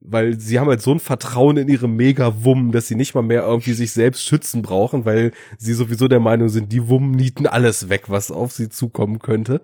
weil 0.00 0.38
sie 0.38 0.58
haben 0.58 0.68
halt 0.68 0.82
so 0.82 0.92
ein 0.92 1.00
Vertrauen 1.00 1.56
in 1.56 1.68
ihre 1.68 1.88
Mega-Wummen, 1.88 2.72
dass 2.72 2.88
sie 2.88 2.94
nicht 2.94 3.14
mal 3.14 3.22
mehr 3.22 3.42
irgendwie 3.42 3.72
sich 3.72 3.92
selbst 3.92 4.22
schützen 4.22 4.62
brauchen, 4.62 5.06
weil 5.06 5.32
sie 5.56 5.72
sowieso 5.72 6.08
der 6.08 6.20
Meinung 6.20 6.50
sind, 6.50 6.72
die 6.72 6.88
Wummen 6.88 7.12
nieten 7.12 7.46
alles 7.46 7.88
weg, 7.88 8.04
was 8.08 8.30
auf 8.30 8.52
sie 8.52 8.68
zukommen 8.68 9.18
könnte. 9.18 9.62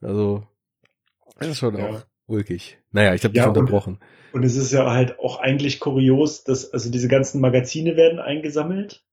Also, 0.00 0.44
das 1.38 1.48
ist 1.48 1.58
schon 1.58 1.76
ja. 1.76 1.88
auch 1.88 2.06
ulkig. 2.26 2.78
Naja, 2.92 3.14
ich 3.14 3.24
habe 3.24 3.34
dich 3.34 3.42
ja, 3.42 3.48
unterbrochen. 3.48 3.98
Und, 4.32 4.40
und 4.40 4.44
es 4.44 4.56
ist 4.56 4.72
ja 4.72 4.90
halt 4.90 5.18
auch 5.18 5.40
eigentlich 5.40 5.80
kurios, 5.80 6.44
dass, 6.44 6.72
also 6.72 6.90
diese 6.90 7.08
ganzen 7.08 7.40
Magazine 7.40 7.96
werden 7.96 8.20
eingesammelt 8.20 9.05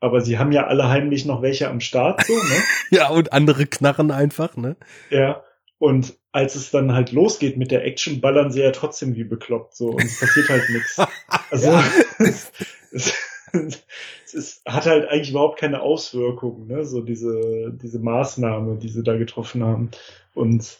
aber 0.00 0.22
sie 0.22 0.38
haben 0.38 0.52
ja 0.52 0.66
alle 0.66 0.88
heimlich 0.88 1.26
noch 1.26 1.42
welche 1.42 1.68
am 1.68 1.80
Start, 1.80 2.24
so, 2.24 2.32
ne? 2.32 2.62
ja, 2.90 3.08
und 3.10 3.32
andere 3.32 3.66
knarren 3.66 4.10
einfach, 4.10 4.56
ne? 4.56 4.76
Ja. 5.10 5.42
Und 5.78 6.18
als 6.32 6.54
es 6.56 6.70
dann 6.70 6.92
halt 6.92 7.12
losgeht 7.12 7.56
mit 7.56 7.70
der 7.70 7.84
Action, 7.84 8.20
ballern 8.20 8.50
sie 8.50 8.60
ja 8.60 8.70
trotzdem 8.70 9.14
wie 9.14 9.24
bekloppt, 9.24 9.76
so, 9.76 9.90
und 9.90 10.04
es 10.04 10.20
passiert 10.20 10.48
halt 10.48 10.68
nichts. 10.70 11.00
Also, 11.50 11.72
es, 12.18 12.52
es, 12.92 13.12
es 14.24 14.34
ist, 14.34 14.62
hat 14.64 14.86
halt 14.86 15.08
eigentlich 15.08 15.30
überhaupt 15.30 15.58
keine 15.58 15.82
Auswirkungen, 15.82 16.68
ne? 16.68 16.84
So 16.84 17.00
diese, 17.00 17.72
diese 17.72 17.98
Maßnahme, 17.98 18.76
die 18.76 18.88
sie 18.88 19.02
da 19.02 19.16
getroffen 19.16 19.64
haben. 19.64 19.90
Und, 20.34 20.78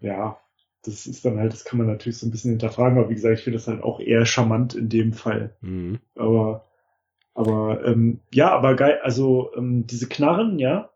ja, 0.00 0.40
das 0.84 1.06
ist 1.06 1.24
dann 1.24 1.38
halt, 1.38 1.52
das 1.52 1.64
kann 1.64 1.78
man 1.78 1.86
natürlich 1.86 2.18
so 2.18 2.26
ein 2.26 2.30
bisschen 2.30 2.50
hinterfragen, 2.50 2.98
aber 2.98 3.10
wie 3.10 3.14
gesagt, 3.14 3.38
ich 3.38 3.44
finde 3.44 3.58
das 3.58 3.68
halt 3.68 3.82
auch 3.82 4.00
eher 4.00 4.26
charmant 4.26 4.74
in 4.74 4.88
dem 4.88 5.12
Fall. 5.12 5.54
Mhm. 5.60 6.00
Aber 6.16 6.64
aber 7.36 7.84
ähm, 7.84 8.20
ja, 8.32 8.50
aber 8.50 8.74
geil, 8.76 9.00
also 9.02 9.50
ähm, 9.56 9.86
diese 9.86 10.08
Knarren, 10.08 10.58
ja, 10.58 10.90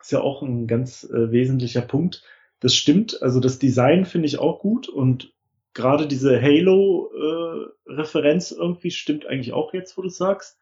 ist 0.00 0.12
ja 0.12 0.20
auch 0.20 0.42
ein 0.42 0.66
ganz 0.66 1.04
äh, 1.04 1.32
wesentlicher 1.32 1.80
Punkt. 1.80 2.22
das 2.60 2.74
stimmt. 2.74 3.22
Also 3.22 3.40
das 3.40 3.58
Design 3.58 4.04
finde 4.04 4.26
ich 4.26 4.38
auch 4.38 4.60
gut 4.60 4.86
und 4.88 5.32
gerade 5.72 6.06
diese 6.06 6.38
Halo-Referenz 6.40 8.52
äh, 8.52 8.56
irgendwie 8.56 8.90
stimmt 8.90 9.26
eigentlich 9.26 9.54
auch 9.54 9.72
jetzt, 9.72 9.96
wo 9.96 10.02
du 10.02 10.10
sagst. 10.10 10.58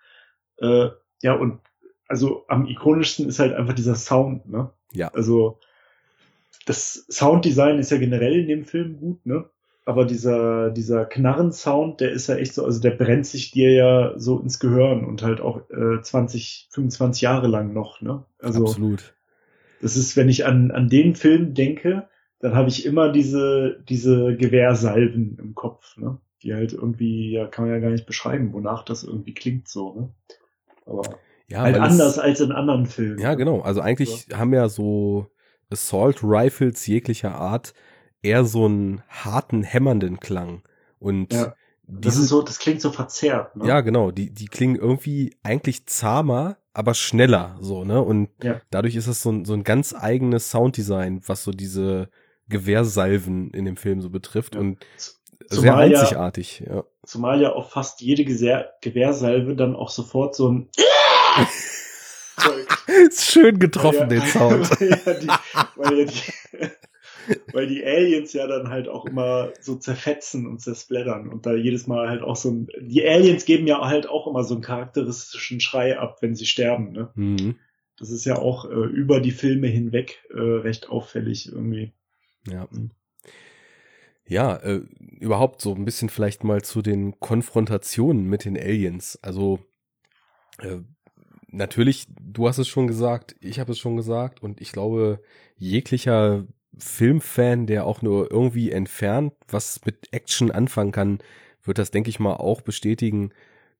Äh, 0.58 0.90
ja, 1.20 1.34
und 1.34 1.58
also 2.06 2.44
am 2.48 2.66
ikonischsten 2.66 3.28
ist 3.28 3.40
halt 3.40 3.54
einfach 3.54 3.74
dieser 3.74 3.96
Sound, 3.96 4.48
ne? 4.48 4.70
Ja. 4.92 5.08
Also 5.08 5.58
das 6.66 7.06
Sounddesign 7.08 7.78
ist 7.78 7.90
ja 7.90 7.98
generell 7.98 8.38
in 8.38 8.48
dem 8.48 8.64
Film 8.64 8.98
gut, 8.98 9.26
ne? 9.26 9.48
Aber 9.84 10.04
dieser, 10.04 10.70
dieser 10.70 11.04
Knarren-Sound, 11.04 12.00
der 12.00 12.12
ist 12.12 12.28
ja 12.28 12.36
echt 12.36 12.54
so, 12.54 12.64
also 12.64 12.80
der 12.80 12.92
brennt 12.92 13.26
sich 13.26 13.50
dir 13.50 13.72
ja 13.72 14.12
so 14.16 14.38
ins 14.38 14.60
Gehirn 14.60 15.04
und 15.04 15.22
halt 15.22 15.40
auch 15.40 15.68
äh, 15.70 16.00
20, 16.00 16.68
25 16.70 17.22
Jahre 17.22 17.48
lang 17.48 17.72
noch, 17.72 18.00
ne? 18.00 18.24
Also, 18.38 18.64
Absolut. 18.64 19.14
Das 19.80 19.96
ist, 19.96 20.16
wenn 20.16 20.28
ich 20.28 20.46
an, 20.46 20.70
an 20.70 20.88
den 20.88 21.16
Film 21.16 21.54
denke, 21.54 22.08
dann 22.38 22.54
habe 22.54 22.68
ich 22.68 22.86
immer 22.86 23.10
diese, 23.10 23.82
diese 23.88 24.36
Gewehrsalven 24.36 25.36
im 25.40 25.54
Kopf, 25.54 25.96
ne? 25.96 26.18
Die 26.42 26.54
halt 26.54 26.72
irgendwie, 26.72 27.32
ja, 27.32 27.46
kann 27.46 27.64
man 27.64 27.74
ja 27.74 27.80
gar 27.80 27.90
nicht 27.90 28.06
beschreiben, 28.06 28.52
wonach 28.52 28.84
das 28.84 29.02
irgendwie 29.02 29.34
klingt 29.34 29.66
so, 29.66 29.94
ne? 29.94 30.08
Aber 30.86 31.02
ja, 31.48 31.60
halt 31.60 31.76
anders 31.76 32.12
es, 32.12 32.18
als 32.18 32.40
in 32.40 32.52
anderen 32.52 32.86
Filmen. 32.86 33.18
Ja, 33.18 33.34
genau. 33.34 33.60
Also 33.60 33.80
eigentlich 33.80 34.26
ja. 34.28 34.38
haben 34.38 34.52
ja 34.52 34.68
so 34.68 35.26
Assault 35.70 36.22
Rifles 36.22 36.86
jeglicher 36.86 37.34
Art 37.34 37.74
eher 38.22 38.44
so 38.44 38.66
einen 38.66 39.02
harten, 39.08 39.62
hämmernden 39.62 40.20
Klang. 40.20 40.62
Und 40.98 41.32
ja. 41.32 41.54
Das 41.88 42.16
ist 42.16 42.28
so, 42.28 42.42
das 42.42 42.58
klingt 42.58 42.80
so 42.80 42.90
verzerrt. 42.90 43.56
Ne? 43.56 43.66
Ja, 43.66 43.80
genau. 43.80 44.12
Die, 44.12 44.30
die 44.30 44.46
klingen 44.46 44.76
irgendwie 44.76 45.36
eigentlich 45.42 45.86
zahmer, 45.86 46.56
aber 46.72 46.94
schneller, 46.94 47.58
so, 47.60 47.84
ne? 47.84 48.00
Und 48.00 48.30
ja. 48.42 48.60
dadurch 48.70 48.96
ist 48.96 49.08
es 49.08 49.22
so 49.22 49.30
ein, 49.30 49.44
so 49.44 49.52
ein 49.52 49.64
ganz 49.64 49.94
eigenes 49.94 50.50
Sounddesign, 50.50 51.22
was 51.26 51.44
so 51.44 51.50
diese 51.50 52.08
Gewehrsalven 52.48 53.50
in 53.50 53.64
dem 53.64 53.76
Film 53.76 54.00
so 54.00 54.10
betrifft 54.10 54.54
ja. 54.54 54.60
und 54.60 54.78
sehr 55.48 55.76
einzigartig, 55.76 56.64
ja, 56.66 56.76
ja. 56.76 56.84
Zumal 57.04 57.42
ja 57.42 57.52
auch 57.52 57.70
fast 57.70 58.00
jede 58.00 58.24
Gewehr, 58.24 58.72
Gewehrsalve 58.80 59.56
dann 59.56 59.74
auch 59.74 59.90
sofort 59.90 60.34
so 60.34 60.48
ein 60.48 60.68
ist 63.06 63.30
schön 63.30 63.58
getroffen, 63.58 64.08
den 64.08 64.22
Sound. 64.22 64.68
ja, 64.80 65.14
die, 65.14 65.28
weil 65.76 65.98
ja 65.98 66.04
die, 66.04 66.66
weil 67.52 67.66
die 67.66 67.84
Aliens 67.84 68.32
ja 68.32 68.46
dann 68.46 68.68
halt 68.68 68.88
auch 68.88 69.04
immer 69.04 69.52
so 69.60 69.76
zerfetzen 69.76 70.46
und 70.46 70.60
zersplattern 70.60 71.28
und 71.28 71.46
da 71.46 71.54
jedes 71.54 71.86
Mal 71.86 72.08
halt 72.08 72.22
auch 72.22 72.36
so 72.36 72.50
ein, 72.50 72.68
die 72.80 73.06
Aliens 73.06 73.44
geben 73.44 73.66
ja 73.66 73.80
halt 73.80 74.08
auch 74.08 74.26
immer 74.26 74.44
so 74.44 74.54
einen 74.54 74.62
charakteristischen 74.62 75.60
Schrei 75.60 75.98
ab, 75.98 76.18
wenn 76.20 76.34
sie 76.34 76.46
sterben, 76.46 76.92
ne? 76.92 77.10
Mhm. 77.14 77.56
Das 77.98 78.10
ist 78.10 78.24
ja 78.24 78.36
auch 78.36 78.64
äh, 78.64 78.74
über 78.74 79.20
die 79.20 79.30
Filme 79.30 79.68
hinweg 79.68 80.24
äh, 80.34 80.40
recht 80.40 80.88
auffällig 80.88 81.52
irgendwie. 81.52 81.92
Ja. 82.48 82.68
Ja, 84.26 84.56
äh, 84.56 84.82
überhaupt 85.20 85.60
so 85.60 85.74
ein 85.74 85.84
bisschen 85.84 86.08
vielleicht 86.08 86.42
mal 86.42 86.62
zu 86.62 86.80
den 86.82 87.20
Konfrontationen 87.20 88.24
mit 88.24 88.44
den 88.44 88.56
Aliens. 88.56 89.18
Also 89.22 89.60
äh, 90.58 90.78
natürlich, 91.48 92.06
du 92.20 92.48
hast 92.48 92.58
es 92.58 92.68
schon 92.68 92.86
gesagt, 92.86 93.36
ich 93.40 93.60
habe 93.60 93.72
es 93.72 93.78
schon 93.78 93.96
gesagt 93.96 94.42
und 94.42 94.60
ich 94.60 94.72
glaube, 94.72 95.20
jeglicher 95.56 96.46
Filmfan, 96.78 97.66
der 97.66 97.86
auch 97.86 98.02
nur 98.02 98.30
irgendwie 98.30 98.70
entfernt 98.70 99.34
was 99.48 99.80
mit 99.84 100.12
Action 100.12 100.50
anfangen 100.50 100.92
kann, 100.92 101.18
wird 101.64 101.78
das, 101.78 101.90
denke 101.90 102.10
ich 102.10 102.18
mal, 102.18 102.34
auch 102.34 102.62
bestätigen, 102.62 103.30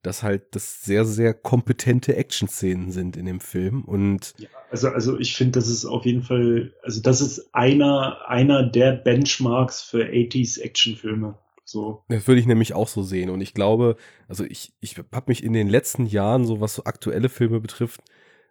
dass 0.02 0.22
halt 0.22 0.54
das 0.54 0.82
sehr, 0.84 1.04
sehr 1.04 1.32
kompetente 1.32 2.16
Action-Szenen 2.16 2.90
sind 2.90 3.16
in 3.16 3.26
dem 3.26 3.40
Film. 3.40 3.82
Und 3.84 4.34
ja, 4.38 4.48
also, 4.70 4.88
also 4.88 5.18
ich 5.18 5.34
finde, 5.34 5.52
das 5.52 5.68
ist 5.68 5.84
auf 5.84 6.04
jeden 6.04 6.22
Fall, 6.22 6.72
also 6.82 7.00
das 7.00 7.20
ist 7.20 7.54
einer, 7.54 8.18
einer 8.28 8.64
der 8.64 8.92
Benchmarks 8.92 9.80
für 9.80 10.04
80s 10.04 10.60
Actionfilme. 10.60 11.38
So. 11.64 12.02
Das 12.08 12.26
würde 12.26 12.40
ich 12.40 12.46
nämlich 12.46 12.74
auch 12.74 12.88
so 12.88 13.02
sehen. 13.02 13.30
Und 13.30 13.40
ich 13.40 13.54
glaube, 13.54 13.96
also 14.28 14.44
ich, 14.44 14.72
ich 14.80 14.98
habe 14.98 15.24
mich 15.26 15.44
in 15.44 15.52
den 15.52 15.68
letzten 15.68 16.06
Jahren, 16.06 16.44
so 16.44 16.60
was 16.60 16.74
so 16.74 16.84
aktuelle 16.84 17.28
Filme 17.28 17.60
betrifft, 17.60 18.02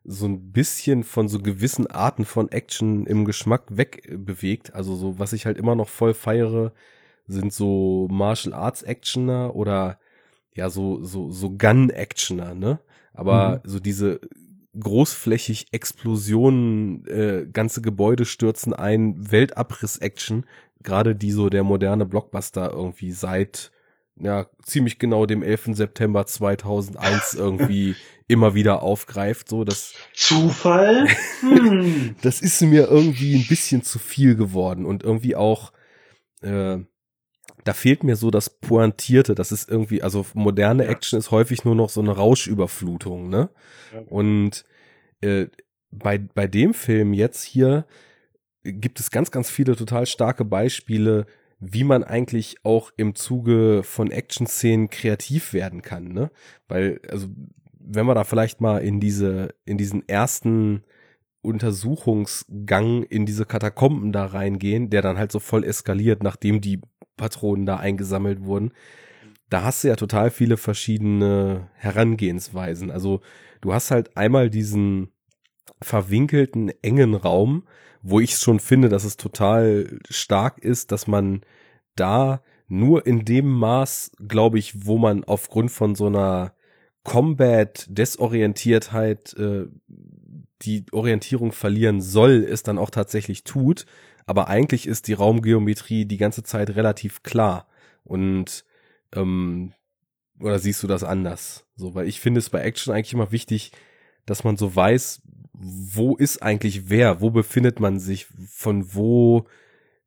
so 0.03 0.25
ein 0.25 0.51
bisschen 0.51 1.03
von 1.03 1.27
so 1.27 1.39
gewissen 1.39 1.87
Arten 1.87 2.25
von 2.25 2.51
Action 2.51 3.05
im 3.05 3.25
Geschmack 3.25 3.63
wegbewegt. 3.69 4.73
Also 4.73 4.95
so, 4.95 5.19
was 5.19 5.33
ich 5.33 5.45
halt 5.45 5.57
immer 5.57 5.75
noch 5.75 5.89
voll 5.89 6.13
feiere, 6.13 6.73
sind 7.27 7.53
so 7.53 8.07
Martial 8.09 8.53
Arts 8.53 8.83
Actioner 8.83 9.55
oder 9.55 9.99
ja, 10.53 10.69
so, 10.69 11.03
so, 11.03 11.31
so 11.31 11.51
Gun-Actioner, 11.51 12.55
ne? 12.55 12.79
Aber 13.13 13.61
mhm. 13.63 13.69
so 13.69 13.79
diese 13.79 14.19
großflächig 14.79 15.67
Explosionen, 15.71 17.05
äh, 17.07 17.45
ganze 17.51 17.81
Gebäude 17.81 18.25
stürzen 18.25 18.73
ein, 18.73 19.31
Weltabriss-Action, 19.31 20.45
gerade 20.81 21.15
die 21.15 21.31
so 21.31 21.49
der 21.49 21.63
moderne 21.63 22.05
Blockbuster 22.05 22.71
irgendwie 22.71 23.11
seit 23.11 23.71
ja 24.19 24.47
ziemlich 24.63 24.99
genau 24.99 25.25
dem 25.25 25.43
11. 25.43 25.69
September 25.73 26.25
2001 26.25 27.33
irgendwie 27.37 27.95
immer 28.27 28.55
wieder 28.55 28.81
aufgreift, 28.81 29.49
so 29.49 29.63
das 29.63 29.93
Zufall. 30.13 31.07
Hm. 31.41 32.15
das 32.21 32.41
ist 32.41 32.61
mir 32.61 32.87
irgendwie 32.87 33.35
ein 33.35 33.47
bisschen 33.47 33.83
zu 33.83 33.99
viel 33.99 34.35
geworden 34.35 34.85
und 34.85 35.03
irgendwie 35.03 35.35
auch 35.35 35.71
äh, 36.41 36.79
da 37.63 37.73
fehlt 37.73 38.03
mir 38.03 38.15
so 38.15 38.31
das 38.31 38.49
Pointierte, 38.49 39.35
das 39.35 39.51
ist 39.51 39.69
irgendwie, 39.69 40.01
also 40.01 40.25
moderne 40.33 40.87
Action 40.87 41.19
ist 41.19 41.31
häufig 41.31 41.63
nur 41.63 41.75
noch 41.75 41.89
so 41.89 42.01
eine 42.01 42.11
Rauschüberflutung, 42.11 43.29
ne? 43.29 43.49
Und 44.07 44.65
äh, 45.21 45.47
bei, 45.91 46.17
bei 46.17 46.47
dem 46.47 46.73
Film 46.73 47.13
jetzt 47.13 47.43
hier 47.43 47.85
gibt 48.63 48.99
es 48.99 49.11
ganz, 49.11 49.31
ganz 49.31 49.49
viele 49.49 49.75
total 49.75 50.05
starke 50.05 50.45
Beispiele, 50.45 51.25
wie 51.61 51.83
man 51.83 52.03
eigentlich 52.03 52.57
auch 52.63 52.91
im 52.97 53.15
Zuge 53.15 53.83
von 53.83 54.11
Action-Szenen 54.11 54.89
kreativ 54.89 55.53
werden 55.53 55.81
kann, 55.81 56.11
ne? 56.11 56.31
Weil, 56.67 56.99
also, 57.07 57.27
wenn 57.79 58.05
wir 58.07 58.15
da 58.15 58.23
vielleicht 58.23 58.61
mal 58.61 58.79
in 58.79 58.99
diese, 58.99 59.53
in 59.63 59.77
diesen 59.77 60.07
ersten 60.09 60.83
Untersuchungsgang 61.41 63.03
in 63.03 63.25
diese 63.25 63.45
Katakomben 63.45 64.11
da 64.11 64.25
reingehen, 64.25 64.89
der 64.89 65.01
dann 65.01 65.17
halt 65.17 65.31
so 65.31 65.39
voll 65.39 65.63
eskaliert, 65.63 66.23
nachdem 66.23 66.61
die 66.61 66.81
Patronen 67.17 67.65
da 67.65 67.77
eingesammelt 67.77 68.43
wurden. 68.43 68.71
Da 69.49 69.63
hast 69.63 69.83
du 69.83 69.89
ja 69.89 69.95
total 69.95 70.31
viele 70.31 70.57
verschiedene 70.57 71.69
Herangehensweisen. 71.75 72.89
Also 72.89 73.21
du 73.59 73.73
hast 73.73 73.91
halt 73.91 74.15
einmal 74.17 74.49
diesen 74.49 75.11
verwinkelten, 75.81 76.71
engen 76.81 77.15
Raum, 77.15 77.63
wo 78.01 78.19
ich 78.19 78.37
schon 78.37 78.59
finde, 78.59 78.89
dass 78.89 79.03
es 79.03 79.17
total 79.17 79.99
stark 80.09 80.57
ist, 80.59 80.91
dass 80.91 81.07
man 81.07 81.41
da 81.95 82.41
nur 82.67 83.05
in 83.05 83.25
dem 83.25 83.51
Maß, 83.51 84.13
glaube 84.27 84.59
ich, 84.59 84.85
wo 84.85 84.97
man 84.97 85.23
aufgrund 85.23 85.71
von 85.71 85.95
so 85.95 86.07
einer 86.07 86.53
Combat-Desorientiertheit 87.03 89.33
äh, 89.33 89.65
die 90.61 90.85
Orientierung 90.91 91.51
verlieren 91.51 92.01
soll, 92.01 92.45
es 92.47 92.61
dann 92.63 92.77
auch 92.77 92.91
tatsächlich 92.91 93.43
tut. 93.43 93.85
Aber 94.25 94.47
eigentlich 94.47 94.87
ist 94.87 95.07
die 95.07 95.13
Raumgeometrie 95.13 96.05
die 96.05 96.17
ganze 96.17 96.43
Zeit 96.43 96.75
relativ 96.75 97.23
klar. 97.23 97.67
Und 98.03 98.65
ähm, 99.13 99.73
oder 100.39 100.59
siehst 100.59 100.83
du 100.83 100.87
das 100.87 101.03
anders? 101.03 101.65
So, 101.75 101.95
weil 101.95 102.07
ich 102.07 102.19
finde 102.19 102.39
es 102.39 102.49
bei 102.49 102.61
Action 102.61 102.93
eigentlich 102.93 103.13
immer 103.13 103.31
wichtig, 103.31 103.71
dass 104.25 104.43
man 104.43 104.57
so 104.57 104.75
weiß, 104.75 105.21
wo 105.63 106.15
ist 106.15 106.41
eigentlich 106.41 106.89
wer, 106.89 107.21
wo 107.21 107.29
befindet 107.29 107.79
man 107.79 107.99
sich, 107.99 108.27
von 108.47 108.93
wo 108.93 109.45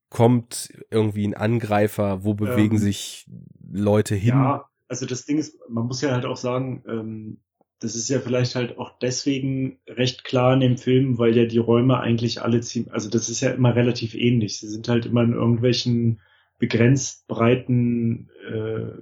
kommt 0.09 0.73
irgendwie 0.91 1.27
ein 1.27 1.35
Angreifer, 1.35 2.25
wo 2.25 2.35
bewegen 2.35 2.77
ähm, 2.77 2.83
sich 2.83 3.27
Leute 3.73 4.15
hin? 4.15 4.35
Ja, 4.35 4.69
also 4.89 5.07
das 5.07 5.25
Ding 5.25 5.39
ist, 5.39 5.59
man 5.69 5.87
muss 5.87 6.01
ja 6.03 6.13
halt 6.13 6.25
auch 6.25 6.37
sagen, 6.37 6.85
ähm, 6.89 7.41
das 7.81 7.97
ist 7.97 8.09
ja 8.09 8.21
vielleicht 8.21 8.55
halt 8.55 8.79
auch 8.79 8.99
deswegen 8.99 9.79
recht 9.87 10.25
klar 10.25 10.55
in 10.55 10.61
dem 10.61 10.79
Film, 10.79 11.19
weil 11.19 11.37
ja 11.37 11.45
die 11.45 11.59
Räume 11.59 11.99
eigentlich 11.99 12.41
alle 12.43 12.61
ziemlich, 12.61 12.93
also 12.93 13.11
das 13.11 13.29
ist 13.29 13.41
ja 13.41 13.51
immer 13.51 13.75
relativ 13.75 14.15
ähnlich. 14.15 14.59
Sie 14.59 14.69
sind 14.69 14.89
halt 14.89 15.07
immer 15.07 15.23
in 15.23 15.33
irgendwelchen 15.33 16.21
begrenzt 16.59 17.27
breiten 17.27 18.31
äh, 18.49 18.93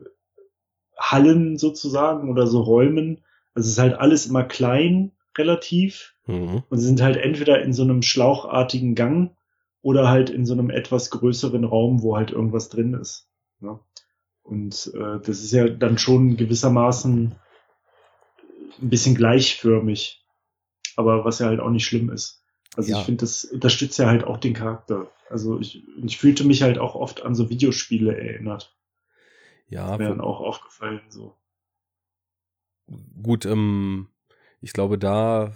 Hallen 0.98 1.58
sozusagen 1.58 2.30
oder 2.30 2.46
so 2.46 2.60
Räumen. 2.60 3.22
Also 3.54 3.66
es 3.66 3.74
ist 3.74 3.78
halt 3.78 3.94
alles 3.94 4.26
immer 4.26 4.44
klein 4.44 5.12
relativ 5.36 6.11
mhm. 6.26 6.62
und 6.68 6.78
sie 6.78 6.86
sind 6.86 7.02
halt 7.02 7.16
entweder 7.16 7.62
in 7.62 7.72
so 7.72 7.82
einem 7.82 8.02
schlauchartigen 8.02 8.94
Gang 8.94 9.36
oder 9.80 10.08
halt 10.08 10.30
in 10.30 10.46
so 10.46 10.52
einem 10.52 10.70
etwas 10.70 11.10
größeren 11.10 11.64
Raum, 11.64 12.02
wo 12.02 12.16
halt 12.16 12.30
irgendwas 12.30 12.68
drin 12.68 12.94
ist. 12.94 13.28
Ne? 13.60 13.78
Und 14.42 14.92
äh, 14.94 15.20
das 15.20 15.42
ist 15.42 15.52
ja 15.52 15.68
dann 15.68 15.98
schon 15.98 16.36
gewissermaßen 16.36 17.34
ein 18.80 18.90
bisschen 18.90 19.14
gleichförmig, 19.14 20.24
aber 20.96 21.24
was 21.24 21.38
ja 21.38 21.46
halt 21.46 21.60
auch 21.60 21.70
nicht 21.70 21.84
schlimm 21.84 22.10
ist. 22.10 22.42
Also 22.76 22.92
ja. 22.92 22.98
ich 22.98 23.04
finde, 23.04 23.20
das 23.20 23.44
unterstützt 23.44 23.98
ja 23.98 24.06
halt 24.06 24.24
auch 24.24 24.38
den 24.38 24.54
Charakter. 24.54 25.10
Also 25.28 25.58
ich, 25.60 25.82
ich 26.02 26.18
fühlte 26.18 26.44
mich 26.44 26.62
halt 26.62 26.78
auch 26.78 26.94
oft 26.94 27.22
an 27.22 27.34
so 27.34 27.50
Videospiele 27.50 28.16
erinnert. 28.16 28.76
Ja. 29.68 29.96
Dann 29.96 30.20
auch 30.20 30.40
aufgefallen 30.40 31.00
so. 31.08 31.36
Gut, 33.22 33.46
ähm, 33.46 34.08
ich 34.60 34.72
glaube, 34.72 34.98
da 34.98 35.52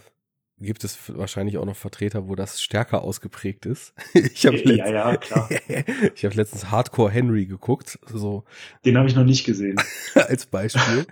gibt 0.59 0.85
es 0.85 0.99
wahrscheinlich 1.09 1.59
auch 1.59 1.65
noch 1.65 1.77
Vertreter, 1.77 2.29
wo 2.29 2.35
das 2.35 2.63
stärker 2.63 3.03
ausgeprägt 3.03 3.67
ist. 3.67 3.93
ich 4.15 4.47
habe 4.47 4.57
ja, 4.57 4.89
ja, 4.89 5.17
klar. 5.17 5.49
ich 6.15 6.25
habe 6.25 6.35
letztens 6.35 6.71
Hardcore 6.71 7.11
Henry 7.11 7.47
geguckt, 7.47 7.99
so 8.07 8.45
Den 8.85 8.97
habe 8.97 9.09
ich 9.09 9.15
noch 9.15 9.25
nicht 9.25 9.45
gesehen. 9.45 9.77
als 10.15 10.47
Beispiel. 10.47 11.07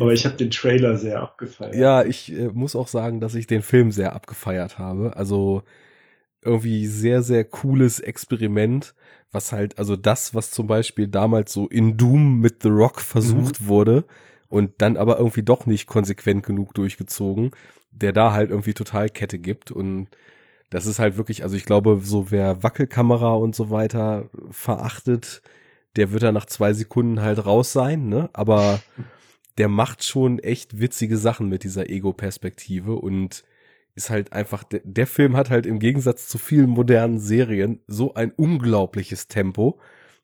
Aber 0.00 0.12
ich 0.12 0.24
habe 0.24 0.36
den 0.36 0.50
Trailer 0.50 0.96
sehr 0.96 1.20
abgefeiert. 1.20 1.74
Ja, 1.74 2.02
ich 2.02 2.32
äh, 2.32 2.48
muss 2.48 2.74
auch 2.74 2.88
sagen, 2.88 3.20
dass 3.20 3.34
ich 3.34 3.46
den 3.46 3.62
Film 3.62 3.92
sehr 3.92 4.14
abgefeiert 4.14 4.78
habe. 4.78 5.16
Also 5.16 5.62
irgendwie 6.42 6.86
sehr, 6.86 7.22
sehr 7.22 7.44
cooles 7.44 8.00
Experiment, 8.00 8.94
was 9.30 9.52
halt, 9.52 9.78
also 9.78 9.96
das, 9.96 10.34
was 10.34 10.50
zum 10.50 10.66
Beispiel 10.66 11.06
damals 11.06 11.52
so 11.52 11.68
in 11.68 11.96
Doom 11.96 12.40
mit 12.40 12.62
The 12.62 12.70
Rock 12.70 13.00
versucht 13.00 13.60
mhm. 13.60 13.66
wurde 13.66 14.04
und 14.48 14.72
dann 14.78 14.96
aber 14.96 15.18
irgendwie 15.18 15.42
doch 15.42 15.66
nicht 15.66 15.86
konsequent 15.86 16.46
genug 16.46 16.72
durchgezogen, 16.74 17.50
der 17.90 18.12
da 18.12 18.32
halt 18.32 18.50
irgendwie 18.50 18.74
total 18.74 19.08
Kette 19.08 19.38
gibt 19.38 19.70
und 19.70 20.08
das 20.70 20.86
ist 20.86 20.98
halt 20.98 21.16
wirklich, 21.16 21.42
also 21.42 21.56
ich 21.56 21.64
glaube, 21.64 22.00
so 22.02 22.30
wer 22.30 22.62
Wackelkamera 22.62 23.34
und 23.34 23.54
so 23.54 23.70
weiter 23.70 24.28
verachtet, 24.50 25.42
der 25.96 26.12
wird 26.12 26.22
da 26.22 26.32
nach 26.32 26.46
zwei 26.46 26.72
Sekunden 26.72 27.22
halt 27.22 27.44
raus 27.46 27.72
sein, 27.72 28.08
ne? 28.08 28.28
Aber 28.34 28.80
der 29.56 29.68
macht 29.68 30.04
schon 30.04 30.38
echt 30.38 30.78
witzige 30.78 31.16
Sachen 31.16 31.48
mit 31.48 31.64
dieser 31.64 31.88
Ego-Perspektive 31.88 32.94
und 32.94 33.44
ist 33.94 34.10
halt 34.10 34.32
einfach, 34.32 34.62
der, 34.62 34.80
der 34.84 35.06
Film 35.06 35.36
hat 35.36 35.50
halt 35.50 35.66
im 35.66 35.80
Gegensatz 35.80 36.28
zu 36.28 36.38
vielen 36.38 36.70
modernen 36.70 37.18
Serien 37.18 37.80
so 37.88 38.14
ein 38.14 38.30
unglaubliches 38.30 39.26
Tempo, 39.26 39.80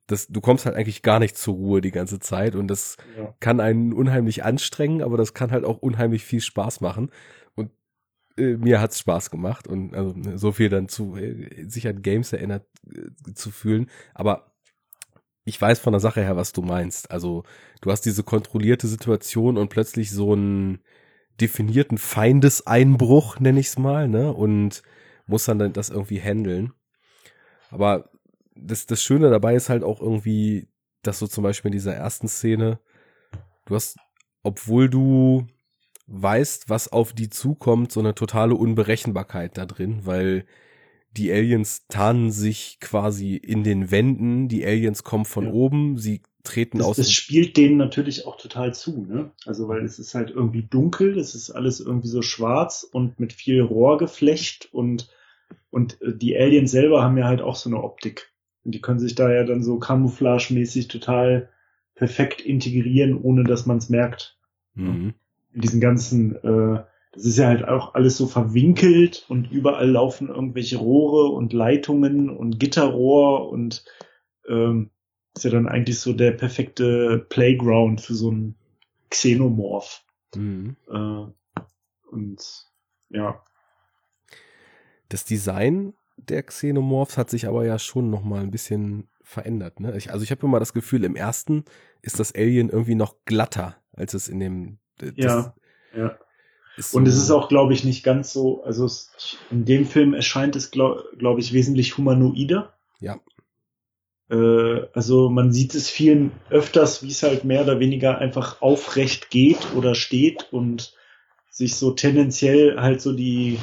dass 0.07 0.29
du 0.29 0.41
kommst 0.41 0.67
halt 0.67 0.77
eigentlich 0.77 1.03
gar 1.03 1.19
nicht 1.19 1.37
zur 1.37 1.55
Ruhe 1.55 1.81
die 1.81 1.91
ganze 1.91 2.21
Zeit 2.21 2.55
und 2.55 2.69
das 2.69 2.97
ja. 3.19 3.35
kann 3.41 3.59
einen 3.59 3.93
unheimlich 3.93 4.45
anstrengen, 4.45 5.03
aber 5.03 5.17
das 5.17 5.35
kann 5.35 5.51
halt 5.51 5.65
auch 5.65 5.79
unheimlich 5.79 6.25
viel 6.25 6.43
Spaß 6.43 6.83
machen 6.83 7.11
mir 8.37 8.81
hat's 8.81 8.99
Spaß 8.99 9.31
gemacht 9.31 9.69
und 9.69 9.95
also 9.95 10.15
so 10.37 10.53
viel 10.53 10.69
dann 10.69 10.89
zu 10.89 11.17
äh, 11.17 11.69
sich 11.69 11.87
an 11.87 12.03
Games 12.03 12.33
erinnert 12.33 12.67
äh, 12.87 13.33
zu 13.35 13.51
fühlen, 13.51 13.91
aber 14.15 14.55
ich 15.45 15.61
weiß 15.61 15.79
von 15.79 15.93
der 15.93 16.01
Sache 16.01 16.23
her, 16.23 16.37
was 16.37 16.53
du 16.53 16.63
meinst. 16.63 17.11
Also 17.11 17.45
du 17.83 17.91
hast 17.91 18.03
diese 18.03 18.23
kontrollierte 18.23 18.89
Situation 18.89 19.59
und 19.59 19.69
plötzlich 19.69 20.11
so 20.11 20.33
einen 20.33 20.81
definierten 21.41 21.99
Feindeseinbruch, 21.99 23.41
nenne 23.41 23.61
ich 23.61 23.67
es 23.67 23.79
mal, 23.79 24.09
ne? 24.09 24.33
Und 24.33 24.83
muss 25.27 25.45
dann 25.45 25.73
das 25.73 25.91
irgendwie 25.91 26.21
handeln. 26.21 26.73
Aber 27.71 28.11
das, 28.55 28.87
das 28.87 29.03
Schöne 29.03 29.31
dabei 29.31 29.55
ist 29.55 29.69
halt 29.69 29.83
auch 29.83 30.01
irgendwie, 30.01 30.69
dass 31.03 31.19
du 31.19 31.27
zum 31.27 31.45
Beispiel 31.45 31.71
in 31.71 31.77
dieser 31.77 31.95
ersten 31.95 32.29
Szene, 32.29 32.79
du 33.67 33.75
hast, 33.75 33.99
obwohl 34.43 34.89
du 34.89 35.47
weißt, 36.07 36.69
was 36.69 36.93
auf 36.93 37.13
die 37.13 37.31
zukommt, 37.31 37.93
so 37.93 38.01
eine 38.01 38.15
totale 38.15 38.55
Unberechenbarkeit 38.55 39.57
da 39.57 39.67
drin, 39.67 40.01
weil 40.05 40.45
die 41.17 41.33
Aliens 41.33 41.87
tarnen 41.89 42.31
sich 42.31 42.79
quasi 42.81 43.37
in 43.37 43.63
den 43.63 43.91
Wänden, 43.91 44.49
die 44.49 44.67
Aliens 44.67 45.05
kommen 45.05 45.25
von 45.25 45.47
ja. 45.47 45.53
oben, 45.53 45.97
sie 45.97 46.23
treten 46.43 46.79
das, 46.79 46.87
aus. 46.87 46.97
Das 46.97 47.13
spielt 47.13 47.57
denen 47.57 47.77
natürlich 47.77 48.27
auch 48.27 48.37
total 48.37 48.75
zu, 48.75 49.07
ne? 49.07 49.33
Also 49.47 49.69
weil 49.69 49.85
es 49.85 49.99
ist 49.99 50.15
halt 50.15 50.31
irgendwie 50.31 50.65
dunkel, 50.65 51.19
es 51.19 51.35
ist 51.35 51.51
alles 51.51 51.81
irgendwie 51.81 52.09
so 52.09 52.21
schwarz 52.21 52.87
und 52.91 53.19
mit 53.21 53.33
viel 53.33 53.63
Rohrgeflecht 53.63 54.69
und 54.73 55.09
und 55.71 56.01
äh, 56.03 56.17
die 56.17 56.37
Aliens 56.37 56.71
selber 56.71 57.03
haben 57.03 57.17
ja 57.17 57.27
halt 57.27 57.43
auch 57.43 57.57
so 57.57 57.69
eine 57.69 57.83
Optik. 57.83 58.33
Und 58.65 58.75
die 58.75 58.81
können 58.81 58.99
sich 58.99 59.15
da 59.15 59.33
ja 59.33 59.45
dann 59.45 59.63
so 59.63 59.79
camouflagemäßig 59.79 60.89
total 60.89 61.51
perfekt 61.95 62.41
integrieren, 62.41 63.17
ohne 63.21 63.45
dass 63.45 63.67
man 63.67 63.79
es 63.79 63.89
merkt. 63.89 64.39
Mhm. 64.75 65.15
In 65.55 65.61
diesen 65.61 65.81
ganzen 65.81 66.37
äh, 66.37 66.85
das 67.15 67.27
ist 67.27 67.39
ja 67.39 67.47
halt 67.47 67.67
auch 67.67 67.95
alles 67.95 68.17
so 68.17 68.27
verwinkelt 68.27 69.25
und 69.29 69.51
überall 69.53 69.89
laufen 69.89 70.29
irgendwelche 70.29 70.79
Rohre 70.79 71.33
und 71.33 71.53
Leitungen 71.53 72.29
und 72.29 72.59
Gitterrohr 72.59 73.49
und 73.51 73.85
ähm, 74.49 74.91
ist 75.37 75.45
ja 75.45 75.51
dann 75.51 75.69
eigentlich 75.69 76.01
so 76.01 76.13
der 76.13 76.33
perfekte 76.33 77.25
Playground 77.29 78.01
für 78.01 78.15
so 78.15 78.31
einen 78.31 78.57
Xenomorph. 79.11 80.03
Mhm. 80.35 80.77
Äh, 80.89 81.61
und 82.11 82.67
ja. 83.11 83.41
Das 85.09 85.25
Design 85.25 85.95
der 86.17 86.43
Xenomorphs 86.43 87.17
hat 87.17 87.31
sich 87.31 87.47
aber 87.47 87.65
ja 87.65 87.79
schon 87.79 88.11
noch 88.11 88.25
mal 88.25 88.43
ein 88.43 88.51
bisschen 88.51 89.09
verändert. 89.23 89.79
Ne? 89.79 89.97
Ich, 89.97 90.13
also 90.13 90.25
ich 90.25 90.31
habe 90.31 90.47
immer 90.47 90.59
das 90.59 90.73
Gefühl, 90.73 91.05
im 91.05 91.17
ersten 91.17 91.65
ist 92.03 92.19
das 92.19 92.35
Alien 92.35 92.71
irgendwie 92.71 92.95
noch 92.95 93.17
glatter, 93.25 93.77
als 93.93 94.15
es 94.15 94.29
in 94.29 94.41
dem. 94.41 94.79
Ja, 95.17 95.55
ja. 95.97 96.19
So 96.77 96.99
und 96.99 97.07
es 97.07 97.17
ist 97.17 97.31
auch, 97.31 97.49
glaube 97.49 97.73
ich, 97.73 97.85
nicht 97.85 98.03
ganz 98.03 98.33
so, 98.33 98.65
also 98.65 98.85
es, 98.85 99.37
in 99.51 99.65
dem 99.65 99.87
Film 99.87 100.13
erscheint 100.13 100.57
es, 100.57 100.71
glaube 100.71 101.05
glaub 101.19 101.39
ich, 101.39 101.53
wesentlich 101.53 101.97
humanoider. 101.97 102.75
Ja. 102.99 103.21
Äh, 104.29 104.87
also 104.93 105.31
man 105.31 105.53
sieht 105.53 105.75
es 105.75 105.89
vielen 105.89 106.33
öfters, 106.51 107.03
wie 107.03 107.11
es 107.11 107.23
halt 107.23 107.45
mehr 107.45 107.63
oder 107.63 107.79
weniger 107.79 108.19
einfach 108.19 108.61
aufrecht 108.61 109.31
geht 109.31 109.75
oder 109.77 109.95
steht 109.95 110.53
und 110.53 110.95
sich 111.49 111.77
so 111.77 111.93
tendenziell 111.93 112.81
halt 112.81 113.01
so 113.01 113.13
die, 113.13 113.61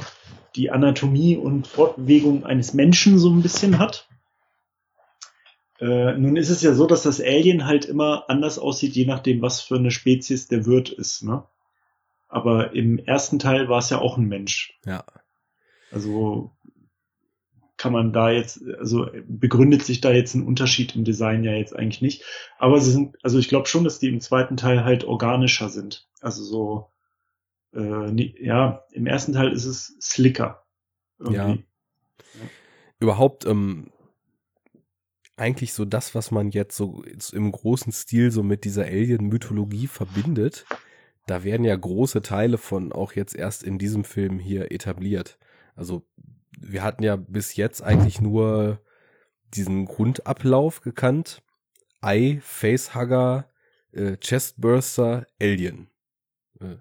die 0.56 0.72
Anatomie 0.72 1.36
und 1.36 1.68
Fortbewegung 1.68 2.46
eines 2.46 2.74
Menschen 2.74 3.20
so 3.20 3.30
ein 3.30 3.42
bisschen 3.42 3.80
hat. 3.80 4.08
Äh, 5.82 6.16
nun 6.16 6.38
ist 6.38 6.50
es 6.50 6.62
ja 6.62 6.76
so, 6.76 6.86
dass 6.86 7.02
das 7.02 7.20
Alien 7.20 7.66
halt 7.66 7.86
immer 7.86 8.26
anders 8.30 8.60
aussieht, 8.60 8.94
je 8.94 9.06
nachdem, 9.06 9.42
was 9.42 9.62
für 9.62 9.78
eine 9.78 9.90
Spezies 9.90 10.48
der 10.48 10.68
Wirt 10.68 10.90
ist, 10.90 11.24
ne? 11.24 11.44
Aber 12.28 12.74
im 12.74 13.00
ersten 13.00 13.40
Teil 13.40 13.68
war 13.68 13.80
es 13.80 13.90
ja 13.90 13.98
auch 13.98 14.18
ein 14.18 14.28
Mensch. 14.28 14.80
Ja. 14.86 15.04
Also 15.92 16.52
kann 17.78 17.94
man 17.94 18.14
da 18.14 18.30
jetzt, 18.30 18.62
also 18.78 19.10
begründet 19.28 19.84
sich 19.84 20.02
da 20.02 20.12
jetzt 20.12 20.36
ein 20.36 20.46
Unterschied 20.46 20.96
im 20.96 21.04
Design 21.04 21.44
ja 21.44 21.54
jetzt 21.54 21.76
eigentlich 21.76 22.02
nicht. 22.02 22.24
Aber 22.60 22.80
sie 22.80 22.92
sind, 22.92 23.18
also 23.24 23.40
ich 23.40 23.50
glaube 23.50 23.68
schon, 23.68 23.84
dass 23.84 23.98
die 23.98 24.08
im 24.08 24.22
zweiten 24.22 24.58
Teil 24.58 24.86
halt 24.86 25.04
organischer 25.04 25.70
sind. 25.70 26.08
Also 26.22 26.44
so, 26.44 26.92
äh, 27.74 28.46
ja, 28.46 28.84
im 28.92 29.08
ersten 29.08 29.34
Teil 29.34 29.52
ist 29.52 29.66
es 29.66 29.98
slicker. 30.00 30.64
Irgendwie. 31.18 31.38
Ja. 31.38 31.48
ja. 31.48 32.50
Überhaupt, 33.00 33.48
ähm, 33.48 33.92
eigentlich 35.42 35.74
so 35.74 35.84
das, 35.84 36.16
was 36.16 36.32
man 36.32 36.52
jetzt 36.52 36.78
so 36.78 37.04
im 37.34 37.52
großen 37.52 37.92
Stil 37.92 38.32
so 38.32 38.44
mit 38.44 38.64
dieser 38.64 38.86
Alien-Mythologie 38.86 39.88
verbindet, 39.88 40.66
da 41.28 41.44
werden 41.44 41.66
ja 41.66 41.76
große 41.76 42.22
Teile 42.22 42.58
von 42.58 42.94
auch 42.94 43.14
jetzt 43.14 43.36
erst 43.36 43.64
in 43.64 43.78
diesem 43.78 44.04
Film 44.04 44.40
hier 44.40 44.72
etabliert. 44.72 45.38
Also 45.76 46.06
wir 46.58 46.84
hatten 46.84 47.04
ja 47.04 47.16
bis 47.16 47.56
jetzt 47.56 47.82
eigentlich 47.82 48.22
nur 48.22 48.80
diesen 49.54 49.86
Grundablauf 49.86 50.82
gekannt. 50.82 51.42
Eye, 52.02 52.40
Facehugger, 52.42 53.50
äh, 53.92 54.18
Chestburster, 54.18 55.28
Alien. 55.42 55.90
Äh, 56.60 56.78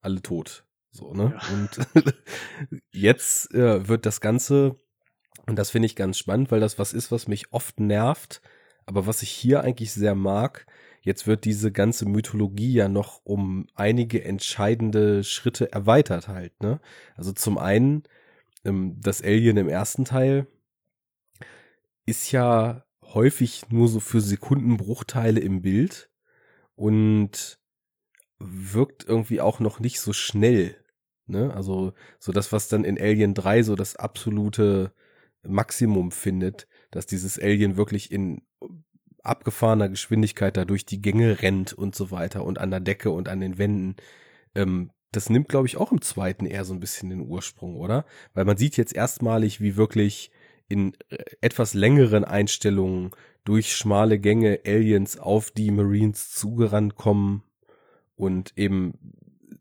alle 0.00 0.22
tot. 0.22 0.64
So, 0.90 1.12
ne? 1.12 1.34
Ja. 1.36 1.54
Und 1.54 2.14
jetzt 2.92 3.52
äh, 3.52 3.88
wird 3.88 4.06
das 4.06 4.20
Ganze, 4.20 4.76
und 5.46 5.58
das 5.58 5.70
finde 5.70 5.86
ich 5.86 5.96
ganz 5.96 6.18
spannend, 6.18 6.50
weil 6.50 6.60
das 6.60 6.78
was 6.78 6.92
ist, 6.92 7.12
was 7.12 7.28
mich 7.28 7.52
oft 7.52 7.80
nervt, 7.80 8.40
aber 8.86 9.06
was 9.06 9.22
ich 9.22 9.30
hier 9.30 9.62
eigentlich 9.62 9.92
sehr 9.92 10.14
mag, 10.14 10.66
Jetzt 11.04 11.26
wird 11.26 11.44
diese 11.44 11.70
ganze 11.70 12.08
Mythologie 12.08 12.72
ja 12.72 12.88
noch 12.88 13.20
um 13.24 13.66
einige 13.74 14.24
entscheidende 14.24 15.22
Schritte 15.22 15.70
erweitert 15.70 16.28
halt, 16.28 16.62
ne? 16.62 16.80
Also 17.14 17.32
zum 17.32 17.58
einen, 17.58 18.04
ähm, 18.64 18.98
das 19.00 19.22
Alien 19.22 19.58
im 19.58 19.68
ersten 19.68 20.06
Teil 20.06 20.46
ist 22.06 22.32
ja 22.32 22.86
häufig 23.02 23.68
nur 23.68 23.88
so 23.88 24.00
für 24.00 24.22
Sekundenbruchteile 24.22 25.40
im 25.40 25.60
Bild 25.60 26.10
und 26.74 27.58
wirkt 28.38 29.04
irgendwie 29.04 29.42
auch 29.42 29.60
noch 29.60 29.80
nicht 29.80 30.00
so 30.00 30.14
schnell. 30.14 30.74
Ne? 31.26 31.52
Also 31.54 31.92
so 32.18 32.32
das, 32.32 32.50
was 32.50 32.68
dann 32.68 32.84
in 32.84 32.98
Alien 32.98 33.34
3 33.34 33.62
so 33.62 33.76
das 33.76 33.96
absolute 33.96 34.92
Maximum 35.46 36.10
findet, 36.10 36.66
dass 36.90 37.06
dieses 37.06 37.38
Alien 37.38 37.76
wirklich 37.76 38.10
in 38.10 38.42
abgefahrener 39.22 39.88
Geschwindigkeit 39.88 40.56
da 40.56 40.64
durch 40.64 40.84
die 40.84 41.00
Gänge 41.00 41.42
rennt 41.42 41.72
und 41.72 41.94
so 41.94 42.10
weiter 42.10 42.44
und 42.44 42.58
an 42.58 42.70
der 42.70 42.80
Decke 42.80 43.10
und 43.10 43.28
an 43.28 43.40
den 43.40 43.58
Wänden. 43.58 43.96
Ähm, 44.54 44.90
das 45.12 45.30
nimmt, 45.30 45.48
glaube 45.48 45.66
ich, 45.66 45.76
auch 45.76 45.92
im 45.92 46.02
zweiten 46.02 46.44
eher 46.44 46.64
so 46.64 46.74
ein 46.74 46.80
bisschen 46.80 47.10
den 47.10 47.20
Ursprung, 47.20 47.76
oder? 47.76 48.04
Weil 48.34 48.44
man 48.44 48.56
sieht 48.56 48.76
jetzt 48.76 48.94
erstmalig, 48.94 49.60
wie 49.60 49.76
wirklich 49.76 50.30
in 50.68 50.94
äh, 51.08 51.24
etwas 51.40 51.74
längeren 51.74 52.24
Einstellungen 52.24 53.10
durch 53.44 53.74
schmale 53.74 54.18
Gänge 54.18 54.60
Aliens 54.66 55.18
auf 55.18 55.50
die 55.50 55.70
Marines 55.70 56.30
zugerannt 56.32 56.96
kommen 56.96 57.42
und 58.16 58.52
eben 58.56 58.98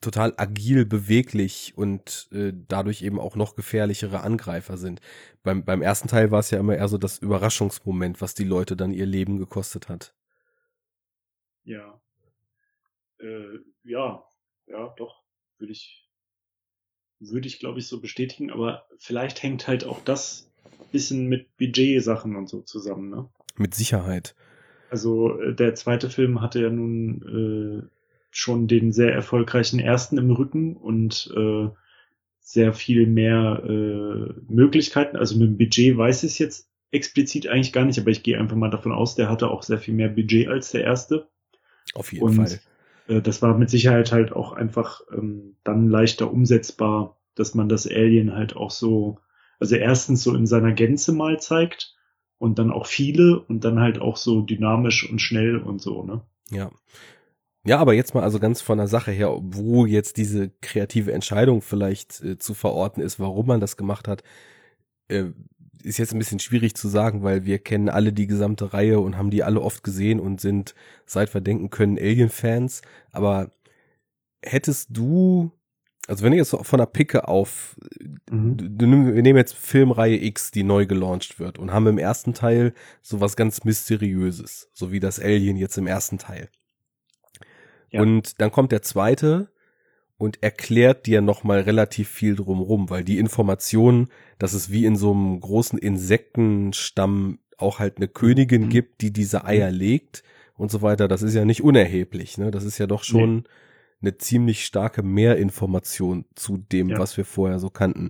total 0.04 0.34
agil, 0.38 0.86
beweglich 0.86 1.74
und 1.76 2.28
äh, 2.32 2.54
dadurch 2.68 3.02
eben 3.02 3.20
auch 3.20 3.36
noch 3.36 3.56
gefährlichere 3.56 4.22
Angreifer 4.22 4.78
sind. 4.78 5.02
Beim, 5.44 5.66
beim 5.66 5.82
ersten 5.82 6.08
Teil 6.08 6.32
war 6.32 6.40
es 6.40 6.52
ja 6.52 6.60
immer 6.60 6.76
eher 6.76 6.88
so 6.88 6.98
das 6.98 7.18
Überraschungsmoment, 7.18 8.22
was 8.22 8.36
die 8.36 8.44
Leute 8.44 8.76
dann 8.76 8.94
ihr 8.94 9.06
Leben 9.06 9.38
gekostet 9.38 9.90
hat. 9.90 10.16
Ja. 11.64 12.02
Äh, 13.20 13.60
ja, 13.84 14.24
ja, 14.68 14.94
doch, 14.98 15.24
würde 15.58 15.74
ich, 15.74 16.08
würde 17.20 17.48
ich, 17.48 17.60
glaube 17.60 17.80
ich, 17.80 17.88
so 17.88 18.02
bestätigen, 18.02 18.52
aber 18.52 18.86
vielleicht 18.98 19.42
hängt 19.42 19.68
halt 19.68 19.86
auch 19.86 20.04
das 20.04 20.50
bisschen 20.92 21.28
mit 21.28 21.58
Budget-Sachen 21.58 22.36
und 22.36 22.48
so 22.48 22.62
zusammen, 22.62 23.10
ne? 23.10 23.30
Mit 23.58 23.74
Sicherheit. 23.74 24.36
Also 24.90 25.40
äh, 25.42 25.54
der 25.54 25.76
zweite 25.76 26.10
Film 26.10 26.40
hatte 26.40 26.62
ja 26.62 26.70
nun 26.70 27.90
äh, 27.90 28.03
schon 28.34 28.68
den 28.68 28.92
sehr 28.92 29.14
erfolgreichen 29.14 29.80
ersten 29.80 30.18
im 30.18 30.32
Rücken 30.32 30.76
und 30.76 31.32
äh, 31.36 31.70
sehr 32.40 32.74
viel 32.74 33.08
mehr 33.08 33.64
äh, 33.64 34.34
Möglichkeiten. 34.48 35.16
Also 35.18 35.38
mit 35.38 35.50
dem 35.50 35.58
Budget 35.58 35.96
weiß 35.96 36.24
ich 36.24 36.32
es 36.32 36.40
jetzt 36.40 36.70
explizit 36.92 37.48
eigentlich 37.48 37.74
gar 37.74 37.86
nicht, 37.86 38.00
aber 38.00 38.10
ich 38.10 38.24
gehe 38.24 38.38
einfach 38.38 38.56
mal 38.56 38.70
davon 38.70 38.92
aus, 38.92 39.16
der 39.16 39.30
hatte 39.30 39.50
auch 39.50 39.64
sehr 39.64 39.78
viel 39.78 39.94
mehr 39.94 40.10
Budget 40.10 40.48
als 40.48 40.72
der 40.72 40.84
erste. 40.84 41.30
Auf 41.94 42.12
jeden 42.12 42.26
und, 42.26 42.36
Fall. 42.36 42.60
Äh, 43.08 43.22
das 43.22 43.42
war 43.42 43.58
mit 43.58 43.70
Sicherheit 43.70 44.12
halt 44.12 44.34
auch 44.34 44.54
einfach 44.54 45.02
ähm, 45.16 45.56
dann 45.64 45.90
leichter 45.90 46.32
umsetzbar, 46.32 47.18
dass 47.36 47.54
man 47.54 47.70
das 47.70 47.88
Alien 47.88 48.34
halt 48.36 48.56
auch 48.56 48.72
so, 48.72 49.20
also 49.60 49.76
erstens 49.76 50.24
so 50.24 50.36
in 50.36 50.48
seiner 50.48 50.74
Gänze 50.74 51.14
mal 51.14 51.40
zeigt 51.40 51.96
und 52.40 52.58
dann 52.58 52.72
auch 52.72 52.88
viele 52.88 53.40
und 53.40 53.64
dann 53.64 53.80
halt 53.80 54.00
auch 54.00 54.18
so 54.18 54.42
dynamisch 54.42 55.10
und 55.10 55.20
schnell 55.20 55.58
und 55.58 55.82
so, 55.82 56.04
ne? 56.04 56.22
Ja. 56.50 56.72
Ja, 57.66 57.80
aber 57.80 57.94
jetzt 57.94 58.14
mal 58.14 58.24
also 58.24 58.40
ganz 58.40 58.62
von 58.62 58.78
der 58.78 58.88
Sache 58.88 59.12
her, 59.12 59.38
wo 59.42 59.86
jetzt 59.86 60.18
diese 60.18 60.50
kreative 60.62 61.14
Entscheidung 61.14 61.62
vielleicht 61.62 62.22
äh, 62.22 62.38
zu 62.38 62.54
verorten 62.54 63.02
ist, 63.02 63.20
warum 63.20 63.48
man 63.48 63.62
das 63.62 63.78
gemacht 63.78 64.08
hat, 64.10 64.22
äh, 65.08 65.26
ist 65.84 65.98
jetzt 65.98 66.14
ein 66.14 66.20
bisschen 66.20 66.40
schwierig 66.40 66.76
zu 66.76 66.88
sagen, 66.88 67.24
weil 67.24 67.46
wir 67.46 67.60
kennen 67.60 67.90
alle 67.90 68.14
die 68.14 68.28
gesamte 68.28 68.74
Reihe 68.74 69.00
und 69.00 69.18
haben 69.18 69.32
die 69.32 69.44
alle 69.44 69.62
oft 69.62 69.84
gesehen 69.84 70.20
und 70.20 70.42
sind, 70.42 70.76
seit 71.06 71.34
wir 71.34 71.42
denken 71.42 71.70
können, 71.70 71.98
Alien-Fans. 71.98 72.82
Aber 73.12 73.52
hättest 74.42 74.90
du, 74.92 75.52
also 76.08 76.24
wenn 76.24 76.32
du 76.32 76.38
jetzt 76.38 76.52
von 76.52 76.80
der 76.80 76.86
Picke 76.86 77.28
auf, 77.28 77.78
mhm. 78.30 78.58
du, 78.58 78.88
wir 79.16 79.22
nehmen 79.22 79.38
jetzt 79.38 79.56
Filmreihe 79.56 80.22
X, 80.24 80.52
die 80.52 80.64
neu 80.64 80.86
gelauncht 80.86 81.40
wird 81.40 81.60
und 81.60 81.72
haben 81.72 81.88
im 81.88 81.98
ersten 81.98 82.34
Teil 82.34 82.74
sowas 83.02 83.36
ganz 83.36 83.64
Mysteriöses, 83.64 84.70
so 84.74 84.92
wie 84.92 85.00
das 85.00 85.20
Alien 85.20 85.58
jetzt 85.58 85.78
im 85.78 85.88
ersten 85.88 86.18
Teil. 86.18 86.50
Ja. 87.94 88.02
Und 88.02 88.42
dann 88.42 88.52
kommt 88.52 88.72
der 88.72 88.82
zweite 88.82 89.50
und 90.18 90.42
erklärt 90.42 91.06
dir 91.06 91.22
nochmal 91.22 91.62
relativ 91.62 92.10
viel 92.10 92.36
drumrum, 92.36 92.90
weil 92.90 93.04
die 93.04 93.20
Information, 93.20 94.08
dass 94.40 94.54
es 94.54 94.72
wie 94.72 94.86
in 94.86 94.96
so 94.96 95.12
einem 95.12 95.40
großen 95.40 95.78
Insektenstamm 95.78 97.40
auch 97.58 97.80
halt 97.80 97.98
eine 97.98 98.08
Königin 98.08 98.64
mhm. 98.64 98.70
gibt, 98.70 99.02
die 99.02 99.12
diese 99.12 99.46
Eier 99.46 99.72
mhm. 99.72 99.78
legt 99.78 100.24
und 100.56 100.72
so 100.72 100.82
weiter, 100.82 101.08
das 101.08 101.22
ist 101.22 101.34
ja 101.34 101.46
nicht 101.46 101.64
unerheblich, 101.64 102.38
ne? 102.38 102.52
Das 102.52 102.64
ist 102.64 102.78
ja 102.78 102.88
doch 102.88 103.04
schon 103.04 103.36
nee. 103.36 103.44
eine 104.02 104.18
ziemlich 104.18 104.66
starke 104.66 105.04
Mehrinformation 105.04 106.26
zu 106.36 106.58
dem, 106.58 106.90
ja. 106.90 107.00
was 107.00 107.18
wir 107.18 107.26
vorher 107.26 107.60
so 107.60 107.70
kannten. 107.70 108.10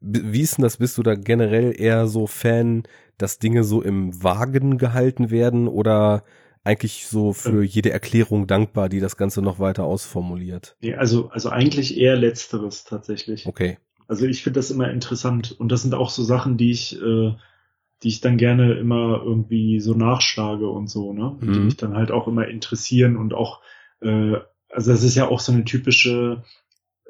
Wie 0.00 0.40
ist 0.40 0.58
denn 0.58 0.62
das? 0.62 0.76
Bist 0.76 0.96
du 0.96 1.02
da 1.02 1.16
generell 1.16 1.74
eher 1.78 2.06
so 2.06 2.26
Fan, 2.26 2.84
dass 3.18 3.38
Dinge 3.38 3.64
so 3.64 3.82
im 3.82 4.22
Wagen 4.22 4.78
gehalten 4.78 5.30
werden 5.30 5.66
oder 5.66 6.24
eigentlich 6.64 7.06
so 7.06 7.34
für 7.34 7.62
jede 7.62 7.90
Erklärung 7.90 8.46
dankbar, 8.46 8.88
die 8.88 9.00
das 9.00 9.16
Ganze 9.16 9.42
noch 9.42 9.58
weiter 9.58 9.84
ausformuliert. 9.84 10.76
Nee, 10.80 10.94
also, 10.94 11.28
also 11.28 11.50
eigentlich 11.50 11.98
eher 11.98 12.16
letzteres 12.16 12.84
tatsächlich. 12.84 13.46
Okay. 13.46 13.78
Also 14.08 14.26
ich 14.26 14.42
finde 14.42 14.58
das 14.58 14.70
immer 14.70 14.90
interessant 14.90 15.52
und 15.52 15.70
das 15.70 15.82
sind 15.82 15.94
auch 15.94 16.10
so 16.10 16.22
Sachen, 16.22 16.56
die 16.56 16.70
ich, 16.70 17.00
äh, 17.00 17.34
die 18.02 18.08
ich 18.08 18.20
dann 18.20 18.38
gerne 18.38 18.74
immer 18.74 19.22
irgendwie 19.22 19.80
so 19.80 19.94
nachschlage 19.94 20.68
und 20.68 20.88
so, 20.88 21.12
ne? 21.12 21.36
Mhm. 21.40 21.52
Die 21.52 21.58
mich 21.60 21.76
dann 21.76 21.94
halt 21.94 22.10
auch 22.10 22.28
immer 22.28 22.48
interessieren 22.48 23.16
und 23.16 23.34
auch, 23.34 23.60
äh, 24.00 24.34
also 24.70 24.90
das 24.90 25.02
ist 25.02 25.14
ja 25.14 25.28
auch 25.28 25.40
so 25.40 25.52
eine 25.52 25.64
typische 25.64 26.42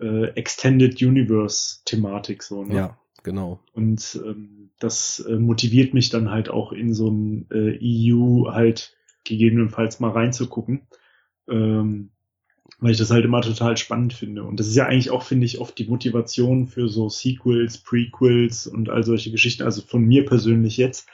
äh, 0.01 0.27
Extended 0.35 1.01
Universe 1.01 1.79
Thematik 1.85 2.43
so, 2.43 2.65
ne? 2.65 2.75
Ja, 2.75 2.99
genau. 3.23 3.61
Und 3.73 4.21
ähm, 4.25 4.71
das 4.79 5.21
äh, 5.21 5.37
motiviert 5.37 5.95
mich 5.95 6.11
dann 6.11 6.31
halt 6.31 6.49
auch 6.49 6.73
in 6.73 6.95
so 6.95 7.09
ein 7.09 7.47
äh, 7.51 7.79
EU 7.81 8.51
halt 8.53 8.97
gegebenenfalls 9.25 10.01
mal 10.01 10.11
reinzugucken. 10.11 10.83
Ähm, 11.49 12.11
weil 12.79 12.93
ich 12.93 12.99
das 12.99 13.11
halt 13.11 13.25
immer 13.25 13.41
total 13.41 13.77
spannend 13.77 14.13
finde. 14.13 14.45
Und 14.45 14.59
das 14.59 14.67
ist 14.67 14.77
ja 14.77 14.87
eigentlich 14.87 15.11
auch, 15.11 15.23
finde 15.23 15.47
ich, 15.47 15.59
oft 15.61 15.79
die 15.79 15.87
Motivation 15.87 16.67
für 16.67 16.89
so 16.89 17.09
Sequels, 17.09 17.79
Prequels 17.79 18.67
und 18.67 18.89
all 18.91 19.05
solche 19.05 19.31
Geschichten. 19.31 19.63
Also 19.63 19.83
von 19.83 20.05
mir 20.05 20.25
persönlich 20.27 20.77
jetzt, 20.77 21.09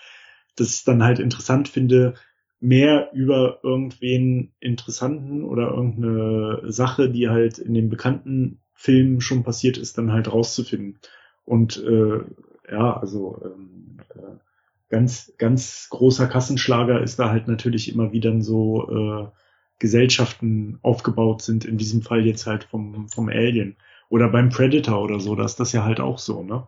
dass 0.56 0.74
ich 0.74 0.84
dann 0.84 1.02
halt 1.02 1.18
interessant 1.18 1.68
finde, 1.68 2.14
mehr 2.60 3.10
über 3.14 3.60
irgendwen 3.62 4.52
interessanten 4.60 5.44
oder 5.44 5.70
irgendeine 5.70 6.70
Sache, 6.72 7.10
die 7.10 7.28
halt 7.28 7.58
in 7.58 7.74
den 7.74 7.89
bekannten 7.89 8.60
Filmen 8.74 9.20
schon 9.20 9.42
passiert 9.42 9.78
ist, 9.78 9.98
dann 9.98 10.12
halt 10.12 10.32
rauszufinden. 10.32 10.98
Und 11.44 11.82
äh, 11.82 12.20
ja, 12.70 12.97
also 12.97 13.40
ähm, 13.44 13.98
äh, 14.14 14.36
ganz, 14.91 15.33
ganz 15.39 15.89
großer 15.91 16.27
Kassenschlager 16.27 17.01
ist 17.01 17.19
da 17.19 17.31
halt 17.31 17.49
natürlich 17.49 17.93
immer 17.93 18.12
wieder 18.12 18.41
so 18.43 18.91
äh, 18.91 19.28
Gesellschaften 19.78 20.78
aufgebaut 20.83 21.43
sind, 21.43 21.65
in 21.65 21.78
diesem 21.78 22.02
Fall 22.02 22.27
jetzt 22.27 22.47
halt 22.47 22.65
vom, 22.65 23.09
vom 23.09 23.28
Alien. 23.28 23.77
Oder 24.10 24.28
beim 24.28 24.51
Predator 24.51 25.01
oder 25.02 25.20
so, 25.20 25.35
da 25.36 25.44
ist 25.44 25.60
das 25.60 25.73
ja 25.73 25.85
halt 25.85 26.01
auch 26.01 26.19
so, 26.19 26.43
ne? 26.43 26.67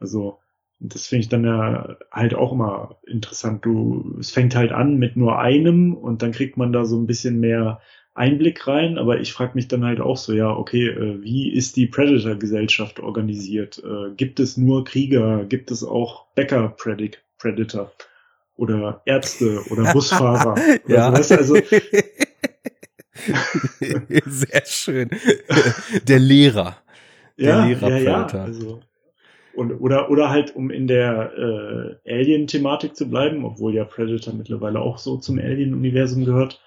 Also, 0.00 0.40
das 0.80 1.06
finde 1.06 1.22
ich 1.22 1.28
dann 1.28 1.44
ja 1.44 1.96
halt 2.10 2.34
auch 2.34 2.52
immer 2.52 2.98
interessant. 3.06 3.64
Du, 3.64 4.16
es 4.18 4.30
fängt 4.32 4.56
halt 4.56 4.72
an 4.72 4.98
mit 4.98 5.16
nur 5.16 5.38
einem 5.38 5.94
und 5.94 6.22
dann 6.22 6.32
kriegt 6.32 6.56
man 6.56 6.72
da 6.72 6.84
so 6.84 6.98
ein 6.98 7.06
bisschen 7.06 7.38
mehr 7.38 7.80
Einblick 8.14 8.66
rein, 8.66 8.98
aber 8.98 9.20
ich 9.20 9.32
frage 9.32 9.52
mich 9.54 9.68
dann 9.68 9.84
halt 9.84 10.00
auch 10.00 10.16
so, 10.16 10.32
ja, 10.32 10.50
okay, 10.50 10.88
äh, 10.88 11.22
wie 11.22 11.52
ist 11.52 11.76
die 11.76 11.86
Predator-Gesellschaft 11.86 13.00
organisiert? 13.00 13.82
Äh, 13.84 14.14
gibt 14.16 14.40
es 14.40 14.56
nur 14.56 14.84
Krieger? 14.84 15.44
Gibt 15.44 15.70
es 15.70 15.84
auch 15.84 16.26
Bäcker-Predator? 16.34 17.21
Predator 17.42 17.92
oder 18.56 19.02
Ärzte 19.04 19.60
oder 19.70 19.92
Busfahrer. 19.92 20.54
ja. 20.86 21.10
Oder 21.10 21.22
so, 21.22 21.34
also, 21.34 21.56
Sehr 24.26 24.64
schön. 24.64 25.10
Der 26.06 26.18
Lehrer. 26.18 26.76
Der 27.38 27.48
ja, 27.48 27.66
Lehrer 27.66 27.90
ja, 27.90 27.98
ja, 27.98 28.26
also 28.26 28.80
und, 29.54 29.72
oder, 29.72 30.10
oder 30.10 30.30
halt, 30.30 30.56
um 30.56 30.70
in 30.70 30.86
der 30.86 31.98
äh, 32.06 32.10
Alien-Thematik 32.10 32.96
zu 32.96 33.08
bleiben, 33.10 33.44
obwohl 33.44 33.74
ja 33.74 33.84
Predator 33.84 34.32
mittlerweile 34.32 34.80
auch 34.80 34.98
so 34.98 35.18
zum 35.18 35.38
Alien-Universum 35.38 36.24
gehört, 36.24 36.60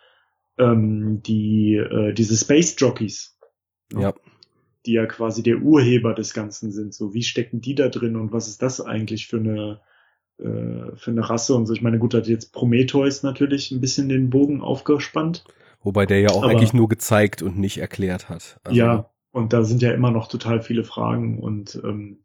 ähm, 0.58 1.22
die, 1.24 1.76
äh, 1.76 2.14
diese 2.14 2.38
Space 2.38 2.76
Jockeys. 2.78 3.40
Ne? 3.92 4.02
Ja. 4.02 4.14
Die 4.86 4.94
ja 4.94 5.08
quasi 5.08 5.42
der 5.42 5.58
Urheber 5.58 6.14
des 6.14 6.34
Ganzen 6.36 6.72
sind. 6.72 6.94
So, 6.94 7.16
wie 7.16 7.24
stecken 7.24 7.60
die 7.60 7.74
da 7.74 7.90
drin 7.90 8.16
und 8.16 8.32
was 8.32 8.48
ist 8.48 8.62
das 8.62 8.82
eigentlich 8.82 9.28
für 9.28 9.38
eine 9.38 9.82
äh, 10.38 10.96
für 10.96 11.12
eine 11.12 11.30
Rasse 11.30 11.56
und 11.56 11.66
so. 11.66 11.74
Ich 11.74 11.82
meine, 11.82 12.00
gut, 12.00 12.14
hat 12.14 12.28
jetzt 12.28 12.52
Prometheus 12.54 13.24
natürlich 13.24 13.72
ein 13.72 13.82
bisschen 13.82 14.10
den 14.10 14.30
Bogen 14.30 14.62
aufgespannt. 14.62 15.44
Wobei 15.82 16.06
der 16.06 16.20
ja 16.20 16.30
auch 16.30 16.44
Aber, 16.44 16.52
eigentlich 16.52 16.74
nur 16.74 16.90
gezeigt 16.90 17.42
und 17.42 17.58
nicht 17.58 17.78
erklärt 17.78 18.28
hat. 18.28 18.60
Also, 18.64 18.78
ja, 18.78 19.10
und 19.32 19.54
da 19.54 19.64
sind 19.64 19.82
ja 19.82 19.92
immer 19.92 20.12
noch 20.12 20.28
total 20.28 20.62
viele 20.62 20.84
Fragen 20.84 21.40
und 21.40 21.80
ähm, 21.84 22.20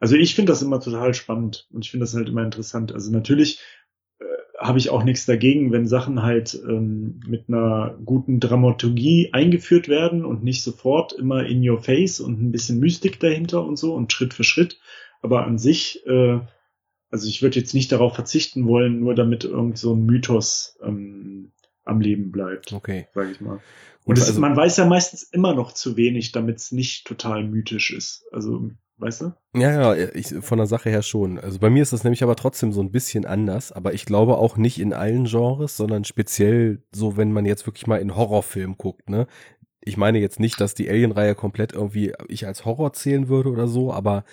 also 0.00 0.16
ich 0.16 0.34
finde 0.34 0.52
das 0.52 0.60
immer 0.60 0.80
total 0.80 1.14
spannend 1.14 1.66
und 1.72 1.84
ich 1.84 1.90
finde 1.90 2.04
das 2.04 2.14
halt 2.14 2.28
immer 2.28 2.42
interessant. 2.42 2.92
Also 2.92 3.10
natürlich 3.10 3.60
äh, 4.18 4.24
habe 4.58 4.78
ich 4.78 4.90
auch 4.90 5.04
nichts 5.04 5.24
dagegen, 5.24 5.72
wenn 5.72 5.86
Sachen 5.86 6.22
halt 6.22 6.60
ähm, 6.68 7.20
mit 7.26 7.48
einer 7.48 7.98
guten 8.04 8.40
Dramaturgie 8.40 9.30
eingeführt 9.32 9.88
werden 9.88 10.24
und 10.24 10.44
nicht 10.44 10.62
sofort 10.62 11.12
immer 11.12 11.46
in 11.46 11.66
your 11.66 11.80
face 11.80 12.20
und 12.20 12.42
ein 12.42 12.52
bisschen 12.52 12.80
Mystik 12.80 13.20
dahinter 13.20 13.64
und 13.64 13.78
so 13.78 13.94
und 13.94 14.12
Schritt 14.12 14.34
für 14.34 14.44
Schritt. 14.44 14.78
Aber 15.22 15.46
an 15.46 15.56
sich 15.56 16.04
äh, 16.06 16.40
also 17.10 17.28
ich 17.28 17.42
würde 17.42 17.58
jetzt 17.58 17.74
nicht 17.74 17.92
darauf 17.92 18.14
verzichten 18.14 18.66
wollen, 18.66 19.00
nur 19.00 19.14
damit 19.14 19.44
irgend 19.44 19.78
so 19.78 19.94
ein 19.94 20.04
Mythos 20.04 20.78
ähm, 20.82 21.52
am 21.84 22.00
Leben 22.00 22.32
bleibt. 22.32 22.72
Okay. 22.72 23.06
Sag 23.14 23.30
ich 23.30 23.40
mal. 23.40 23.60
Und 24.04 24.18
also, 24.18 24.32
ist, 24.32 24.38
man 24.38 24.56
weiß 24.56 24.76
ja 24.76 24.84
meistens 24.84 25.22
immer 25.22 25.54
noch 25.54 25.72
zu 25.72 25.96
wenig, 25.96 26.32
damit 26.32 26.58
es 26.58 26.72
nicht 26.72 27.06
total 27.06 27.44
mythisch 27.44 27.90
ist. 27.90 28.24
Also, 28.32 28.70
weißt 28.98 29.22
du? 29.22 29.32
Ja, 29.54 29.94
ja, 29.94 30.08
ich, 30.14 30.28
von 30.40 30.58
der 30.58 30.66
Sache 30.66 30.90
her 30.90 31.02
schon. 31.02 31.38
Also 31.38 31.58
bei 31.58 31.70
mir 31.70 31.82
ist 31.82 31.92
das 31.92 32.04
nämlich 32.04 32.22
aber 32.22 32.36
trotzdem 32.36 32.72
so 32.72 32.82
ein 32.82 32.90
bisschen 32.90 33.24
anders, 33.24 33.72
aber 33.72 33.94
ich 33.94 34.04
glaube 34.04 34.36
auch 34.36 34.56
nicht 34.56 34.78
in 34.78 34.92
allen 34.92 35.24
Genres, 35.24 35.76
sondern 35.76 36.04
speziell 36.04 36.82
so, 36.92 37.16
wenn 37.16 37.32
man 37.32 37.46
jetzt 37.46 37.66
wirklich 37.66 37.86
mal 37.86 38.00
in 38.00 38.14
Horrorfilm 38.14 38.76
guckt, 38.76 39.08
ne? 39.08 39.26
Ich 39.86 39.98
meine 39.98 40.18
jetzt 40.18 40.40
nicht, 40.40 40.60
dass 40.62 40.74
die 40.74 40.88
Alien-Reihe 40.88 41.34
komplett 41.34 41.74
irgendwie 41.74 42.14
ich 42.28 42.46
als 42.46 42.64
Horror 42.64 42.94
zählen 42.94 43.28
würde 43.28 43.50
oder 43.50 43.68
so, 43.68 43.92
aber 43.92 44.24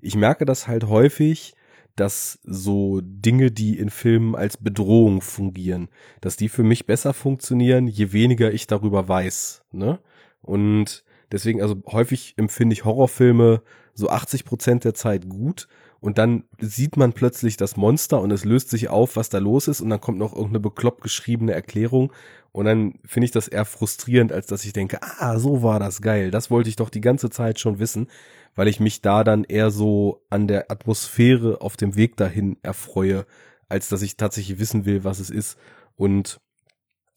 ich 0.00 0.14
merke 0.14 0.44
das 0.44 0.68
halt 0.68 0.86
häufig, 0.86 1.54
dass 1.96 2.38
so 2.44 3.00
Dinge, 3.02 3.50
die 3.50 3.78
in 3.78 3.90
Filmen 3.90 4.34
als 4.34 4.56
Bedrohung 4.56 5.20
fungieren, 5.20 5.88
dass 6.20 6.36
die 6.36 6.48
für 6.48 6.62
mich 6.62 6.86
besser 6.86 7.12
funktionieren, 7.12 7.88
je 7.88 8.12
weniger 8.12 8.52
ich 8.52 8.66
darüber 8.66 9.08
weiß. 9.08 9.62
Ne? 9.72 9.98
Und 10.42 11.04
deswegen, 11.32 11.62
also 11.62 11.76
häufig 11.86 12.34
empfinde 12.36 12.72
ich 12.72 12.84
Horrorfilme 12.84 13.62
so 13.94 14.08
80 14.08 14.44
Prozent 14.44 14.84
der 14.84 14.94
Zeit 14.94 15.28
gut 15.28 15.68
und 16.00 16.16
dann 16.16 16.44
sieht 16.58 16.96
man 16.96 17.12
plötzlich 17.12 17.56
das 17.56 17.76
Monster 17.76 18.20
und 18.20 18.30
es 18.30 18.44
löst 18.44 18.70
sich 18.70 18.88
auf, 18.88 19.16
was 19.16 19.28
da 19.28 19.38
los 19.38 19.68
ist 19.68 19.80
und 19.80 19.90
dann 19.90 20.00
kommt 20.00 20.18
noch 20.18 20.32
irgendeine 20.32 20.60
bekloppt 20.60 21.02
geschriebene 21.02 21.52
Erklärung 21.52 22.12
und 22.52 22.64
dann 22.64 22.98
finde 23.04 23.26
ich 23.26 23.30
das 23.30 23.48
eher 23.48 23.64
frustrierend, 23.64 24.32
als 24.32 24.46
dass 24.46 24.64
ich 24.64 24.72
denke, 24.72 24.98
ah, 25.02 25.38
so 25.38 25.62
war 25.62 25.78
das 25.78 26.02
geil, 26.02 26.30
das 26.30 26.50
wollte 26.50 26.68
ich 26.68 26.76
doch 26.76 26.90
die 26.90 27.00
ganze 27.00 27.30
Zeit 27.30 27.60
schon 27.60 27.78
wissen, 27.78 28.08
weil 28.54 28.68
ich 28.68 28.80
mich 28.80 29.02
da 29.02 29.22
dann 29.24 29.44
eher 29.44 29.70
so 29.70 30.24
an 30.30 30.48
der 30.48 30.70
Atmosphäre 30.70 31.60
auf 31.60 31.76
dem 31.76 31.96
Weg 31.96 32.16
dahin 32.16 32.56
erfreue, 32.62 33.24
als 33.68 33.88
dass 33.88 34.02
ich 34.02 34.16
tatsächlich 34.16 34.58
wissen 34.58 34.84
will, 34.84 35.04
was 35.04 35.20
es 35.20 35.30
ist. 35.30 35.56
Und 35.94 36.40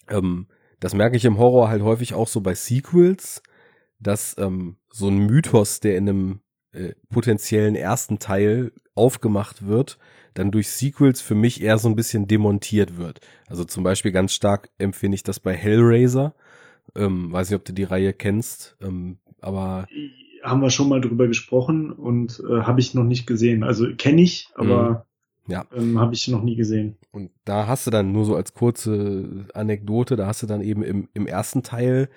ähm, 0.09 0.47
das 0.79 0.93
merke 0.93 1.17
ich 1.17 1.25
im 1.25 1.37
Horror 1.37 1.69
halt 1.69 1.81
häufig 1.81 2.13
auch 2.13 2.27
so 2.27 2.41
bei 2.41 2.53
Sequels, 2.53 3.41
dass 3.99 4.37
ähm, 4.37 4.77
so 4.91 5.07
ein 5.07 5.17
Mythos, 5.17 5.79
der 5.79 5.97
in 5.97 6.09
einem 6.09 6.39
äh, 6.73 6.93
potenziellen 7.09 7.75
ersten 7.75 8.19
Teil 8.19 8.71
aufgemacht 8.93 9.65
wird, 9.65 9.97
dann 10.33 10.51
durch 10.51 10.69
Sequels 10.69 11.21
für 11.21 11.35
mich 11.35 11.61
eher 11.61 11.77
so 11.77 11.87
ein 11.89 11.95
bisschen 11.95 12.27
demontiert 12.27 12.97
wird. 12.97 13.19
Also 13.47 13.63
zum 13.65 13.83
Beispiel 13.83 14.11
ganz 14.11 14.33
stark 14.33 14.69
empfinde 14.77 15.15
ich 15.15 15.23
das 15.23 15.39
bei 15.39 15.53
Hellraiser. 15.53 16.33
Ähm, 16.95 17.31
weiß 17.31 17.49
nicht, 17.49 17.57
ob 17.57 17.65
du 17.65 17.73
die 17.73 17.83
Reihe 17.83 18.13
kennst, 18.13 18.77
ähm, 18.81 19.17
aber 19.41 19.87
haben 20.43 20.61
wir 20.61 20.69
schon 20.69 20.89
mal 20.89 21.01
drüber 21.01 21.27
gesprochen 21.27 21.91
und 21.91 22.43
äh, 22.47 22.61
habe 22.61 22.81
ich 22.81 22.93
noch 22.93 23.05
nicht 23.05 23.25
gesehen. 23.25 23.63
Also 23.63 23.87
kenne 23.97 24.21
ich, 24.21 24.49
aber 24.55 25.05
mhm. 25.47 25.51
ja. 25.51 25.65
ähm, 25.73 25.99
habe 25.99 26.13
ich 26.13 26.27
noch 26.27 26.43
nie 26.43 26.55
gesehen. 26.55 26.97
Und 27.11 27.31
da 27.45 27.67
hast 27.67 27.87
du 27.87 27.91
dann 27.91 28.11
nur 28.11 28.25
so 28.25 28.35
als 28.35 28.53
kurze 28.53 29.47
Anekdote, 29.53 30.15
da 30.15 30.27
hast 30.27 30.43
du 30.43 30.47
dann 30.47 30.61
eben 30.61 30.83
im, 30.83 31.07
im 31.13 31.27
ersten 31.27 31.63
Teil 31.63 32.09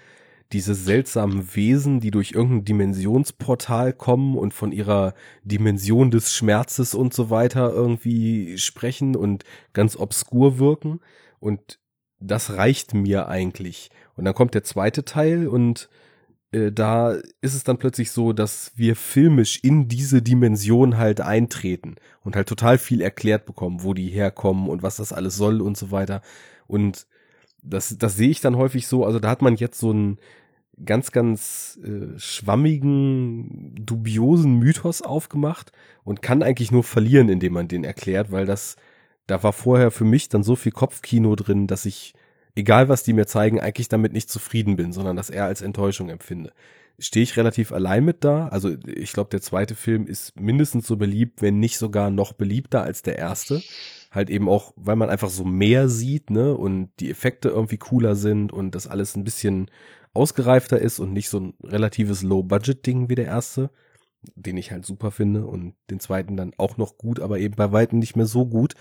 diese 0.53 0.75
seltsamen 0.75 1.55
Wesen, 1.55 2.01
die 2.01 2.11
durch 2.11 2.33
irgendein 2.33 2.65
Dimensionsportal 2.65 3.93
kommen 3.93 4.37
und 4.37 4.55
von 4.55 4.73
ihrer 4.73 5.15
Dimension 5.43 6.11
des 6.11 6.35
Schmerzes 6.35 6.95
und 6.95 7.13
so 7.13 7.31
weiter 7.31 7.73
irgendwie 7.73 8.59
sprechen 8.59 9.17
und 9.17 9.45
ganz 9.73 9.97
obskur 9.97 10.59
wirken. 10.59 11.01
Und 11.41 11.79
das 12.21 12.55
reicht 12.55 12.95
mir 12.95 13.29
eigentlich. 13.29 13.91
Und 14.15 14.25
dann 14.25 14.35
kommt 14.35 14.55
der 14.55 14.65
zweite 14.65 15.05
Teil 15.05 15.49
und 15.49 15.89
äh, 16.53 16.73
da 16.73 17.13
ist 17.41 17.55
es 17.55 17.65
dann 17.65 17.79
plötzlich 17.79 18.11
so, 18.11 18.33
dass 18.33 18.73
wir 18.77 18.97
filmisch 18.97 19.61
in 19.63 19.89
diese 19.89 20.23
Dimension 20.23 20.97
halt 20.97 21.21
eintreten 21.21 21.97
und 22.23 22.37
halt 22.37 22.49
total 22.49 22.79
viel 22.79 23.01
erklärt 23.01 23.47
bekommen, 23.47 23.83
wo 23.83 23.95
die 23.95 24.09
herkommen 24.09 24.69
und 24.69 24.83
was 24.83 24.97
das 24.97 25.13
alles 25.13 25.37
soll 25.37 25.61
und 25.61 25.77
so 25.77 25.91
weiter. 25.91 26.23
Und 26.67 27.07
das, 27.69 27.97
das 27.99 28.17
sehe 28.17 28.31
ich 28.31 28.41
dann 28.41 28.57
häufig 28.57 28.87
so, 28.87 29.05
also 29.05 29.19
da 29.19 29.29
hat 29.29 29.43
man 29.43 29.57
jetzt 29.57 29.79
so 29.79 29.91
einen 29.91 30.19
ganz, 30.85 31.11
ganz 31.11 31.79
äh, 31.83 32.19
schwammigen, 32.19 33.75
dubiosen 33.75 34.59
Mythos 34.59 35.03
aufgemacht 35.03 35.73
und 36.05 36.23
kann 36.23 36.43
eigentlich 36.43 36.71
nur 36.71 36.85
verlieren, 36.85 37.29
indem 37.29 37.55
man 37.55 37.69
den 37.69 37.85
erklärt, 37.85 38.31
weil 38.31 38.47
das, 38.47 38.77
da 39.27 39.43
war 39.43 39.53
vorher 39.53 39.91
für 39.91 40.05
mich 40.05 40.29
dann 40.29 40.43
so 40.43 40.55
viel 40.55 40.73
Kopfkino 40.73 41.35
drin, 41.35 41.67
dass 41.67 41.87
ich, 41.87 42.15
egal 42.55 42.89
was 42.89 43.03
die 43.03 43.15
mir 43.15 43.27
zeigen, 43.27 43.61
eigentlich 43.61 43.89
damit 43.89 44.13
nicht 44.13 44.29
zufrieden 44.29 44.77
bin, 44.77 44.93
sondern 44.93 45.17
das 45.17 45.31
eher 45.31 45.45
als 45.45 45.63
Enttäuschung 45.63 46.11
empfinde. 46.11 46.53
Stehe 46.99 47.25
ich 47.25 47.37
relativ 47.37 47.73
allein 47.73 48.05
mit 48.05 48.25
da, 48.25 48.49
also 48.49 48.75
ich 48.87 49.13
glaube, 49.13 49.31
der 49.31 49.43
zweite 49.43 49.75
Film 49.75 50.07
ist 50.07 50.39
mindestens 50.39 50.87
so 50.87 50.97
beliebt, 50.97 51.43
wenn 51.43 51.59
nicht 51.59 51.79
sogar 51.79 52.11
noch 52.11 52.33
beliebter 52.33 52.83
als 52.83 53.03
der 53.03 53.19
erste 53.19 53.63
halt 54.17 54.31
eben 54.31 54.49
auch, 54.49 54.73
weil 54.77 54.97
man 54.97 55.11
einfach 55.11 55.31
so 55.31 55.45
mehr 55.45 55.89
sieht, 55.89 56.31
ne, 56.31 56.57
und 56.57 56.91
die 56.99 57.11
Effekte 57.11 57.51
irgendwie 57.51 57.77
cooler 57.77 58.17
sind 58.17 58.53
und 58.53 58.75
das 58.75 58.87
alles 58.87 59.15
ein 59.17 59.25
bisschen 59.25 59.71
ausgereifter 60.15 60.79
ist 60.81 60.99
und 60.99 61.13
nicht 61.13 61.29
so 61.29 61.39
ein 61.39 61.55
relatives 61.63 62.23
Low-Budget-Ding 62.23 63.09
wie 63.09 63.15
der 63.15 63.27
erste, 63.27 63.71
den 64.35 64.57
ich 64.57 64.73
halt 64.73 64.85
super 64.85 65.11
finde 65.11 65.47
und 65.47 65.75
den 65.91 66.01
zweiten 66.01 66.37
dann 66.37 66.53
auch 66.57 66.79
noch 66.79 66.99
gut, 66.99 67.21
aber 67.21 67.39
eben 67.39 67.55
bei 67.55 67.71
weitem 67.71 67.99
nicht 67.99 68.17
mehr 68.17 68.27
so 68.27 68.47
gut. 68.47 68.75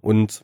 Und 0.00 0.42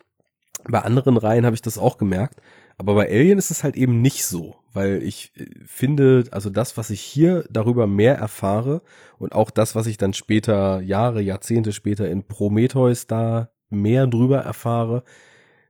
bei 0.69 0.81
anderen 0.81 1.17
Reihen 1.17 1.47
habe 1.47 1.55
ich 1.55 1.63
das 1.63 1.79
auch 1.79 1.99
gemerkt. 1.99 2.41
Aber 2.77 2.95
bei 2.95 3.09
Alien 3.09 3.39
ist 3.39 3.51
es 3.51 3.63
halt 3.63 3.77
eben 3.77 4.03
nicht 4.03 4.25
so, 4.27 4.57
weil 4.73 5.03
ich 5.03 5.33
äh, 5.37 5.47
finde, 5.65 6.25
also 6.33 6.51
das, 6.51 6.77
was 6.77 6.91
ich 6.91 7.01
hier 7.01 7.45
darüber 7.51 7.87
mehr 7.87 8.17
erfahre 8.17 8.83
und 9.19 9.33
auch 9.33 9.51
das, 9.51 9.75
was 9.75 9.87
ich 9.87 9.97
dann 9.97 10.13
später, 10.13 10.81
Jahre, 10.81 11.23
Jahrzehnte 11.23 11.73
später 11.73 12.09
in 12.11 12.25
Prometheus 12.25 13.07
da 13.07 13.54
mehr 13.75 14.07
drüber 14.07 14.39
erfahre, 14.41 15.05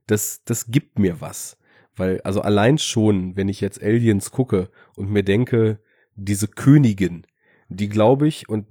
das, 0.07 0.43
das 0.45 0.67
gibt 0.67 0.99
mir 0.99 1.21
was. 1.21 1.59
Weil, 1.97 2.21
also 2.23 2.41
allein 2.41 2.79
schon, 2.79 3.37
wenn 3.37 3.49
ich 3.49 3.61
jetzt 3.61 3.83
Aliens 3.83 4.31
gucke 4.31 4.71
und 4.97 5.11
mir 5.11 5.23
denke, 5.23 5.79
diese 6.17 6.49
Königin, 6.49 7.27
die 7.69 7.89
glaube 7.89 8.27
ich, 8.29 8.49
und 8.49 8.67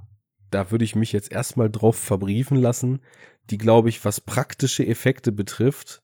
da 0.52 0.72
würde 0.72 0.86
ich 0.86 0.95
mich 0.95 1.12
jetzt 1.12 1.32
erstmal 1.32 1.70
drauf 1.70 1.98
verbriefen 1.98 2.58
lassen, 2.58 3.02
die 3.50 3.58
glaube 3.58 3.90
ich, 3.90 4.03
was 4.06 4.22
praktische 4.22 4.86
Effekte 4.86 5.32
betrifft, 5.32 6.02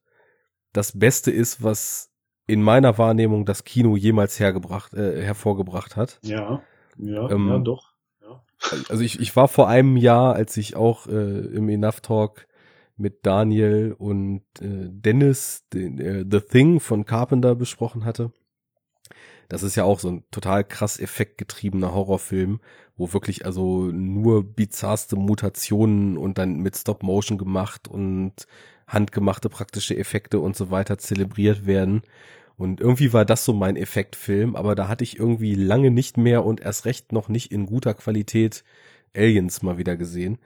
das 0.74 0.98
Beste 0.98 1.32
ist, 1.32 1.64
was 1.64 2.12
in 2.48 2.64
meiner 2.64 2.98
Wahrnehmung 2.98 3.46
das 3.46 3.64
Kino 3.64 3.96
jemals 3.96 4.40
hergebracht, 4.40 4.94
äh, 4.94 5.22
hervorgebracht 5.22 5.96
hat. 5.96 6.20
Ja, 6.24 6.64
ja, 6.98 7.30
ähm, 7.30 7.48
ja, 7.48 7.60
doch. 7.60 7.94
Ja. 8.22 8.44
Also 8.90 9.04
ich, 9.04 9.20
ich 9.20 9.36
war 9.36 9.48
vor 9.48 9.68
einem 9.68 9.98
Jahr, 9.98 10.36
als 10.36 10.58
ich 10.58 10.76
auch 10.76 11.08
äh, 11.08 11.12
im 11.12 11.70
Enough 11.70 12.02
Talk 12.02 12.48
mit 13.00 13.26
Daniel 13.26 13.96
und 13.98 14.44
äh, 14.62 14.90
Dennis 14.90 15.66
den, 15.74 16.00
äh, 16.00 16.26
The 16.30 16.42
Thing 16.42 16.80
von 16.80 17.06
Carpenter 17.06 17.56
besprochen 17.56 18.06
hatte. 18.06 18.32
Das 19.48 19.64
ist 19.64 19.76
ja 19.76 19.84
auch 19.84 20.00
so 20.00 20.10
ein 20.10 20.24
total 20.30 20.64
krass 20.64 21.00
effektgetriebener 21.00 21.94
Horrorfilm, 21.94 22.60
wo 22.96 23.12
wirklich 23.14 23.46
also 23.46 23.86
nur 23.86 24.44
bizarrste 24.44 25.16
Mutationen 25.16 26.18
und 26.18 26.38
dann 26.38 26.60
mit 26.60 26.78
Stop 26.78 27.02
Motion 27.02 27.40
gemacht 27.40 27.88
und 27.88 28.34
handgemachte 28.86 29.50
praktische 29.50 29.98
Effekte 29.98 30.40
und 30.40 30.56
so 30.56 30.70
weiter 30.70 31.00
zelebriert 31.00 31.66
werden. 31.66 32.04
Und 32.58 32.82
irgendwie 32.82 33.14
war 33.14 33.26
das 33.26 33.46
so 33.46 33.54
mein 33.54 33.76
Effektfilm, 33.76 34.56
aber 34.56 34.76
da 34.76 34.88
hatte 34.88 35.04
ich 35.04 35.18
irgendwie 35.18 35.56
lange 35.56 35.90
nicht 35.90 36.18
mehr 36.18 36.46
und 36.46 36.60
erst 36.60 36.86
recht 36.86 37.12
noch 37.12 37.30
nicht 37.30 37.52
in 37.52 37.66
guter 37.66 37.94
Qualität 37.94 38.64
Aliens 39.16 39.64
mal 39.64 39.78
wieder 39.78 39.98
gesehen 39.98 40.38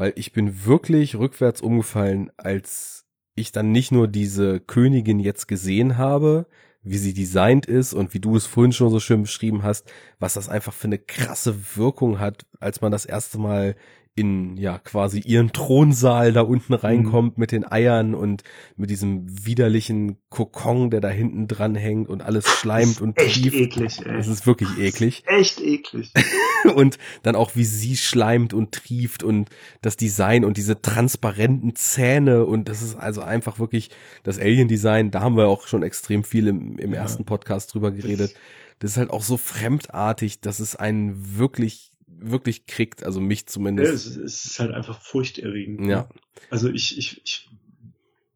weil 0.00 0.14
ich 0.16 0.32
bin 0.32 0.64
wirklich 0.64 1.16
rückwärts 1.16 1.60
umgefallen, 1.60 2.30
als 2.38 3.04
ich 3.34 3.52
dann 3.52 3.70
nicht 3.70 3.92
nur 3.92 4.08
diese 4.08 4.58
Königin 4.58 5.20
jetzt 5.20 5.46
gesehen 5.46 5.98
habe, 5.98 6.46
wie 6.82 6.96
sie 6.96 7.12
designt 7.12 7.66
ist 7.66 7.92
und 7.92 8.14
wie 8.14 8.18
du 8.18 8.34
es 8.34 8.46
vorhin 8.46 8.72
schon 8.72 8.88
so 8.88 8.98
schön 8.98 9.20
beschrieben 9.20 9.62
hast, 9.62 9.92
was 10.18 10.32
das 10.32 10.48
einfach 10.48 10.72
für 10.72 10.86
eine 10.86 10.98
krasse 10.98 11.76
Wirkung 11.76 12.18
hat, 12.18 12.46
als 12.60 12.80
man 12.80 12.90
das 12.90 13.04
erste 13.04 13.36
Mal 13.36 13.76
in 14.20 14.56
ja 14.58 14.78
quasi 14.78 15.20
ihren 15.20 15.52
Thronsaal 15.52 16.32
da 16.32 16.42
unten 16.42 16.74
reinkommt 16.74 17.36
mhm. 17.36 17.40
mit 17.40 17.52
den 17.52 17.70
Eiern 17.70 18.14
und 18.14 18.44
mit 18.76 18.90
diesem 18.90 19.46
widerlichen 19.46 20.18
Kokon, 20.28 20.90
der 20.90 21.00
da 21.00 21.08
hinten 21.08 21.48
dran 21.48 21.74
hängt 21.74 22.08
und 22.08 22.22
alles 22.22 22.46
schleimt 22.46 23.00
und 23.00 23.18
echt 23.18 23.42
tief. 23.42 23.54
eklig. 23.54 24.04
Ey. 24.04 24.18
Es 24.18 24.28
ist 24.28 24.46
wirklich 24.46 24.68
eklig. 24.78 25.24
Echt 25.26 25.60
eklig. 25.60 26.12
und 26.74 26.98
dann 27.22 27.34
auch 27.34 27.56
wie 27.56 27.64
sie 27.64 27.96
schleimt 27.96 28.52
und 28.52 28.72
trieft 28.72 29.22
und 29.22 29.48
das 29.80 29.96
Design 29.96 30.44
und 30.44 30.56
diese 30.56 30.80
transparenten 30.80 31.74
Zähne 31.74 32.44
und 32.44 32.68
das 32.68 32.82
ist 32.82 32.96
also 32.96 33.22
einfach 33.22 33.58
wirklich 33.58 33.90
das 34.22 34.38
Alien 34.38 34.68
Design. 34.68 35.10
Da 35.10 35.20
haben 35.20 35.36
wir 35.36 35.48
auch 35.48 35.66
schon 35.66 35.82
extrem 35.82 36.22
viel 36.24 36.46
im, 36.46 36.78
im 36.78 36.92
ja. 36.92 37.00
ersten 37.00 37.24
Podcast 37.24 37.72
drüber 37.72 37.90
geredet. 37.90 38.34
Das 38.78 38.92
ist 38.92 38.96
halt 38.96 39.10
auch 39.10 39.22
so 39.22 39.36
fremdartig, 39.36 40.40
dass 40.40 40.60
es 40.60 40.76
einen 40.76 41.38
wirklich 41.38 41.89
wirklich 42.20 42.66
kriegt, 42.66 43.04
also 43.04 43.20
mich 43.20 43.46
zumindest. 43.46 43.88
Ja, 43.88 43.94
es, 43.94 44.16
es 44.16 44.44
ist 44.44 44.60
halt 44.60 44.72
einfach 44.72 45.00
furchterregend. 45.00 45.86
Ja. 45.86 46.08
Also 46.50 46.68
ich, 46.68 46.98
ich, 46.98 47.20
ich, 47.24 47.48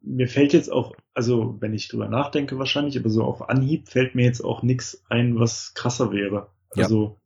mir 0.02 0.28
fällt 0.28 0.52
jetzt 0.52 0.70
auch, 0.70 0.94
also 1.14 1.56
wenn 1.60 1.74
ich 1.74 1.88
drüber 1.88 2.08
nachdenke 2.08 2.58
wahrscheinlich, 2.58 2.98
aber 2.98 3.10
so 3.10 3.22
auf 3.22 3.48
Anhieb 3.48 3.88
fällt 3.88 4.14
mir 4.14 4.24
jetzt 4.24 4.42
auch 4.42 4.62
nichts 4.62 5.04
ein, 5.08 5.38
was 5.38 5.74
krasser 5.74 6.12
wäre. 6.12 6.48
Also 6.70 7.04
ja. 7.04 7.16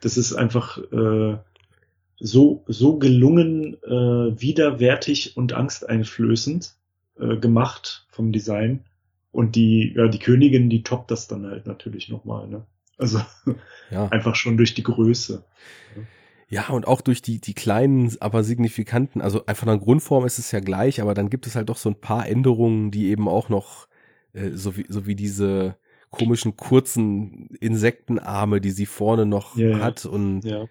das 0.00 0.16
ist 0.16 0.34
einfach 0.34 0.78
äh, 0.92 1.38
so, 2.18 2.64
so 2.66 2.98
gelungen, 2.98 3.74
äh, 3.82 4.40
widerwärtig 4.40 5.36
und 5.36 5.52
angsteinflößend 5.52 6.74
äh, 7.18 7.36
gemacht 7.36 8.06
vom 8.10 8.32
Design. 8.32 8.84
Und 9.32 9.56
die, 9.56 9.94
ja, 9.96 10.06
die 10.06 10.20
Königin, 10.20 10.70
die 10.70 10.84
toppt 10.84 11.10
das 11.10 11.26
dann 11.26 11.46
halt 11.46 11.66
natürlich 11.66 12.08
nochmal, 12.08 12.46
ne? 12.46 12.64
Also 12.98 13.20
ja. 13.90 14.08
einfach 14.08 14.34
schon 14.34 14.56
durch 14.56 14.74
die 14.74 14.82
Größe. 14.82 15.44
Ja, 16.48 16.68
und 16.68 16.86
auch 16.86 17.00
durch 17.00 17.22
die, 17.22 17.40
die 17.40 17.54
kleinen, 17.54 18.14
aber 18.20 18.44
signifikanten, 18.44 19.20
also 19.20 19.46
einfach 19.46 19.64
in 19.64 19.70
der 19.70 19.78
Grundform 19.78 20.24
ist 20.26 20.38
es 20.38 20.52
ja 20.52 20.60
gleich, 20.60 21.00
aber 21.00 21.14
dann 21.14 21.30
gibt 21.30 21.46
es 21.46 21.56
halt 21.56 21.68
doch 21.68 21.78
so 21.78 21.88
ein 21.88 22.00
paar 22.00 22.28
Änderungen, 22.28 22.90
die 22.90 23.06
eben 23.06 23.28
auch 23.28 23.48
noch, 23.48 23.88
äh, 24.34 24.50
so, 24.50 24.76
wie, 24.76 24.86
so 24.88 25.06
wie 25.06 25.16
diese 25.16 25.76
komischen 26.10 26.56
kurzen 26.56 27.48
Insektenarme, 27.60 28.60
die 28.60 28.70
sie 28.70 28.86
vorne 28.86 29.26
noch 29.26 29.56
ja, 29.56 29.80
hat 29.80 30.06
und 30.06 30.42
ja. 30.44 30.66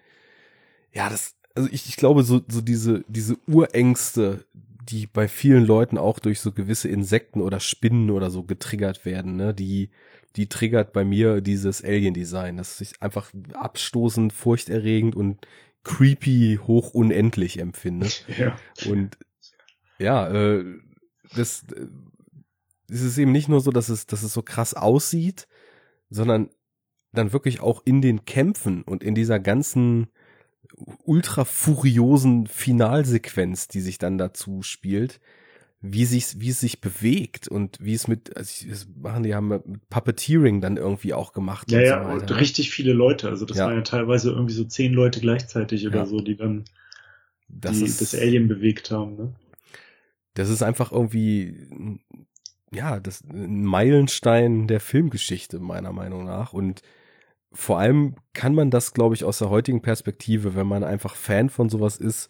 ja, 0.92 1.10
das, 1.10 1.34
also 1.54 1.68
ich, 1.70 1.86
ich 1.88 1.96
glaube, 1.96 2.22
so, 2.22 2.40
so 2.48 2.60
diese, 2.60 3.04
diese 3.08 3.36
Urängste, 3.46 4.46
die 4.88 5.06
bei 5.06 5.28
vielen 5.28 5.66
Leuten 5.66 5.98
auch 5.98 6.18
durch 6.18 6.40
so 6.40 6.52
gewisse 6.52 6.88
Insekten 6.88 7.40
oder 7.40 7.60
Spinnen 7.60 8.10
oder 8.10 8.30
so 8.30 8.44
getriggert 8.44 9.04
werden, 9.04 9.36
ne, 9.36 9.52
die, 9.52 9.90
die 10.36 10.48
triggert 10.48 10.92
bei 10.92 11.04
mir 11.04 11.40
dieses 11.40 11.82
Alien-Design. 11.84 12.56
Das 12.56 12.80
ist 12.80 13.00
einfach 13.00 13.30
abstoßend, 13.52 14.32
furchterregend 14.32 15.14
und 15.14 15.46
creepy 15.84 16.58
hoch 16.66 16.92
unendlich 16.94 17.58
empfinde. 17.58 18.08
Ja. 18.38 18.56
Und 18.86 19.18
ja, 19.98 20.28
äh, 20.28 20.64
das, 21.36 21.64
äh, 21.74 21.86
es 22.88 23.02
ist 23.02 23.18
eben 23.18 23.32
nicht 23.32 23.48
nur 23.48 23.60
so, 23.60 23.70
dass 23.70 23.88
es, 23.88 24.06
dass 24.06 24.22
es 24.22 24.32
so 24.32 24.42
krass 24.42 24.74
aussieht, 24.74 25.46
sondern 26.10 26.50
dann 27.12 27.32
wirklich 27.32 27.60
auch 27.60 27.82
in 27.84 28.02
den 28.02 28.24
Kämpfen 28.24 28.82
und 28.82 29.04
in 29.04 29.14
dieser 29.14 29.38
ganzen 29.38 30.08
ultra 31.04 31.44
furiosen 31.44 32.46
Finalsequenz, 32.48 33.68
die 33.68 33.80
sich 33.80 33.98
dann 33.98 34.18
dazu 34.18 34.62
spielt, 34.62 35.20
wie 35.86 36.06
sich 36.06 36.40
wie 36.40 36.48
es 36.48 36.60
sich 36.60 36.80
bewegt 36.80 37.46
und 37.46 37.76
wie 37.78 37.92
es 37.92 38.08
mit 38.08 38.36
also 38.36 38.50
ich, 38.50 38.70
das 38.70 38.86
machen 38.96 39.22
die 39.22 39.34
haben 39.34 39.48
mit 39.48 39.62
Puppeteering 39.90 40.62
dann 40.62 40.78
irgendwie 40.78 41.12
auch 41.12 41.34
gemacht 41.34 41.70
Ja, 41.70 41.78
und 41.78 41.86
ja, 41.86 42.08
so 42.08 42.14
und 42.14 42.40
richtig 42.40 42.70
viele 42.70 42.94
Leute. 42.94 43.28
Also 43.28 43.44
das 43.44 43.58
Ja. 43.58 43.66
waren 43.66 43.76
ja 43.76 43.82
teilweise 43.82 44.30
irgendwie 44.30 44.54
so 44.54 44.64
zehn 44.64 44.94
Leute 44.94 45.20
gleichzeitig 45.20 45.86
oder 45.86 45.98
Ja. 45.98 46.06
so, 46.06 46.20
die 46.20 46.36
dann 46.36 46.64
das 47.48 47.78
die, 47.78 47.84
ist 47.84 48.00
das 48.00 48.14
Alien 48.14 48.48
bewegt 48.48 48.90
haben. 48.90 49.16
Ne? 49.16 49.34
das 50.34 50.48
ist 50.48 50.62
einfach 50.62 50.90
irgendwie 50.92 52.00
ja, 52.72 52.98
das 52.98 53.22
ein 53.22 53.64
Meilenstein 53.64 54.66
der 54.66 54.80
Filmgeschichte 54.80 55.60
meiner 55.60 55.92
Meinung 55.92 56.24
nach 56.24 56.52
und 56.52 56.82
vor 57.52 57.78
allem 57.78 58.16
kann 58.32 58.54
man 58.54 58.70
das, 58.70 58.94
glaube 58.94 59.14
ich, 59.14 59.24
aus 59.24 59.38
der 59.38 59.50
heutigen 59.50 59.82
Perspektive, 59.82 60.56
wenn 60.56 60.66
man 60.66 60.84
einfach 60.84 61.16
Fan 61.16 61.50
von 61.50 61.68
sowas 61.70 61.98
ist, 61.98 62.28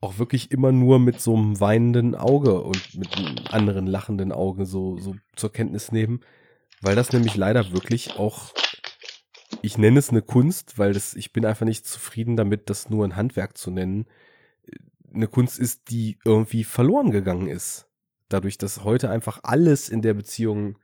auch 0.00 0.18
wirklich 0.18 0.50
immer 0.50 0.72
nur 0.72 0.98
mit 0.98 1.20
so 1.20 1.36
einem 1.36 1.60
weinenden 1.60 2.14
Auge 2.14 2.62
und 2.62 2.94
mit 2.94 3.16
einem 3.16 3.36
anderen 3.50 3.86
lachenden 3.86 4.32
Auge 4.32 4.64
so, 4.64 4.96
so 4.98 5.16
zur 5.34 5.52
Kenntnis 5.52 5.90
nehmen, 5.90 6.20
weil 6.80 6.94
das 6.94 7.12
nämlich 7.12 7.36
leider 7.36 7.72
wirklich 7.72 8.16
auch, 8.16 8.52
ich 9.62 9.76
nenne 9.76 9.98
es 9.98 10.10
eine 10.10 10.22
Kunst, 10.22 10.78
weil 10.78 10.92
das, 10.92 11.14
ich 11.14 11.32
bin 11.32 11.44
einfach 11.44 11.66
nicht 11.66 11.86
zufrieden 11.86 12.36
damit, 12.36 12.70
das 12.70 12.90
nur 12.90 13.04
ein 13.04 13.16
Handwerk 13.16 13.58
zu 13.58 13.70
nennen, 13.70 14.06
eine 15.12 15.26
Kunst 15.26 15.58
ist, 15.58 15.90
die 15.90 16.18
irgendwie 16.24 16.64
verloren 16.64 17.10
gegangen 17.10 17.48
ist. 17.48 17.88
Dadurch, 18.28 18.58
dass 18.58 18.84
heute 18.84 19.10
einfach 19.10 19.40
alles 19.42 19.88
in 19.88 20.02
der 20.02 20.14
Beziehung 20.14 20.78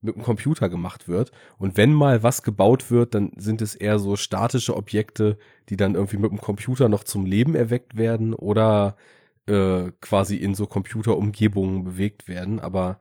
mit 0.00 0.14
dem 0.14 0.22
Computer 0.22 0.68
gemacht 0.68 1.08
wird. 1.08 1.32
Und 1.58 1.76
wenn 1.76 1.92
mal 1.92 2.22
was 2.22 2.42
gebaut 2.42 2.90
wird, 2.90 3.14
dann 3.14 3.32
sind 3.36 3.62
es 3.62 3.74
eher 3.74 3.98
so 3.98 4.16
statische 4.16 4.76
Objekte, 4.76 5.38
die 5.68 5.76
dann 5.76 5.94
irgendwie 5.94 6.18
mit 6.18 6.30
dem 6.30 6.40
Computer 6.40 6.88
noch 6.88 7.04
zum 7.04 7.26
Leben 7.26 7.54
erweckt 7.54 7.96
werden 7.96 8.34
oder 8.34 8.96
äh, 9.46 9.90
quasi 10.00 10.36
in 10.36 10.54
so 10.54 10.66
Computerumgebungen 10.66 11.84
bewegt 11.84 12.28
werden. 12.28 12.60
Aber 12.60 12.98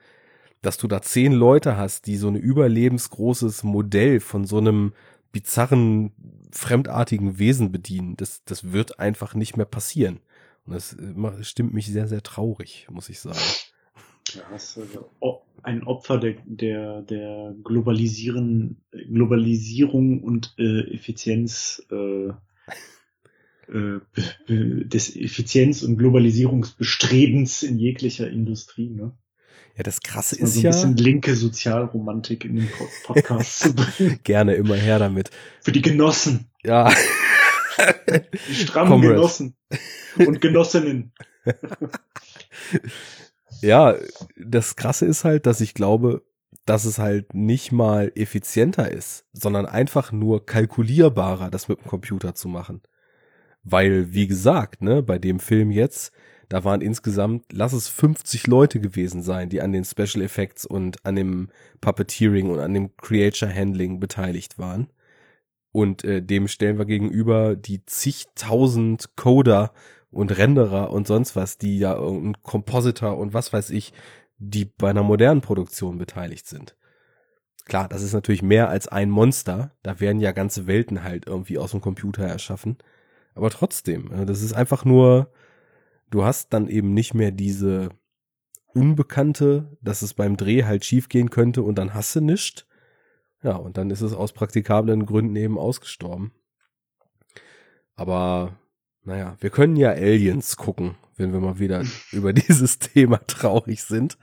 dass 0.62 0.78
du 0.78 0.88
da 0.88 1.02
zehn 1.02 1.32
Leute 1.32 1.78
hast, 1.78 2.08
die 2.08 2.18
so 2.18 2.28
ein 2.28 2.36
überlebensgroßes 2.36 3.64
Modell 3.64 4.20
von 4.20 4.46
so 4.46 4.58
einem 4.58 4.94
bizarren, 5.32 6.12
fremdartigen 6.52 7.38
Wesen 7.38 7.72
bedienen, 7.72 8.16
das, 8.18 8.44
das 8.46 8.72
wird 8.72 9.00
einfach 9.00 9.36
nicht 9.36 9.58
mehr 9.58 9.66
passieren. 9.66 10.20
Und 10.66 10.74
das 10.74 10.94
äh, 10.94 11.44
stimmt 11.44 11.74
mich 11.74 11.88
sehr, 11.88 12.08
sehr 12.08 12.24
traurig, 12.24 12.88
muss 12.90 13.10
ich 13.10 13.20
sagen. 13.20 13.38
Ja, 14.36 14.44
also 14.52 14.84
o- 15.20 15.42
ein 15.64 15.84
Opfer 15.84 16.18
der, 16.20 16.36
der, 16.46 17.02
der 17.02 17.56
Globalisieren, 17.64 18.82
Globalisierung 18.92 20.22
und 20.24 20.54
äh, 20.58 20.94
Effizienz 20.94 21.84
äh, 21.92 22.30
äh, 23.68 24.00
des 24.48 25.16
Effizienz- 25.16 25.82
und 25.84 25.98
Globalisierungsbestrebens 25.98 27.64
in 27.64 27.80
jeglicher 27.80 28.30
Industrie. 28.30 28.90
Ne? 28.90 29.14
Ja, 29.76 29.84
das 29.84 30.02
Krasse 30.02 30.36
Mal 30.38 30.44
ist 30.48 30.54
so 30.54 30.60
ein 30.60 30.64
ja, 30.64 30.70
bisschen 30.70 30.98
linke 30.98 31.36
Sozialromantik 31.36 32.46
in 32.46 32.58
den 32.58 32.70
Po- 32.70 32.88
Podcast 33.14 33.60
zu 33.60 33.74
bringen. 33.74 34.20
gerne 34.24 34.54
immer 34.56 34.76
her 34.76 35.00
damit. 35.00 35.32
Für 35.62 35.72
die 35.72 35.82
Genossen, 35.82 36.48
Ja, 36.64 36.94
die 38.50 38.56
strammen 38.56 39.02
Comrades. 39.02 39.16
Genossen 39.40 39.56
und 40.28 40.42
Genossinnen. 40.42 41.12
ja, 43.66 43.96
das 44.38 44.76
Krasse 44.76 45.06
ist 45.06 45.24
halt, 45.26 45.46
dass 45.46 45.62
ich 45.62 45.74
glaube, 45.74 46.24
dass 46.66 46.86
es 46.86 47.00
halt 47.00 47.34
nicht 47.34 47.72
mal 47.72 48.12
effizienter 48.16 48.92
ist, 48.92 49.26
sondern 49.34 49.66
einfach 49.66 50.12
nur 50.12 50.46
kalkulierbarer, 50.46 51.50
das 51.50 51.68
mit 51.68 51.80
dem 51.80 51.88
Computer 51.88 52.34
zu 52.36 52.48
machen. 52.48 52.82
Weil, 53.64 54.14
wie 54.14 54.28
gesagt, 54.28 54.82
ne, 54.82 55.04
bei 55.04 55.20
dem 55.20 55.40
Film 55.40 55.72
jetzt, 55.72 56.12
da 56.50 56.64
waren 56.64 56.82
insgesamt, 56.82 57.46
lass 57.52 57.74
es 57.74 57.88
50 57.90 58.48
Leute 58.48 58.80
gewesen 58.80 59.24
sein, 59.24 59.50
die 59.50 59.62
an 59.62 59.72
den 59.72 59.86
Special 59.86 60.24
Effects 60.24 60.66
und 60.66 61.04
an 61.06 61.16
dem 61.16 61.50
Puppeteering 61.82 62.50
und 62.50 62.60
an 62.60 62.74
dem 62.74 62.96
Creature 62.98 63.54
Handling 63.54 64.00
beteiligt 64.00 64.60
waren. 64.60 64.88
Und 65.72 66.04
äh, 66.04 66.22
dem 66.22 66.48
stellen 66.48 66.78
wir 66.78 66.86
gegenüber 66.86 67.56
die 67.56 67.86
zigtausend 67.86 69.16
Coder 69.16 69.74
und 70.16 70.38
Renderer 70.38 70.92
und 70.92 71.08
sonst 71.08 71.36
was, 71.36 71.58
die 71.58 71.78
ja 71.78 71.92
und 71.94 72.42
Compositor 72.42 73.18
und 73.18 73.34
was 73.34 73.52
weiß 73.52 73.70
ich, 73.72 73.92
die 74.38 74.64
bei 74.64 74.90
einer 74.90 75.04
modernen 75.04 75.42
Produktion 75.42 75.98
beteiligt 75.98 76.48
sind. 76.48 76.78
Klar, 77.66 77.90
das 77.90 78.02
ist 78.02 78.14
natürlich 78.14 78.42
mehr 78.42 78.70
als 78.70 78.88
ein 78.88 79.10
Monster. 79.10 79.76
Da 79.84 80.00
werden 80.00 80.22
ja 80.22 80.32
ganze 80.32 80.68
Welten 80.68 81.04
halt 81.04 81.28
irgendwie 81.28 81.58
aus 81.58 81.72
dem 81.72 81.82
Computer 81.82 82.24
erschaffen. 82.24 82.78
Aber 83.34 83.50
trotzdem, 83.50 84.10
äh, 84.14 84.26
das 84.26 84.42
ist 84.42 84.54
einfach 84.54 84.86
nur, 84.86 85.34
du 86.12 86.24
hast 86.24 86.54
dann 86.54 86.70
eben 86.70 86.94
nicht 86.94 87.14
mehr 87.14 87.32
diese 87.32 87.90
Unbekannte, 88.74 89.78
dass 89.82 90.02
es 90.02 90.14
beim 90.14 90.38
Dreh 90.38 90.64
halt 90.64 90.86
schief 90.86 91.10
gehen 91.10 91.30
könnte 91.30 91.62
und 91.62 91.76
dann 91.76 91.94
hast 91.94 92.16
du. 92.16 92.66
Ja, 93.44 93.58
und 93.58 93.78
dann 93.78 93.90
ist 93.90 94.02
es 94.02 94.14
aus 94.14 94.32
praktikablen 94.32 95.06
Gründen 95.06 95.36
eben 95.36 95.60
ausgestorben. 95.60 96.32
Aber 97.96 98.58
naja, 99.06 99.38
wir 99.40 99.50
können 99.50 99.76
ja 99.76 99.92
Aliens 99.92 100.58
gucken, 100.58 100.96
wenn 101.16 101.32
wir 101.32 101.40
mal 101.40 101.60
wieder 101.60 101.84
über 102.12 102.34
dieses 102.34 102.80
Thema 102.80 103.18
traurig 103.28 103.84
sind. 103.84 104.18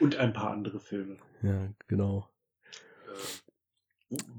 Und 0.00 0.16
ein 0.16 0.32
paar 0.32 0.50
andere 0.50 0.80
Filme. 0.80 1.16
Ja, 1.42 1.68
genau. 1.86 2.28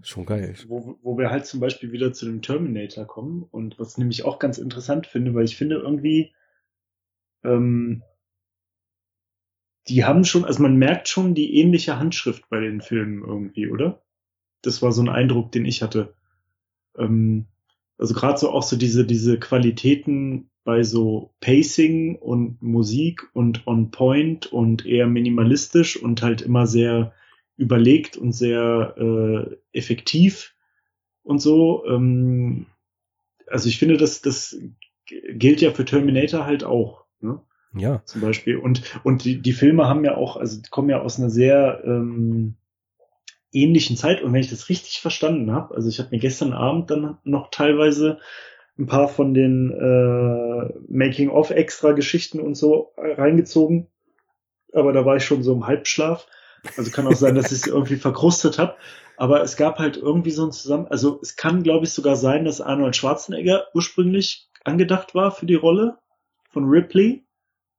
Schon 0.04 0.26
geil. 0.26 0.56
Wo, 0.68 1.00
wo 1.02 1.18
wir 1.18 1.32
halt 1.32 1.46
zum 1.46 1.60
Beispiel 1.60 1.92
wieder 1.92 2.14
zu 2.14 2.26
dem 2.26 2.42
Terminator 2.42 3.06
kommen 3.06 3.44
und 3.44 3.80
was 3.80 3.98
nämlich 3.98 4.24
auch 4.24 4.38
ganz 4.38 4.58
interessant 4.58 5.08
finde, 5.08 5.34
weil 5.34 5.46
ich 5.46 5.58
finde 5.58 5.78
irgendwie, 5.78 6.34
ähm, 7.44 8.04
die 9.88 10.06
haben 10.06 10.26
schon, 10.26 10.46
also 10.46 10.62
man 10.62 10.78
merkt 10.78 11.08
schon 11.08 11.34
die 11.34 11.58
ähnliche 11.58 11.98
Handschrift 11.98 12.48
bei 12.50 12.60
den 12.60 12.82
Filmen 12.82 13.24
irgendwie, 13.24 13.68
oder? 13.68 14.04
Das 14.62 14.82
war 14.82 14.92
so 14.92 15.02
ein 15.02 15.10
Eindruck, 15.10 15.52
den 15.52 15.66
ich 15.66 15.82
hatte. 15.82 16.14
Ähm, 16.98 17.48
also 17.98 18.14
gerade 18.14 18.38
so 18.38 18.52
auch 18.52 18.64
so 18.64 18.76
diese, 18.76 19.06
diese 19.06 19.40
Qualitäten 19.40 20.50
bei 20.64 20.84
so 20.84 21.34
Pacing 21.42 22.16
und 22.16 22.62
Musik 22.62 23.30
und 23.34 23.68
on 23.68 23.92
point 23.92 24.48
und 24.48 24.86
eher 24.86 25.08
minimalistisch 25.08 26.02
und 26.02 26.22
halt 26.22 26.42
immer 26.42 26.68
sehr 26.68 27.14
überlegt 27.58 28.18
und 28.18 28.32
sehr 28.32 28.96
äh, 28.98 29.78
effektiv 29.78 30.56
und 31.24 31.40
so. 31.40 31.86
Ähm, 31.88 32.66
also 33.48 33.70
ich 33.70 33.78
finde, 33.78 33.98
das, 33.98 34.22
das 34.22 34.58
gilt 35.06 35.62
ja 35.62 35.72
für 35.72 35.86
Terminator 35.86 36.46
halt 36.46 36.64
auch. 36.64 37.06
Ne? 37.20 37.42
Ja, 37.76 38.04
zum 38.06 38.22
Beispiel. 38.22 38.58
Und, 38.58 38.84
und 39.04 39.26
die, 39.26 39.42
die 39.42 39.54
Filme 39.54 39.88
haben 39.88 40.06
ja 40.06 40.16
auch, 40.16 40.38
also 40.38 40.62
die 40.62 40.70
kommen 40.70 40.90
ja 40.90 41.02
aus 41.02 41.20
einer 41.20 41.30
sehr 41.30 41.84
ähm, 41.86 42.56
ähnlichen 43.54 43.98
Zeit. 43.98 44.22
Und 44.22 44.34
wenn 44.34 44.42
ich 44.42 44.50
das 44.50 44.70
richtig 44.70 45.00
verstanden 45.00 45.52
habe, 45.52 45.76
also 45.76 45.90
ich 45.90 46.00
habe 46.00 46.10
mir 46.12 46.20
gestern 46.20 46.54
Abend 46.54 46.90
dann 46.92 47.18
noch 47.24 47.50
teilweise 47.52 48.20
ein 48.78 48.88
paar 48.88 49.08
von 49.08 49.34
den 49.34 49.72
äh, 49.72 50.74
Making-of-Extra-Geschichten 50.90 52.40
und 52.40 52.56
so 52.56 52.94
reingezogen. 52.98 53.88
Aber 54.74 54.94
da 54.94 55.06
war 55.06 55.18
ich 55.18 55.26
schon 55.26 55.44
so 55.44 55.54
im 55.54 55.68
Halbschlaf. 55.68 56.26
Also 56.78 56.90
kann 56.92 57.08
auch 57.08 57.16
sein, 57.16 57.36
dass 57.36 57.52
ich 57.52 57.60
es 57.60 57.68
irgendwie 57.68 57.98
verkrustet 57.98 58.58
habe. 58.58 58.76
Aber 59.16 59.44
es 59.44 59.58
gab 59.58 59.78
halt 59.78 59.98
irgendwie 59.98 60.32
so 60.32 60.46
ein 60.46 60.52
Zusammen... 60.52 60.88
Also 60.88 61.20
es 61.22 61.36
kann, 61.36 61.62
glaube 61.62 61.86
ich, 61.86 61.94
sogar 61.94 62.16
sein, 62.16 62.46
dass 62.46 62.62
Arnold 62.62 62.96
Schwarzenegger 62.96 63.68
ursprünglich 63.76 64.50
angedacht 64.64 65.14
war 65.14 65.32
für 65.32 65.46
die 65.46 65.56
Rolle 65.56 66.00
von 66.50 66.66
Ripley. 66.66 67.26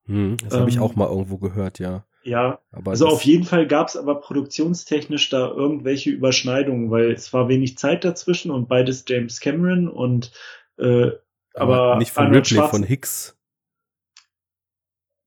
hm, 0.06 0.36
das 0.44 0.58
habe 0.58 0.70
ich 0.70 0.76
Ähm, 0.76 0.82
auch 0.82 0.94
mal 0.94 1.08
irgendwo 1.08 1.38
gehört, 1.38 1.78
ja. 1.80 2.04
Ja, 2.24 2.60
Aber 2.72 2.92
also 2.92 3.06
auf 3.06 3.22
jeden 3.22 3.44
Fall 3.44 3.66
gab 3.66 3.88
es 3.88 3.96
aber 3.96 4.20
produktionstechnisch 4.20 5.28
da 5.28 5.46
irgendwelche 5.46 6.10
Überschneidungen, 6.10 6.90
weil 6.90 7.12
es 7.12 7.32
war 7.34 7.48
wenig 7.48 7.76
Zeit 7.76 8.02
dazwischen 8.02 8.50
und 8.50 8.66
beides 8.66 9.04
James 9.06 9.40
Cameron 9.40 9.88
und 9.88 10.32
äh, 10.78 11.10
aber 11.52 11.96
nicht 11.96 12.12
von 12.12 12.26
Arnold 12.26 12.50
Ripley, 12.50 12.68
von 12.68 12.82
Hicks. 12.82 13.36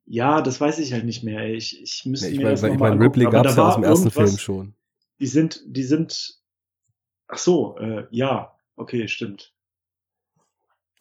Ja, 0.05 0.41
das 0.41 0.59
weiß 0.59 0.79
ich 0.79 0.93
halt 0.93 1.05
nicht 1.05 1.23
mehr. 1.23 1.41
ey. 1.41 1.55
Ich, 1.55 1.81
ich 1.81 2.05
müsste 2.05 2.27
Nee, 2.27 2.33
ich 2.33 2.37
mir 2.39 2.43
meine, 2.45 2.53
das 2.55 2.63
ich 2.63 2.69
nochmal 2.69 2.89
mein, 2.91 3.01
Ripley. 3.01 3.25
Aber 3.25 3.43
gab 3.43 3.45
es 3.45 3.55
ja 3.55 3.67
aus 3.67 3.75
dem 3.75 3.83
ersten 3.83 4.11
Film 4.11 4.37
schon. 4.37 4.73
Die 5.19 5.27
sind, 5.27 5.61
die 5.65 5.83
sind. 5.83 6.39
Ach 7.27 7.37
so, 7.37 7.77
äh, 7.77 8.07
ja, 8.09 8.57
okay, 8.75 9.07
stimmt. 9.07 9.53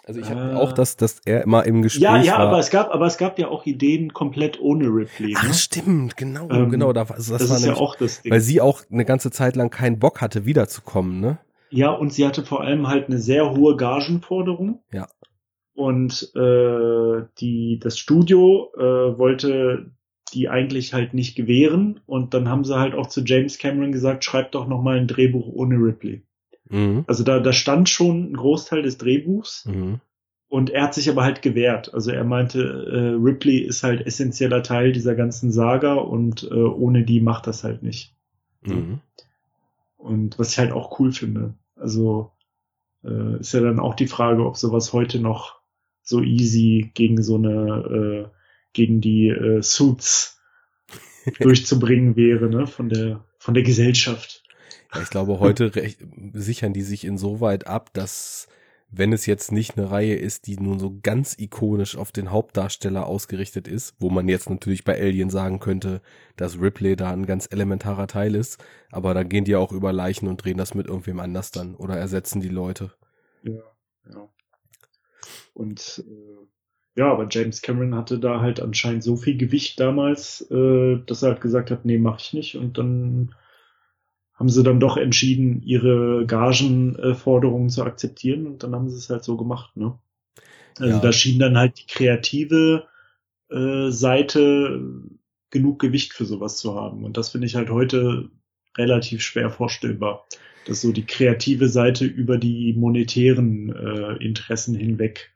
Also 0.09 0.20
ich 0.20 0.31
habe 0.31 0.52
Äh, 0.52 0.55
auch, 0.55 0.73
dass, 0.73 0.97
dass 0.97 1.20
er 1.25 1.43
immer 1.43 1.65
im 1.67 1.83
Gespräch 1.83 2.02
Ja, 2.05 2.17
ja, 2.23 2.33
war. 2.35 2.49
aber 2.49 2.59
es 2.60 2.70
gab, 2.70 2.91
aber 2.94 3.07
es 3.07 3.18
gab 3.18 3.39
ja 3.41 3.49
auch 3.49 3.67
Ideen 3.67 4.12
komplett 4.12 4.60
ohne 4.60 4.86
Ripley. 4.86 5.35
Ach 5.36 5.49
ne? 5.49 5.52
stimmt, 5.55 6.17
genau, 6.17 6.49
Ähm, 6.49 6.70
genau. 6.70 6.93
Da, 6.93 7.09
war- 7.09 7.17
also 7.17 7.33
das, 7.33 7.43
das 7.43 7.51
war 7.51 7.57
ist 7.57 7.62
ja 7.65 7.68
nämlich, 7.73 7.83
auch 7.83 7.97
das 7.97 8.23
Ding. 8.23 8.33
weil 8.33 8.41
sie 8.41 8.60
auch 8.60 8.83
eine 8.91 9.05
ganze 9.05 9.31
Zeit 9.33 9.57
lang 9.57 9.68
keinen 9.70 9.99
Bock 9.99 10.20
hatte, 10.20 10.47
wiederzukommen, 10.47 11.20
ne? 11.20 11.39
Ja, 11.70 11.91
und 11.91 12.12
sie 12.12 12.25
hatte 12.25 12.44
vor 12.44 12.60
allem 12.62 12.86
halt 12.86 13.09
eine 13.09 13.18
sehr 13.18 13.51
hohe 13.51 13.76
Gagenforderung. 13.76 14.81
Ja. 14.93 15.09
Und 15.75 16.31
äh, 16.36 17.25
die, 17.41 17.78
das 17.83 17.99
Studio 17.99 18.70
äh, 18.78 19.18
wollte 19.18 19.91
die 20.33 20.49
eigentlich 20.49 20.94
halt 20.94 21.12
nicht 21.15 21.36
gewähren. 21.36 22.01
Und 22.07 22.35
dann 22.35 22.49
haben 22.49 22.65
sie 22.65 22.78
halt 22.78 22.94
auch 22.94 23.09
zu 23.09 23.23
James 23.23 23.59
Cameron 23.59 23.93
gesagt, 23.93 24.25
schreib 24.25 24.52
doch 24.52 24.67
noch 24.68 24.83
mal 24.83 24.97
ein 24.99 25.07
Drehbuch 25.09 25.49
ohne 25.52 25.76
Ripley. 25.76 26.23
Mhm. 26.69 27.05
Also 27.07 27.25
da, 27.25 27.41
da 27.41 27.53
stand 27.53 27.89
schon 27.89 28.33
ein 28.33 28.36
Großteil 28.36 28.83
des 28.83 28.99
Drehbuchs. 28.99 29.67
Mhm. 29.67 30.01
Und 30.49 30.70
er 30.70 30.85
hat 30.85 30.95
sich 30.95 31.11
aber 31.11 31.25
halt 31.25 31.43
gewehrt. 31.43 31.93
Also 31.93 32.12
er 32.12 32.25
meinte, 32.25 32.61
äh, 32.61 33.20
Ripley 33.20 33.59
ist 33.59 33.83
halt 33.83 34.07
essentieller 34.07 34.62
Teil 34.62 34.93
dieser 34.93 35.17
ganzen 35.17 35.51
Saga 35.51 35.95
und 35.95 36.45
äh, 36.45 36.55
ohne 36.55 37.05
die 37.05 37.20
macht 37.20 37.47
das 37.49 37.65
halt 37.65 37.83
nicht. 37.83 38.15
Mhm. 38.62 39.01
Und 39.97 40.39
was 40.39 40.53
ich 40.53 40.59
halt 40.59 40.73
auch 40.73 41.01
cool 41.01 41.12
finde. 41.12 41.55
Also 41.75 42.31
äh, 43.05 43.41
ist 43.41 43.55
ja 43.55 43.61
dann 43.61 43.81
auch 43.81 43.95
die 43.95 44.07
Frage, 44.07 44.47
ob 44.47 44.57
sowas 44.57 44.93
heute 44.93 45.19
noch 45.19 45.61
so 46.03 46.23
easy 46.23 46.91
gegen 46.95 47.23
so 47.23 47.36
eine, 47.36 48.28
äh, 48.28 48.36
gegen 48.73 49.01
die 49.01 49.28
äh, 49.28 49.62
Suits 49.62 50.41
durchzubringen 51.41 52.15
wäre, 52.15 52.49
ne, 52.49 52.69
von 52.69 52.89
der, 52.89 53.25
von 53.39 53.55
der 53.55 53.65
Gesellschaft. 53.65 54.35
Ich 55.02 55.10
glaube, 55.10 55.41
heute 55.41 55.70
sichern 56.33 56.73
die 56.73 56.83
sich 56.83 57.05
insoweit 57.05 57.66
ab, 57.66 57.91
dass 57.92 58.49
wenn 58.89 59.12
es 59.12 59.26
jetzt 59.26 59.50
nicht 59.52 59.76
eine 59.76 59.91
Reihe 59.91 60.15
ist, 60.15 60.47
die 60.47 60.57
nun 60.57 60.78
so 60.78 60.99
ganz 61.02 61.36
ikonisch 61.39 61.97
auf 61.97 62.12
den 62.12 62.31
Hauptdarsteller 62.31 63.07
ausgerichtet 63.07 63.66
ist, 63.66 63.94
wo 63.99 64.10
man 64.10 64.28
jetzt 64.28 64.49
natürlich 64.49 64.84
bei 64.84 64.99
Alien 64.99 65.28
sagen 65.28 65.58
könnte, 65.58 66.00
dass 66.36 66.60
Ripley 66.60 66.94
da 66.94 67.10
ein 67.10 67.26
ganz 67.26 67.49
elementarer 67.50 68.07
Teil 68.07 68.34
ist, 68.34 68.62
aber 68.91 69.12
da 69.12 69.25
gehen 69.25 69.44
die 69.44 69.57
auch 69.57 69.73
über 69.73 69.92
Leichen 69.92 70.28
und 70.28 70.44
drehen 70.44 70.57
das 70.57 70.75
mit 70.75 70.86
irgendwem 70.86 71.20
anders 71.20 71.50
dann 71.50 71.75
oder 71.75 71.97
ersetzen 71.97 72.41
die 72.41 72.49
Leute. 72.49 72.92
Ja, 73.42 73.62
ja. 74.08 74.28
Und 75.52 76.05
äh, 76.07 76.47
ja, 76.97 77.12
aber 77.12 77.26
James 77.28 77.60
Cameron 77.60 77.94
hatte 77.94 78.18
da 78.18 78.41
halt 78.41 78.60
anscheinend 78.60 79.05
so 79.05 79.16
viel 79.16 79.36
Gewicht 79.36 79.78
damals, 79.81 80.41
äh, 80.50 80.99
dass 81.07 81.23
er 81.23 81.33
halt 81.33 81.41
gesagt 81.42 81.70
hat, 81.70 81.84
nee, 81.84 81.99
mach 81.99 82.20
ich 82.20 82.33
nicht. 82.33 82.57
Und 82.57 82.78
dann 82.78 83.34
haben 84.36 84.48
sie 84.48 84.62
dann 84.62 84.81
doch 84.81 84.97
entschieden, 84.97 85.62
ihre 85.62 86.26
Gagenforderungen 86.26 87.70
zu 87.70 87.82
akzeptieren 87.82 88.47
und 88.47 88.62
dann 88.62 88.74
haben 88.74 88.89
sie 88.89 88.97
es 88.97 89.10
halt 89.10 89.24
so 89.24 89.36
gemacht, 89.36 89.76
ne? 89.76 89.98
Also 90.78 90.97
Ja. 90.97 91.00
da 91.00 91.12
schien 91.12 91.39
dann 91.39 91.56
halt 91.56 91.78
die 91.78 91.86
kreative 91.86 92.86
äh, 93.50 93.90
Seite 93.90 94.92
genug 95.50 95.78
Gewicht 95.78 96.12
für 96.12 96.26
sowas 96.26 96.58
zu 96.58 96.74
haben. 96.74 97.05
Und 97.05 97.16
das 97.16 97.31
finde 97.31 97.47
ich 97.47 97.55
halt 97.55 97.70
heute 97.70 98.31
relativ 98.76 99.23
schwer 99.23 99.48
vorstellbar, 99.48 100.26
dass 100.66 100.82
so 100.82 100.92
die 100.92 101.06
kreative 101.06 101.68
Seite 101.68 102.05
über 102.05 102.36
die 102.36 102.74
monetären 102.74 103.74
äh, 103.74 104.23
Interessen 104.23 104.74
hinweg 104.74 105.32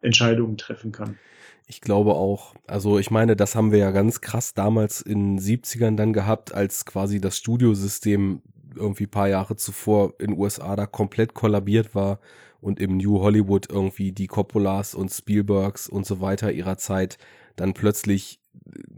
Entscheidungen 0.00 0.56
treffen 0.56 0.90
kann. 0.90 1.18
Ich 1.66 1.80
glaube 1.80 2.14
auch. 2.14 2.54
Also 2.66 2.98
ich 2.98 3.10
meine, 3.10 3.36
das 3.36 3.54
haben 3.54 3.72
wir 3.72 3.78
ja 3.78 3.90
ganz 3.90 4.20
krass 4.20 4.54
damals 4.54 5.00
in 5.00 5.36
den 5.36 5.40
70ern 5.40 5.96
dann 5.96 6.12
gehabt, 6.12 6.54
als 6.54 6.84
quasi 6.84 7.20
das 7.20 7.38
Studiosystem 7.38 8.42
irgendwie 8.74 9.06
paar 9.06 9.28
Jahre 9.28 9.56
zuvor 9.56 10.14
in 10.18 10.36
USA 10.38 10.76
da 10.76 10.86
komplett 10.86 11.32
kollabiert 11.32 11.94
war 11.94 12.18
und 12.60 12.80
im 12.80 12.96
New 12.96 13.20
Hollywood 13.20 13.70
irgendwie 13.70 14.12
die 14.12 14.26
Coppolas 14.26 14.94
und 14.94 15.10
Spielbergs 15.10 15.88
und 15.88 16.06
so 16.06 16.20
weiter 16.20 16.52
ihrer 16.52 16.76
Zeit 16.76 17.18
dann 17.56 17.72
plötzlich 17.72 18.40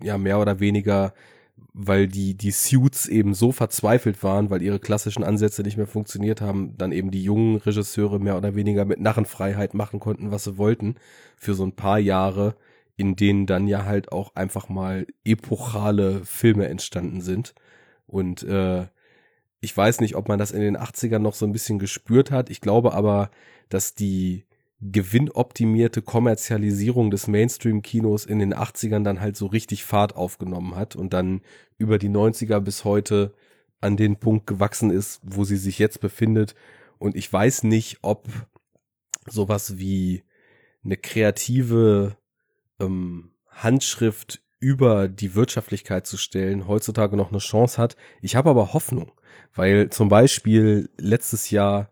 ja 0.02 0.18
mehr 0.18 0.40
oder 0.40 0.60
weniger 0.60 1.12
weil 1.72 2.08
die, 2.08 2.34
die 2.34 2.52
Suits 2.52 3.06
eben 3.06 3.34
so 3.34 3.52
verzweifelt 3.52 4.22
waren, 4.22 4.50
weil 4.50 4.62
ihre 4.62 4.78
klassischen 4.80 5.24
Ansätze 5.24 5.62
nicht 5.62 5.76
mehr 5.76 5.86
funktioniert 5.86 6.40
haben, 6.40 6.76
dann 6.78 6.92
eben 6.92 7.10
die 7.10 7.22
jungen 7.22 7.56
Regisseure 7.56 8.18
mehr 8.18 8.36
oder 8.36 8.54
weniger 8.54 8.84
mit 8.84 9.00
Narrenfreiheit 9.00 9.74
machen 9.74 10.00
konnten, 10.00 10.30
was 10.30 10.44
sie 10.44 10.56
wollten, 10.56 10.96
für 11.36 11.54
so 11.54 11.64
ein 11.64 11.76
paar 11.76 11.98
Jahre, 11.98 12.56
in 12.96 13.14
denen 13.14 13.44
dann 13.46 13.68
ja 13.68 13.84
halt 13.84 14.10
auch 14.10 14.34
einfach 14.34 14.70
mal 14.70 15.06
epochale 15.24 16.24
Filme 16.24 16.66
entstanden 16.68 17.20
sind. 17.20 17.54
Und 18.06 18.42
äh, 18.42 18.86
ich 19.60 19.76
weiß 19.76 20.00
nicht, 20.00 20.16
ob 20.16 20.28
man 20.28 20.38
das 20.38 20.52
in 20.52 20.60
den 20.62 20.78
80ern 20.78 21.18
noch 21.18 21.34
so 21.34 21.44
ein 21.44 21.52
bisschen 21.52 21.78
gespürt 21.78 22.30
hat. 22.30 22.48
Ich 22.48 22.62
glaube 22.62 22.94
aber, 22.94 23.30
dass 23.68 23.94
die 23.94 24.45
gewinnoptimierte 24.80 26.02
Kommerzialisierung 26.02 27.10
des 27.10 27.28
Mainstream-Kinos 27.28 28.26
in 28.26 28.38
den 28.38 28.54
80ern 28.54 29.04
dann 29.04 29.20
halt 29.20 29.36
so 29.36 29.46
richtig 29.46 29.84
Fahrt 29.84 30.16
aufgenommen 30.16 30.76
hat 30.76 30.96
und 30.96 31.12
dann 31.12 31.40
über 31.78 31.98
die 31.98 32.10
90er 32.10 32.60
bis 32.60 32.84
heute 32.84 33.34
an 33.80 33.96
den 33.96 34.16
Punkt 34.16 34.46
gewachsen 34.46 34.90
ist, 34.90 35.20
wo 35.22 35.44
sie 35.44 35.56
sich 35.56 35.78
jetzt 35.78 36.00
befindet. 36.00 36.54
Und 36.98 37.16
ich 37.16 37.32
weiß 37.32 37.62
nicht, 37.64 37.98
ob 38.02 38.28
sowas 39.26 39.78
wie 39.78 40.24
eine 40.84 40.96
kreative 40.96 42.16
ähm, 42.78 43.32
Handschrift 43.48 44.42
über 44.58 45.08
die 45.08 45.34
Wirtschaftlichkeit 45.34 46.06
zu 46.06 46.16
stellen, 46.16 46.66
heutzutage 46.66 47.16
noch 47.16 47.30
eine 47.30 47.38
Chance 47.38 47.80
hat. 47.80 47.96
Ich 48.22 48.36
habe 48.36 48.50
aber 48.50 48.72
Hoffnung, 48.72 49.12
weil 49.54 49.90
zum 49.90 50.08
Beispiel 50.08 50.90
letztes 50.96 51.50
Jahr 51.50 51.90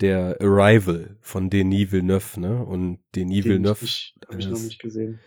der 0.00 0.36
Arrival 0.40 1.16
von 1.20 1.48
Denis 1.50 1.92
Villeneuve, 1.92 2.40
ne? 2.40 2.64
Und 2.64 2.98
Denis 3.14 3.44
Den 3.44 3.50
Villeneuve 3.52 3.84
ich, 3.84 4.14
hab 4.28 4.38
ich 4.38 4.48
noch 4.48 4.60
nicht 4.60 4.78
gesehen. 4.80 5.20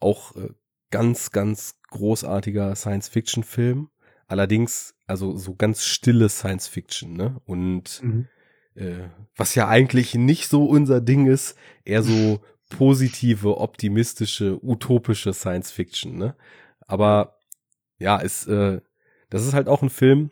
auch 0.00 0.34
äh, 0.36 0.50
ganz, 0.90 1.30
ganz 1.30 1.80
großartiger 1.90 2.74
Science-Fiction-Film. 2.74 3.90
Allerdings, 4.26 4.94
also 5.06 5.36
so 5.36 5.54
ganz 5.54 5.84
stille 5.84 6.28
Science-Fiction, 6.28 7.12
ne? 7.14 7.40
Und 7.46 8.00
Mhm. 8.02 8.28
äh, 8.74 9.08
was 9.36 9.54
ja 9.54 9.68
eigentlich 9.68 10.14
nicht 10.14 10.48
so 10.48 10.64
unser 10.66 11.00
Ding 11.00 11.26
ist, 11.26 11.56
eher 11.84 12.02
so 12.02 12.40
positive, 12.70 13.58
optimistische, 13.58 14.58
utopische 14.62 15.32
Science 15.32 15.70
Fiction, 15.70 16.16
ne? 16.18 16.36
Aber 16.86 17.38
ja, 17.98 18.18
ist 18.18 18.46
äh, 18.48 18.80
das 19.30 19.46
ist 19.46 19.52
halt 19.54 19.68
auch 19.68 19.82
ein 19.82 19.90
Film. 19.90 20.30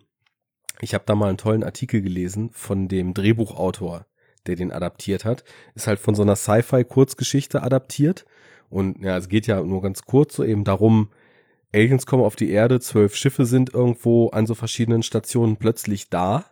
Ich 0.80 0.94
habe 0.94 1.04
da 1.06 1.14
mal 1.14 1.28
einen 1.28 1.38
tollen 1.38 1.64
Artikel 1.64 2.02
gelesen 2.02 2.50
von 2.52 2.88
dem 2.88 3.14
Drehbuchautor, 3.14 4.06
der 4.46 4.56
den 4.56 4.72
adaptiert 4.72 5.24
hat. 5.24 5.44
Ist 5.74 5.86
halt 5.86 5.98
von 5.98 6.14
so 6.14 6.22
einer 6.22 6.36
Sci-Fi-Kurzgeschichte 6.36 7.62
adaptiert. 7.62 8.26
Und 8.68 9.02
ja, 9.02 9.16
es 9.16 9.28
geht 9.28 9.46
ja 9.46 9.62
nur 9.62 9.82
ganz 9.82 10.02
kurz 10.02 10.36
so 10.36 10.44
eben 10.44 10.64
darum, 10.64 11.08
Aliens 11.72 12.06
kommen 12.06 12.24
auf 12.24 12.36
die 12.36 12.50
Erde, 12.50 12.80
zwölf 12.80 13.14
Schiffe 13.16 13.44
sind 13.44 13.74
irgendwo 13.74 14.28
an 14.30 14.46
so 14.46 14.54
verschiedenen 14.54 15.02
Stationen 15.02 15.56
plötzlich 15.56 16.08
da 16.08 16.44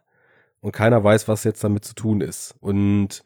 und 0.60 0.72
keiner 0.72 1.02
weiß, 1.02 1.28
was 1.28 1.44
jetzt 1.44 1.64
damit 1.64 1.84
zu 1.84 1.94
tun 1.94 2.20
ist. 2.20 2.54
Und 2.60 3.24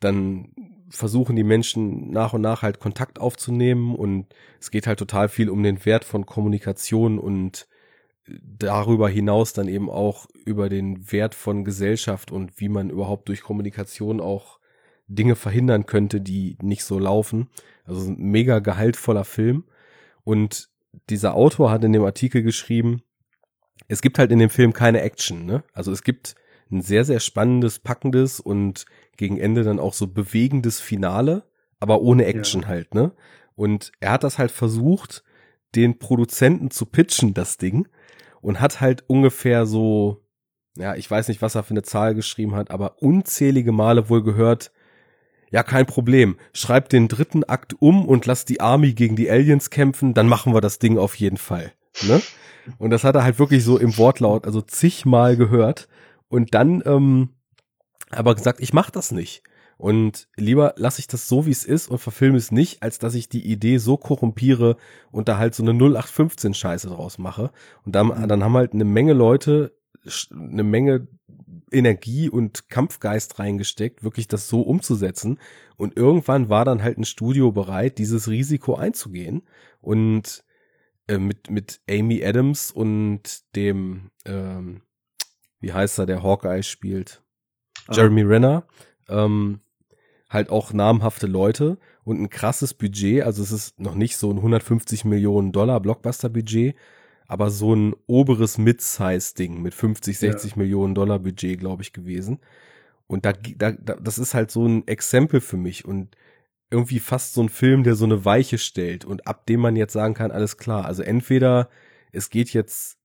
dann 0.00 0.52
versuchen 0.90 1.36
die 1.36 1.44
Menschen 1.44 2.10
nach 2.10 2.32
und 2.32 2.40
nach 2.40 2.62
halt 2.62 2.80
Kontakt 2.80 3.20
aufzunehmen 3.20 3.94
und 3.94 4.26
es 4.60 4.70
geht 4.70 4.86
halt 4.86 4.98
total 4.98 5.28
viel 5.28 5.50
um 5.50 5.62
den 5.62 5.84
Wert 5.84 6.04
von 6.04 6.26
Kommunikation 6.26 7.18
und 7.18 7.68
darüber 8.42 9.08
hinaus 9.08 9.52
dann 9.52 9.68
eben 9.68 9.90
auch 9.90 10.26
über 10.44 10.68
den 10.68 11.10
Wert 11.12 11.34
von 11.34 11.64
Gesellschaft 11.64 12.30
und 12.30 12.60
wie 12.60 12.68
man 12.68 12.90
überhaupt 12.90 13.28
durch 13.28 13.42
Kommunikation 13.42 14.20
auch 14.20 14.58
Dinge 15.06 15.34
verhindern 15.34 15.86
könnte, 15.86 16.20
die 16.20 16.56
nicht 16.62 16.84
so 16.84 16.98
laufen. 16.98 17.48
Also 17.84 18.10
ein 18.10 18.16
mega 18.18 18.60
gehaltvoller 18.60 19.24
Film. 19.24 19.64
Und 20.24 20.68
dieser 21.08 21.34
Autor 21.34 21.70
hat 21.70 21.84
in 21.84 21.92
dem 21.92 22.04
Artikel 22.04 22.42
geschrieben, 22.42 23.02
es 23.88 24.02
gibt 24.02 24.18
halt 24.18 24.30
in 24.30 24.38
dem 24.38 24.50
Film 24.50 24.72
keine 24.72 25.00
Action, 25.00 25.46
ne? 25.46 25.64
Also 25.72 25.90
es 25.90 26.02
gibt 26.02 26.36
ein 26.70 26.82
sehr, 26.82 27.04
sehr 27.04 27.18
spannendes, 27.18 27.80
packendes 27.80 28.38
und 28.38 28.86
gegen 29.16 29.38
Ende 29.38 29.64
dann 29.64 29.80
auch 29.80 29.94
so 29.94 30.06
bewegendes 30.06 30.80
Finale, 30.80 31.44
aber 31.80 32.00
ohne 32.00 32.26
Action 32.26 32.62
Ja. 32.62 32.68
halt, 32.68 32.94
ne? 32.94 33.12
Und 33.56 33.90
er 33.98 34.12
hat 34.12 34.24
das 34.24 34.38
halt 34.38 34.52
versucht, 34.52 35.24
den 35.74 35.98
Produzenten 35.98 36.70
zu 36.70 36.86
pitchen, 36.86 37.34
das 37.34 37.56
Ding, 37.56 37.88
und 38.40 38.60
hat 38.60 38.80
halt 38.80 39.04
ungefähr 39.06 39.66
so, 39.66 40.22
ja, 40.76 40.94
ich 40.94 41.10
weiß 41.10 41.28
nicht, 41.28 41.42
was 41.42 41.54
er 41.54 41.62
für 41.62 41.72
eine 41.72 41.82
Zahl 41.82 42.14
geschrieben 42.14 42.54
hat, 42.54 42.70
aber 42.70 43.02
unzählige 43.02 43.72
Male 43.72 44.08
wohl 44.08 44.22
gehört, 44.22 44.72
ja, 45.50 45.62
kein 45.64 45.86
Problem. 45.86 46.36
Schreib 46.52 46.88
den 46.90 47.08
dritten 47.08 47.42
Akt 47.42 47.74
um 47.80 48.06
und 48.06 48.26
lass 48.26 48.44
die 48.44 48.60
Army 48.60 48.92
gegen 48.92 49.16
die 49.16 49.30
Aliens 49.30 49.70
kämpfen, 49.70 50.14
dann 50.14 50.28
machen 50.28 50.54
wir 50.54 50.60
das 50.60 50.78
Ding 50.78 50.96
auf 50.96 51.16
jeden 51.16 51.38
Fall. 51.38 51.72
Ne? 52.02 52.22
Und 52.78 52.90
das 52.90 53.02
hat 53.02 53.16
er 53.16 53.24
halt 53.24 53.38
wirklich 53.38 53.64
so 53.64 53.78
im 53.78 53.96
Wortlaut, 53.98 54.46
also 54.46 54.60
zigmal 54.60 55.36
gehört. 55.36 55.88
Und 56.28 56.54
dann 56.54 56.82
ähm, 56.86 57.30
aber 58.10 58.34
gesagt, 58.34 58.60
ich 58.60 58.72
mach 58.72 58.90
das 58.90 59.12
nicht. 59.12 59.42
Und 59.80 60.28
lieber 60.36 60.74
lasse 60.76 61.00
ich 61.00 61.06
das 61.06 61.26
so, 61.26 61.46
wie 61.46 61.50
es 61.50 61.64
ist 61.64 61.88
und 61.88 61.98
verfilme 61.98 62.36
es 62.36 62.52
nicht, 62.52 62.82
als 62.82 62.98
dass 62.98 63.14
ich 63.14 63.30
die 63.30 63.50
Idee 63.50 63.78
so 63.78 63.96
korrumpiere 63.96 64.76
und 65.10 65.26
da 65.28 65.38
halt 65.38 65.54
so 65.54 65.62
eine 65.62 65.72
0815 65.72 66.52
Scheiße 66.52 66.88
draus 66.88 67.16
mache. 67.16 67.50
Und 67.86 67.94
dann, 67.94 68.08
Mhm. 68.08 68.28
dann 68.28 68.44
haben 68.44 68.54
halt 68.54 68.74
eine 68.74 68.84
Menge 68.84 69.14
Leute 69.14 69.72
eine 70.30 70.62
Menge 70.62 71.08
Energie 71.72 72.28
und 72.28 72.68
Kampfgeist 72.68 73.38
reingesteckt, 73.38 74.02
wirklich 74.02 74.28
das 74.28 74.48
so 74.48 74.62
umzusetzen. 74.62 75.38
Und 75.76 75.96
irgendwann 75.96 76.48
war 76.48 76.64
dann 76.64 76.82
halt 76.82 76.98
ein 76.98 77.04
Studio 77.04 77.52
bereit, 77.52 77.98
dieses 77.98 78.28
Risiko 78.28 78.74
einzugehen. 78.74 79.42
Und 79.80 80.44
äh, 81.06 81.18
mit, 81.18 81.50
mit 81.50 81.80
Amy 81.88 82.24
Adams 82.24 82.70
und 82.70 83.54
dem, 83.56 84.10
ähm, 84.24 84.82
wie 85.60 85.72
heißt 85.72 85.98
er, 85.98 86.06
der 86.06 86.22
Hawkeye 86.22 86.62
spielt. 86.62 87.22
Jeremy 87.90 88.22
Renner, 88.22 88.66
ähm, 89.08 89.60
halt 90.30 90.48
auch 90.48 90.72
namhafte 90.72 91.26
Leute 91.26 91.76
und 92.04 92.20
ein 92.20 92.30
krasses 92.30 92.72
Budget. 92.72 93.24
Also 93.24 93.42
es 93.42 93.50
ist 93.50 93.78
noch 93.80 93.96
nicht 93.96 94.16
so 94.16 94.30
ein 94.30 94.36
150 94.36 95.04
Millionen 95.04 95.52
Dollar 95.52 95.80
Blockbuster-Budget, 95.80 96.76
aber 97.26 97.50
so 97.50 97.74
ein 97.74 97.94
oberes 98.06 98.56
Mid-Size-Ding 98.56 99.60
mit 99.60 99.74
50, 99.74 100.18
60 100.18 100.52
ja. 100.52 100.58
Millionen 100.58 100.94
Dollar 100.94 101.18
Budget, 101.18 101.58
glaube 101.58 101.82
ich, 101.82 101.92
gewesen. 101.92 102.38
Und 103.08 103.26
da, 103.26 103.32
da, 103.32 103.72
das 103.72 104.18
ist 104.18 104.34
halt 104.34 104.52
so 104.52 104.66
ein 104.66 104.86
Exempel 104.86 105.40
für 105.40 105.56
mich 105.56 105.84
und 105.84 106.16
irgendwie 106.70 107.00
fast 107.00 107.34
so 107.34 107.42
ein 107.42 107.48
Film, 107.48 107.82
der 107.82 107.96
so 107.96 108.04
eine 108.04 108.24
Weiche 108.24 108.58
stellt 108.58 109.04
und 109.04 109.26
ab 109.26 109.46
dem 109.46 109.58
man 109.58 109.74
jetzt 109.74 109.92
sagen 109.92 110.14
kann, 110.14 110.30
alles 110.30 110.56
klar. 110.56 110.84
Also 110.84 111.02
entweder 111.02 111.68
es 112.12 112.30
geht 112.30 112.52
jetzt 112.52 112.98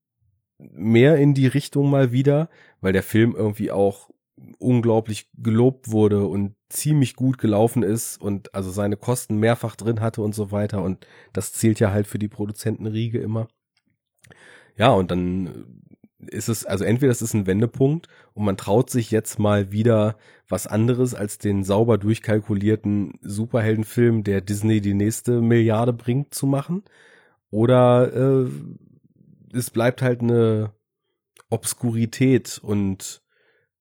mehr 0.60 1.18
in 1.18 1.34
die 1.34 1.48
Richtung 1.48 1.90
mal 1.90 2.12
wieder, 2.12 2.50
weil 2.82 2.94
der 2.94 3.02
Film 3.02 3.34
irgendwie 3.36 3.72
auch 3.72 4.12
unglaublich 4.60 5.30
gelobt 5.38 5.92
wurde 5.92 6.26
und 6.26 6.56
ziemlich 6.70 7.16
gut 7.16 7.38
gelaufen 7.38 7.84
ist 7.84 8.22
und 8.22 8.54
also 8.54 8.70
seine 8.70 8.98
Kosten 8.98 9.38
mehrfach 9.38 9.76
drin 9.76 10.02
hatte 10.02 10.22
und 10.22 10.36
so 10.36 10.52
weiter 10.52 10.84
und 10.84 11.08
das 11.34 11.54
zählt 11.54 11.80
ja 11.80 11.92
halt 11.92 12.08
für 12.08 12.20
die 12.20 12.28
Produzentenriege 12.28 13.20
immer. 13.20 13.48
Ja, 14.78 14.92
und 14.92 15.12
dann 15.12 15.84
ist 16.28 16.50
es, 16.50 16.66
also 16.66 16.84
entweder 16.84 17.12
es 17.12 17.22
ist 17.22 17.34
ein 17.34 17.48
Wendepunkt 17.48 18.08
und 18.34 18.46
man 18.46 18.58
traut 18.58 18.90
sich 18.90 19.12
jetzt 19.12 19.40
mal 19.40 19.72
wieder 19.72 20.18
was 20.48 20.68
anderes 20.68 21.14
als 21.14 21.38
den 21.38 21.64
sauber 21.64 21.98
durchkalkulierten 21.98 23.20
Superheldenfilm, 23.22 24.24
der 24.24 24.42
Disney 24.42 24.82
die 24.82 24.94
nächste 24.94 25.42
Milliarde 25.42 25.94
bringt, 25.94 26.34
zu 26.34 26.46
machen. 26.46 26.84
Oder 27.52 28.46
äh, 28.46 28.50
es 29.54 29.70
bleibt 29.70 30.02
halt 30.02 30.22
eine 30.22 30.72
Obskurität 31.50 32.60
und 32.62 33.22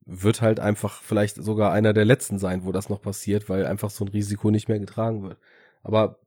wird 0.07 0.43
halt 0.43 0.61
einfach 0.61 1.03
vielleicht 1.03 1.37
sogar 1.37 1.73
einer 1.73 1.93
der 1.93 2.05
letzten 2.05 2.39
sein, 2.39 2.65
wo 2.65 2.73
das 2.73 2.89
noch 2.89 3.01
passiert, 3.01 3.49
weil 3.49 3.67
einfach 3.67 3.91
so 3.91 4.05
ein 4.05 4.09
Risiko 4.09 4.51
nicht 4.51 4.69
mehr 4.69 4.79
getragen 4.79 5.23
wird. 5.23 5.39
Aber 5.83 6.19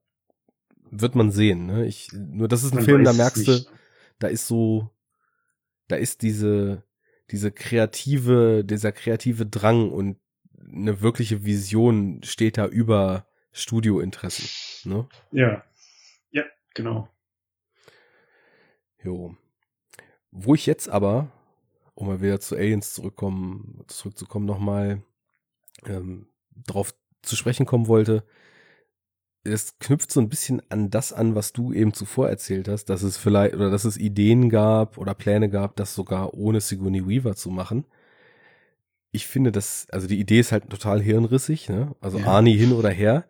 wird 0.89 1.15
man 1.15 1.31
sehen, 1.31 1.65
ne? 1.65 1.85
Ich, 1.85 2.11
nur 2.13 2.47
das 2.47 2.63
ist 2.63 2.71
ein 2.71 2.77
man 2.77 2.85
Film, 2.85 3.03
da 3.03 3.13
merkst 3.13 3.47
du, 3.47 3.65
da 4.19 4.27
ist 4.27 4.47
so, 4.47 4.89
da 5.87 5.95
ist 5.95 6.21
diese, 6.21 6.83
diese 7.29 7.51
kreative, 7.51 8.63
dieser 8.63 8.91
kreative 8.91 9.45
Drang 9.45 9.91
und 9.91 10.17
eine 10.71 11.01
wirkliche 11.01 11.45
Vision 11.45 12.21
steht 12.23 12.57
da 12.57 12.65
über 12.67 13.27
Studiointeressen, 13.51 14.91
ne? 14.91 15.07
Ja. 15.31 15.63
Ja, 16.31 16.43
genau. 16.73 17.09
Jo. 19.03 19.35
Wo 20.31 20.55
ich 20.55 20.65
jetzt 20.65 20.89
aber 20.89 21.31
um 21.97 22.07
mal 22.07 22.21
wieder 22.21 22.39
zu 22.39 22.55
Aliens 22.55 22.93
zurückkommen, 22.93 23.83
zurückzukommen, 23.87 24.45
nochmal 24.45 25.01
ähm, 25.87 26.27
drauf 26.67 26.93
zu 27.23 27.35
sprechen 27.35 27.65
kommen 27.65 27.87
wollte. 27.87 28.23
Es 29.43 29.79
knüpft 29.79 30.11
so 30.11 30.19
ein 30.19 30.29
bisschen 30.29 30.61
an 30.69 30.91
das 30.91 31.11
an, 31.11 31.33
was 31.33 31.53
du 31.53 31.73
eben 31.73 31.93
zuvor 31.93 32.29
erzählt 32.29 32.67
hast, 32.67 32.85
dass 32.85 33.01
es 33.01 33.17
vielleicht 33.17 33.55
oder 33.55 33.71
dass 33.71 33.83
es 33.83 33.97
Ideen 33.97 34.49
gab 34.49 34.99
oder 34.99 35.15
Pläne 35.15 35.49
gab, 35.49 35.75
das 35.75 35.95
sogar 35.95 36.35
ohne 36.35 36.61
Sigourney 36.61 37.07
Weaver 37.07 37.35
zu 37.35 37.49
machen. 37.49 37.85
Ich 39.11 39.25
finde 39.25 39.51
das, 39.51 39.87
also 39.91 40.05
die 40.07 40.19
Idee 40.19 40.39
ist 40.39 40.51
halt 40.51 40.69
total 40.69 41.01
hirnrissig, 41.01 41.67
ne? 41.67 41.95
Also 41.99 42.19
ja. 42.19 42.27
Arnie 42.27 42.57
hin 42.57 42.73
oder 42.73 42.89
her. 42.89 43.25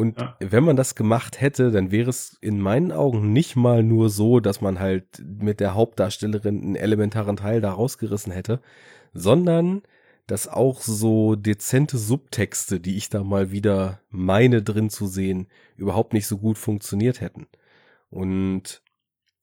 Und 0.00 0.18
ja. 0.18 0.34
wenn 0.40 0.64
man 0.64 0.76
das 0.76 0.94
gemacht 0.94 1.42
hätte, 1.42 1.70
dann 1.70 1.90
wäre 1.90 2.08
es 2.08 2.38
in 2.40 2.58
meinen 2.58 2.90
Augen 2.90 3.34
nicht 3.34 3.54
mal 3.54 3.82
nur 3.82 4.08
so, 4.08 4.40
dass 4.40 4.62
man 4.62 4.80
halt 4.80 5.22
mit 5.22 5.60
der 5.60 5.74
Hauptdarstellerin 5.74 6.62
einen 6.62 6.74
elementaren 6.74 7.36
Teil 7.36 7.60
da 7.60 7.72
rausgerissen 7.72 8.32
hätte, 8.32 8.62
sondern 9.12 9.82
dass 10.26 10.48
auch 10.48 10.80
so 10.80 11.36
dezente 11.36 11.98
Subtexte, 11.98 12.80
die 12.80 12.96
ich 12.96 13.10
da 13.10 13.22
mal 13.22 13.50
wieder 13.50 14.00
meine 14.08 14.62
drin 14.62 14.88
zu 14.88 15.06
sehen, 15.06 15.48
überhaupt 15.76 16.14
nicht 16.14 16.26
so 16.26 16.38
gut 16.38 16.56
funktioniert 16.56 17.20
hätten. 17.20 17.46
Und 18.08 18.80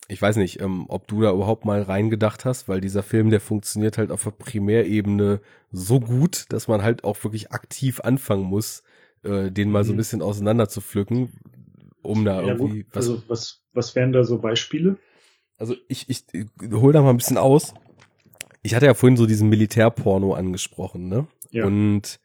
ich 0.08 0.20
weiß 0.20 0.38
nicht, 0.38 0.60
ähm, 0.60 0.86
ob 0.88 1.08
du 1.08 1.22
da 1.22 1.34
überhaupt 1.34 1.66
mal 1.66 1.84
reingedacht 1.84 2.46
hast, 2.46 2.68
weil 2.68 2.82
dieser 2.82 3.04
Film, 3.04 3.30
der 3.30 3.42
funktioniert 3.42 4.00
halt 4.00 4.10
auf 4.10 4.24
der 4.24 4.32
Primärebene 4.32 5.40
so 5.72 6.00
gut, 6.00 6.46
dass 6.50 6.68
man 6.68 6.82
halt 6.82 7.04
auch 7.04 7.24
wirklich 7.24 7.52
aktiv 7.52 8.00
anfangen 8.00 8.46
muss, 8.46 8.82
äh, 9.24 9.52
den 9.52 9.72
mal 9.72 9.84
so 9.84 9.92
ein 9.92 9.96
mhm. 9.96 9.98
bisschen 9.98 10.22
auseinander 10.22 10.70
zu 10.70 10.82
pflücken, 10.82 11.32
um 12.02 12.26
da 12.26 12.42
ja, 12.42 12.54
irgendwie 12.54 12.86
was. 12.90 12.96
Also 13.08 13.24
was, 13.28 13.64
was 13.74 13.96
wären 13.96 14.12
da 14.12 14.24
so 14.24 14.40
Beispiele? 14.40 14.98
Also 15.58 15.76
ich, 15.88 16.10
ich, 16.10 16.26
ich 16.34 16.48
hol 16.72 16.94
da 16.94 17.02
mal 17.02 17.10
ein 17.10 17.18
bisschen 17.18 17.38
aus. 17.38 17.74
Ich 18.64 18.76
hatte 18.76 18.86
ja 18.86 18.94
vorhin 18.94 19.18
so 19.18 19.26
diesen 19.26 19.50
Militärporno 19.50 20.34
angesprochen, 20.34 21.08
ne? 21.08 21.28
Ja. 21.52 21.66
Und 21.66 22.20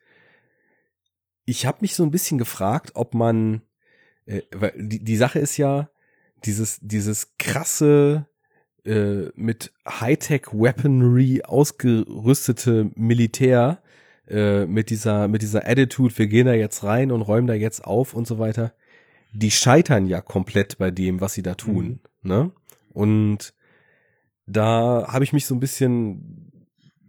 ich 1.44 1.66
habe 1.66 1.78
mich 1.80 1.94
so 1.94 2.02
ein 2.02 2.10
bisschen 2.10 2.38
gefragt, 2.38 2.92
ob 2.94 3.14
man, 3.14 3.62
äh, 4.26 4.42
weil 4.52 4.72
die, 4.76 5.02
die 5.02 5.16
Sache 5.16 5.38
ist 5.38 5.56
ja, 5.56 5.90
dieses, 6.44 6.80
dieses 6.80 7.36
krasse, 7.38 8.26
äh, 8.84 9.30
mit 9.34 9.72
Hightech-Weaponry 9.88 11.42
ausgerüstete 11.44 12.90
Militär, 12.96 13.81
äh, 14.32 14.66
mit 14.66 14.90
dieser, 14.90 15.28
mit 15.28 15.42
dieser 15.42 15.68
Attitude, 15.68 16.16
wir 16.18 16.26
gehen 16.26 16.46
da 16.46 16.54
jetzt 16.54 16.82
rein 16.82 17.12
und 17.12 17.22
räumen 17.22 17.46
da 17.46 17.54
jetzt 17.54 17.84
auf 17.84 18.14
und 18.14 18.26
so 18.26 18.38
weiter, 18.38 18.72
die 19.32 19.50
scheitern 19.50 20.06
ja 20.06 20.20
komplett 20.20 20.78
bei 20.78 20.90
dem, 20.90 21.20
was 21.20 21.34
sie 21.34 21.42
da 21.42 21.54
tun. 21.54 22.00
Mhm. 22.22 22.30
Ne? 22.30 22.50
Und 22.92 23.54
da 24.46 25.06
habe 25.08 25.24
ich 25.24 25.32
mich 25.32 25.46
so 25.46 25.54
ein 25.54 25.60
bisschen 25.60 26.52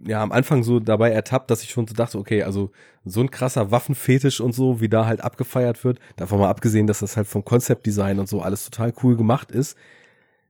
ja 0.06 0.22
am 0.22 0.32
Anfang 0.32 0.64
so 0.64 0.80
dabei 0.80 1.12
ertappt, 1.12 1.50
dass 1.50 1.64
ich 1.64 1.72
schon 1.72 1.88
so 1.88 1.94
dachte, 1.94 2.18
okay, 2.18 2.44
also 2.44 2.72
so 3.06 3.22
ein 3.22 3.32
krasser 3.32 3.72
Waffenfetisch 3.72 4.42
und 4.42 4.54
so, 4.54 4.82
wie 4.82 4.90
da 4.90 5.06
halt 5.06 5.22
abgefeiert 5.22 5.84
wird, 5.84 6.00
davon 6.16 6.40
mal 6.40 6.50
abgesehen, 6.50 6.88
dass 6.88 7.00
das 7.00 7.18
halt 7.18 7.28
vom 7.28 7.46
Konzeptdesign 7.46 8.20
und 8.20 8.28
so 8.28 8.42
alles 8.42 8.66
total 8.66 8.94
cool 9.04 9.16
gemacht 9.16 9.52
ist. 9.52 9.78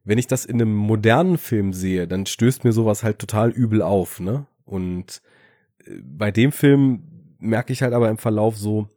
Wenn 0.03 0.18
ich 0.18 0.27
das 0.27 0.45
in 0.45 0.61
einem 0.61 0.76
modernen 0.76 1.38
Film 1.38 1.72
sehe, 1.74 2.08
dann 2.08 2.26
stößt 2.26 2.64
mir 2.64 2.74
sowas 2.74 3.03
halt 3.03 3.19
total 3.19 3.52
übel 3.52 3.82
auf, 3.82 4.19
ne? 4.19 4.45
Und 4.66 5.22
bei 6.03 6.32
dem 6.32 6.52
Film 6.52 7.36
merke 7.40 7.74
ich 7.74 7.82
halt 7.82 7.94
aber 7.94 8.10
im 8.10 8.18
Verlauf 8.18 8.58
so 8.58 8.90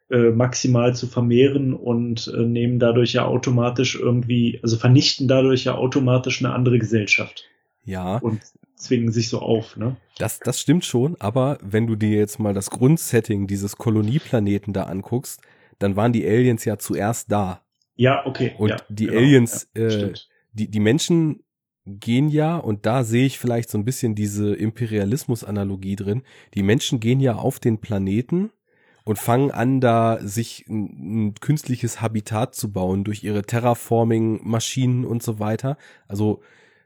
äh, 0.10 0.32
maximal 0.32 0.94
zu 0.94 1.08
vermehren 1.08 1.74
und 1.74 2.28
äh, 2.28 2.42
nehmen 2.42 2.80
dadurch 2.80 3.14
ja 3.14 3.24
automatisch 3.24 3.96
irgendwie, 3.96 4.60
also 4.62 4.76
vernichten 4.76 5.30
dadurch 5.30 5.64
ja 5.64 5.76
automatisch 5.76 6.44
eine 6.44 6.54
andere 6.54 6.80
Gesellschaft. 6.80 7.46
Ja. 7.86 8.18
Und 8.18 8.42
zwingen 8.76 9.14
sich 9.14 9.30
so 9.30 9.40
auf, 9.40 9.78
ne? 9.78 9.96
Das, 10.18 10.40
das 10.40 10.60
stimmt 10.60 10.84
schon, 10.84 11.16
aber 11.20 11.60
wenn 11.62 11.88
du 11.88 11.96
dir 11.96 12.18
jetzt 12.18 12.40
mal 12.40 12.54
das 12.54 12.70
Grundsetting 12.70 13.48
dieses 13.48 13.78
Kolonieplaneten 13.78 14.74
da 14.74 14.84
anguckst, 14.84 15.40
dann 15.80 15.96
waren 15.96 16.12
die 16.12 16.28
Aliens 16.28 16.66
ja 16.66 16.78
zuerst 16.78 17.32
da. 17.32 17.62
Ja, 17.96 18.26
okay. 18.26 18.54
Und 18.58 18.72
ja, 18.72 18.78
die 18.90 19.06
genau, 19.06 19.18
Aliens, 19.18 19.70
ja, 19.78 19.88
äh, 19.88 20.14
die, 20.52 20.70
die 20.70 20.80
Menschen 20.82 21.40
gehen 21.86 22.30
ja, 22.30 22.58
und 22.58 22.86
da 22.86 23.04
sehe 23.04 23.26
ich 23.26 23.40
vielleicht 23.40 23.70
so 23.70 23.78
ein 23.78 23.86
bisschen 23.86 24.16
diese 24.16 24.54
Imperialismus-Analogie 24.54 25.96
drin, 25.96 26.24
die 26.54 26.64
Menschen 26.64 27.00
gehen 27.00 27.20
ja 27.20 27.36
auf 27.36 27.60
den 27.60 27.80
Planeten 27.80 28.52
und 29.04 29.20
fangen 29.20 29.52
an, 29.52 29.82
da 29.82 30.20
sich 30.22 30.66
ein, 30.70 31.28
ein 31.28 31.34
künstliches 31.36 32.02
Habitat 32.02 32.56
zu 32.56 32.72
bauen 32.72 33.04
durch 33.04 33.24
ihre 33.24 33.44
Terraforming-Maschinen 33.44 35.04
und 35.04 35.22
so 35.22 35.40
weiter. 35.40 35.78
Also, 36.08 36.42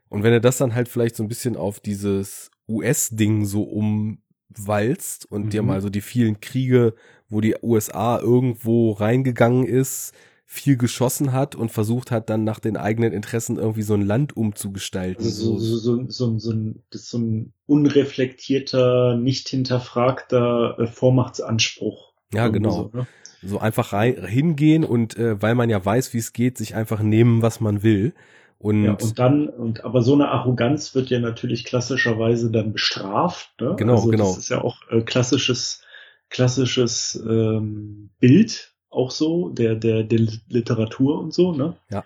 und 0.08 0.22
wenn 0.24 0.32
er 0.32 0.40
das 0.40 0.58
dann 0.58 0.74
halt 0.74 0.88
vielleicht 0.88 1.14
so 1.14 1.22
ein 1.22 1.28
bisschen 1.28 1.56
auf 1.56 1.78
dieses 1.78 2.50
US-Ding 2.68 3.44
so 3.44 3.62
um 3.62 4.18
durchwalzt 4.58 5.30
und 5.30 5.46
mhm. 5.46 5.50
dir 5.50 5.62
mal 5.62 5.80
so 5.80 5.88
die 5.88 6.00
vielen 6.00 6.40
Kriege, 6.40 6.94
wo 7.28 7.40
die 7.40 7.56
USA 7.62 8.18
irgendwo 8.18 8.92
reingegangen 8.92 9.64
ist, 9.66 10.12
viel 10.50 10.78
geschossen 10.78 11.32
hat 11.32 11.54
und 11.54 11.70
versucht 11.70 12.10
hat, 12.10 12.30
dann 12.30 12.42
nach 12.42 12.58
den 12.58 12.78
eigenen 12.78 13.12
Interessen 13.12 13.58
irgendwie 13.58 13.82
so 13.82 13.92
ein 13.92 14.00
Land 14.00 14.34
umzugestalten. 14.34 15.22
Also 15.22 15.58
so, 15.58 15.76
so, 15.76 15.76
so, 15.76 16.06
so, 16.08 16.38
so, 16.38 16.52
ein, 16.52 16.82
so 16.90 17.18
ein 17.18 17.52
unreflektierter, 17.66 19.18
nicht 19.18 19.50
hinterfragter 19.50 20.78
äh, 20.78 20.86
Vormachtsanspruch. 20.86 22.14
Ja, 22.32 22.48
genau. 22.48 22.70
So, 22.70 22.90
ne? 22.94 23.06
so 23.42 23.58
einfach 23.58 23.92
rein, 23.92 24.26
hingehen 24.26 24.84
und 24.84 25.18
äh, 25.18 25.40
weil 25.40 25.54
man 25.54 25.68
ja 25.68 25.84
weiß, 25.84 26.14
wie 26.14 26.18
es 26.18 26.32
geht, 26.32 26.56
sich 26.56 26.74
einfach 26.74 27.02
nehmen, 27.02 27.42
was 27.42 27.60
man 27.60 27.82
will. 27.82 28.14
Und, 28.56 28.84
ja, 28.84 28.92
und 28.94 29.18
dann, 29.18 29.50
und 29.50 29.84
aber 29.84 30.00
so 30.00 30.14
eine 30.14 30.30
Arroganz 30.30 30.94
wird 30.94 31.10
ja 31.10 31.20
natürlich 31.20 31.64
klassischerweise 31.64 32.50
dann 32.50 32.72
bestraft. 32.72 33.50
Ne? 33.60 33.76
Genau, 33.76 33.96
also 33.96 34.08
genau. 34.08 34.28
Das 34.28 34.38
ist 34.38 34.48
ja 34.48 34.62
auch 34.62 34.78
äh, 34.90 35.02
klassisches, 35.02 35.82
klassisches 36.30 37.22
ähm, 37.28 38.10
Bild 38.18 38.72
auch 38.90 39.10
so, 39.10 39.50
der, 39.50 39.74
der, 39.74 40.02
der 40.04 40.20
Literatur 40.48 41.20
und 41.20 41.34
so, 41.34 41.52
ne? 41.52 41.76
Ja. 41.90 42.04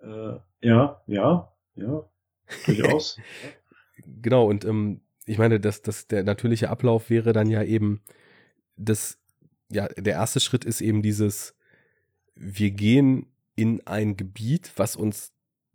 Äh, 0.00 0.38
ja, 0.60 1.00
ja, 1.06 1.52
ja, 1.76 2.04
durchaus. 2.66 3.18
genau, 4.22 4.48
und 4.48 4.64
ähm, 4.64 5.00
ich 5.26 5.38
meine, 5.38 5.60
dass, 5.60 5.82
dass 5.82 6.06
der 6.06 6.24
natürliche 6.24 6.70
Ablauf 6.70 7.10
wäre 7.10 7.32
dann 7.32 7.50
ja 7.50 7.62
eben, 7.62 8.00
das, 8.76 9.18
ja, 9.70 9.88
der 9.88 10.14
erste 10.14 10.40
Schritt 10.40 10.64
ist 10.64 10.80
eben 10.80 11.02
dieses, 11.02 11.54
wir 12.34 12.70
gehen 12.70 13.26
in 13.54 13.86
ein 13.86 14.16
Gebiet, 14.16 14.72
was 14.76 14.96
uns 14.96 15.32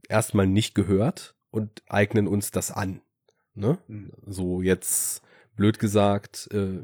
erstmal 0.08 0.48
nicht 0.48 0.76
gehört 0.76 1.36
und 1.50 1.84
eignen 1.88 2.28
uns 2.28 2.52
das 2.52 2.72
an. 2.72 3.02
Ne? 3.54 3.78
Mhm. 3.88 4.12
So 4.26 4.62
jetzt 4.62 5.22
blöd 5.56 5.80
gesagt, 5.80 6.50
äh, 6.52 6.82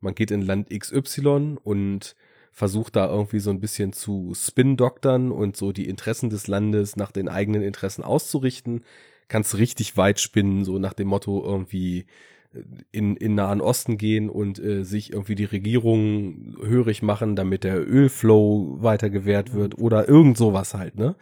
man 0.00 0.14
geht 0.14 0.30
in 0.30 0.42
Land 0.42 0.70
XY 0.70 1.58
und 1.62 2.16
versucht 2.56 2.96
da 2.96 3.06
irgendwie 3.06 3.38
so 3.38 3.50
ein 3.50 3.60
bisschen 3.60 3.92
zu 3.92 4.32
spin-doktern 4.34 5.30
und 5.30 5.58
so 5.58 5.72
die 5.72 5.90
Interessen 5.90 6.30
des 6.30 6.46
Landes 6.46 6.96
nach 6.96 7.12
den 7.12 7.28
eigenen 7.28 7.60
Interessen 7.60 8.02
auszurichten. 8.02 8.82
Kannst 9.28 9.58
richtig 9.58 9.98
weit 9.98 10.20
spinnen, 10.20 10.64
so 10.64 10.78
nach 10.78 10.94
dem 10.94 11.08
Motto 11.08 11.44
irgendwie 11.44 12.06
äh, 12.54 12.62
in, 12.92 13.14
in 13.16 13.34
Nahen 13.34 13.60
Osten 13.60 13.98
gehen 13.98 14.30
und 14.30 14.58
äh, 14.58 14.84
sich 14.84 15.12
irgendwie 15.12 15.34
die 15.34 15.44
Regierung 15.44 16.56
hörig 16.62 17.02
machen, 17.02 17.36
damit 17.36 17.62
der 17.62 17.86
Ölflow 17.86 18.78
weiter 18.80 19.10
gewährt 19.10 19.52
wird 19.52 19.76
oder 19.76 20.08
irgend 20.08 20.38
sowas 20.38 20.72
halt, 20.72 20.96
ne? 20.96 21.14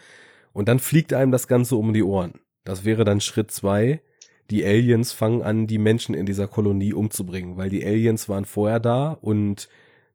Und 0.53 0.69
dann 0.69 0.79
fliegt 0.79 1.13
einem 1.13 1.33
das 1.33 1.49
Ganze 1.49 1.75
um 1.75 1.93
die 1.93 2.05
Ohren. 2.05 2.35
Das 2.63 2.85
wäre 2.85 3.03
dann 3.03 3.21
Schritt 3.21 3.51
zwei. 3.51 4.03
Die 4.53 4.65
Aliens 4.65 5.11
fangen 5.11 5.43
an, 5.43 5.67
die 5.67 5.79
Menschen 5.79 6.15
in 6.15 6.27
dieser 6.27 6.47
Kolonie 6.47 6.93
umzubringen, 6.93 7.57
weil 7.57 7.71
die 7.71 7.85
Aliens 7.85 8.29
waren 8.29 8.45
vorher 8.45 8.79
da 8.79 9.19
und 9.21 9.69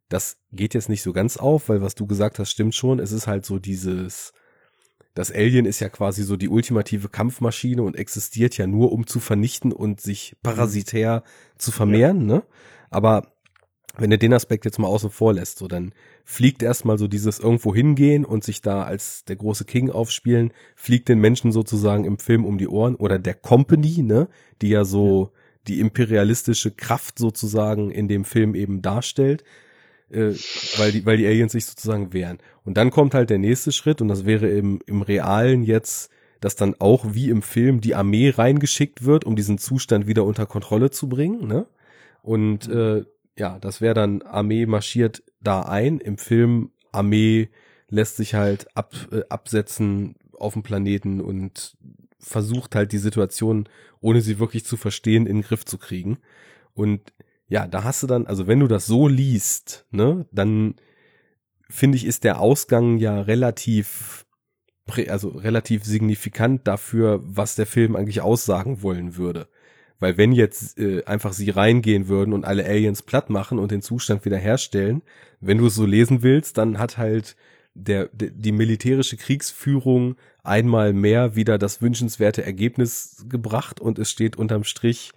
das 0.09 0.37
geht 0.51 0.73
jetzt 0.73 0.89
nicht 0.89 1.03
so 1.03 1.13
ganz 1.13 1.37
auf, 1.37 1.69
weil 1.69 1.81
was 1.81 1.95
du 1.95 2.07
gesagt 2.07 2.39
hast, 2.39 2.51
stimmt 2.51 2.75
schon. 2.75 2.99
Es 2.99 3.11
ist 3.11 3.27
halt 3.27 3.45
so 3.45 3.59
dieses, 3.59 4.33
das 5.13 5.31
Alien 5.31 5.65
ist 5.65 5.79
ja 5.79 5.89
quasi 5.89 6.23
so 6.23 6.35
die 6.35 6.49
ultimative 6.49 7.09
Kampfmaschine 7.09 7.83
und 7.83 7.95
existiert 7.95 8.57
ja 8.57 8.65
nur, 8.65 8.91
um 8.91 9.05
zu 9.05 9.19
vernichten 9.19 9.71
und 9.71 10.01
sich 10.01 10.35
parasitär 10.41 11.23
zu 11.57 11.71
vermehren, 11.71 12.27
ja. 12.27 12.35
ne? 12.37 12.43
Aber 12.89 13.31
wenn 13.97 14.09
du 14.09 14.17
den 14.17 14.33
Aspekt 14.33 14.65
jetzt 14.65 14.79
mal 14.79 14.87
außen 14.87 15.09
vor 15.09 15.33
lässt, 15.33 15.59
so 15.59 15.67
dann 15.67 15.93
fliegt 16.23 16.63
erstmal 16.63 16.97
so 16.97 17.07
dieses 17.07 17.39
irgendwo 17.39 17.75
hingehen 17.75 18.25
und 18.25 18.43
sich 18.43 18.61
da 18.61 18.83
als 18.83 19.25
der 19.25 19.35
große 19.35 19.65
King 19.65 19.91
aufspielen, 19.91 20.53
fliegt 20.75 21.09
den 21.09 21.19
Menschen 21.19 21.51
sozusagen 21.51 22.05
im 22.05 22.17
Film 22.17 22.45
um 22.45 22.57
die 22.57 22.67
Ohren 22.67 22.95
oder 22.95 23.19
der 23.19 23.33
Company, 23.33 24.01
ne, 24.01 24.27
die 24.61 24.69
ja 24.69 24.85
so 24.85 25.31
ja. 25.33 25.39
die 25.67 25.79
imperialistische 25.81 26.71
Kraft 26.71 27.19
sozusagen 27.19 27.91
in 27.91 28.07
dem 28.07 28.25
Film 28.25 28.55
eben 28.55 28.81
darstellt 28.81 29.43
äh, 30.11 30.33
weil 30.77 30.91
die, 30.91 31.05
weil 31.05 31.17
die 31.17 31.27
Aliens 31.27 31.51
sich 31.51 31.65
sozusagen 31.65 32.13
wehren. 32.13 32.39
Und 32.63 32.77
dann 32.77 32.91
kommt 32.91 33.13
halt 33.13 33.29
der 33.29 33.37
nächste 33.37 33.71
Schritt 33.71 34.01
und 34.01 34.07
das 34.07 34.25
wäre 34.25 34.47
im, 34.49 34.79
im 34.85 35.01
Realen 35.01 35.63
jetzt, 35.63 36.11
dass 36.39 36.55
dann 36.55 36.75
auch 36.79 37.13
wie 37.13 37.29
im 37.29 37.41
Film 37.41 37.81
die 37.81 37.95
Armee 37.95 38.29
reingeschickt 38.29 39.03
wird, 39.05 39.25
um 39.25 39.35
diesen 39.35 39.57
Zustand 39.57 40.07
wieder 40.07 40.23
unter 40.23 40.45
Kontrolle 40.45 40.89
zu 40.89 41.09
bringen, 41.09 41.47
ne? 41.47 41.65
Und 42.21 42.67
mhm. 42.67 42.77
äh, 42.77 43.05
ja, 43.37 43.57
das 43.59 43.81
wäre 43.81 43.93
dann 43.93 44.21
Armee 44.21 44.65
marschiert 44.65 45.23
da 45.41 45.61
ein. 45.61 45.99
Im 45.99 46.17
Film 46.17 46.71
Armee 46.91 47.49
lässt 47.89 48.17
sich 48.17 48.35
halt 48.35 48.67
ab, 48.75 48.93
äh, 49.11 49.21
absetzen 49.29 50.15
auf 50.33 50.53
dem 50.53 50.63
Planeten 50.63 51.21
und 51.21 51.77
versucht 52.19 52.75
halt 52.75 52.91
die 52.91 52.97
Situation, 52.97 53.69
ohne 54.01 54.21
sie 54.21 54.39
wirklich 54.39 54.65
zu 54.65 54.77
verstehen, 54.77 55.25
in 55.25 55.37
den 55.37 55.43
Griff 55.43 55.65
zu 55.65 55.77
kriegen. 55.77 56.19
Und 56.73 57.13
ja, 57.49 57.67
da 57.67 57.83
hast 57.83 58.03
du 58.03 58.07
dann, 58.07 58.27
also 58.27 58.47
wenn 58.47 58.59
du 58.59 58.67
das 58.67 58.85
so 58.85 59.07
liest, 59.07 59.85
ne, 59.91 60.27
dann 60.31 60.75
finde 61.67 61.97
ich, 61.97 62.05
ist 62.05 62.23
der 62.23 62.39
Ausgang 62.39 62.97
ja 62.97 63.21
relativ, 63.21 64.25
also 65.07 65.29
relativ 65.29 65.83
signifikant 65.83 66.67
dafür, 66.67 67.21
was 67.23 67.55
der 67.55 67.65
Film 67.65 67.95
eigentlich 67.95 68.21
aussagen 68.21 68.83
wollen 68.83 69.17
würde. 69.17 69.47
Weil 69.99 70.17
wenn 70.17 70.31
jetzt 70.31 70.79
äh, 70.79 71.03
einfach 71.05 71.33
sie 71.33 71.49
reingehen 71.49 72.07
würden 72.07 72.33
und 72.33 72.45
alle 72.45 72.65
Aliens 72.65 73.01
platt 73.01 73.29
machen 73.29 73.59
und 73.59 73.71
den 73.71 73.81
Zustand 73.81 74.25
wiederherstellen, 74.25 75.01
wenn 75.41 75.57
du 75.57 75.67
es 75.67 75.75
so 75.75 75.85
lesen 75.85 76.21
willst, 76.21 76.57
dann 76.57 76.77
hat 76.77 76.97
halt 76.97 77.35
der, 77.73 78.09
der 78.13 78.29
die 78.29 78.51
militärische 78.51 79.17
Kriegsführung 79.17 80.15
einmal 80.43 80.93
mehr 80.93 81.35
wieder 81.35 81.57
das 81.57 81.81
wünschenswerte 81.81 82.43
Ergebnis 82.43 83.25
gebracht 83.27 83.79
und 83.79 83.99
es 83.99 84.09
steht 84.09 84.37
unterm 84.37 84.63
Strich 84.63 85.11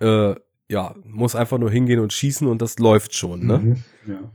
äh, 0.00 0.34
ja, 0.68 0.94
muss 1.04 1.34
einfach 1.34 1.58
nur 1.58 1.70
hingehen 1.70 2.00
und 2.00 2.12
schießen 2.12 2.46
und 2.46 2.60
das 2.60 2.78
läuft 2.78 3.14
schon, 3.14 3.46
ne? 3.46 3.58
Mhm, 3.58 3.84
ja. 4.06 4.32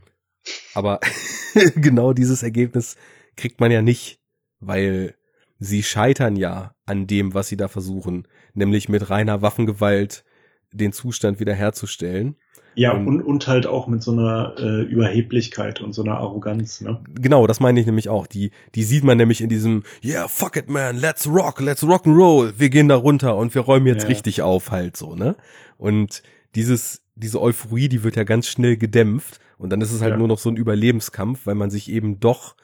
Aber 0.74 1.00
genau 1.76 2.12
dieses 2.12 2.42
Ergebnis 2.42 2.96
kriegt 3.36 3.60
man 3.60 3.70
ja 3.70 3.82
nicht, 3.82 4.20
weil 4.60 5.14
sie 5.58 5.82
scheitern 5.82 6.36
ja 6.36 6.74
an 6.84 7.06
dem, 7.06 7.34
was 7.34 7.48
sie 7.48 7.56
da 7.56 7.68
versuchen, 7.68 8.26
nämlich 8.52 8.88
mit 8.88 9.10
reiner 9.10 9.42
Waffengewalt 9.42 10.24
den 10.72 10.92
Zustand 10.92 11.40
wiederherzustellen. 11.40 12.36
Ja, 12.76 12.92
und, 12.92 13.22
und 13.22 13.46
halt 13.46 13.66
auch 13.66 13.86
mit 13.86 14.02
so 14.02 14.12
einer 14.12 14.54
äh, 14.58 14.82
Überheblichkeit 14.82 15.80
und 15.80 15.92
so 15.92 16.02
einer 16.02 16.18
Arroganz, 16.18 16.80
ne? 16.80 17.00
Genau, 17.20 17.46
das 17.46 17.60
meine 17.60 17.78
ich 17.78 17.86
nämlich 17.86 18.08
auch. 18.08 18.26
Die, 18.26 18.50
die 18.74 18.82
sieht 18.82 19.04
man 19.04 19.16
nämlich 19.16 19.40
in 19.40 19.48
diesem, 19.48 19.84
yeah, 20.02 20.26
fuck 20.26 20.56
it, 20.56 20.68
man, 20.68 20.96
let's 20.96 21.26
rock, 21.26 21.60
let's 21.60 21.84
rock 21.84 22.06
and 22.06 22.16
roll. 22.16 22.52
Wir 22.58 22.70
gehen 22.70 22.88
da 22.88 22.96
runter 22.96 23.36
und 23.36 23.54
wir 23.54 23.62
räumen 23.62 23.86
jetzt 23.86 24.02
ja. 24.02 24.08
richtig 24.08 24.42
auf 24.42 24.70
halt 24.70 24.96
so, 24.96 25.14
ne? 25.14 25.36
Und 25.76 26.22
dieses, 26.54 27.02
diese 27.14 27.40
Euphorie, 27.40 27.88
die 27.88 28.02
wird 28.02 28.16
ja 28.16 28.24
ganz 28.24 28.48
schnell 28.48 28.76
gedämpft 28.76 29.38
und 29.58 29.70
dann 29.70 29.80
ist 29.80 29.92
es 29.92 30.00
halt 30.00 30.12
ja. 30.12 30.16
nur 30.16 30.28
noch 30.28 30.38
so 30.38 30.50
ein 30.50 30.56
Überlebenskampf, 30.56 31.46
weil 31.46 31.54
man 31.54 31.70
sich 31.70 31.90
eben 31.90 32.20
doch, 32.20 32.56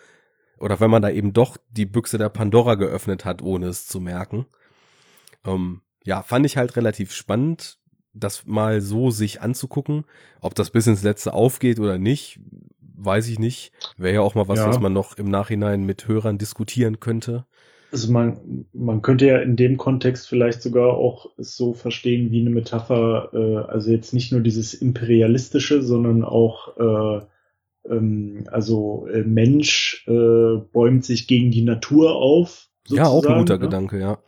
oder 0.59 0.81
wenn 0.81 0.91
man 0.91 1.03
da 1.03 1.11
eben 1.11 1.33
doch 1.33 1.57
die 1.71 1.87
Büchse 1.87 2.19
der 2.19 2.29
Pandora 2.29 2.75
geöffnet 2.75 3.25
hat, 3.25 3.43
ohne 3.43 3.67
es 3.67 3.87
zu 3.87 4.01
merken. 4.01 4.47
Ähm, 5.45 5.83
ja, 6.05 6.23
fand 6.23 6.47
ich 6.47 6.57
halt 6.57 6.77
relativ 6.77 7.13
spannend 7.13 7.80
das 8.13 8.47
mal 8.47 8.81
so 8.81 9.11
sich 9.11 9.41
anzugucken. 9.41 10.05
Ob 10.41 10.55
das 10.55 10.71
bis 10.71 10.87
ins 10.87 11.03
Letzte 11.03 11.33
aufgeht 11.33 11.79
oder 11.79 11.99
nicht, 11.99 12.41
weiß 12.97 13.29
ich 13.29 13.39
nicht. 13.39 13.73
Wäre 13.97 14.15
ja 14.15 14.21
auch 14.21 14.35
mal 14.35 14.49
was, 14.49 14.59
ja. 14.59 14.69
was 14.69 14.81
man 14.81 14.93
noch 14.93 15.17
im 15.17 15.31
Nachhinein 15.31 15.85
mit 15.85 16.09
Hörern 16.09 16.39
diskutieren 16.39 17.01
könnte. 17.01 17.47
Also 17.93 18.13
man, 18.13 18.67
man 18.73 19.03
könnte 19.03 19.27
ja 19.27 19.39
in 19.39 19.57
dem 19.57 19.77
Kontext 19.77 20.29
vielleicht 20.29 20.63
sogar 20.63 20.95
auch 20.95 21.31
so 21.37 21.75
verstehen 21.75 22.31
wie 22.31 22.41
eine 22.41 22.51
Metapher, 22.51 23.31
äh, 23.33 23.57
also 23.69 23.91
jetzt 23.91 24.15
nicht 24.15 24.31
nur 24.31 24.43
dieses 24.43 24.75
imperialistische, 24.75 25.83
sondern 25.83 26.23
auch 26.23 26.77
äh, 26.77 27.25
ähm, 27.89 28.45
also 28.51 29.07
äh, 29.13 29.23
Mensch 29.23 30.05
äh, 30.07 30.57
bäumt 30.73 31.05
sich 31.05 31.27
gegen 31.27 31.51
die 31.51 31.63
Natur 31.63 32.15
auf. 32.15 32.69
Ja, 32.89 33.07
auch 33.07 33.25
ein 33.25 33.39
guter 33.39 33.55
ne? 33.55 33.61
Gedanke, 33.61 34.01
ja. 34.01 34.19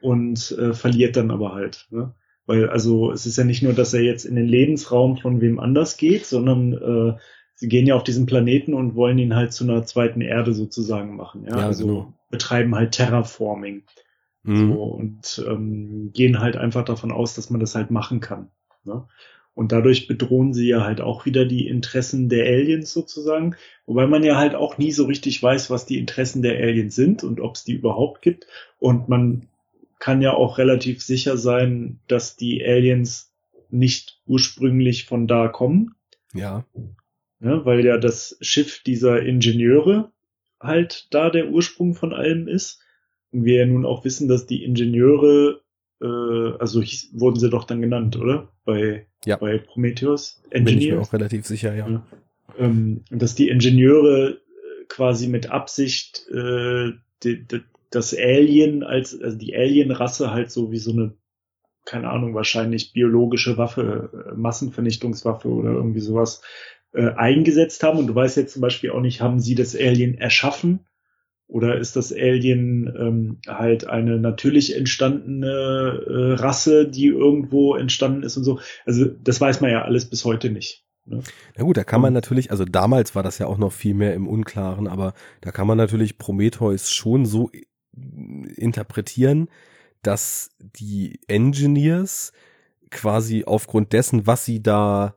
Und 0.00 0.52
äh, 0.58 0.74
verliert 0.74 1.16
dann 1.16 1.30
aber 1.30 1.54
halt. 1.54 1.86
Ne? 1.90 2.14
Weil 2.46 2.68
also 2.68 3.10
es 3.10 3.26
ist 3.26 3.38
ja 3.38 3.44
nicht 3.44 3.62
nur, 3.62 3.72
dass 3.72 3.94
er 3.94 4.02
jetzt 4.02 4.24
in 4.24 4.36
den 4.36 4.46
Lebensraum 4.46 5.16
von 5.16 5.40
wem 5.40 5.58
anders 5.58 5.96
geht, 5.96 6.26
sondern 6.26 6.72
äh, 6.72 7.18
sie 7.54 7.68
gehen 7.68 7.86
ja 7.86 7.94
auf 7.94 8.04
diesen 8.04 8.26
Planeten 8.26 8.74
und 8.74 8.94
wollen 8.94 9.18
ihn 9.18 9.34
halt 9.34 9.52
zu 9.52 9.64
einer 9.64 9.84
zweiten 9.84 10.20
Erde 10.20 10.52
sozusagen 10.52 11.16
machen. 11.16 11.44
Ja, 11.44 11.58
ja 11.58 11.66
also 11.66 11.86
genau. 11.86 12.14
betreiben 12.30 12.74
halt 12.74 12.92
Terraforming. 12.92 13.84
Mhm. 14.42 14.72
So, 14.72 14.82
und 14.82 15.44
ähm, 15.48 16.10
gehen 16.12 16.40
halt 16.40 16.56
einfach 16.56 16.84
davon 16.84 17.12
aus, 17.12 17.34
dass 17.34 17.48
man 17.48 17.60
das 17.60 17.74
halt 17.74 17.90
machen 17.90 18.20
kann. 18.20 18.50
Ne? 18.84 19.06
Und 19.54 19.70
dadurch 19.70 20.08
bedrohen 20.08 20.52
sie 20.52 20.68
ja 20.68 20.84
halt 20.84 21.00
auch 21.00 21.26
wieder 21.26 21.44
die 21.44 21.68
Interessen 21.68 22.28
der 22.28 22.44
Aliens 22.44 22.92
sozusagen. 22.92 23.54
Wobei 23.86 24.06
man 24.06 24.24
ja 24.24 24.36
halt 24.36 24.54
auch 24.54 24.78
nie 24.78 24.90
so 24.90 25.06
richtig 25.06 25.40
weiß, 25.42 25.70
was 25.70 25.86
die 25.86 25.98
Interessen 25.98 26.42
der 26.42 26.58
Aliens 26.58 26.94
sind 26.96 27.22
und 27.22 27.40
ob 27.40 27.54
es 27.54 27.64
die 27.64 27.72
überhaupt 27.72 28.20
gibt. 28.20 28.46
Und 28.80 29.08
man 29.08 29.48
kann 30.04 30.20
ja 30.20 30.34
auch 30.34 30.58
relativ 30.58 31.02
sicher 31.02 31.38
sein, 31.38 31.98
dass 32.08 32.36
die 32.36 32.62
Aliens 32.62 33.32
nicht 33.70 34.20
ursprünglich 34.26 35.06
von 35.06 35.26
da 35.26 35.48
kommen. 35.48 35.94
Ja. 36.34 36.66
ja. 37.40 37.64
Weil 37.64 37.86
ja 37.86 37.96
das 37.96 38.36
Schiff 38.42 38.82
dieser 38.82 39.22
Ingenieure 39.22 40.12
halt 40.60 41.08
da 41.10 41.30
der 41.30 41.48
Ursprung 41.48 41.94
von 41.94 42.12
allem 42.12 42.48
ist. 42.48 42.82
Und 43.32 43.46
wir 43.46 43.60
ja 43.60 43.64
nun 43.64 43.86
auch 43.86 44.04
wissen, 44.04 44.28
dass 44.28 44.44
die 44.44 44.62
Ingenieure 44.62 45.62
äh, 46.02 46.52
also 46.58 46.82
hieß, 46.82 47.12
wurden 47.14 47.40
sie 47.40 47.48
doch 47.48 47.64
dann 47.64 47.80
genannt, 47.80 48.18
oder? 48.18 48.52
Bei, 48.66 49.06
Ja. 49.24 49.38
bei 49.38 49.56
Prometheus. 49.56 50.42
Bin 50.50 50.66
ich 50.66 50.74
mir 50.74 50.82
Engineers. 50.82 51.08
auch 51.08 51.12
relativ 51.14 51.46
sicher, 51.46 51.74
ja. 51.74 51.88
Ja. 51.88 52.06
Ähm, 52.58 53.04
dass 53.10 53.34
die 53.34 53.48
Ingenieure 53.48 54.32
äh, 54.32 54.84
quasi 54.86 55.28
mit 55.28 55.50
Absicht 55.50 56.26
äh, 56.28 56.92
die, 57.22 57.46
die, 57.46 57.62
das 57.94 58.14
Alien 58.14 58.82
als, 58.82 59.20
also 59.20 59.36
die 59.36 59.54
Alien-Rasse 59.54 60.30
halt 60.30 60.50
so 60.50 60.70
wie 60.70 60.78
so 60.78 60.92
eine, 60.92 61.14
keine 61.84 62.10
Ahnung, 62.10 62.34
wahrscheinlich 62.34 62.92
biologische 62.92 63.56
Waffe, 63.56 64.10
äh, 64.12 64.34
Massenvernichtungswaffe 64.34 65.48
oder 65.48 65.70
irgendwie 65.70 66.00
sowas 66.00 66.42
äh, 66.92 67.10
eingesetzt 67.10 67.82
haben. 67.82 67.98
Und 67.98 68.06
du 68.06 68.14
weißt 68.14 68.36
jetzt 68.36 68.54
zum 68.54 68.62
Beispiel 68.62 68.90
auch 68.90 69.00
nicht, 69.00 69.20
haben 69.20 69.40
sie 69.40 69.54
das 69.54 69.76
Alien 69.76 70.16
erschaffen? 70.16 70.86
Oder 71.46 71.78
ist 71.78 71.94
das 71.96 72.10
Alien 72.10 72.92
ähm, 72.98 73.38
halt 73.46 73.86
eine 73.86 74.18
natürlich 74.18 74.74
entstandene 74.74 75.46
äh, 75.46 76.32
Rasse, 76.40 76.88
die 76.88 77.06
irgendwo 77.06 77.74
entstanden 77.74 78.22
ist 78.22 78.36
und 78.38 78.44
so? 78.44 78.60
Also 78.86 79.04
das 79.04 79.40
weiß 79.40 79.60
man 79.60 79.70
ja 79.70 79.82
alles 79.82 80.08
bis 80.08 80.24
heute 80.24 80.50
nicht. 80.50 80.84
Ne? 81.04 81.22
Na 81.56 81.64
gut, 81.64 81.76
da 81.76 81.84
kann 81.84 82.00
man 82.00 82.14
natürlich, 82.14 82.50
also 82.50 82.64
damals 82.64 83.14
war 83.14 83.22
das 83.22 83.38
ja 83.38 83.46
auch 83.46 83.58
noch 83.58 83.72
viel 83.72 83.94
mehr 83.94 84.14
im 84.14 84.26
Unklaren, 84.26 84.88
aber 84.88 85.12
da 85.42 85.50
kann 85.50 85.66
man 85.66 85.76
natürlich 85.76 86.16
Prometheus 86.16 86.92
schon 86.92 87.26
so 87.26 87.50
interpretieren, 88.56 89.48
dass 90.02 90.50
die 90.58 91.20
Engineers 91.28 92.32
quasi 92.90 93.44
aufgrund 93.44 93.92
dessen, 93.92 94.26
was 94.26 94.44
sie 94.44 94.62
da, 94.62 95.16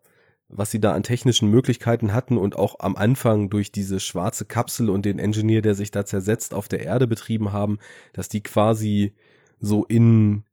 was 0.50 0.72
sie 0.72 0.80
da 0.80 0.94
an 0.94 1.04
technischen 1.04 1.50
Möglichkeiten 1.50 2.14
hatten 2.14 2.38
und 2.38 2.56
auch 2.56 2.80
am 2.80 2.96
Anfang 2.96 3.50
durch 3.50 3.72
diese 3.72 4.00
schwarze 4.00 4.46
Kapsel 4.46 4.90
und 4.90 5.06
den 5.06 5.20
Engineer, 5.20 5.62
der 5.62 5.76
sich 5.76 5.92
da 5.92 6.06
zersetzt, 6.06 6.54
auf 6.54 6.68
der 6.68 6.82
Erde 6.82 7.08
betrieben 7.08 7.52
haben, 7.52 7.80
dass 8.14 8.30
die 8.30 8.42
quasi 8.42 9.14
so 9.60 9.86
in, 9.86 10.44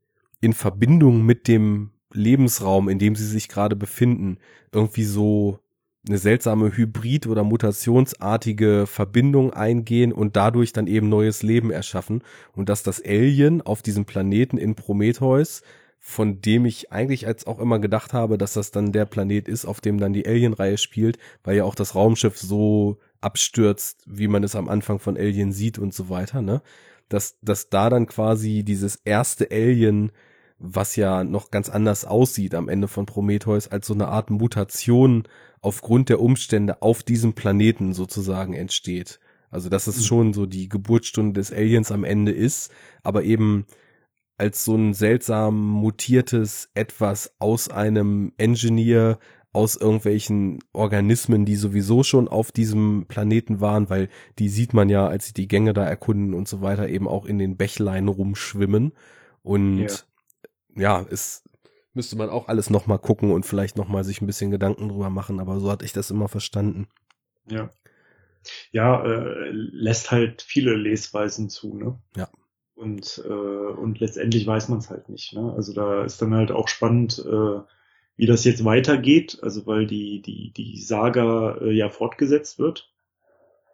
in 0.41 0.53
Verbindung 0.53 1.25
mit 1.25 1.49
dem 1.49 1.91
Lebensraum, 2.13 2.89
in 2.89 2.99
dem 2.99 3.17
sie 3.17 3.27
sich 3.27 3.49
gerade 3.49 3.77
befinden, 3.77 4.39
irgendwie 4.73 5.05
so 5.05 5.59
eine 6.07 6.19
seltsame 6.19 6.77
Hybrid- 6.77 7.27
oder 7.27 7.45
mutationsartige 7.45 8.87
Verbindung 8.87 9.53
eingehen 9.53 10.13
und 10.13 10.37
dadurch 10.37 10.73
dann 10.73 10.87
eben 10.87 11.09
neues 11.09 11.43
Leben 11.43 11.71
erschaffen. 11.71 12.23
Und 12.53 12.69
dass 12.69 12.83
das 12.83 13.03
Alien 13.03 13.63
auf 13.63 13.83
diesem 13.83 14.05
Planeten 14.05 14.59
in 14.59 14.75
Prometheus, 14.75 15.63
von 15.99 16.43
dem 16.43 16.67
ich 16.67 16.93
eigentlich 16.93 17.27
als 17.27 17.47
auch 17.47 17.59
immer 17.59 17.79
gedacht 17.79 18.13
habe, 18.13 18.37
dass 18.37 18.53
das 18.53 18.71
dann 18.71 18.93
der 18.93 19.07
Planet 19.07 19.49
ist, 19.49 19.65
auf 19.65 19.81
dem 19.81 19.99
dann 19.99 20.13
die 20.13 20.27
Alien-Reihe 20.27 20.77
spielt, 20.77 21.19
weil 21.43 21.57
ja 21.57 21.65
auch 21.65 21.75
das 21.75 21.95
Raumschiff 21.95 22.37
so 22.37 22.99
abstürzt, 23.23 24.03
wie 24.07 24.29
man 24.29 24.45
es 24.45 24.55
am 24.55 24.69
Anfang 24.69 24.99
von 24.99 25.17
Alien 25.17 25.53
sieht 25.53 25.79
und 25.79 25.95
so 25.95 26.11
weiter, 26.11 26.43
ne? 26.43 26.61
Dass, 27.09 27.39
dass 27.41 27.71
da 27.71 27.89
dann 27.89 28.07
quasi 28.07 28.65
dieses 28.65 28.97
erste 28.97 29.51
Alien 29.51 30.13
was 30.59 30.97
ja 30.97 31.25
noch 31.25 31.51
ganz 31.51 31.69
anders 31.69 32.05
aussieht 32.05 32.55
am 32.55 32.69
Ende 32.69 32.89
von 32.89 33.07
Prometheus, 33.07 33.69
als 33.69 33.87
so 33.87 33.95
eine 33.95 34.09
Art 34.09 34.31
Mutation 34.31 35.25
aufgrund 35.61 36.09
der 36.09 36.21
Umstände 36.21 36.83
auf 36.83 37.03
diesem 37.03 37.35
Planeten 37.35 37.93
sozusagen 37.93 38.55
entsteht. 38.55 39.21
Also 39.51 39.69
dass 39.69 39.87
es 39.87 39.99
Mhm. 39.99 40.03
schon 40.03 40.33
so 40.35 40.47
die 40.47 40.69
Geburtsstunde 40.69 41.39
des 41.41 41.53
Aliens 41.53 41.93
am 41.93 42.05
Ende 42.05 42.33
ist, 42.33 42.73
aber 43.03 43.23
eben 43.25 43.67
als 44.37 44.65
so 44.65 44.75
ein 44.75 44.95
seltsam 44.95 45.61
mutiertes 45.69 46.71
etwas 46.75 47.35
aus 47.39 47.69
einem 47.69 48.33
Engineer, 48.37 49.19
aus 49.53 49.77
irgendwelchen 49.77 50.59
Organismen, 50.73 51.45
die 51.45 51.55
sowieso 51.55 52.03
schon 52.03 52.27
auf 52.27 52.51
diesem 52.51 53.05
Planeten 53.07 53.61
waren, 53.61 53.89
weil 53.89 54.09
die 54.41 54.49
sieht 54.49 54.75
man 54.75 54.89
ja, 54.89 55.07
als 55.07 55.27
sie 55.27 55.33
die 55.35 55.47
Gänge 55.47 55.73
da 55.73 55.85
erkunden 55.85 56.35
und 56.35 56.49
so 56.49 56.61
weiter, 56.61 56.89
eben 56.89 57.07
auch 57.07 57.25
in 57.25 57.39
den 57.39 57.57
Bächlein 57.57 58.09
rumschwimmen. 58.09 58.93
Und 59.43 59.79
Ja. 59.79 59.89
Ja, 60.77 61.05
es 61.11 61.45
müsste 61.95 62.17
man 62.17 62.29
auch 62.29 62.49
alles 62.49 62.71
nochmal 62.71 62.99
gucken 62.99 63.31
und 63.31 63.47
vielleicht 63.47 63.77
nochmal 63.77 64.05
sich 64.05 64.21
ein 64.21 64.27
bisschen 64.27 64.51
Gedanken 64.51 64.89
drüber 64.89 65.11
machen, 65.11 65.41
aber 65.41 65.61
so 65.61 65.71
hatte 65.71 65.85
ich 65.85 65.93
das 65.93 66.11
immer 66.11 66.29
verstanden. 66.29 66.89
Ja. 67.49 67.71
Ja, 68.73 69.03
äh, 69.05 69.51
lässt 69.51 70.11
halt 70.11 70.43
viele 70.43 70.75
Lesweisen 70.75 71.49
zu, 71.49 71.77
ne? 71.77 71.99
Ja. 72.17 72.29
Und, 72.75 73.23
äh, 73.25 73.29
und 73.29 74.01
letztendlich 74.01 74.47
weiß 74.47 74.69
man 74.69 74.81
es 74.81 74.91
halt 74.91 75.09
nicht. 75.09 75.33
Ne? 75.33 75.53
Also 75.57 75.73
da 75.73 76.05
ist 76.05 76.21
dann 76.21 76.35
halt 76.35 76.51
auch 76.51 76.69
spannend, 76.69 77.25
äh, 77.25 77.61
wie 78.17 78.27
das 78.27 78.45
jetzt 78.45 78.65
weitergeht, 78.65 79.39
also 79.43 79.67
weil 79.67 79.87
die, 79.87 80.21
die, 80.23 80.53
die 80.53 80.81
Saga 80.81 81.59
äh, 81.61 81.71
ja 81.71 81.89
fortgesetzt 81.89 82.59
wird. 82.59 82.93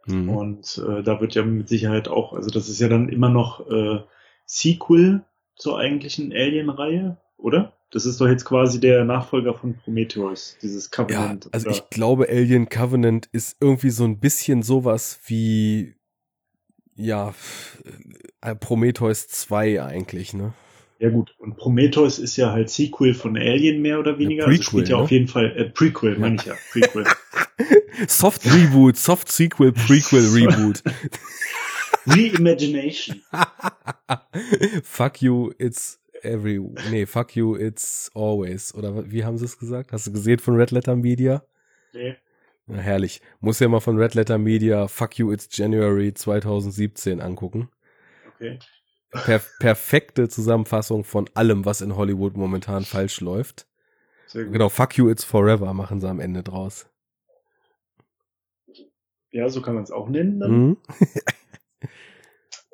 Mhm. 0.07 0.29
Und 0.29 0.85
äh, 0.87 1.03
da 1.03 1.21
wird 1.21 1.35
ja 1.35 1.43
mit 1.43 1.69
Sicherheit 1.69 2.09
auch, 2.09 2.35
also 2.35 2.51
das 2.51 2.69
ist 2.69 2.81
ja 2.81 2.89
dann 2.89 3.09
immer 3.09 3.31
noch 3.31 3.69
äh, 3.71 4.01
Sequel 4.45 5.25
zur 5.61 5.79
eigentlichen 5.79 6.33
Alien-Reihe, 6.33 7.19
oder? 7.37 7.73
Das 7.93 8.07
ist 8.07 8.21
doch 8.21 8.29
jetzt 8.29 8.45
quasi 8.45 8.81
der 8.81 9.05
Nachfolger 9.05 9.55
von 9.55 9.75
Prometheus, 9.77 10.57
dieses 10.63 10.91
Ja, 10.97 11.05
Covenant. 11.05 11.49
also 11.53 11.69
oder? 11.69 11.77
ich 11.77 11.91
glaube, 11.91 12.29
Alien 12.29 12.69
Covenant 12.69 13.29
ist 13.33 13.57
irgendwie 13.61 13.91
so 13.91 14.05
ein 14.05 14.21
bisschen 14.21 14.63
sowas 14.63 15.21
wie, 15.27 15.95
ja, 16.95 17.35
äh, 18.43 18.55
Prometheus 18.55 19.27
2 19.29 19.83
eigentlich, 19.83 20.35
ne? 20.35 20.53
Ja 21.01 21.09
gut, 21.09 21.35
und 21.39 21.57
Prometheus 21.57 22.19
ist 22.19 22.37
ja 22.37 22.53
halt 22.53 22.69
Sequel 22.71 23.15
von 23.15 23.37
Alien 23.37 23.81
mehr 23.81 23.99
oder 23.99 24.19
weniger. 24.19 24.47
also 24.47 24.57
Prequel, 24.59 24.65
spielt 24.71 24.89
ja 24.91 24.97
ne? 24.99 25.03
auf 25.03 25.11
jeden 25.11 25.29
Fall 25.29 25.57
äh, 25.57 25.65
Prequel, 25.65 26.19
meine 26.19 26.37
ich 26.37 26.45
ja, 26.45 26.55
Prequel. 26.73 27.05
Soft 28.07 28.45
Reboot, 28.47 28.97
Soft 28.97 29.31
Sequel, 29.33 29.73
Prequel 29.73 30.21
Reboot. 30.35 30.83
Reimagination. 32.07 33.23
fuck 34.83 35.23
you, 35.23 35.53
it's 35.59 35.99
every, 36.23 36.59
nee, 36.91 37.07
fuck 37.07 37.37
you, 37.37 37.57
it's 37.57 38.11
always. 38.15 38.75
Oder 38.75 39.11
wie 39.11 39.25
haben 39.25 39.39
sie 39.39 39.45
es 39.45 39.59
gesagt? 39.59 39.93
Hast 39.93 40.07
du 40.07 40.13
gesehen 40.13 40.39
von 40.39 40.57
Red 40.57 40.71
Letter 40.71 40.97
Media? 40.97 41.43
Nee. 41.93 42.17
Na, 42.67 42.79
herrlich. 42.79 43.21
Muss 43.41 43.61
ja 43.61 43.69
mal 43.69 43.81
von 43.81 43.99
Red 43.99 44.15
Letter 44.15 44.39
Media 44.39 44.89
Fuck 44.89 45.19
You 45.19 45.33
It's 45.33 45.49
January 45.51 46.15
2017 46.15 47.21
angucken. 47.21 47.69
Okay. 48.35 48.59
Per 49.11 49.41
perfekte 49.59 50.29
Zusammenfassung 50.29 51.03
von 51.03 51.29
allem, 51.35 51.65
was 51.65 51.81
in 51.81 51.97
Hollywood 51.97 52.37
momentan 52.37 52.85
falsch 52.85 53.21
läuft. 53.21 53.67
Genau, 54.33 54.69
Fuck 54.69 54.97
You 54.97 55.11
It's 55.11 55.25
Forever 55.25 55.75
machen 55.75 56.01
sie 56.01 56.09
am 56.09 56.21
Ende 56.21 56.45
draus. 56.45 56.89
Ja, 59.33 59.49
so 59.49 59.63
kann 59.63 59.75
man 59.75 59.83
es 59.83 59.91
auch 59.91 60.09
nennen. 60.09 60.39
Mhm. 60.39 60.77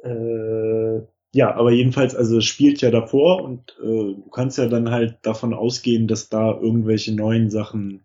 Äh, 0.03 1.01
ja, 1.33 1.55
aber 1.55 1.71
jedenfalls, 1.73 2.15
also 2.15 2.39
es 2.39 2.45
spielt 2.45 2.81
ja 2.81 2.91
davor 2.91 3.43
und 3.43 3.77
äh, 3.83 4.15
du 4.15 4.29
kannst 4.33 4.59
ja 4.59 4.69
dann 4.69 4.91
halt 4.91 5.19
davon 5.23 5.53
ausgehen, 5.53 6.09
dass 6.09 6.29
da 6.29 6.53
irgendwelche 6.53 7.15
neuen 7.15 7.51
Sachen 7.51 8.03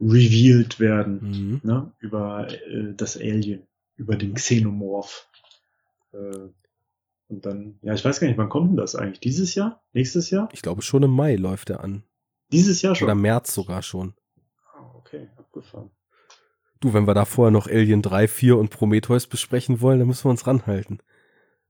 revealed 0.00 0.80
werden. 0.80 1.20
Mhm. 1.22 1.60
ne, 1.62 1.92
über 1.98 2.48
äh, 2.48 2.94
das 2.96 3.16
Alien, 3.16 3.66
über 3.96 4.16
den 4.16 4.34
Xenomorph. 4.34 5.28
Äh, 6.12 6.48
und 7.28 7.46
dann, 7.46 7.78
ja, 7.82 7.94
ich 7.94 8.04
weiß 8.04 8.20
gar 8.20 8.28
nicht, 8.28 8.36
wann 8.36 8.50
kommt 8.50 8.70
denn 8.70 8.76
das 8.76 8.94
eigentlich? 8.94 9.20
Dieses 9.20 9.54
Jahr? 9.54 9.82
Nächstes 9.92 10.30
Jahr? 10.30 10.48
Ich 10.52 10.62
glaube, 10.62 10.82
schon 10.82 11.02
im 11.02 11.10
Mai 11.10 11.36
läuft 11.36 11.70
er 11.70 11.82
an. 11.82 12.02
Dieses 12.52 12.82
Jahr 12.82 12.94
schon. 12.94 13.06
Oder 13.06 13.14
März 13.14 13.54
sogar 13.54 13.82
schon. 13.82 14.12
Ah, 14.74 14.94
okay, 14.94 15.28
abgefahren. 15.38 15.90
Du, 16.82 16.92
wenn 16.92 17.06
wir 17.06 17.14
da 17.14 17.24
vorher 17.24 17.52
noch 17.52 17.68
Alien 17.68 18.02
3, 18.02 18.26
4 18.26 18.58
und 18.58 18.70
Prometheus 18.70 19.28
besprechen 19.28 19.80
wollen, 19.80 20.00
dann 20.00 20.08
müssen 20.08 20.24
wir 20.24 20.30
uns 20.30 20.48
ranhalten. 20.48 20.98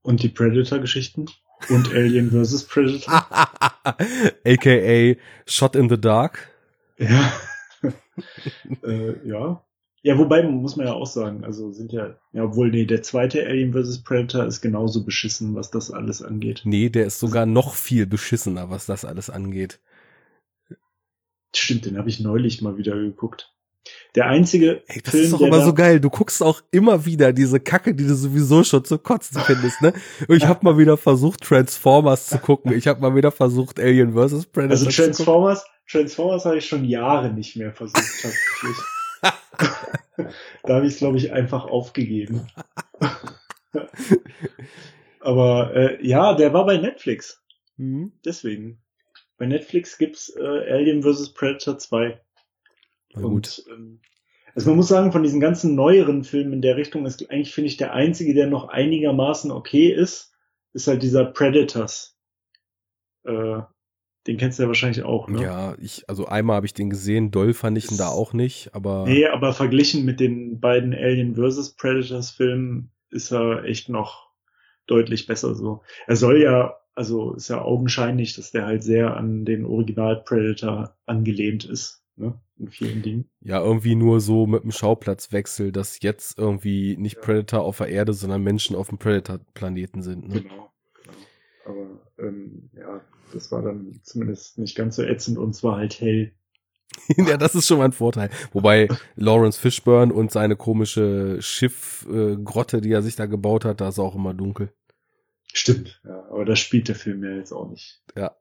Und 0.01 0.23
die 0.23 0.31
Predator-Geschichten? 0.31 1.27
Und 1.69 1.93
Alien 1.93 2.31
vs. 2.31 2.65
Predator? 2.65 3.27
AKA 4.47 5.21
Shot 5.47 5.77
in 5.77 5.91
the 5.91 6.01
Dark. 6.01 6.49
ja. 6.99 7.31
äh, 8.85 9.29
ja. 9.29 9.63
Ja, 10.05 10.19
wobei 10.19 10.43
muss 10.43 10.77
man 10.77 10.87
ja 10.87 10.95
auch 10.95 11.07
sagen, 11.07 11.45
also 11.45 11.71
sind 11.73 11.93
ja, 11.93 12.17
ja, 12.33 12.45
obwohl, 12.45 12.71
nee, 12.71 12.87
der 12.87 13.03
zweite 13.03 13.47
Alien 13.47 13.75
vs. 13.75 14.03
Predator 14.03 14.47
ist 14.47 14.63
genauso 14.63 15.05
beschissen, 15.05 15.55
was 15.55 15.71
das 15.71 15.91
alles 15.91 16.23
angeht. 16.23 16.63
Nee, 16.65 16.89
der 16.89 17.05
ist 17.05 17.21
sogar 17.21 17.45
noch 17.45 17.75
viel 17.75 18.07
beschissener, 18.07 18.71
was 18.71 18.87
das 18.87 19.05
alles 19.05 19.29
angeht. 19.29 19.79
Stimmt, 21.55 21.85
den 21.85 21.99
habe 21.99 22.09
ich 22.09 22.19
neulich 22.19 22.63
mal 22.63 22.79
wieder 22.79 22.97
geguckt. 22.97 23.52
Der 24.15 24.27
einzige 24.27 24.83
Ey, 24.87 25.01
das 25.03 25.11
Film, 25.11 25.25
ist 25.25 25.33
doch 25.33 25.41
immer 25.41 25.65
so 25.65 25.75
geil. 25.75 25.99
Du 25.99 26.11
guckst 26.11 26.43
auch 26.43 26.61
immer 26.71 27.05
wieder 27.05 27.33
diese 27.33 27.59
Kacke, 27.61 27.95
die 27.95 28.07
du 28.07 28.15
sowieso 28.15 28.63
schon 28.63 28.85
zu 28.85 28.99
kotzen 28.99 29.41
findest, 29.45 29.81
ne? 29.83 29.93
Und 30.29 30.37
ich 30.37 30.47
habe 30.47 30.65
mal 30.65 30.79
wieder 30.79 30.97
versucht, 30.97 31.41
Transformers 31.43 32.27
zu 32.27 32.39
gucken. 32.39 32.73
Ich 32.73 32.87
habe 32.87 33.01
mal 33.01 33.15
wieder 33.17 33.33
versucht, 33.33 33.81
Alien 33.81 34.13
vs. 34.13 34.47
Predator 34.47 34.71
Also 34.71 34.85
zu 34.85 34.91
gucken. 34.91 35.05
Transformers, 35.05 35.65
Transformers 35.89 36.45
habe 36.45 36.59
ich 36.59 36.67
schon 36.67 36.85
Jahre 36.85 37.33
nicht 37.33 37.57
mehr 37.57 37.73
versucht, 37.73 38.23
tatsächlich. 38.23 38.77
da 40.65 40.75
habe 40.75 40.87
ich 40.87 40.93
es, 40.95 40.99
glaube 40.99 41.17
ich, 41.17 41.33
einfach 41.33 41.65
aufgegeben. 41.65 42.47
Aber 45.21 45.75
äh, 45.75 46.07
ja, 46.07 46.35
der 46.35 46.53
war 46.53 46.67
bei 46.67 46.77
Netflix. 46.77 47.43
Mhm. 47.77 48.13
Deswegen. 48.25 48.83
Bei 49.39 49.47
Netflix 49.47 49.99
gibt's 49.99 50.35
äh, 50.37 50.43
Alien 50.43 51.03
vs. 51.03 51.33
Predator 51.35 51.79
2. 51.79 52.21
Na 53.15 53.23
gut. 53.23 53.65
Und 53.67 53.73
ähm, 53.73 54.01
also 54.55 54.69
man 54.69 54.77
muss 54.77 54.89
sagen, 54.89 55.13
von 55.13 55.23
diesen 55.23 55.41
ganzen 55.41 55.75
neueren 55.75 56.25
Filmen 56.25 56.53
in 56.53 56.63
der 56.63 56.77
Richtung 56.77 57.07
ist 57.07 57.31
eigentlich, 57.31 57.55
finde 57.55 57.69
ich, 57.69 57.77
der 57.77 57.95
einzige, 57.95 58.35
der 58.35 58.47
noch 58.47 58.69
einigermaßen 58.69 59.51
okay 59.51 59.89
ist, 59.89 60.33
ist 60.75 60.87
halt 60.87 61.03
dieser 61.03 61.25
Predators. 61.25 62.19
Äh, 63.25 63.61
den 64.27 64.37
kennst 64.37 64.59
du 64.59 64.65
ja 64.65 64.69
wahrscheinlich 64.69 65.03
auch, 65.03 65.29
ne? 65.29 65.43
Ja, 65.43 65.75
ich, 65.81 66.09
also 66.09 66.27
einmal 66.27 66.57
habe 66.57 66.67
ich 66.67 66.75
den 66.75 66.91
gesehen, 66.91 67.31
doll 67.31 67.55
fand 67.55 67.77
ich 67.77 67.91
ihn 67.91 67.97
da 67.97 68.09
auch 68.09 68.33
nicht, 68.33 68.71
aber. 68.73 69.05
Nee, 69.07 69.27
aber 69.27 69.53
verglichen 69.53 70.05
mit 70.05 70.21
den 70.21 70.61
beiden 70.61 70.95
Alien 70.95 71.35
vs. 71.35 71.75
Predators 71.75 72.31
Filmen 72.31 72.93
ist 73.11 73.33
er 73.33 73.65
echt 73.65 73.89
noch 73.89 74.31
deutlich 74.87 75.27
besser 75.27 75.55
so. 75.55 75.83
Er 76.07 76.17
soll 76.17 76.41
ja, 76.41 76.77
also 76.95 77.35
ist 77.35 77.49
ja 77.49 77.63
augenscheinlich, 77.63 78.35
dass 78.35 78.53
der 78.53 78.67
halt 78.67 78.85
sehr 78.85 79.17
an 79.17 79.45
den 79.45 79.65
Original 79.65 80.23
Predator 80.25 80.97
angelehnt 81.07 81.65
ist, 81.65 82.02
ne? 82.17 82.41
In 82.59 82.69
vielen 82.69 83.03
Dingen. 83.03 83.31
Ja, 83.41 83.61
irgendwie 83.61 83.95
nur 83.95 84.21
so 84.21 84.47
mit 84.47 84.63
dem 84.63 84.71
Schauplatzwechsel, 84.71 85.73
dass 85.73 86.01
jetzt 86.01 86.39
irgendwie 86.39 86.97
nicht 86.97 87.17
ja. 87.17 87.23
Predator 87.23 87.63
auf 87.63 87.79
der 87.79 87.89
Erde, 87.89 88.13
sondern 88.13 88.43
Menschen 88.43 88.77
auf 88.77 88.89
dem 88.89 88.99
Predator-Planeten 88.99 90.03
sind, 90.03 90.29
ne? 90.29 90.43
Genau, 90.43 90.73
genau. 90.95 91.17
Aber 91.65 92.01
ähm, 92.19 92.71
ja, 92.75 93.01
das 93.33 93.51
war 93.51 93.63
dann 93.63 94.01
zumindest 94.03 94.59
nicht 94.59 94.77
ganz 94.77 94.97
so 94.97 95.03
ätzend 95.03 95.39
und 95.39 95.55
zwar 95.55 95.77
halt 95.77 96.01
hell. 96.01 96.33
ja, 97.17 97.37
das 97.37 97.55
ist 97.55 97.67
schon 97.67 97.79
mal 97.79 97.87
ein 97.87 97.93
Vorteil. 97.93 98.31
Wobei 98.53 98.89
Lawrence 99.17 99.59
Fishburne 99.59 100.13
und 100.13 100.31
seine 100.31 100.57
komische 100.57 101.41
Schiffgrotte, 101.41 102.79
äh, 102.79 102.81
die 102.81 102.93
er 102.93 103.03
sich 103.03 103.17
da 103.17 103.27
gebaut 103.27 103.65
hat, 103.65 103.81
da 103.81 103.89
ist 103.89 103.99
auch 103.99 104.15
immer 104.15 104.35
dunkel. 104.35 104.73
Stimmt, 105.53 106.01
ja, 106.05 106.25
aber 106.31 106.45
das 106.45 106.59
spielt 106.59 106.89
der 106.89 106.95
Film 106.95 107.23
ja 107.25 107.37
jetzt 107.37 107.53
auch 107.53 107.69
nicht. 107.69 108.01
Ja. 108.17 108.35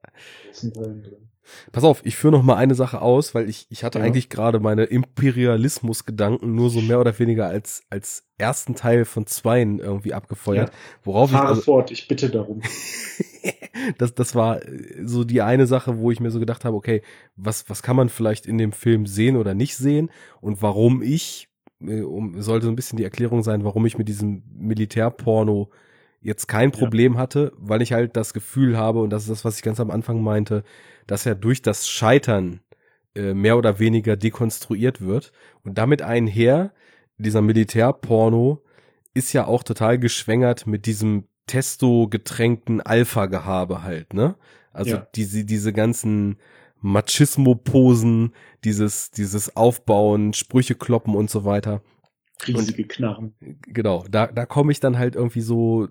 Pass 1.72 1.83
auf, 1.83 2.06
ich 2.06 2.15
führe 2.15 2.33
noch 2.33 2.43
mal 2.43 2.56
eine 2.56 2.75
Sache 2.75 3.01
aus, 3.01 3.33
weil 3.35 3.49
ich, 3.49 3.67
ich 3.69 3.83
hatte 3.83 3.99
ja. 3.99 4.06
eigentlich 4.06 4.30
gerade 4.30 4.59
meine 4.59 4.83
Imperialismus-Gedanken 4.85 6.56
nur 6.56 6.69
so 6.69 6.81
mehr 6.81 6.99
oder 6.99 7.17
weniger 7.17 7.48
als, 7.48 7.83
als 7.90 8.25
ersten 8.38 8.75
Teil 8.75 9.06
von 9.06 9.25
zweien 9.25 9.80
irgendwie 9.80 10.14
abgefeuert. 10.14 10.69
Ja. 10.69 10.75
Worauf 11.03 11.31
Fahre 11.31 11.45
ich 11.45 11.49
also, 11.49 11.61
fort, 11.61 11.91
ich 11.91 12.07
bitte 12.07 12.30
darum. 12.30 12.61
das, 13.98 14.14
das 14.14 14.35
war 14.35 14.61
so 15.03 15.23
die 15.23 15.41
eine 15.41 15.67
Sache, 15.67 15.98
wo 15.98 16.11
ich 16.11 16.19
mir 16.19 16.31
so 16.31 16.40
gedacht 16.40 16.64
habe, 16.64 16.77
okay, 16.77 17.01
was, 17.35 17.69
was 17.69 17.83
kann 17.83 17.95
man 17.95 18.09
vielleicht 18.09 18.45
in 18.45 18.57
dem 18.57 18.72
Film 18.72 19.06
sehen 19.06 19.35
oder 19.35 19.53
nicht 19.53 19.75
sehen 19.75 20.11
und 20.40 20.61
warum 20.61 21.01
ich, 21.01 21.49
äh, 21.81 22.01
um, 22.01 22.41
sollte 22.41 22.65
so 22.65 22.72
ein 22.72 22.75
bisschen 22.75 22.98
die 22.98 23.03
Erklärung 23.03 23.43
sein, 23.43 23.64
warum 23.64 23.85
ich 23.85 23.98
mit 23.98 24.07
diesem 24.07 24.43
Militärporno 24.53 25.69
jetzt 26.22 26.48
kein 26.48 26.72
Problem 26.72 27.14
ja. 27.14 27.19
hatte, 27.19 27.51
weil 27.58 27.82
ich 27.82 27.93
halt 27.93 28.16
das 28.16 28.33
Gefühl 28.33 28.77
habe, 28.77 29.00
und 29.00 29.09
das 29.09 29.24
ist 29.24 29.30
das, 29.30 29.45
was 29.45 29.58
ich 29.58 29.64
ganz 29.64 29.80
am 29.80 29.91
Anfang 29.91 30.22
meinte, 30.22 30.64
dass 31.08 31.25
er 31.25 31.35
durch 31.35 31.61
das 31.61 31.90
Scheitern 31.90 32.61
äh, 33.16 33.33
mehr 33.33 33.58
oder 33.58 33.80
weniger 33.80 34.16
dekonstruiert 34.16 35.01
wird. 35.01 35.32
Und 35.64 35.77
damit 35.77 36.01
einher, 36.01 36.74
dieser 37.17 37.41
Militärporno 37.41 38.61
ist 39.14 39.33
ja 39.33 39.45
auch 39.45 39.64
total 39.64 40.00
geschwängert 40.00 40.67
mit 40.67 40.85
diesem 40.85 41.25
Testo-getränkten 41.48 42.82
Alpha-Gehabe 42.82 43.83
halt, 43.83 44.14
ne? 44.14 44.35
Also 44.72 44.91
ja. 44.91 45.08
diese, 45.16 45.43
diese 45.43 45.74
ganzen 45.74 46.38
Machismo-Posen, 46.80 48.33
dieses, 48.64 49.11
dieses 49.11 49.56
Aufbauen, 49.58 50.33
Sprüche 50.33 50.75
kloppen 50.75 51.16
und 51.16 51.30
so 51.30 51.43
weiter. 51.43 51.82
Riesige 52.48 52.85
Knarren. 52.85 53.35
Genau, 53.67 54.06
da, 54.09 54.27
da 54.27 54.45
komme 54.45 54.72
ich 54.72 54.80
dann 54.80 54.98
halt 54.98 55.16
irgendwie 55.16 55.41
so 55.41 55.90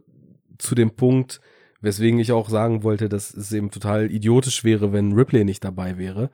zu 0.61 0.75
dem 0.75 0.93
Punkt, 0.93 1.41
weswegen 1.81 2.19
ich 2.19 2.33
auch 2.33 2.49
sagen 2.49 2.83
wollte, 2.83 3.09
dass 3.09 3.33
es 3.35 3.53
eben 3.53 3.71
total 3.71 4.11
idiotisch 4.11 4.65
wäre, 4.65 4.93
wenn 4.93 5.13
Ripley 5.13 5.45
nicht 5.45 5.65
dabei 5.65 5.99
wäre, 5.99 6.31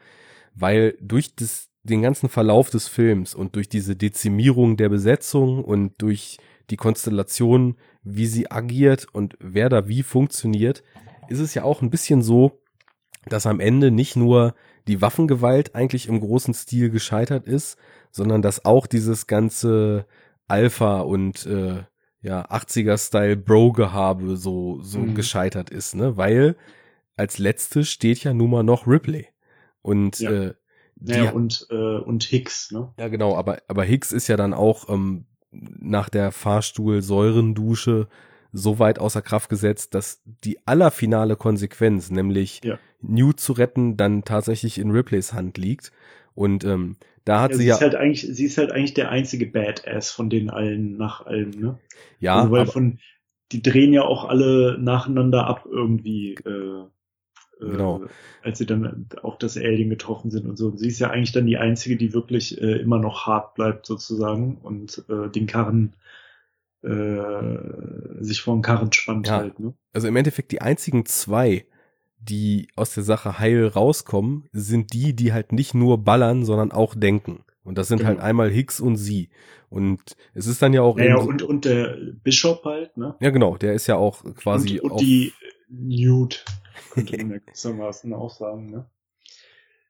weil 0.55 0.97
durch 1.01 1.35
das, 1.35 1.69
den 1.83 2.03
ganzen 2.03 2.29
Verlauf 2.29 2.71
des 2.71 2.89
Films 2.89 3.35
und 3.35 3.57
durch 3.57 3.69
diese 3.69 3.97
Dezimierung 3.97 4.77
der 4.77 4.89
Besetzung 4.89 5.65
und 5.65 5.95
durch 5.99 6.39
die 6.71 6.77
Konstellation, 6.77 7.77
wie 8.03 8.27
sie 8.27 8.51
agiert 8.51 9.07
und 9.13 9.37
wer 9.39 9.69
da 9.69 9.89
wie 9.89 10.03
funktioniert, 10.03 10.83
ist 11.29 11.41
es 11.41 11.55
ja 11.55 11.63
auch 11.63 11.83
ein 11.83 11.91
bisschen 11.91 12.23
so, 12.23 12.61
dass 13.29 13.47
am 13.47 13.61
Ende 13.61 13.91
nicht 13.91 14.17
nur 14.17 14.55
die 14.87 15.01
Waffengewalt 15.03 15.75
eigentlich 15.75 16.09
im 16.09 16.21
großen 16.21 16.55
Stil 16.55 16.91
gescheitert 16.91 17.47
ist, 17.47 17.77
sondern 18.11 18.43
dass 18.43 18.65
auch 18.65 18.87
dieses 18.87 19.27
ganze 19.27 20.07
Alpha 20.49 21.01
und 21.01 21.45
äh, 21.47 21.83
ja, 22.27 22.45
80er-Style 22.51 23.37
Bro-Gehabe 23.37 24.37
so, 24.37 24.81
so 24.83 24.99
mhm. 24.99 25.15
gescheitert 25.15 25.71
ist, 25.71 25.95
ne? 25.95 26.17
Weil 26.17 26.57
als 27.15 27.39
letztes 27.39 27.89
steht 27.89 28.25
ja 28.25 28.35
nun 28.35 28.51
mal 28.51 28.65
noch 28.65 28.89
Ripley. 28.89 29.29
Und 29.81 30.19
ja. 30.19 30.31
äh, 30.31 30.55
ja, 31.01 31.31
und, 31.31 31.69
äh, 31.71 31.99
und 31.99 32.25
Hicks, 32.25 32.73
ne? 32.73 32.93
Ja, 32.99 33.07
genau, 33.07 33.37
aber, 33.37 33.63
aber 33.69 33.85
Hicks 33.85 34.11
ist 34.11 34.27
ja 34.27 34.37
dann 34.37 34.55
auch 34.55 34.89
ähm, 34.89 35.27
nach 35.53 36.09
der 36.09 36.33
Fahrstuhl-Säurendusche 36.33 38.09
so 38.53 38.79
weit 38.81 38.99
außer 38.99 39.23
Kraft 39.23 39.49
gesetzt, 39.49 39.95
dass 39.95 40.21
die 40.25 40.67
allerfinale 40.67 41.37
Konsequenz, 41.37 42.11
nämlich 42.11 42.61
ja. 42.65 42.77
Newt 43.03 43.39
zu 43.39 43.53
retten, 43.53 43.97
dann 43.97 44.25
tatsächlich 44.25 44.79
in 44.79 44.91
Ripleys 44.91 45.33
Hand 45.33 45.59
liegt. 45.59 45.93
Und 46.35 46.65
ähm, 46.65 46.97
da 47.27 47.43
hat 47.43 47.51
ja, 47.51 47.57
sie, 47.57 47.63
sie 47.65 47.69
ja. 47.69 47.75
Ist 47.75 47.81
halt 47.83 47.95
eigentlich, 47.97 48.23
sie 48.23 48.45
ist 48.45 48.57
halt 48.57 48.71
eigentlich 48.71 48.95
der 48.95 49.11
einzige 49.11 49.47
Badass 49.47 50.11
von 50.11 50.31
den 50.31 50.49
allen 50.49 50.97
nach 50.97 51.27
allem, 51.27 51.51
ne? 51.51 51.79
Ja. 52.21 52.37
Also, 52.37 52.53
weil 52.53 52.67
von, 52.67 52.99
die 53.53 53.63
drehen 53.63 53.93
ja 53.93 54.03
auch 54.03 54.25
alle 54.25 54.79
nacheinander 54.81 55.47
ab 55.47 55.67
irgendwie, 55.69 56.35
äh, 56.47 56.49
äh 56.49 56.87
genau. 57.59 58.05
Äh, 58.05 58.09
als 58.43 58.59
sie 58.59 58.67
dann 58.67 59.09
auf 59.23 59.39
das 59.39 59.57
Alien 59.57 59.91
getroffen 59.91 60.31
sind 60.31 60.47
und 60.47 60.57
so. 60.57 60.69
Und 60.69 60.79
sie 60.79 60.87
ist 60.87 61.01
ja 61.01 61.11
eigentlich 61.11 61.33
dann 61.33 61.47
die 61.47 61.59
einzige, 61.59 61.97
die 61.97 62.15
wirklich 62.15 62.61
äh, 62.63 62.77
immer 62.77 63.01
noch 63.01 63.27
hart 63.27 63.55
bleibt 63.55 63.87
sozusagen 63.87 64.59
und 64.63 65.05
äh, 65.09 65.29
den 65.29 65.49
Karren 65.49 65.97
äh, 66.83 68.21
sich 68.21 68.41
vor 68.41 68.55
den 68.55 68.63
Karren 68.63 68.93
spannt 68.93 69.27
ja. 69.27 69.39
halt. 69.39 69.59
Ne? 69.59 69.75
Also 69.93 70.07
im 70.07 70.15
Endeffekt 70.15 70.53
die 70.53 70.61
einzigen 70.61 71.07
zwei, 71.07 71.67
die 72.19 72.69
aus 72.77 72.95
der 72.95 73.03
Sache 73.03 73.39
heil 73.39 73.67
rauskommen, 73.67 74.49
sind 74.53 74.93
die, 74.93 75.15
die 75.15 75.33
halt 75.33 75.53
nicht 75.53 75.75
nur 75.75 75.99
ballern, 75.99 76.45
sondern 76.45 76.73
auch 76.73 76.95
denken. 76.95 77.45
Und 77.63 77.79
das 77.79 77.89
sind 77.89 77.99
halt 77.99 78.15
genau. 78.15 78.23
halt 78.23 78.31
einmal 78.31 78.51
Hicks 78.51 78.81
und 78.81 78.97
sie. 78.97 79.29
Und 79.69 80.01
es 80.35 80.47
ist 80.47 80.63
dann 80.63 80.73
ja 80.73 80.83
auch. 80.83 80.99
Ja, 80.99 81.17
und, 81.17 81.43
und 81.43 81.65
der 81.65 81.97
Bishop 82.23 82.65
halt, 82.65 82.97
ne? 82.97 83.17
Ja, 83.21 83.31
genau, 83.31 83.57
der 83.57 83.75
ist 83.75 83.89
ja 83.89 83.97
auch 83.97 84.23
quasi. 84.37 84.79
Und, 84.79 84.93
und 84.93 85.01
die 85.01 85.33
Newt, 85.69 86.45
könnte 86.93 87.17
man 87.17 87.31
ja 87.31 87.39
gewissermaßen 87.47 88.13
auch 88.15 88.31
sagen, 88.31 88.71
ne? 88.71 88.87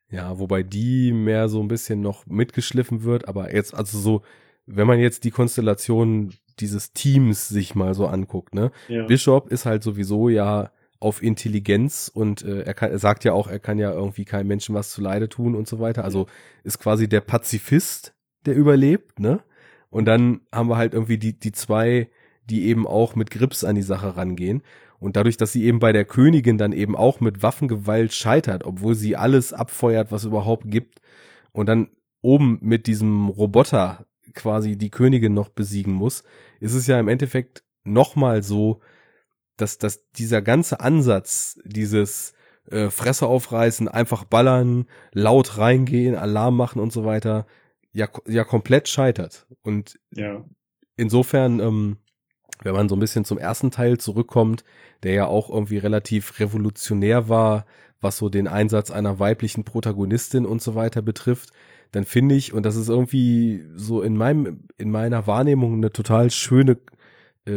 Ja, 0.09 0.39
wobei 0.39 0.63
die 0.63 1.13
mehr 1.13 1.49
so 1.49 1.61
ein 1.61 1.69
bisschen 1.69 2.01
noch 2.01 2.27
mitgeschliffen 2.27 3.03
wird, 3.03 3.29
aber 3.29 3.53
jetzt, 3.53 3.75
also 3.75 3.99
so, 3.99 4.23
wenn 4.65 4.87
man 4.87 5.01
jetzt 5.01 5.25
die 5.25 5.31
Konstellation 5.31 6.33
dieses 6.61 6.93
Teams 6.93 7.49
sich 7.49 7.75
mal 7.75 7.93
so 7.95 8.07
anguckt, 8.07 8.55
ne? 8.55 8.71
Ja. 8.89 9.05
Bishop 9.05 9.51
ist 9.51 9.67
halt 9.67 9.83
sowieso 9.83 10.29
ja 10.29 10.71
auf 10.99 11.23
Intelligenz 11.23 12.11
und 12.13 12.43
äh, 12.43 12.63
er, 12.63 12.75
kann, 12.75 12.91
er 12.91 12.99
sagt 12.99 13.25
ja 13.25 13.33
auch, 13.33 13.49
er 13.49 13.59
kann 13.59 13.79
ja 13.79 13.93
irgendwie 13.93 14.25
keinem 14.25 14.49
Menschen 14.49 14.75
was 14.75 14.91
zu 14.91 15.01
Leide 15.01 15.29
tun 15.29 15.55
und 15.55 15.69
so 15.69 15.79
weiter. 15.79 16.05
Also 16.05 16.27
ist 16.65 16.79
quasi 16.79 17.09
der 17.09 17.21
Pazifist, 17.21 18.15
der 18.47 18.55
überlebt, 18.55 19.21
ne? 19.21 19.41
Und 19.91 20.07
dann 20.07 20.41
haben 20.53 20.69
wir 20.69 20.77
halt 20.77 20.95
irgendwie 20.95 21.19
die, 21.19 21.39
die 21.39 21.53
zwei, 21.53 22.11
die 22.45 22.67
eben 22.67 22.87
auch 22.87 23.15
mit 23.15 23.31
Grips 23.31 23.65
an 23.65 23.77
die 23.77 23.83
Sache 23.83 24.17
rangehen. 24.17 24.63
Und 24.99 25.17
dadurch, 25.17 25.37
dass 25.37 25.53
sie 25.53 25.65
eben 25.65 25.79
bei 25.79 25.93
der 25.93 26.05
Königin 26.05 26.59
dann 26.59 26.73
eben 26.73 26.97
auch 26.97 27.21
mit 27.21 27.43
Waffengewalt 27.43 28.13
scheitert, 28.13 28.65
obwohl 28.65 28.95
sie 28.95 29.17
alles 29.17 29.53
abfeuert, 29.53 30.11
was 30.11 30.25
überhaupt 30.25 30.71
gibt, 30.71 31.01
und 31.53 31.67
dann 31.67 31.89
oben 32.21 32.59
mit 32.61 32.87
diesem 32.87 33.29
Roboter 33.29 34.07
quasi 34.35 34.77
die 34.77 34.91
Königin 34.91 35.33
noch 35.33 35.49
besiegen 35.49 35.93
muss, 35.93 36.25
ist 36.61 36.75
es 36.75 36.87
ja 36.87 36.99
im 36.99 37.09
Endeffekt 37.09 37.65
nochmal 37.85 38.43
so, 38.43 38.81
dass, 39.57 39.79
dass 39.79 40.11
dieser 40.13 40.43
ganze 40.43 40.81
Ansatz, 40.81 41.59
dieses 41.65 42.35
äh, 42.71 42.91
Fresse 42.91 43.27
aufreißen, 43.27 43.89
einfach 43.89 44.25
ballern, 44.25 44.87
laut 45.13 45.59
reingehen, 45.59 46.15
Alarm 46.15 46.57
machen 46.57 46.81
und 46.81 46.93
so 46.93 47.05
weiter, 47.05 47.47
ja, 47.93 48.09
ja 48.27 48.45
komplett 48.45 48.89
scheitert. 48.89 49.47
Und 49.63 49.99
ja. 50.15 50.45
insofern, 50.97 51.61
ähm, 51.61 51.97
wenn 52.63 52.75
man 52.75 52.89
so 52.89 52.97
ein 52.97 53.01
bisschen 53.01 53.25
zum 53.25 53.39
ersten 53.39 53.71
Teil 53.71 53.99
zurückkommt, 53.99 54.65
der 55.03 55.13
ja 55.13 55.27
auch 55.27 55.51
irgendwie 55.51 55.79
relativ 55.79 56.41
revolutionär 56.41 57.29
war, 57.29 57.67
was 58.01 58.19
so 58.19 58.29
den 58.29 58.49
Einsatz 58.49 58.91
einer 58.91 59.19
weiblichen 59.19 59.65
Protagonistin 59.65 60.47
und 60.47 60.63
so 60.63 60.75
weiter 60.75 61.03
betrifft, 61.03 61.51
dann 61.93 62.05
finde 62.05 62.35
ich, 62.35 62.53
und 62.53 62.67
das 62.67 62.77
ist 62.77 62.89
irgendwie 62.89 63.65
so 63.75 64.03
in 64.03 64.17
meinem, 64.17 64.65
in 64.77 64.91
meiner 64.91 65.27
Wahrnehmung 65.27 65.75
eine 65.75 65.93
total 65.93 66.31
schöne 66.31 66.79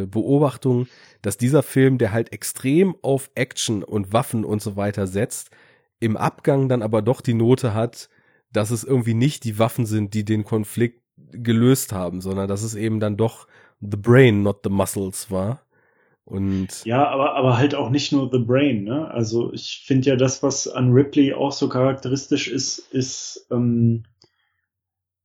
Beobachtung, 0.06 0.88
dass 1.22 1.38
dieser 1.38 1.64
Film, 1.64 1.98
der 1.98 2.12
halt 2.12 2.32
extrem 2.32 2.96
auf 3.02 3.32
Action 3.36 3.84
und 3.84 4.14
Waffen 4.14 4.46
und 4.46 4.62
so 4.62 4.76
weiter 4.76 5.08
setzt, 5.08 5.52
im 6.00 6.16
Abgang 6.16 6.70
dann 6.70 6.82
aber 6.82 7.02
doch 7.02 7.22
die 7.22 7.34
Note 7.34 7.74
hat, 7.74 8.10
dass 8.52 8.72
es 8.72 8.84
irgendwie 8.84 9.14
nicht 9.14 9.44
die 9.44 9.60
Waffen 9.60 9.86
sind, 9.86 10.14
die 10.14 10.26
den 10.26 10.44
Konflikt 10.44 11.02
gelöst 11.32 11.94
haben, 11.94 12.22
sondern 12.22 12.48
dass 12.48 12.64
es 12.64 12.76
eben 12.76 13.00
dann 13.00 13.18
doch 13.18 13.48
the 13.82 13.98
brain, 13.98 14.44
not 14.44 14.62
the 14.64 14.70
muscles 14.70 15.30
war. 15.30 15.64
Und 16.26 16.86
ja, 16.86 17.08
aber, 17.08 17.36
aber 17.36 17.58
halt 17.58 17.74
auch 17.74 17.90
nicht 17.90 18.12
nur 18.12 18.30
the 18.32 18.38
brain, 18.38 18.84
ne? 18.84 19.10
Also 19.10 19.52
ich 19.52 19.84
finde 19.86 20.12
ja 20.12 20.16
das, 20.16 20.44
was 20.44 20.68
an 20.68 20.92
Ripley 20.92 21.34
auch 21.34 21.52
so 21.52 21.68
charakteristisch 21.68 22.48
ist, 22.48 22.80
ist, 22.94 23.48
ähm, 23.52 24.04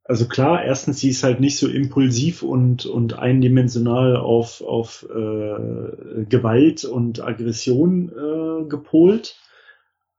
also 0.04 0.28
klar, 0.28 0.62
erstens, 0.62 1.00
sie 1.00 1.08
ist 1.08 1.22
halt 1.22 1.40
nicht 1.40 1.56
so 1.56 1.66
impulsiv 1.66 2.42
und, 2.42 2.84
und 2.84 3.18
eindimensional 3.18 4.16
auf, 4.16 4.60
auf 4.60 5.06
äh, 5.08 6.24
Gewalt 6.28 6.84
und 6.84 7.20
Aggression 7.20 8.10
äh, 8.10 8.68
gepolt. 8.68 9.40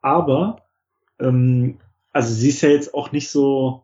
Aber, 0.02 0.64
ähm, 1.20 1.78
also 2.12 2.34
sie 2.34 2.50
ist 2.50 2.62
ja 2.62 2.70
jetzt 2.70 2.96
auch 2.96 3.12
nicht 3.12 3.30
so, 3.30 3.84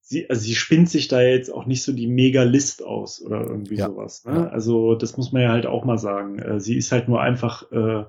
sie, 0.00 0.28
also 0.30 0.40
sie 0.40 0.54
spinnt 0.54 0.88
sich 0.88 1.08
da 1.08 1.20
jetzt 1.20 1.52
auch 1.52 1.66
nicht 1.66 1.82
so 1.82 1.92
die 1.92 2.06
Mega-List 2.06 2.82
aus 2.82 3.20
oder 3.20 3.42
irgendwie 3.42 3.76
ja. 3.76 3.88
sowas. 3.88 4.24
Ne? 4.24 4.50
Also 4.50 4.94
das 4.94 5.18
muss 5.18 5.32
man 5.32 5.42
ja 5.42 5.50
halt 5.50 5.66
auch 5.66 5.84
mal 5.84 5.98
sagen. 5.98 6.38
Äh, 6.38 6.60
sie 6.60 6.78
ist 6.78 6.92
halt 6.92 7.08
nur 7.08 7.20
einfach 7.20 7.70
äh, 7.72 8.04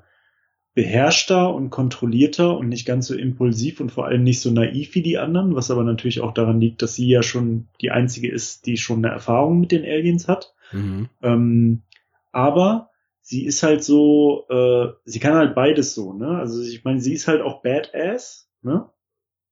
beherrschter 0.75 1.53
und 1.53 1.69
kontrollierter 1.69 2.57
und 2.57 2.67
nicht 2.67 2.85
ganz 2.85 3.07
so 3.07 3.15
impulsiv 3.15 3.79
und 3.79 3.91
vor 3.91 4.05
allem 4.05 4.23
nicht 4.23 4.41
so 4.41 4.49
naiv 4.49 4.95
wie 4.95 5.03
die 5.03 5.19
anderen, 5.19 5.55
was 5.55 5.69
aber 5.69 5.83
natürlich 5.83 6.21
auch 6.21 6.33
daran 6.33 6.59
liegt, 6.59 6.81
dass 6.81 6.95
sie 6.95 7.07
ja 7.07 7.21
schon 7.21 7.67
die 7.81 7.91
einzige 7.91 8.31
ist, 8.31 8.65
die 8.65 8.77
schon 8.77 9.05
eine 9.05 9.13
Erfahrung 9.13 9.59
mit 9.59 9.71
den 9.71 9.83
Aliens 9.83 10.27
hat. 10.27 10.55
Mhm. 10.71 11.09
Ähm, 11.21 11.83
aber 12.31 12.89
sie 13.21 13.45
ist 13.45 13.61
halt 13.61 13.83
so, 13.83 14.45
äh, 14.49 14.93
sie 15.05 15.19
kann 15.19 15.35
halt 15.35 15.53
beides 15.53 15.93
so, 15.93 16.13
ne? 16.13 16.39
Also 16.39 16.61
ich 16.61 16.83
meine, 16.83 16.99
sie 16.99 17.13
ist 17.13 17.27
halt 17.27 17.41
auch 17.41 17.61
Badass, 17.61 18.49
ne? 18.63 18.89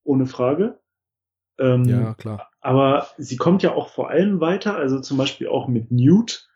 Ohne 0.04 0.26
Frage. 0.26 0.80
Ähm, 1.60 1.86
ja, 1.86 2.16
klar. 2.16 2.50
Aber 2.62 3.08
sie 3.18 3.38
kommt 3.38 3.62
ja 3.62 3.74
auch 3.74 3.90
vor 3.90 4.10
allem 4.10 4.40
weiter, 4.40 4.76
also 4.76 5.00
zum 5.00 5.18
Beispiel 5.18 5.48
auch 5.48 5.68
mit 5.68 5.92
Newt, 5.92 6.50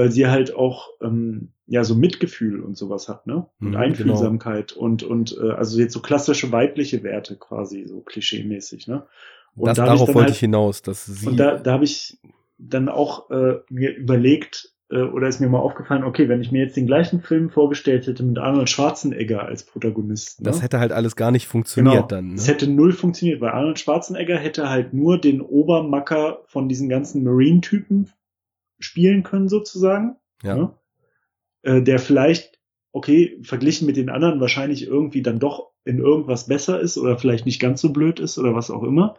weil 0.00 0.10
sie 0.10 0.28
halt 0.28 0.56
auch 0.56 0.88
ähm, 1.02 1.52
ja 1.66 1.84
so 1.84 1.94
Mitgefühl 1.94 2.62
und 2.62 2.74
sowas 2.74 3.10
hat, 3.10 3.26
ne? 3.26 3.46
Und 3.60 3.72
mhm, 3.72 3.76
Einfühlsamkeit 3.76 4.72
genau. 4.72 4.86
und 4.86 5.02
und 5.02 5.36
äh, 5.38 5.50
also 5.50 5.78
jetzt 5.78 5.92
so 5.92 6.00
klassische 6.00 6.50
weibliche 6.50 7.02
Werte 7.02 7.36
quasi 7.36 7.84
so 7.86 8.00
klischeemäßig, 8.00 8.88
ne? 8.88 9.06
Und 9.54 9.66
das, 9.66 9.76
da 9.76 9.84
darauf 9.84 10.08
wollte 10.08 10.20
halt, 10.20 10.30
ich 10.30 10.38
hinaus, 10.38 10.80
dass 10.80 11.04
sie 11.04 11.28
und 11.28 11.36
da, 11.36 11.58
da 11.58 11.72
habe 11.72 11.84
ich 11.84 12.18
dann 12.56 12.88
auch 12.88 13.28
äh, 13.30 13.58
mir 13.68 13.94
überlegt 13.94 14.72
äh, 14.90 15.02
oder 15.02 15.28
ist 15.28 15.38
mir 15.38 15.50
mal 15.50 15.58
aufgefallen, 15.58 16.04
okay, 16.04 16.30
wenn 16.30 16.40
ich 16.40 16.50
mir 16.50 16.62
jetzt 16.62 16.78
den 16.78 16.86
gleichen 16.86 17.20
Film 17.20 17.50
vorgestellt 17.50 18.06
hätte 18.06 18.22
mit 18.22 18.38
Arnold 18.38 18.70
Schwarzenegger 18.70 19.42
als 19.42 19.64
Protagonist, 19.64 20.40
ne? 20.40 20.46
das 20.46 20.62
hätte 20.62 20.78
halt 20.78 20.92
alles 20.92 21.14
gar 21.14 21.30
nicht 21.30 21.46
funktioniert 21.46 21.94
genau, 21.94 22.06
dann. 22.06 22.28
Ne? 22.28 22.34
Das 22.36 22.48
hätte 22.48 22.70
null 22.70 22.92
funktioniert, 22.92 23.42
weil 23.42 23.50
Arnold 23.50 23.78
Schwarzenegger 23.78 24.38
hätte 24.38 24.70
halt 24.70 24.94
nur 24.94 25.20
den 25.20 25.42
Obermacker 25.42 26.40
von 26.46 26.70
diesen 26.70 26.88
ganzen 26.88 27.22
Marine-Typen 27.22 28.08
spielen 28.80 29.22
können 29.22 29.48
sozusagen. 29.48 30.16
Ja. 30.42 30.56
Ne? 30.56 30.74
Äh, 31.62 31.82
der 31.82 31.98
vielleicht, 31.98 32.58
okay, 32.92 33.38
verglichen 33.42 33.86
mit 33.86 33.96
den 33.96 34.10
anderen 34.10 34.40
wahrscheinlich 34.40 34.86
irgendwie 34.86 35.22
dann 35.22 35.38
doch 35.38 35.70
in 35.84 35.98
irgendwas 35.98 36.46
besser 36.46 36.80
ist 36.80 36.98
oder 36.98 37.18
vielleicht 37.18 37.46
nicht 37.46 37.60
ganz 37.60 37.80
so 37.80 37.92
blöd 37.92 38.20
ist 38.20 38.38
oder 38.38 38.54
was 38.54 38.70
auch 38.70 38.82
immer. 38.82 39.16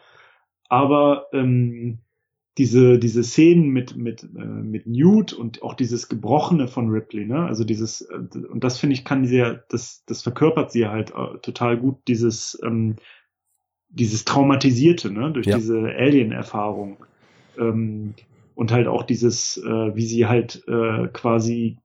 Aber 0.69 1.27
ähm, 1.33 1.99
diese 2.57 2.99
diese 2.99 3.23
Szenen 3.23 3.69
mit 3.69 3.95
mit 3.95 4.23
äh, 4.23 4.45
mit 4.45 4.85
Newt 4.85 5.33
und 5.33 5.63
auch 5.63 5.73
dieses 5.73 6.09
Gebrochene 6.09 6.67
von 6.67 6.89
Ripley, 6.89 7.25
ne? 7.25 7.45
Also 7.45 7.63
dieses 7.63 8.01
äh, 8.01 8.37
und 8.49 8.63
das 8.63 8.77
finde 8.77 8.93
ich 8.93 9.05
kann 9.05 9.25
sie 9.25 9.37
ja 9.37 9.59
das 9.69 10.03
das 10.05 10.21
verkörpert 10.21 10.71
sie 10.71 10.87
halt 10.87 11.11
äh, 11.11 11.37
total 11.41 11.77
gut 11.77 11.99
dieses 12.07 12.59
ähm, 12.63 12.97
dieses 13.89 14.25
traumatisierte, 14.25 15.11
ne? 15.11 15.31
Durch 15.31 15.47
ja. 15.47 15.57
diese 15.57 15.79
Alien-Erfahrung. 15.79 16.97
Ähm, 17.57 18.13
und 18.55 18.71
halt 18.71 18.87
auch 18.87 19.03
dieses, 19.03 19.57
äh, 19.57 19.95
wie 19.95 20.05
sie 20.05 20.25
halt 20.27 20.63
äh, 20.67 21.07
quasi 21.07 21.77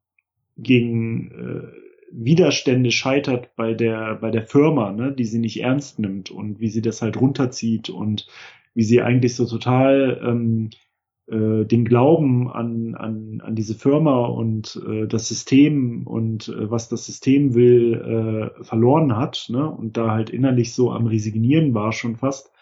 gegen 0.56 1.30
äh, 1.30 1.86
Widerstände 2.12 2.92
scheitert 2.92 3.54
bei 3.56 3.74
der 3.74 4.14
bei 4.16 4.30
der 4.30 4.42
Firma, 4.42 4.92
ne, 4.92 5.12
die 5.12 5.24
sie 5.24 5.38
nicht 5.38 5.60
ernst 5.60 5.98
nimmt 5.98 6.30
und 6.30 6.60
wie 6.60 6.68
sie 6.68 6.82
das 6.82 7.02
halt 7.02 7.20
runterzieht 7.20 7.90
und 7.90 8.26
wie 8.74 8.84
sie 8.84 9.02
eigentlich 9.02 9.34
so 9.34 9.46
total 9.46 10.20
ähm, 10.24 10.70
äh, 11.28 11.64
den 11.64 11.84
Glauben 11.84 12.50
an, 12.50 12.94
an, 12.94 13.40
an 13.44 13.54
diese 13.56 13.74
Firma 13.74 14.26
und 14.26 14.80
äh, 14.88 15.06
das 15.06 15.26
System 15.26 16.06
und 16.06 16.48
äh, 16.48 16.70
was 16.70 16.88
das 16.88 17.04
System 17.04 17.54
will 17.54 18.52
äh, 18.60 18.64
verloren 18.64 19.16
hat 19.16 19.46
ne? 19.48 19.68
und 19.68 19.96
da 19.96 20.12
halt 20.12 20.30
innerlich 20.30 20.72
so 20.72 20.92
am 20.92 21.06
Resignieren 21.06 21.74
war 21.74 21.92
schon 21.92 22.16
fast 22.16 22.52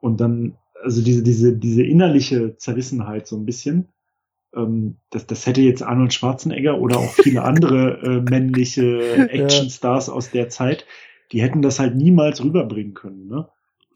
und 0.00 0.20
dann 0.20 0.56
also 0.82 1.02
diese, 1.02 1.22
diese, 1.22 1.56
diese 1.56 1.82
innerliche 1.82 2.56
Zerrissenheit 2.56 3.26
so 3.26 3.36
ein 3.36 3.44
bisschen. 3.44 3.88
Ähm, 4.54 4.96
das, 5.10 5.26
das 5.26 5.46
hätte 5.46 5.60
jetzt 5.60 5.82
Arnold 5.82 6.12
Schwarzenegger 6.12 6.78
oder 6.78 6.98
auch 6.98 7.12
viele 7.12 7.42
andere 7.44 8.00
äh, 8.02 8.20
männliche 8.20 9.28
Actionstars 9.30 10.08
ja. 10.08 10.12
aus 10.12 10.30
der 10.30 10.48
Zeit, 10.48 10.86
die 11.32 11.42
hätten 11.42 11.62
das 11.62 11.78
halt 11.78 11.96
niemals 11.96 12.42
rüberbringen 12.42 12.94
können. 12.94 13.28
Ne? 13.28 13.48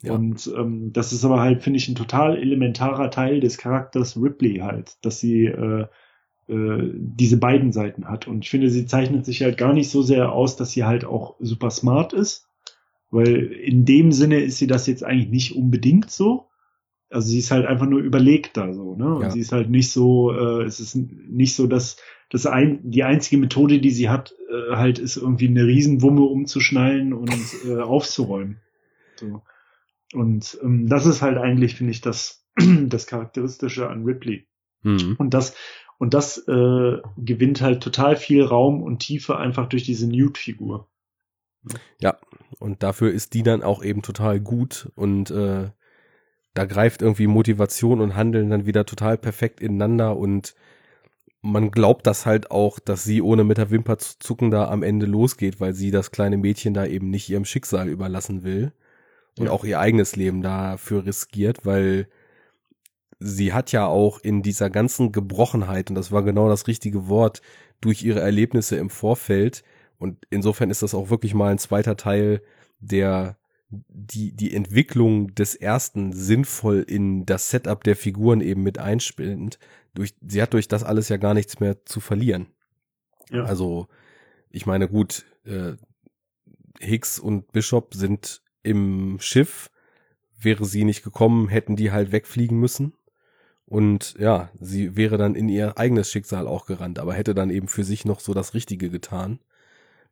Ja. 0.03 0.15
Und 0.15 0.53
ähm, 0.57 0.93
das 0.93 1.13
ist 1.13 1.25
aber 1.25 1.41
halt, 1.41 1.63
finde 1.63 1.79
ich, 1.79 1.89
ein 1.89 1.95
total 1.95 2.37
elementarer 2.37 3.11
Teil 3.11 3.41
des 3.41 3.57
Charakters 3.57 4.21
Ripley 4.21 4.59
halt, 4.59 4.97
dass 5.03 5.21
sie 5.21 5.47
äh, 5.47 5.87
äh, 6.49 6.91
diese 6.95 7.37
beiden 7.37 7.73
Seiten 7.73 8.09
hat. 8.09 8.27
Und 8.27 8.45
ich 8.45 8.51
finde, 8.51 8.69
sie 8.69 8.85
zeichnet 8.87 9.25
sich 9.25 9.43
halt 9.43 9.57
gar 9.57 9.73
nicht 9.73 9.91
so 9.91 10.03
sehr 10.03 10.33
aus, 10.33 10.57
dass 10.57 10.73
sie 10.73 10.85
halt 10.85 11.05
auch 11.05 11.37
super 11.39 11.71
smart 11.71 12.13
ist, 12.13 12.49
weil 13.11 13.37
in 13.37 13.85
dem 13.85 14.11
Sinne 14.11 14.41
ist 14.41 14.59
sie 14.59 14.67
das 14.67 14.87
jetzt 14.87 15.05
eigentlich 15.05 15.31
nicht 15.31 15.57
unbedingt 15.57 16.11
so. 16.11 16.49
Also 17.13 17.29
sie 17.29 17.39
ist 17.39 17.51
halt 17.51 17.67
einfach 17.67 17.87
nur 17.87 18.01
überlegt 18.01 18.57
da 18.57 18.73
so, 18.73 18.97
ne? 18.97 19.15
Und 19.15 19.23
ja. 19.23 19.31
sie 19.31 19.41
ist 19.41 19.53
halt 19.53 19.71
nicht 19.71 19.91
so, 19.91 20.33
äh, 20.33 20.65
es 20.65 20.81
ist 20.81 20.95
nicht 20.95 21.55
so, 21.55 21.67
dass 21.67 21.97
das 22.31 22.47
ein, 22.47 22.81
die 22.83 23.05
einzige 23.05 23.39
Methode, 23.39 23.79
die 23.81 23.91
sie 23.91 24.09
hat, 24.09 24.35
äh, 24.51 24.77
halt 24.77 24.99
ist 24.99 25.17
irgendwie 25.17 25.49
eine 25.49 25.67
Riesenwumme 25.67 26.23
umzuschnallen 26.23 27.13
und 27.13 27.35
äh, 27.67 27.81
aufzuräumen. 27.81 28.61
So. 29.17 29.43
Und 30.15 30.59
ähm, 30.63 30.89
das 30.89 31.07
ist 31.07 31.23
halt 31.23 31.39
eigentlich, 31.39 31.75
finde 31.75 31.93
ich, 31.93 32.01
das, 32.01 32.47
das 32.57 33.07
Charakteristische 33.07 33.89
an 33.89 34.05
Ripley. 34.05 34.47
Mhm. 34.83 35.17
Und 35.19 35.35
das, 35.35 35.55
und 35.99 36.15
das 36.15 36.39
äh, 36.49 36.99
gewinnt 37.19 37.61
halt 37.61 37.83
total 37.83 38.17
viel 38.17 38.43
Raum 38.43 38.83
und 38.83 39.01
Tiefe 39.01 39.37
einfach 39.37 39.69
durch 39.69 39.85
diese 39.85 40.09
Newt-Figur. 40.09 40.89
Ja, 42.01 42.19
und 42.59 42.83
dafür 42.83 43.13
ist 43.13 43.35
die 43.35 43.43
dann 43.43 43.63
auch 43.63 43.85
eben 43.85 44.03
total 44.03 44.41
gut 44.41 44.91
und 44.97 45.31
äh, 45.31 45.71
da 46.55 46.65
greift 46.65 47.03
irgendwie 47.03 47.27
Motivation 47.27 48.01
und 48.01 48.17
Handeln 48.17 48.51
dann 48.51 48.67
wieder 48.67 48.85
total 48.85 49.19
perfekt 49.19 49.61
ineinander 49.61 50.17
und 50.17 50.55
man 51.43 51.73
glaubt 51.73 52.07
das 52.07 52.25
halt 52.25 52.51
auch, 52.51 52.79
dass 52.79 53.03
sie 53.05 53.21
ohne 53.21 53.43
mit 53.43 53.59
der 53.59 53.71
Wimper 53.71 53.99
zu 53.99 54.19
zucken 54.21 54.51
da 54.51 54.69
am 54.69 54.85
Ende 54.85 55.07
losgeht, 55.07 55.61
weil 55.61 55.75
sie 55.75 55.91
das 55.91 56.13
kleine 56.13 56.37
Mädchen 56.37 56.73
da 56.73 56.87
eben 56.87 57.11
nicht 57.11 57.29
ihrem 57.29 57.45
Schicksal 57.45 57.89
überlassen 57.89 58.45
will 58.45 58.73
und 59.39 59.47
ja. 59.47 59.51
auch 59.51 59.65
ihr 59.65 59.81
eigenes 59.81 60.15
Leben 60.15 60.43
dafür 60.43 61.05
riskiert, 61.05 61.67
weil 61.67 62.07
sie 63.19 63.53
hat 63.53 63.73
ja 63.73 63.87
auch 63.87 64.21
in 64.21 64.43
dieser 64.43 64.71
ganzen 64.71 65.13
Gebrochenheit, 65.13 65.91
und 65.91 65.97
das 65.97 66.13
war 66.13 66.23
genau 66.23 66.49
das 66.49 66.67
richtige 66.67 67.09
Wort, 67.09 67.43
durch 67.81 68.05
ihre 68.05 68.21
Erlebnisse 68.21 68.77
im 68.77 68.91
Vorfeld, 68.91 69.65
und 69.99 70.27
insofern 70.31 70.71
ist 70.71 70.83
das 70.83 70.95
auch 70.95 71.11
wirklich 71.11 71.35
mal 71.35 71.51
ein 71.51 71.59
zweiter 71.59 71.97
Teil, 71.97 72.43
der 72.81 73.37
die, 73.89 74.33
die 74.33 74.55
Entwicklung 74.55 75.35
des 75.35 75.55
ersten 75.55 76.13
sinnvoll 76.13 76.85
in 76.87 77.25
das 77.25 77.51
Setup 77.51 77.83
der 77.83 77.97
Figuren 77.97 78.41
eben 78.41 78.63
mit 78.63 78.79
einspielend. 78.79 79.59
Durch, 79.95 80.15
sie 80.27 80.43
hat 80.43 80.53
durch 80.53 80.69
das 80.69 80.85
alles 80.85 81.09
ja 81.09 81.17
gar 81.17 81.35
nichts 81.35 81.59
mehr 81.61 81.85
zu 81.85 82.01
verlieren. 82.01 82.47
Ja. 83.31 83.45
Also, 83.45 83.89
ich 84.51 84.67
meine, 84.67 84.89
gut, 84.89 85.25
äh, 85.45 85.73
Hicks 86.81 87.19
und 87.19 87.53
Bishop 87.53 87.95
sind 87.95 88.43
im 88.63 89.19
Schiff. 89.21 89.71
Wäre 90.39 90.65
sie 90.65 90.85
nicht 90.85 91.03
gekommen, 91.03 91.49
hätten 91.49 91.77
die 91.77 91.93
halt 91.93 92.13
wegfliegen 92.13 92.59
müssen. 92.59 92.95
Und 93.65 94.17
ja, 94.19 94.51
sie 94.61 94.97
wäre 94.97 95.17
dann 95.17 95.35
in 95.35 95.49
ihr 95.49 95.79
eigenes 95.79 96.11
Schicksal 96.11 96.47
auch 96.47 96.67
gerannt, 96.67 96.99
aber 96.99 97.15
hätte 97.15 97.35
dann 97.35 97.49
eben 97.49 97.69
für 97.69 97.85
sich 97.85 98.05
noch 98.05 98.21
so 98.21 98.35
das 98.35 98.53
Richtige 98.53 98.91
getan. 98.91 99.39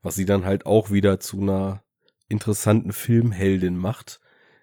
Was 0.03 0.15
sie 0.15 0.25
dann 0.25 0.47
halt 0.47 0.65
auch 0.65 0.91
wieder 0.91 1.21
zu 1.21 1.43
einer 1.43 1.83
interessanten 2.31 2.93
Filmheldin 2.93 3.77
macht, 3.77 4.21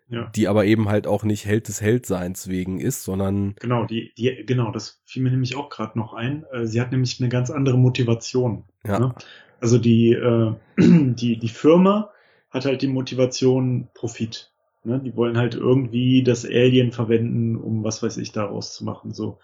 ja. 0.09 0.31
die 0.35 0.47
aber 0.47 0.65
eben 0.65 0.89
halt 0.89 1.05
auch 1.05 1.23
nicht 1.23 1.45
Held 1.45 1.67
des 1.67 1.81
Heldseins 1.81 2.47
wegen 2.47 2.79
ist, 2.79 3.03
sondern 3.03 3.55
genau 3.59 3.85
die 3.85 4.13
die 4.17 4.45
genau 4.45 4.71
das 4.71 5.01
fiel 5.05 5.23
mir 5.23 5.31
nämlich 5.31 5.55
auch 5.55 5.69
gerade 5.69 5.99
noch 5.99 6.13
ein. 6.13 6.45
Äh, 6.51 6.65
sie 6.65 6.81
hat 6.81 6.91
nämlich 6.91 7.19
eine 7.19 7.29
ganz 7.29 7.49
andere 7.49 7.77
Motivation. 7.77 8.63
Ja. 8.85 8.99
Ne? 8.99 9.15
Also 9.59 9.77
die 9.77 10.13
äh, 10.13 10.53
die 10.77 11.37
die 11.37 11.49
Firma 11.49 12.11
hat 12.49 12.65
halt 12.65 12.81
die 12.81 12.87
Motivation 12.87 13.89
Profit. 13.93 14.51
Ne? 14.83 15.01
Die 15.03 15.15
wollen 15.15 15.37
halt 15.37 15.55
irgendwie 15.55 16.23
das 16.23 16.45
Alien 16.45 16.91
verwenden, 16.91 17.57
um 17.57 17.83
was 17.83 18.01
weiß 18.01 18.17
ich 18.17 18.31
daraus 18.31 18.73
zu 18.73 18.85
machen 18.85 19.13
so. 19.13 19.39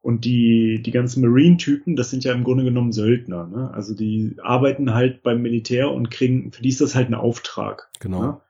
Und 0.00 0.24
die, 0.24 0.80
die 0.80 0.90
ganzen 0.90 1.22
Marine-Typen, 1.22 1.96
das 1.96 2.10
sind 2.10 2.24
ja 2.24 2.32
im 2.32 2.44
Grunde 2.44 2.64
genommen 2.64 2.92
Söldner. 2.92 3.46
Ne? 3.46 3.70
Also 3.74 3.94
die 3.94 4.36
arbeiten 4.42 4.94
halt 4.94 5.22
beim 5.22 5.42
Militär 5.42 5.90
und 5.90 6.10
kriegen, 6.10 6.52
für 6.52 6.62
die 6.62 6.68
ist 6.68 6.80
das 6.80 6.94
halt 6.94 7.08
ein 7.08 7.14
Auftrag. 7.14 7.90
Genau. 8.00 8.22
Ne? 8.22 8.40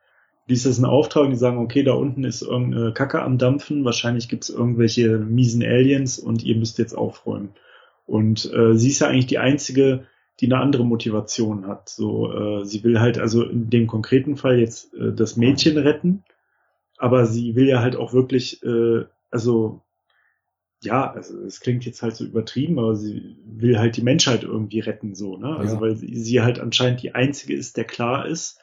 Die 0.47 0.53
ist 0.53 0.65
das 0.65 0.79
ein 0.79 0.85
Auftrag 0.85 1.25
und 1.25 1.31
die 1.31 1.37
sagen, 1.37 1.59
okay, 1.59 1.83
da 1.83 1.93
unten 1.93 2.23
ist 2.23 2.41
irgendeine 2.41 2.93
Kacke 2.93 3.21
am 3.21 3.37
Dampfen, 3.37 3.85
wahrscheinlich 3.85 4.29
gibt's 4.29 4.49
irgendwelche 4.49 5.19
miesen 5.19 5.63
Aliens 5.63 6.17
und 6.17 6.43
ihr 6.43 6.55
müsst 6.55 6.79
jetzt 6.79 6.97
aufräumen. 6.97 7.49
Und 8.05 8.51
äh, 8.51 8.75
sie 8.75 8.89
ist 8.89 8.99
ja 8.99 9.07
eigentlich 9.07 9.27
die 9.27 9.37
einzige, 9.37 10.05
die 10.39 10.47
eine 10.47 10.57
andere 10.57 10.85
Motivation 10.85 11.67
hat. 11.67 11.89
So, 11.89 12.31
äh, 12.31 12.65
sie 12.65 12.83
will 12.83 12.99
halt 12.99 13.19
also 13.19 13.43
in 13.43 13.69
dem 13.69 13.85
konkreten 13.85 14.37
Fall 14.37 14.59
jetzt 14.59 14.93
äh, 14.95 15.13
das 15.13 15.37
Mädchen 15.37 15.77
retten, 15.77 16.23
aber 16.97 17.25
sie 17.25 17.55
will 17.55 17.67
ja 17.67 17.81
halt 17.81 17.95
auch 17.95 18.13
wirklich, 18.13 18.63
äh, 18.63 19.05
also 19.29 19.81
ja, 20.81 21.11
also 21.11 21.37
es 21.43 21.59
klingt 21.59 21.85
jetzt 21.85 22.01
halt 22.01 22.15
so 22.15 22.23
übertrieben, 22.23 22.79
aber 22.79 22.95
sie 22.95 23.37
will 23.45 23.79
halt 23.79 23.97
die 23.97 24.01
Menschheit 24.01 24.43
irgendwie 24.43 24.79
retten, 24.79 25.13
so, 25.13 25.37
ne? 25.37 25.55
Also 25.57 25.75
ja. 25.75 25.81
weil 25.81 25.95
sie, 25.95 26.15
sie 26.15 26.41
halt 26.41 26.59
anscheinend 26.59 27.01
die 27.03 27.13
einzige 27.13 27.53
ist, 27.53 27.75
der 27.77 27.83
klar 27.83 28.27
ist, 28.27 28.59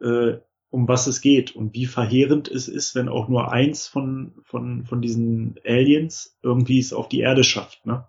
äh, 0.00 0.38
um 0.70 0.88
was 0.88 1.06
es 1.06 1.20
geht 1.20 1.54
und 1.54 1.74
wie 1.74 1.84
verheerend 1.84 2.48
es 2.48 2.68
ist, 2.68 2.94
wenn 2.94 3.10
auch 3.10 3.28
nur 3.28 3.52
eins 3.52 3.86
von, 3.86 4.32
von, 4.42 4.86
von 4.86 5.02
diesen 5.02 5.56
Aliens 5.66 6.38
irgendwie 6.42 6.78
es 6.78 6.94
auf 6.94 7.10
die 7.10 7.20
Erde 7.20 7.44
schafft, 7.44 7.84
ne? 7.84 8.06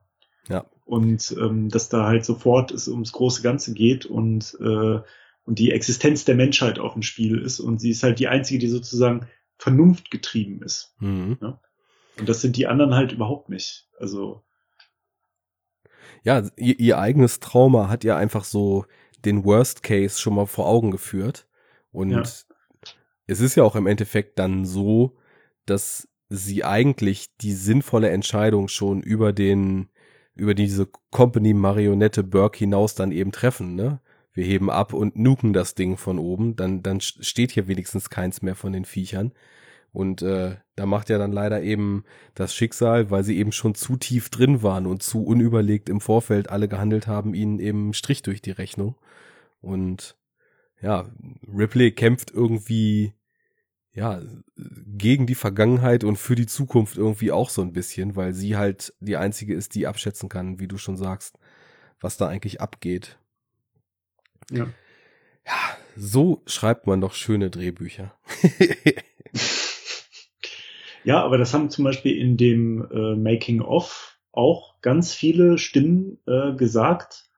Ja. 0.48 0.66
Und 0.86 1.36
ähm, 1.40 1.70
dass 1.70 1.90
da 1.90 2.06
halt 2.06 2.26
sofort 2.26 2.72
es 2.72 2.88
ums 2.88 3.12
große 3.12 3.42
Ganze 3.42 3.74
geht 3.74 4.06
und, 4.06 4.58
äh, 4.62 5.00
und 5.46 5.60
die 5.60 5.72
Existenz 5.72 6.24
der 6.24 6.36
Menschheit 6.36 6.80
auf 6.80 6.94
dem 6.94 7.02
Spiel 7.02 7.40
ist 7.40 7.60
und 7.60 7.80
sie 7.80 7.90
ist 7.90 8.04
halt 8.04 8.20
die 8.20 8.28
einzige, 8.30 8.60
die 8.60 8.68
sozusagen 8.68 9.28
vernunftgetrieben 9.58 10.62
ist. 10.62 10.96
Mhm. 11.00 11.38
Ne? 11.42 11.60
Und 12.19 12.30
das 12.30 12.42
sind 12.42 12.58
die 12.58 12.67
anderen 12.67 12.95
halt 12.95 13.11
überhaupt 13.11 13.50
nicht. 13.50 13.88
Also 14.00 14.43
ja, 16.24 16.43
ihr, 16.56 16.80
ihr 16.80 16.98
eigenes 16.98 17.40
Trauma 17.40 17.90
hat 17.90 18.03
ja 18.03 18.16
einfach 18.17 18.43
so 18.43 18.85
den 19.25 19.43
Worst 19.45 19.83
Case 19.83 20.19
schon 20.19 20.35
mal 20.35 20.45
vor 20.45 20.67
Augen 20.67 20.92
geführt. 20.92 21.48
Und 21.92 22.11
Ja. 22.11 22.24
es 23.27 23.40
ist 23.40 23.56
ja 23.56 23.64
auch 23.64 23.75
im 23.75 23.88
Endeffekt 23.88 24.40
dann 24.40 24.66
so, 24.66 25.17
dass 25.66 26.08
sie 26.30 26.64
eigentlich 26.64 27.38
die 27.38 27.53
sinnvolle 27.53 28.09
Entscheidung 28.09 28.67
schon 28.67 29.01
über 29.01 29.33
den, 29.33 29.90
über 30.35 30.56
diese 30.56 30.88
Company-Marionette 31.11 32.24
Burke 32.24 32.59
hinaus 32.59 32.95
dann 32.95 33.11
eben 33.11 33.32
treffen, 33.32 33.75
ne? 33.75 34.00
Wir 34.35 34.45
heben 34.45 34.72
ab 34.72 34.93
und 34.93 35.16
nuken 35.16 35.53
das 35.53 35.75
Ding 35.75 35.95
von 35.95 36.17
oben, 36.17 36.56
dann, 36.56 36.82
dann 36.82 37.01
steht 37.01 37.51
hier 37.51 37.67
wenigstens 37.67 38.09
keins 38.09 38.42
mehr 38.42 38.56
von 38.56 38.74
den 38.74 38.83
Viechern. 38.83 39.32
Und 39.94 40.24
äh, 40.24 40.58
da 40.76 40.88
macht 40.88 41.10
ja 41.10 41.20
dann 41.20 41.32
leider 41.32 41.62
eben 41.62 42.04
das 42.34 42.54
Schicksal, 42.54 43.12
weil 43.12 43.24
sie 43.24 43.38
eben 43.38 43.52
schon 43.52 43.76
zu 43.76 43.96
tief 43.96 44.30
drin 44.30 44.64
waren 44.64 44.88
und 44.88 45.04
zu 45.04 45.24
unüberlegt 45.24 45.88
im 45.88 46.02
Vorfeld 46.02 46.50
alle 46.50 46.68
gehandelt 46.68 47.06
haben, 47.06 47.36
ihnen 47.36 47.60
eben 47.60 47.94
Strich 47.94 48.24
durch 48.24 48.42
die 48.42 48.52
Rechnung. 48.52 48.96
Und 49.62 50.18
ja, 50.82 51.06
Ripley 51.48 51.92
kämpft 51.92 52.32
irgendwie 52.32 53.14
ja 53.92 54.20
gegen 54.58 55.28
die 55.28 55.36
Vergangenheit 55.36 56.04
und 56.04 56.18
für 56.18 56.34
die 56.34 56.48
Zukunft 56.48 56.98
irgendwie 56.98 57.32
auch 57.32 57.52
so 57.52 57.62
ein 57.62 57.72
bisschen, 57.72 58.16
weil 58.16 58.34
sie 58.34 58.58
halt 58.58 58.96
die 59.00 59.18
einzige 59.18 59.54
ist, 59.54 59.76
die 59.76 59.86
abschätzen 59.86 60.28
kann, 60.28 60.60
wie 60.60 60.68
du 60.68 60.80
schon 60.80 60.98
sagst, 60.98 61.38
was 62.02 62.18
da 62.18 62.28
eigentlich 62.28 62.60
abgeht. 62.62 63.20
ja. 64.50 64.68
Ja, 65.46 65.78
so 65.98 66.42
schreibt 66.46 66.88
man 66.88 67.02
doch 67.02 67.14
schöne 67.14 67.50
Drehbücher. 67.50 68.16
Ja, 71.03 71.23
aber 71.23 71.38
das 71.38 71.53
haben 71.53 71.69
zum 71.69 71.83
Beispiel 71.85 72.17
in 72.17 72.38
dem 72.38 72.88
äh, 72.91 73.15
Making 73.15 73.61
of 73.61 74.17
auch 74.32 74.82
ganz 74.82 75.14
viele 75.14 75.57
Stimmen 75.57 76.17
äh, 76.27 76.53
gesagt, 76.53 77.30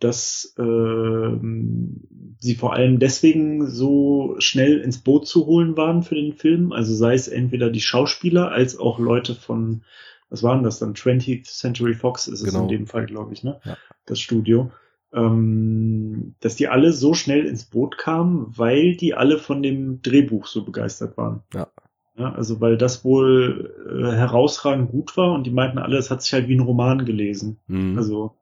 dass 0.00 0.54
ähm, 0.58 2.36
sie 2.38 2.54
vor 2.56 2.74
allem 2.74 2.98
deswegen 2.98 3.66
so 3.68 4.34
schnell 4.38 4.80
ins 4.80 4.98
Boot 4.98 5.26
zu 5.26 5.46
holen 5.46 5.76
waren 5.76 6.02
für 6.02 6.16
den 6.16 6.32
Film. 6.32 6.72
Also 6.72 6.94
sei 6.94 7.14
es 7.14 7.28
entweder 7.28 7.70
die 7.70 7.80
Schauspieler 7.80 8.50
als 8.50 8.78
auch 8.78 8.98
Leute 8.98 9.34
von, 9.34 9.82
was 10.28 10.42
waren 10.42 10.62
das 10.62 10.78
dann? 10.78 10.94
20th 10.94 11.44
Century 11.44 11.94
Fox 11.94 12.26
ist 12.26 12.40
es 12.40 12.52
Genau. 12.52 12.64
in 12.64 12.68
dem 12.68 12.86
Fall, 12.86 13.06
glaube 13.06 13.32
ich, 13.32 13.44
ne? 13.44 13.60
Ja. 13.64 13.76
Das 14.04 14.20
Studio. 14.20 14.72
Ähm, 15.12 16.34
dass 16.40 16.56
die 16.56 16.66
alle 16.68 16.92
so 16.92 17.14
schnell 17.14 17.46
ins 17.46 17.64
Boot 17.64 17.96
kamen, 17.96 18.46
weil 18.48 18.96
die 18.96 19.14
alle 19.14 19.38
von 19.38 19.62
dem 19.62 20.02
Drehbuch 20.02 20.46
so 20.48 20.64
begeistert 20.64 21.16
waren. 21.16 21.44
Ja. 21.54 21.68
Ja, 22.16 22.32
also 22.32 22.60
weil 22.60 22.76
das 22.76 23.04
wohl 23.04 23.74
äh, 23.88 24.16
herausragend 24.16 24.90
gut 24.90 25.16
war 25.16 25.32
und 25.32 25.44
die 25.44 25.50
meinten 25.50 25.78
alle, 25.78 25.98
es 25.98 26.10
hat 26.10 26.22
sich 26.22 26.32
halt 26.32 26.48
wie 26.48 26.54
ein 26.54 26.60
Roman 26.60 27.04
gelesen. 27.04 27.58
Mhm. 27.66 27.98
Also 27.98 28.36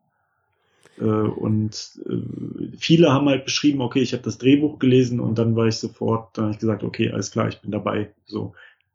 äh, 0.98 1.04
und 1.04 1.98
äh, 2.06 2.76
viele 2.76 3.12
haben 3.12 3.28
halt 3.28 3.44
beschrieben, 3.46 3.80
okay, 3.80 4.00
ich 4.00 4.12
habe 4.12 4.22
das 4.22 4.38
Drehbuch 4.38 4.78
gelesen 4.78 5.20
und 5.20 5.38
dann 5.38 5.56
war 5.56 5.66
ich 5.66 5.76
sofort, 5.76 6.36
dann 6.36 6.44
habe 6.44 6.54
ich 6.54 6.60
gesagt, 6.60 6.84
okay, 6.84 7.10
alles 7.10 7.30
klar, 7.30 7.48
ich 7.48 7.60
bin 7.60 7.70
dabei. 7.70 8.12
So 8.26 8.54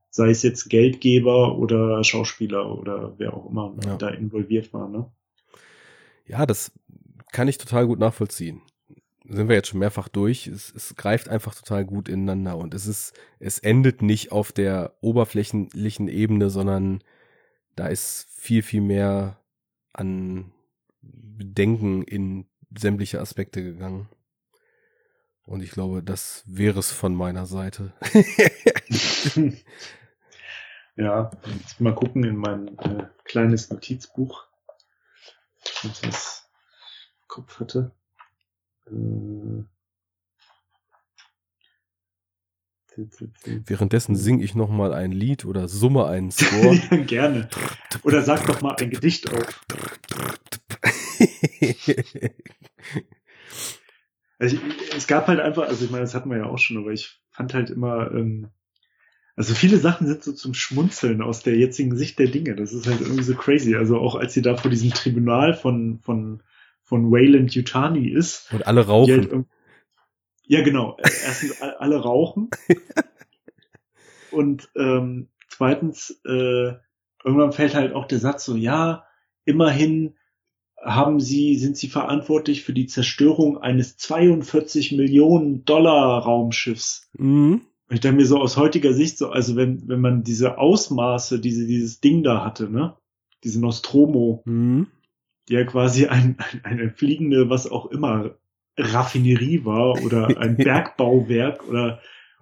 sei 0.10 0.30
es 0.30 0.44
jetzt 0.44 0.70
Geldgeber 0.70 1.58
oder 1.58 2.04
Schauspieler 2.04 2.78
oder 2.78 3.14
wer 3.18 3.34
auch 3.34 3.50
immer 3.50 3.76
Ja. 3.86 3.98
da 3.98 4.10
involviert 4.10 4.74
war. 4.74 4.90
Ne? 4.90 5.06
Ja, 6.26 6.46
das 6.46 6.72
kann 7.32 7.48
ich 7.48 7.58
total 7.58 7.88
gut 7.88 8.00
nachvollziehen. 8.00 8.62
Sind 9.30 9.50
wir 9.50 9.56
jetzt 9.56 9.68
schon 9.68 9.80
mehrfach 9.80 10.08
durch. 10.08 10.48
Es, 10.48 10.74
es 10.74 10.96
greift 10.96 11.28
einfach 11.28 11.54
total 11.54 11.84
gut 11.84 12.08
ineinander 12.08 12.58
und 12.58 12.74
es 12.74 12.88
ist, 12.88 13.14
es 13.40 13.60
endet 13.60 14.02
nicht 14.02 14.32
auf 14.32 14.54
der 14.54 14.96
oberflächlichen 15.02 16.08
Ebene, 16.08 16.50
sondern 16.50 17.04
da 17.76 17.88
ist 17.88 18.28
viel, 18.32 18.64
viel 18.64 18.82
mehr 18.82 19.40
an 19.94 20.54
Bedenken 21.02 22.04
in 22.04 22.48
sämtliche 22.78 23.20
Aspekte 23.20 23.64
gegangen. 23.64 24.10
Und 25.46 25.62
ich 25.62 25.72
glaube, 25.72 26.04
das 26.04 26.44
wäre 26.46 26.80
es 26.80 26.92
von 26.92 27.16
meiner 27.16 27.46
Seite. 27.46 27.94
ja, 30.96 31.32
jetzt 31.46 31.80
mal 31.80 31.96
gucken 31.96 32.26
in 32.26 32.36
mein 32.36 32.78
äh, 32.80 33.08
kleines 33.24 33.70
Notizbuch, 33.70 34.46
was 35.84 36.04
ich 36.04 36.04
im 36.04 36.12
Kopf 37.28 37.62
hatte. 37.62 37.92
Äh, 38.92 39.64
Währenddessen 43.66 44.16
singe 44.16 44.44
ich 44.44 44.56
noch 44.56 44.70
mal 44.70 44.92
ein 44.92 45.12
Lied 45.12 45.46
oder 45.46 45.68
summe 45.68 46.08
einen 46.08 46.32
Score. 46.32 46.78
gerne. 47.06 47.48
Oder 48.04 48.24
sag 48.24 48.48
doch 48.48 48.62
mal 48.62 48.76
ein 48.76 48.90
Gedicht 48.90 49.32
auf. 49.32 49.66
Also 54.40 54.56
ich, 54.56 54.62
es 54.96 55.08
gab 55.08 55.28
halt 55.28 55.40
einfach, 55.40 55.68
also 55.68 55.84
ich 55.84 55.92
meine, 55.92 56.04
das 56.04 56.14
hatten 56.14 56.30
wir 56.30 56.38
ja 56.38 56.46
auch 56.46 56.60
schon, 56.60 56.78
aber 56.78 56.92
ich 56.92 57.20
fand 57.32 57.54
halt 57.54 57.72
immer, 57.72 58.12
ähm, 58.12 58.50
also 59.36 59.54
viele 59.54 59.78
Sachen 59.78 60.08
sind 60.08 60.24
so 60.24 60.34
zum 60.34 60.54
Schmunzeln 60.54 61.22
aus 61.22 61.44
der 61.44 61.56
jetzigen 61.56 61.96
Sicht 61.96 62.18
der 62.20 62.28
Dinge. 62.28 62.56
Das 62.56 62.74
ist 62.74 62.88
halt 62.88 63.02
irgendwie 63.02 63.24
so 63.24 63.36
crazy. 63.36 63.76
Also 63.76 63.98
auch 63.98 64.16
als 64.16 64.34
sie 64.34 64.42
da 64.42 64.56
vor 64.56 64.72
diesem 64.72 64.92
Tribunal 64.92 65.54
von, 65.54 66.00
von, 66.02 66.42
von 66.88 67.12
Wayland 67.12 67.54
Yutani 67.54 68.10
ist. 68.10 68.52
Und 68.54 68.66
alle 68.66 68.80
halt 68.82 68.90
rauchen. 68.90 69.14
irg- 69.14 69.46
ja, 70.50 70.62
genau. 70.64 70.98
Erstens 71.00 71.62
alle 71.62 71.98
rauchen. 71.98 72.50
Und 74.32 74.70
ähm, 74.76 75.28
zweitens, 75.50 76.22
äh, 76.26 76.74
irgendwann 77.24 77.52
fällt 77.52 77.76
halt 77.76 77.94
auch 77.94 78.06
der 78.08 78.20
Satz 78.20 78.46
so, 78.46 78.56
ja, 78.56 79.04
immerhin 79.46 80.16
haben 80.82 81.20
sie, 81.20 81.58
sind 81.58 81.76
sie 81.76 81.88
verantwortlich 81.88 82.64
für 82.64 82.74
die 82.74 82.86
Zerstörung 82.88 83.58
eines 83.58 83.98
42 83.98 84.92
Millionen 84.94 85.66
Dollar 85.66 86.20
Raumschiffs. 86.24 87.10
Mhm. 87.18 87.62
Und 87.90 87.94
ich 87.94 88.00
denke 88.02 88.18
mir 88.18 88.26
so 88.28 88.38
aus 88.40 88.58
heutiger 88.58 88.94
Sicht 88.94 89.18
so, 89.18 89.30
also 89.30 89.56
wenn, 89.56 89.88
wenn 89.88 90.02
man 90.02 90.24
diese 90.24 90.58
Ausmaße, 90.58 91.40
diese, 91.40 91.66
dieses 91.66 92.00
Ding 92.00 92.22
da 92.24 92.44
hatte, 92.46 92.70
ne? 92.70 92.96
Diese 93.44 93.60
Nostromo, 93.62 94.42
Mhm. 94.46 94.88
Die 95.50 95.54
ja 95.54 95.64
quasi 95.64 96.08
ein, 96.08 96.38
ein, 96.40 96.62
eine 96.64 96.90
fliegende, 96.92 97.50
was 97.50 97.70
auch 97.70 97.88
immer, 97.88 98.36
Raffinerie 98.78 99.66
war 99.66 100.04
oder 100.04 100.38
ein 100.38 100.56
Bergbauwerk 100.58 101.68
oder 101.68 102.00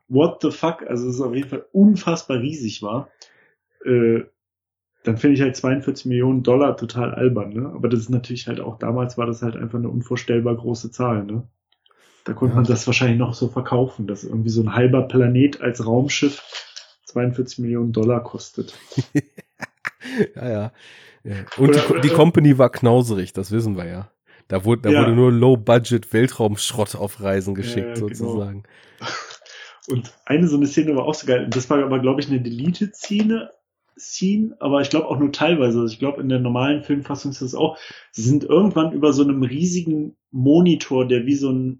what 0.08 0.42
the 0.42 0.51
fuck, 0.51 0.84
also 0.88 1.09
es 1.09 1.22
auf 1.22 1.34
jeden 1.34 1.50
Fall 1.50 1.66
unfassbar 1.72 2.40
riesig 2.40 2.82
war, 2.82 3.09
äh, 3.85 4.22
dann 5.03 5.17
finde 5.17 5.35
ich 5.35 5.42
halt 5.42 5.56
42 5.56 6.08
Millionen 6.08 6.42
Dollar 6.43 6.77
total 6.77 7.14
albern, 7.14 7.50
ne? 7.53 7.72
Aber 7.74 7.90
das 7.90 8.01
ist 8.01 8.09
natürlich 8.09 8.48
halt 8.48 8.59
auch 8.59 8.80
damals 8.80 9.17
war 9.17 9.27
das 9.27 9.42
halt 9.43 9.56
einfach 9.56 9.77
eine 9.77 9.90
unvorstellbar 9.90 10.56
große 10.56 10.92
Zahl, 10.92 11.24
ne? 11.24 11.48
Da 12.24 12.34
konnte 12.34 12.53
Ja. 12.53 12.56
man 12.56 12.66
das 12.66 12.88
wahrscheinlich 12.88 13.19
noch 13.19 13.35
so 13.35 13.48
verkaufen, 13.48 14.08
dass 14.08 14.24
irgendwie 14.24 14.50
so 14.50 14.61
ein 14.64 14.74
halber 14.74 15.03
Planet 15.03 15.61
als 15.61 15.85
Raumschiff 15.85 16.42
42 17.06 17.59
Millionen 17.59 17.93
Dollar 17.93 18.24
kostet. 18.24 18.74
Ja, 20.35 20.50
ja. 20.50 20.72
ja. 21.24 21.35
Und 21.58 21.76
die, 21.76 21.80
Oder- 21.80 22.02
die 22.02 22.10
Company 22.10 22.58
war 22.58 22.69
knauserig, 22.72 23.34
das 23.34 23.52
wissen 23.52 23.77
wir 23.77 23.85
ja. 23.85 24.11
Da 24.48 24.64
wurde, 24.64 24.84
da 24.84 24.90
Ja. 24.90 25.02
wurde 25.02 25.14
nur 25.14 25.32
Low-Budget 25.32 26.14
Weltraumschrott 26.14 26.95
auf 26.95 27.22
Reisen 27.22 27.56
geschickt, 27.56 27.95
genau. 27.95 28.08
sozusagen. 28.08 28.64
Und 29.88 30.14
eine 30.26 30.48
so 30.48 30.58
eine 30.58 30.68
Szene 30.68 30.95
war 30.95 31.06
auch 31.06 31.14
so 31.14 31.27
geil. 31.27 31.48
Das 31.50 31.69
war 31.69 31.84
aber, 31.84 32.00
glaube 32.00 32.22
ich, 32.22 32.27
eine 32.27 32.42
Deleted-Szene, 32.42 33.52
Scene, 33.98 34.56
aber 34.60 34.82
ich 34.82 34.90
glaube 34.90 35.08
auch 35.08 35.18
nur 35.18 35.32
teilweise. 35.32 35.80
Also 35.80 35.94
ich 35.94 36.00
glaube, 36.00 36.22
in 36.22 36.27
der 36.30 36.40
normalen 36.40 36.84
Filmfassung 36.84 37.32
ist 37.32 37.42
das 37.42 37.56
auch. 37.56 37.77
Sie 38.11 38.24
sind 38.24 38.44
irgendwann 38.44 38.92
über 38.92 39.14
so 39.14 39.24
einem 39.24 39.42
riesigen 39.44 40.18
Monitor, 40.32 41.08
der 41.08 41.26
wie 41.26 41.35
so 41.35 41.50
ein 41.50 41.77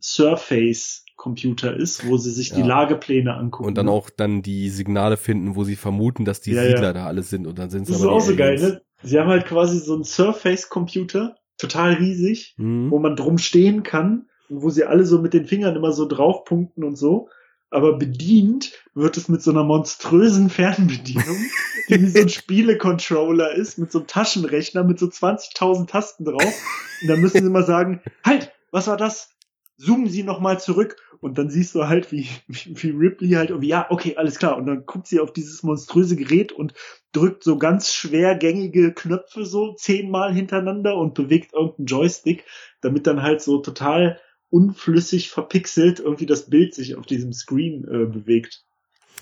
Surface-Computer 1.26 1.76
ist, 1.76 2.08
wo 2.08 2.18
sie 2.18 2.32
sich 2.32 2.52
die 2.52 2.62
Ja. 2.62 2.66
Lagepläne 2.68 3.34
angucken. 3.36 3.68
Und 3.68 3.78
dann 3.78 3.90
auch 3.90 4.10
dann 4.10 4.42
die 4.42 4.70
Signale 4.70 5.18
finden, 5.18 5.56
wo 5.56 5.64
sie 5.64 5.76
vermuten, 5.76 6.26
dass 6.26 6.42
die 6.42 6.52
Ja, 6.52 6.64
ja. 6.64 6.70
Siedler 6.70 6.94
da 6.94 7.06
alle 7.06 7.24
sind 7.24 7.48
und 7.48 7.58
dann 7.58 7.70
sind 7.70 7.84
es 7.84 7.90
Das 7.90 8.00
ist 8.00 8.06
auch 8.06 8.20
die 8.24 8.32
so 8.32 8.36
geil, 8.36 8.60
ne? 8.60 8.82
Sie 9.04 9.20
haben 9.20 9.30
halt 9.30 9.46
quasi 9.46 9.80
so 9.80 9.94
einen 9.94 10.04
Surface-Computer, 10.04 11.36
total 11.58 11.94
riesig, 11.94 12.56
Mhm. 12.58 12.92
wo 12.92 13.00
man 13.00 13.16
drum 13.16 13.38
stehen 13.38 13.84
kann 13.84 14.28
und 14.50 14.62
wo 14.62 14.70
sie 14.70 14.84
alle 14.86 15.06
so 15.06 15.20
mit 15.22 15.34
den 15.34 15.46
Fingern 15.46 15.76
immer 15.76 15.92
so 15.92 16.08
draufpunkten 16.08 16.84
und 16.84 16.96
so. 16.98 17.30
Aber 17.72 17.98
bedient 17.98 18.72
wird 18.94 19.18
es 19.18 19.28
mit 19.28 19.42
so 19.42 19.52
einer 19.52 19.64
monströsen 19.64 20.50
Fernbedienung, 20.50 21.38
die 21.90 22.02
wie 22.02 22.08
so 22.08 22.20
ein 22.22 22.30
Spielecontroller 22.30 23.54
ist, 23.54 23.78
mit 23.78 23.92
so 23.92 24.00
einem 24.00 24.08
Taschenrechner 24.08 24.84
mit 24.84 25.00
so 25.00 25.08
20.000 25.08 25.88
Tasten 25.88 26.26
drauf. 26.26 26.54
Und 27.02 27.08
dann 27.08 27.20
müssen 27.22 27.42
sie 27.42 27.48
immer 27.48 27.64
sagen, 27.64 28.02
halt, 28.24 28.52
was 28.72 28.88
war 28.88 28.98
das? 28.98 29.30
Zoomen 29.78 30.08
sie 30.08 30.24
nochmal 30.24 30.60
zurück 30.60 30.98
und 31.22 31.38
dann 31.38 31.50
siehst 31.50 31.76
du 31.76 31.88
halt, 31.88 32.12
wie, 32.12 32.28
wie, 32.48 32.92
Ripley 32.92 33.32
halt 33.32 33.50
irgendwie, 33.50 33.70
ja, 33.70 33.88
okay, 33.90 34.16
alles 34.16 34.38
klar. 34.38 34.58
Und 34.58 34.66
dann 34.66 34.86
guckt 34.86 35.08
sie 35.08 35.20
auf 35.20 35.34
dieses 35.34 35.64
monströse 35.64 36.16
Gerät 36.16 36.52
und 36.52 36.74
drückt 37.12 37.44
so 37.44 37.58
ganz 37.58 37.94
schwergängige 37.94 38.94
Knöpfe 38.94 39.46
so 39.46 39.74
zehnmal 39.74 40.34
hintereinander 40.34 40.98
und 40.98 41.14
bewegt 41.14 41.54
irgendeinen 41.54 41.88
Joystick, 41.88 42.46
damit 42.82 43.08
dann 43.08 43.22
halt 43.22 43.42
so 43.42 43.60
total 43.60 44.20
unflüssig 44.50 45.30
verpixelt 45.30 46.00
irgendwie 46.00 46.26
das 46.26 46.50
Bild 46.50 46.74
sich 46.74 46.96
auf 46.96 47.06
diesem 47.06 47.34
Screen 47.34 47.84
äh, 47.86 48.06
bewegt. 48.06 48.64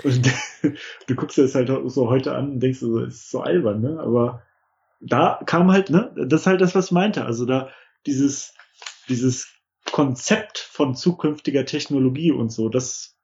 Und 0.04 0.30
du 1.08 1.16
guckst 1.16 1.38
dir 1.38 1.44
das 1.44 1.56
halt 1.56 1.72
so 1.86 2.10
heute 2.10 2.36
an 2.36 2.52
und 2.54 2.60
denkst 2.60 2.80
so, 2.80 3.00
das 3.00 3.16
ist 3.16 3.32
so 3.32 3.42
albern, 3.42 3.82
ne? 3.82 4.00
Aber 4.00 4.44
da 5.00 5.40
kam 5.46 5.72
halt, 5.72 5.90
ne, 5.90 6.14
das 6.16 6.42
ist 6.42 6.48
halt 6.48 6.62
das, 6.62 6.76
was 6.76 6.86
ich 6.88 6.92
meinte. 6.92 7.26
Also 7.26 7.46
da 7.46 7.70
dieses, 8.06 8.54
dieses 9.10 9.48
Konzept 9.94 10.58
von 10.58 10.96
zukünftiger 10.96 11.68
Technologie 11.68 12.32
und 12.32 12.52
so, 12.52 12.68
das 12.68 13.16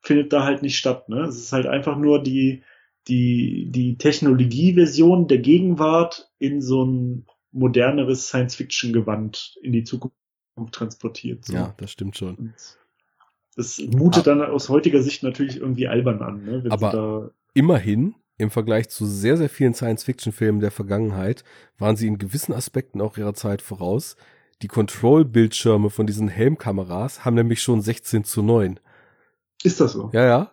findet 0.00 0.32
da 0.32 0.42
halt 0.42 0.60
nicht 0.60 0.76
statt. 0.76 1.08
Ne? 1.08 1.20
Es 1.20 1.36
ist 1.36 1.52
halt 1.52 1.66
einfach 1.66 1.96
nur 1.96 2.20
die, 2.20 2.64
die, 3.06 3.70
die 3.70 3.96
Technologieversion 3.96 5.28
der 5.28 5.38
Gegenwart 5.38 6.28
in 6.40 6.62
so 6.62 6.84
ein 6.84 7.26
moderneres 7.52 8.26
Science-Fiction-Gewand 8.26 9.56
in 9.62 9.70
die 9.70 9.84
Zukunft 9.84 10.16
transportiert. 10.72 11.44
So. 11.44 11.52
Ja, 11.52 11.74
das 11.76 11.92
stimmt 11.92 12.16
schon. 12.16 12.34
Und 12.34 12.54
das 13.54 13.78
mutet 13.78 14.26
dann 14.26 14.42
aus 14.42 14.68
heutiger 14.68 15.04
Sicht 15.04 15.22
natürlich 15.22 15.58
irgendwie 15.58 15.86
albern 15.86 16.22
an. 16.22 16.44
Ne? 16.44 16.64
Aber 16.70 17.30
immerhin, 17.54 18.16
im 18.36 18.50
Vergleich 18.50 18.88
zu 18.88 19.06
sehr, 19.06 19.36
sehr 19.36 19.48
vielen 19.48 19.74
Science-Fiction-Filmen 19.74 20.58
der 20.58 20.72
Vergangenheit, 20.72 21.44
waren 21.78 21.94
sie 21.94 22.08
in 22.08 22.18
gewissen 22.18 22.52
Aspekten 22.52 23.00
auch 23.00 23.16
ihrer 23.16 23.34
Zeit 23.34 23.62
voraus. 23.62 24.16
Die 24.62 24.68
Control-Bildschirme 24.68 25.90
von 25.90 26.06
diesen 26.06 26.28
Helmkameras 26.28 27.24
haben 27.24 27.34
nämlich 27.34 27.62
schon 27.62 27.80
16 27.80 28.24
zu 28.24 28.42
9. 28.42 28.78
Ist 29.62 29.80
das 29.80 29.92
so? 29.92 30.10
Ja, 30.12 30.24
ja. 30.24 30.52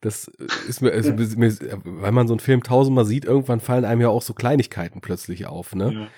Das 0.00 0.28
ist 0.68 0.80
mir, 0.80 0.92
also, 0.92 1.12
mir, 1.12 1.56
weil 1.84 2.12
man 2.12 2.28
so 2.28 2.34
einen 2.34 2.40
Film 2.40 2.62
tausendmal 2.62 3.04
sieht, 3.04 3.24
irgendwann 3.24 3.60
fallen 3.60 3.84
einem 3.84 4.00
ja 4.00 4.08
auch 4.08 4.22
so 4.22 4.34
Kleinigkeiten 4.34 5.00
plötzlich 5.00 5.46
auf, 5.46 5.74
ne? 5.74 5.92
Ja. 5.92 6.08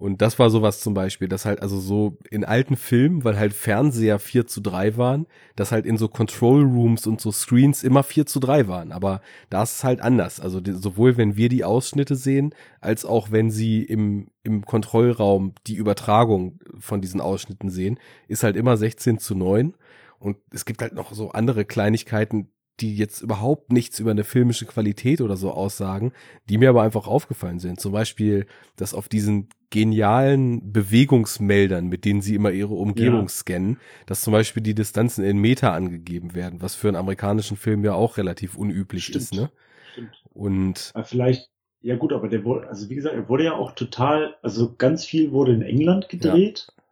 Und 0.00 0.22
das 0.22 0.38
war 0.38 0.48
sowas 0.48 0.80
zum 0.80 0.94
Beispiel, 0.94 1.28
dass 1.28 1.44
halt 1.44 1.60
also 1.60 1.78
so 1.78 2.16
in 2.30 2.42
alten 2.42 2.76
Filmen, 2.76 3.22
weil 3.22 3.38
halt 3.38 3.52
Fernseher 3.52 4.18
4 4.18 4.46
zu 4.46 4.62
3 4.62 4.96
waren, 4.96 5.26
dass 5.56 5.72
halt 5.72 5.84
in 5.84 5.98
so 5.98 6.08
Control 6.08 6.62
Rooms 6.62 7.06
und 7.06 7.20
so 7.20 7.30
Screens 7.30 7.82
immer 7.82 8.02
4 8.02 8.24
zu 8.24 8.40
3 8.40 8.66
waren. 8.66 8.92
Aber 8.92 9.20
da 9.50 9.62
ist 9.62 9.76
es 9.76 9.84
halt 9.84 10.00
anders. 10.00 10.40
Also 10.40 10.62
die, 10.62 10.72
sowohl 10.72 11.18
wenn 11.18 11.36
wir 11.36 11.50
die 11.50 11.64
Ausschnitte 11.64 12.16
sehen, 12.16 12.54
als 12.80 13.04
auch 13.04 13.30
wenn 13.30 13.50
sie 13.50 13.82
im, 13.82 14.28
im 14.42 14.64
Kontrollraum 14.64 15.52
die 15.66 15.76
Übertragung 15.76 16.60
von 16.78 17.02
diesen 17.02 17.20
Ausschnitten 17.20 17.68
sehen, 17.68 17.98
ist 18.26 18.42
halt 18.42 18.56
immer 18.56 18.78
16 18.78 19.18
zu 19.18 19.34
9. 19.34 19.74
Und 20.18 20.38
es 20.50 20.64
gibt 20.64 20.80
halt 20.80 20.94
noch 20.94 21.12
so 21.12 21.32
andere 21.32 21.66
Kleinigkeiten, 21.66 22.48
die 22.80 22.96
jetzt 22.96 23.20
überhaupt 23.22 23.72
nichts 23.72 23.98
über 24.00 24.10
eine 24.10 24.24
filmische 24.24 24.66
Qualität 24.66 25.20
oder 25.20 25.36
so 25.36 25.52
aussagen, 25.52 26.12
die 26.48 26.58
mir 26.58 26.70
aber 26.70 26.82
einfach 26.82 27.06
aufgefallen 27.06 27.58
sind. 27.58 27.80
Zum 27.80 27.92
Beispiel, 27.92 28.46
dass 28.76 28.94
auf 28.94 29.08
diesen 29.08 29.48
genialen 29.70 30.72
Bewegungsmeldern, 30.72 31.86
mit 31.86 32.04
denen 32.04 32.22
sie 32.22 32.34
immer 32.34 32.50
ihre 32.50 32.74
Umgebung 32.74 33.22
ja. 33.22 33.28
scannen, 33.28 33.78
dass 34.06 34.22
zum 34.22 34.32
Beispiel 34.32 34.62
die 34.62 34.74
Distanzen 34.74 35.24
in 35.24 35.38
Meter 35.38 35.72
angegeben 35.72 36.34
werden, 36.34 36.60
was 36.60 36.74
für 36.74 36.88
einen 36.88 36.96
amerikanischen 36.96 37.56
Film 37.56 37.84
ja 37.84 37.94
auch 37.94 38.16
relativ 38.16 38.56
unüblich 38.56 39.04
Stimmt. 39.04 39.22
ist, 39.22 39.34
ne? 39.34 39.50
Stimmt. 39.92 40.24
Und 40.32 40.90
aber 40.94 41.04
vielleicht, 41.04 41.50
ja 41.80 41.96
gut, 41.96 42.12
aber 42.12 42.28
der 42.28 42.44
wurde, 42.44 42.68
also 42.68 42.88
wie 42.88 42.96
gesagt, 42.96 43.14
er 43.14 43.28
wurde 43.28 43.44
ja 43.44 43.54
auch 43.54 43.72
total, 43.72 44.36
also 44.42 44.74
ganz 44.76 45.04
viel 45.04 45.32
wurde 45.32 45.52
in 45.52 45.62
England 45.62 46.08
gedreht. 46.08 46.66
Ja. 46.68 46.82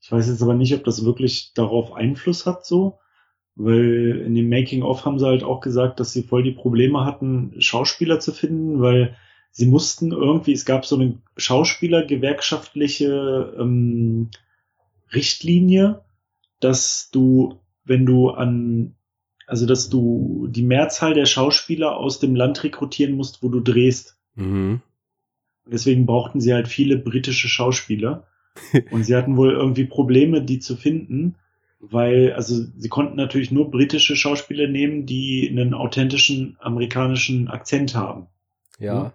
Ich 0.00 0.12
weiß 0.12 0.28
jetzt 0.28 0.42
aber 0.42 0.54
nicht, 0.54 0.74
ob 0.74 0.84
das 0.84 1.04
wirklich 1.04 1.52
darauf 1.54 1.92
Einfluss 1.92 2.46
hat, 2.46 2.64
so. 2.64 2.98
Weil 3.56 4.22
in 4.26 4.34
dem 4.34 4.50
Making-of 4.50 5.06
haben 5.06 5.18
sie 5.18 5.26
halt 5.26 5.42
auch 5.42 5.62
gesagt, 5.62 5.98
dass 5.98 6.12
sie 6.12 6.22
voll 6.22 6.42
die 6.42 6.52
Probleme 6.52 7.06
hatten, 7.06 7.54
Schauspieler 7.58 8.20
zu 8.20 8.32
finden, 8.32 8.82
weil 8.82 9.16
sie 9.50 9.64
mussten 9.64 10.12
irgendwie, 10.12 10.52
es 10.52 10.66
gab 10.66 10.84
so 10.84 10.96
eine 10.96 11.16
Schauspielergewerkschaftliche 11.38 13.54
ähm, 13.58 14.28
Richtlinie, 15.14 16.02
dass 16.60 17.08
du, 17.10 17.58
wenn 17.84 18.04
du 18.04 18.28
an, 18.28 18.94
also 19.46 19.64
dass 19.64 19.88
du 19.88 20.48
die 20.50 20.62
Mehrzahl 20.62 21.14
der 21.14 21.24
Schauspieler 21.24 21.96
aus 21.96 22.18
dem 22.18 22.36
Land 22.36 22.62
rekrutieren 22.62 23.14
musst, 23.14 23.42
wo 23.42 23.48
du 23.48 23.60
drehst. 23.60 24.18
Mhm. 24.34 24.82
Deswegen 25.64 26.04
brauchten 26.04 26.42
sie 26.42 26.52
halt 26.52 26.68
viele 26.68 26.98
britische 26.98 27.48
Schauspieler. 27.48 28.26
Und 28.90 29.04
sie 29.04 29.16
hatten 29.16 29.38
wohl 29.38 29.52
irgendwie 29.52 29.84
Probleme, 29.84 30.42
die 30.42 30.58
zu 30.58 30.76
finden 30.76 31.36
weil, 31.78 32.32
also 32.32 32.64
sie 32.76 32.88
konnten 32.88 33.16
natürlich 33.16 33.50
nur 33.50 33.70
britische 33.70 34.16
Schauspieler 34.16 34.66
nehmen, 34.66 35.06
die 35.06 35.48
einen 35.50 35.74
authentischen 35.74 36.56
amerikanischen 36.60 37.48
Akzent 37.48 37.94
haben. 37.94 38.26
Ja. 38.78 39.12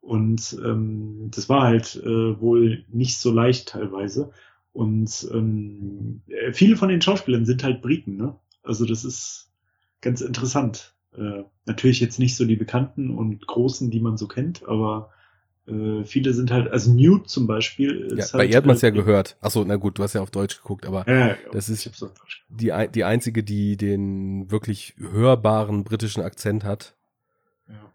Und 0.00 0.58
ähm, 0.64 1.30
das 1.34 1.48
war 1.48 1.62
halt 1.62 1.96
äh, 1.96 2.40
wohl 2.40 2.84
nicht 2.88 3.18
so 3.18 3.30
leicht 3.32 3.68
teilweise. 3.68 4.32
Und 4.72 5.28
ähm, 5.32 6.22
viele 6.52 6.76
von 6.76 6.88
den 6.88 7.02
Schauspielern 7.02 7.44
sind 7.44 7.64
halt 7.64 7.82
Briten, 7.82 8.16
ne? 8.16 8.36
Also 8.62 8.84
das 8.84 9.04
ist 9.04 9.50
ganz 10.00 10.20
interessant. 10.20 10.94
Äh, 11.16 11.44
natürlich 11.66 12.00
jetzt 12.00 12.18
nicht 12.18 12.36
so 12.36 12.44
die 12.44 12.56
bekannten 12.56 13.10
und 13.10 13.46
großen, 13.46 13.90
die 13.90 14.00
man 14.00 14.16
so 14.16 14.28
kennt, 14.28 14.68
aber 14.68 15.10
äh, 15.68 16.04
viele 16.04 16.32
sind 16.32 16.50
halt, 16.50 16.70
also 16.70 16.92
Newt 16.92 17.28
zum 17.28 17.46
Beispiel. 17.46 18.14
ja, 18.16 18.24
bei 18.32 18.40
halt, 18.40 18.50
ihr 18.50 18.56
hat 18.56 18.66
man 18.66 18.76
es 18.76 18.82
ja 18.82 18.90
gehört. 18.90 19.36
Achso, 19.40 19.64
na 19.64 19.76
gut, 19.76 19.98
du 19.98 20.02
hast 20.02 20.14
ja 20.14 20.20
auf 20.20 20.30
Deutsch 20.30 20.60
geguckt, 20.62 20.86
aber 20.86 21.08
ja, 21.08 21.36
das 21.52 21.68
ist 21.68 21.90
die, 22.48 22.72
die 22.94 23.04
einzige, 23.04 23.42
die 23.42 23.76
den 23.76 24.50
wirklich 24.50 24.94
hörbaren 24.98 25.84
britischen 25.84 26.22
Akzent 26.22 26.64
hat. 26.64 26.94
Ja. 27.68 27.92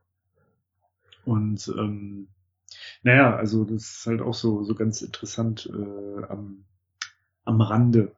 Und 1.26 1.74
ähm, 1.78 2.28
naja, 3.02 3.36
also 3.36 3.64
das 3.64 3.84
ist 3.84 4.08
halt 4.08 4.22
auch 4.22 4.34
so, 4.34 4.64
so 4.64 4.76
ganz 4.76 5.02
interessant 5.02 5.70
äh, 5.74 6.24
am, 6.26 6.66
am 7.46 7.62
Rande. 7.62 8.12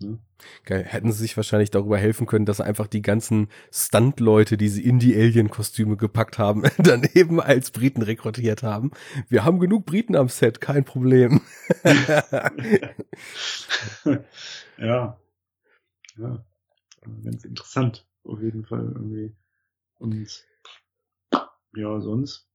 Ne? 0.00 0.18
Geil. 0.64 0.84
Hätten 0.84 1.12
sie 1.12 1.22
sich 1.22 1.36
wahrscheinlich 1.36 1.70
darüber 1.70 1.98
helfen 1.98 2.26
können, 2.26 2.46
dass 2.46 2.60
einfach 2.60 2.86
die 2.86 3.02
ganzen 3.02 3.48
Stunt-Leute, 3.72 4.56
die 4.56 4.68
sie 4.68 4.84
in 4.84 4.98
die 4.98 5.14
Alien-Kostüme 5.14 5.96
gepackt 5.96 6.38
haben, 6.38 6.64
daneben 6.78 7.40
als 7.40 7.70
Briten 7.70 8.02
rekrutiert 8.02 8.62
haben. 8.62 8.90
Wir 9.28 9.44
haben 9.44 9.60
genug 9.60 9.86
Briten 9.86 10.16
am 10.16 10.28
Set, 10.28 10.60
kein 10.60 10.84
Problem. 10.84 11.40
ja. 14.78 15.18
Ja. 16.16 16.44
Ganz 17.22 17.44
interessant, 17.44 18.06
auf 18.24 18.40
jeden 18.40 18.64
Fall 18.64 18.92
irgendwie. 18.94 19.34
Und 19.98 20.46
ja, 21.76 22.00
sonst. 22.00 22.48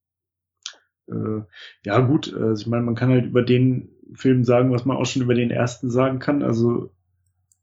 Äh, 1.07 1.41
ja, 1.85 1.99
gut, 1.99 2.33
also 2.33 2.61
ich 2.61 2.67
meine, 2.67 2.83
man 2.83 2.95
kann 2.95 3.09
halt 3.09 3.25
über 3.25 3.43
den 3.43 3.89
Film 4.13 4.43
sagen, 4.43 4.71
was 4.71 4.85
man 4.85 4.97
auch 4.97 5.05
schon 5.05 5.21
über 5.21 5.35
den 5.35 5.51
ersten 5.51 5.89
sagen 5.89 6.19
kann. 6.19 6.43
Also 6.43 6.91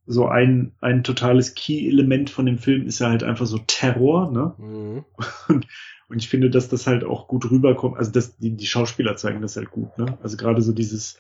so 0.07 0.27
ein, 0.27 0.73
ein 0.81 1.03
totales 1.03 1.55
Key-Element 1.55 2.31
von 2.31 2.47
dem 2.47 2.59
Film 2.59 2.87
ist 2.87 3.01
ja 3.01 3.09
halt 3.09 3.25
einfach 3.25 3.47
so 3.47 3.59
Terror, 3.67 4.31
ne? 4.31 4.55
Mhm. 4.59 5.05
Und, 5.49 5.67
und 6.09 6.19
ich 6.23 6.29
finde, 6.29 6.51
dass 6.51 6.69
das 6.69 6.87
halt 6.87 7.05
auch 7.05 7.27
gut 7.27 7.51
rüberkommt. 7.51 7.97
Also 7.97 8.13
dass 8.13 8.37
die, 8.37 8.57
die 8.57 8.67
Schauspieler 8.67 9.17
zeigen 9.17 9.43
das 9.43 9.57
halt 9.57 9.71
gut, 9.71 9.99
ne? 9.99 10.19
Also 10.23 10.37
gerade 10.37 10.63
so 10.63 10.73
dieses 10.73 11.19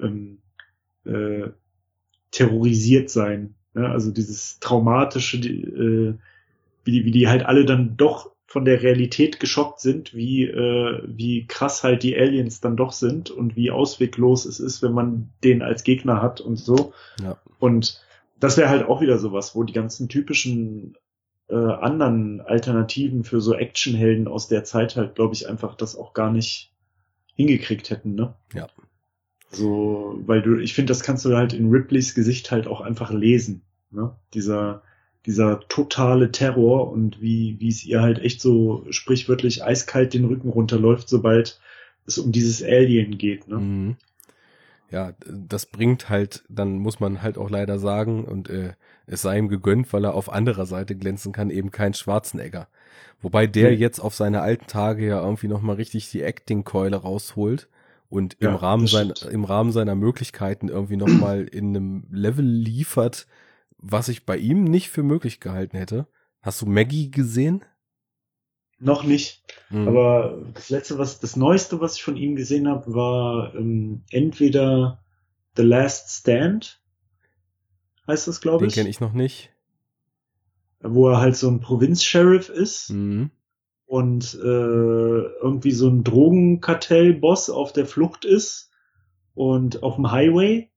ähm, 0.00 0.38
äh, 1.04 1.48
terrorisiert 2.30 3.10
sein, 3.10 3.54
ne? 3.74 3.88
Also 3.88 4.12
dieses 4.12 4.60
traumatische, 4.60 5.40
die, 5.40 5.62
äh, 5.62 6.14
wie 6.84 6.92
die, 6.92 7.04
wie 7.04 7.10
die 7.10 7.28
halt 7.28 7.44
alle 7.44 7.64
dann 7.64 7.96
doch 7.96 8.30
von 8.46 8.64
der 8.64 8.82
Realität 8.82 9.40
geschockt 9.40 9.80
sind, 9.80 10.14
wie, 10.14 10.44
äh, 10.44 11.02
wie 11.06 11.46
krass 11.46 11.82
halt 11.84 12.02
die 12.02 12.16
Aliens 12.16 12.60
dann 12.60 12.76
doch 12.76 12.92
sind 12.92 13.30
und 13.30 13.56
wie 13.56 13.70
ausweglos 13.70 14.46
es 14.46 14.58
ist, 14.58 14.80
wenn 14.82 14.92
man 14.92 15.28
den 15.44 15.60
als 15.60 15.82
Gegner 15.82 16.22
hat 16.22 16.40
und 16.40 16.56
so. 16.56 16.94
Ja. 17.20 17.36
Und 17.58 18.00
das 18.40 18.56
wäre 18.56 18.68
halt 18.68 18.86
auch 18.86 19.00
wieder 19.00 19.18
sowas, 19.18 19.54
wo 19.54 19.62
die 19.64 19.72
ganzen 19.72 20.08
typischen 20.08 20.96
äh, 21.48 21.54
anderen 21.54 22.40
Alternativen 22.40 23.24
für 23.24 23.40
so 23.40 23.54
Actionhelden 23.54 24.28
aus 24.28 24.48
der 24.48 24.64
Zeit 24.64 24.96
halt, 24.96 25.14
glaube 25.14 25.34
ich, 25.34 25.48
einfach 25.48 25.74
das 25.74 25.96
auch 25.96 26.12
gar 26.12 26.32
nicht 26.32 26.72
hingekriegt 27.34 27.90
hätten, 27.90 28.14
ne? 28.14 28.34
Ja. 28.54 28.68
So, 29.50 30.20
weil 30.26 30.42
du, 30.42 30.58
ich 30.58 30.74
finde, 30.74 30.90
das 30.90 31.02
kannst 31.02 31.24
du 31.24 31.34
halt 31.34 31.54
in 31.54 31.70
Ripleys 31.70 32.14
Gesicht 32.14 32.50
halt 32.50 32.66
auch 32.66 32.80
einfach 32.80 33.10
lesen, 33.10 33.62
ne? 33.90 34.14
Dieser, 34.34 34.82
dieser 35.26 35.60
totale 35.68 36.30
Terror 36.30 36.90
und 36.90 37.20
wie, 37.22 37.56
wie 37.58 37.68
es 37.68 37.84
ihr 37.84 38.02
halt 38.02 38.18
echt 38.18 38.40
so 38.40 38.84
sprichwörtlich 38.90 39.64
eiskalt 39.64 40.14
den 40.14 40.26
Rücken 40.26 40.50
runterläuft, 40.50 41.08
sobald 41.08 41.60
es 42.06 42.18
um 42.18 42.30
dieses 42.30 42.62
Alien 42.62 43.18
geht, 43.18 43.48
ne? 43.48 43.56
Mhm 43.56 43.96
ja, 44.90 45.12
das 45.26 45.66
bringt 45.66 46.08
halt, 46.08 46.44
dann 46.48 46.78
muss 46.78 47.00
man 47.00 47.22
halt 47.22 47.36
auch 47.38 47.50
leider 47.50 47.78
sagen, 47.78 48.24
und 48.24 48.48
äh, 48.48 48.72
es 49.06 49.22
sei 49.22 49.38
ihm 49.38 49.48
gegönnt, 49.48 49.92
weil 49.92 50.04
er 50.04 50.14
auf 50.14 50.32
anderer 50.32 50.66
Seite 50.66 50.96
glänzen 50.96 51.32
kann, 51.32 51.50
eben 51.50 51.70
kein 51.70 51.94
Schwarzenegger. 51.94 52.68
Wobei 53.20 53.46
der 53.46 53.72
mhm. 53.72 53.78
jetzt 53.78 54.00
auf 54.00 54.14
seine 54.14 54.40
alten 54.40 54.66
Tage 54.66 55.06
ja 55.06 55.20
irgendwie 55.22 55.48
nochmal 55.48 55.76
richtig 55.76 56.10
die 56.10 56.22
Acting-Keule 56.22 56.96
rausholt 56.96 57.68
und 58.08 58.36
im 58.40 58.52
Ja, 58.52 58.54
Rahmen 58.54 58.84
das 58.84 58.92
seiner 58.92 59.16
stimmt. 59.16 59.34
im 59.34 59.44
Rahmen 59.44 59.72
seiner 59.72 59.94
Möglichkeiten 59.94 60.68
irgendwie 60.68 60.96
nochmal 60.96 61.42
in 61.52 61.76
einem 61.76 62.06
Level 62.10 62.44
liefert, 62.44 63.26
was 63.78 64.08
ich 64.08 64.24
bei 64.24 64.36
ihm 64.36 64.64
nicht 64.64 64.90
für 64.90 65.02
möglich 65.02 65.40
gehalten 65.40 65.76
hätte. 65.76 66.06
Hast 66.40 66.62
du 66.62 66.66
Maggie 66.66 67.10
gesehen? 67.10 67.64
Noch 68.80 69.02
nicht. 69.02 69.42
Mhm. 69.70 69.88
Aber 69.88 70.38
das 70.54 70.70
letzte, 70.70 70.98
was, 70.98 71.18
das 71.20 71.34
neueste, 71.36 71.80
was 71.80 71.96
ich 71.96 72.02
von 72.04 72.16
ihm 72.16 72.36
gesehen 72.36 72.68
habe, 72.68 72.94
war 72.94 73.54
ähm, 73.54 74.02
entweder 74.10 75.02
The 75.56 75.62
Last 75.62 76.10
Stand, 76.10 76.80
heißt 78.06 78.28
das, 78.28 78.40
glaube 78.40 78.60
den 78.64 78.68
ich, 78.68 78.74
kenne 78.74 78.88
ich 78.88 79.00
noch 79.00 79.12
nicht. 79.12 79.50
wo 80.80 81.08
er 81.08 81.20
halt 81.20 81.36
so 81.36 81.48
ein 81.48 81.60
Provinzsheriff 81.60 82.48
ist 82.48 82.90
Mhm. 82.90 83.30
und 83.86 84.34
äh, 84.34 84.46
irgendwie 84.46 85.72
so 85.72 85.88
ein 85.88 86.04
Drogenkartell-Boss 86.04 87.50
auf 87.50 87.72
der 87.72 87.86
Flucht 87.86 88.24
ist 88.24 88.70
und 89.34 89.82
auf 89.82 89.96
dem 89.96 90.10
Highway, 90.12 90.67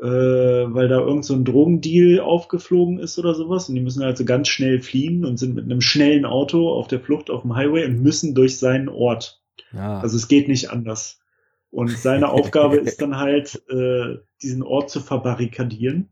äh, 0.00 0.04
weil 0.06 0.88
da 0.88 1.00
irgend 1.00 1.24
so 1.24 1.34
ein 1.34 1.44
Drogendeal 1.44 2.20
aufgeflogen 2.20 2.98
ist 2.98 3.18
oder 3.18 3.34
sowas 3.34 3.68
und 3.68 3.74
die 3.74 3.80
müssen 3.80 4.02
also 4.02 4.24
ganz 4.24 4.48
schnell 4.48 4.80
fliehen 4.80 5.24
und 5.24 5.38
sind 5.38 5.54
mit 5.54 5.64
einem 5.64 5.80
schnellen 5.80 6.24
Auto 6.24 6.72
auf 6.72 6.86
der 6.86 7.00
Flucht 7.00 7.30
auf 7.30 7.42
dem 7.42 7.56
Highway 7.56 7.84
und 7.84 8.02
müssen 8.02 8.34
durch 8.34 8.58
seinen 8.58 8.88
Ort. 8.88 9.42
Ja. 9.72 9.98
Also 10.00 10.16
es 10.16 10.28
geht 10.28 10.48
nicht 10.48 10.70
anders. 10.70 11.20
Und 11.70 11.90
seine 11.90 12.28
Aufgabe 12.30 12.76
ist 12.76 13.02
dann 13.02 13.16
halt, 13.16 13.62
äh, 13.68 14.18
diesen 14.42 14.62
Ort 14.62 14.88
zu 14.90 15.00
verbarrikadieren. 15.00 16.10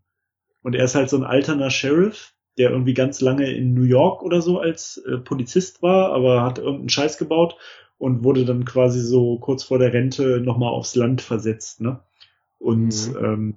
Und 0.62 0.74
er 0.74 0.84
ist 0.84 0.96
halt 0.96 1.08
so 1.08 1.16
ein 1.16 1.24
alterner 1.24 1.70
Sheriff, 1.70 2.34
der 2.58 2.70
irgendwie 2.70 2.94
ganz 2.94 3.20
lange 3.20 3.50
in 3.52 3.72
New 3.72 3.84
York 3.84 4.22
oder 4.22 4.42
so 4.42 4.58
als 4.58 4.96
äh, 5.06 5.18
Polizist 5.18 5.82
war, 5.82 6.12
aber 6.12 6.42
hat 6.42 6.58
irgendeinen 6.58 6.88
Scheiß 6.88 7.18
gebaut 7.18 7.56
und 7.98 8.24
wurde 8.24 8.44
dann 8.44 8.64
quasi 8.64 9.00
so 9.00 9.38
kurz 9.38 9.62
vor 9.62 9.78
der 9.78 9.92
Rente 9.92 10.40
nochmal 10.40 10.70
aufs 10.70 10.96
Land 10.96 11.22
versetzt, 11.22 11.80
ne? 11.80 12.00
Und, 12.58 13.12
Mhm. 13.12 13.24
ähm, 13.24 13.54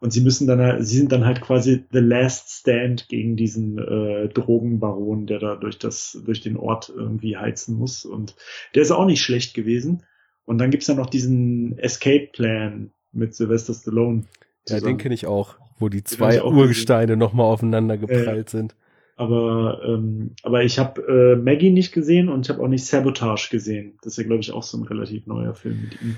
und 0.00 0.12
sie 0.14 0.22
müssen 0.22 0.46
dann 0.46 0.60
halt, 0.60 0.84
sie 0.84 0.96
sind 0.96 1.12
dann 1.12 1.26
halt 1.26 1.42
quasi 1.42 1.84
the 1.92 1.98
last 1.98 2.50
stand 2.50 3.08
gegen 3.08 3.36
diesen 3.36 3.78
äh, 3.78 4.28
Drogenbaron, 4.28 5.26
der 5.26 5.38
da 5.38 5.56
durch 5.56 5.78
das, 5.78 6.18
durch 6.24 6.40
den 6.40 6.56
Ort 6.56 6.90
irgendwie 6.94 7.36
heizen 7.36 7.76
muss. 7.76 8.06
Und 8.06 8.34
der 8.74 8.82
ist 8.82 8.90
auch 8.90 9.04
nicht 9.04 9.22
schlecht 9.22 9.52
gewesen. 9.52 10.02
Und 10.46 10.58
dann 10.58 10.70
gibt's 10.70 10.86
ja 10.86 10.94
noch 10.94 11.10
diesen 11.10 11.78
Escape 11.78 12.30
Plan 12.32 12.92
mit 13.12 13.34
Sylvester 13.34 13.74
Stallone. 13.74 14.22
ja, 14.68 14.76
den 14.76 14.78
zusammen. 14.78 14.98
kenne 14.98 15.14
ich 15.14 15.26
auch, 15.26 15.56
wo 15.78 15.90
die 15.90 16.02
zwei 16.02 16.42
Urgesteine 16.42 17.18
nochmal 17.18 17.46
aufeinander 17.46 17.98
geprallt 17.98 18.48
sind. 18.48 18.74
Aber, 19.16 19.82
ähm, 19.84 20.34
aber 20.42 20.64
ich 20.64 20.78
habe 20.78 21.02
äh, 21.02 21.36
Maggie 21.36 21.68
nicht 21.68 21.92
gesehen 21.92 22.30
und 22.30 22.46
ich 22.46 22.50
habe 22.50 22.62
auch 22.62 22.68
nicht 22.68 22.86
Sabotage 22.86 23.50
gesehen. 23.50 23.98
Das 24.02 24.14
ist 24.14 24.16
ja, 24.16 24.24
glaube 24.24 24.40
ich, 24.40 24.50
auch 24.52 24.62
so 24.62 24.78
ein 24.78 24.84
relativ 24.84 25.26
neuer 25.26 25.52
Film 25.52 25.82
mit 25.82 26.00
ihm. 26.00 26.16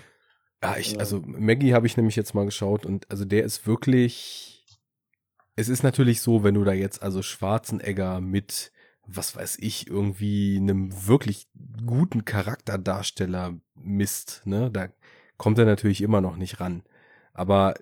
Ja, 0.62 0.76
ich, 0.76 0.99
also 1.00 1.23
Maggie 1.26 1.74
habe 1.74 1.86
ich 1.86 1.97
nämlich 1.97 2.15
jetzt 2.16 2.34
mal 2.34 2.44
geschaut 2.44 2.86
und 2.86 3.10
also 3.10 3.24
der 3.24 3.44
ist 3.44 3.66
wirklich. 3.66 4.65
Es 5.55 5.68
ist 5.68 5.82
natürlich 5.82 6.23
so, 6.23 6.44
wenn 6.44 6.55
du 6.55 6.65
da 6.65 6.73
jetzt 6.73 7.02
also 7.02 7.20
Schwarzenegger 7.20 8.20
mit, 8.23 8.73
was 9.07 9.36
weiß 9.36 9.58
ich, 9.60 9.86
irgendwie 9.86 10.57
einem 10.57 11.07
wirklich 11.07 11.47
guten 11.84 12.24
Charakterdarsteller 12.24 13.60
misst, 13.74 14.42
ne, 14.47 14.70
da 14.70 14.89
kommt 15.36 15.58
er 15.58 15.66
natürlich 15.66 16.00
immer 16.00 16.23
noch 16.23 16.36
nicht 16.36 16.60
ran. 16.60 16.84
Aber 17.34 17.74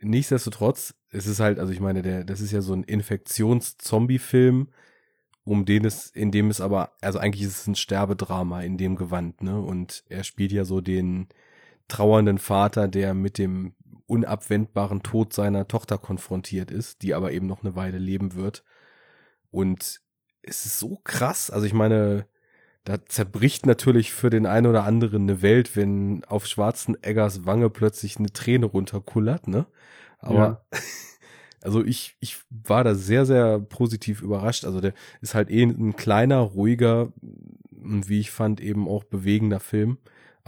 nichtsdestotrotz, 0.00 0.94
es 1.10 1.26
ist 1.26 1.40
halt, 1.40 1.58
also 1.58 1.72
ich 1.72 1.80
meine, 1.80 2.00
der, 2.02 2.24
das 2.24 2.40
ist 2.40 2.52
ja 2.52 2.62
so 2.62 2.72
ein 2.72 2.84
Infektions-Zombie-Film, 2.84 4.68
um 5.44 5.64
den 5.66 5.84
es, 5.84 6.06
in 6.10 6.30
dem 6.30 6.48
es 6.48 6.60
aber, 6.62 6.92
also 7.02 7.18
eigentlich 7.18 7.42
ist 7.46 7.58
es 7.60 7.66
ein 7.66 7.74
Sterbedrama 7.74 8.62
in 8.62 8.78
dem 8.78 8.96
Gewand, 8.96 9.42
ne? 9.42 9.60
Und 9.60 10.04
er 10.08 10.24
spielt 10.24 10.52
ja 10.52 10.64
so 10.64 10.80
den 10.80 11.28
trauernden 11.90 12.38
Vater, 12.38 12.88
der 12.88 13.14
mit 13.14 13.38
dem 13.38 13.74
unabwendbaren 14.06 15.02
Tod 15.02 15.32
seiner 15.32 15.68
Tochter 15.68 15.98
konfrontiert 15.98 16.70
ist, 16.70 17.02
die 17.02 17.14
aber 17.14 17.32
eben 17.32 17.46
noch 17.46 17.62
eine 17.62 17.76
Weile 17.76 17.98
leben 17.98 18.34
wird. 18.34 18.64
Und 19.50 20.00
es 20.42 20.66
ist 20.66 20.78
so 20.78 21.00
krass, 21.04 21.50
also 21.50 21.66
ich 21.66 21.74
meine, 21.74 22.26
da 22.84 23.04
zerbricht 23.04 23.66
natürlich 23.66 24.12
für 24.12 24.30
den 24.30 24.46
einen 24.46 24.66
oder 24.66 24.84
anderen 24.84 25.22
eine 25.22 25.42
Welt, 25.42 25.76
wenn 25.76 26.24
auf 26.24 26.46
Schwarzeneggers 26.46 27.44
Wange 27.44 27.68
plötzlich 27.70 28.18
eine 28.18 28.32
Träne 28.32 28.66
runterkullert, 28.66 29.48
ne? 29.48 29.66
Aber 30.18 30.64
also 31.62 31.84
ich, 31.84 32.16
ich 32.20 32.38
war 32.48 32.84
da 32.84 32.94
sehr, 32.94 33.26
sehr 33.26 33.60
positiv 33.60 34.22
überrascht. 34.22 34.64
Also 34.64 34.80
der 34.80 34.94
ist 35.20 35.34
halt 35.34 35.50
eh 35.50 35.62
ein 35.62 35.94
kleiner, 35.94 36.38
ruhiger 36.38 37.12
und 37.70 38.08
wie 38.08 38.20
ich 38.20 38.30
fand, 38.30 38.60
eben 38.60 38.88
auch 38.88 39.04
bewegender 39.04 39.60
Film. 39.60 39.98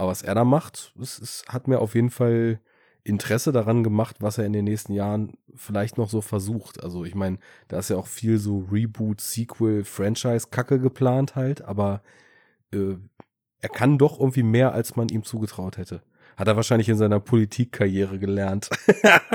Aber 0.02 0.10
was 0.10 0.22
er 0.22 0.34
da 0.34 0.44
macht, 0.44 0.92
es, 1.00 1.20
es 1.20 1.44
hat 1.48 1.68
mir 1.68 1.78
auf 1.78 1.94
jeden 1.94 2.10
Fall 2.10 2.58
Interesse 3.05 3.52
daran 3.52 3.84
gemacht, 3.84 4.16
was 4.18 4.36
er 4.36 4.47
in 4.47 4.52
den 4.52 4.64
nächsten 4.64 4.94
Jahren 4.94 5.34
vielleicht 5.55 5.97
noch 5.97 6.10
so 6.10 6.20
versucht. 6.20 6.82
Also 6.82 7.05
ich 7.05 7.14
meine, 7.14 7.39
da 7.68 7.78
ist 7.78 7.89
ja 7.89 7.94
auch 7.94 8.08
viel 8.08 8.39
so 8.39 8.66
Reboot, 8.68 9.20
Sequel, 9.20 9.84
Franchise-Kacke 9.84 10.81
geplant 10.81 11.36
halt, 11.36 11.62
aber 11.62 12.02
äh, 12.72 12.97
er 13.60 13.68
kann 13.68 13.97
doch 13.97 14.18
irgendwie 14.18 14.42
mehr, 14.42 14.72
als 14.72 14.97
man 14.97 15.08
ihm 15.08 15.22
zugetraut 15.22 15.76
hätte. 15.76 16.02
Hat 16.36 16.48
er 16.48 16.56
wahrscheinlich 16.56 16.89
in 16.89 16.97
seiner 16.97 17.20
Politikkarriere 17.20 18.18
gelernt. 18.18 18.70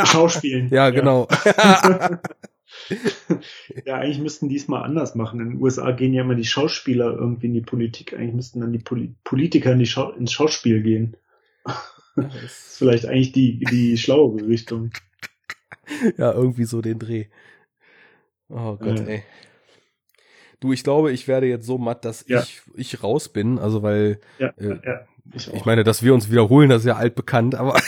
Schauspielen. 0.03 0.67
ja, 0.71 0.89
genau. 0.89 1.29
Ja, 3.85 3.95
eigentlich 3.95 4.19
müssten 4.19 4.49
die 4.49 4.55
es 4.57 4.67
mal 4.67 4.81
anders 4.81 5.15
machen. 5.15 5.39
In 5.39 5.49
den 5.51 5.61
USA 5.61 5.91
gehen 5.91 6.13
ja 6.13 6.23
immer 6.23 6.35
die 6.35 6.45
Schauspieler 6.45 7.13
irgendwie 7.13 7.47
in 7.47 7.53
die 7.53 7.61
Politik. 7.61 8.13
Eigentlich 8.13 8.33
müssten 8.35 8.59
dann 8.61 8.73
die 8.73 8.79
Poli 8.79 9.15
Politiker 9.23 9.71
in 9.73 9.79
die 9.79 9.85
Schau 9.85 10.11
ins 10.11 10.31
Schauspiel 10.31 10.81
gehen. 10.81 11.17
Das 12.15 12.33
ist 12.33 12.77
vielleicht 12.79 13.05
eigentlich 13.05 13.31
die, 13.31 13.59
die 13.59 13.95
schlauere 13.95 14.47
Richtung. 14.47 14.89
ja, 16.17 16.33
irgendwie 16.33 16.63
so 16.63 16.81
den 16.81 16.97
Dreh. 16.97 17.27
Oh 18.49 18.75
Gott, 18.75 18.99
Ja. 18.99 19.05
ey. 19.05 19.23
Du, 20.59 20.73
ich 20.73 20.83
glaube, 20.83 21.11
ich 21.11 21.27
werde 21.27 21.45
jetzt 21.45 21.67
so 21.67 21.77
matt, 21.77 22.05
dass 22.05 22.25
Ja. 22.27 22.41
ich, 22.41 22.61
ich 22.75 23.03
raus 23.03 23.29
bin. 23.29 23.59
Also, 23.59 23.83
weil, 23.83 24.19
Ja, 24.39 24.47
Äh, 24.57 24.79
ja, 24.83 25.05
ich, 25.31 25.53
ich 25.53 25.65
meine, 25.65 25.83
dass 25.83 26.01
wir 26.01 26.15
uns 26.15 26.31
wiederholen, 26.31 26.69
das 26.69 26.81
ist 26.81 26.87
ja 26.87 26.95
altbekannt, 26.95 27.53
aber 27.53 27.79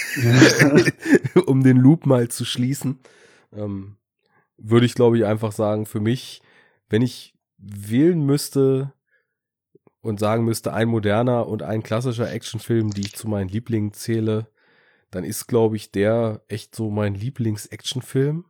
um 1.48 1.64
den 1.64 1.78
Loop 1.78 2.06
mal 2.06 2.28
zu 2.28 2.46
schließen, 2.46 3.00
ähm, 3.56 3.96
würde 4.60 4.86
ich, 4.86 4.96
glaube 4.96 5.18
ich, 5.18 5.26
einfach 5.26 5.52
sagen, 5.52 5.86
für 5.86 6.00
mich, 6.00 6.42
wenn 6.90 7.02
ich 7.02 7.34
wählen 7.58 8.26
müsste 8.26 8.94
und 10.02 10.20
sagen 10.20 10.46
müsste, 10.46 10.74
ein 10.74 10.88
moderner 10.88 11.48
und 11.48 11.64
ein 11.64 11.84
klassischer 11.84 12.32
Actionfilm, 12.32 12.92
die 12.92 13.02
ich 13.02 13.16
zu 13.16 13.28
meinen 13.28 13.50
Lieblingen 13.50 13.94
zähle, 13.94 14.48
dann 15.12 15.24
ist, 15.24 15.48
glaube 15.48 15.76
ich, 15.76 15.92
der 15.92 16.44
echt 16.48 16.76
so 16.76 16.90
mein 16.90 17.16
Lieblings-Actionfilm. 17.16 18.46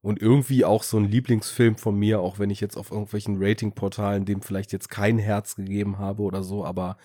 Und 0.00 0.20
irgendwie 0.20 0.64
auch 0.64 0.82
so 0.82 0.96
ein 0.96 1.04
Lieblingsfilm 1.04 1.76
von 1.76 1.96
mir, 1.96 2.20
auch 2.20 2.40
wenn 2.40 2.50
ich 2.50 2.60
jetzt 2.60 2.76
auf 2.76 2.90
irgendwelchen 2.90 3.36
Ratingportalen 3.38 4.24
dem 4.24 4.42
vielleicht 4.42 4.72
jetzt 4.72 4.88
kein 4.88 5.18
Herz 5.18 5.54
gegeben 5.54 5.98
habe 5.98 6.22
oder 6.22 6.42
so, 6.42 6.64
aber 6.64 6.96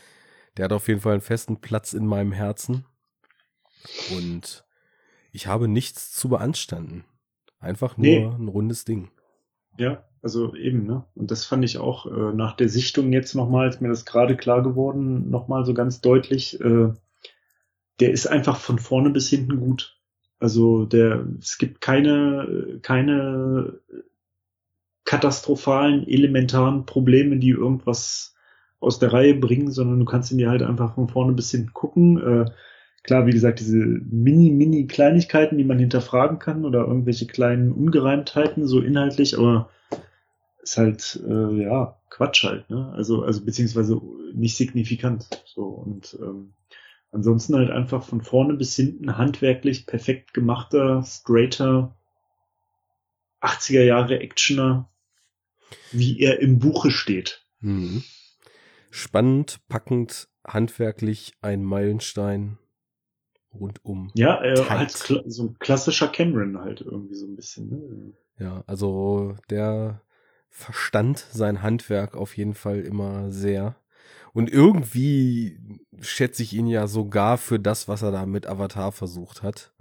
der 0.56 0.66
hat 0.66 0.74
auf 0.74 0.88
jeden 0.88 1.02
Fall 1.02 1.14
einen 1.14 1.22
festen 1.22 1.62
Platz 1.62 1.94
in 1.94 2.08
meinem 2.08 2.32
Herzen. 2.32 2.86
Und 4.16 4.66
ich 5.32 5.46
habe 5.46 5.68
nichts 5.68 6.12
zu 6.12 6.30
beanstanden. 6.30 7.06
Einfach 7.60 7.98
nur 7.98 8.06
Nee. 8.06 8.26
ein 8.26 8.48
rundes 8.48 8.86
Ding. 8.86 9.10
Ja, 9.78 10.04
also 10.22 10.56
eben, 10.56 10.86
ne? 10.86 11.06
Und 11.16 11.32
das 11.32 11.46
fand 11.46 11.64
ich 11.64 11.78
auch 11.78 12.06
äh, 12.06 12.34
nach 12.34 12.56
der 12.56 12.70
Sichtung 12.70 13.14
jetzt 13.14 13.36
nochmal, 13.36 13.68
ist 13.70 13.82
mir 13.82 13.90
das 13.90 14.06
gerade 14.06 14.36
klar 14.36 14.64
geworden, 14.64 15.30
nochmal 15.30 15.66
so 15.66 15.74
ganz 15.74 16.02
deutlich, 16.02 16.60
äh, 16.62 16.90
der 18.00 18.12
ist 18.12 18.28
einfach 18.28 18.58
von 18.58 18.80
vorne 18.80 19.10
bis 19.10 19.30
hinten 19.30 19.60
gut. 19.60 20.00
Also 20.40 20.86
der, 20.86 21.26
es 21.40 21.58
gibt 21.58 21.82
keine, 21.82 22.80
keine 22.84 23.80
katastrophalen, 25.06 26.08
elementaren 26.08 26.86
Probleme, 26.86 27.38
die 27.38 27.50
irgendwas 27.50 28.36
aus 28.80 29.00
der 29.00 29.14
Reihe 29.14 29.34
bringen, 29.36 29.72
sondern 29.72 30.00
du 30.00 30.06
kannst 30.06 30.32
ihn 30.32 30.38
dir 30.38 30.50
halt 30.50 30.62
einfach 30.62 30.96
von 30.96 31.08
vorne 31.08 31.34
bis 31.34 31.50
hinten 31.52 31.74
gucken. 31.74 32.18
Äh, 32.22 32.46
klar, 33.08 33.26
wie 33.26 33.32
gesagt, 33.32 33.62
diese 33.62 33.78
mini, 33.78 34.52
mini 34.52 34.86
Kleinigkeiten, 34.86 35.58
die 35.58 35.64
man 35.64 35.80
hinterfragen 35.80 36.40
kann 36.40 36.66
oder 36.66 36.86
irgendwelche 36.86 37.26
kleinen 37.26 37.72
Ungereimtheiten, 37.72 38.68
so 38.68 38.82
inhaltlich, 38.82 39.38
aber 39.38 39.70
ist 40.62 40.78
halt, 40.78 41.20
äh, 41.26 41.64
ja, 41.64 41.98
Quatsch 42.10 42.44
halt, 42.44 42.70
ne? 42.70 42.92
Also, 42.94 43.24
also 43.24 43.46
beziehungsweise 43.46 44.02
nicht 44.34 44.58
signifikant. 44.58 45.42
So 45.46 45.64
und 45.64 46.18
ähm, 46.22 46.54
ansonsten 47.12 47.56
halt 47.56 47.70
einfach 47.70 48.04
von 48.04 48.22
vorne 48.22 48.56
bis 48.56 48.76
hinten 48.76 49.18
handwerklich 49.18 49.86
perfekt 49.86 50.34
gemachter, 50.34 51.04
straighter 51.06 51.96
80er 53.42 53.84
Jahre 53.84 54.20
Actioner, 54.20 54.90
wie 55.94 56.20
er 56.20 56.42
im 56.42 56.60
Buche 56.60 56.92
steht. 56.92 57.46
Mhm. 57.62 58.04
Spannend, 58.90 59.60
packend, 59.70 60.28
handwerklich 60.46 61.34
ein 61.42 61.64
Meilenstein 61.64 62.58
rundum. 63.60 64.12
Ja, 64.16 64.42
äh, 64.42 64.56
Tight. 64.56 64.70
halt 64.70 64.92
so 64.92 65.44
ein 65.44 65.60
klassischer 65.60 66.08
Cameron 66.08 66.60
halt 66.60 66.82
irgendwie 66.82 67.16
so 67.16 67.26
ein 67.26 67.36
bisschen. 67.36 67.70
Ne? 67.70 68.14
Ja, 68.40 68.64
also 68.68 69.36
der 69.50 70.02
verstand 70.50 71.20
sein 71.20 71.62
Handwerk 71.62 72.16
auf 72.16 72.36
jeden 72.38 72.54
Fall 72.54 72.82
immer 72.82 73.32
sehr. 73.32 73.76
Und 74.34 74.52
irgendwie 74.52 75.60
schätze 76.00 76.44
ich 76.44 76.54
ihn 76.54 76.68
ja 76.68 76.88
sogar 76.88 77.38
für 77.38 77.60
das, 77.60 77.88
was 77.88 78.02
er 78.02 78.12
da 78.12 78.26
mit 78.26 78.48
Avatar 78.48 78.92
versucht 78.92 79.42
hat. 79.42 79.74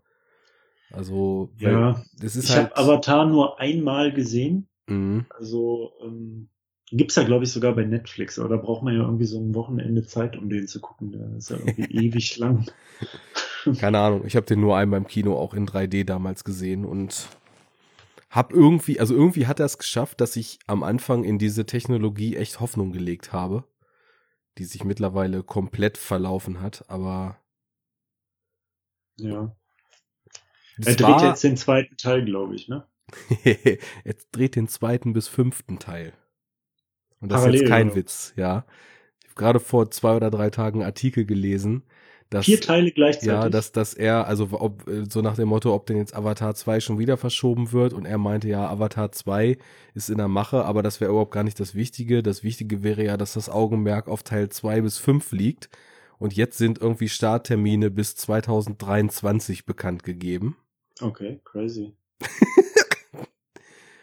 Also, 0.90 1.50
ja, 1.58 2.02
das 2.18 2.36
ist 2.36 2.50
ich 2.50 2.56
halt. 2.56 2.70
habe 2.70 2.76
Avatar 2.76 3.26
nur 3.26 3.60
einmal 3.60 4.12
gesehen. 4.12 4.68
Mhm. 4.86 5.26
Also 5.30 5.92
ähm, 6.02 6.48
gibt's 6.90 7.16
ja, 7.16 7.24
glaube 7.24 7.44
ich, 7.44 7.52
sogar 7.52 7.74
bei 7.74 7.84
Netflix, 7.84 8.38
aber 8.38 8.48
da 8.48 8.56
braucht 8.56 8.82
man 8.82 8.94
ja 8.94 9.02
irgendwie 9.02 9.24
so 9.24 9.38
ein 9.38 9.54
Wochenende 9.54 10.06
Zeit, 10.06 10.36
um 10.36 10.48
den 10.48 10.68
zu 10.68 10.80
gucken. 10.80 11.12
Der 11.12 11.36
ist 11.36 11.50
ja 11.50 11.56
irgendwie 11.56 11.92
ewig 12.06 12.38
lang. 12.38 12.66
Keine 13.80 13.98
Ahnung, 14.00 14.24
ich 14.26 14.36
habe 14.36 14.46
den 14.46 14.60
nur 14.60 14.76
einmal 14.76 15.00
im 15.00 15.06
Kino 15.06 15.36
auch 15.36 15.54
in 15.54 15.66
3D 15.66 16.04
damals 16.04 16.44
gesehen 16.44 16.84
und 16.84 17.28
hab 18.30 18.52
irgendwie, 18.52 19.00
also 19.00 19.14
irgendwie 19.14 19.46
hat 19.46 19.60
er 19.60 19.66
es 19.66 19.78
geschafft, 19.78 20.20
dass 20.20 20.36
ich 20.36 20.58
am 20.66 20.82
Anfang 20.82 21.24
in 21.24 21.38
diese 21.38 21.64
Technologie 21.66 22.36
echt 22.36 22.60
Hoffnung 22.60 22.92
gelegt 22.92 23.32
habe, 23.32 23.64
die 24.58 24.64
sich 24.64 24.84
mittlerweile 24.84 25.42
komplett 25.42 25.96
verlaufen 25.98 26.60
hat, 26.60 26.84
aber 26.88 27.38
Ja. 29.18 29.56
Er 30.78 30.94
dreht 30.94 31.00
war- 31.00 31.24
jetzt 31.26 31.42
den 31.44 31.56
zweiten 31.56 31.96
Teil, 31.96 32.24
glaube 32.24 32.54
ich, 32.54 32.68
ne? 32.68 32.86
er 33.44 34.14
dreht 34.32 34.56
den 34.56 34.68
zweiten 34.68 35.12
bis 35.12 35.28
fünften 35.28 35.78
Teil. 35.78 36.12
Und 37.20 37.30
das 37.30 37.40
ist 37.40 37.44
Parallel, 37.44 37.60
jetzt 37.62 37.68
kein 37.70 37.86
oder? 37.86 37.96
Witz, 37.96 38.32
ja. 38.36 38.66
Ich 39.22 39.26
habe 39.30 39.34
gerade 39.36 39.60
vor 39.60 39.90
zwei 39.90 40.16
oder 40.16 40.30
drei 40.30 40.50
Tagen 40.50 40.80
einen 40.80 40.86
Artikel 40.86 41.24
gelesen, 41.24 41.84
dass 42.30 42.44
Vier 42.46 42.60
Teile 42.60 42.90
gleichzeitig. 42.90 43.28
ja, 43.28 43.48
dass 43.48 43.70
dass 43.72 43.94
er 43.94 44.26
also 44.26 44.48
ob 44.52 44.84
so 45.08 45.22
nach 45.22 45.36
dem 45.36 45.48
Motto, 45.48 45.72
ob 45.74 45.86
denn 45.86 45.96
jetzt 45.96 46.14
Avatar 46.16 46.54
2 46.54 46.80
schon 46.80 46.98
wieder 46.98 47.16
verschoben 47.16 47.70
wird 47.72 47.92
und 47.92 48.04
er 48.04 48.18
meinte 48.18 48.48
ja, 48.48 48.68
Avatar 48.68 49.12
2 49.12 49.58
ist 49.94 50.10
in 50.10 50.18
der 50.18 50.28
Mache, 50.28 50.64
aber 50.64 50.82
das 50.82 51.00
wäre 51.00 51.10
überhaupt 51.12 51.32
gar 51.32 51.44
nicht 51.44 51.60
das 51.60 51.74
Wichtige. 51.74 52.22
Das 52.22 52.42
Wichtige 52.42 52.82
wäre 52.82 53.04
ja, 53.04 53.16
dass 53.16 53.34
das 53.34 53.48
Augenmerk 53.48 54.08
auf 54.08 54.22
Teil 54.24 54.48
2 54.48 54.80
bis 54.80 54.98
5 54.98 55.30
liegt 55.32 55.68
und 56.18 56.34
jetzt 56.34 56.58
sind 56.58 56.80
irgendwie 56.80 57.08
Starttermine 57.08 57.90
bis 57.90 58.16
2023 58.16 59.66
bekannt 59.66 60.02
gegeben. 60.02 60.56
Okay, 61.00 61.40
crazy. 61.44 61.92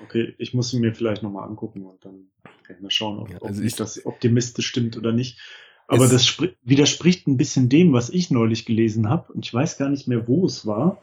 okay, 0.03 0.33
ich 0.37 0.53
muss 0.53 0.73
ihn 0.73 0.81
mir 0.81 0.93
vielleicht 0.93 1.23
nochmal 1.23 1.47
angucken 1.47 1.85
und 1.85 2.03
dann 2.05 2.27
kann 2.63 2.75
ich 2.77 2.81
mal 2.81 2.91
schauen, 2.91 3.19
ob, 3.19 3.29
Ja, 3.29 3.37
ob 3.41 3.49
also 3.49 3.61
mich 3.61 3.71
ich- 3.71 3.75
das 3.77 4.05
optimistisch 4.05 4.67
stimmt 4.67 4.97
oder 4.97 5.11
nicht. 5.11 5.39
Aber 5.87 6.07
das 6.07 6.25
spri- 6.25 6.55
widerspricht 6.63 7.27
ein 7.27 7.37
bisschen 7.37 7.69
dem, 7.69 7.93
was 7.93 8.09
ich 8.09 8.31
neulich 8.31 8.65
gelesen 8.65 9.09
habe. 9.09 9.31
Und 9.33 9.45
ich 9.45 9.53
weiß 9.53 9.77
gar 9.77 9.89
nicht 9.89 10.07
mehr, 10.07 10.27
wo 10.27 10.45
es 10.45 10.65
war 10.65 11.01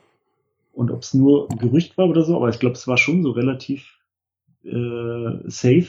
und 0.73 0.91
ob 0.91 1.03
es 1.03 1.15
nur 1.15 1.51
ein 1.51 1.59
Gerücht 1.59 1.99
war 1.99 2.09
oder 2.09 2.25
so, 2.25 2.37
aber 2.37 2.49
ich 2.49 2.59
glaube, 2.59 2.75
es 2.77 2.87
war 2.89 2.97
schon 2.97 3.23
so 3.23 3.31
relativ 3.31 3.99
äh, 4.65 5.39
safe. 5.47 5.89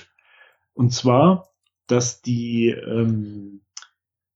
Und 0.73 0.93
zwar, 0.93 1.49
dass 1.87 2.21
die, 2.21 2.67
ähm, 2.69 3.61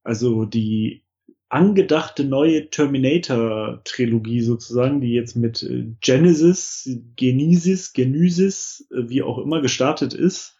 also 0.03 0.45
die 0.45 1.03
angedachte 1.49 2.23
neue 2.23 2.69
Terminator-Trilogie 2.69 4.41
sozusagen, 4.41 4.99
die 4.99 5.13
jetzt 5.13 5.35
mit 5.35 5.63
äh, 5.63 5.85
Genesis, 6.01 6.89
Genesis, 7.15 7.93
Genesis, 7.93 8.87
äh, 8.91 9.09
wie 9.09 9.23
auch 9.23 9.37
immer 9.37 9.61
gestartet 9.61 10.13
ist, 10.13 10.57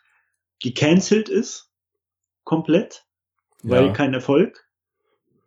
gecancelt 0.61 1.27
ist, 1.27 1.72
komplett, 2.43 3.05
weil 3.69 3.85
Ja. 3.88 3.92
kein 3.94 4.14
Erfolg. 4.14 4.68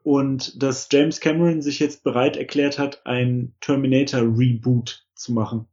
Und 0.02 0.62
dass 0.62 0.88
James 0.90 1.20
Cameron 1.20 1.60
sich 1.60 1.78
jetzt 1.80 2.02
bereit 2.02 2.36
erklärt 2.36 2.78
hat, 2.78 3.02
ein 3.04 3.54
Terminator-Reboot 3.60 5.04
zu 5.14 5.32
machen. 5.32 5.66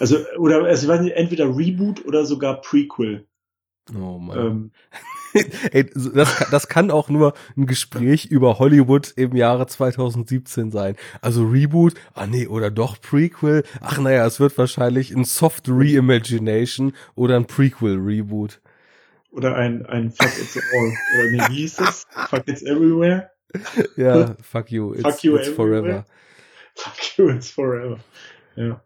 Also, 0.00 0.16
oder, 0.38 0.64
also 0.64 0.84
ich 0.84 0.88
weiß 0.88 1.00
nicht, 1.02 1.16
entweder 1.16 1.46
Reboot 1.56 2.04
oder 2.06 2.24
sogar 2.24 2.60
Prequel. 2.60 3.26
Oh 3.94 4.18
Mann. 4.18 4.38
Ähm, 4.38 4.70
Ey, 5.70 5.84
das, 6.14 6.34
kann- 6.36 6.48
das 6.50 6.68
kann 6.68 6.90
auch 6.90 7.10
nur 7.10 7.34
ein 7.58 7.66
Gespräch 7.66 8.24
über 8.24 8.58
Hollywood 8.58 9.12
im 9.16 9.36
Jahre 9.36 9.66
2017 9.66 10.70
sein. 10.70 10.96
Also 11.20 11.46
Reboot, 11.46 11.92
ah 12.14 12.26
nee, 12.26 12.46
oder 12.46 12.70
doch 12.70 12.98
Prequel. 12.98 13.62
Ach 13.82 13.98
naja, 13.98 14.24
es 14.26 14.40
wird 14.40 14.56
wahrscheinlich 14.56 15.14
ein 15.14 15.24
Soft 15.24 15.64
Reimagination 15.68 16.94
oder 17.14 17.36
ein 17.36 17.46
Prequel-Reboot. 17.46 18.60
Oder 19.36 19.54
ein, 19.54 19.84
ein 19.86 20.10
Fuck 20.10 20.32
It's 20.40 20.56
All. 20.56 20.92
Oder 21.18 21.30
nee, 21.30 21.54
wie 21.54 21.60
hieß 21.60 21.76
das? 21.76 22.06
Fuck 22.28 22.48
It's 22.48 22.62
Everywhere? 22.62 23.30
Ja, 23.96 24.34
fuck 24.42 24.70
you, 24.70 24.92
it's, 24.94 25.02
Fuck 25.02 25.24
you 25.24 25.36
it's 25.36 25.48
everywhere. 25.48 25.54
forever. 25.54 26.06
Fuck 26.74 27.18
you, 27.18 27.28
it's 27.30 27.50
forever. 27.50 27.98
Ja. 28.56 28.82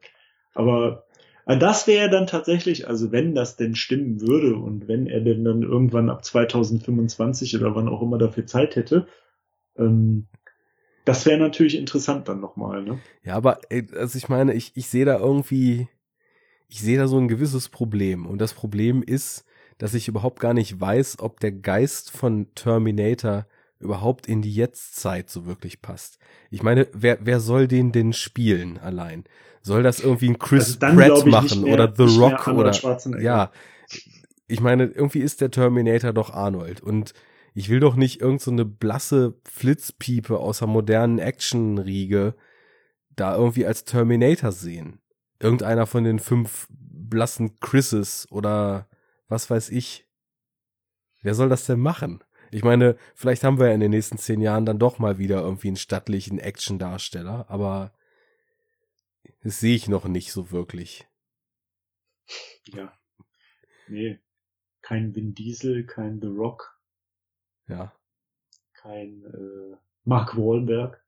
Aber 0.55 1.07
äh, 1.47 1.57
das 1.57 1.87
wäre 1.87 2.11
dann 2.11 2.27
tatsächlich, 2.27 2.87
also 2.89 3.13
wenn 3.13 3.35
das 3.35 3.57
denn 3.57 3.75
stimmen 3.75 4.21
würde 4.21 4.57
und 4.57 4.89
wenn 4.89 5.07
er 5.07 5.21
denn 5.21 5.45
dann 5.45 5.63
irgendwann 5.63 6.11
ab 6.11 6.25
2025 6.25 7.57
oder 7.57 7.75
wann 7.75 7.89
auch 7.89 8.03
immer 8.03 8.19
dafür 8.19 8.47
Zeit 8.47 8.77
hätte, 8.77 9.07
ähm, 9.77 10.27
das 11.05 11.27
wäre 11.27 11.39
natürlich 11.39 11.77
interessant 11.77 12.29
dann 12.29 12.41
nochmal, 12.41 12.83
ne? 12.83 13.01
Ja, 13.25 13.35
aber 13.35 13.61
also 13.97 14.19
ich 14.19 14.29
meine, 14.29 14.55
ich, 14.55 14.73
ich 14.77 14.87
sehe 14.89 15.07
da 15.07 15.19
irgendwie, 15.19 15.89
ich 16.69 16.81
sehe 16.83 16.99
da 16.99 17.09
so 17.09 17.19
ein 17.19 17.29
gewisses 17.29 17.69
Problem. 17.69 18.27
Und 18.27 18.41
das 18.41 18.53
Problem 18.53 19.03
ist, 19.03 19.45
dass 19.81 19.95
ich 19.95 20.09
überhaupt 20.09 20.41
gar 20.41 20.53
nicht 20.53 20.79
weiß, 20.79 21.21
ob 21.21 21.41
der 21.41 21.53
Geist 21.53 22.11
von 22.11 22.55
Terminator 22.55 23.47
überhaupt 23.79 24.27
in 24.27 24.43
die 24.43 24.55
Jetztzeit 24.55 25.31
so 25.31 25.47
wirklich 25.47 25.81
passt. 25.81 26.19
Ich 26.51 26.63
meine, 26.63 26.87
wer, 26.93 27.17
wer 27.23 27.41
soll 27.41 27.67
den 27.67 27.91
denn 27.91 28.13
spielen 28.13 28.77
allein? 28.77 29.25
Soll 29.63 29.83
das 29.83 30.01
irgendwie 30.01 30.29
ein 30.29 30.39
Chris 30.39 30.79
Also 30.83 30.97
Pratt 30.99 31.27
machen 31.27 31.63
mehr- 31.63 31.73
oder 31.73 31.95
The 31.97 32.19
Rock 32.19 32.49
oder 32.49 32.73
ja. 33.23 33.51
Ich 34.49 34.61
meine, 34.61 34.85
irgendwie 34.85 35.21
ist 35.21 35.41
der 35.41 35.51
Terminator 35.51 36.13
doch 36.13 36.29
Arnold 36.29 36.83
und 36.83 37.15
ich 37.55 37.71
will 37.71 37.81
doch 37.81 37.97
nicht 37.97 38.21
irgend 38.21 38.43
so 38.43 38.51
eine 38.51 38.67
blasse 38.67 39.41
Flitzpiepe 39.49 40.37
aus 40.37 40.59
der 40.59 40.69
modernen 40.69 41.19
Actionriege 41.19 42.35
da 43.17 43.35
irgendwie 43.35 43.65
als 43.65 43.85
Terminator 43.85 44.53
sehen. 44.53 45.01
Irgendeiner 45.39 45.87
von 45.87 46.05
den 46.05 46.19
fünf 46.19 46.69
blassen 46.69 47.59
Chrises 47.61 48.27
oder 48.31 48.90
was 49.31 49.49
weiß 49.49 49.71
ich. 49.71 50.07
Wer 51.23 51.35
soll 51.35 51.49
das 51.49 51.67
denn 51.67 51.81
machen? 51.81 52.23
Ich 52.51 52.65
meine, 52.65 52.97
vielleicht 53.15 53.45
haben 53.45 53.59
wir 53.59 53.69
ja 53.69 53.75
in 53.75 53.81
den 53.81 53.93
nächsten 53.93 54.19
zehn 54.19 54.41
Jahren 54.41 54.67
dann 54.67 54.79
doch 54.79 54.99
mal 54.99 55.19
wieder 55.19 55.41
irgendwie 55.41 55.69
einen 55.69 55.77
stattlichen 55.77 56.39
Action-Darsteller, 56.39 57.49
aber 57.49 57.93
das 59.43 59.61
sehe 59.61 59.77
ich 59.77 59.89
noch 59.89 60.07
nicht 60.07 60.33
so 60.33 60.51
wirklich. 60.51 61.07
Ja. 62.65 62.93
Nee. 63.89 64.19
Kein 64.83 65.15
Vin 65.15 65.35
Diesel, 65.35 65.87
kein 65.87 66.21
The 66.21 66.27
Rock, 66.29 66.81
Ja. 67.69 67.93
kein 68.73 69.25
äh, 69.25 69.77
Mark 70.05 70.37
Wahlberg. 70.37 71.05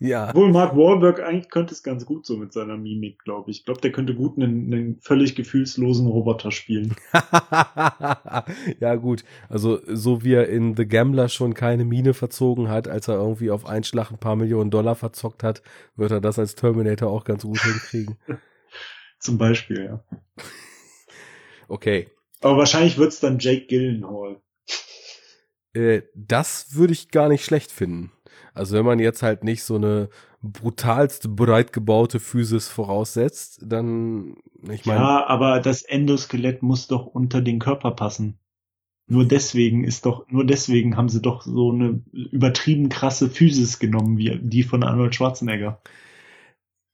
Ja. 0.00 0.30
Obwohl 0.30 0.50
Mark 0.50 0.76
Wahlberg 0.76 1.20
eigentlich 1.20 1.50
könnte 1.50 1.72
es 1.72 1.82
ganz 1.82 2.04
gut 2.04 2.26
so 2.26 2.36
mit 2.36 2.52
seiner 2.52 2.76
Mimik, 2.76 3.20
glaube 3.20 3.50
ich. 3.50 3.60
Ich 3.60 3.64
glaube, 3.64 3.80
der 3.80 3.92
könnte 3.92 4.14
gut 4.14 4.36
einen, 4.36 4.72
einen 4.72 5.00
völlig 5.00 5.34
gefühlslosen 5.36 6.06
Roboter 6.06 6.50
spielen. 6.50 6.96
ja, 8.80 8.96
gut. 8.96 9.24
Also, 9.48 9.80
so 9.86 10.24
wie 10.24 10.34
er 10.34 10.48
in 10.48 10.76
The 10.76 10.86
Gambler 10.86 11.28
schon 11.28 11.54
keine 11.54 11.84
Mine 11.84 12.12
verzogen 12.12 12.68
hat, 12.68 12.88
als 12.88 13.08
er 13.08 13.14
irgendwie 13.14 13.50
auf 13.50 13.66
einen 13.66 13.84
Schlag 13.84 14.10
ein 14.10 14.18
paar 14.18 14.36
Millionen 14.36 14.70
Dollar 14.70 14.96
verzockt 14.96 15.42
hat, 15.42 15.62
wird 15.96 16.10
er 16.10 16.20
das 16.20 16.38
als 16.38 16.56
Terminator 16.56 17.10
auch 17.10 17.24
ganz 17.24 17.44
gut 17.44 17.60
hinkriegen. 17.60 18.18
Zum 19.20 19.38
Beispiel, 19.38 19.84
ja. 19.84 20.04
Okay. 21.68 22.08
Aber 22.40 22.58
wahrscheinlich 22.58 22.98
wird's 22.98 23.20
dann 23.20 23.38
Jake 23.38 23.66
Gyllenhaal. 23.68 24.42
Äh, 25.72 26.02
das 26.14 26.74
würde 26.74 26.92
ich 26.92 27.10
gar 27.10 27.28
nicht 27.28 27.44
schlecht 27.44 27.72
finden. 27.72 28.12
Also, 28.54 28.76
wenn 28.76 28.84
man 28.84 28.98
jetzt 29.00 29.22
halt 29.22 29.44
nicht 29.44 29.64
so 29.64 29.74
eine 29.74 30.08
brutalste, 30.42 31.28
breit 31.28 31.72
gebaute 31.72 32.20
Physis 32.20 32.68
voraussetzt, 32.68 33.60
dann, 33.64 34.36
ich 34.70 34.86
meine, 34.86 35.00
Ja, 35.00 35.26
aber 35.26 35.60
das 35.60 35.82
Endoskelett 35.82 36.62
muss 36.62 36.86
doch 36.86 37.06
unter 37.06 37.42
den 37.42 37.58
Körper 37.58 37.90
passen. 37.90 38.38
Nur 39.06 39.26
deswegen 39.26 39.84
ist 39.84 40.06
doch, 40.06 40.26
nur 40.28 40.46
deswegen 40.46 40.96
haben 40.96 41.10
sie 41.10 41.20
doch 41.20 41.42
so 41.42 41.70
eine 41.72 42.02
übertrieben 42.12 42.88
krasse 42.88 43.28
Physis 43.28 43.78
genommen, 43.78 44.16
wie 44.16 44.38
die 44.42 44.62
von 44.62 44.82
Arnold 44.82 45.14
Schwarzenegger. 45.14 45.82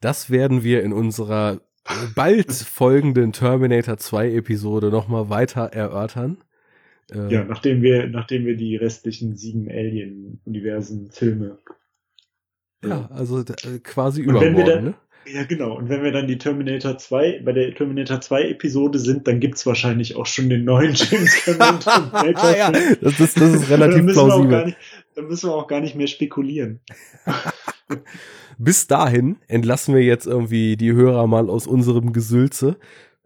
das 0.00 0.30
werden 0.30 0.64
wir 0.64 0.82
in 0.82 0.92
unserer 0.92 1.60
bald 2.14 2.52
folgenden 2.52 3.32
Terminator 3.32 3.96
2 3.96 4.32
Episode 4.32 4.90
nochmal 4.90 5.28
weiter 5.28 5.66
erörtern. 5.66 6.38
Äh, 7.12 7.32
Ja, 7.32 7.44
nachdem 7.44 7.82
wir, 7.82 8.08
nachdem 8.08 8.46
wir 8.46 8.56
die 8.56 8.76
restlichen 8.76 9.36
sieben 9.36 9.68
Alien-Universen-Filme. 9.68 11.58
Ja, 12.84 13.08
also 13.12 13.40
äh, 13.40 13.78
quasi 13.82 14.22
übermorgen, 14.22 14.64
dann- 14.66 14.84
ne? 14.84 14.94
Ja, 15.30 15.44
genau. 15.44 15.76
Und 15.76 15.90
wenn 15.90 16.02
wir 16.02 16.12
dann 16.12 16.26
die 16.26 16.38
Terminator 16.38 16.96
2, 16.96 17.42
bei 17.44 17.52
der 17.52 17.74
Terminator 17.74 18.22
2 18.22 18.48
Episode 18.48 18.98
sind, 18.98 19.28
dann 19.28 19.38
gibt's 19.38 19.66
wahrscheinlich 19.66 20.16
auch 20.16 20.24
schon 20.24 20.48
den 20.48 20.64
neuen 20.64 20.94
James 20.94 21.44
Cameron 21.44 21.78
Terminator. 21.80 22.56
ja, 22.56 22.72
Film. 22.72 22.96
das 23.02 23.20
ist, 23.20 23.36
das 23.38 23.52
ist 23.52 23.62
dann 23.70 23.82
relativ 23.82 24.06
gar 24.06 24.12
plausibel. 24.14 24.64
nicht, 24.64 24.78
dann 25.14 25.26
müssen 25.28 25.50
wir 25.50 25.54
auch 25.54 25.66
gar 25.68 25.80
nicht 25.80 25.94
mehr 25.94 26.06
spekulieren. 26.06 26.80
Bis 28.58 28.86
dahin 28.86 29.36
entlassen 29.46 29.94
wir 29.94 30.02
jetzt 30.02 30.26
irgendwie 30.26 30.76
die 30.78 30.92
Hörer 30.92 31.26
mal 31.26 31.50
aus 31.50 31.66
unserem 31.66 32.12
Gesülze. 32.14 32.76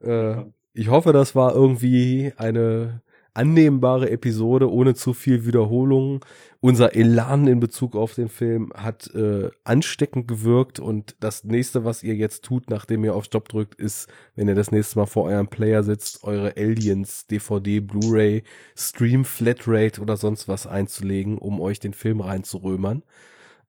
Äh, 0.03 0.43
ich 0.75 0.89
hoffe, 0.89 1.13
das 1.13 1.37
war 1.37 1.55
irgendwie 1.55 2.33
eine, 2.37 3.03
annehmbare 3.35 4.11
Episode 4.11 4.71
ohne 4.71 4.95
zu 4.95 5.13
viel 5.13 5.45
Wiederholung. 5.45 6.25
Unser 6.61 6.95
Elan 6.95 7.47
in 7.47 7.61
Bezug 7.61 7.95
auf 7.97 8.15
den 8.15 8.29
Film 8.29 8.73
hat 8.75 9.13
äh, 9.15 9.51
ansteckend 9.65 10.29
gewirkt 10.29 10.81
und 10.81 11.17
das 11.21 11.45
nächste, 11.45 11.85
was 11.85 12.03
ihr 12.03 12.15
jetzt 12.15 12.45
tut, 12.45 12.71
nachdem 12.71 13.05
ihr 13.05 13.15
auf 13.15 13.25
Stopp 13.25 13.49
drückt, 13.49 13.75
ist, 13.75 14.09
wenn 14.35 14.49
ihr 14.49 14.55
das 14.55 14.71
nächste 14.71 14.99
Mal 14.99 15.07
vor 15.07 15.25
eurem 15.25 15.49
Player 15.49 15.83
sitzt, 15.83 16.25
eure 16.25 16.57
Aliens, 16.57 17.27
DVD, 17.27 17.81
Blu-ray, 17.81 18.45
Stream, 18.77 19.25
Flatrate 19.25 20.01
oder 20.01 20.17
sonst 20.17 20.49
was 20.49 20.67
einzulegen, 20.67 21.37
um 21.37 21.61
euch 21.61 21.81
den 21.81 21.93
Film 21.93 22.21
reinzurömern. 22.21 23.03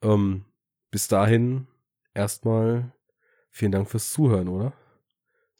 Ähm, 0.02 0.46
bis 0.92 1.08
dahin 1.08 1.68
erstmal 2.14 2.94
vielen 3.50 3.72
Dank 3.72 3.90
fürs 3.90 4.12
Zuhören, 4.12 4.48
oder? 4.48 4.74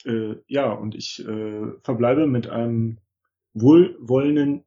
Äh, 0.06 0.36
ja, 0.48 0.72
und 0.72 0.96
ich 0.96 1.26
äh, 1.28 1.72
verbleibe 1.82 2.28
mit 2.28 2.48
einem 2.48 3.00
wohlwollenden 3.56 4.66